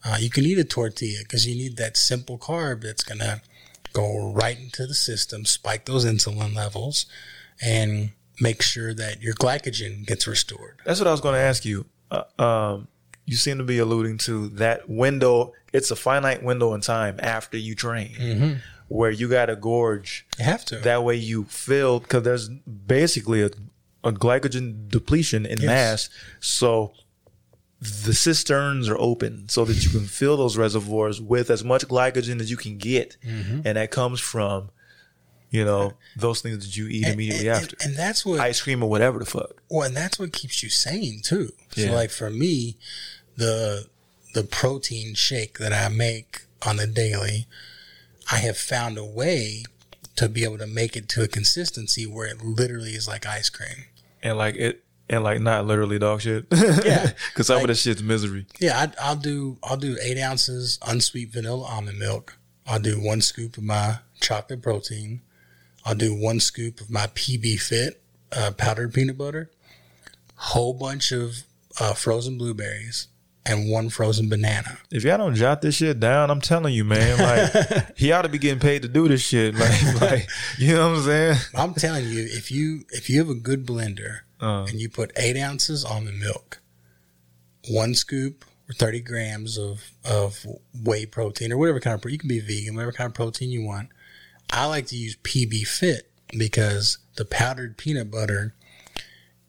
Uh, 0.05 0.17
you 0.19 0.31
can 0.31 0.45
eat 0.45 0.59
a 0.59 0.65
tortilla 0.65 1.21
because 1.23 1.47
you 1.47 1.55
need 1.55 1.77
that 1.77 1.97
simple 1.97 2.39
carb 2.39 2.83
that's 2.83 3.03
gonna 3.03 3.43
go 3.93 4.33
right 4.33 4.59
into 4.59 4.87
the 4.87 4.95
system, 4.95 5.45
spike 5.45 5.85
those 5.85 6.05
insulin 6.05 6.55
levels, 6.55 7.07
and 7.63 8.11
make 8.41 8.63
sure 8.63 8.95
that 8.95 9.23
your 9.23 9.35
glycogen 9.35 10.07
gets 10.07 10.27
restored. 10.27 10.79
That's 10.85 11.01
what 11.01 11.07
I 11.07 11.13
was 11.13 11.21
going 11.21 11.35
to 11.35 11.41
ask 11.41 11.65
you. 11.65 11.87
Uh, 12.11 12.23
um, 12.39 12.89
you 13.27 13.37
seem 13.37 13.59
to 13.59 13.65
be 13.65 13.79
alluding 13.79 14.19
to 14.19 14.49
that 14.51 14.89
window. 14.89 15.53
It's 15.73 15.91
a 15.91 15.97
finite 15.97 16.43
window 16.43 16.75
in 16.75 16.81
time 16.81 17.21
after 17.23 17.57
you 17.57 17.75
train, 17.75 18.61
where 18.91 19.11
you 19.11 19.29
got 19.29 19.47
to 19.47 19.57
gorge. 19.57 20.27
You 20.39 20.45
have 20.45 20.65
to. 20.67 20.77
That 20.79 21.05
way 21.05 21.15
you 21.15 21.45
feel 21.45 22.01
because 22.01 22.25
there's 22.25 22.49
basically 22.49 23.41
a, 23.43 23.51
a 24.05 24.11
glycogen 24.13 24.89
depletion 24.89 25.47
in 25.47 25.59
Yes. 25.61 25.67
mass. 25.67 26.11
So 26.41 26.93
the 27.81 28.13
cisterns 28.13 28.89
are 28.89 28.99
open 28.99 29.49
so 29.49 29.65
that 29.65 29.83
you 29.85 29.91
can 29.91 30.05
fill 30.07 30.37
those 30.37 30.57
reservoirs 30.59 31.21
with 31.21 31.51
as 31.51 31.65
much 31.65 31.87
glycogen 31.89 32.41
as 32.41 32.51
you 32.51 32.57
can 32.57 32.77
get, 32.79 33.17
Mm-hmm. 33.25 33.61
and 33.65 33.77
that 33.77 33.91
comes 33.93 34.19
from, 34.21 34.71
you 35.51 35.65
know, 35.65 35.93
those 36.17 36.41
things 36.43 36.59
that 36.67 36.77
you 36.77 36.89
eat 36.89 37.07
immediately 37.07 37.49
and, 37.49 37.57
after, 37.63 37.77
and, 37.81 37.91
and 37.91 37.97
that's 37.97 38.27
what 38.27 38.39
ice 38.41 38.61
cream 38.61 38.83
or 38.83 38.91
whatever 38.91 39.19
the 39.21 39.25
fuck. 39.25 39.63
Well, 39.71 39.87
and 39.87 39.97
that's 39.97 40.19
what 40.19 40.33
keeps 40.33 40.63
you 40.63 40.69
sane 40.69 41.21
too. 41.25 41.53
Yeah. 41.77 41.87
So, 41.87 41.93
like 41.95 42.11
for 42.11 42.29
me, 42.29 42.77
the 43.37 43.87
the 44.35 44.43
protein 44.45 45.15
shake 45.15 45.59
that 45.59 45.73
I 45.73 45.89
make 45.89 46.43
on 46.67 46.77
the 46.77 46.87
daily, 46.87 47.47
I 48.33 48.37
have 48.37 48.57
found 48.59 48.97
a 48.99 49.05
way 49.05 49.65
to 50.17 50.29
be 50.29 50.45
able 50.45 50.59
to 50.59 50.67
make 50.67 50.97
it 50.97 51.09
to 51.11 51.23
a 51.23 51.29
consistency 51.29 52.07
where 52.07 52.27
it 52.27 52.43
literally 52.45 52.91
is 52.93 53.09
like 53.09 53.27
ice 53.27 53.49
cream. 53.51 53.87
and 54.23 54.37
like 54.37 54.55
it 54.57 54.85
and 55.09 55.25
like 55.25 55.41
not 55.41 55.67
literally 55.67 55.99
dog 55.99 56.21
shit. 56.21 56.47
Yeah. 56.53 57.13
because 57.33 57.47
some 57.49 57.57
Like- 57.57 57.65
of 57.65 57.69
this 57.69 57.83
shit's 57.83 58.03
misery. 58.03 58.47
Yeah, 58.61 58.79
I, 58.79 59.09
I'll 59.09 59.17
do 59.17 59.59
I'll 59.65 59.77
do 59.77 59.97
eight 60.03 60.19
ounces 60.19 60.79
unsweet 60.87 61.31
vanilla 61.31 61.65
almond 61.65 61.99
milk. 61.99 62.37
I'll 62.67 62.79
do 62.81 63.01
one 63.01 63.21
scoop 63.21 63.57
of 63.57 63.65
my 63.65 63.99
chocolate 64.21 64.63
protein. 64.63 65.23
I'll 65.85 65.95
do 65.97 66.15
one 66.15 66.39
scoop 66.41 66.81
of 66.81 66.91
my 66.91 67.07
PB 67.09 67.59
Fit 67.61 68.03
uh, 68.37 68.53
powdered 68.57 68.93
peanut 68.95 69.17
butter. 69.19 69.51
Whole 70.37 70.75
bunch 70.75 71.11
of 71.13 71.43
uh, 71.81 71.95
frozen 71.95 72.39
blueberries 72.39 73.09
and 73.51 73.71
one 73.71 73.91
frozen 73.91 74.29
banana. 74.29 74.79
If 74.91 75.03
y'all 75.05 75.19
don't 75.19 75.35
jot 75.35 75.61
this 75.61 75.75
shit 75.77 75.99
down, 76.01 76.31
I'm 76.31 76.41
telling 76.41 76.73
you, 76.73 76.85
man, 76.85 77.19
like 77.19 77.97
he 77.99 78.13
ought 78.13 78.23
to 78.23 78.29
be 78.29 78.39
getting 78.39 78.61
paid 78.61 78.83
to 78.83 78.89
do 78.89 79.09
this 79.09 79.21
shit. 79.21 79.55
Like, 79.61 80.01
like 80.01 80.29
you 80.59 80.75
know 80.75 80.89
what 80.89 80.99
I'm 80.99 81.03
saying? 81.05 81.37
I'm 81.55 81.75
telling 81.75 82.07
you, 82.07 82.23
if 82.23 82.51
you 82.51 82.85
if 82.91 83.11
you 83.11 83.19
have 83.19 83.29
a 83.29 83.35
good 83.35 83.67
blender 83.67 84.21
Uh, 84.41 84.65
and 84.69 84.81
you 84.81 84.89
put 84.89 85.13
eight 85.17 85.37
ounces 85.37 85.85
almond 85.85 86.19
milk, 86.19 86.61
one 87.69 87.95
scoop 87.95 88.45
or 88.69 88.73
thirty 88.75 89.01
grams 89.01 89.59
of 89.59 89.91
of 90.05 90.47
whey 90.83 91.05
protein 91.05 91.53
or 91.53 91.59
whatever 91.59 91.81
kind 91.81 92.03
of 92.03 92.11
you 92.11 92.19
can 92.19 92.29
be 92.29 92.41
vegan, 92.41 92.75
whatever 92.75 92.93
kind 92.93 93.09
of 93.09 93.15
protein 93.15 93.51
you 93.51 93.63
want. 93.63 93.89
I 94.51 94.67
like 94.67 94.87
to 94.87 94.97
use 94.97 95.17
PB 95.17 95.67
Fit 95.67 96.11
because 96.37 96.99
the 97.17 97.25
powdered 97.25 97.77
peanut 97.77 98.11
butter 98.11 98.55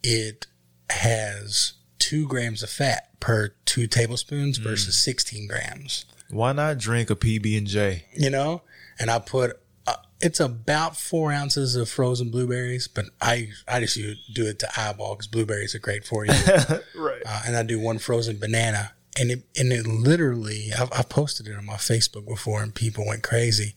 it 0.04 0.48
has 0.90 1.74
two 2.12 2.28
grams 2.28 2.62
of 2.64 2.70
fat 2.70 3.10
per 3.20 3.54
two 3.66 3.88
tablespoons 3.88 4.58
versus 4.58 4.98
sixteen 5.02 5.48
grams 5.48 6.06
why 6.32 6.54
not 6.54 6.78
drink 6.78 7.10
a 7.10 7.16
PB 7.16 7.58
and 7.58 7.68
J? 7.68 8.06
you 8.14 8.30
know. 8.30 8.62
And 9.00 9.10
I 9.10 9.20
put 9.20 9.60
uh, 9.88 9.96
it's 10.20 10.40
about 10.40 10.96
four 10.96 11.32
ounces 11.32 11.76
of 11.76 11.90
frozen 11.90 12.30
blueberries, 12.30 12.88
but 12.88 13.06
I 13.22 13.50
I 13.68 13.80
just 13.80 14.00
do 14.34 14.46
it 14.46 14.60
to 14.60 14.70
eyeball 14.80 15.16
because 15.16 15.28
blueberries 15.28 15.76
are 15.76 15.80
great 15.80 16.06
for 16.06 16.26
you. 16.26 16.34
Right. 16.96 17.22
uh, 17.26 17.42
and 17.46 17.56
I 17.58 17.64
do 17.64 17.80
one 17.80 17.98
frozen 18.00 18.38
banana, 18.38 18.94
and 19.20 19.32
it 19.32 19.44
and 19.58 19.72
it 19.74 19.88
literally 19.88 20.72
I've, 20.78 20.92
I've 20.94 21.10
posted 21.10 21.48
it 21.48 21.58
on 21.58 21.66
my 21.66 21.76
Facebook 21.76 22.28
before, 22.28 22.62
and 22.62 22.74
people 22.74 23.08
went 23.08 23.24
crazy. 23.24 23.76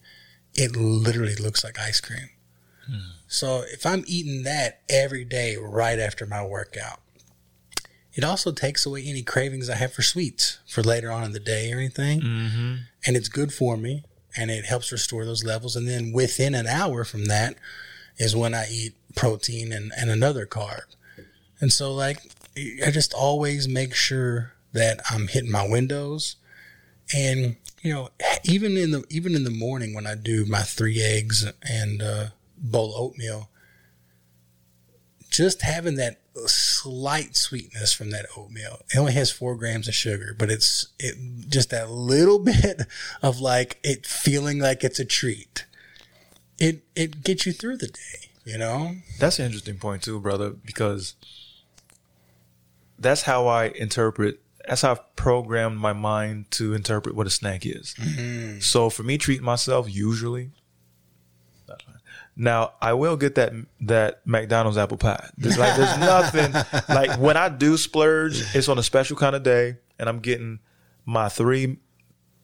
It 0.54 0.76
literally 0.76 1.34
looks 1.36 1.64
like 1.64 1.78
ice 1.78 2.00
cream. 2.00 2.30
So 3.26 3.64
if 3.72 3.86
I'm 3.86 4.04
eating 4.06 4.44
that 4.44 4.82
every 4.88 5.24
day 5.24 5.56
right 5.56 5.98
after 5.98 6.26
my 6.26 6.44
workout, 6.44 7.00
it 8.14 8.24
also 8.24 8.52
takes 8.52 8.86
away 8.86 9.04
any 9.06 9.22
cravings 9.22 9.68
I 9.68 9.76
have 9.76 9.92
for 9.92 10.02
sweets 10.02 10.58
for 10.66 10.82
later 10.82 11.10
on 11.10 11.24
in 11.24 11.32
the 11.32 11.40
day 11.40 11.72
or 11.72 11.76
anything. 11.76 12.20
Mm-hmm. 12.20 12.74
and 13.06 13.16
it's 13.16 13.28
good 13.28 13.52
for 13.52 13.76
me 13.76 14.04
and 14.36 14.50
it 14.50 14.64
helps 14.64 14.90
restore 14.90 15.24
those 15.24 15.44
levels. 15.44 15.76
And 15.76 15.86
then 15.88 16.12
within 16.12 16.54
an 16.54 16.66
hour 16.66 17.04
from 17.04 17.26
that 17.26 17.56
is 18.16 18.36
when 18.36 18.54
i 18.54 18.66
eat 18.70 18.94
protein 19.16 19.72
and, 19.72 19.92
and 19.96 20.10
another 20.10 20.46
carb. 20.46 20.84
And 21.60 21.72
so 21.72 21.92
like 21.92 22.18
i 22.86 22.90
just 22.90 23.12
always 23.14 23.68
make 23.68 23.94
sure 23.94 24.52
that 24.72 25.00
i'm 25.10 25.28
hitting 25.28 25.50
my 25.50 25.66
windows. 25.68 26.36
And 27.14 27.56
you 27.84 27.92
know 27.92 28.08
even 28.44 28.76
in 28.76 28.90
the 28.90 29.04
even 29.10 29.34
in 29.34 29.44
the 29.44 29.50
morning 29.50 29.94
when 29.94 30.06
i 30.06 30.14
do 30.14 30.46
my 30.46 30.62
three 30.62 31.00
eggs 31.00 31.46
and 31.62 32.02
uh, 32.02 32.26
bowl 32.56 32.94
of 32.94 33.00
oatmeal 33.00 33.50
just 35.30 35.62
having 35.62 35.96
that 35.96 36.20
slight 36.46 37.36
sweetness 37.36 37.92
from 37.92 38.10
that 38.10 38.26
oatmeal. 38.36 38.80
It 38.92 38.98
only 38.98 39.12
has 39.12 39.30
four 39.30 39.54
grams 39.56 39.88
of 39.88 39.94
sugar, 39.94 40.34
but 40.36 40.50
it's 40.50 40.88
it 40.98 41.16
just 41.48 41.70
that 41.70 41.90
little 41.90 42.38
bit 42.44 42.82
of 43.22 43.40
like 43.40 43.78
it 43.82 44.06
feeling 44.06 44.58
like 44.58 44.84
it's 44.84 44.98
a 44.98 45.04
treat. 45.04 45.66
It 46.58 46.82
it 46.94 47.22
gets 47.22 47.46
you 47.46 47.52
through 47.52 47.78
the 47.78 47.88
day, 47.88 48.30
you 48.44 48.58
know. 48.58 48.96
That's 49.18 49.38
an 49.38 49.46
interesting 49.46 49.78
point 49.78 50.02
too, 50.02 50.20
brother, 50.20 50.50
because 50.50 51.14
that's 52.98 53.22
how 53.22 53.46
I 53.46 53.66
interpret. 53.66 54.40
That's 54.66 54.82
how 54.82 54.92
I've 54.92 55.16
programmed 55.16 55.78
my 55.78 55.92
mind 55.92 56.50
to 56.52 56.72
interpret 56.74 57.14
what 57.14 57.26
a 57.26 57.30
snack 57.30 57.66
is. 57.66 57.94
Mm-hmm. 57.98 58.60
So 58.60 58.88
for 58.88 59.02
me, 59.02 59.18
treating 59.18 59.44
myself 59.44 59.92
usually. 59.92 60.50
Now 62.36 62.72
I 62.80 62.94
will 62.94 63.16
get 63.16 63.36
that 63.36 63.52
that 63.82 64.20
McDonald's 64.26 64.76
apple 64.76 64.96
pie. 64.96 65.28
There's 65.36 65.58
like 65.58 65.76
there's 65.76 65.98
nothing 65.98 66.52
like 66.88 67.18
when 67.18 67.36
I 67.36 67.48
do 67.48 67.76
splurge, 67.76 68.42
it's 68.54 68.68
on 68.68 68.78
a 68.78 68.82
special 68.82 69.16
kind 69.16 69.36
of 69.36 69.42
day, 69.42 69.76
and 69.98 70.08
I'm 70.08 70.20
getting 70.20 70.58
my 71.06 71.28
three 71.28 71.78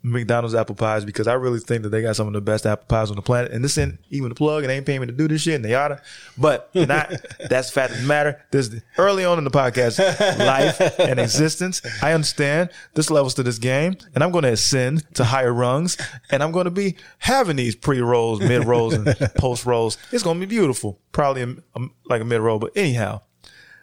McDonald's 0.03 0.55
apple 0.55 0.75
pies 0.75 1.05
because 1.05 1.27
I 1.27 1.35
really 1.35 1.61
think 1.61 1.83
that 1.83 1.91
they 1.91 2.01
got 2.01 2.17
some 2.17 2.27
of 2.27 2.33
the 2.33 2.41
best 2.41 2.65
apple 2.65 2.87
pies 2.89 3.11
on 3.11 3.17
the 3.17 3.23
planet. 3.23 3.53
And 3.53 3.63
this 3.63 3.77
ain't 3.77 3.99
even 4.09 4.33
a 4.33 4.35
plug. 4.35 4.65
It 4.65 4.71
ain't 4.71 4.87
paying 4.87 5.01
me 5.01 5.07
to 5.07 5.13
do 5.13 5.29
this 5.29 5.43
shit, 5.43 5.57
and 5.57 5.65
they 5.65 5.75
oughta. 5.75 6.01
But 6.39 6.71
not 6.75 7.11
that's 7.51 7.69
the 7.69 7.73
fact 7.73 7.93
of 7.93 8.01
the 8.01 8.07
matter. 8.07 8.43
This 8.51 8.75
early 8.97 9.25
on 9.25 9.37
in 9.39 9.45
the 9.45 9.51
podcast, 9.51 9.99
life 10.39 10.81
and 10.99 11.21
existence. 11.21 11.83
I 12.03 12.13
understand 12.13 12.71
this 12.95 13.11
levels 13.11 13.35
to 13.35 13.43
this 13.43 13.59
game, 13.59 13.97
and 14.15 14.25
I'm 14.25 14.31
going 14.31 14.45
to 14.45 14.53
ascend 14.53 15.05
to 15.17 15.25
higher 15.25 15.53
rungs, 15.53 15.99
and 16.31 16.43
I'm 16.43 16.53
going 16.53 16.65
to 16.65 16.71
be 16.71 16.97
having 17.19 17.57
these 17.57 17.77
pre 17.77 18.01
rolls, 18.01 18.41
mid 18.41 18.65
rolls, 18.65 18.95
and 18.95 19.07
post 19.37 19.67
rolls. 19.67 19.99
It's 20.13 20.23
going 20.23 20.41
to 20.41 20.47
be 20.47 20.51
beautiful. 20.51 20.99
Probably 21.13 21.43
a, 21.43 21.49
a- 21.77 21.89
like 22.07 22.23
a 22.23 22.25
mid 22.25 22.41
roll, 22.41 22.59
but 22.59 22.73
anyhow, 22.75 23.21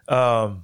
um, 0.08 0.64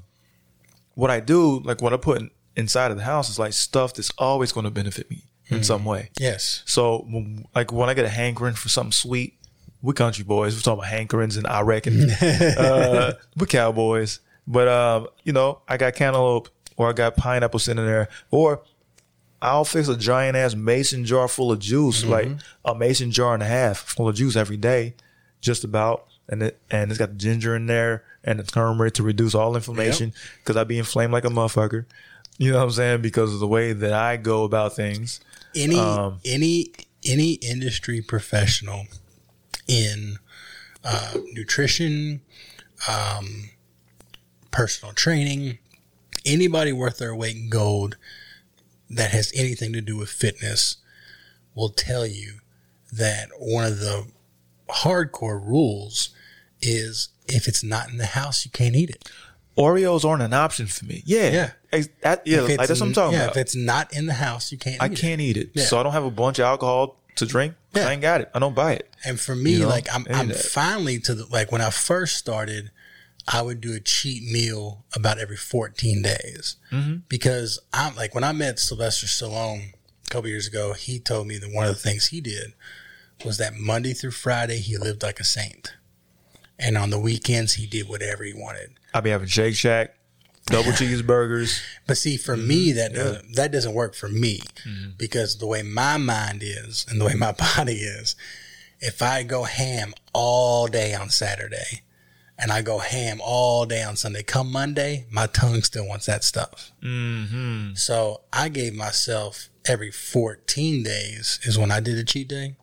what 0.96 1.12
I 1.12 1.20
do, 1.20 1.60
like 1.60 1.82
what 1.82 1.94
I 1.94 1.98
put 1.98 2.22
in, 2.22 2.32
inside 2.56 2.90
of 2.92 2.98
the 2.98 3.04
house, 3.04 3.30
is 3.30 3.38
like 3.38 3.54
stuff 3.54 3.94
that's 3.94 4.12
always 4.18 4.52
going 4.52 4.64
to 4.64 4.72
benefit 4.72 5.10
me 5.12 5.26
in 5.49 5.64
some 5.64 5.86
way. 5.86 6.10
Yes. 6.20 6.64
So, 6.65 7.06
when- 7.10 7.45
like 7.56 7.72
when 7.72 7.90
I 7.90 7.94
get 7.94 8.06
a 8.06 8.10
hankering 8.10 8.56
for 8.56 8.70
something 8.70 8.91
sweet, 8.91 9.38
we 9.82 9.94
country 9.94 10.24
boys. 10.24 10.56
We're 10.56 10.61
talking 10.61 10.80
about 10.84 10.91
hankerings, 10.94 11.38
and 11.38 11.45
I 11.48 11.61
reckon 11.61 12.10
uh, 12.10 13.14
we're 13.38 13.45
cowboys. 13.48 14.20
But 14.48 14.68
um, 14.68 15.07
you 15.24 15.34
know, 15.34 15.60
I 15.68 15.78
got 15.78 15.95
cantaloupe, 15.95 16.49
or 16.78 16.90
I 16.90 16.94
got 16.94 17.15
pineapple 17.18 17.60
sitting 17.60 17.86
there, 17.86 18.10
or 18.32 18.61
I'll 19.41 19.65
fix 19.65 19.88
a 19.90 19.98
giant 19.98 20.38
ass 20.38 20.56
mason 20.56 21.03
jar 21.06 21.28
full 21.28 21.52
of 21.52 21.60
juice, 21.60 22.03
like 22.06 22.28
a 22.65 22.74
mason 22.76 23.11
jar 23.11 23.34
and 23.34 23.44
a 23.44 23.45
half 23.45 23.78
full 23.80 24.07
of 24.07 24.15
juice 24.15 24.36
every 24.36 24.57
day, 24.57 24.95
just 25.41 25.64
about. 25.64 26.07
And 26.30 26.41
it 26.41 26.60
and 26.72 26.90
it's 26.90 26.98
got 26.98 27.10
the 27.10 27.15
ginger 27.15 27.53
in 27.53 27.65
there 27.65 28.06
and 28.24 28.40
the 28.40 28.44
turmeric 28.44 28.94
to 28.94 29.03
reduce 29.03 29.36
all 29.36 29.56
inflammation 29.57 30.14
because 30.40 30.56
I 30.56 30.64
be 30.64 30.78
inflamed 30.80 31.11
like 31.11 31.26
a 31.26 31.30
motherfucker. 31.30 31.86
You 32.38 32.52
know 32.53 32.60
what 32.60 32.64
I'm 32.64 32.72
saying? 32.72 33.02
Because 33.02 33.34
of 33.34 33.41
the 33.41 33.48
way 33.48 33.74
that 33.74 33.91
I 33.91 34.15
go 34.15 34.45
about 34.45 34.74
things. 34.74 35.20
Any 35.56 35.78
Um, 35.78 36.20
any 36.26 36.72
any 37.06 37.34
industry 37.34 38.02
professional 38.02 38.86
in 39.68 40.18
uh, 40.84 41.18
nutrition, 41.34 42.22
um, 42.88 43.50
personal 44.52 44.94
training, 44.94 45.58
anybody 46.26 46.72
worth 46.72 46.98
their 46.98 47.16
weight 47.16 47.36
in 47.36 47.50
gold 47.50 47.98
that 48.90 49.12
has 49.12 49.32
anything 49.36 49.74
to 49.74 49.82
do 49.82 49.98
with 49.98 50.10
fitness 50.10 50.78
will 51.56 51.70
tell 51.70 52.06
you 52.06 52.40
that 52.92 53.30
one 53.38 53.66
of 53.66 53.80
the 53.80 54.08
hardcore 54.70 55.46
rules 55.46 56.10
is 56.62 57.10
if 57.28 57.48
it's 57.48 57.64
not 57.64 57.90
in 57.90 57.98
the 57.98 58.06
house, 58.06 58.46
you 58.46 58.52
can't 58.52 58.76
eat 58.76 58.90
it. 58.90 59.10
Oreos 59.58 60.04
aren't 60.04 60.22
an 60.24 60.34
option 60.34 60.68
for 60.68 60.86
me. 60.86 61.04
Yeah, 61.06 61.30
Yeah. 61.30 61.52
Ex- 61.72 61.90
that- 62.02 62.26
yeah, 62.26 62.38
If 62.38 62.42
like 62.44 62.50
it's 62.52 62.68
that's 62.68 62.80
what 62.80 62.86
I'm 62.86 62.88
in- 62.90 62.94
talking 62.96 63.18
yeah, 63.18 63.24
about. 63.26 63.36
If 63.38 63.42
it's 63.42 63.56
not 63.56 63.94
in 63.96 64.06
the 64.08 64.14
house, 64.14 64.52
you 64.52 64.58
can't. 64.58 64.82
I 64.82 64.88
eat 64.88 64.92
it. 64.94 64.98
can't 65.00 65.22
eat 65.22 65.38
it, 65.38 65.50
Yeah. 65.54 65.66
so 65.66 65.80
I 65.80 65.84
don't 65.84 65.94
have 65.94 66.04
a 66.06 66.12
bunch 66.12 66.40
of 66.40 66.46
alcohol 66.46 67.00
to 67.16 67.26
drink. 67.26 67.54
Yeah. 67.74 67.88
I 67.88 67.94
ain't 67.94 68.02
got 68.02 68.22
it. 68.22 68.30
I 68.34 68.40
don't 68.40 68.56
buy 68.56 68.74
it. 68.74 68.90
And 69.06 69.20
for 69.20 69.36
me, 69.36 69.52
You 69.54 69.60
know, 69.62 69.68
like 69.70 69.88
I'm, 69.94 70.06
I'm 70.10 70.30
that. 70.30 70.38
finally 70.38 71.00
to 71.02 71.14
the 71.16 71.26
like 71.28 71.52
when 71.52 71.62
I 71.62 71.70
first 71.70 72.18
started, 72.18 72.72
I 73.28 73.42
would 73.42 73.62
do 73.62 73.74
a 73.74 73.80
cheat 73.80 74.24
meal 74.32 74.84
about 74.96 75.18
every 75.20 75.38
14 75.38 76.02
days 76.02 76.58
mm-hmm. 76.72 76.98
because 77.08 77.60
I'm 77.72 77.96
like 77.96 78.14
when 78.16 78.24
I 78.24 78.32
met 78.32 78.60
Sylvester 78.60 79.06
Stallone 79.08 79.74
a 80.06 80.10
couple 80.10 80.30
years 80.30 80.48
ago, 80.48 80.74
he 80.74 81.00
told 81.00 81.28
me 81.28 81.38
that 81.38 81.52
one 81.52 81.66
of 81.66 81.74
the 81.74 81.80
things 81.80 82.08
he 82.08 82.20
did 82.22 82.54
was 83.24 83.38
that 83.38 83.54
Monday 83.56 83.94
through 83.94 84.12
Friday 84.12 84.58
he 84.58 84.78
lived 84.78 85.04
like 85.04 85.20
a 85.20 85.24
saint, 85.24 85.74
and 86.60 86.78
on 86.78 86.90
the 86.90 87.00
weekends 87.00 87.54
he 87.54 87.66
did 87.66 87.88
whatever 87.88 88.24
he 88.24 88.34
wanted. 88.34 88.72
I 88.94 89.02
be 89.02 89.10
having 89.10 89.28
Shake 89.28 89.56
Shack, 89.56 89.95
double 90.45 90.72
cheeseburgers. 90.72 91.61
But 91.88 91.98
see, 91.98 92.18
for 92.18 92.38
me, 92.38 92.72
that 92.74 92.94
doesn't, 92.94 93.36
that 93.36 93.52
doesn't 93.52 93.74
work 93.74 93.95
for 93.95 94.10
me 94.10 94.41
because 94.98 95.38
the 95.38 95.48
way 95.48 95.64
my 95.64 95.98
mind 95.98 96.41
is 96.44 96.86
and 96.90 96.99
the 96.99 97.06
way 97.06 97.15
my 97.15 97.32
body 97.56 97.76
is, 97.76 98.15
if 98.80 99.02
I 99.02 99.24
go 99.24 99.44
ham 99.44 99.94
all 100.14 100.68
day 100.68 100.94
on 100.94 101.10
Saturday 101.10 101.84
and 102.38 102.52
I 102.52 102.61
go 102.61 102.80
ham 102.80 103.20
all 103.24 103.65
day 103.65 103.82
on 103.82 103.95
Sunday, 103.95 104.24
come 104.24 104.52
Monday, 104.52 105.06
my 105.10 105.28
tongue 105.28 105.61
still 105.61 105.88
wants 105.88 106.06
that 106.07 106.24
stuff. 106.24 106.72
Mm-hmm. 106.84 107.76
So 107.76 108.22
I 108.34 108.49
gave 108.49 108.74
myself 108.74 109.49
every 109.65 109.91
14 109.91 110.84
days 110.84 111.40
is 111.44 111.57
when 111.57 111.72
I 111.72 111.80
did 111.80 111.98
a 111.98 112.03
cheat 112.03 112.28
day. 112.28 112.56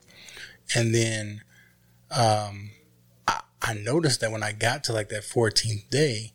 And 0.75 0.95
then 0.95 1.43
um, 2.11 2.71
I, 3.63 3.75
noticed 3.75 4.21
that 4.21 4.33
when 4.33 4.43
I 4.43 4.53
got 4.53 4.85
to 4.85 4.93
like 4.93 5.09
that 5.11 5.23
14th 5.23 5.89
day, 5.91 6.33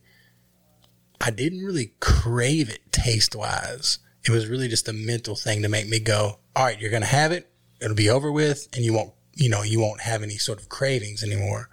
I 1.20 1.32
didn't 1.32 1.66
really 1.66 1.94
crave 2.00 2.70
it 2.70 2.92
taste 2.92 3.36
wise. 3.36 4.00
It 4.26 4.32
was 4.32 4.48
really 4.48 4.68
just 4.68 4.88
a 4.88 4.94
mental 4.94 5.36
thing 5.36 5.62
to 5.62 5.70
make 5.70 5.88
me 5.88 6.00
go, 6.00 6.40
all 6.56 6.66
right, 6.66 6.80
you're 6.80 6.90
going 6.90 7.02
to 7.04 7.08
have 7.08 7.32
it. 7.32 7.50
It'll 7.80 7.96
be 7.96 8.10
over 8.10 8.32
with 8.32 8.68
and 8.74 8.84
you 8.84 8.94
won't, 8.94 9.14
you 9.34 9.50
know, 9.50 9.64
you 9.64 9.80
won't 9.80 10.02
have 10.02 10.24
any 10.24 10.38
sort 10.38 10.60
of 10.60 10.70
cravings 10.70 11.24
anymore. 11.24 11.70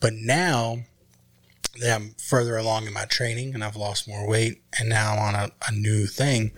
But 0.00 0.12
now 0.14 0.84
that 1.80 1.94
I'm 1.94 2.14
further 2.18 2.56
along 2.56 2.86
in 2.86 2.92
my 2.92 3.04
training 3.04 3.54
and 3.54 3.64
I've 3.64 3.76
lost 3.76 4.08
more 4.08 4.28
weight 4.28 4.62
and 4.78 4.88
now 4.88 5.12
I'm 5.12 5.18
on 5.18 5.34
a, 5.34 5.50
a 5.68 5.72
new 5.72 6.06
thing, 6.06 6.52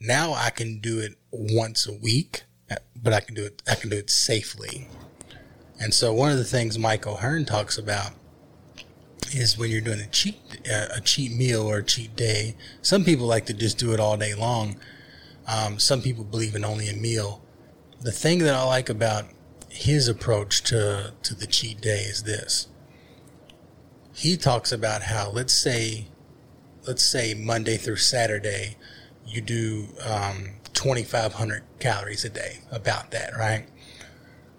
now 0.00 0.32
I 0.32 0.50
can 0.50 0.80
do 0.80 0.98
it 0.98 1.16
once 1.30 1.86
a 1.86 1.92
week, 1.92 2.44
but 2.96 3.12
I 3.12 3.20
can 3.20 3.34
do 3.34 3.44
it, 3.44 3.62
I 3.68 3.74
can 3.74 3.90
do 3.90 3.96
it 3.96 4.10
safely. 4.10 4.88
And 5.80 5.94
so 5.94 6.12
one 6.12 6.32
of 6.32 6.38
the 6.38 6.44
things 6.44 6.78
Mike 6.78 7.06
O'Hearn 7.06 7.44
talks 7.44 7.78
about 7.78 8.12
is 9.32 9.58
when 9.58 9.70
you're 9.70 9.80
doing 9.80 10.00
a 10.00 10.06
cheat 10.06 10.36
uh, 10.70 10.86
a 10.96 11.00
cheat 11.00 11.32
meal 11.32 11.62
or 11.62 11.78
a 11.78 11.84
cheat 11.84 12.16
day. 12.16 12.56
Some 12.82 13.04
people 13.04 13.26
like 13.26 13.46
to 13.46 13.52
just 13.52 13.78
do 13.78 13.92
it 13.92 14.00
all 14.00 14.16
day 14.16 14.34
long. 14.34 14.76
Um, 15.46 15.78
some 15.78 16.02
people 16.02 16.24
believe 16.24 16.54
in 16.54 16.64
only 16.64 16.88
a 16.88 16.94
meal. 16.94 17.42
The 18.00 18.12
thing 18.12 18.40
that 18.40 18.54
I 18.54 18.62
like 18.64 18.88
about 18.88 19.26
his 19.68 20.08
approach 20.08 20.62
to 20.64 21.12
to 21.22 21.34
the 21.34 21.46
cheat 21.46 21.80
day 21.80 22.00
is 22.00 22.22
this. 22.24 22.68
He 24.14 24.36
talks 24.36 24.72
about 24.72 25.02
how 25.02 25.30
let's 25.30 25.52
say 25.52 26.08
let's 26.86 27.02
say 27.02 27.34
Monday 27.34 27.76
through 27.76 27.96
Saturday 27.96 28.76
you 29.26 29.40
do 29.42 29.88
um, 30.04 30.54
2,500 30.72 31.62
calories 31.80 32.24
a 32.24 32.30
day, 32.30 32.60
about 32.70 33.10
that, 33.10 33.36
right? 33.36 33.66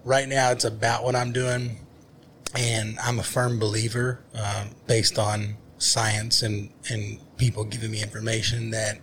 Right 0.03 0.27
now, 0.27 0.51
it's 0.51 0.65
about 0.65 1.03
what 1.03 1.15
I'm 1.15 1.31
doing 1.31 1.77
and 2.55 2.97
I'm 2.99 3.19
a 3.19 3.23
firm 3.23 3.59
believer, 3.59 4.19
uh, 4.33 4.65
based 4.87 5.19
on 5.19 5.57
science 5.77 6.41
and 6.41 6.69
and 6.89 7.19
people 7.37 7.63
giving 7.63 7.91
me 7.91 8.01
information 8.01 8.71
that 8.71 8.99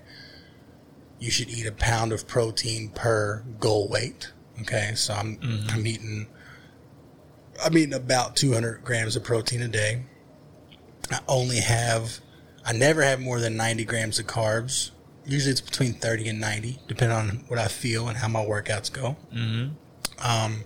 you 1.19 1.31
should 1.31 1.49
eat 1.49 1.67
a 1.67 1.73
pound 1.73 2.13
of 2.13 2.27
protein 2.27 2.91
per 2.91 3.43
goal 3.59 3.89
weight. 3.89 4.33
Okay, 4.63 4.93
so 4.95 5.15
I'm 5.15 5.37
mm-hmm. 5.37 5.71
I'm 5.71 5.87
eating 5.87 6.27
I'm 7.65 7.77
eating 7.77 7.95
about 7.95 8.37
200 8.37 8.85
grams 8.85 9.17
of 9.17 9.25
protein 9.25 9.63
a 9.63 9.69
day. 9.69 10.03
I 11.11 11.21
only 11.29 11.61
have 11.61 12.21
I 12.65 12.73
never 12.73 13.03
have 13.03 13.21
more 13.21 13.39
than 13.41 13.57
90 13.57 13.85
grams 13.85 14.19
of 14.19 14.27
carbs. 14.27 14.91
Usually 15.25 15.53
it's 15.53 15.61
between 15.61 15.95
30 15.95 16.29
and 16.29 16.41
90, 16.41 16.79
depending 16.89 17.17
on 17.17 17.45
what 17.49 17.59
I 17.59 17.69
feel 17.69 18.09
and 18.09 18.17
how 18.17 18.29
my 18.29 18.45
workouts 18.45 18.93
go 18.93 19.17
mm-hmm. 19.35 19.71
um, 20.25 20.65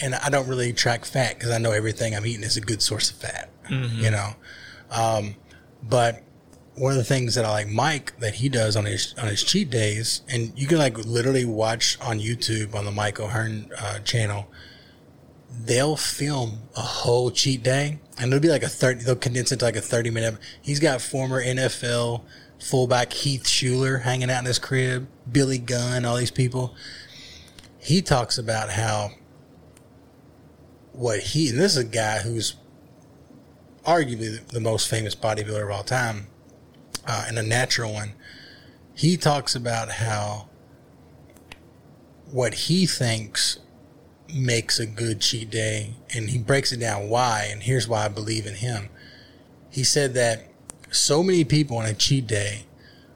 and 0.00 0.14
I 0.14 0.28
don't 0.28 0.48
really 0.48 0.72
track 0.72 1.04
fat 1.04 1.34
because 1.34 1.50
I 1.50 1.58
know 1.58 1.72
everything 1.72 2.14
I'm 2.14 2.26
eating 2.26 2.44
is 2.44 2.56
a 2.56 2.60
good 2.60 2.82
source 2.82 3.10
of 3.10 3.16
fat, 3.16 3.50
you 4.02 4.10
know. 4.10 4.30
Um, 4.90 5.36
but 5.82 6.22
one 6.76 6.92
of 6.92 6.98
the 6.98 7.04
things 7.04 7.34
that 7.34 7.44
I 7.44 7.50
like 7.50 7.68
Mike 7.68 8.18
that 8.20 8.34
he 8.34 8.48
does 8.48 8.76
on 8.76 8.84
his 8.84 9.14
on 9.18 9.28
his 9.28 9.42
cheat 9.42 9.70
days, 9.70 10.22
and 10.28 10.52
you 10.56 10.66
can 10.66 10.78
like 10.78 10.98
literally 10.98 11.44
watch 11.44 11.98
on 12.00 12.20
YouTube 12.20 12.74
on 12.74 12.84
the 12.84 12.90
Mike 12.90 13.18
O'Hearn 13.18 13.70
uh, 13.78 13.98
channel. 14.00 14.48
They'll 15.58 15.96
film 15.96 16.58
a 16.76 16.82
whole 16.82 17.30
cheat 17.30 17.62
day, 17.62 17.98
and 18.18 18.32
it'll 18.32 18.42
be 18.42 18.48
like 18.48 18.62
a 18.62 18.68
thirty. 18.68 19.02
They'll 19.02 19.16
condense 19.16 19.52
it 19.52 19.60
to 19.60 19.64
like 19.64 19.76
a 19.76 19.80
thirty 19.80 20.10
minute. 20.10 20.36
He's 20.60 20.80
got 20.80 21.00
former 21.00 21.42
NFL 21.42 22.22
fullback 22.58 23.12
Heath 23.12 23.46
Schuler 23.46 23.98
hanging 23.98 24.30
out 24.30 24.40
in 24.40 24.46
his 24.46 24.58
crib, 24.58 25.08
Billy 25.30 25.58
Gunn, 25.58 26.04
all 26.04 26.16
these 26.16 26.30
people. 26.30 26.74
He 27.78 28.02
talks 28.02 28.38
about 28.38 28.70
how 28.70 29.12
what 30.96 31.20
he 31.20 31.50
and 31.50 31.58
this 31.58 31.76
is 31.76 31.78
a 31.78 31.84
guy 31.84 32.18
who's 32.18 32.56
arguably 33.84 34.44
the 34.48 34.60
most 34.60 34.88
famous 34.88 35.14
bodybuilder 35.14 35.64
of 35.64 35.70
all 35.70 35.84
time 35.84 36.26
uh, 37.06 37.26
and 37.28 37.38
a 37.38 37.42
natural 37.42 37.92
one. 37.92 38.14
He 38.94 39.16
talks 39.16 39.54
about 39.54 39.90
how 39.90 40.48
what 42.30 42.54
he 42.54 42.86
thinks 42.86 43.58
makes 44.34 44.80
a 44.80 44.86
good 44.86 45.20
cheat 45.20 45.50
day 45.50 45.94
and 46.12 46.30
he 46.30 46.38
breaks 46.38 46.72
it 46.72 46.80
down 46.80 47.08
why 47.08 47.46
and 47.48 47.62
here's 47.62 47.86
why 47.86 48.04
i 48.06 48.08
believe 48.08 48.46
in 48.46 48.54
him. 48.54 48.88
He 49.70 49.84
said 49.84 50.14
that 50.14 50.48
so 50.90 51.22
many 51.22 51.44
people 51.44 51.76
on 51.76 51.86
a 51.86 51.94
cheat 51.94 52.26
day 52.26 52.64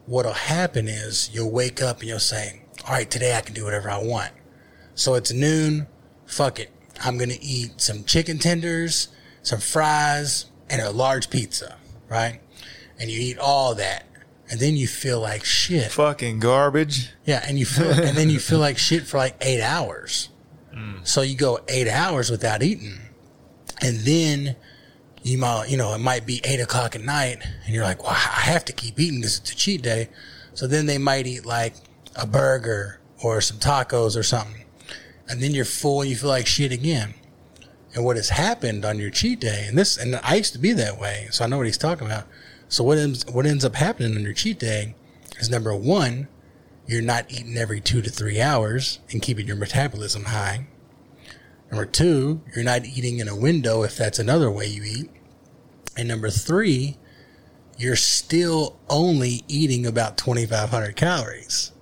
what'll 0.06 0.32
happen 0.32 0.86
is 0.86 1.30
you'll 1.32 1.50
wake 1.50 1.82
up 1.82 2.00
and 2.00 2.08
you'll 2.08 2.20
say 2.20 2.62
all 2.86 2.92
right 2.92 3.10
today 3.10 3.36
i 3.36 3.40
can 3.40 3.54
do 3.54 3.64
whatever 3.64 3.90
i 3.90 3.98
want. 3.98 4.32
So 4.94 5.14
it's 5.14 5.32
noon 5.32 5.86
fuck 6.26 6.60
it 6.60 6.70
I'm 7.02 7.16
going 7.16 7.30
to 7.30 7.42
eat 7.42 7.80
some 7.80 8.04
chicken 8.04 8.38
tenders, 8.38 9.08
some 9.42 9.60
fries, 9.60 10.46
and 10.68 10.80
a 10.80 10.90
large 10.90 11.30
pizza, 11.30 11.76
right? 12.08 12.40
And 12.98 13.10
you 13.10 13.20
eat 13.20 13.38
all 13.38 13.74
that. 13.76 14.06
And 14.50 14.58
then 14.58 14.76
you 14.76 14.86
feel 14.88 15.20
like 15.20 15.44
shit. 15.44 15.92
Fucking 15.92 16.40
garbage. 16.40 17.10
Yeah, 17.24 17.42
and 17.46 17.58
you 17.58 17.64
feel 17.64 17.90
and 17.90 18.16
then 18.16 18.30
you 18.30 18.38
feel 18.40 18.58
like 18.58 18.78
shit 18.78 19.04
for 19.04 19.16
like 19.16 19.36
8 19.40 19.62
hours. 19.62 20.28
Mm. 20.74 21.06
So 21.06 21.22
you 21.22 21.36
go 21.36 21.60
8 21.68 21.88
hours 21.88 22.30
without 22.30 22.62
eating. 22.62 22.98
And 23.80 23.98
then 24.00 24.56
you 25.22 25.38
might, 25.38 25.70
you 25.70 25.76
know, 25.76 25.94
it 25.94 26.00
might 26.00 26.26
be 26.26 26.40
8 26.44 26.60
o'clock 26.60 26.96
at 26.96 27.02
night 27.02 27.38
and 27.64 27.74
you're 27.74 27.84
like, 27.84 28.02
well, 28.02 28.12
I 28.12 28.40
have 28.40 28.64
to 28.66 28.72
keep 28.72 28.98
eating 28.98 29.20
because 29.20 29.38
it's 29.38 29.52
a 29.52 29.56
cheat 29.56 29.82
day. 29.82 30.08
So 30.54 30.66
then 30.66 30.86
they 30.86 30.98
might 30.98 31.26
eat 31.26 31.46
like 31.46 31.74
a 32.16 32.26
burger 32.26 33.00
or 33.22 33.40
some 33.40 33.58
tacos 33.58 34.16
or 34.16 34.22
something 34.24 34.59
and 35.30 35.40
then 35.40 35.52
you're 35.52 35.64
full 35.64 36.00
and 36.00 36.10
you 36.10 36.16
feel 36.16 36.28
like 36.28 36.46
shit 36.46 36.72
again. 36.72 37.14
And 37.94 38.04
what 38.04 38.16
has 38.16 38.30
happened 38.30 38.84
on 38.84 38.98
your 38.98 39.10
cheat 39.10 39.40
day, 39.40 39.64
and 39.68 39.78
this, 39.78 39.96
and 39.96 40.16
I 40.22 40.34
used 40.34 40.52
to 40.52 40.58
be 40.58 40.72
that 40.72 40.98
way, 40.98 41.28
so 41.30 41.44
I 41.44 41.48
know 41.48 41.56
what 41.56 41.66
he's 41.66 41.78
talking 41.78 42.06
about. 42.06 42.24
So 42.68 42.84
what 42.84 42.98
ends, 42.98 43.24
what 43.26 43.46
ends 43.46 43.64
up 43.64 43.74
happening 43.74 44.16
on 44.16 44.22
your 44.22 44.32
cheat 44.32 44.58
day 44.58 44.94
is 45.38 45.50
number 45.50 45.74
one, 45.74 46.28
you're 46.86 47.02
not 47.02 47.30
eating 47.30 47.56
every 47.56 47.80
two 47.80 48.02
to 48.02 48.10
three 48.10 48.40
hours 48.40 48.98
and 49.10 49.22
keeping 49.22 49.46
your 49.46 49.56
metabolism 49.56 50.24
high. 50.24 50.66
Number 51.70 51.86
two, 51.86 52.42
you're 52.54 52.64
not 52.64 52.84
eating 52.84 53.18
in 53.18 53.28
a 53.28 53.36
window 53.36 53.82
if 53.82 53.96
that's 53.96 54.18
another 54.18 54.50
way 54.50 54.66
you 54.66 54.82
eat. 54.82 55.10
And 55.96 56.08
number 56.08 56.30
three, 56.30 56.98
you're 57.76 57.96
still 57.96 58.78
only 58.88 59.44
eating 59.48 59.86
about 59.86 60.18
2,500 60.18 60.96
calories. 60.96 61.72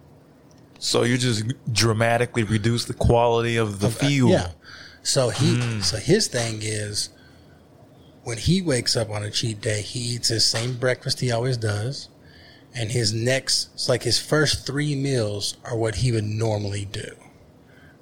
So 0.78 1.02
you 1.02 1.18
just 1.18 1.44
dramatically 1.72 2.44
reduce 2.44 2.84
the 2.84 2.94
quality 2.94 3.56
of 3.56 3.80
the 3.80 3.88
uh, 3.88 3.90
fuel. 3.90 4.30
Yeah. 4.30 4.50
So 5.02 5.30
he 5.30 5.60
hmm. 5.60 5.80
so 5.80 5.96
his 5.96 6.28
thing 6.28 6.60
is 6.62 7.10
when 8.22 8.38
he 8.38 8.62
wakes 8.62 8.96
up 8.96 9.10
on 9.10 9.22
a 9.22 9.30
cheat 9.30 9.60
day, 9.60 9.82
he 9.82 10.00
eats 10.00 10.28
his 10.28 10.44
same 10.44 10.76
breakfast 10.76 11.20
he 11.20 11.32
always 11.32 11.56
does. 11.56 12.08
And 12.74 12.92
his 12.92 13.12
next 13.12 13.70
it's 13.74 13.88
like 13.88 14.02
his 14.02 14.20
first 14.20 14.66
three 14.66 14.94
meals 14.94 15.56
are 15.64 15.76
what 15.76 15.96
he 15.96 16.12
would 16.12 16.24
normally 16.24 16.84
do. 16.84 17.14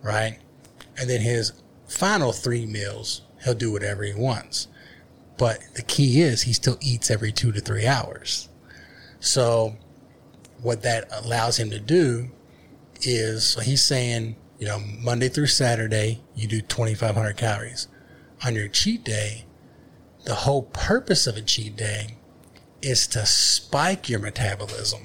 Right? 0.03 0.39
And 0.99 1.09
then 1.09 1.21
his 1.21 1.53
final 1.87 2.33
three 2.33 2.67
meals, 2.67 3.23
he'll 3.45 3.55
do 3.55 3.73
whatever 3.73 4.03
he 4.03 4.15
wants. 4.15 4.69
But 5.39 5.61
the 5.75 5.83
key 5.83 6.21
is 6.21 6.43
he 6.43 6.53
still 6.53 6.79
eats 6.81 7.11
every 7.11 7.33
two 7.33 7.53
to 7.53 7.61
three 7.61 7.87
hours. 7.87 8.49
So 9.21 9.77
what 10.63 10.83
that 10.83 11.09
allows 11.13 11.59
him 11.59 11.71
to 11.71 11.79
do 11.79 12.31
is 13.03 13.45
so 13.45 13.61
he's 13.61 13.83
saying, 13.83 14.37
you 14.59 14.67
know, 14.67 14.79
Monday 14.79 15.29
through 15.29 15.47
Saturday, 15.47 16.23
you 16.35 16.47
do 16.47 16.61
2,500 16.61 17.37
calories. 17.37 17.89
On 18.45 18.55
your 18.55 18.69
cheat 18.69 19.05
day, 19.05 19.45
the 20.25 20.35
whole 20.35 20.63
purpose 20.63 21.27
of 21.27 21.37
a 21.37 21.43
cheat 21.43 21.77
day 21.77 22.17
is 22.83 23.07
to 23.09 23.25
spike 23.27 24.09
your 24.09 24.21
metabolism. 24.21 25.03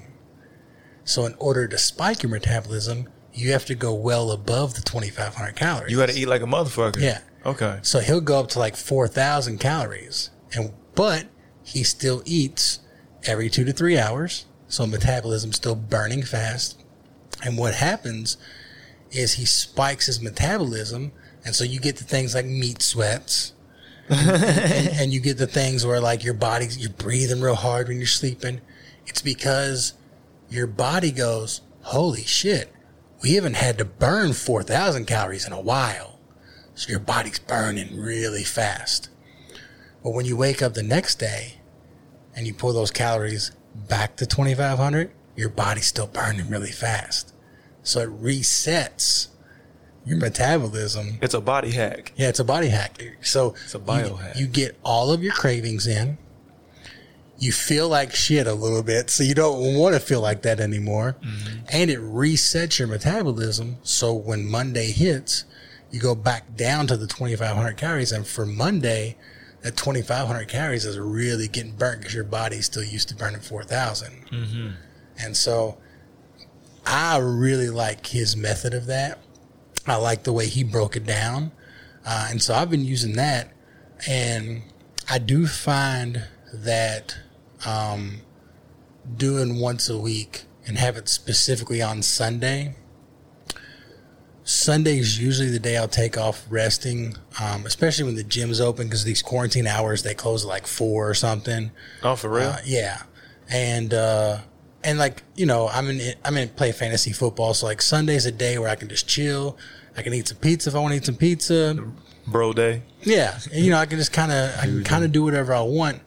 So, 1.04 1.26
in 1.26 1.36
order 1.40 1.68
to 1.68 1.78
spike 1.78 2.24
your 2.24 2.32
metabolism, 2.32 3.08
you 3.34 3.52
have 3.52 3.66
to 3.66 3.76
go 3.76 3.94
well 3.94 4.32
above 4.32 4.76
the 4.76 4.82
2,500 4.82 5.56
calories. 5.56 5.92
You 5.92 5.98
got 5.98 6.10
to 6.10 6.16
eat 6.20 6.28
like 6.28 6.42
a 6.42 6.46
motherfucker. 6.46 7.02
Yeah. 7.02 7.20
Okay. 7.46 7.80
So 7.82 8.00
he'll 8.00 8.22
go 8.22 8.40
up 8.40 8.50
to 8.50 8.60
like 8.60 8.76
4,000 8.76 9.60
calories. 9.60 10.30
And, 10.54 10.74
but 10.96 11.28
he 11.64 11.84
still 11.84 12.22
eats 12.26 12.80
every 13.24 13.50
two 13.50 13.64
to 13.66 13.74
three 13.74 13.98
hours. 13.98 14.46
So 14.68 14.86
metabolism's 14.86 15.56
still 15.56 15.76
burning 15.76 16.24
fast. 16.24 16.81
And 17.44 17.58
what 17.58 17.76
happens 17.76 18.38
is 19.12 19.34
he 19.34 19.46
spikes 19.46 20.06
his 20.06 20.22
metabolism. 20.22 21.12
And 21.44 21.56
so 21.56 21.64
you 21.64 21.80
get 21.80 21.98
the 21.98 22.04
things 22.04 22.36
like 22.36 22.46
meat 22.46 22.82
sweats. 22.82 23.54
and, 24.10 24.90
and 24.90 25.14
you 25.14 25.20
get 25.20 25.38
the 25.38 25.48
things 25.48 25.86
where 25.86 26.00
like 26.00 26.24
your 26.24 26.34
body's, 26.34 26.78
you're 26.78 26.90
breathing 26.90 27.42
real 27.42 27.56
hard 27.56 27.88
when 27.88 27.98
you're 27.98 28.08
sleeping. 28.08 28.62
It's 29.08 29.22
because 29.22 29.94
your 30.50 30.68
body 30.68 31.12
goes, 31.12 31.62
holy 31.82 32.24
shit, 32.24 32.74
we 33.22 33.36
haven't 33.36 33.56
had 33.56 33.78
to 33.78 33.86
burn 33.86 34.34
4,000 34.34 35.06
calories 35.06 35.48
in 35.48 35.54
a 35.54 35.62
while. 35.62 36.20
So 36.76 36.90
your 36.90 37.00
body's 37.00 37.40
burning 37.40 38.00
really 38.00 38.44
fast. 38.44 39.10
But 40.04 40.12
when 40.12 40.26
you 40.26 40.36
wake 40.36 40.62
up 40.62 40.74
the 40.74 40.84
next 40.84 41.20
day 41.20 41.56
and 42.36 42.48
you 42.48 42.54
pull 42.54 42.74
those 42.74 42.92
calories 42.92 43.52
back 43.76 44.16
to 44.18 44.26
2,500, 44.26 45.12
your 45.36 45.50
body's 45.50 45.86
still 45.86 46.08
burning 46.08 46.50
really 46.50 46.72
fast. 46.72 47.31
So 47.84 48.02
it 48.02 48.10
resets 48.22 49.28
your 50.06 50.18
metabolism. 50.18 51.18
It's 51.22 51.34
a 51.34 51.42
body 51.42 51.72
hack. 51.72 52.14
Yeah, 52.16 52.30
it's 52.30 52.40
a 52.40 52.44
body 52.44 52.68
hack. 52.70 53.02
So 53.22 53.56
It's 53.64 53.76
a 53.76 53.78
you- 53.78 53.84
biohack. 53.84 54.38
You, 54.38 54.48
get 54.48 54.78
all 54.84 55.12
of 55.12 55.24
your 55.24 55.34
cravings 55.34 55.88
in. 55.88 56.18
You 57.38 57.52
feel 57.52 57.90
like 57.90 58.14
shit 58.14 58.46
a 58.46 58.54
little 58.54 58.84
bit, 58.84 59.10
so 59.10 59.24
you 59.24 59.34
don't 59.34 59.76
want 59.76 59.96
to 59.96 60.00
feel 60.00 60.22
like 60.22 60.44
that 60.44 60.60
anymore. 60.60 61.16
Mm-hmm. 61.24 61.60
And 61.72 61.90
it 61.90 62.00
resets 62.00 62.78
your 62.78 62.88
metabolism. 62.88 63.78
So 63.82 64.14
when 64.14 64.46
Monday 64.48 64.92
hits, 64.92 65.46
you 65.90 66.00
go 66.00 66.14
back 66.14 66.56
down 66.56 66.86
to 66.88 66.98
the 66.98 67.08
2,500 67.08 67.78
calories. 67.78 68.12
And 68.12 68.28
for 68.28 68.46
Monday, 68.46 69.18
that 69.62 69.76
2,500 69.76 70.48
calories 70.50 70.86
is 70.86 71.00
really 71.00 71.48
getting 71.48 71.72
burnt 71.72 72.02
because 72.02 72.14
your 72.14 72.24
body's 72.26 72.66
still 72.66 72.84
used 72.84 73.10
to 73.10 73.16
burning 73.16 73.42
4,000. 73.42 74.26
Mm-hmm. 74.32 74.68
And 75.20 75.36
so 75.36 75.78
I 76.86 77.18
really 77.18 77.70
like 77.70 78.08
his 78.08 78.36
method 78.36 78.74
of 78.74 78.86
that. 78.88 79.20
I 79.88 79.96
like 79.96 80.24
the 80.24 80.34
way 80.34 80.48
he 80.48 80.64
broke 80.64 80.96
it 80.96 81.06
down. 81.06 81.52
Uh, 82.06 82.28
and 82.30 82.42
so 82.42 82.54
I've 82.54 82.70
been 82.70 82.86
using 82.86 83.14
that. 83.14 83.52
And 84.08 84.64
I 85.10 85.20
do 85.20 85.48
find 85.48 86.24
that 86.54 87.18
um, 87.66 88.22
doing 89.16 89.60
once 89.60 89.90
a 89.90 89.98
week 89.98 90.44
and 90.68 90.78
have 90.78 90.98
it 90.98 91.10
specifically 91.10 91.82
on 91.82 92.02
Sunday. 92.02 92.76
Sunday 94.44 94.98
is 94.98 95.20
usually 95.20 95.50
the 95.50 95.60
day 95.60 95.78
I'll 95.78 95.88
take 95.88 96.18
off 96.18 96.46
resting, 96.50 97.16
um, 97.40 97.66
especially 97.66 98.06
when 98.06 98.16
the 98.16 98.24
gym's 98.24 98.60
open 98.60 98.88
because 98.88 99.04
these 99.04 99.22
quarantine 99.22 99.68
hours 99.68 100.04
they 100.04 100.14
close 100.14 100.44
at 100.44 100.50
like 100.50 100.68
four 100.68 101.10
or 101.10 101.14
something. 101.14 101.72
Oh, 102.04 102.16
for 102.16 102.30
real? 102.30 102.50
Uh, 102.50 102.58
yeah, 102.66 103.04
and 103.50 103.94
uh, 103.94 104.40
and 104.84 104.98
like 104.98 105.24
you 105.36 105.46
know, 105.46 105.68
I'm 105.68 105.90
in 105.90 106.16
I'm 106.24 106.38
in 106.38 106.50
play 106.50 106.72
fantasy 106.72 107.12
football, 107.12 107.54
so 107.54 107.66
like 107.66 107.82
Sunday's 107.82 108.26
a 108.26 108.32
day 108.32 108.58
where 108.58 108.70
I 108.70 108.76
can 108.76 108.90
just 108.90 109.08
chill. 109.08 109.58
I 109.96 110.02
can 110.02 110.14
eat 110.14 110.28
some 110.28 110.38
pizza 110.38 110.70
if 110.70 110.76
I 110.76 110.80
want 110.80 110.92
to 110.94 110.98
eat 110.98 111.06
some 111.06 111.16
pizza. 111.16 111.78
Bro 112.28 112.54
day. 112.54 112.84
Yeah, 113.02 113.38
and, 113.52 113.66
you 113.66 113.72
know, 113.72 113.78
I 113.78 113.86
can 113.86 113.98
just 113.98 114.14
kind 114.14 114.32
of 114.32 114.58
I 114.58 114.64
can 114.64 114.84
kind 114.84 115.04
of 115.04 115.12
do 115.12 115.24
whatever 115.24 115.54
I 115.54 115.62
want. 115.62 116.02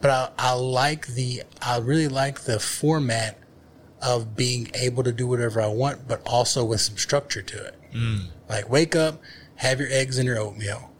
But 0.00 0.10
I 0.10 0.30
I 0.38 0.52
like 0.52 1.08
the 1.08 1.42
I 1.60 1.78
really 1.78 2.08
like 2.08 2.40
the 2.40 2.58
format 2.58 3.38
of 4.00 4.36
being 4.36 4.70
able 4.74 5.02
to 5.02 5.12
do 5.12 5.26
whatever 5.26 5.60
I 5.60 5.66
want, 5.66 6.06
but 6.06 6.22
also 6.26 6.64
with 6.64 6.80
some 6.80 6.96
structure 6.96 7.42
to 7.42 7.66
it. 7.66 7.74
Mm. 7.92 8.26
Like 8.48 8.70
wake 8.70 8.94
up, 8.94 9.20
have 9.56 9.80
your 9.80 9.88
eggs 9.90 10.18
and 10.18 10.26
your 10.26 10.38
oatmeal. 10.38 10.90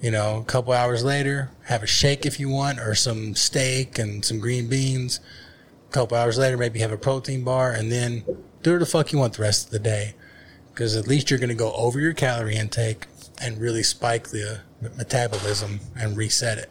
You 0.00 0.10
know, 0.10 0.38
a 0.38 0.44
couple 0.44 0.72
hours 0.72 1.04
later, 1.04 1.50
have 1.64 1.82
a 1.82 1.86
shake 1.86 2.24
if 2.24 2.40
you 2.40 2.48
want, 2.48 2.80
or 2.80 2.94
some 2.94 3.34
steak 3.34 3.98
and 3.98 4.24
some 4.24 4.40
green 4.40 4.68
beans. 4.68 5.20
A 5.90 5.92
couple 5.92 6.16
hours 6.16 6.38
later, 6.38 6.56
maybe 6.56 6.78
have 6.78 6.92
a 6.92 6.96
protein 6.96 7.42
bar, 7.42 7.72
and 7.72 7.90
then 7.90 8.20
do 8.62 8.70
whatever 8.70 8.78
the 8.78 8.86
fuck 8.86 9.12
you 9.12 9.18
want 9.18 9.34
the 9.34 9.42
rest 9.42 9.66
of 9.66 9.72
the 9.72 9.80
day. 9.80 10.14
Because 10.72 10.94
at 10.94 11.08
least 11.08 11.30
you're 11.30 11.38
going 11.40 11.48
to 11.48 11.54
go 11.56 11.72
over 11.72 11.98
your 11.98 12.12
calorie 12.12 12.54
intake 12.54 13.06
and 13.42 13.58
really 13.60 13.82
spike 13.82 14.28
the 14.28 14.60
metabolism 14.96 15.80
and 15.98 16.16
reset 16.16 16.58
it. 16.58 16.70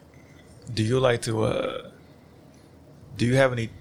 Do 0.74 0.84
you 0.84 1.02
like 1.02 1.22
to? 1.24 1.44
uh 1.44 1.90
Do 3.18 3.26
you 3.26 3.36
have 3.36 3.52
any 3.52 3.72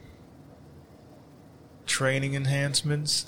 training 1.86 2.34
enhancements? 2.34 3.26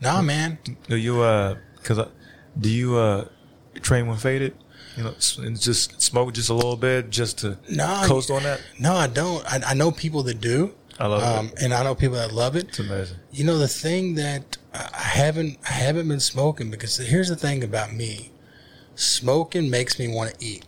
Nah, 0.00 0.22
man. 0.22 0.58
Do 0.88 0.96
you? 0.96 1.20
uh 1.22 1.58
Because 1.76 2.08
do 2.58 2.68
you 2.68 2.96
uh 2.96 3.28
train 3.82 4.08
when 4.08 4.16
faded? 4.16 4.56
You 4.96 5.04
know, 5.04 5.14
and 5.38 5.58
just 5.60 6.02
smoke 6.02 6.34
just 6.34 6.48
a 6.50 6.54
little 6.54 6.76
bit 6.76 7.10
just 7.10 7.38
to 7.38 7.56
Nah, 7.68 8.04
coast 8.06 8.32
on 8.32 8.42
that. 8.42 8.60
No, 8.80 8.94
I 8.94 9.06
don't. 9.06 9.44
I, 9.46 9.60
I 9.70 9.74
know 9.74 9.92
people 9.92 10.24
that 10.24 10.40
do. 10.40 10.74
I 11.00 11.06
love 11.06 11.22
um, 11.22 11.46
it. 11.46 11.62
and 11.62 11.72
I 11.74 11.82
know 11.82 11.94
people 11.94 12.16
that 12.16 12.32
love 12.32 12.56
it. 12.56 12.68
It's 12.68 12.78
amazing. 12.78 13.16
You 13.32 13.44
know 13.44 13.58
the 13.58 13.68
thing 13.68 14.14
that 14.16 14.58
I 14.74 14.98
haven't 14.98 15.58
I 15.68 15.72
haven't 15.72 16.06
been 16.08 16.20
smoking 16.20 16.70
because 16.70 16.96
here's 16.98 17.28
the 17.28 17.36
thing 17.36 17.64
about 17.64 17.92
me. 17.92 18.30
Smoking 18.94 19.70
makes 19.70 19.98
me 19.98 20.08
want 20.08 20.34
to 20.34 20.44
eat 20.44 20.64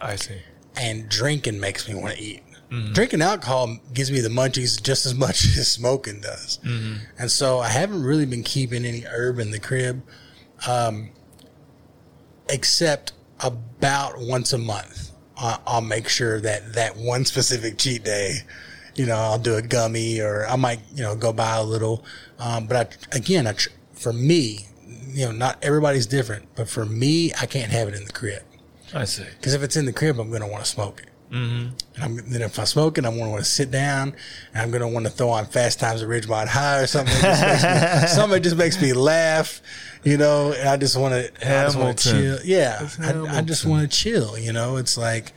I 0.00 0.14
see. 0.14 0.38
and 0.76 1.08
drinking 1.08 1.58
makes 1.58 1.88
me 1.88 1.94
want 1.94 2.14
to 2.14 2.22
eat. 2.22 2.42
Mm-hmm. 2.70 2.92
Drinking 2.92 3.20
alcohol 3.20 3.76
gives 3.92 4.10
me 4.12 4.20
the 4.20 4.28
munchies 4.28 4.80
just 4.80 5.06
as 5.06 5.14
much 5.26 5.44
as 5.44 5.70
smoking 5.70 6.20
does. 6.20 6.60
Mm-hmm. 6.64 7.04
And 7.18 7.30
so 7.30 7.58
I 7.58 7.68
haven't 7.68 8.04
really 8.04 8.26
been 8.26 8.44
keeping 8.44 8.84
any 8.84 9.02
herb 9.02 9.40
in 9.40 9.50
the 9.50 9.58
crib 9.58 10.02
um, 10.68 11.10
except 12.48 13.12
about 13.40 14.18
once 14.18 14.52
a 14.52 14.58
month. 14.58 15.10
I'll 15.36 15.80
make 15.80 16.08
sure 16.08 16.40
that 16.40 16.74
that 16.74 16.96
one 16.96 17.24
specific 17.24 17.76
cheat 17.76 18.04
day, 18.04 18.36
you 18.94 19.06
know, 19.06 19.16
I'll 19.16 19.38
do 19.38 19.56
a 19.56 19.62
gummy 19.62 20.20
or 20.20 20.46
I 20.46 20.56
might, 20.56 20.80
you 20.94 21.02
know, 21.02 21.14
go 21.16 21.32
buy 21.32 21.56
a 21.56 21.64
little. 21.64 22.04
Um, 22.38 22.66
but 22.66 22.76
I, 23.12 23.16
again, 23.16 23.46
I, 23.46 23.52
tr- 23.52 23.70
for 23.92 24.12
me, 24.12 24.66
you 25.08 25.26
know, 25.26 25.32
not 25.32 25.58
everybody's 25.62 26.06
different, 26.06 26.48
but 26.56 26.68
for 26.68 26.84
me, 26.84 27.32
I 27.40 27.46
can't 27.46 27.70
have 27.70 27.88
it 27.88 27.94
in 27.94 28.04
the 28.04 28.12
crib. 28.12 28.42
I 28.92 29.04
see. 29.04 29.24
Because 29.38 29.54
if 29.54 29.62
it's 29.62 29.76
in 29.76 29.86
the 29.86 29.92
crib, 29.92 30.18
I'm 30.18 30.28
going 30.28 30.42
to 30.42 30.46
want 30.46 30.64
to 30.64 30.70
smoke 30.70 31.00
it. 31.00 31.08
Mm-hmm. 31.30 31.68
And 31.94 32.04
I'm, 32.04 32.16
then 32.30 32.42
if 32.42 32.58
I 32.58 32.64
smoke 32.64 32.96
it, 32.96 33.04
I'm 33.04 33.12
going 33.12 33.24
to 33.24 33.30
want 33.30 33.44
to 33.44 33.50
sit 33.50 33.70
down 33.70 34.14
and 34.52 34.62
I'm 34.62 34.70
going 34.70 34.82
to 34.82 34.88
want 34.88 35.06
to 35.06 35.10
throw 35.10 35.30
on 35.30 35.46
Fast 35.46 35.80
Times 35.80 36.02
at 36.02 36.08
Ridgemont 36.08 36.46
High 36.46 36.80
or 36.80 36.86
something. 36.86 37.14
That 37.22 38.08
something 38.14 38.40
just 38.42 38.56
makes 38.56 38.80
me 38.80 38.92
laugh, 38.92 39.60
you 40.04 40.16
know. 40.16 40.52
And 40.52 40.68
I 40.68 40.76
just 40.76 40.96
want 40.96 41.14
to, 41.14 41.32
I 41.40 41.64
just 41.64 41.76
want 41.76 41.98
to 41.98 42.08
Hamilton. 42.08 42.38
chill. 42.38 42.46
Yeah, 42.46 42.88
I, 43.00 43.38
I 43.38 43.42
just 43.42 43.64
want 43.64 43.90
to 43.90 43.96
chill. 43.96 44.38
You 44.38 44.52
know, 44.52 44.76
it's 44.76 44.96
like, 44.96 45.32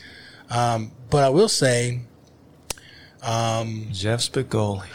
um, 0.52 0.92
but 1.10 1.24
I 1.24 1.30
will 1.30 1.50
say, 1.50 2.02
Um, 3.24 3.88
Jeff 3.92 4.20
Spicoli. 4.22 4.86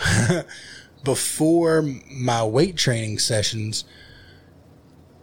before 1.05 1.83
my 2.11 2.45
weight 2.45 2.77
training 2.77 3.19
sessions, 3.19 3.85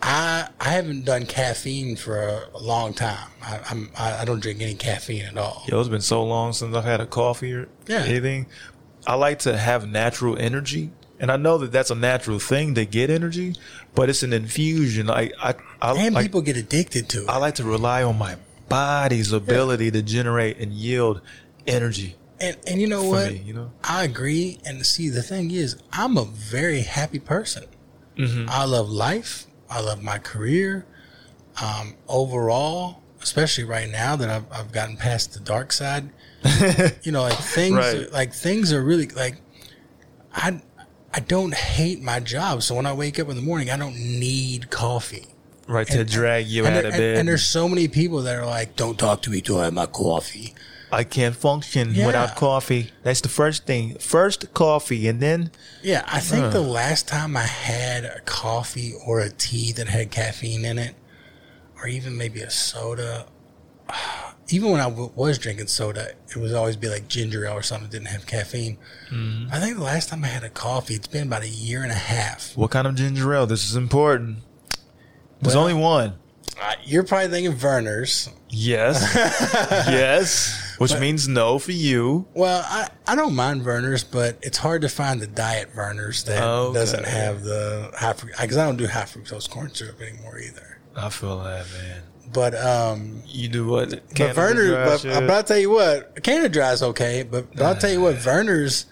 I 0.01 0.47
I 0.59 0.69
haven't 0.69 1.05
done 1.05 1.25
caffeine 1.25 1.95
for 1.95 2.17
a, 2.21 2.41
a 2.53 2.59
long 2.59 2.93
time. 2.93 3.29
I, 3.41 3.59
I'm 3.69 3.89
I, 3.97 4.19
I 4.21 4.25
don't 4.25 4.39
drink 4.39 4.61
any 4.61 4.75
caffeine 4.75 5.25
at 5.25 5.37
all. 5.37 5.63
Yo, 5.67 5.79
it's 5.79 5.89
been 5.89 6.01
so 6.01 6.23
long 6.23 6.53
since 6.53 6.75
I've 6.75 6.83
had 6.85 7.01
a 7.01 7.05
coffee 7.05 7.53
or 7.53 7.67
Yeah. 7.87 8.03
anything. 8.03 8.47
I 9.07 9.15
like 9.15 9.39
to 9.39 9.57
have 9.57 9.89
natural 9.89 10.37
energy, 10.37 10.91
and 11.19 11.31
I 11.31 11.37
know 11.37 11.57
that 11.59 11.71
that's 11.71 11.89
a 11.89 11.95
natural 11.95 12.37
thing 12.39 12.75
to 12.75 12.85
get 12.85 13.09
energy, 13.09 13.55
but 13.95 14.09
it's 14.09 14.23
an 14.23 14.33
infusion. 14.33 15.09
I 15.09 15.31
I 15.41 15.55
I, 15.81 15.95
And 15.97 16.15
like, 16.15 16.25
people 16.25 16.41
get 16.41 16.57
addicted 16.57 17.09
to 17.09 17.23
it. 17.23 17.29
I 17.29 17.37
like 17.37 17.55
to 17.55 17.63
rely 17.63 18.03
on 18.03 18.17
my 18.17 18.35
body's 18.67 19.31
ability 19.31 19.89
to 19.91 20.01
generate 20.01 20.57
and 20.59 20.71
yield 20.71 21.21
energy 21.65 22.15
And 22.41 22.57
and 22.67 22.79
you 22.81 22.87
know 22.87 23.03
what? 23.03 23.31
me. 23.31 23.41
You 23.45 23.53
know, 23.53 23.71
I 23.83 24.03
agree. 24.03 24.59
And 24.65 24.85
see, 24.85 25.09
the 25.09 25.21
thing 25.23 25.51
is, 25.51 25.77
I'm 25.91 26.17
a 26.17 26.25
very 26.25 26.81
happy 26.81 27.19
person. 27.19 27.65
Mm-hmm. 28.17 28.49
I 28.49 28.65
love 28.65 28.89
life. 28.89 29.45
I 29.69 29.81
love 29.81 30.01
my 30.01 30.17
career. 30.19 30.85
Um, 31.61 31.95
overall, 32.07 33.01
especially 33.21 33.65
right 33.65 33.89
now 33.89 34.15
that 34.15 34.29
I've, 34.29 34.45
I've 34.51 34.71
gotten 34.71 34.95
past 34.95 35.33
the 35.33 35.41
dark 35.41 35.73
side, 35.73 36.09
you 37.03 37.11
know, 37.11 37.21
like 37.23 37.37
things, 37.37 37.75
Right. 37.75 38.11
like 38.13 38.33
things 38.33 38.71
are 38.71 38.81
really 38.81 39.07
like, 39.09 39.35
I, 40.33 40.61
I 41.13 41.19
don't 41.19 41.53
hate 41.53 42.01
my 42.01 42.21
job. 42.21 42.63
So 42.63 42.75
when 42.75 42.85
I 42.85 42.93
wake 42.93 43.19
up 43.19 43.27
in 43.29 43.35
the 43.35 43.41
morning, 43.41 43.69
I 43.69 43.75
don't 43.77 43.95
need 43.95 44.69
coffee. 44.69 45.25
right 45.67 45.85
to 45.87 46.05
drag 46.05 46.47
you 46.47 46.65
and, 46.65 46.75
out 46.75 46.79
there- 46.83 46.87
of 46.87 46.93
and- 46.93 46.99
bed. 47.01 47.17
and 47.17 47.27
there's 47.27 47.43
so 47.43 47.67
many 47.67 47.87
people 47.89 48.21
that 48.21 48.37
are 48.37 48.45
like, 48.45 48.75
"Don't 48.77 48.97
talk 48.97 49.21
to 49.23 49.29
me 49.29 49.41
till 49.41 49.59
I 49.59 49.65
have 49.65 49.73
my 49.73 49.85
coffee." 49.85 50.53
I 50.91 51.03
can't 51.03 51.35
function 51.35 51.93
Yeah. 51.93 52.07
without 52.07 52.35
coffee. 52.35 52.91
That's 53.03 53.21
the 53.21 53.29
first 53.29 53.65
thing. 53.65 53.97
First 53.99 54.53
coffee, 54.53 55.07
and 55.07 55.19
then 55.21 55.51
Yeah, 55.83 56.03
I 56.07 56.19
think 56.19 56.51
the 56.51 56.61
last 56.61 57.07
time 57.07 57.37
I 57.37 57.43
had 57.45 58.05
a 58.05 58.19
coffee 58.25 58.93
or 59.05 59.19
a 59.19 59.29
tea 59.29 59.71
that 59.73 59.87
had 59.87 60.09
caffeine 60.11 60.65
in 60.65 60.77
it, 60.79 60.95
or 61.81 61.87
even 61.87 62.17
maybe 62.17 62.41
a 62.41 62.49
soda, 62.49 63.25
even 64.49 64.71
when 64.71 64.81
I 64.81 64.85
w- 64.89 65.11
was 65.15 65.37
drinking 65.37 65.67
soda, 65.67 66.11
it 66.29 66.35
would 66.37 66.53
always 66.53 66.75
be 66.75 66.87
like 66.89 67.07
ginger 67.07 67.45
ale 67.45 67.53
or 67.53 67.61
something 67.61 67.87
that 67.87 67.91
didn't 67.95 68.07
have 68.07 68.25
caffeine. 68.25 68.77
I 69.51 69.59
think 69.59 69.77
the 69.77 69.83
last 69.83 70.09
time 70.09 70.23
I 70.23 70.27
had 70.27 70.43
a 70.43 70.49
coffee, 70.49 70.95
it's 70.95 71.07
been 71.07 71.27
about 71.27 71.43
a 71.43 71.49
year 71.49 71.83
and 71.83 71.91
a 71.91 71.95
half. 71.95 72.53
what 72.57 72.71
kind 72.71 72.87
of 72.87 72.95
ginger 72.95 73.33
ale? 73.33 73.45
This 73.45 73.69
is 73.69 73.75
important. 73.75 74.39
There's 75.41 75.53
Well- 75.55 75.65
only 75.67 75.75
one. 75.75 76.15
Uh, 76.61 76.73
you're 76.83 77.03
probably 77.03 77.29
thinking 77.29 77.53
Vernors, 77.55 78.27
Yes. 78.49 79.01
yes. 79.87 80.68
Which 80.79 80.97
means 80.99 81.27
no 81.27 81.59
for 81.59 81.71
you. 81.71 82.27
Well, 82.33 82.63
I, 82.65 82.89
I 83.07 83.15
don't 83.15 83.35
mind 83.35 83.61
Vernors, 83.61 84.03
but 84.09 84.37
it's 84.41 84.57
hard 84.57 84.81
to 84.81 84.89
find 84.89 85.19
the 85.21 85.27
diet 85.27 85.69
Vernors 85.75 86.25
that 86.25 86.41
Okay. 86.41 86.73
doesn't 86.79 87.05
have 87.05 87.43
the 87.43 87.91
high 87.97 88.13
fructose. 88.13 88.41
Because 88.41 88.57
I 88.57 88.65
don't 88.65 88.77
do 88.77 88.87
high 88.87 89.03
fructose 89.03 89.49
corn 89.49 89.73
syrup 89.73 90.01
anymore 90.01 90.39
either. 90.39 90.79
I 90.95 91.09
feel 91.09 91.39
that, 91.43 91.65
man. 91.71 92.01
But 92.31 92.53
um, 92.55 93.23
You 93.27 93.47
do 93.49 93.65
what? 93.67 93.89
but 93.89 94.13
Canada 94.15 94.33
Verner, 94.35 94.67
Dry 94.69 94.85
but, 94.85 95.03
but 95.27 95.29
I'll 95.31 95.43
tell 95.43 95.57
you 95.57 95.69
what, 95.71 96.23
Canada 96.23 96.49
Dry 96.49 96.71
is 96.73 96.83
okay. 96.83 97.23
But, 97.23 97.53
but 97.55 97.61
I'll 97.63 97.75
tell 97.75 97.91
you 97.91 98.01
what, 98.01 98.15
Vernors, 98.17 98.85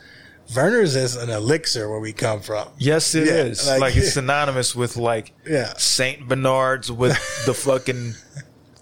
Vernors 0.49 0.95
is 0.95 1.15
an 1.15 1.29
elixir 1.29 1.89
where 1.89 1.99
we 1.99 2.13
come 2.13 2.41
from. 2.41 2.67
Yes, 2.79 3.13
it 3.15 3.27
Yeah, 3.27 3.33
is. 3.43 3.67
like- 3.67 3.79
Like, 3.81 3.95
it's 3.95 4.13
synonymous 4.15 4.75
with 4.75 4.97
like 4.97 5.33
Yeah. 5.47 5.73
Saint 5.77 6.27
Bernards 6.27 6.91
with 6.91 7.11
the 7.45 7.53
fucking 7.55 8.13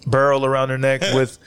burl 0.08 0.45
around 0.45 0.69
their 0.69 0.77
neck 0.77 1.01
with 1.14 1.38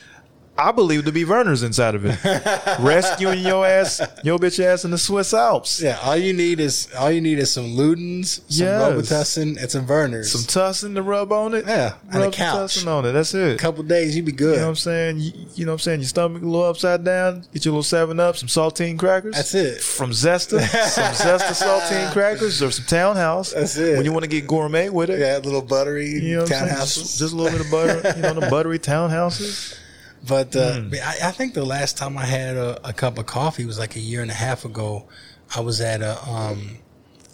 I 0.61 0.73
believe 0.73 1.05
to 1.05 1.13
be 1.13 1.25
Vernors 1.25 1.65
inside 1.65 1.95
of 1.95 2.05
it. 2.05 2.19
Rescuing 2.81 3.39
your 3.41 3.65
ass, 3.65 4.01
your 4.25 4.39
bitch 4.41 4.59
ass 4.63 4.85
in 4.85 4.91
the 4.91 4.99
Swiss 4.99 5.33
Alps. 5.33 5.81
Yeah, 5.81 5.99
all 6.03 6.17
you 6.17 6.33
need 6.33 6.59
is 6.59 6.89
all 6.99 7.13
you 7.13 7.21
need 7.21 7.39
is 7.39 7.53
some 7.53 7.67
Ludens, 7.77 8.41
some 8.51 8.67
Yes. 8.67 8.83
Robitussin, 8.93 9.61
and 9.63 9.71
some 9.71 9.87
Vernors. 9.87 10.25
Some 10.27 10.41
tussin 10.43 10.95
to 10.97 11.03
rub 11.03 11.31
on 11.33 11.55
it. 11.55 11.65
Yeah, 11.67 11.95
and 12.09 12.17
a 12.17 12.21
rub 12.25 12.33
the 12.33 12.37
couch. 12.37 12.57
tussin 12.77 12.89
on 12.89 13.05
it. 13.07 13.13
That's 13.13 13.35
it. 13.35 13.55
a 13.55 13.57
couple 13.57 13.85
days, 13.85 14.17
you 14.17 14.23
be 14.25 14.33
good. 14.33 14.55
You 14.55 14.57
know 14.57 14.63
what 14.65 14.69
I'm 14.71 14.75
saying? 14.77 15.21
You, 15.21 15.33
you 15.55 15.65
know 15.65 15.73
what 15.73 15.75
I'm 15.75 15.79
saying? 15.81 16.01
Your 16.01 16.09
stomach 16.09 16.43
a 16.43 16.47
little 16.47 16.65
upside 16.67 17.05
down. 17.05 17.45
Get 17.53 17.65
your 17.65 17.73
little 17.73 17.83
seven 17.85 18.19
up, 18.19 18.37
some 18.37 18.49
saltine 18.49 18.99
crackers. 18.99 19.37
That's 19.37 19.55
it. 19.55 19.81
From 19.81 20.11
Zesta, 20.11 20.61
some 20.89 21.15
Zesta 21.15 21.53
saltine 21.53 22.13
crackers 22.13 22.61
or 22.63 22.73
some 22.73 22.85
Townhouse. 22.87 23.53
That's 23.53 23.77
it. 23.77 23.97
When 23.97 24.05
you 24.05 24.13
want 24.13 24.25
to 24.25 24.29
get 24.31 24.47
gourmet 24.49 24.89
with 24.89 25.11
it. 25.11 25.21
yeah, 25.21 25.39
a 25.39 25.41
little 25.41 25.63
buttery 25.63 26.09
You 26.09 26.37
know 26.39 26.43
what 26.43 26.53
I'm 26.53 26.59
saying? 26.67 26.75
townhouses. 26.79 26.95
Just, 26.99 27.19
just 27.21 27.33
a 27.33 27.37
little 27.37 27.57
bit 27.57 27.65
of 27.65 27.71
butter. 27.71 28.13
You 28.17 28.23
know, 28.23 28.35
the 28.41 28.51
buttery 28.51 28.79
townhouses. 28.81 29.79
But 30.27 30.55
uh, 30.57 30.81
Hmm. 30.81 30.95
I, 31.03 31.29
I 31.29 31.31
think 31.31 31.55
the 31.55 31.65
last 31.65 31.97
time 31.97 32.19
I 32.19 32.25
had 32.25 32.57
a, 32.57 32.89
a 32.89 32.93
cup 32.93 33.19
of 33.19 33.27
coffee 33.27 33.65
was 33.65 33.79
like 33.79 33.97
a 33.97 34.01
year 34.01 34.23
and 34.23 34.31
a 34.31 34.35
half 34.35 34.65
ago. 34.65 35.07
I 35.55 35.61
was 35.61 35.81
at 35.81 36.03
a 36.03 36.19
um, 36.29 36.79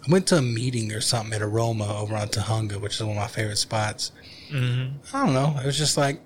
I 0.07 0.11
went 0.11 0.27
to 0.27 0.37
a 0.37 0.41
meeting 0.41 0.91
or 0.93 1.01
something 1.01 1.33
at 1.33 1.41
Aroma 1.41 1.97
over 1.97 2.15
on 2.15 2.27
Tujunga, 2.27 2.79
which 2.79 2.95
is 2.95 3.01
one 3.01 3.11
of 3.11 3.15
my 3.17 3.27
favorite 3.27 3.57
spots. 3.57 4.11
Mm-hmm. 4.51 5.15
I 5.15 5.25
don't 5.25 5.33
know. 5.33 5.57
It 5.61 5.65
was 5.65 5.77
just 5.77 5.97
like, 5.97 6.21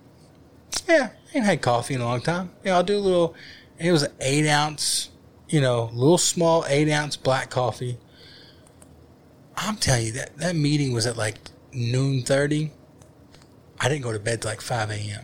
yeah, 0.88 1.10
I 1.34 1.38
ain't 1.38 1.46
had 1.46 1.62
coffee 1.62 1.94
in 1.94 2.02
a 2.02 2.06
long 2.06 2.22
time. 2.22 2.52
Yeah, 2.66 2.76
I'll 2.76 2.84
do 2.84 2.98
a 2.98 3.00
little. 3.00 3.36
It 3.78 3.92
was 3.94 4.04
an 4.04 4.12
eight 4.20 4.48
ounce, 4.48 5.10
you 5.48 5.62
know, 5.62 5.90
little 5.94 6.18
small 6.18 6.66
eight 6.68 6.92
ounce 6.92 7.16
black 7.16 7.50
coffee. 7.50 7.98
I'm 9.56 9.78
telling 9.78 10.08
you 10.08 10.12
that 10.14 10.38
that 10.38 10.56
meeting 10.56 10.92
was 10.94 11.06
at 11.06 11.16
like 11.18 11.38
noon 11.74 12.24
thirty. 12.24 12.72
I 13.80 13.88
didn't 13.88 14.04
go 14.04 14.12
to 14.12 14.20
bed 14.20 14.42
till 14.42 14.52
like 14.52 14.62
five 14.62 14.90
a.m. 14.92 15.24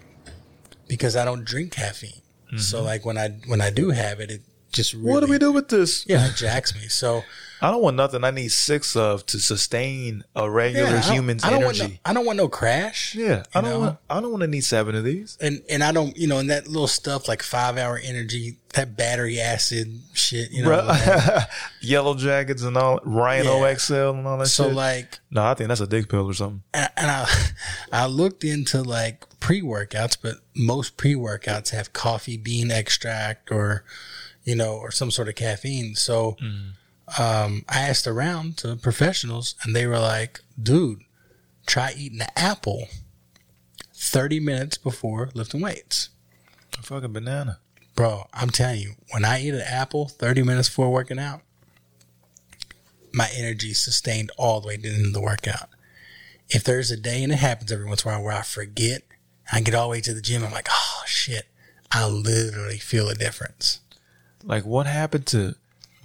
because 0.87 1.15
I 1.15 1.25
don't 1.25 1.45
drink 1.45 1.71
caffeine. 1.71 2.21
So 2.57 2.81
like 2.81 3.05
when 3.05 3.17
I 3.17 3.29
when 3.47 3.59
I 3.59 3.69
do 3.69 3.89
have 3.89 4.21
it, 4.21 4.31
it 4.31 4.41
just 4.71 4.93
really 4.93 5.05
Mm-hmm. 5.05 5.13
What 5.13 5.19
do 5.25 5.31
we 5.31 5.37
do 5.37 5.51
with 5.51 5.67
this? 5.67 6.05
Yeah, 6.07 6.27
it 6.27 6.35
jacks 6.35 6.73
me. 6.73 6.87
So 6.87 7.23
I 7.65 7.71
don't 7.71 7.81
want 7.81 7.95
nothing 7.95 8.23
I 8.23 8.31
need 8.31 8.51
six 8.51 8.95
of 8.95 9.25
to 9.27 9.39
sustain 9.39 10.23
a 10.35 10.47
regular 10.49 10.87
yeah, 10.89 10.97
I 10.97 11.01
don't- 11.01 11.13
human's 11.13 11.43
I 11.43 11.53
energy. 11.53 11.81
Want 11.81 11.91
no, 11.93 11.97
I 12.05 12.13
don't 12.13 12.25
want 12.25 12.37
no 12.37 12.47
crash. 12.47 13.15
yeah, 13.15 13.43
I 13.55 13.61
don't 13.61 13.69
know? 13.71 13.79
want. 13.79 13.97
I 14.09 14.21
don't 14.21 14.29
want 14.31 14.41
to 14.41 14.47
need 14.47 14.63
seven 14.63 14.93
of 14.95 15.03
these. 15.03 15.37
and 15.41 15.61
and 15.69 15.83
I 15.83 15.91
don't, 15.91 16.15
you 16.17 16.27
know, 16.27 16.37
and 16.37 16.49
that 16.51 16.67
little 16.67 16.87
stuff 16.87 17.27
like 17.27 17.41
five 17.41 17.77
hour 17.77 17.99
energy, 18.03 18.57
that 18.73 18.95
battery 18.95 19.39
acid 19.39 19.99
shit, 20.13 20.51
you 20.51 20.63
know. 20.63 20.69
like- 20.85 21.47
Yellow 21.81 22.15
jackets 22.15 22.61
and 22.63 22.77
all 22.77 22.99
Ryan 23.03 23.45
Yeah. 23.45 23.51
OXL 23.51 24.17
and 24.17 24.27
all 24.27 24.37
that 24.37 24.47
so 24.47 24.65
shit. 24.65 24.73
like, 24.75 25.19
no, 25.31 25.43
I 25.45 25.53
think 25.55 25.67
that's 25.69 25.81
a 25.81 25.87
dick 25.87 26.07
pill 26.09 26.25
or 26.29 26.33
something. 26.33 26.61
and, 26.73 26.89
and 26.97 27.09
I 27.11 27.27
I 27.91 28.05
looked 28.05 28.43
into 28.43 28.83
like 28.83 29.25
pre 29.39 29.61
workouts, 29.61 30.17
but 30.21 30.35
most 30.55 30.97
pre 30.97 31.15
workouts 31.15 31.69
have 31.71 31.93
coffee 31.93 32.37
bean 32.37 32.69
extract 32.71 33.51
or 33.51 33.83
you 34.43 34.55
know 34.55 34.73
or 34.75 34.91
some 34.91 35.09
sort 35.09 35.27
of 35.29 35.35
caffeine. 35.35 35.95
So 35.95 36.37
mm. 36.41 36.71
Um, 37.19 37.63
I 37.69 37.81
asked 37.81 38.07
around 38.07 38.57
to 38.57 38.75
professionals, 38.75 39.55
and 39.63 39.75
they 39.75 39.87
were 39.87 39.99
like, 39.99 40.41
"Dude, 40.61 41.01
try 41.65 41.93
eating 41.95 42.21
an 42.21 42.27
apple." 42.35 42.87
30 43.97 44.39
minutes 44.39 44.77
before 44.77 45.29
lifting 45.33 45.61
weights. 45.61 46.09
A 46.77 46.83
fucking 46.83 47.13
banana. 47.13 47.59
Bro, 47.95 48.27
I'm 48.33 48.49
telling 48.49 48.81
you, 48.81 48.95
when 49.11 49.23
I 49.23 49.41
eat 49.41 49.53
an 49.53 49.61
apple 49.61 50.09
30 50.09 50.43
minutes 50.43 50.67
before 50.67 50.91
working 50.91 51.17
out, 51.17 51.41
my 53.13 53.29
energy 53.33 53.69
is 53.69 53.79
sustained 53.79 54.31
all 54.37 54.59
the 54.59 54.67
way 54.67 54.75
to 54.75 54.81
the 54.81 54.93
end 54.93 55.05
of 55.07 55.13
the 55.13 55.21
workout. 55.21 55.69
If 56.49 56.63
there's 56.63 56.91
a 56.91 56.97
day, 56.97 57.23
and 57.23 57.31
it 57.31 57.37
happens 57.37 57.71
every 57.71 57.85
once 57.85 58.03
in 58.03 58.11
a 58.11 58.13
while, 58.13 58.23
where 58.23 58.35
I 58.35 58.41
forget, 58.41 59.03
I 59.51 59.61
get 59.61 59.73
all 59.73 59.87
the 59.87 59.91
way 59.91 60.01
to 60.01 60.13
the 60.13 60.21
gym, 60.21 60.43
I'm 60.43 60.51
like, 60.51 60.67
oh 60.69 61.03
shit, 61.05 61.47
I 61.91 62.05
literally 62.07 62.77
feel 62.77 63.09
a 63.09 63.15
difference. 63.15 63.79
Like, 64.43 64.65
what 64.65 64.85
happened 64.85 65.25
to 65.27 65.55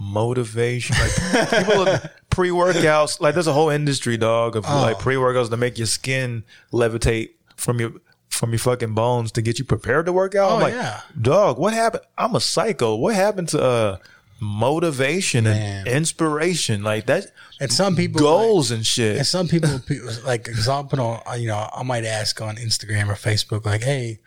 motivation? 0.00 0.96
Like, 0.98 1.50
people 1.64 1.86
of 1.86 2.10
pre 2.30 2.48
workouts. 2.50 3.20
Like, 3.20 3.34
there's 3.34 3.46
a 3.46 3.52
whole 3.52 3.68
industry, 3.70 4.16
dog, 4.16 4.56
of 4.56 4.64
Oh. 4.68 4.80
like 4.80 4.98
pre 4.98 5.14
workouts 5.16 5.50
to 5.50 5.56
make 5.56 5.78
your 5.78 5.86
skin 5.86 6.42
levitate 6.72 7.30
from 7.56 7.78
your 7.78 7.92
from 8.30 8.50
your 8.50 8.58
fucking 8.58 8.94
bones 8.94 9.32
to 9.32 9.42
get 9.42 9.58
you 9.58 9.64
prepared 9.64 10.06
to 10.06 10.12
work 10.12 10.34
out. 10.34 10.50
Oh, 10.50 10.54
I'm 10.56 10.62
like, 10.62 10.72
yeah. 10.74 11.00
dog, 11.20 11.58
what 11.58 11.74
happened? 11.74 12.04
I'm 12.16 12.34
a 12.34 12.40
psycho. 12.40 12.94
What 12.94 13.14
happened 13.14 13.48
to 13.50 13.62
uh, 13.62 13.96
motivation 14.40 15.44
Man. 15.44 15.78
and 15.86 15.88
inspiration? 15.88 16.82
Like 16.82 17.06
that, 17.06 17.26
And 17.60 17.72
some 17.72 17.96
people 17.96 18.20
goals 18.20 18.70
and 18.70 18.86
shit. 18.86 19.16
And 19.18 19.26
some 19.26 19.48
people, 19.48 19.68
like, 20.24 20.44
put 20.44 20.98
on, 20.98 21.40
you 21.40 21.48
know, 21.48 21.68
I 21.74 21.82
might 21.82 22.04
ask 22.04 22.40
on 22.40 22.56
Instagram 22.56 23.08
or 23.08 23.14
Facebook, 23.14 23.66
like, 23.66 23.82
hey, 23.82 24.20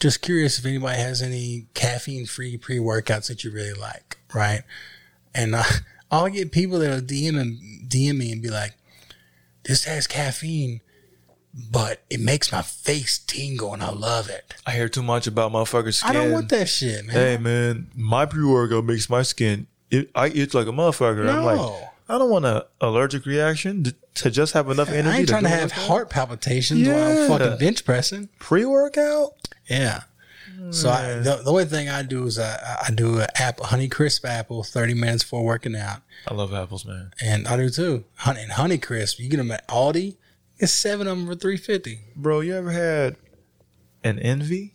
just 0.00 0.20
curious 0.22 0.58
if 0.58 0.66
anybody 0.66 0.98
has 0.98 1.22
any 1.22 1.68
caffeine 1.72 2.26
free 2.26 2.56
pre 2.58 2.78
workouts 2.78 3.28
that 3.28 3.44
you 3.44 3.50
really 3.50 3.72
like, 3.74 4.18
right? 4.34 4.62
And 5.36 5.54
uh, 5.54 5.62
I'll 6.10 6.28
get 6.28 6.52
people 6.52 6.78
that'll 6.78 7.00
DM, 7.00 7.38
and, 7.40 7.58
DM 7.88 8.16
me 8.16 8.32
and 8.32 8.42
be 8.42 8.48
like, 8.50 8.74
this 9.64 9.84
has 9.84 10.06
caffeine, 10.06 10.80
but 11.70 12.02
it 12.08 12.20
makes 12.20 12.52
my 12.52 12.62
face 12.62 13.18
tingle 13.18 13.72
and 13.72 13.82
I 13.82 13.90
love 13.90 14.28
it. 14.28 14.54
I 14.66 14.72
hear 14.72 14.88
too 14.88 15.02
much 15.02 15.26
about 15.26 15.52
motherfuckers' 15.52 15.94
skin. 15.94 16.10
I 16.10 16.12
don't 16.12 16.32
want 16.32 16.48
that 16.50 16.68
shit, 16.68 17.04
man. 17.04 17.14
Hey 17.14 17.36
man, 17.36 17.90
my 17.96 18.26
pre 18.26 18.44
workout 18.44 18.84
makes 18.84 19.10
my 19.10 19.22
skin 19.22 19.66
it, 19.90 20.10
I 20.14 20.28
itch 20.28 20.54
like 20.54 20.66
a 20.66 20.70
motherfucker. 20.70 21.28
I'm 21.28 21.44
like, 21.44 21.56
No. 21.56 21.88
I 22.08 22.18
don't 22.18 22.30
want 22.30 22.44
an 22.44 22.62
allergic 22.80 23.26
reaction 23.26 23.82
to, 23.82 23.94
to 24.14 24.30
just 24.30 24.52
have 24.52 24.70
enough 24.70 24.90
energy. 24.90 25.08
I 25.08 25.18
ain't 25.18 25.28
trying 25.28 25.42
to 25.42 25.48
do 25.48 25.54
have 25.54 25.72
heart 25.72 26.08
palpitations 26.08 26.86
while 26.86 27.22
I'm 27.22 27.28
fucking 27.28 27.58
bench 27.58 27.84
pressing. 27.84 28.28
pre 28.38 28.64
workout. 28.64 29.32
Yeah. 29.68 30.02
So 30.70 30.90
I, 30.90 31.14
the, 31.18 31.40
the 31.44 31.50
only 31.50 31.64
thing 31.66 31.88
I 31.88 32.02
do 32.02 32.24
is 32.24 32.38
I, 32.38 32.78
I 32.88 32.90
do 32.90 33.18
an 33.20 33.26
apple, 33.38 33.66
Honey 33.66 33.88
Crisp 33.88 34.24
apple, 34.24 34.62
thirty 34.62 34.94
minutes 34.94 35.22
before 35.22 35.44
working 35.44 35.76
out, 35.76 36.00
I 36.26 36.34
love 36.34 36.52
apples, 36.54 36.84
man. 36.84 37.10
and 37.22 37.46
I 37.46 37.56
do 37.56 37.68
too. 37.70 38.04
Honey 38.16 38.42
and 38.42 38.52
Honey 38.52 38.78
Crisp, 38.78 39.18
you 39.20 39.28
get 39.28 39.36
them 39.38 39.50
at 39.50 39.66
Aldi, 39.68 40.16
it's 40.58 40.72
seven 40.72 41.06
of 41.06 41.16
them 41.18 41.26
for 41.26 41.34
three 41.34 41.56
fifty. 41.56 42.00
Bro, 42.16 42.40
you 42.40 42.54
ever 42.54 42.70
had 42.70 43.16
an 44.04 44.18
envy? 44.18 44.72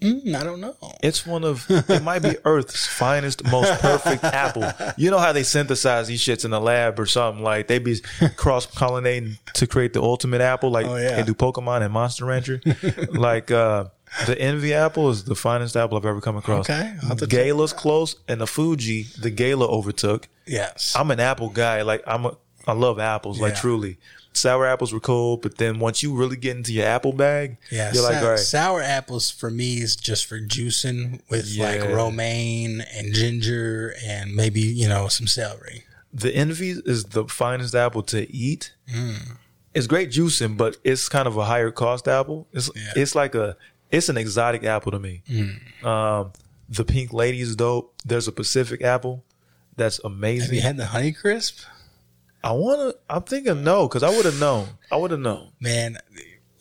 Mm, 0.00 0.34
I 0.34 0.42
don't 0.42 0.60
know. 0.60 0.74
It's 1.00 1.24
one 1.24 1.44
of 1.44 1.64
it 1.70 2.02
might 2.02 2.22
be 2.22 2.34
Earth's 2.44 2.86
finest, 2.88 3.44
most 3.48 3.80
perfect 3.80 4.24
apple. 4.24 4.64
You 4.96 5.12
know 5.12 5.18
how 5.18 5.32
they 5.32 5.44
synthesize 5.44 6.08
these 6.08 6.20
shits 6.20 6.44
in 6.44 6.50
the 6.50 6.60
lab 6.60 6.98
or 6.98 7.06
something 7.06 7.44
like 7.44 7.68
they 7.68 7.78
be 7.78 8.00
cross 8.34 8.66
pollinating 8.66 9.38
to 9.54 9.68
create 9.68 9.92
the 9.92 10.02
ultimate 10.02 10.40
apple, 10.40 10.70
like 10.72 10.86
Oh, 10.86 10.96
yeah. 10.96 11.14
they 11.16 11.22
do 11.22 11.34
Pokemon 11.34 11.82
and 11.82 11.92
Monster 11.92 12.24
Rancher. 12.24 12.60
like 13.12 13.52
uh 13.52 13.84
the 14.26 14.38
Envy 14.40 14.74
apple 14.74 15.10
is 15.10 15.24
the 15.24 15.34
finest 15.34 15.76
apple 15.76 15.96
I've 15.96 16.04
ever 16.06 16.20
come 16.20 16.36
across. 16.36 16.68
Okay, 16.68 16.94
I'll 17.02 17.08
have 17.08 17.18
to 17.18 17.26
check 17.26 17.30
Gala's 17.46 17.72
close, 17.72 18.16
and 18.28 18.40
the 18.40 18.46
Fuji, 18.46 19.04
the 19.20 19.30
Gala 19.30 19.66
overtook. 19.66 20.28
Yes, 20.46 20.94
I'm 20.98 21.10
an 21.10 21.20
apple 21.20 21.48
guy. 21.50 21.82
Like 21.82 22.02
I'm 22.06 22.26
a, 22.26 22.36
I 22.66 22.72
love 22.72 22.98
apples. 22.98 23.40
Like 23.40 23.54
Yeah. 23.54 23.60
truly, 23.60 23.98
sour 24.32 24.66
apples 24.66 24.92
were 24.92 25.00
cool, 25.00 25.36
but 25.36 25.58
then 25.58 25.78
once 25.78 26.02
you 26.02 26.14
really 26.14 26.36
get 26.36 26.56
into 26.56 26.72
your 26.72 26.86
apple 26.86 27.12
bag, 27.12 27.56
yeah. 27.70 27.92
you're 27.92 28.02
like, 28.02 28.18
sou- 28.18 28.24
all 28.24 28.30
right, 28.30 28.38
Sour 28.38 28.82
apples 28.82 29.30
for 29.30 29.50
me 29.50 29.78
is 29.78 29.96
just 29.96 30.26
for 30.26 30.38
juicing 30.38 31.20
with 31.30 31.56
like 31.58 31.82
romaine 31.82 32.82
and 32.94 33.12
ginger 33.14 33.94
and 34.04 34.34
maybe 34.34 34.60
you 34.60 34.88
know 34.88 35.08
some 35.08 35.26
celery. 35.26 35.84
the 36.12 36.34
Envy 36.34 36.70
is 36.84 37.04
the 37.04 37.24
finest 37.26 37.74
apple 37.74 38.02
to 38.04 38.30
eat. 38.34 38.74
Mm. 38.92 39.38
It's 39.74 39.86
great 39.86 40.10
juicing, 40.10 40.58
but 40.58 40.76
it's 40.84 41.08
kind 41.08 41.26
of 41.26 41.38
a 41.38 41.44
higher 41.46 41.70
cost 41.70 42.06
apple. 42.06 42.46
It's 42.52 42.68
Yeah. 42.76 42.92
it's 42.96 43.14
like 43.14 43.34
a 43.34 43.56
it's 43.92 44.08
an 44.08 44.16
exotic 44.16 44.64
apple 44.64 44.90
to 44.90 44.98
me. 44.98 45.22
Mm. 45.30 45.84
Um, 45.84 46.32
the 46.68 46.84
Pink 46.84 47.12
Lady 47.12 47.40
is 47.40 47.54
dope. 47.54 47.94
There's 48.04 48.26
a 48.26 48.32
Pacific 48.32 48.82
apple 48.82 49.24
that's 49.76 50.00
amazing. 50.02 50.46
Have 50.46 50.54
you 50.54 50.62
had 50.62 50.76
the 50.78 50.86
Honey 50.86 51.12
Crisp? 51.12 51.60
I 52.42 52.52
wanna. 52.52 52.94
I'm 53.08 53.22
thinking 53.22 53.62
no, 53.62 53.86
because 53.86 54.02
I 54.02 54.08
would 54.08 54.24
have 54.24 54.40
known. 54.40 54.66
I 54.90 54.96
would 54.96 55.12
have 55.12 55.20
known. 55.20 55.52
man, 55.60 55.98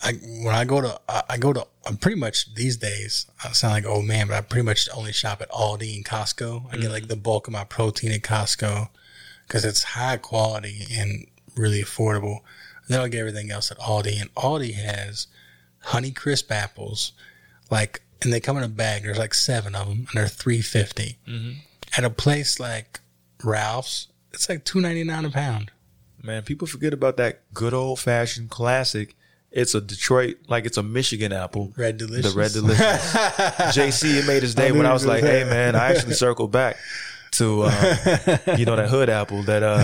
I 0.04 0.14
when 0.44 0.54
I 0.54 0.66
go 0.66 0.82
to 0.82 1.00
I, 1.10 1.24
I 1.32 1.38
go 1.38 1.54
to 1.54 1.66
I'm 1.88 1.98
pretty 1.98 2.20
much 2.20 2.54
these 2.54 2.78
days. 2.78 3.26
I 3.44 3.52
sound 3.54 3.74
like 3.74 3.86
old 3.86 4.06
man, 4.06 4.28
but 4.28 4.36
I 4.36 4.42
pretty 4.42 4.66
much 4.66 4.88
only 4.96 5.12
shop 5.12 5.42
at 5.42 5.50
Aldi 5.50 5.96
and 5.96 6.06
Costco. 6.06 6.72
I 6.72 6.78
get 6.78 6.92
like 6.92 7.08
the 7.08 7.16
bulk 7.16 7.48
of 7.48 7.54
my 7.54 7.64
protein 7.64 8.12
at 8.12 8.22
Costco 8.22 8.90
because 9.48 9.66
it's 9.66 9.84
high 9.84 10.18
quality 10.18 10.86
and 10.92 11.26
really 11.56 11.82
affordable. 11.82 12.42
then 12.88 13.00
I'll 13.00 13.08
get 13.08 13.20
everything 13.20 13.52
else 13.52 13.72
at 13.72 13.80
Aldi, 13.80 14.22
and 14.22 14.34
Aldi 14.36 14.74
has 14.76 15.28
Honey 15.82 16.12
Crisp 16.12 16.52
apples, 16.52 17.14
like 17.70 18.02
and 18.22 18.32
they 18.32 18.40
come 18.40 18.58
in 18.58 18.64
a 18.64 18.70
bag. 18.70 19.04
There's 19.04 19.18
like 19.18 19.34
seven 19.34 19.76
of 19.76 19.88
them, 19.88 19.98
and 19.98 20.10
they're 20.14 20.28
three 20.28 20.62
Mm-hmm. 20.62 21.52
At 21.98 22.04
a 22.04 22.10
place 22.10 22.60
like 22.60 23.00
Ralph's, 23.44 24.08
it's 24.34 24.48
like 24.48 24.64
two 24.64 24.80
ninety 24.80 25.04
nine 25.04 25.26
a 25.26 25.30
pound. 25.30 25.72
Man, 26.24 26.44
people 26.44 26.68
forget 26.68 26.94
about 26.94 27.18
that 27.18 27.42
good 27.54 27.74
old 27.74 28.00
fashioned 28.00 28.50
classic. 28.50 29.16
It's 29.52 29.76
a 29.76 29.82
Detroit, 29.82 30.38
like 30.48 30.66
it's 30.66 30.78
a 30.78 30.84
Michigan 30.84 31.34
apple. 31.34 31.74
Red 31.76 31.98
delicious. 31.98 32.34
The 32.34 32.40
red 32.40 32.54
delicious. 32.54 32.80
JC, 33.76 34.20
it 34.20 34.28
made 34.28 34.44
his 34.44 34.56
day 34.56 34.72
when 34.72 34.86
I 34.86 34.94
was 34.94 35.06
like, 35.06 35.24
hey 35.24 35.44
man, 35.44 35.76
I 35.76 35.92
actually 35.92 36.14
circled 36.26 36.52
back 36.52 36.78
to 37.32 37.64
uh, 37.64 38.38
you 38.58 38.66
know 38.66 38.76
that 38.76 38.90
hood 38.90 39.10
apple, 39.10 39.44
that 39.44 39.64
uh 39.64 39.78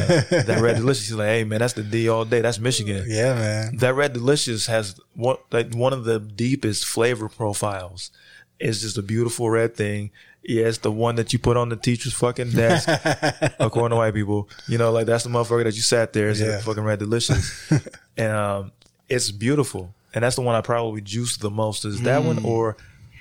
that 0.44 0.60
red 0.62 0.76
delicious. 0.78 1.08
He's 1.08 1.16
like, 1.18 1.28
hey 1.30 1.44
man, 1.44 1.60
that's 1.60 1.74
the 1.74 1.84
D 1.84 2.10
all 2.10 2.26
day. 2.26 2.42
That's 2.42 2.60
Michigan. 2.60 3.06
Yeah, 3.08 3.34
man. 3.36 3.78
That 3.78 3.96
red 3.96 4.14
delicious 4.14 4.68
has 4.68 5.00
one 5.16 5.38
like 5.52 5.74
one 5.74 5.94
of 5.94 6.04
the 6.04 6.20
deepest 6.20 6.86
flavor 6.86 7.30
profiles. 7.30 8.12
It's 8.60 8.82
just 8.82 8.98
a 8.98 9.02
beautiful 9.02 9.50
red 9.50 9.76
thing. 9.76 10.12
Yeah, 10.44 10.66
it's 10.68 10.78
the 10.78 10.92
one 10.92 11.16
that 11.16 11.34
you 11.34 11.40
put 11.40 11.58
on 11.58 11.68
the 11.70 11.76
teacher's 11.76 12.14
fucking 12.14 12.52
desk, 12.52 12.88
according 13.60 13.90
to 13.90 13.98
white 13.98 14.14
people. 14.14 14.48
You 14.68 14.78
know, 14.78 14.92
like 14.92 15.06
that's 15.06 15.24
the 15.26 15.30
motherfucker 15.30 15.66
that 15.66 15.76
you 15.76 15.82
sat 15.82 16.14
there. 16.14 16.30
It's 16.30 16.40
Yeah. 16.40 16.60
fucking 16.62 16.84
red 16.84 17.00
delicious, 17.00 17.70
and 18.18 18.32
um, 18.32 18.72
it's 19.10 19.30
beautiful. 19.32 19.94
And 20.14 20.24
that's 20.24 20.36
the 20.38 20.42
one 20.42 20.56
I 20.56 20.62
probably 20.62 21.02
juice 21.02 21.38
the 21.38 21.50
most. 21.52 21.84
Is 21.86 22.02
that 22.04 22.24
one 22.24 22.44
or 22.46 22.78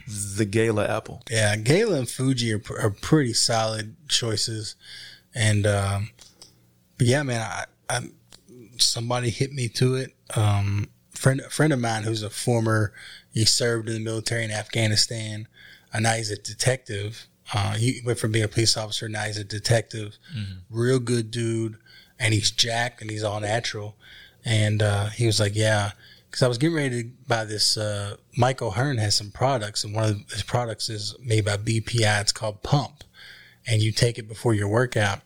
the 0.07 0.45
Gala 0.45 0.87
apple? 0.87 1.23
Yeah, 1.31 1.57
Gala 1.57 1.99
and 1.99 2.09
Fuji 2.09 2.53
are, 2.53 2.63
are 2.79 2.91
pretty 2.91 3.33
solid 3.33 3.97
choices, 4.09 4.77
and 5.35 5.67
um, 5.67 6.11
but 6.99 7.07
yeah, 7.07 7.23
man, 7.23 7.41
I, 7.41 7.65
I 7.89 8.01
somebody 8.79 9.31
hit 9.31 9.53
me 9.53 9.69
to 9.69 9.95
it. 9.97 10.15
Um, 10.35 10.89
friend 11.11 11.41
a 11.41 11.51
friend 11.51 11.73
of 11.73 11.81
mine 11.81 12.05
who's 12.05 12.23
a 12.23 12.31
former 12.31 12.93
he 13.33 13.45
served 13.45 13.89
in 13.89 13.95
the 13.95 14.01
military 14.01 14.45
in 14.45 14.51
Afghanistan. 14.51 15.49
Uh, 15.93 16.01
now 16.01 16.13
he's 16.15 16.31
a 16.31 16.37
detective. 16.37 17.27
Uh, 17.53 17.75
he 17.75 18.01
went 18.05 18.19
from 18.19 18.33
being 18.33 18.45
a 18.45 18.49
police 18.49 18.77
officer. 18.77 19.09
Now 19.09 19.23
he's 19.25 19.39
a 19.39 19.45
detective. 19.45 20.19
Real 20.71 20.99
good 20.99 21.31
dude, 21.31 21.77
and 22.19 22.35
he's 22.35 22.51
jacked 22.51 23.01
and 23.01 23.11
he's 23.11 23.23
all 23.23 23.41
natural. 23.41 23.97
And 24.45 24.83
uh, 24.83 25.07
he 25.07 25.27
was 25.27 25.41
like, 25.41 25.55
"Yeah." 25.57 25.93
Because 26.37 26.45
I 26.45 26.49
was 26.49 26.59
getting 26.59 26.77
ready 26.77 27.03
to 27.05 27.09
buy 27.27 27.47
this. 27.47 27.79
Uh, 27.79 28.17
Mike 28.37 28.61
O'Hearn 28.61 28.99
has 28.99 29.15
some 29.15 29.31
products, 29.31 29.85
and 29.85 29.95
one 29.95 30.05
of 30.05 30.31
his 30.31 30.43
products 30.43 30.91
is 30.91 31.17
made 31.19 31.47
by 31.47 31.57
BPI. 31.57 32.21
It's 32.21 32.31
called 32.31 32.63
Pump, 32.63 33.05
and 33.67 33.81
you 33.81 33.91
take 33.91 34.19
it 34.19 34.29
before 34.29 34.53
your 34.53 34.69
workout. 34.69 35.23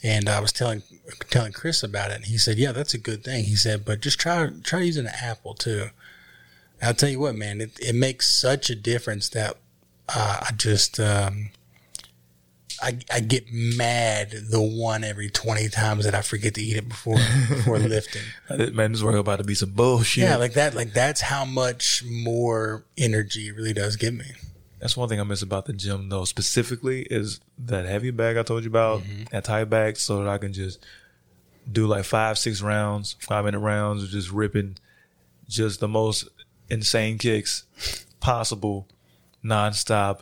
And 0.00 0.28
I 0.28 0.38
was 0.38 0.52
telling 0.52 0.84
telling 1.28 1.50
Chris 1.50 1.82
about 1.82 2.12
it, 2.12 2.18
and 2.18 2.26
he 2.26 2.38
said, 2.38 2.56
"Yeah, 2.56 2.70
that's 2.70 2.94
a 2.94 2.98
good 2.98 3.24
thing." 3.24 3.46
He 3.46 3.56
said, 3.56 3.84
"But 3.84 4.00
just 4.00 4.20
try 4.20 4.48
try 4.62 4.82
using 4.82 5.06
an 5.06 5.12
apple 5.20 5.54
too." 5.54 5.90
I'll 6.80 6.94
tell 6.94 7.08
you 7.08 7.18
what, 7.18 7.34
man, 7.34 7.60
it, 7.60 7.76
it 7.80 7.96
makes 7.96 8.28
such 8.28 8.70
a 8.70 8.76
difference 8.76 9.28
that 9.30 9.56
uh, 10.08 10.38
I 10.42 10.52
just 10.52 11.00
um, 11.00 11.50
I, 12.82 12.98
I 13.12 13.20
get 13.20 13.52
mad 13.52 14.30
the 14.30 14.62
one 14.62 15.04
every 15.04 15.30
twenty 15.30 15.68
times 15.68 16.04
that 16.04 16.14
I 16.14 16.22
forget 16.22 16.54
to 16.54 16.62
eat 16.62 16.76
it 16.76 16.88
before 16.88 17.18
before 17.48 17.78
lifting. 17.78 18.22
Man, 18.74 18.92
this 18.92 19.02
work 19.02 19.16
about 19.16 19.38
to 19.38 19.44
be 19.44 19.54
some 19.54 19.70
bullshit. 19.70 20.24
Yeah, 20.24 20.36
like 20.36 20.54
that. 20.54 20.74
Like 20.74 20.92
that's 20.92 21.20
how 21.20 21.44
much 21.44 22.04
more 22.04 22.84
energy 22.96 23.48
it 23.48 23.56
really 23.56 23.72
does 23.72 23.96
give 23.96 24.14
me. 24.14 24.26
That's 24.78 24.96
one 24.96 25.08
thing 25.08 25.20
I 25.20 25.24
miss 25.24 25.42
about 25.42 25.66
the 25.66 25.72
gym 25.72 26.08
though, 26.08 26.24
specifically 26.24 27.02
is 27.02 27.40
that 27.58 27.86
heavy 27.86 28.10
bag 28.10 28.36
I 28.36 28.42
told 28.42 28.62
you 28.62 28.70
about, 28.70 29.00
mm-hmm. 29.02 29.24
that 29.32 29.44
tight 29.44 29.64
bag, 29.64 29.96
so 29.96 30.22
that 30.22 30.28
I 30.28 30.38
can 30.38 30.52
just 30.52 30.84
do 31.70 31.86
like 31.86 32.04
five, 32.04 32.38
six 32.38 32.62
rounds, 32.62 33.16
five 33.20 33.44
minute 33.44 33.58
rounds 33.58 34.04
of 34.04 34.10
just 34.10 34.30
ripping 34.30 34.76
just 35.48 35.80
the 35.80 35.88
most 35.88 36.28
insane 36.70 37.18
kicks 37.18 37.64
possible, 38.20 38.86
nonstop, 39.44 40.20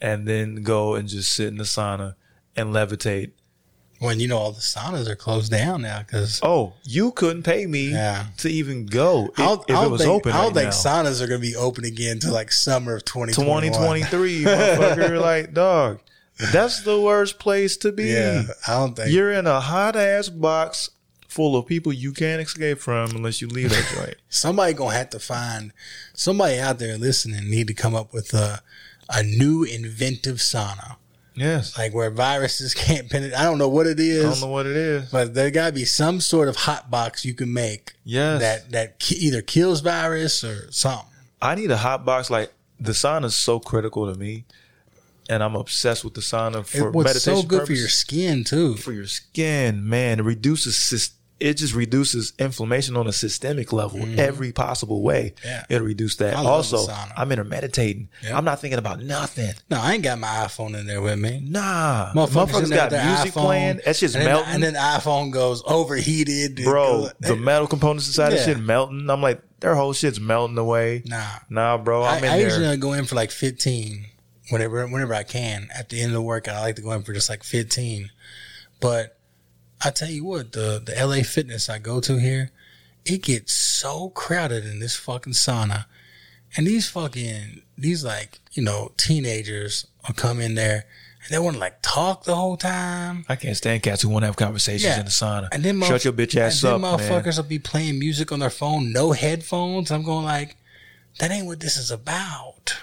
and 0.00 0.26
then 0.26 0.62
go 0.62 0.94
and 0.94 1.08
just 1.08 1.32
sit 1.32 1.48
in 1.48 1.56
the 1.56 1.64
sauna 1.64 2.14
and 2.56 2.70
levitate. 2.74 3.32
When 4.00 4.20
you 4.20 4.28
know 4.28 4.38
all 4.38 4.52
the 4.52 4.60
saunas 4.60 5.08
are 5.08 5.16
closed 5.16 5.50
down 5.52 5.82
now 5.82 6.00
because 6.00 6.40
Oh, 6.42 6.74
you 6.82 7.12
couldn't 7.12 7.44
pay 7.44 7.64
me 7.64 7.90
Yeah. 7.92 8.26
to 8.38 8.48
even 8.50 8.86
go 8.86 9.28
if, 9.32 9.38
I 9.40 9.44
don't, 9.44 9.70
if 9.70 9.82
it 9.82 9.90
was 9.90 10.00
think, 10.02 10.12
open. 10.12 10.32
I 10.32 10.42
don't 10.42 10.46
right 10.54 10.64
think 10.72 10.84
now. 10.84 11.02
saunas 11.04 11.22
are 11.22 11.26
going 11.28 11.40
to 11.40 11.46
be 11.46 11.56
open 11.56 11.84
again 11.84 12.12
until 12.12 12.32
like 12.34 12.52
summer 12.52 12.96
of 12.96 13.04
2021. 13.04 13.72
2023, 13.72 14.44
motherfucker. 14.44 15.20
like, 15.22 15.54
dog, 15.54 16.00
that's 16.52 16.82
the 16.82 17.00
worst 17.00 17.38
place 17.38 17.76
to 17.78 17.92
be. 17.92 18.06
Yeah, 18.06 18.42
I 18.66 18.72
don't 18.72 18.94
think. 18.94 19.10
You're 19.12 19.32
in 19.32 19.46
a 19.46 19.60
hot 19.60 19.96
ass 19.96 20.28
box 20.28 20.90
full 21.28 21.56
of 21.56 21.66
people 21.66 21.92
you 21.92 22.12
can't 22.12 22.42
escape 22.42 22.78
from 22.78 23.10
unless 23.12 23.40
you 23.40 23.48
leave 23.48 23.70
that 23.70 23.92
joint. 23.96 24.16
somebody 24.28 24.72
gonna 24.72 24.94
have 24.94 25.10
to 25.10 25.18
find 25.18 25.72
somebody 26.14 26.58
out 26.60 26.78
there 26.78 26.96
listening 26.98 27.48
need 27.50 27.66
to 27.66 27.74
come 27.74 27.92
up 27.94 28.12
with 28.12 28.32
a 28.34 28.60
a 29.08 29.22
new 29.22 29.64
inventive 29.64 30.36
sauna 30.38 30.96
Yes. 31.36 31.76
like 31.76 31.92
where 31.94 32.10
viruses 32.10 32.74
can't 32.84 33.10
penetrate. 33.10 33.38
I 33.38 33.42
don't 33.44 33.58
know 33.58 33.68
what 33.68 33.86
it 33.86 33.98
is. 33.98 34.24
I 34.24 34.30
don't 34.30 34.40
know 34.40 34.46
what 34.52 34.66
it 34.66 34.76
is. 34.76 35.10
but 35.10 35.34
there 35.34 35.50
got 35.50 35.66
to 35.66 35.72
be 35.72 35.84
some 35.84 36.20
sort 36.20 36.48
of 36.48 36.54
hot 36.56 36.90
box 36.90 37.24
you 37.24 37.34
can 37.34 37.52
make 37.52 37.92
Yes. 38.04 38.40
that 38.40 38.70
that 38.70 38.98
ki- 39.00 39.16
either 39.16 39.42
kills 39.42 39.80
virus 39.80 40.44
or 40.44 40.70
something. 40.70 41.08
I 41.42 41.54
need 41.56 41.70
a 41.70 41.76
hot 41.76 42.04
box. 42.04 42.30
Like, 42.30 42.52
the 42.80 42.92
sauna 42.92 43.24
is 43.26 43.34
so 43.34 43.58
critical 43.60 44.10
to 44.12 44.18
me. 44.18 44.44
And 45.28 45.42
I'm 45.42 45.56
obsessed 45.56 46.04
with 46.04 46.14
the 46.14 46.20
sauna 46.20 46.64
for 46.66 46.88
It 46.88 46.94
was 46.94 47.04
meditation 47.06 47.36
so 47.36 47.42
good 47.42 47.66
for 47.66 47.72
your 47.72 47.88
skin 47.88 48.44
too. 48.44 48.76
for 48.76 48.92
your 48.92 49.06
skin, 49.06 49.88
man. 49.88 50.20
It 50.20 50.22
reduces 50.24 50.74
sys- 50.76 51.12
it 51.40 51.54
just 51.54 51.74
reduces 51.74 52.32
inflammation 52.38 52.96
on 52.96 53.06
a 53.08 53.12
systemic 53.12 53.72
level 53.72 54.00
every 54.18 54.52
possible 54.52 55.02
way. 55.02 55.34
Mm-hmm. 55.38 55.46
Yeah. 55.48 55.64
It'll 55.68 55.86
reduce 55.86 56.16
that. 56.16 56.34
I 56.34 56.44
Also. 56.44 56.86
I'm 57.16 57.30
in 57.32 57.48
meditating. 57.48 58.08
Yeah. 58.22 58.36
I'm 58.38 58.44
not 58.44 58.60
thinking 58.60 58.78
about 58.78 59.00
nothing. 59.00 59.52
No, 59.68 59.80
I 59.80 59.94
ain't 59.94 60.04
got 60.04 60.18
my 60.18 60.28
iPhone 60.28 60.78
in 60.78 60.86
there 60.86 61.02
with 61.02 61.18
me. 61.18 61.40
Nah. 61.44 62.12
Motherfuckers, 62.14 62.46
Motherfuckers 62.46 62.70
got 62.70 62.90
their 62.90 63.04
music 63.04 63.32
iPhone, 63.32 63.42
playing. 63.42 63.80
That 63.84 63.96
shit's 63.96 64.14
and 64.14 64.24
then, 64.24 64.32
melting. 64.32 64.54
and 64.54 64.62
then 64.62 64.72
the 64.74 64.78
iPhone 64.78 65.32
goes 65.32 65.62
overheated. 65.66 66.62
Bro, 66.64 67.00
goes- 67.02 67.12
the 67.20 67.36
metal 67.36 67.66
components 67.66 68.06
inside 68.06 68.32
Yeah. 68.32 68.38
the 68.38 68.44
shit 68.44 68.60
melting. 68.60 69.08
I'm 69.10 69.20
like, 69.22 69.42
their 69.60 69.74
whole 69.74 69.92
shit's 69.92 70.20
melting 70.20 70.56
away. 70.58 71.02
nah, 71.06 71.24
Nah, 71.50 71.78
bro. 71.78 72.02
I, 72.02 72.16
I'm 72.16 72.24
in 72.24 72.30
I 72.30 72.36
there. 72.36 72.46
usually 72.46 72.76
go 72.76 72.92
in 72.92 73.04
for 73.06 73.16
like 73.16 73.30
15 73.30 74.06
whenever 74.50 74.86
whenever 74.86 75.14
I 75.14 75.24
can. 75.24 75.68
At 75.74 75.88
the 75.88 76.00
end 76.00 76.10
of 76.10 76.14
the 76.14 76.22
workout, 76.22 76.54
I 76.56 76.60
like 76.60 76.76
to 76.76 76.82
go 76.82 76.92
in 76.92 77.02
for 77.02 77.12
just 77.12 77.28
like 77.28 77.42
15. 77.42 78.10
But 78.80 79.13
I 79.84 79.90
tell 79.90 80.08
you 80.10 80.24
what, 80.24 80.52
the 80.52 80.82
the 80.84 80.94
LA 81.06 81.22
Fitness 81.22 81.68
I 81.68 81.78
go 81.78 82.00
to 82.00 82.18
here, 82.18 82.50
it 83.04 83.22
gets 83.22 83.52
so 83.52 84.08
crowded 84.10 84.64
in 84.64 84.78
this 84.80 84.96
fucking 84.96 85.34
sauna, 85.34 85.86
and 86.56 86.66
these 86.66 86.88
fucking 86.88 87.62
these 87.76 88.04
like 88.04 88.40
you 88.52 88.62
know 88.62 88.92
teenagers 88.96 89.86
will 90.06 90.14
come 90.14 90.40
in 90.40 90.54
there 90.54 90.84
and 91.24 91.30
they 91.30 91.38
want 91.38 91.54
to 91.54 91.60
like 91.60 91.78
talk 91.82 92.24
the 92.24 92.34
whole 92.36 92.56
time. 92.56 93.24
I 93.28 93.36
can't 93.36 93.56
stand 93.56 93.82
cats 93.82 94.02
who 94.02 94.08
want 94.10 94.22
to 94.22 94.26
have 94.26 94.36
conversations 94.36 94.84
Yeah. 94.84 94.98
in 95.00 95.06
the 95.06 95.10
sauna. 95.10 95.48
And 95.52 95.62
then 95.62 95.80
Shut 95.82 96.04
your 96.04 96.12
bitch 96.12 96.36
ass 96.36 96.62
and 96.62 96.74
up, 96.74 96.80
then 96.80 96.98
man. 96.98 96.98
motherfuckers 97.22 97.36
will 97.38 97.44
be 97.44 97.58
playing 97.58 97.98
music 97.98 98.30
on 98.30 98.40
their 98.40 98.50
phone, 98.50 98.92
no 98.92 99.12
headphones. 99.12 99.90
I'm 99.90 100.02
going 100.02 100.24
like, 100.26 100.56
that 101.18 101.30
ain't 101.30 101.46
what 101.46 101.60
this 101.60 101.76
is 101.78 101.90
about. 101.90 102.76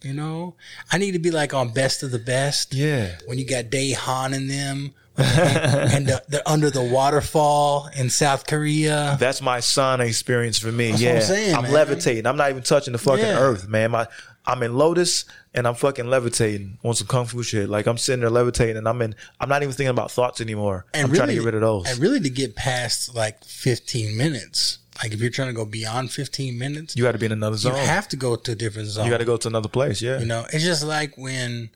You 0.00 0.12
know, 0.14 0.54
I 0.90 0.98
need 0.98 1.12
to 1.12 1.18
be 1.18 1.30
like 1.30 1.54
on 1.54 1.72
best 1.72 2.02
of 2.02 2.10
the 2.12 2.18
best. 2.18 2.72
Yeah. 2.74 3.16
When 3.26 3.38
you 3.38 3.44
got 3.46 3.70
Dae 3.70 3.92
Han 3.92 4.32
and 4.34 4.48
them, 4.50 4.94
and, 5.22 5.92
and 5.92 6.06
the, 6.06 6.22
the 6.28 6.50
under 6.50 6.70
the 6.70 6.82
waterfall 6.82 7.88
in 7.96 8.10
South 8.10 8.46
Korea. 8.46 9.16
That's 9.18 9.42
my 9.42 9.58
sauna 9.58 10.06
experience 10.06 10.58
for 10.58 10.72
me. 10.72 10.90
That's 10.90 11.02
what 11.02 11.06
yeah, 11.06 11.14
I'm 11.14 11.22
saying, 11.22 11.62
man. 11.62 11.72
levitating. 11.72 12.26
I'm 12.26 12.36
not 12.36 12.50
even 12.50 12.62
touching 12.62 12.92
the 12.92 12.98
fucking 12.98 13.24
Yeah. 13.24 13.38
earth, 13.38 13.68
man. 13.68 13.90
My 13.92 14.06
I'm 14.44 14.62
in 14.62 14.74
Lotus 14.74 15.24
and 15.54 15.66
I'm 15.68 15.74
fucking 15.74 16.06
levitating 16.06 16.78
on 16.82 16.94
some 16.94 17.06
kung 17.06 17.26
fu 17.26 17.42
shit. 17.42 17.68
Like 17.68 17.86
I'm 17.86 17.98
sitting 17.98 18.20
there 18.20 18.30
levitating 18.30 18.76
and 18.76 18.88
I'm 18.88 19.00
in. 19.02 19.14
I'm 19.40 19.48
not 19.48 19.62
even 19.62 19.72
thinking 19.72 19.90
about 19.90 20.10
thoughts 20.10 20.40
anymore. 20.40 20.86
I'm 20.94 21.12
trying 21.12 21.28
to 21.28 21.34
get 21.34 21.44
rid 21.44 21.54
of 21.54 21.60
those. 21.60 21.88
And 21.88 21.98
really, 22.00 22.20
to 22.20 22.30
get 22.30 22.56
past 22.56 23.14
like 23.14 23.44
15 23.44 24.16
minutes, 24.16 24.78
like 25.02 25.12
if 25.12 25.20
you're 25.20 25.30
trying 25.30 25.48
to 25.48 25.54
go 25.54 25.64
beyond 25.64 26.10
15 26.10 26.58
minutes, 26.58 26.96
you 26.96 27.04
got 27.04 27.12
to 27.12 27.18
be 27.18 27.26
in 27.26 27.32
another 27.32 27.56
zone. 27.56 27.76
you 27.76 27.82
have 27.82 28.08
to 28.08 28.16
go 28.16 28.34
to 28.36 28.52
a 28.52 28.54
different 28.54 28.88
zone. 28.88 29.04
You 29.04 29.10
got 29.10 29.18
to 29.18 29.24
go 29.24 29.36
to 29.36 29.48
another 29.48 29.68
place. 29.68 30.02
Yeah. 30.02 30.18
You 30.18 30.26
know, 30.26 30.44
it's 30.52 30.64
just 30.64 30.84
like 30.84 31.16
when 31.16 31.70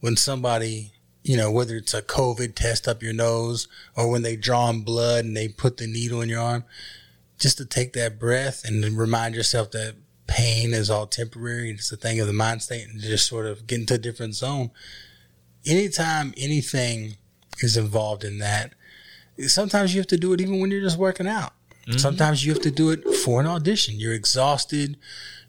when 0.00 0.16
somebody, 0.16 0.92
you 1.22 1.36
know, 1.36 1.50
whether 1.50 1.76
it's 1.76 1.94
a 1.94 2.02
COVID 2.02 2.54
test 2.54 2.88
up 2.88 3.02
your 3.02 3.12
nose 3.12 3.68
or 3.96 4.10
when 4.10 4.22
they 4.22 4.36
draw 4.36 4.66
on 4.66 4.80
blood 4.80 5.24
and 5.24 5.36
they 5.36 5.48
put 5.48 5.76
the 5.76 5.86
needle 5.86 6.20
in 6.20 6.28
your 6.28 6.40
arm, 6.40 6.64
just 7.38 7.58
to 7.58 7.64
take 7.64 7.92
that 7.92 8.18
breath 8.18 8.64
and 8.64 8.84
remind 8.96 9.34
yourself 9.34 9.70
that 9.72 9.94
pain 10.26 10.72
is 10.72 10.90
all 10.90 11.06
temporary. 11.06 11.70
It's 11.70 11.92
a 11.92 11.96
thing 11.96 12.20
of 12.20 12.26
the 12.26 12.32
mind 12.32 12.62
state 12.62 12.88
and 12.88 13.00
just 13.00 13.26
sort 13.26 13.46
of 13.46 13.66
get 13.66 13.80
into 13.80 13.94
a 13.94 13.98
different 13.98 14.34
zone. 14.34 14.70
Anytime 15.66 16.34
anything 16.36 17.16
is 17.60 17.76
involved 17.76 18.24
in 18.24 18.38
that, 18.38 18.72
sometimes 19.46 19.94
you 19.94 20.00
have 20.00 20.08
to 20.08 20.16
do 20.16 20.32
it 20.32 20.40
even 20.40 20.60
when 20.60 20.70
you're 20.70 20.82
just 20.82 20.98
working 20.98 21.26
out. 21.26 21.52
Mm-hmm. 21.86 21.98
Sometimes 21.98 22.44
you 22.44 22.52
have 22.52 22.62
to 22.62 22.70
do 22.70 22.90
it 22.90 23.02
for 23.24 23.40
an 23.40 23.46
audition. 23.46 23.98
You're 23.98 24.12
exhausted. 24.12 24.96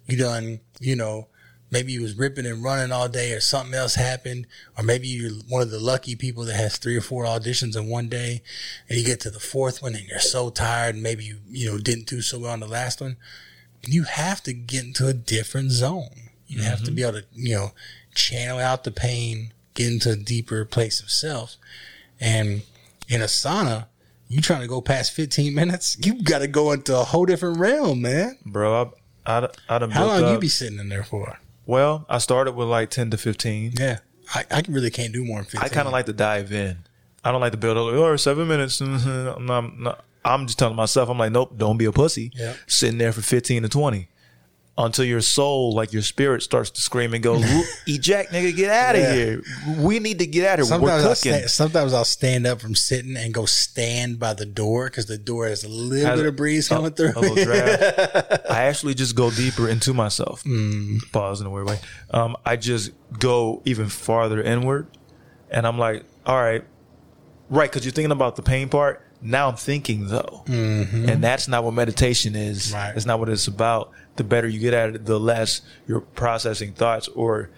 You 0.07 0.17
done, 0.17 0.59
you 0.79 0.95
know, 0.95 1.27
maybe 1.73 1.91
you 1.91 2.01
was 2.01 2.15
ripping 2.17 2.45
and 2.45 2.63
running 2.63 2.91
all 2.91 3.09
day 3.09 3.33
or 3.33 3.39
something 3.41 3.73
else 3.73 3.95
happened. 3.95 4.45
Or 4.77 4.83
maybe 4.83 5.07
you're 5.07 5.31
one 5.49 5.61
of 5.63 5.71
the 5.71 5.79
lucky 5.79 6.15
people 6.15 6.45
that 6.45 6.55
has 6.55 6.77
three 6.77 6.95
or 6.95 7.01
four 7.01 7.25
auditions 7.25 7.75
in 7.75 7.89
one 7.89 8.07
day 8.07 8.41
and 8.87 8.97
you 8.97 9.03
get 9.03 9.19
to 9.21 9.29
the 9.31 9.39
fourth 9.39 9.81
one 9.81 9.95
and 9.95 10.05
you're 10.07 10.19
so 10.19 10.49
tired 10.49 10.93
and 10.95 11.03
maybe 11.03 11.25
you, 11.25 11.39
you 11.49 11.69
know, 11.71 11.77
didn't 11.79 12.07
do 12.07 12.21
so 12.21 12.39
well 12.39 12.53
on 12.53 12.59
the 12.61 12.67
last 12.67 13.01
one. 13.01 13.17
You 13.85 14.03
have 14.03 14.41
to 14.43 14.53
get 14.53 14.83
into 14.85 15.07
a 15.07 15.13
different 15.13 15.71
zone. 15.71 16.29
You 16.47 16.61
have 16.61 16.79
to 16.79 16.85
Mm-hmm. 16.85 16.95
be 16.95 17.01
able 17.01 17.13
to, 17.13 17.25
you 17.33 17.55
know, 17.55 17.71
channel 18.15 18.59
out 18.59 18.83
the 18.83 18.91
pain, 18.91 19.51
get 19.73 19.87
into 19.91 20.11
a 20.11 20.15
deeper 20.15 20.63
place 20.65 21.01
of 21.01 21.09
self. 21.09 21.55
And 22.19 22.61
in 23.09 23.21
a 23.21 23.25
sauna, 23.25 23.87
you 24.29 24.39
trying 24.41 24.61
to 24.61 24.67
go 24.67 24.79
past 24.81 25.11
15 25.13 25.53
minutes, 25.61 25.97
you 26.05 26.21
got 26.21 26.39
to 26.39 26.47
go 26.47 26.71
into 26.71 26.95
a 26.97 27.03
whole 27.03 27.25
different 27.25 27.57
realm, 27.57 28.01
man. 28.03 28.37
bro. 28.45 28.91
I, 29.25 29.39
I, 29.39 29.49
I 29.69 29.79
done 29.79 29.91
How 29.91 30.05
long 30.05 30.33
you 30.33 30.39
be 30.39 30.47
sitting 30.49 30.79
in 30.79 30.89
there 30.89 31.03
for? 31.03 31.39
Well, 31.65 32.05
I 32.09 32.17
started 32.17 32.53
with 32.53 32.67
like 32.67 32.89
ten 32.89 33.09
to 33.11 33.17
fifteen. 33.17 33.73
Yeah. 33.79 33.99
I, 34.33 34.45
I 34.49 34.63
really 34.69 34.89
can't 34.89 35.13
do 35.13 35.25
more 35.25 35.37
than 35.39 35.45
15. 35.45 35.61
I 35.61 35.67
kind 35.67 35.85
of 35.85 35.91
like 35.91 36.05
to 36.05 36.13
dive 36.13 36.51
in. 36.51 36.77
I 37.23 37.31
don't 37.31 37.41
like 37.41 37.51
to 37.51 37.57
build 37.57 37.77
up. 37.77 37.93
Oh, 37.93 38.15
seven 38.15 38.47
minutes. 38.47 38.81
I'm, 38.81 39.45
not, 39.45 40.03
I'm, 40.25 40.45
just 40.45 40.59
telling 40.59 40.75
myself. 40.75 41.09
I'm 41.09 41.17
like, 41.17 41.31
nope. 41.31 41.57
Don't 41.57 41.77
be 41.77 41.85
a 41.85 41.91
pussy. 41.91 42.31
Yeah. 42.33 42.55
Sitting 42.67 42.97
there 42.97 43.11
for 43.11 43.21
fifteen 43.21 43.63
to 43.63 43.69
twenty. 43.69 44.09
Until 44.75 45.05
your 45.05 45.21
soul, 45.21 45.71
like 45.75 45.93
your 45.93 46.01
spirit, 46.01 46.41
starts 46.41 46.71
to 46.71 46.81
scream 46.81 47.13
and 47.13 47.23
go, 47.23 47.35
eject, 47.87 48.31
nigga, 48.31 48.55
get 48.55 48.71
out 48.71 48.95
of 48.95 49.01
Yeah. 49.01 49.13
here. 49.13 49.43
We 49.77 49.99
need 49.99 50.17
to 50.17 50.25
get 50.25 50.47
out 50.47 50.53
of 50.59 50.65
here. 50.65 50.65
Sometimes 50.65 51.03
We're 51.03 51.09
I'll, 51.09 51.15
sta- 51.15 51.47
sometimes 51.47 51.93
I'll 51.93 52.03
stand 52.05 52.47
up 52.47 52.59
from 52.59 52.73
sitting 52.73 53.15
and 53.15 53.31
go 53.35 53.45
stand 53.45 54.17
by 54.19 54.33
the 54.33 54.47
door 54.47 54.85
because 54.85 55.05
the 55.05 55.19
door 55.19 55.47
has 55.47 55.63
a 55.63 55.67
little 55.69 56.07
Has 56.09 56.19
bit 56.19 56.27
of 56.27 56.35
breeze 56.35 56.71
a- 56.71 56.75
coming 56.75 56.91
through. 56.91 57.11
a 57.15 57.19
little 57.19 57.35
draft. 57.43 58.41
I 58.49 58.63
actually 58.63 58.95
just 58.95 59.15
go 59.15 59.29
deeper 59.29 59.69
into 59.69 59.93
myself. 59.93 60.43
Mm. 60.43 61.11
Pause 61.11 61.41
in 61.41 61.47
a 61.47 61.49
weird 61.51 61.67
way. 61.67 61.79
Um, 62.09 62.35
I 62.43 62.55
just 62.55 62.93
go 63.19 63.61
even 63.65 63.89
farther 63.89 64.41
inward, 64.41 64.87
and 65.51 65.67
I'm 65.67 65.77
like, 65.77 66.03
all 66.25 66.41
right, 66.41 66.63
right, 67.47 67.69
because 67.71 67.85
you're 67.85 67.91
thinking 67.91 68.11
about 68.11 68.37
the 68.37 68.41
pain 68.41 68.69
part. 68.69 69.05
Now 69.21 69.47
I'm 69.47 69.55
thinking 69.55 70.07
though, 70.07 70.43
and 70.47 71.23
that's 71.23 71.47
not 71.47 71.63
what 71.63 71.73
meditation 71.75 72.35
is. 72.35 72.67
Mm-hmm. 72.69 72.75
Right. 72.75 72.93
It's 72.97 73.05
not 73.05 73.19
what 73.19 73.29
it's 73.29 73.47
about. 73.47 73.91
The 74.15 74.23
better 74.23 74.47
you 74.47 74.59
get 74.59 74.73
at 74.73 74.95
it, 74.95 75.05
the 75.05 75.19
less 75.19 75.61
you're 75.87 76.01
processing 76.01 76.73
thoughts, 76.73 77.07
or 77.09 77.49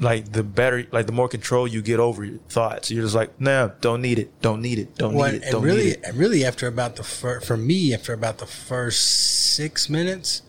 like 0.00 0.32
the 0.32 0.42
better, 0.42 0.86
like 0.92 1.06
the 1.06 1.12
more 1.12 1.28
control 1.28 1.68
you 1.68 1.82
get 1.82 2.00
over 2.00 2.24
your 2.24 2.38
thoughts. 2.48 2.90
You're 2.90 3.02
just 3.02 3.14
like, 3.14 3.38
nah, 3.38 3.68
don't 3.82 4.00
need 4.00 4.18
it, 4.18 4.40
don't 4.40 4.62
need 4.62 4.78
it, 4.78 4.96
don't 4.96 5.14
Well, 5.14 5.30
need 5.30 5.42
it, 5.42 5.50
don't 5.50 5.62
really, 5.62 5.84
need 5.84 5.98
it. 6.02 6.14
really, 6.14 6.44
after 6.44 6.66
about 6.66 6.96
the 6.96 7.02
fir- 7.02 7.40
for 7.40 7.56
me, 7.58 7.92
after 7.92 8.14
about 8.14 8.38
the 8.38 8.46
first 8.46 9.54
six 9.54 9.90
minutes, 9.90 10.40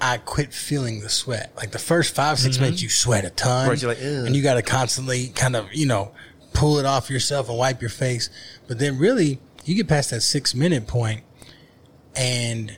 I 0.00 0.18
quit 0.18 0.52
feeling 0.52 1.00
the 1.00 1.08
sweat. 1.08 1.52
Like 1.56 1.70
the 1.70 1.78
first 1.78 2.14
five 2.14 2.38
6 2.38 2.58
minutes, 2.58 2.82
you 2.82 2.88
sweat 2.88 3.24
a 3.24 3.30
ton, 3.30 3.62
Mm-hmm. 3.62 3.70
Right, 3.70 3.82
you're 3.82 3.90
like, 3.94 4.26
and 4.26 4.36
you 4.36 4.42
got 4.42 4.54
to 4.54 4.62
constantly 4.62 5.28
kind 5.28 5.56
of 5.56 5.72
you 5.72 5.86
know 5.86 6.12
pull 6.52 6.78
it 6.78 6.84
off 6.86 7.10
yourself 7.10 7.48
and 7.48 7.56
wipe 7.56 7.80
your 7.80 7.90
face. 7.90 8.28
But 8.66 8.78
then, 8.78 8.98
really, 8.98 9.40
you 9.64 9.74
get 9.74 9.88
past 9.88 10.10
that 10.10 10.20
six 10.22 10.54
minute 10.54 10.86
point, 10.86 11.22
and 12.14 12.76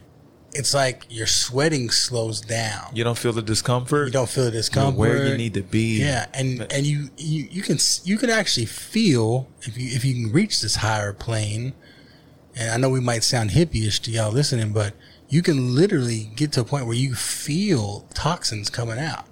it's 0.54 0.72
like 0.74 1.04
your 1.08 1.26
sweating 1.26 1.90
slows 1.90 2.40
down. 2.40 2.90
You 2.94 3.04
don't 3.04 3.18
feel 3.18 3.32
the 3.32 3.42
discomfort. 3.42 4.06
You 4.06 4.12
don't 4.12 4.28
feel 4.28 4.44
the 4.44 4.50
You're 4.50 4.60
discomfort. 4.60 4.98
where 4.98 5.26
you 5.26 5.36
need 5.36 5.54
to 5.54 5.62
be. 5.62 6.00
Yeah, 6.00 6.26
and 6.34 6.66
and 6.72 6.86
you, 6.86 7.10
you 7.16 7.48
you 7.50 7.62
can 7.62 7.78
you 8.04 8.16
can 8.16 8.30
actually 8.30 8.66
feel 8.66 9.48
if 9.62 9.76
you 9.76 9.88
if 9.94 10.04
you 10.04 10.14
can 10.14 10.32
reach 10.32 10.60
this 10.62 10.76
higher 10.76 11.12
plane. 11.12 11.74
And 12.56 12.70
I 12.70 12.76
know 12.76 12.90
we 12.90 12.98
might 13.00 13.22
sound 13.22 13.50
hippie-ish 13.50 14.00
to 14.00 14.10
y'all 14.10 14.32
listening, 14.32 14.72
but 14.72 14.94
you 15.28 15.42
can 15.42 15.76
literally 15.76 16.30
get 16.34 16.50
to 16.52 16.62
a 16.62 16.64
point 16.64 16.86
where 16.86 16.96
you 16.96 17.14
feel 17.14 18.08
toxins 18.14 18.68
coming 18.68 18.98
out. 18.98 19.26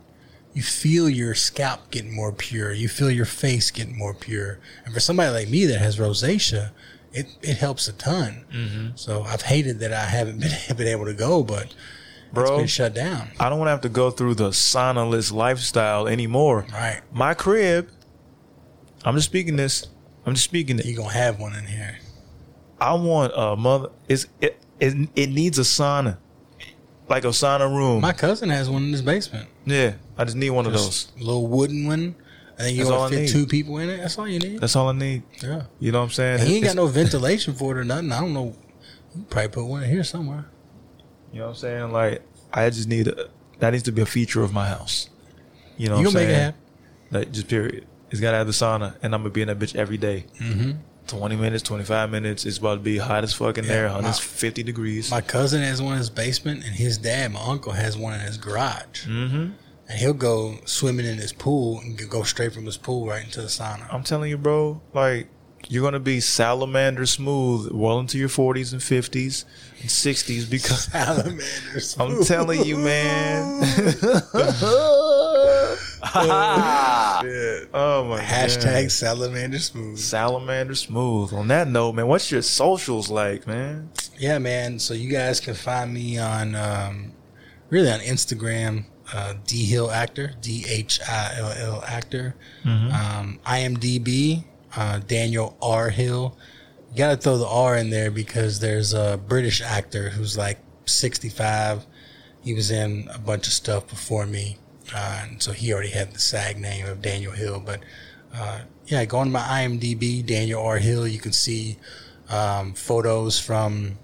You 0.54 0.62
feel 0.62 1.08
your 1.08 1.34
scalp 1.34 1.90
getting 1.90 2.14
more 2.14 2.30
pure. 2.32 2.72
You 2.72 2.88
feel 2.88 3.10
your 3.10 3.24
face 3.24 3.70
getting 3.72 3.98
more 3.98 4.14
pure. 4.14 4.60
And 4.84 4.94
for 4.94 5.00
somebody 5.00 5.30
like 5.30 5.48
me 5.48 5.66
that 5.66 5.80
has 5.80 5.98
rosacea, 5.98 6.70
it, 7.16 7.26
it 7.42 7.56
helps 7.56 7.88
a 7.88 7.92
ton. 7.94 8.44
Mm-hmm. 8.52 8.88
So 8.96 9.22
I've 9.22 9.42
hated 9.42 9.80
that 9.80 9.92
I 9.92 10.04
haven't 10.04 10.40
been, 10.68 10.76
been 10.76 10.86
able 10.88 11.06
to 11.06 11.14
go, 11.14 11.42
but 11.42 11.64
it's 11.64 11.74
Bro, 12.32 12.58
been 12.58 12.66
shut 12.66 12.94
down. 12.94 13.30
I 13.40 13.48
don't 13.48 13.58
want 13.58 13.68
to 13.68 13.72
have 13.72 13.80
to 13.82 13.88
go 13.88 14.10
through 14.10 14.34
the 14.34 14.50
sauna-less 14.50 15.32
lifestyle 15.32 16.06
anymore. 16.06 16.66
Right. 16.72 17.00
My 17.12 17.34
crib, 17.34 17.88
I'm 19.04 19.14
just 19.14 19.26
speaking 19.26 19.56
this. 19.56 19.86
I'm 20.26 20.34
just 20.34 20.44
speaking 20.44 20.78
it. 20.78 20.84
You're 20.86 20.96
going 20.96 21.10
to 21.10 21.16
have 21.16 21.38
one 21.40 21.54
in 21.54 21.64
here. 21.64 21.98
I 22.80 22.94
want 22.94 23.32
a 23.34 23.56
mother. 23.56 23.88
It's, 24.08 24.26
it, 24.40 24.58
it, 24.80 25.08
it 25.14 25.30
needs 25.30 25.58
a 25.58 25.62
sauna. 25.62 26.18
Like 27.08 27.24
a 27.24 27.28
sauna 27.28 27.74
room. 27.74 28.00
My 28.02 28.12
cousin 28.12 28.48
has 28.50 28.68
one 28.68 28.82
in 28.82 28.92
his 28.92 29.00
basement. 29.02 29.48
yeah, 29.64 29.94
I 30.18 30.24
just 30.24 30.36
need 30.36 30.50
one 30.50 30.66
of 30.66 30.72
those. 30.72 31.12
A 31.16 31.20
little 31.20 31.46
wooden 31.46 31.86
one. 31.86 32.16
I 32.58 32.62
think 32.62 32.78
you 32.78 32.84
That's 32.84 32.92
all 32.94 33.00
want 33.00 33.12
I 33.12 33.16
to 33.16 33.26
fit 33.26 33.34
need. 33.34 33.40
two 33.40 33.46
people 33.46 33.78
in 33.78 33.90
it. 33.90 33.98
That's 33.98 34.18
all 34.18 34.26
you 34.28 34.38
need. 34.38 34.60
That's 34.60 34.74
all 34.76 34.88
I 34.88 34.92
need. 34.92 35.22
yeah. 35.42 35.64
You 35.78 35.92
know 35.92 35.98
what 36.00 36.04
I'm 36.06 36.10
saying? 36.10 36.40
And 36.40 36.48
he 36.48 36.56
ain't 36.56 36.64
got 36.64 36.76
no 36.76 36.86
ventilation 36.86 37.52
for 37.54 37.76
it 37.76 37.80
or 37.80 37.84
nothing. 37.84 38.10
I 38.12 38.20
don't 38.20 38.32
know. 38.32 38.54
You 39.14 39.24
probably 39.28 39.48
put 39.50 39.64
one 39.64 39.82
in 39.82 39.90
here 39.90 40.04
somewhere. 40.04 40.46
You 41.32 41.40
know 41.40 41.46
what 41.46 41.50
I'm 41.50 41.56
saying? 41.56 41.92
Like, 41.92 42.22
I 42.52 42.70
just 42.70 42.88
need 42.88 43.08
a. 43.08 43.28
That 43.58 43.70
needs 43.70 43.82
to 43.84 43.92
be 43.92 44.02
a 44.02 44.06
feature 44.06 44.42
of 44.42 44.52
my 44.52 44.68
house. 44.68 45.08
You 45.76 45.88
know 45.88 45.98
You 45.98 46.06
what 46.06 46.08
I'm 46.08 46.14
gonna 46.14 46.18
make 46.26 46.28
it 46.28 46.32
saying? 46.32 46.44
happen. 46.44 46.60
Like, 47.10 47.32
just 47.32 47.48
period. 47.48 47.86
It's 48.10 48.20
got 48.20 48.30
to 48.32 48.36
have 48.38 48.46
the 48.46 48.52
sauna, 48.52 48.94
and 49.02 49.14
I'm 49.14 49.22
going 49.22 49.32
to 49.32 49.34
be 49.34 49.42
in 49.42 49.48
that 49.48 49.58
bitch 49.58 49.74
every 49.74 49.96
day. 49.98 50.26
Mm-hmm. 50.40 50.72
20 51.08 51.36
minutes, 51.36 51.62
25 51.64 52.10
minutes. 52.10 52.44
It's 52.46 52.58
about 52.58 52.74
to 52.76 52.80
be 52.80 52.98
hot 52.98 53.24
as 53.24 53.32
fuck 53.32 53.58
in 53.58 53.64
Yeah, 53.64 53.70
there, 53.72 53.88
my- 53.88 53.94
150 53.96 54.62
degrees. 54.62 55.10
My 55.10 55.20
cousin 55.20 55.62
has 55.62 55.82
one 55.82 55.92
in 55.92 55.98
his 55.98 56.08
basement, 56.10 56.64
and 56.64 56.74
his 56.74 56.98
dad, 56.98 57.32
my 57.32 57.40
uncle, 57.44 57.72
has 57.72 57.96
one 57.96 58.14
in 58.14 58.20
his 58.20 58.36
garage. 58.38 59.06
mm-hmm. 59.06 59.50
And 59.88 59.98
he'll 59.98 60.14
go 60.14 60.58
swimming 60.64 61.06
in 61.06 61.18
his 61.18 61.32
pool 61.32 61.78
and 61.80 61.96
go 62.10 62.22
straight 62.24 62.52
from 62.52 62.66
his 62.66 62.76
pool 62.76 63.06
right 63.06 63.24
into 63.24 63.40
the 63.40 63.46
sauna. 63.46 63.92
I'm 63.92 64.02
telling 64.02 64.30
you, 64.30 64.36
bro, 64.36 64.80
like, 64.92 65.28
you're 65.68 65.82
going 65.82 65.94
to 65.94 66.00
be 66.00 66.20
salamander 66.20 67.06
smooth 67.06 67.72
well 67.72 67.98
into 67.98 68.18
your 68.18 68.28
40s 68.28 68.72
and 68.72 68.80
50s 68.80 69.44
and 69.80 69.88
60s 69.90 70.48
because 70.50 70.84
Salamanders. 70.92 71.96
I'm 72.00 72.22
telling 72.24 72.64
you, 72.64 72.78
man. 72.78 73.62
oh, 77.74 78.06
my 78.08 78.20
Hashtag 78.20 78.82
God. 78.82 78.92
salamander 78.92 79.58
smooth. 79.58 79.98
Salamander 79.98 80.74
smooth. 80.74 81.32
On 81.32 81.48
that 81.48 81.68
note, 81.68 81.92
man, 81.94 82.06
what's 82.06 82.30
your 82.30 82.42
socials 82.42 83.10
like, 83.10 83.46
man? 83.46 83.90
Yeah, 84.18 84.38
man. 84.38 84.78
So 84.78 84.94
you 84.94 85.10
guys 85.10 85.40
can 85.40 85.54
find 85.54 85.92
me 85.92 86.18
on 86.18 86.54
um, 86.54 87.12
really 87.70 87.90
on 87.90 88.00
Instagram, 88.00 88.84
uh, 89.12 89.34
D 89.46 89.64
Hill 89.66 89.90
Actor, 89.90 90.32
D 90.40 90.64
H 90.68 91.00
I 91.08 91.34
L 91.38 91.52
L 91.52 91.84
Actor. 91.86 92.34
Um, 92.92 93.38
IMDb, 93.46 94.44
uh, 94.76 94.98
Daniel 95.00 95.56
R 95.62 95.90
Hill. 95.90 96.36
You 96.92 96.98
got 96.98 97.10
to 97.10 97.16
throw 97.16 97.36
the 97.38 97.46
R 97.46 97.76
in 97.76 97.90
there 97.90 98.10
because 98.10 98.60
there's 98.60 98.92
a 98.94 99.20
British 99.28 99.60
actor 99.60 100.10
who's 100.10 100.36
like 100.38 100.58
65. 100.86 101.84
He 102.42 102.54
was 102.54 102.70
in 102.70 103.08
a 103.12 103.18
bunch 103.18 103.46
of 103.46 103.52
stuff 103.52 103.88
before 103.88 104.24
me, 104.26 104.56
uh, 104.94 105.24
and 105.28 105.42
so 105.42 105.52
he 105.52 105.72
already 105.72 105.90
had 105.90 106.12
the 106.12 106.18
SAG 106.20 106.58
name 106.58 106.86
of 106.86 107.02
Daniel 107.02 107.32
Hill. 107.32 107.60
But 107.64 107.80
uh, 108.34 108.60
yeah, 108.86 109.04
go 109.04 109.18
on 109.18 109.32
my 109.32 109.40
IMDb, 109.40 110.24
Daniel 110.24 110.62
R 110.62 110.78
Hill. 110.78 111.06
You 111.08 111.18
can 111.18 111.32
see 111.32 111.76
um, 112.30 112.72
photos 112.74 113.38
from 113.38 113.98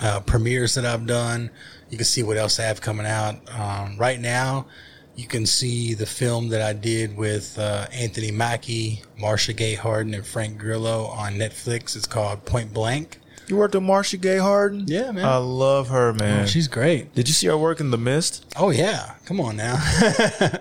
uh, 0.00 0.20
premieres 0.20 0.74
that 0.74 0.84
I've 0.84 1.06
done. 1.06 1.50
You 1.90 1.96
can 1.96 2.04
see 2.04 2.22
what 2.22 2.36
else 2.36 2.58
I 2.58 2.64
have 2.64 2.80
coming 2.80 3.06
out. 3.06 3.36
Um, 3.52 3.96
right 3.98 4.20
now, 4.20 4.66
you 5.14 5.26
can 5.26 5.46
see 5.46 5.94
the 5.94 6.06
film 6.06 6.48
that 6.50 6.60
I 6.60 6.72
did 6.72 7.16
with 7.16 7.58
uh, 7.58 7.86
Anthony 7.92 8.30
Mackie, 8.30 9.02
Marcia 9.18 9.52
Gay 9.52 9.74
Harden, 9.74 10.14
and 10.14 10.26
Frank 10.26 10.58
Grillo 10.58 11.06
on 11.06 11.34
Netflix. 11.34 11.96
It's 11.96 12.06
called 12.06 12.44
Point 12.44 12.72
Blank. 12.72 13.20
You 13.48 13.56
worked 13.56 13.74
with 13.74 13.84
Marcia 13.84 14.16
Gay 14.16 14.38
Harden? 14.38 14.84
Yeah, 14.88 15.12
man. 15.12 15.24
I 15.24 15.36
love 15.36 15.88
her, 15.88 16.12
man. 16.12 16.48
She's 16.48 16.66
great. 16.66 17.14
Did 17.14 17.28
you 17.28 17.34
see 17.34 17.46
her 17.46 17.56
work 17.56 17.78
in 17.78 17.92
The 17.92 17.98
Mist? 17.98 18.44
Oh 18.56 18.70
yeah, 18.70 19.14
come 19.24 19.40
on 19.40 19.56
now. 19.56 19.76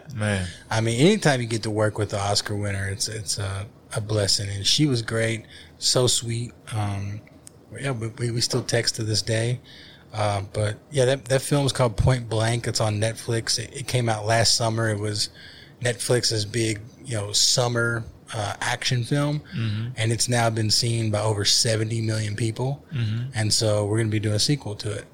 Man. 0.16 0.48
I 0.70 0.82
mean, 0.82 1.00
anytime 1.02 1.42
you 1.42 1.48
get 1.48 1.64
to 1.64 1.72
work 1.72 1.98
with 1.98 2.12
the 2.12 2.20
Oscar 2.20 2.56
winner, 2.56 2.88
it's 2.88 3.08
it's 3.08 3.40
a, 3.40 3.66
a 3.95 4.02
blessing. 4.02 4.50
And 4.50 4.66
she 4.66 4.86
was 4.86 5.02
great, 5.02 5.45
so 5.80 6.06
sweet. 6.08 6.54
Um, 6.72 7.22
yeah, 7.78 7.92
we, 7.92 8.08
we, 8.08 8.32
we 8.32 8.42
still 8.42 8.64
text 8.64 8.95
to 8.95 9.04
this 9.04 9.22
day. 9.22 9.60
Uh, 10.16 10.42
but 10.53 10.77
yeah, 10.92 11.06
that 11.06 11.26
that 11.26 11.42
film 11.42 11.66
is 11.66 11.74
called 11.74 11.98
Point 11.98 12.30
Blank. 12.30 12.68
It's 12.68 12.80
on 12.80 13.00
Netflix. 13.02 13.60
It, 13.60 13.76
it 13.76 13.88
came 13.88 14.08
out 14.08 14.26
last 14.26 14.56
summer. 14.56 14.90
It 14.90 15.00
was 15.00 15.30
Netflix's 15.82 16.45
big, 16.45 16.80
you 17.03 17.16
know, 17.16 17.32
summer 17.34 18.06
uh, 18.34 18.53
action 18.61 19.03
film, 19.03 19.42
and 19.98 20.11
it's 20.11 20.27
now 20.30 20.50
been 20.50 20.72
seen 20.72 21.11
by 21.11 21.19
over 21.22 21.44
70 21.45 22.02
million 22.02 22.35
people. 22.35 22.84
And 23.35 23.53
so 23.53 23.85
we're 23.85 23.98
going 23.98 24.08
to 24.08 24.11
be 24.11 24.19
doing 24.19 24.35
a 24.35 24.40
sequel 24.40 24.76
to 24.76 24.92
it. 24.92 25.06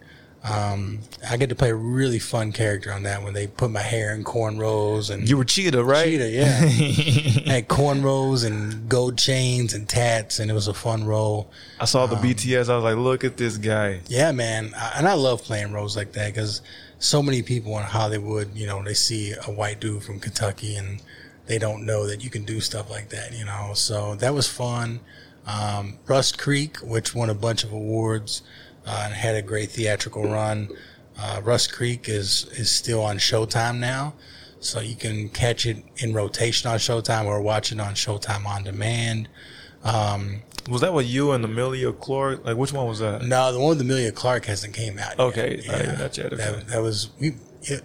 Um, 0.43 0.99
I 1.29 1.37
get 1.37 1.49
to 1.49 1.55
play 1.55 1.69
a 1.69 1.75
really 1.75 2.17
fun 2.17 2.51
character 2.51 2.91
on 2.91 3.03
that 3.03 3.21
when 3.21 3.33
they 3.33 3.45
put 3.45 3.69
my 3.69 3.81
hair 3.81 4.11
in 4.15 4.23
cornrows 4.23 5.11
and 5.11 5.29
You 5.29 5.37
were 5.37 5.45
Cheetah, 5.45 5.83
right? 5.83 6.05
Cheetah, 6.05 6.29
yeah. 6.29 6.59
I 6.63 7.49
had 7.51 7.67
cornrows 7.67 8.43
and 8.43 8.89
gold 8.89 9.19
chains 9.19 9.75
and 9.75 9.87
tats, 9.87 10.39
and 10.39 10.49
it 10.49 10.55
was 10.55 10.67
a 10.67 10.73
fun 10.73 11.03
role. 11.05 11.51
I 11.79 11.85
saw 11.85 12.05
Um, 12.05 12.09
the 12.09 12.15
BTS. 12.15 12.69
I 12.69 12.75
was 12.75 12.83
like, 12.83 12.95
look 12.97 13.23
at 13.23 13.37
this 13.37 13.57
guy. 13.57 13.99
Yeah, 14.07 14.31
man, 14.31 14.73
I, 14.75 14.93
and 14.97 15.07
I 15.07 15.13
love 15.13 15.43
playing 15.43 15.73
roles 15.73 15.95
like 15.95 16.13
that 16.13 16.33
because 16.33 16.61
so 16.97 17.21
many 17.21 17.43
people 17.43 17.77
in 17.77 17.83
Hollywood, 17.83 18.55
you 18.55 18.65
know, 18.65 18.83
they 18.83 18.95
see 18.95 19.33
a 19.33 19.51
white 19.51 19.79
dude 19.79 20.01
from 20.03 20.19
Kentucky 20.19 20.75
and 20.75 21.03
they 21.45 21.59
don't 21.59 21.85
know 21.85 22.07
that 22.07 22.23
you 22.23 22.31
can 22.31 22.45
do 22.45 22.59
stuff 22.61 22.89
like 22.89 23.09
that, 23.09 23.33
you 23.37 23.45
know. 23.45 23.73
So 23.75 24.15
that 24.15 24.33
was 24.33 24.47
fun. 24.47 25.01
Um, 25.45 25.99
Rust 26.07 26.39
Creek, 26.39 26.77
which 26.77 27.13
won 27.13 27.29
a 27.29 27.35
bunch 27.35 27.63
of 27.63 27.71
awards 27.71 28.41
uh, 28.85 29.03
and 29.05 29.13
had 29.13 29.35
a 29.35 29.41
great 29.41 29.69
theatrical 29.71 30.23
run. 30.23 30.69
Uh, 31.19 31.41
Rust 31.43 31.71
Creek 31.73 32.07
is 32.09 32.45
is 32.53 32.71
still 32.71 33.01
on 33.03 33.17
Showtime 33.17 33.79
now, 33.79 34.13
so 34.59 34.79
you 34.79 34.95
can 34.95 35.29
catch 35.29 35.65
it 35.65 35.83
in 35.97 36.13
rotation 36.13 36.69
on 36.71 36.77
Showtime 36.77 37.25
or 37.25 37.41
watch 37.41 37.71
it 37.71 37.79
on 37.79 37.93
Showtime 37.93 38.45
on 38.45 38.63
demand. 38.63 39.27
Um, 39.83 40.41
Was 40.69 40.81
that 40.81 40.93
with 40.93 41.07
you 41.07 41.31
and 41.31 41.43
Emilia 41.43 41.91
Clarke? 41.91 42.45
Like, 42.45 42.55
which 42.57 42.71
one 42.71 42.87
was 42.87 42.99
that? 42.99 43.23
no, 43.23 43.51
the 43.51 43.59
one 43.59 43.69
with 43.69 43.81
Emilia 43.81 44.11
Clarke 44.11 44.45
hasn't 44.45 44.73
came 44.73 44.97
out. 44.99 45.19
Okay, 45.19 45.61
yet. 45.65 45.87
uh, 45.89 45.97
not 45.97 46.17
yet, 46.17 46.33
okay. 46.33 46.35
That, 46.37 46.67
that 46.67 46.81
was 46.81 47.09
we. 47.19 47.33
It, 47.63 47.83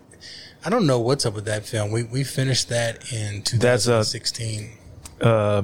I 0.65 0.71
don't 0.71 0.87
know 0.87 0.99
what's 0.99 1.25
up 1.27 1.35
with 1.35 1.45
that 1.47 1.65
film. 1.67 1.91
We 1.93 2.03
we 2.05 2.25
finished 2.25 2.69
that 2.71 3.13
in 3.13 3.43
That's, 3.59 3.87
uh, 3.89 4.03
2016. 4.03 4.73
Uh, 5.21 5.63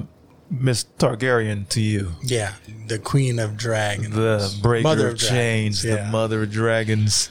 Miss 0.53 0.85
Targaryen 0.99 1.69
to 1.71 1.81
you. 1.81 2.13
yeah, 2.23 2.55
the 2.87 2.99
Queen 2.99 3.39
of 3.39 3.57
Dragons, 3.57 4.15
The 4.15 4.59
breaker 4.63 4.83
Mother 4.83 5.09
of 5.09 5.15
of 5.15 5.19
chains, 5.19 5.83
Dragons, 5.83 6.07
the 6.07 6.13
mother 6.13 6.43
of 6.43 6.51
dragons. 6.51 7.31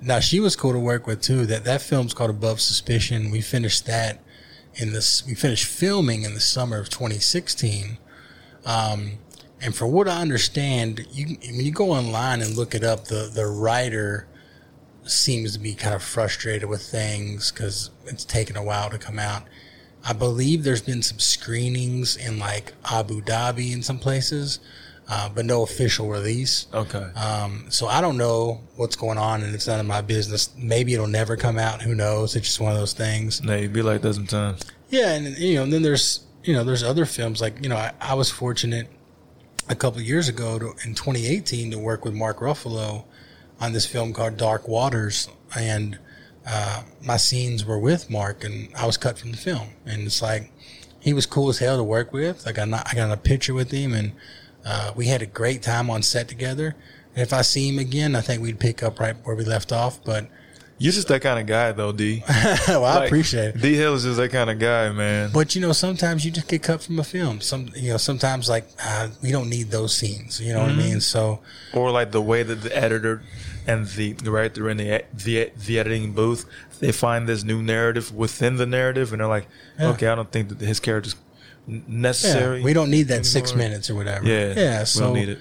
Now 0.00 0.20
she 0.20 0.40
was 0.40 0.56
cool 0.56 0.72
to 0.72 0.78
work 0.78 1.06
with 1.06 1.22
too. 1.22 1.46
That 1.46 1.64
that 1.64 1.80
film's 1.80 2.12
called 2.12 2.30
Above 2.30 2.60
Suspicion. 2.60 3.30
We 3.30 3.40
finished 3.40 3.86
that 3.86 4.20
in 4.74 4.92
this. 4.92 5.24
We 5.26 5.34
finished 5.34 5.64
filming 5.64 6.24
in 6.24 6.34
the 6.34 6.40
summer 6.40 6.78
of 6.78 6.88
2016. 6.88 7.98
Um, 8.66 9.12
and 9.62 9.74
for 9.74 9.86
what 9.86 10.08
I 10.08 10.20
understand, 10.20 11.06
you 11.12 11.36
when 11.40 11.64
you 11.64 11.70
go 11.72 11.92
online 11.92 12.42
and 12.42 12.56
look 12.56 12.74
it 12.74 12.84
up, 12.84 13.04
the 13.06 13.30
the 13.32 13.46
writer 13.46 14.26
seems 15.04 15.52
to 15.52 15.60
be 15.60 15.72
kind 15.74 15.94
of 15.94 16.02
frustrated 16.02 16.68
with 16.68 16.82
things 16.82 17.52
because 17.52 17.90
it's 18.06 18.24
taken 18.24 18.56
a 18.56 18.62
while 18.62 18.90
to 18.90 18.98
come 18.98 19.18
out. 19.20 19.44
I 20.08 20.12
believe 20.12 20.62
there's 20.62 20.82
been 20.82 21.02
some 21.02 21.18
screenings 21.18 22.16
in 22.16 22.38
like 22.38 22.74
Abu 22.90 23.20
Dhabi 23.20 23.72
in 23.72 23.82
some 23.82 23.98
places, 23.98 24.60
uh, 25.08 25.28
but 25.28 25.44
no 25.44 25.62
official 25.62 26.08
release. 26.08 26.66
Okay. 26.72 26.98
Um, 26.98 27.66
so 27.70 27.88
I 27.88 28.00
don't 28.00 28.16
know 28.16 28.60
what's 28.76 28.94
going 28.94 29.18
on, 29.18 29.42
and 29.42 29.52
it's 29.52 29.66
none 29.66 29.80
of 29.80 29.86
my 29.86 30.02
business. 30.02 30.50
Maybe 30.56 30.94
it'll 30.94 31.08
never 31.08 31.36
come 31.36 31.58
out. 31.58 31.82
Who 31.82 31.94
knows? 31.94 32.36
It's 32.36 32.46
just 32.46 32.60
one 32.60 32.72
of 32.72 32.78
those 32.78 32.92
things. 32.92 33.42
Nah, 33.42 33.56
you 33.56 33.68
be 33.68 33.82
like 33.82 34.02
that 34.02 34.14
sometimes. 34.14 34.62
Yeah, 34.90 35.12
and 35.12 35.36
you 35.36 35.56
know, 35.56 35.64
and 35.64 35.72
then 35.72 35.82
there's 35.82 36.20
you 36.44 36.54
know, 36.54 36.62
there's 36.62 36.84
other 36.84 37.04
films 37.04 37.40
like 37.40 37.60
you 37.62 37.68
know, 37.68 37.76
I, 37.76 37.92
I 38.00 38.14
was 38.14 38.30
fortunate 38.30 38.86
a 39.68 39.74
couple 39.74 39.98
of 39.98 40.06
years 40.06 40.28
ago 40.28 40.60
to, 40.60 40.66
in 40.84 40.94
2018 40.94 41.72
to 41.72 41.78
work 41.78 42.04
with 42.04 42.14
Mark 42.14 42.38
Ruffalo 42.38 43.04
on 43.60 43.72
this 43.72 43.86
film 43.86 44.12
called 44.12 44.36
Dark 44.36 44.68
Waters, 44.68 45.28
and 45.56 45.98
uh, 46.46 46.82
my 47.02 47.16
scenes 47.16 47.64
were 47.64 47.78
with 47.78 48.08
Mark, 48.08 48.44
and 48.44 48.68
I 48.76 48.86
was 48.86 48.96
cut 48.96 49.18
from 49.18 49.32
the 49.32 49.36
film, 49.36 49.68
and 49.84 50.02
it's 50.02 50.22
like 50.22 50.52
he 51.00 51.12
was 51.12 51.26
cool 51.26 51.48
as 51.48 51.58
hell 51.58 51.76
to 51.76 51.84
work 51.84 52.12
with. 52.12 52.46
I 52.46 52.52
got 52.52 52.72
I 52.72 52.94
got 52.94 53.10
a 53.10 53.16
picture 53.16 53.54
with 53.54 53.70
him, 53.70 53.92
and 53.92 54.12
uh, 54.64 54.92
we 54.94 55.06
had 55.06 55.22
a 55.22 55.26
great 55.26 55.62
time 55.62 55.90
on 55.90 56.02
set 56.02 56.28
together. 56.28 56.76
And 57.14 57.22
if 57.22 57.32
I 57.32 57.42
see 57.42 57.68
him 57.68 57.78
again, 57.78 58.14
I 58.14 58.20
think 58.20 58.42
we'd 58.42 58.60
pick 58.60 58.82
up 58.82 59.00
right 59.00 59.16
where 59.24 59.34
we 59.34 59.44
left 59.44 59.72
off. 59.72 60.04
But 60.04 60.26
You're 60.78 60.92
just 60.92 61.08
that 61.08 61.22
kind 61.22 61.40
of 61.40 61.46
guy, 61.46 61.72
though, 61.72 61.92
D. 61.92 62.22
well, 62.68 62.84
I 62.84 63.06
appreciate 63.06 63.54
it. 63.56 63.60
D 63.62 63.74
Hill 63.74 63.94
is 63.94 64.04
just 64.04 64.18
that 64.18 64.30
kind 64.30 64.50
of 64.50 64.58
guy, 64.58 64.90
man. 64.92 65.30
But 65.32 65.54
you 65.54 65.60
know, 65.60 65.72
sometimes 65.72 66.24
you 66.24 66.30
just 66.30 66.46
get 66.48 66.62
cut 66.62 66.82
from 66.82 66.98
a 66.98 67.04
film. 67.04 67.40
Some, 67.40 67.70
you 67.74 67.90
know, 67.90 67.96
sometimes 67.96 68.48
like 68.48 68.68
uh, 68.84 69.08
we 69.22 69.32
don't 69.32 69.48
need 69.48 69.70
those 69.70 69.94
scenes. 69.94 70.40
You 70.40 70.52
know 70.52 70.60
what 70.60 70.70
I 70.70 70.74
mean? 70.74 71.00
So 71.00 71.40
or 71.72 71.90
like 71.90 72.12
the 72.12 72.22
way 72.22 72.42
that 72.42 72.56
the 72.56 72.76
editor 72.76 73.22
and 73.66 73.86
the 73.86 74.14
writer 74.30 74.68
in 74.70 74.76
the 74.76 75.04
the 75.12 75.50
the 75.66 75.78
editing 75.78 76.12
booth 76.12 76.44
they 76.80 76.92
find 76.92 77.26
this 77.28 77.42
new 77.42 77.62
narrative 77.62 78.14
within 78.14 78.56
the 78.56 78.66
narrative, 78.66 79.12
and 79.12 79.20
they're 79.20 79.28
like, 79.28 79.46
Yeah. 79.78 79.88
okay, 79.88 80.08
I 80.08 80.14
don't 80.14 80.30
think 80.30 80.50
that 80.50 80.60
his 80.60 80.78
character's 80.78 81.14
n- 81.66 81.84
yeah, 81.88 81.94
necessary. 82.02 82.62
we 82.62 82.72
don't 82.74 82.90
need 82.90 83.04
that 83.08 83.24
six 83.24 83.54
minutes 83.54 83.88
or 83.90 83.94
whatever. 83.94 84.26
Yeah, 84.26 84.52
yeah. 84.56 84.80
we 84.80 84.84
So 84.84 85.00
don't 85.00 85.14
need 85.14 85.28
it. 85.30 85.38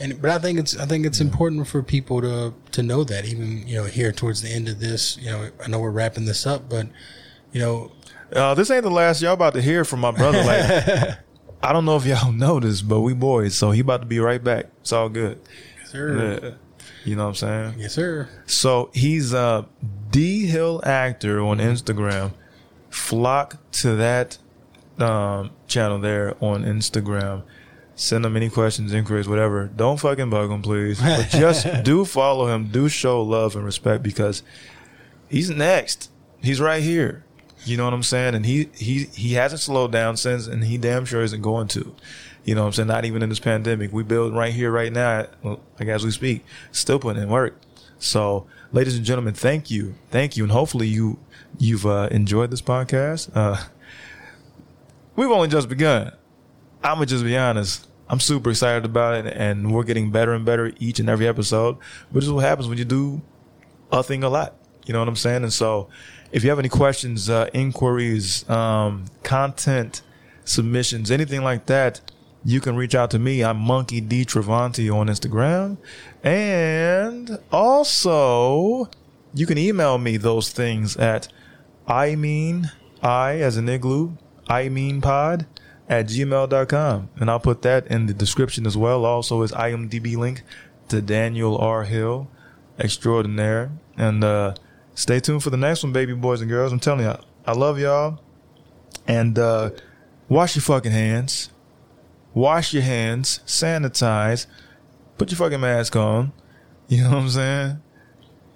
And 0.00 0.20
but 0.22 0.30
I 0.30 0.38
think 0.38 0.58
it's 0.58 0.76
I 0.78 0.86
think 0.86 1.04
it's 1.06 1.20
important 1.20 1.66
for 1.68 1.82
people 1.82 2.20
to 2.22 2.54
to 2.72 2.82
know 2.82 3.04
that 3.04 3.24
even 3.26 3.66
you 3.68 3.76
know 3.76 3.84
here 3.84 4.12
towards 4.12 4.40
the 4.42 4.48
end 4.48 4.68
of 4.68 4.80
this, 4.80 5.16
you 5.18 5.30
know, 5.30 5.50
I 5.62 5.68
know 5.68 5.78
we're 5.80 5.90
wrapping 5.90 6.24
this 6.24 6.46
up, 6.46 6.68
but 6.70 6.86
you 7.52 7.60
know, 7.60 7.92
Uh, 8.32 8.54
this 8.54 8.70
ain't 8.70 8.84
the 8.84 8.90
last 8.90 9.20
y'all 9.22 9.32
about 9.34 9.54
to 9.54 9.62
hear 9.62 9.84
from 9.84 10.00
my 10.00 10.10
brother. 10.12 10.42
Like, 10.44 11.18
I 11.62 11.72
don't 11.72 11.84
know 11.84 11.96
if 11.96 12.06
y'all 12.06 12.30
know 12.44 12.60
this, 12.60 12.80
but 12.80 13.00
we 13.00 13.12
boys, 13.12 13.54
so 13.56 13.72
he 13.72 13.80
about 13.80 14.00
to 14.00 14.06
be 14.06 14.20
right 14.20 14.42
back. 14.42 14.66
It's 14.80 14.92
all 14.92 15.08
good. 15.08 15.40
sir, 15.90 16.40
Yeah. 16.42 16.50
You 17.08 17.16
know 17.16 17.22
what 17.24 17.42
I'm 17.42 17.70
saying? 17.70 17.74
yes, 17.78 17.94
sir. 17.94 18.28
So 18.46 18.90
he's 18.92 19.32
a 19.32 19.66
D 20.10 20.46
Hill 20.46 20.82
actor 20.84 21.40
on 21.40 21.58
Instagram. 21.58 22.32
Flock 22.90 23.56
to 23.72 23.96
that 23.96 24.36
um, 24.98 25.50
channel 25.66 25.98
there 25.98 26.36
on 26.42 26.64
Instagram. 26.64 27.44
Send 27.94 28.24
him 28.26 28.36
any 28.36 28.50
questions, 28.50 28.92
inquiries, 28.92 29.26
whatever. 29.26 29.70
Don't 29.74 29.98
fucking 29.98 30.30
bug 30.30 30.50
him, 30.50 30.62
please. 30.62 31.00
But 31.00 31.28
just 31.30 31.66
do 31.82 32.04
follow 32.04 32.46
him. 32.46 32.68
Do 32.68 32.88
show 32.88 33.22
love 33.22 33.56
and 33.56 33.64
respect 33.64 34.02
because 34.02 34.42
he's 35.28 35.50
next. 35.50 36.10
He's 36.42 36.60
right 36.60 36.82
here. 36.82 37.24
You 37.64 37.76
know 37.76 37.84
what 37.84 37.94
I'm 37.94 38.02
saying? 38.02 38.34
And 38.34 38.44
he 38.46 38.68
he 38.74 39.04
he 39.04 39.32
hasn't 39.32 39.62
slowed 39.62 39.92
down 39.92 40.16
since, 40.16 40.46
and 40.46 40.62
he 40.64 40.78
damn 40.78 41.04
sure 41.06 41.22
isn't 41.22 41.42
going 41.42 41.68
to. 41.68 41.94
You 42.48 42.54
know 42.54 42.62
what 42.62 42.68
I'm 42.68 42.72
saying? 42.72 42.88
Not 42.88 43.04
even 43.04 43.22
in 43.22 43.28
this 43.28 43.40
pandemic. 43.40 43.92
We 43.92 44.02
build 44.04 44.34
right 44.34 44.54
here, 44.54 44.70
right 44.70 44.90
now, 44.90 45.26
like 45.44 45.88
as 45.88 46.02
we 46.02 46.10
speak, 46.10 46.46
still 46.72 46.98
putting 46.98 47.22
in 47.22 47.28
work. 47.28 47.60
So, 47.98 48.46
ladies 48.72 48.96
and 48.96 49.04
gentlemen, 49.04 49.34
thank 49.34 49.70
you, 49.70 49.96
thank 50.10 50.34
you, 50.38 50.44
and 50.44 50.52
hopefully 50.52 50.86
you 50.86 51.18
you've 51.58 51.84
uh, 51.84 52.08
enjoyed 52.10 52.50
this 52.50 52.62
podcast. 52.62 53.30
Uh, 53.34 53.62
we've 55.14 55.30
only 55.30 55.48
just 55.48 55.68
begun. 55.68 56.12
I'm 56.82 56.94
gonna 56.94 57.04
just 57.04 57.22
be 57.22 57.36
honest. 57.36 57.86
I'm 58.08 58.18
super 58.18 58.48
excited 58.48 58.86
about 58.86 59.26
it, 59.26 59.34
and 59.36 59.70
we're 59.70 59.84
getting 59.84 60.10
better 60.10 60.32
and 60.32 60.46
better 60.46 60.72
each 60.78 61.00
and 61.00 61.10
every 61.10 61.28
episode. 61.28 61.76
This 62.12 62.24
is 62.24 62.32
what 62.32 62.46
happens 62.46 62.66
when 62.66 62.78
you 62.78 62.86
do 62.86 63.20
a 63.92 64.02
thing 64.02 64.24
a 64.24 64.30
lot. 64.30 64.54
You 64.86 64.94
know 64.94 65.00
what 65.00 65.08
I'm 65.08 65.16
saying? 65.16 65.42
And 65.42 65.52
so, 65.52 65.90
if 66.32 66.44
you 66.44 66.48
have 66.48 66.58
any 66.58 66.70
questions, 66.70 67.28
uh, 67.28 67.50
inquiries, 67.52 68.48
um, 68.48 69.04
content 69.22 70.00
submissions, 70.46 71.10
anything 71.10 71.42
like 71.42 71.66
that, 71.66 72.00
you 72.44 72.60
can 72.60 72.76
reach 72.76 72.94
out 72.94 73.10
to 73.12 73.18
me. 73.18 73.42
I'm 73.42 73.58
Monkey 73.58 74.00
D 74.00 74.24
Travanti 74.24 74.90
on 74.94 75.08
Instagram, 75.08 75.78
and 76.22 77.38
also 77.52 78.88
you 79.34 79.46
can 79.46 79.58
email 79.58 79.98
me 79.98 80.16
those 80.16 80.50
things 80.50 80.96
at 80.96 81.28
I 81.86 82.16
mean 82.16 82.70
I 83.02 83.36
as 83.36 83.56
an 83.56 83.68
igloo 83.68 84.16
I 84.48 84.68
mean 84.68 85.00
pod 85.00 85.46
at 85.88 86.06
gmail.com. 86.06 87.10
And 87.16 87.30
I'll 87.30 87.40
put 87.40 87.62
that 87.62 87.86
in 87.86 88.06
the 88.06 88.14
description 88.14 88.66
as 88.66 88.76
well. 88.76 89.04
Also, 89.04 89.42
his 89.42 89.52
IMDb 89.52 90.16
link 90.16 90.42
to 90.88 91.00
Daniel 91.00 91.56
R. 91.58 91.84
Hill, 91.84 92.28
extraordinaire. 92.78 93.70
And 93.96 94.22
uh, 94.22 94.54
stay 94.94 95.20
tuned 95.20 95.42
for 95.42 95.50
the 95.50 95.56
next 95.56 95.82
one, 95.82 95.92
baby 95.92 96.14
boys 96.14 96.40
and 96.40 96.50
girls. 96.50 96.72
I'm 96.72 96.80
telling 96.80 97.04
you, 97.04 97.14
I 97.46 97.52
love 97.52 97.78
y'all. 97.78 98.20
And 99.06 99.38
uh, 99.38 99.70
wash 100.28 100.56
your 100.56 100.62
fucking 100.62 100.92
hands. 100.92 101.50
Wash 102.38 102.72
your 102.72 102.84
hands. 102.84 103.40
Sanitize. 103.46 104.46
Put 105.16 105.32
your 105.32 105.38
fucking 105.38 105.60
mask 105.60 105.96
on. 105.96 106.32
You 106.90 107.02
know 107.02 107.10
what 107.10 107.18
I'm 107.18 107.28
saying? 107.28 107.82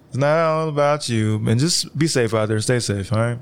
It's 0.07 0.17
not 0.17 0.39
all 0.39 0.67
about 0.67 1.07
you. 1.07 1.35
And 1.47 1.59
just 1.59 1.95
be 1.95 2.07
safe 2.07 2.33
out 2.33 2.47
there. 2.47 2.59
Stay 2.61 2.79
safe, 2.79 3.13
all 3.13 3.19
right? 3.19 3.37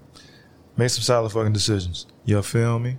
Make 0.76 0.90
some 0.90 1.02
solid 1.02 1.30
fucking 1.30 1.54
decisions. 1.54 2.08
You 2.26 2.42
feel 2.42 2.78
me? 2.78 2.98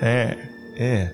Yeah. 0.00 0.34
Yeah. 0.76 1.10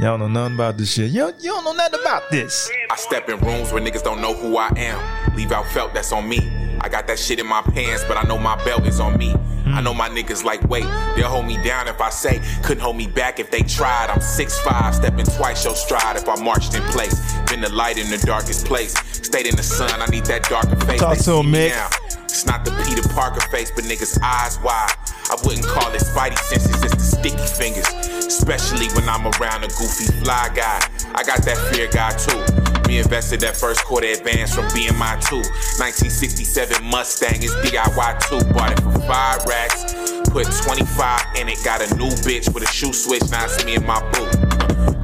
Y'all 0.00 0.18
know 0.18 0.26
nothing 0.26 0.56
about 0.56 0.76
this 0.76 0.94
shit. 0.94 1.12
Yo, 1.12 1.28
you 1.38 1.50
don't 1.52 1.62
know 1.62 1.72
nothing 1.74 2.00
about 2.00 2.28
this. 2.32 2.68
I 2.90 2.96
step 2.96 3.28
in 3.28 3.38
rooms 3.38 3.70
where 3.70 3.80
niggas 3.80 4.02
don't 4.02 4.20
know 4.20 4.34
who 4.34 4.56
I 4.56 4.72
am. 4.76 5.36
Leave 5.36 5.52
out 5.52 5.66
felt 5.66 5.94
that's 5.94 6.10
on 6.10 6.28
me. 6.28 6.57
I 6.80 6.88
got 6.88 7.06
that 7.06 7.18
shit 7.18 7.38
in 7.38 7.46
my 7.46 7.62
pants, 7.62 8.04
but 8.06 8.16
I 8.16 8.22
know 8.22 8.38
my 8.38 8.62
belt 8.64 8.86
is 8.86 9.00
on 9.00 9.18
me. 9.18 9.34
I 9.66 9.80
know 9.82 9.92
my 9.92 10.08
niggas 10.08 10.44
like 10.44 10.62
wait, 10.68 10.84
they'll 11.14 11.28
hold 11.28 11.46
me 11.46 11.62
down 11.62 11.88
if 11.88 12.00
I 12.00 12.10
say 12.10 12.40
couldn't 12.62 12.82
hold 12.82 12.96
me 12.96 13.06
back 13.06 13.38
if 13.38 13.50
they 13.50 13.62
tried. 13.62 14.08
I'm 14.08 14.20
6'5, 14.20 14.94
stepping 14.94 15.26
twice 15.26 15.64
your 15.64 15.76
stride 15.76 16.16
if 16.16 16.28
I 16.28 16.42
marched 16.42 16.74
in 16.74 16.82
place. 16.84 17.20
Been 17.50 17.60
the 17.60 17.68
light 17.68 17.98
in 17.98 18.08
the 18.10 18.18
darkest 18.18 18.66
place. 18.66 18.96
Stayed 19.12 19.46
in 19.46 19.56
the 19.56 19.62
sun, 19.62 20.00
I 20.00 20.06
need 20.06 20.24
that 20.26 20.44
darker 20.44 20.76
face. 20.86 21.00
Talk 21.00 21.18
to 21.18 21.32
him, 21.40 21.50
me 21.50 21.68
Mick. 21.68 21.70
now. 21.70 21.88
It's 22.24 22.46
not 22.46 22.64
the 22.64 22.70
Peter 22.86 23.06
Parker 23.14 23.40
face, 23.50 23.70
but 23.70 23.84
niggas' 23.84 24.18
eyes 24.22 24.58
wide. 24.60 24.94
I 25.30 25.36
wouldn't 25.44 25.66
call 25.66 25.92
it 25.92 26.00
spidey 26.00 26.38
senses, 26.38 26.82
it's 26.82 26.94
the 26.94 27.00
sticky 27.00 27.46
fingers. 27.46 27.88
Especially 28.26 28.86
when 28.94 29.08
I'm 29.08 29.26
around 29.26 29.64
a 29.64 29.68
goofy 29.68 30.06
fly 30.24 30.48
guy. 30.54 30.80
I 31.14 31.24
got 31.24 31.42
that 31.42 31.58
fear 31.72 31.88
guy 31.88 32.12
too. 32.16 32.67
Me 32.88 32.96
invested 32.96 33.38
that 33.40 33.54
first 33.54 33.84
quarter 33.84 34.06
advance 34.06 34.54
from 34.54 34.64
BMI 34.68 35.20
2. 35.28 35.36
1967 35.76 36.82
Mustang 36.82 37.42
is 37.42 37.52
DIY 37.56 38.18
2. 38.30 38.54
Bought 38.54 38.72
it 38.72 38.80
for 38.80 38.98
five 39.00 39.44
racks. 39.44 39.92
Put 40.30 40.46
25 40.64 41.36
in 41.36 41.50
it. 41.50 41.62
Got 41.62 41.82
a 41.82 41.94
new 41.96 42.08
bitch 42.24 42.52
with 42.54 42.62
a 42.62 42.72
shoe 42.72 42.94
switch. 42.94 43.30
Now 43.30 43.44
it's 43.44 43.62
me 43.66 43.74
and 43.74 43.86
my 43.86 44.00
boo. 44.12 44.24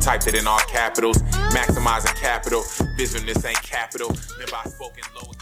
Typed 0.00 0.28
it 0.28 0.34
in 0.34 0.46
all 0.46 0.60
capitals. 0.60 1.18
Maximizing 1.52 2.16
capital. 2.16 2.62
This 2.96 3.14
ain't 3.44 3.62
capital. 3.62 4.08
Never 4.38 4.56
I 4.56 4.64
spoken 4.64 5.04
low. 5.14 5.33